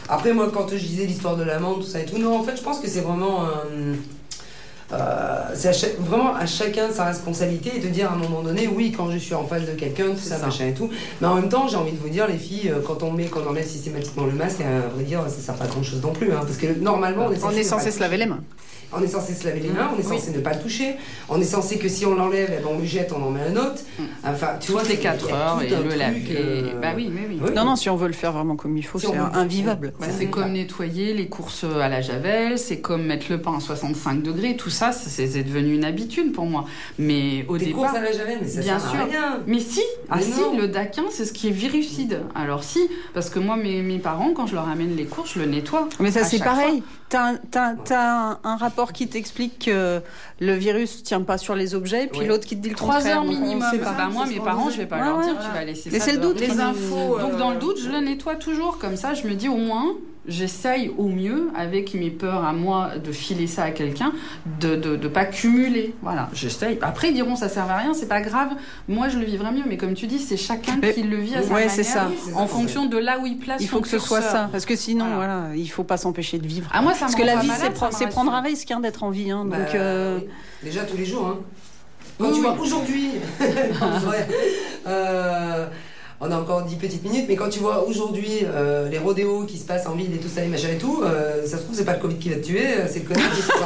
après 0.08 0.32
moi 0.32 0.50
quand 0.52 0.68
je 0.70 0.76
disais 0.76 1.04
l'histoire 1.06 1.36
de 1.36 1.42
l'amende 1.44 1.80
tout 1.80 1.86
ça 1.86 2.00
et 2.00 2.04
tout 2.06 2.18
non 2.18 2.38
en 2.38 2.42
fait 2.42 2.56
je 2.56 2.62
pense 2.62 2.78
que 2.80 2.88
c'est 2.88 3.00
vraiment 3.00 3.42
euh, 3.44 3.94
euh, 4.90 5.40
c'est 5.54 5.68
à 5.68 5.72
chaque- 5.74 5.98
vraiment 6.00 6.34
à 6.34 6.46
chacun 6.46 6.90
sa 6.90 7.04
responsabilité 7.04 7.72
et 7.76 7.78
de 7.80 7.88
dire 7.88 8.10
à 8.10 8.14
un 8.14 8.16
moment 8.16 8.40
donné 8.42 8.68
oui 8.68 8.90
quand 8.96 9.10
je 9.10 9.18
suis 9.18 9.34
en 9.34 9.44
face 9.46 9.66
de 9.66 9.72
quelqu'un 9.72 10.12
tout 10.12 10.16
ça, 10.22 10.38
ça. 10.38 10.46
machin 10.46 10.68
et 10.68 10.72
tout 10.72 10.88
mais 11.20 11.26
en 11.26 11.34
même 11.34 11.50
temps 11.50 11.68
j'ai 11.68 11.76
envie 11.76 11.92
de 11.92 11.98
vous 11.98 12.08
dire 12.08 12.26
les 12.26 12.38
filles 12.38 12.70
euh, 12.70 12.80
quand 12.86 13.02
on 13.02 13.10
met 13.12 13.26
quand 13.26 13.40
on 13.46 13.50
enlève 13.50 13.66
systématiquement 13.68 14.24
le 14.24 14.32
masque 14.32 14.62
à 14.62 14.88
vrai 14.88 15.04
dire 15.04 15.22
ça 15.28 15.40
sert 15.40 15.54
pas 15.56 15.64
à 15.64 15.68
grand 15.68 15.82
chose 15.82 16.00
non 16.02 16.12
plus 16.12 16.32
hein, 16.32 16.40
parce 16.40 16.56
que 16.56 16.66
normalement 16.78 17.26
on 17.26 17.32
est 17.32 17.36
On 17.44 17.50
censé, 17.68 17.88
est 17.88 17.90
se 17.90 18.00
laver 18.00 18.16
les 18.16 18.26
mains. 18.26 18.40
On 18.92 19.02
est 19.02 19.06
censé 19.08 19.34
se 19.34 19.44
laver 19.44 19.60
les 19.60 19.68
mains, 19.70 19.90
on 19.94 19.98
est 20.00 20.06
Oui. 20.06 20.18
censé 20.18 20.30
ne 20.32 20.40
pas 20.40 20.54
le 20.54 20.60
toucher, 20.60 20.96
on 21.28 21.40
est 21.40 21.44
censé 21.44 21.78
que 21.78 21.88
si 21.88 22.06
on 22.06 22.14
l'enlève, 22.14 22.50
eh 22.58 22.62
ben, 22.62 22.68
on 22.74 22.78
le 22.78 22.84
jette, 22.84 23.12
on 23.12 23.22
en 23.22 23.30
met 23.30 23.42
un 23.42 23.56
autre. 23.56 23.82
Enfin, 24.24 24.48
tu 24.60 24.72
vois, 24.72 24.82
a 24.82 24.84
4 24.96 25.26
tout 25.28 25.34
heures 25.34 25.62
et 25.62 25.68
le 25.68 25.94
laver. 25.96 26.22
euh, 26.30 26.80
Bah 26.80 26.88
oui, 26.96 27.10
oui, 27.14 27.22
oui. 27.28 27.40
oui. 27.42 27.50
Non, 27.54 27.64
non, 27.64 27.76
si 27.76 27.90
on 27.90 27.96
veut 27.96 28.06
le 28.08 28.12
faire 28.14 28.32
vraiment 28.32 28.56
comme 28.56 28.76
il 28.76 28.82
faut, 28.84 28.98
Si 28.98 29.06
c'est 29.06 29.16
invivable. 29.16 29.92
C'est 30.16 30.26
comme 30.26 30.52
nettoyer 30.52 31.14
les 31.14 31.28
courses 31.28 31.64
à 31.64 31.88
la 31.88 32.00
javel, 32.00 32.58
c'est 32.58 32.80
comme 32.80 33.04
mettre 33.04 33.26
le 33.30 33.40
pain 33.40 33.56
à 33.56 33.60
65 33.60 34.22
degrés, 34.22 34.56
tout 34.56 34.70
ça, 34.70 34.92
c'est 34.92 35.26
c'est 35.26 35.42
devenu 35.42 35.74
une 35.74 35.84
habitude 35.84 36.32
pour 36.32 36.46
moi. 36.46 36.64
Mais 36.98 37.44
au 37.48 37.58
Des 37.58 37.66
départ. 37.66 37.80
courses 37.82 37.94
à 37.96 38.00
la 38.00 38.12
javel, 38.12 38.38
mais 38.40 38.48
ça 38.48 38.60
Bien 38.60 38.78
sert 38.78 38.88
à 38.88 38.92
sûr. 38.96 39.06
rien. 39.10 39.40
Mais 39.46 39.60
si, 39.60 39.82
ah 40.10 40.16
Mais 40.16 40.22
si, 40.22 40.40
le 40.56 40.68
daquin, 40.68 41.04
c'est 41.10 41.24
ce 41.24 41.32
qui 41.32 41.48
est 41.48 41.52
virucide. 41.52 42.20
Alors 42.34 42.62
si, 42.64 42.88
parce 43.14 43.28
que 43.30 43.38
moi, 43.38 43.56
mes, 43.56 43.82
mes 43.82 43.98
parents, 43.98 44.32
quand 44.34 44.46
je 44.46 44.54
leur 44.54 44.68
amène 44.68 44.94
les 44.96 45.04
courses, 45.04 45.32
je 45.34 45.40
le 45.40 45.46
nettoie. 45.46 45.88
Mais 46.00 46.10
ça, 46.10 46.24
c'est 46.24 46.38
pareil. 46.38 46.82
T'as 47.08 47.32
un, 47.32 47.36
t'as- 47.50 47.74
t'as 47.84 48.02
un, 48.32 48.38
un 48.44 48.56
rapport 48.56 48.77
qui 48.86 49.08
t'explique 49.08 49.66
que 49.66 50.00
le 50.40 50.52
virus 50.54 51.02
tient 51.02 51.22
pas 51.22 51.36
sur 51.38 51.54
les 51.54 51.74
objets, 51.74 52.06
puis 52.06 52.20
Oui. 52.20 52.26
l'autre 52.26 52.46
qui 52.46 52.56
te 52.56 52.62
dit 52.62 52.70
le 52.70 52.76
3 52.76 52.94
contraire. 52.96 53.16
heures 53.18 53.24
minimum. 53.24 53.58
pas. 53.60 53.92
Bah, 53.92 54.08
moi, 54.12 54.26
mes 54.26 54.38
parents, 54.40 54.70
je 54.70 54.76
vais 54.78 54.86
pas 54.86 54.98
Ouais, 54.98 55.04
leur 55.04 55.20
dire, 55.22 55.32
ouais. 55.34 55.38
tu 55.44 55.52
vas 55.52 55.64
laisser 55.64 55.90
Mais 55.92 55.98
ça 55.98 56.04
c'est 56.06 56.12
le 56.12 56.18
doute. 56.18 56.40
Les 56.40 56.46
qui- 56.48 56.60
infos. 56.60 57.18
Donc, 57.18 57.32
euh, 57.34 57.38
dans 57.38 57.50
le 57.50 57.58
doute, 57.58 57.78
je 57.82 57.90
le 57.90 57.98
nettoie 58.00 58.36
toujours. 58.36 58.78
Comme 58.78 58.96
ça, 58.96 59.14
je 59.14 59.26
me 59.26 59.34
dis 59.34 59.48
au 59.48 59.56
moins, 59.56 59.94
j'essaye 60.28 60.92
au 60.98 61.08
mieux, 61.08 61.48
avec 61.56 61.94
mes 61.94 62.10
peurs 62.10 62.44
à 62.44 62.52
moi, 62.52 62.90
de 63.02 63.10
filer 63.10 63.46
ça 63.46 63.64
à 63.64 63.70
quelqu'un, 63.72 64.12
de 64.60 64.68
ne 64.70 64.76
de, 64.76 64.96
de 64.96 65.08
pas 65.08 65.24
cumuler. 65.24 65.94
Voilà, 66.02 66.28
j'essaye. 66.32 66.78
Après, 66.82 67.08
ils 67.08 67.14
diront, 67.14 67.34
ça 67.34 67.48
sert 67.48 67.68
à 67.70 67.76
rien, 67.78 67.94
c'est 67.94 68.06
pas 68.08 68.20
grave. 68.20 68.50
Moi, 68.88 69.08
je 69.08 69.18
le 69.18 69.24
vivrai 69.24 69.50
mieux. 69.50 69.64
Mais 69.66 69.76
comme 69.76 69.94
tu 69.94 70.06
dis, 70.06 70.18
c'est 70.18 70.36
chacun 70.36 70.76
Mais- 70.80 70.92
qui 70.94 71.02
le 71.02 71.16
vit 71.16 71.34
à 71.34 71.42
sa 71.42 71.48
Ouais, 71.48 71.54
manière, 71.54 71.70
c'est 71.70 71.82
ça. 71.82 72.08
c'est 72.24 72.30
ça, 72.32 72.36
en 72.38 72.46
fonction 72.46 72.86
de 72.86 72.98
là 72.98 73.18
où 73.18 73.26
il 73.26 73.38
place 73.38 73.60
Il 73.60 73.68
faut 73.68 73.76
son 73.78 73.82
que 73.82 73.88
ce 73.88 73.98
soit 73.98 74.22
ça, 74.22 74.48
parce 74.52 74.64
que 74.66 74.76
sinon, 74.76 75.06
Voilà. 75.16 75.40
voilà, 75.40 75.56
il 75.56 75.66
faut 75.68 75.84
pas 75.84 75.96
s'empêcher 75.96 76.38
de 76.38 76.46
vivre. 76.46 76.68
Ah, 76.72 76.82
moi, 76.82 76.92
ça 76.92 77.00
Parce 77.00 77.14
me 77.14 77.18
que 77.20 77.26
la 77.26 77.36
vie, 77.36 77.50
c'est 77.90 78.08
prendre 78.08 78.32
un 78.34 78.42
risque 78.42 78.70
hein, 78.70 78.80
d'être 78.80 79.02
en 79.02 79.10
vie. 79.10 79.30
hein, 79.30 79.44
Bah, 79.46 79.56
donc, 79.58 79.74
euh, 79.74 80.20
Déjà 80.62 80.84
tous 80.84 80.96
les 80.96 81.04
jours. 81.06 81.26
Hein. 81.26 81.38
Quand 82.18 82.26
Oui, 82.26 82.30
tu 82.32 82.40
oui. 82.40 82.46
vois 82.46 82.58
aujourd'hui. 82.60 83.10
Euh, 84.86 85.66
on 86.20 86.30
a 86.32 86.36
encore 86.36 86.62
10 86.64 86.74
petites 86.76 87.04
minutes, 87.04 87.26
mais 87.28 87.36
quand 87.36 87.48
tu 87.48 87.60
vois 87.60 87.86
aujourd'hui 87.86 88.28
euh, 88.44 88.88
les 88.88 88.98
rodéos 88.98 89.44
qui 89.44 89.56
se 89.56 89.64
passent 89.64 89.86
en 89.86 89.94
ville 89.94 90.12
et 90.12 90.18
tout 90.18 90.28
ça, 90.28 90.40
les 90.40 90.48
machins 90.48 90.70
et 90.74 90.78
tout, 90.78 91.00
euh, 91.04 91.46
ça 91.46 91.58
se 91.58 91.62
trouve, 91.62 91.76
c'est 91.76 91.84
pas 91.84 91.94
le 91.94 92.00
Covid 92.00 92.16
qui 92.16 92.28
va 92.30 92.36
te 92.36 92.44
tuer, 92.46 92.66
euh, 92.66 92.86
c'est 92.88 93.00
le 93.00 93.04
Covid 93.14 93.24
qui 93.36 93.42
se 93.42 93.46
passe 93.48 93.58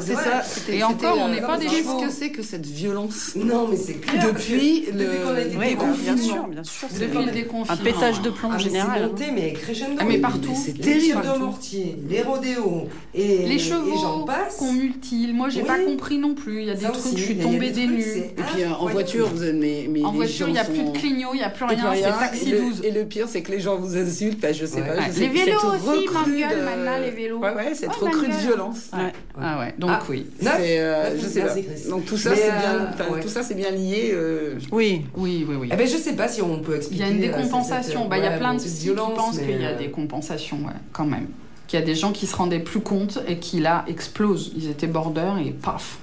c'est 0.00 0.14
ça. 0.14 0.72
Et 0.72 0.82
encore, 0.82 1.16
on 1.18 1.28
n'est 1.28 1.40
pas 1.40 1.56
des 1.56 1.66
Qu'est-ce 1.66 2.04
que 2.04 2.10
c'est 2.10 2.30
que 2.30 2.42
cette 2.42 2.66
violence 2.66 3.32
Non, 3.36 3.68
mais 3.68 3.76
c'est 3.76 3.94
clair. 3.94 4.26
Depuis 4.26 4.86
le- 4.92 4.98
depuis 4.98 5.18
qu'on 5.24 5.34
a 5.34 5.40
été 5.40 5.56
oui, 5.56 5.76
bien 6.02 6.16
sûr, 6.16 6.46
bien 6.48 6.64
sûr. 6.64 6.88
Depuis 7.00 7.24
le 7.24 7.32
déconfinement. 7.32 7.80
Un 7.80 7.84
pétage 7.84 8.20
de 8.22 8.30
plomb 8.30 8.48
Ah, 8.50 8.54
en 8.54 8.56
mais 8.58 8.62
c'est 8.64 8.68
général. 8.70 9.02
monté, 9.08 9.24
mais 9.34 9.52
crescendo. 9.52 9.96
Ah, 9.98 10.04
mais 10.06 10.18
partout. 10.18 10.52
C'est 10.54 10.76
Les 10.76 10.82
terrible. 10.84 11.20
tirs 11.22 11.34
de 11.34 11.38
mortier, 11.38 11.96
les 12.08 12.22
rodéos 12.22 12.88
et 13.14 13.46
Les 13.46 13.54
et 13.54 13.58
chevaux 13.58 14.26
qu'on 14.58 14.72
mutile. 14.72 15.34
Moi, 15.34 15.48
j'ai 15.48 15.62
pas 15.62 15.78
compris 15.78 16.18
non 16.18 16.34
plus. 16.34 16.60
Il 16.62 16.66
y 16.66 16.70
a 16.70 16.74
des 16.74 16.84
trucs, 16.86 17.16
je 17.16 17.22
suis 17.24 17.36
tombée 17.38 17.70
des 17.70 17.86
nues. 17.86 18.02
Et 18.36 18.42
puis 18.54 18.64
en 18.66 18.86
voiture, 18.86 19.28
vous 19.28 19.44
mais, 19.54 19.86
mais 19.90 20.04
En 20.04 20.10
les 20.12 20.16
voiture, 20.18 20.48
il 20.48 20.52
n'y 20.52 20.58
a 20.58 20.64
gens 20.64 20.70
plus 20.72 20.82
de 20.84 20.90
clignot, 20.90 21.30
il 21.34 21.38
n'y 21.38 21.42
a 21.44 21.50
plus 21.50 21.64
Et 21.64 21.68
puis 21.68 21.76
rien. 21.86 22.02
C'est 22.02 22.10
rien. 22.10 22.18
taxi 22.18 22.48
et, 22.48 22.52
le, 22.52 22.60
12. 22.60 22.80
et 22.84 22.90
le 22.90 23.04
pire, 23.04 23.26
c'est 23.28 23.42
que 23.42 23.52
les 23.52 23.60
gens 23.60 23.76
vous 23.76 23.96
insultent. 23.96 24.40
Bah, 24.40 24.52
je 24.52 24.66
sais 24.66 24.80
Ouais. 24.80 24.86
pas. 24.88 24.94
Ouais. 24.96 25.02
je 25.08 25.12
sais- 25.12 25.20
Les 25.20 25.28
vélos 25.28 25.56
aussi 25.58 26.08
m'engueulent 26.12 26.58
de- 26.58 26.64
maintenant, 26.64 26.98
les 27.04 27.10
vélos. 27.10 27.38
Ouais, 27.38 27.54
ouais, 27.54 27.74
cette 27.74 27.90
Oh, 28.00 28.04
recrue 28.04 28.26
de 28.26 28.32
m'engueule. 28.32 28.40
violence. 28.46 28.78
Ouais. 28.92 29.12
Ah 29.40 29.58
ouais, 29.60 29.74
donc 29.78 29.90
Ah. 29.92 30.02
oui. 30.08 30.26
Neuf 30.42 30.54
C'est, 30.58 30.78
euh, 30.80 31.18
je 31.18 31.26
sais 31.26 31.40
pas. 31.42 31.54
Donc 31.90 32.04
tout 32.06 32.16
ça, 32.16 32.30
Mais, 32.30 32.36
c'est 32.36 32.50
euh, 32.50 32.58
bien, 32.58 32.88
enfin, 32.92 33.12
ouais. 33.14 33.20
tout 33.20 33.28
ça, 33.28 33.42
c'est 33.42 33.54
bien 33.54 33.70
lié. 33.70 34.10
euh, 34.12 34.54
Oui. 34.72 35.04
Oui, 35.16 35.46
oui, 35.48 35.56
oui. 35.60 35.68
Eh 35.72 35.76
ben, 35.76 35.86
je 35.86 35.96
sais 35.96 36.14
pas 36.14 36.28
si 36.28 36.42
on 36.42 36.58
peut 36.58 36.72
Il 36.72 36.76
expliquer. 36.76 37.02
y 37.04 37.06
a 37.06 37.10
une 37.10 37.20
décompensation. 37.20 38.06
Bah, 38.08 38.18
il 38.18 38.24
y 38.24 38.26
a 38.26 38.32
plein 38.38 38.54
de 38.54 38.58
qui 38.60 38.90
pensent 38.90 39.38
qu'il 39.38 39.60
y 39.60 39.64
a 39.64 39.70
euh, 39.70 39.78
des 39.78 39.90
compensations, 39.90 40.58
quand 40.92 41.06
même. 41.06 41.26
Qu'il 41.66 41.78
y 41.78 41.82
a 41.82 41.84
des 41.84 41.94
gens 41.94 42.12
qui 42.12 42.26
se 42.26 42.34
rendaient 42.34 42.60
plus 42.60 42.80
compte 42.80 43.18
et 43.28 43.36
qui 43.38 43.60
là 43.60 43.84
explosent. 43.88 44.52
Ils 44.56 44.70
étaient 44.70 44.86
border 44.86 45.32
et 45.44 45.50
paf. 45.50 45.98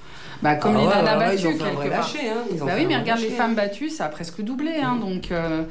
Bah, 0.46 0.56
comme 0.56 0.76
Ah 0.76 0.80
les 0.80 0.86
ouais, 0.88 0.96
nanas 0.96 1.12
là, 1.16 1.20
battues, 1.20 1.38
ils 1.42 1.48
ont 1.48 1.52
fait 1.58 1.64
un 1.64 1.72
vrai 1.72 1.84
quelque 1.90 1.96
part. 1.98 2.14
lâcher, 2.14 2.30
hein. 2.30 2.44
Ils 2.54 2.62
ont 2.64 2.66
Bah 2.68 2.74
oui, 2.78 2.86
mais 2.88 2.98
regarde 2.98 3.20
les 3.20 3.30
femmes 3.30 3.56
battues, 3.56 3.90
ça 3.90 4.06
a 4.06 4.10
presque 4.10 4.42
doublé, 4.42 4.74
hein, 4.82 4.96
donc. 5.02 5.32
euh, 5.32 5.64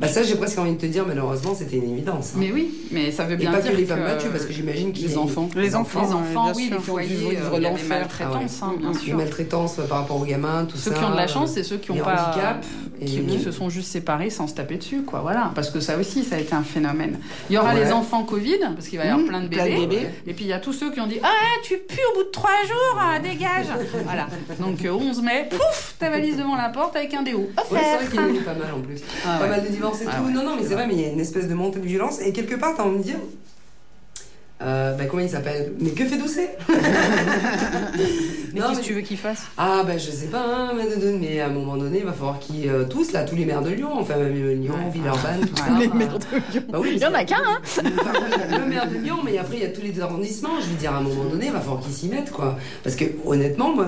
Bah 0.00 0.08
ça, 0.08 0.22
j'ai 0.22 0.34
presque 0.34 0.58
envie 0.58 0.72
de 0.72 0.78
te 0.80 0.86
dire, 0.86 1.04
malheureusement, 1.06 1.54
c'était 1.54 1.76
une 1.76 1.92
évidence. 1.92 2.30
hein. 2.34 2.38
Mais 2.38 2.50
oui, 2.52 2.74
mais 2.90 3.10
ça 3.12 3.24
veut 3.24 3.34
Et 3.34 3.36
bien 3.36 3.52
pas 3.52 3.60
dire 3.60 3.72
que 3.72 3.76
les 3.76 3.84
femmes 3.84 4.02
battues, 4.02 4.28
parce 4.30 4.46
que 4.46 4.52
j'imagine 4.52 4.92
qu'il 4.92 5.04
y 5.04 5.08
les 5.08 5.16
enfants. 5.18 5.48
Les 5.54 5.74
enfants, 5.76 6.02
les 6.06 6.12
enfants, 6.14 6.52
oui, 6.56 6.70
les 6.72 6.78
foyers, 6.78 7.08
vivre 7.14 7.30
euh, 7.54 7.56
il 7.58 7.62
y 7.62 7.66
a 7.66 7.68
des 7.70 7.76
l'enfer. 7.76 7.88
maltraitances, 8.00 8.60
Ah 8.62 8.66
ouais. 8.68 8.72
hein, 8.74 8.78
bien 8.80 8.92
Les 8.92 8.98
sûr. 8.98 9.16
maltraitances 9.16 9.74
par 9.88 9.98
rapport 9.98 10.16
aux 10.20 10.24
gamins, 10.24 10.64
tout 10.64 10.76
Ceux 10.78 10.90
ça. 10.92 10.96
qui 10.98 11.04
ont 11.04 11.10
de 11.10 11.16
la 11.16 11.24
euh, 11.24 11.28
chance, 11.28 11.50
c'est 11.52 11.62
ceux 11.64 11.76
qui 11.76 11.90
ont 11.90 11.94
les 11.96 12.00
pas 12.00 12.30
handicaps, 12.32 12.66
qui, 13.04 13.18
et- 13.18 13.24
qui 13.26 13.40
se 13.40 13.50
sont 13.52 13.68
juste 13.68 13.88
séparés 13.92 14.30
sans 14.30 14.46
se 14.46 14.54
taper 14.54 14.76
dessus, 14.78 15.02
quoi. 15.02 15.20
Voilà, 15.20 15.52
parce 15.54 15.70
que 15.70 15.80
ça 15.80 15.98
aussi, 15.98 16.24
ça 16.24 16.36
a 16.36 16.38
été 16.38 16.54
un 16.54 16.62
phénomène. 16.62 17.18
Il 17.50 17.54
y 17.54 17.58
aura 17.58 17.74
Ouais. 17.74 17.84
les 17.84 17.92
enfants 17.92 18.24
Covid, 18.24 18.58
parce 18.74 18.88
qu'il 18.88 18.98
va 18.98 19.04
y 19.04 19.08
avoir 19.08 19.24
Mmh, 19.24 19.28
plein 19.28 19.40
de 19.42 19.48
plein 19.48 19.64
de 19.66 19.86
bébés. 19.86 20.06
Et 20.26 20.32
puis 20.32 20.44
il 20.46 20.48
y 20.48 20.52
a 20.54 20.58
tous 20.60 20.72
ceux 20.72 20.90
qui 20.90 21.00
ont 21.00 21.06
dit 21.06 21.18
Ah, 21.22 21.28
tu 21.62 21.74
pues 21.86 21.98
au 22.12 22.16
bout 22.18 22.24
de 22.24 22.30
trois 22.30 22.50
jours, 22.66 22.98
ah, 22.98 23.18
dégage 23.18 23.66
Voilà. 24.04 24.28
Donc 24.58 24.82
euh, 24.84 24.92
11 24.92 25.22
mai, 25.22 25.46
pouf, 25.50 25.94
ta 25.98 26.08
valise 26.10 26.36
devant 26.38 26.56
la 26.56 26.68
porte 26.70 26.96
avec 26.96 27.12
un 27.14 27.22
déo. 27.22 27.38
Ouais, 27.40 27.46
c'est 27.68 27.96
vrai 27.96 28.06
qu'il 28.10 28.14
y 28.20 28.38
a 28.38 28.40
eu 28.40 28.42
pas 28.44 28.54
mal 28.54 28.72
en 28.74 28.80
plus. 28.80 29.00
Ah 29.26 29.36
pas 29.38 29.44
ouais. 29.44 29.50
mal 29.50 29.62
de 29.64 29.68
et 30.02 30.06
Ah 30.08 30.16
tout. 30.18 30.26
ouais. 30.26 30.32
Non, 30.32 30.44
non, 30.44 30.56
mais 30.56 30.62
c'est 30.66 30.74
vrai, 30.74 30.86
mais 30.86 30.94
il 30.94 31.00
y 31.00 31.04
a 31.04 31.08
une 31.08 31.20
espèce 31.20 31.48
de 31.48 31.54
montée 31.54 31.78
de 31.80 31.86
violence. 31.86 32.20
Et 32.20 32.32
quelque 32.32 32.54
part, 32.56 32.74
t'as 32.76 32.84
envie 32.84 32.98
de 32.98 33.02
dire. 33.04 33.16
Euh, 34.62 34.94
bah, 34.94 35.06
comment 35.06 35.22
il 35.22 35.28
s'appelle? 35.30 35.72
Mais 35.80 35.90
que 35.92 36.04
fait 36.04 36.18
Doucet 36.18 36.54
Mais 36.68 38.60
Non, 38.60 38.66
qu'est-ce 38.68 38.76
mais- 38.76 38.76
que 38.82 38.86
tu 38.86 38.92
veux 38.94 39.00
qu'ils 39.00 39.16
fassent 39.16 39.46
Ah, 39.56 39.82
bah, 39.86 39.96
je 39.96 40.10
sais 40.10 40.26
pas, 40.26 40.42
hein, 40.46 40.72
mais, 41.18 41.40
à 41.40 41.46
un 41.46 41.50
moment 41.50 41.76
donné, 41.78 42.00
il 42.00 42.04
va 42.04 42.12
falloir 42.12 42.38
qu'ils. 42.38 42.68
euh, 42.68 42.84
tous, 42.84 43.12
là, 43.12 43.22
tous 43.24 43.36
les 43.36 43.44
maires 43.46 43.62
de 43.62 43.70
Lyon, 43.70 43.90
enfin, 43.94 44.16
même 44.16 44.34
euh, 44.36 44.54
Lyon, 44.54 44.74
Ouais. 44.74 44.90
Villeurbanne, 44.92 45.40
tout 45.46 45.56
ça. 45.56 45.64
Ouais. 45.72 45.80
Les 45.80 45.88
maires 45.88 46.18
de 46.18 46.24
Lyon. 46.52 46.62
Bah 46.68 46.78
oui, 46.80 46.90
Il 46.94 46.98
y 46.98 47.06
en 47.06 47.14
a 47.14 47.24
qu'un, 47.24 47.36
hein 47.38 47.60
le 47.82 48.66
maire 48.66 48.88
de 48.90 48.96
Lyon, 48.96 49.16
mais 49.24 49.38
après 49.38 49.56
il 49.56 49.62
y 49.62 49.66
a 49.66 49.70
tous 49.70 49.82
les 49.82 49.98
arrondissements. 50.00 50.60
Je 50.60 50.66
veux 50.66 50.76
dire, 50.76 50.92
à 50.92 50.98
un 50.98 51.02
moment 51.02 51.24
donné, 51.24 51.46
il 51.46 51.52
va 51.52 51.60
falloir 51.60 51.80
qu'ils 51.80 51.92
s'y 51.94 52.08
mettent, 52.08 52.30
quoi. 52.30 52.58
Parce 52.82 52.96
que 52.96 53.04
honnêtement, 53.24 53.74
moi, 53.74 53.86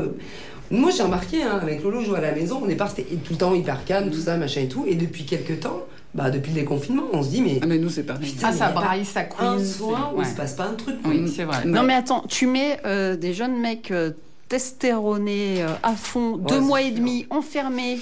moi 0.70 0.90
j'ai 0.96 1.02
remarqué, 1.02 1.42
hein, 1.42 1.58
avec 1.60 1.82
Lolo, 1.82 2.00
je 2.00 2.06
jouais 2.06 2.18
à 2.18 2.22
la 2.22 2.32
maison, 2.32 2.62
au 2.62 2.66
départ 2.66 2.90
c'était 2.90 3.04
tout 3.16 3.32
le 3.34 3.38
temps 3.38 3.54
hyper 3.54 3.84
calme, 3.84 4.10
tout 4.10 4.20
ça, 4.20 4.36
machin 4.36 4.62
et 4.62 4.68
tout. 4.68 4.84
Et 4.88 4.94
depuis 4.94 5.24
quelques 5.24 5.60
temps, 5.60 5.80
bah 6.14 6.30
depuis 6.30 6.52
le 6.52 6.60
déconfinement, 6.60 7.04
on 7.12 7.22
se 7.22 7.30
dit, 7.30 7.40
mais 7.42 7.58
Ah, 7.62 7.66
mais 7.66 7.78
nous, 7.78 7.88
c'est 7.88 8.02
pareil. 8.02 8.30
Putain, 8.30 8.48
Ah, 8.50 8.52
ça 8.52 8.68
braille, 8.70 9.04
ça 9.04 9.20
un 9.20 9.24
couine. 9.24 9.64
soin 9.64 10.12
où 10.14 10.18
ouais. 10.18 10.24
il 10.26 10.30
se 10.30 10.36
passe 10.36 10.54
pas 10.54 10.64
un 10.66 10.74
truc. 10.74 10.96
Oui, 11.06 11.30
c'est 11.34 11.44
vrai. 11.44 11.64
Non 11.64 11.82
mais 11.82 11.94
attends, 11.94 12.24
tu 12.28 12.46
mets 12.46 12.78
euh, 12.84 13.16
des 13.16 13.32
jeunes 13.34 13.58
mecs 13.60 13.90
euh, 13.90 14.12
testostéronés 14.48 15.62
euh, 15.62 15.68
à 15.82 15.92
fond, 15.92 16.36
deux 16.36 16.60
mois 16.60 16.82
et 16.82 16.90
demi 16.90 17.26
enfermés 17.30 17.98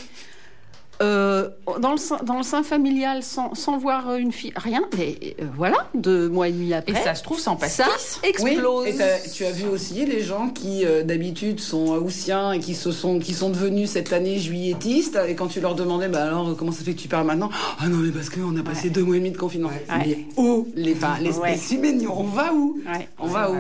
euh, 1.03 1.49
dans, 1.81 1.93
le 1.93 1.97
sein, 1.99 2.19
dans 2.25 2.37
le 2.39 2.43
sein 2.43 2.63
familial 2.63 3.23
sans, 3.23 3.55
sans 3.55 3.79
voir 3.79 4.15
une 4.17 4.33
fille, 4.33 4.53
rien, 4.57 4.83
mais 4.99 5.17
euh, 5.41 5.45
voilà, 5.57 5.89
deux 5.95 6.29
mois 6.29 6.49
et 6.49 6.53
demi 6.53 6.75
après. 6.75 6.93
Et 6.93 6.97
ça 6.97 7.15
se 7.15 7.23
trouve 7.23 7.39
sans 7.41 7.59
ça 7.59 7.85
pastis. 7.85 8.21
explose. 8.23 8.85
Oui, 8.87 8.91
et 9.01 9.31
tu 9.31 9.45
as 9.45 9.51
vu 9.51 9.67
aussi 9.67 10.05
les 10.07 10.23
gens 10.23 10.49
qui 10.49 10.85
euh, 10.85 11.03
d'habitude 11.03 11.61
sont 11.61 11.89
haussiens 11.95 12.53
et 12.53 12.61
qui 12.61 12.75
se 12.75 12.93
sont 12.93 13.19
qui 13.19 13.33
sont 13.35 13.51
devenus 13.51 13.91
cette 13.91 14.13
année 14.13 14.39
juilletistes 14.39 15.19
et 15.29 15.35
quand 15.35 15.47
tu 15.49 15.61
leur 15.61 15.75
demandais 15.75 16.09
bah 16.09 16.25
alors 16.25 16.55
comment 16.57 16.73
ça 16.73 16.85
fait 16.85 16.93
que 16.95 17.01
tu 17.01 17.09
parles 17.09 17.27
maintenant? 17.27 17.51
Ah 17.81 17.89
non 17.89 17.99
mais 17.99 18.11
parce 18.11 18.29
qu'on 18.31 18.57
a 18.57 18.63
passé 18.63 18.91
deux 18.91 19.03
mois 19.03 19.17
et 19.17 19.21
demi 19.21 19.31
de 19.31 19.39
confinement 19.39 19.71
mais 19.99 20.27
où? 20.37 20.69
Les 20.75 20.93
enfin 20.95 21.15
l'espèce 21.21 21.71
humaine 21.71 22.07
on 22.09 22.25
va 22.25 22.53
où? 22.53 22.79
Ouais, 22.87 23.09
on 23.19 23.27
va 23.27 23.51
où? 23.51 23.57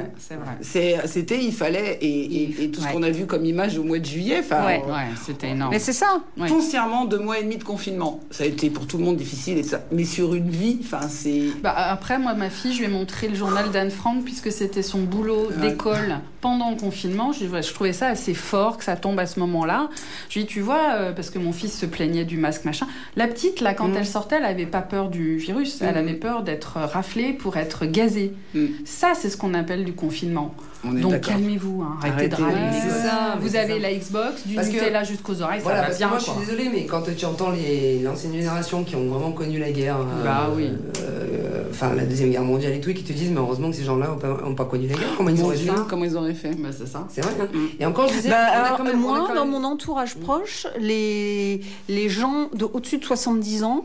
C'est 0.60 0.96
c'était 1.06 1.42
il 1.42 1.52
fallait 1.52 1.98
et, 2.00 2.06
et- 2.44 2.64
et 2.64 2.70
tout 2.70 2.80
ce 2.80 2.86
Ouais. 2.86 2.92
qu'on 2.92 3.02
a 3.02 3.10
vu 3.10 3.26
comme 3.26 3.44
image 3.44 3.78
au 3.78 3.82
mois 3.84 3.98
de 3.98 4.04
juillet 4.04 4.38
enfin 4.40 4.64
Ouais, 4.66 4.82
euh, 4.86 4.90
ouais, 4.92 5.06
c'était 5.24 5.50
énorme. 5.50 5.70
Mais 5.70 5.78
c'est 5.78 5.92
ça. 5.92 6.20
Ouais. 6.38 6.48
foncièrement 6.48 7.04
deux 7.04 7.18
mois 7.18 7.29
et 7.38 7.42
demi 7.42 7.56
de 7.56 7.64
confinement 7.64 8.20
ça 8.30 8.44
a 8.44 8.46
été 8.46 8.70
pour 8.70 8.86
tout 8.86 8.98
le 8.98 9.04
monde 9.04 9.16
difficile 9.16 9.58
et 9.58 9.62
ça 9.62 9.80
mais 9.92 10.04
sur 10.04 10.34
une 10.34 10.50
vie 10.50 10.78
enfin 10.82 11.08
c'est 11.08 11.42
Bah, 11.62 11.74
après, 11.76 12.18
moi, 12.18 12.34
ma 12.34 12.50
fille, 12.50 12.72
je 12.72 12.78
lui 12.80 12.84
ai 12.86 12.88
montré 12.88 13.28
le 13.28 13.34
journal 13.34 13.70
d'Anne 13.70 13.90
Frank 13.90 14.24
puisque 14.24 14.50
c'était 14.52 14.82
son 14.82 15.00
boulot 15.02 15.48
d'école 15.60 16.18
pendant 16.40 16.70
le 16.70 16.76
confinement. 16.76 17.32
Je, 17.32 17.46
je 17.46 17.74
trouvais 17.74 17.92
ça 17.92 18.08
assez 18.08 18.34
fort 18.34 18.78
que 18.78 18.84
ça 18.84 18.96
tombe 18.96 19.18
à 19.18 19.26
ce 19.26 19.38
moment-là. 19.40 19.88
Je 20.28 20.34
lui 20.34 20.40
ai 20.40 20.44
dit, 20.44 20.52
tu 20.52 20.60
vois, 20.60 20.92
euh, 20.94 21.12
parce 21.12 21.30
que 21.30 21.38
mon 21.38 21.52
fils 21.52 21.78
se 21.78 21.86
plaignait 21.86 22.24
du 22.24 22.38
masque, 22.38 22.64
machin. 22.64 22.86
La 23.16 23.26
petite, 23.26 23.60
là, 23.60 23.74
quand 23.74 23.88
Mm. 23.88 23.96
elle 23.98 24.06
sortait, 24.06 24.36
elle 24.36 24.44
avait 24.44 24.66
pas 24.66 24.82
peur 24.82 25.08
du 25.10 25.36
virus. 25.36 25.78
Elle 25.82 25.94
Mm. 25.94 25.98
avait 25.98 26.14
peur 26.14 26.42
d'être 26.42 26.78
raflée 26.78 27.32
pour 27.32 27.56
être 27.56 27.84
gazée. 27.86 28.32
Mm. 28.54 28.66
Ça, 28.84 29.12
c'est 29.14 29.28
ce 29.30 29.36
qu'on 29.36 29.54
appelle 29.54 29.84
du 29.84 29.92
confinement. 29.92 30.54
On 30.84 30.96
est 30.96 31.00
Donc 31.00 31.20
calmez-vous, 31.20 31.82
hein. 31.82 31.96
arrêtez, 32.00 32.14
Arrêtez, 32.14 32.36
de 32.36 32.42
râler. 32.42 32.80
ça, 33.02 33.36
mais 33.38 33.48
Vous 33.48 33.56
avez 33.56 33.74
ça. 33.74 33.78
la 33.80 33.94
Xbox, 33.94 34.46
du 34.46 34.54
Parce 34.54 34.68
que- 34.68 34.72
Nutella 34.74 35.04
jusqu'aux 35.04 35.42
oreilles, 35.42 35.60
Voilà, 35.62 35.78
ça 35.78 35.82
va 35.82 35.86
parce 35.88 35.98
bien. 35.98 36.06
que 36.06 36.10
moi 36.12 36.18
je 36.20 36.24
suis 36.24 36.40
désolée, 36.40 36.70
mais 36.72 36.86
quand 36.86 37.02
tu 37.16 37.24
entends 37.26 37.50
les- 37.50 37.98
l'ancienne 38.00 38.32
génération 38.32 38.82
qui 38.84 38.96
ont 38.96 39.06
vraiment 39.08 39.32
connu 39.32 39.58
la 39.58 39.70
guerre, 39.72 39.98
euh, 39.98 40.24
Bah 40.24 40.50
oui. 40.56 40.70
euh, 41.02 41.64
enfin 41.70 41.94
la 41.94 42.04
deuxième 42.04 42.30
guerre 42.30 42.42
mondiale 42.44 42.72
et 42.72 42.80
tout, 42.80 42.90
et 42.90 42.94
qui 42.94 43.04
te 43.04 43.12
disent, 43.12 43.30
mais 43.30 43.38
heureusement 43.40 43.70
que 43.70 43.76
ces 43.76 43.84
gens-là 43.84 44.08
n'ont 44.08 44.16
pas, 44.18 44.38
ont 44.44 44.54
pas 44.54 44.64
connu 44.64 44.86
la 44.86 44.94
guerre, 44.94 45.08
comment 45.16 45.28
ils 45.30 45.36
Mon 45.36 45.44
auraient 45.46 45.56
fait 45.56 45.70
comment 45.88 46.04
ils 46.04 46.16
auraient 46.16 46.34
fait 46.34 46.50
Bah, 46.58 46.68
c'est 46.76 46.86
ça. 46.88 47.06
C'est 47.10 47.20
vrai. 47.22 47.32
hein. 47.40 47.48
Mm. 47.52 47.66
Et 47.82 47.86
encore, 47.86 48.08
je 48.08 48.14
disais, 48.14 48.30
Bah, 48.30 48.36
on 48.38 48.56
a 48.56 48.60
alors, 48.64 48.76
quand 48.78 48.84
même, 48.84 49.04
on 49.04 49.14
a 49.14 49.18
moi, 49.18 49.34
dans 49.34 49.46
mon 49.46 49.64
entourage 49.64 50.16
proche, 50.16 50.66
les, 50.78 51.60
les 51.88 52.08
gens 52.08 52.48
de 52.54 52.64
au-dessus 52.64 52.98
de 52.98 53.04
70 53.04 53.64
ans, 53.64 53.84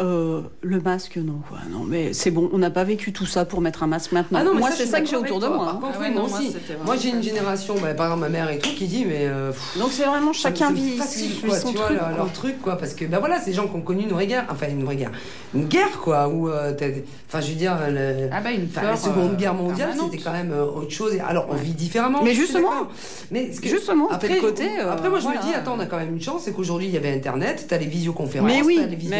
euh, 0.00 0.40
le 0.62 0.80
masque, 0.80 1.16
non. 1.16 1.40
quoi. 1.48 1.58
Non, 1.70 1.84
mais 1.86 2.12
c'est 2.12 2.30
bon, 2.30 2.50
on 2.52 2.58
n'a 2.58 2.70
pas 2.70 2.82
vécu 2.84 3.12
tout 3.12 3.26
ça 3.26 3.44
pour 3.44 3.60
mettre 3.60 3.82
un 3.82 3.86
masque 3.86 4.12
maintenant. 4.12 4.38
Ah 4.40 4.44
non, 4.44 4.54
moi, 4.54 4.70
ça, 4.70 4.76
c'est 4.76 4.82
suis 4.84 4.90
ça 4.90 5.00
que 5.00 5.06
j'ai 5.06 5.16
autour 5.16 5.38
de 5.38 5.46
toi. 5.46 5.56
moi. 5.56 5.64
hein. 5.68 5.72
Par 5.74 5.80
contre, 5.80 5.92
Ah 5.96 6.00
ouais, 6.00 6.06
oui, 6.08 6.14
moi 6.14 6.22
non, 6.22 6.28
moi, 6.28 6.40
Moi, 6.84 6.96
j'ai 6.96 7.10
une 7.10 7.22
génération, 7.22 7.74
bah, 7.80 7.94
par 7.94 8.06
exemple 8.06 8.22
ma 8.22 8.28
mère 8.28 8.50
et 8.50 8.58
tout, 8.58 8.70
qui 8.74 8.86
dit, 8.86 9.04
mais 9.04 9.26
euh, 9.26 9.50
pff, 9.52 9.78
Donc 9.78 9.90
c'est 9.92 10.04
vraiment 10.04 10.32
chacun 10.32 10.72
vit 10.72 10.96
quoi, 10.96 11.56
son 11.58 11.68
tu 11.70 11.76
truc. 11.76 11.90
leur, 11.90 12.08
quoi. 12.08 12.16
leur 12.16 12.32
truc, 12.32 12.60
quoi, 12.62 12.76
parce 12.78 12.94
que, 12.94 13.04
bah 13.04 13.18
voilà, 13.20 13.40
ces 13.40 13.52
gens 13.52 13.68
qui 13.68 13.76
ont 13.76 13.80
connu 13.82 14.02
une 14.02 14.08
vraie 14.10 14.26
guerre, 14.26 14.46
enfin 14.50 14.66
une 14.68 14.84
vraie 14.84 14.96
guerre, 14.96 15.12
une 15.54 15.66
guerre, 15.66 15.98
quoi, 16.00 16.28
où, 16.28 16.48
euh, 16.48 16.72
enfin, 17.28 17.40
je 17.40 17.48
veux 17.50 17.54
dire, 17.56 17.76
le- 17.88 18.28
Ah 18.32 18.40
bah 18.40 18.50
une 18.52 18.64
Enfin, 18.64 18.80
peur. 18.80 18.90
la 18.90 18.96
Seconde 18.96 19.36
Guerre 19.36 19.54
mondiale, 19.54 19.90
c'était 20.02 20.22
quand 20.22 20.32
même 20.32 20.52
euh, 20.52 20.64
autre 20.64 20.90
chose. 20.90 21.12
Alors, 21.28 21.46
on 21.50 21.54
vit 21.54 21.72
différemment. 21.72 22.22
Mais 22.24 22.34
justement, 22.34 22.70
mais 23.30 23.50
justement, 23.62 24.08
après, 24.10 24.38
côté, 24.38 24.68
après, 24.80 25.08
moi, 25.10 25.20
je 25.20 25.28
me 25.28 25.34
dis, 25.42 25.52
attends, 25.54 25.74
on 25.76 25.80
a 25.80 25.86
quand 25.86 25.98
même 25.98 26.14
une 26.14 26.20
chance, 26.22 26.42
c'est 26.44 26.52
qu'aujourd'hui, 26.52 26.88
il 26.88 26.94
y 26.94 26.96
avait 26.96 27.12
Internet, 27.12 27.66
t'as 27.68 27.78
les 27.78 27.86
visioconférences, 27.86 28.50
t'as 28.50 28.86
les 28.86 28.96
visio 28.96 29.10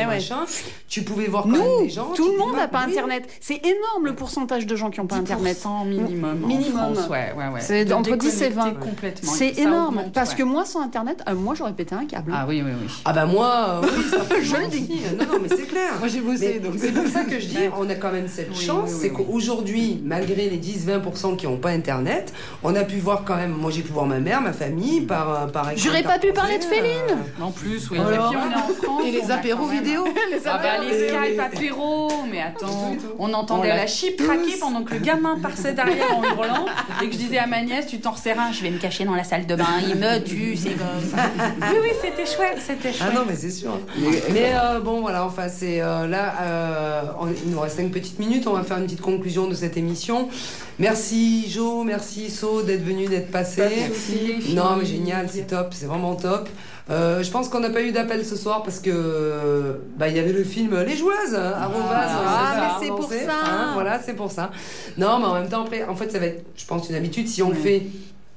tu 0.88 1.02
pouvais 1.02 1.26
voir 1.26 1.44
quand 1.44 1.50
Nous, 1.50 1.58
même 1.58 1.84
des 1.84 1.90
gens. 1.90 2.12
tout 2.14 2.30
le 2.30 2.38
monde 2.38 2.56
n'a 2.56 2.68
pas. 2.68 2.80
Internet. 2.80 3.28
C'est 3.40 3.60
énorme 3.64 4.04
le 4.06 4.14
pourcentage 4.14 4.66
de 4.66 4.76
gens 4.76 4.90
qui 4.90 5.00
n'ont 5.00 5.06
pas 5.06 5.16
Internet. 5.16 5.56
10% 5.64 5.86
minimum. 5.86 6.38
Minimum. 6.46 6.78
En 6.80 6.94
France, 6.94 7.08
ouais, 7.08 7.32
ouais, 7.36 7.48
ouais. 7.54 7.60
C'est 7.60 7.84
De 7.84 7.94
entre 7.94 8.16
10 8.16 8.42
et 8.42 8.48
20. 8.48 8.64
déconnecter 8.64 8.88
Complètement. 8.90 9.32
C'est 9.32 9.58
énorme. 9.58 9.96
augmente, 9.98 10.12
parce 10.12 10.30
ouais. 10.30 10.36
que 10.36 10.42
moi, 10.42 10.64
sans 10.64 10.82
Internet, 10.82 11.22
euh, 11.28 11.34
moi, 11.34 11.54
j'aurais 11.54 11.72
pété 11.72 11.94
un 11.94 12.04
câble. 12.06 12.32
Ah 12.34 12.44
oui, 12.48 12.62
oui, 12.64 12.70
oui. 12.80 12.92
Ah 13.04 13.12
bah 13.12 13.26
moi, 13.26 13.80
euh, 13.82 13.86
oui, 13.96 14.04
ça, 14.10 14.18
Je 14.40 14.56
le 14.56 14.66
dis. 14.68 15.00
Non, 15.18 15.24
non, 15.32 15.38
mais 15.42 15.48
c'est 15.48 15.66
clair. 15.66 15.92
Moi 15.98 16.08
j'ai 16.08 16.20
bossé 16.20 16.58
donc 16.60 16.74
c'est 16.78 16.92
pour 16.92 17.06
ça 17.06 17.24
que 17.24 17.38
je 17.38 17.46
dis, 17.46 17.58
on 17.78 17.88
a 17.88 17.94
quand 17.94 18.10
même 18.12 18.28
cette 18.28 18.50
Oui, 18.50 18.56
chance, 18.56 18.88
oui, 18.88 18.94
oui, 18.94 18.98
c'est 19.02 19.10
oui. 19.10 19.24
qu'aujourd'hui, 19.26 20.00
malgré 20.04 20.48
les 20.48 20.58
10-20% 20.58 21.36
qui 21.36 21.46
n'ont 21.46 21.56
pas 21.58 21.70
Internet, 21.70 22.32
on 22.62 22.74
a 22.74 22.84
pu 22.84 22.96
voir 22.98 23.24
quand 23.24 23.36
même, 23.36 23.52
moi 23.52 23.70
j'ai 23.70 23.82
pu 23.82 23.92
voir 23.92 24.06
ma 24.06 24.18
mère, 24.18 24.40
ma 24.40 24.52
famille, 24.52 25.02
par, 25.02 25.30
euh, 25.30 25.46
par 25.46 25.70
J'aurais 25.76 26.02
pas 26.02 26.18
pu 26.18 26.32
parler 26.32 26.58
de 26.58 26.64
Féline. 26.64 27.18
En 27.40 27.50
plus, 27.50 27.88
oui. 27.90 27.98
Et 27.98 28.00
puis 28.00 28.08
on 28.08 28.12
est 28.12 28.18
en 28.18 28.32
France. 28.82 29.02
Et 29.06 29.10
les 29.10 29.30
apéros 29.30 29.66
vidéo 29.66 30.04
Ah 30.54 30.58
bah 30.62 30.84
les 30.84 31.08
Skype 31.08 31.18
oui. 31.32 31.38
apéros, 31.40 32.10
mais 32.30 32.40
attends, 32.40 32.94
on 33.18 33.32
entendait 33.32 33.72
On 33.72 33.76
l'a 33.76 33.86
chip 33.86 34.16
craquer 34.22 34.56
pendant 34.60 34.82
que 34.82 34.94
le 34.94 35.00
gamin 35.00 35.38
passait 35.40 35.72
derrière 35.72 36.16
en 36.16 36.22
hurlant 36.22 36.66
et 37.02 37.06
que 37.06 37.12
je 37.12 37.18
disais 37.18 37.38
à 37.38 37.46
ma 37.46 37.62
nièce, 37.62 37.86
tu 37.86 38.00
t'en 38.00 38.12
resserres 38.12 38.40
un, 38.40 38.52
je 38.52 38.62
vais 38.62 38.70
me 38.70 38.78
cacher 38.78 39.04
dans 39.04 39.14
la 39.14 39.24
salle 39.24 39.46
de 39.46 39.54
bain, 39.54 39.66
il 39.88 39.96
me 39.96 40.18
tue, 40.22 40.56
c'est. 40.56 40.70
Oui, 40.70 41.76
oui, 41.82 41.88
c'était 42.02 42.26
chouette, 42.26 42.58
c'était 42.64 42.92
chouette. 42.92 43.08
Ah 43.10 43.14
non, 43.14 43.22
mais 43.26 43.34
c'est 43.36 43.50
sûr. 43.50 43.78
Mais 44.32 44.52
euh, 44.54 44.80
bon, 44.80 45.00
voilà, 45.00 45.24
enfin, 45.24 45.48
c'est 45.48 45.80
euh, 45.80 46.06
là, 46.06 46.34
euh, 46.40 47.02
on- 47.20 47.28
il 47.44 47.50
nous 47.50 47.60
reste 47.60 47.76
5 47.76 47.90
petites 47.90 48.18
minutes. 48.18 48.46
On 48.46 48.52
va 48.52 48.62
faire 48.64 48.78
une 48.78 48.84
petite 48.84 49.00
conclusion 49.00 49.46
de 49.46 49.54
cette 49.54 49.76
émission. 49.76 50.28
Merci 50.78 51.48
Jo, 51.50 51.84
merci 51.84 52.30
So 52.30 52.62
d'être 52.62 52.84
venu, 52.84 53.06
d'être 53.06 53.30
passé. 53.30 53.62
Filles. 53.92 54.54
Non, 54.54 54.76
mais 54.78 54.84
génial, 54.86 55.28
c'est 55.30 55.46
top, 55.46 55.68
c'est 55.74 55.86
vraiment 55.86 56.14
top. 56.14 56.48
Euh, 56.90 57.22
je 57.22 57.30
pense 57.30 57.48
qu'on 57.48 57.60
n'a 57.60 57.70
pas 57.70 57.82
eu 57.82 57.92
d'appel 57.92 58.24
ce 58.26 58.34
soir 58.36 58.62
parce 58.64 58.80
que 58.80 59.80
bah, 59.96 60.08
il 60.08 60.16
y 60.16 60.18
avait 60.18 60.32
le 60.32 60.42
film 60.42 60.76
Les 60.82 60.96
Joueuses, 60.96 61.34
hein, 61.34 61.52
arrobase, 61.56 62.10
Ah, 62.10 62.52
ça 62.54 62.60
mais 62.60 62.66
a 62.66 62.76
c'est 62.80 62.88
pour 62.88 63.08
ça. 63.08 63.16
Hein, 63.44 63.70
voilà, 63.74 64.00
c'est 64.04 64.14
pour 64.14 64.30
ça. 64.32 64.50
Non, 64.98 65.18
mais 65.20 65.26
en 65.26 65.34
même 65.34 65.48
temps, 65.48 65.62
après, 65.62 65.84
en 65.84 65.94
fait, 65.94 66.10
ça 66.10 66.18
va 66.18 66.26
être, 66.26 66.44
je 66.56 66.66
pense, 66.66 66.88
une 66.88 66.96
habitude. 66.96 67.28
Si 67.28 67.42
on 67.42 67.54
fait 67.54 67.82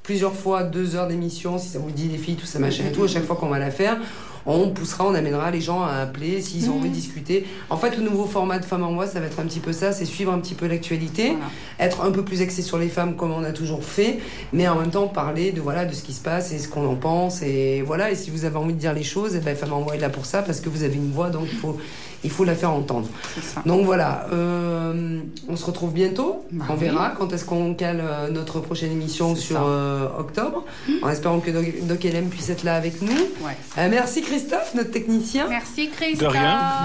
plusieurs 0.04 0.36
fois, 0.36 0.64
deux 0.64 0.96
heures 0.96 1.08
d'émission, 1.08 1.58
si 1.58 1.70
ça 1.70 1.80
vous 1.80 1.90
dit 1.90 2.08
les 2.08 2.20
filles, 2.20 2.36
tout 2.36 2.46
ça, 2.46 2.60
machin 2.60 2.84
et 2.88 2.92
tout, 2.92 3.04
à 3.04 3.08
chaque 3.08 3.26
fois 3.26 3.36
qu'on 3.36 3.50
va 3.50 3.58
la 3.58 3.72
faire, 3.72 3.98
on 4.46 4.70
poussera, 4.70 5.06
on 5.08 5.16
amènera 5.16 5.50
les 5.52 5.62
gens 5.62 5.84
à 5.84 5.94
appeler 5.96 6.42
s'ils 6.42 6.70
ont 6.70 6.76
envie 6.78 6.90
de 6.90 6.94
discuter. 6.94 7.46
En 7.70 7.78
fait, 7.78 7.98
le 7.98 8.04
nouveau 8.04 8.26
format 8.26 8.60
de 8.60 8.66
Femmes 8.66 8.84
en 8.84 8.94
Voix, 8.94 9.08
ça 9.08 9.20
va 9.20 9.26
être 9.26 9.40
un 9.40 9.44
petit 9.46 9.60
peu 9.60 9.74
ça, 9.74 9.92
c'est 9.92 10.06
suivre 10.06 10.32
un 10.32 10.40
petit 10.40 10.54
peu 10.54 10.68
l'actualité, 10.68 11.30
Voilà. 11.32 11.46
être 11.80 12.02
un 12.02 12.12
peu 12.12 12.24
plus 12.24 12.42
axé 12.42 12.62
sur 12.62 12.78
les 12.78 12.90
femmes 12.90 13.16
comme 13.16 13.32
on 13.32 13.44
a 13.44 13.52
toujours 13.52 13.84
fait, 13.84 14.20
mais 14.54 14.68
en 14.68 14.76
même 14.76 14.92
temps 14.92 15.08
parler 15.08 15.52
de 15.52 15.62
voilà 15.62 15.86
de 15.86 15.94
ce 15.94 16.04
qui 16.04 16.14
se 16.14 16.22
passe 16.22 16.52
et 16.52 16.60
ce 16.60 16.68
qu'on 16.68 16.88
en 16.88 16.96
pense 16.96 17.42
et 17.42 17.82
voilà. 17.82 18.12
Et 18.12 18.16
si 18.16 18.30
vous 18.30 18.46
avez 18.46 18.58
envie 18.58 18.74
de 18.74 18.80
dire 18.80 18.94
les 18.94 19.04
choses, 19.04 19.36
eh 19.36 19.40
ben, 19.40 19.56
Femmes 19.56 19.74
en 19.74 19.82
Voix 19.82 19.96
est 19.96 20.00
là 20.00 20.10
pour 20.10 20.26
ça 20.26 20.42
parce 20.44 20.60
que 20.60 20.70
vous 20.70 20.84
avez 20.84 20.96
une 20.96 21.12
voix, 21.12 21.30
donc 21.30 21.48
il 21.52 21.58
faut 21.58 21.78
il 22.26 22.32
faut 22.32 22.44
la 22.44 22.56
faire 22.56 22.72
entendre. 22.72 23.08
Ça. 23.42 23.62
Donc 23.66 23.86
voilà, 23.86 24.28
euh, 24.34 25.20
on 25.48 25.56
se 25.56 25.66
retrouve 25.66 25.94
bientôt. 25.94 26.46
Bah 26.52 26.66
on 26.70 26.74
oui. 26.74 26.80
verra 26.80 27.14
quand 27.18 27.32
est-ce 27.32 27.46
qu'on 27.46 27.74
cale 27.76 28.02
euh, 28.04 28.30
notre 28.30 28.60
prochaine 28.60 28.92
émission 28.92 29.36
sur 29.36 29.62
euh, 29.66 30.08
octobre, 30.18 30.66
en 31.04 31.10
espérant 31.10 31.40
que 31.40 31.52
Doc, 31.52 31.66
Doc 31.84 32.04
LM 32.04 32.30
puisse 32.30 32.50
être 32.50 32.64
là 32.64 32.76
avec 32.76 33.02
nous. 33.02 33.12
Ouais. 33.42 33.56
Euh, 33.78 33.88
merci 33.90 34.22
Christophe, 34.22 34.74
notre 34.76 34.92
technicien. 34.92 35.48
Merci 35.48 35.90
Christophe. 35.90 36.34
De 36.34 36.38
rien. 36.38 36.84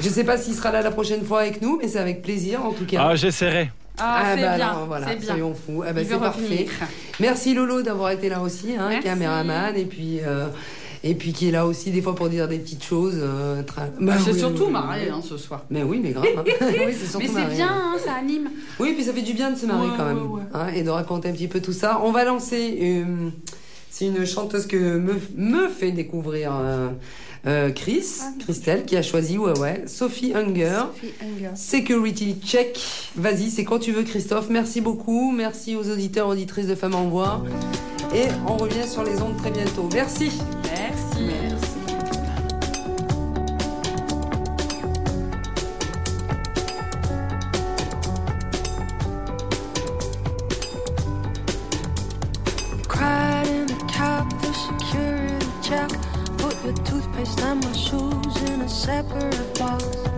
Je 0.00 0.08
sais 0.08 0.24
pas 0.24 0.36
s'il 0.36 0.54
sera 0.54 0.70
là 0.70 0.82
la 0.82 0.90
prochaine 0.90 1.24
fois 1.24 1.40
avec 1.40 1.62
nous, 1.62 1.78
mais 1.80 1.88
c'est 1.88 1.98
avec 1.98 2.22
plaisir 2.22 2.64
en 2.64 2.72
tout 2.72 2.84
cas. 2.84 3.06
Ah, 3.08 3.16
j'essaierai. 3.16 3.70
Ah, 3.98 4.32
c'est 4.34 4.42
bah 4.42 4.56
bien, 4.56 4.74
voilà, 4.88 5.06
c'est 5.08 5.16
bien. 5.16 5.28
soyons 5.28 5.54
fous. 5.54 5.84
Ah 5.86 5.92
bah, 5.92 6.00
c'est 6.06 6.18
parfait. 6.18 6.66
Merci 7.20 7.54
Lolo 7.54 7.80
d'avoir 7.80 8.10
été 8.10 8.28
là 8.28 8.40
aussi, 8.40 8.74
hein, 8.76 8.88
Merci. 8.88 9.04
caméraman, 9.04 9.76
et 9.76 9.84
puis 9.84 10.18
euh, 10.26 10.48
et 11.06 11.14
puis 11.14 11.32
qui 11.32 11.48
est 11.48 11.50
là 11.52 11.66
aussi 11.66 11.90
des 11.90 12.00
fois 12.02 12.14
pour 12.14 12.28
dire 12.28 12.48
des 12.48 12.58
petites 12.58 12.82
choses. 12.82 13.14
euh, 13.18 13.62
tra- 13.62 13.90
Bah 14.00 14.14
Ah, 14.16 14.20
c'est 14.24 14.32
oui, 14.32 14.38
surtout 14.38 14.64
oui, 14.66 14.72
hein, 14.76 15.20
ce 15.22 15.36
soir. 15.36 15.64
Mais 15.70 15.82
oui, 15.82 16.00
mais 16.02 16.10
grave. 16.10 16.26
hein. 16.36 16.42
oui, 16.62 16.76
Mais 16.86 16.92
c'est 17.28 17.54
bien, 17.54 17.68
hein. 17.70 17.94
ça 18.04 18.14
anime. 18.14 18.50
Oui, 18.80 18.94
puis 18.94 19.04
ça 19.04 19.12
fait 19.12 19.22
du 19.22 19.34
bien 19.34 19.50
de 19.50 19.56
se 19.56 19.66
marier 19.66 19.90
Ouais, 19.90 19.96
quand 19.96 20.06
même 20.06 20.16
ouais, 20.32 20.40
ouais. 20.40 20.42
hein, 20.54 20.68
et 20.74 20.82
de 20.82 20.90
raconter 20.90 21.28
un 21.28 21.32
petit 21.32 21.46
peu 21.48 21.60
tout 21.60 21.72
ça. 21.74 22.00
On 22.02 22.10
va 22.10 22.24
lancer. 22.24 22.78
euh, 22.82 23.28
c'est 23.90 24.06
une 24.06 24.24
chanteuse 24.26 24.66
que 24.66 24.76
me, 24.98 25.14
me 25.36 25.68
fait 25.68 25.92
découvrir 25.92 26.52
euh, 26.60 26.88
euh, 27.46 27.70
Chris, 27.70 28.06
Christelle, 28.40 28.84
qui 28.84 28.96
a 28.96 29.02
choisi 29.02 29.38
ouais 29.38 29.58
ouais 29.58 29.84
Sophie 29.86 30.32
Hunger. 30.34 30.84
Security 31.54 32.36
check. 32.44 32.80
Vas-y, 33.16 33.50
c'est 33.50 33.64
quand 33.64 33.78
tu 33.78 33.92
veux, 33.92 34.02
Christophe. 34.02 34.48
Merci 34.50 34.80
beaucoup. 34.80 35.32
Merci 35.32 35.76
aux 35.76 35.90
auditeurs, 35.90 36.28
auditrices 36.28 36.66
de 36.66 36.74
Femmes 36.74 36.94
en 36.94 37.08
Voix. 37.08 37.42
Et 38.14 38.28
on 38.46 38.56
revient 38.56 38.86
sur 38.88 39.02
les 39.02 39.20
ondes 39.20 39.36
très 39.36 39.50
bientôt. 39.50 39.88
Merci. 39.92 40.30
Merci. 40.64 41.43
And 57.42 57.64
my 57.64 57.72
shoes 57.72 58.50
in 58.50 58.60
a 58.60 58.68
separate 58.68 59.58
box. 59.58 60.13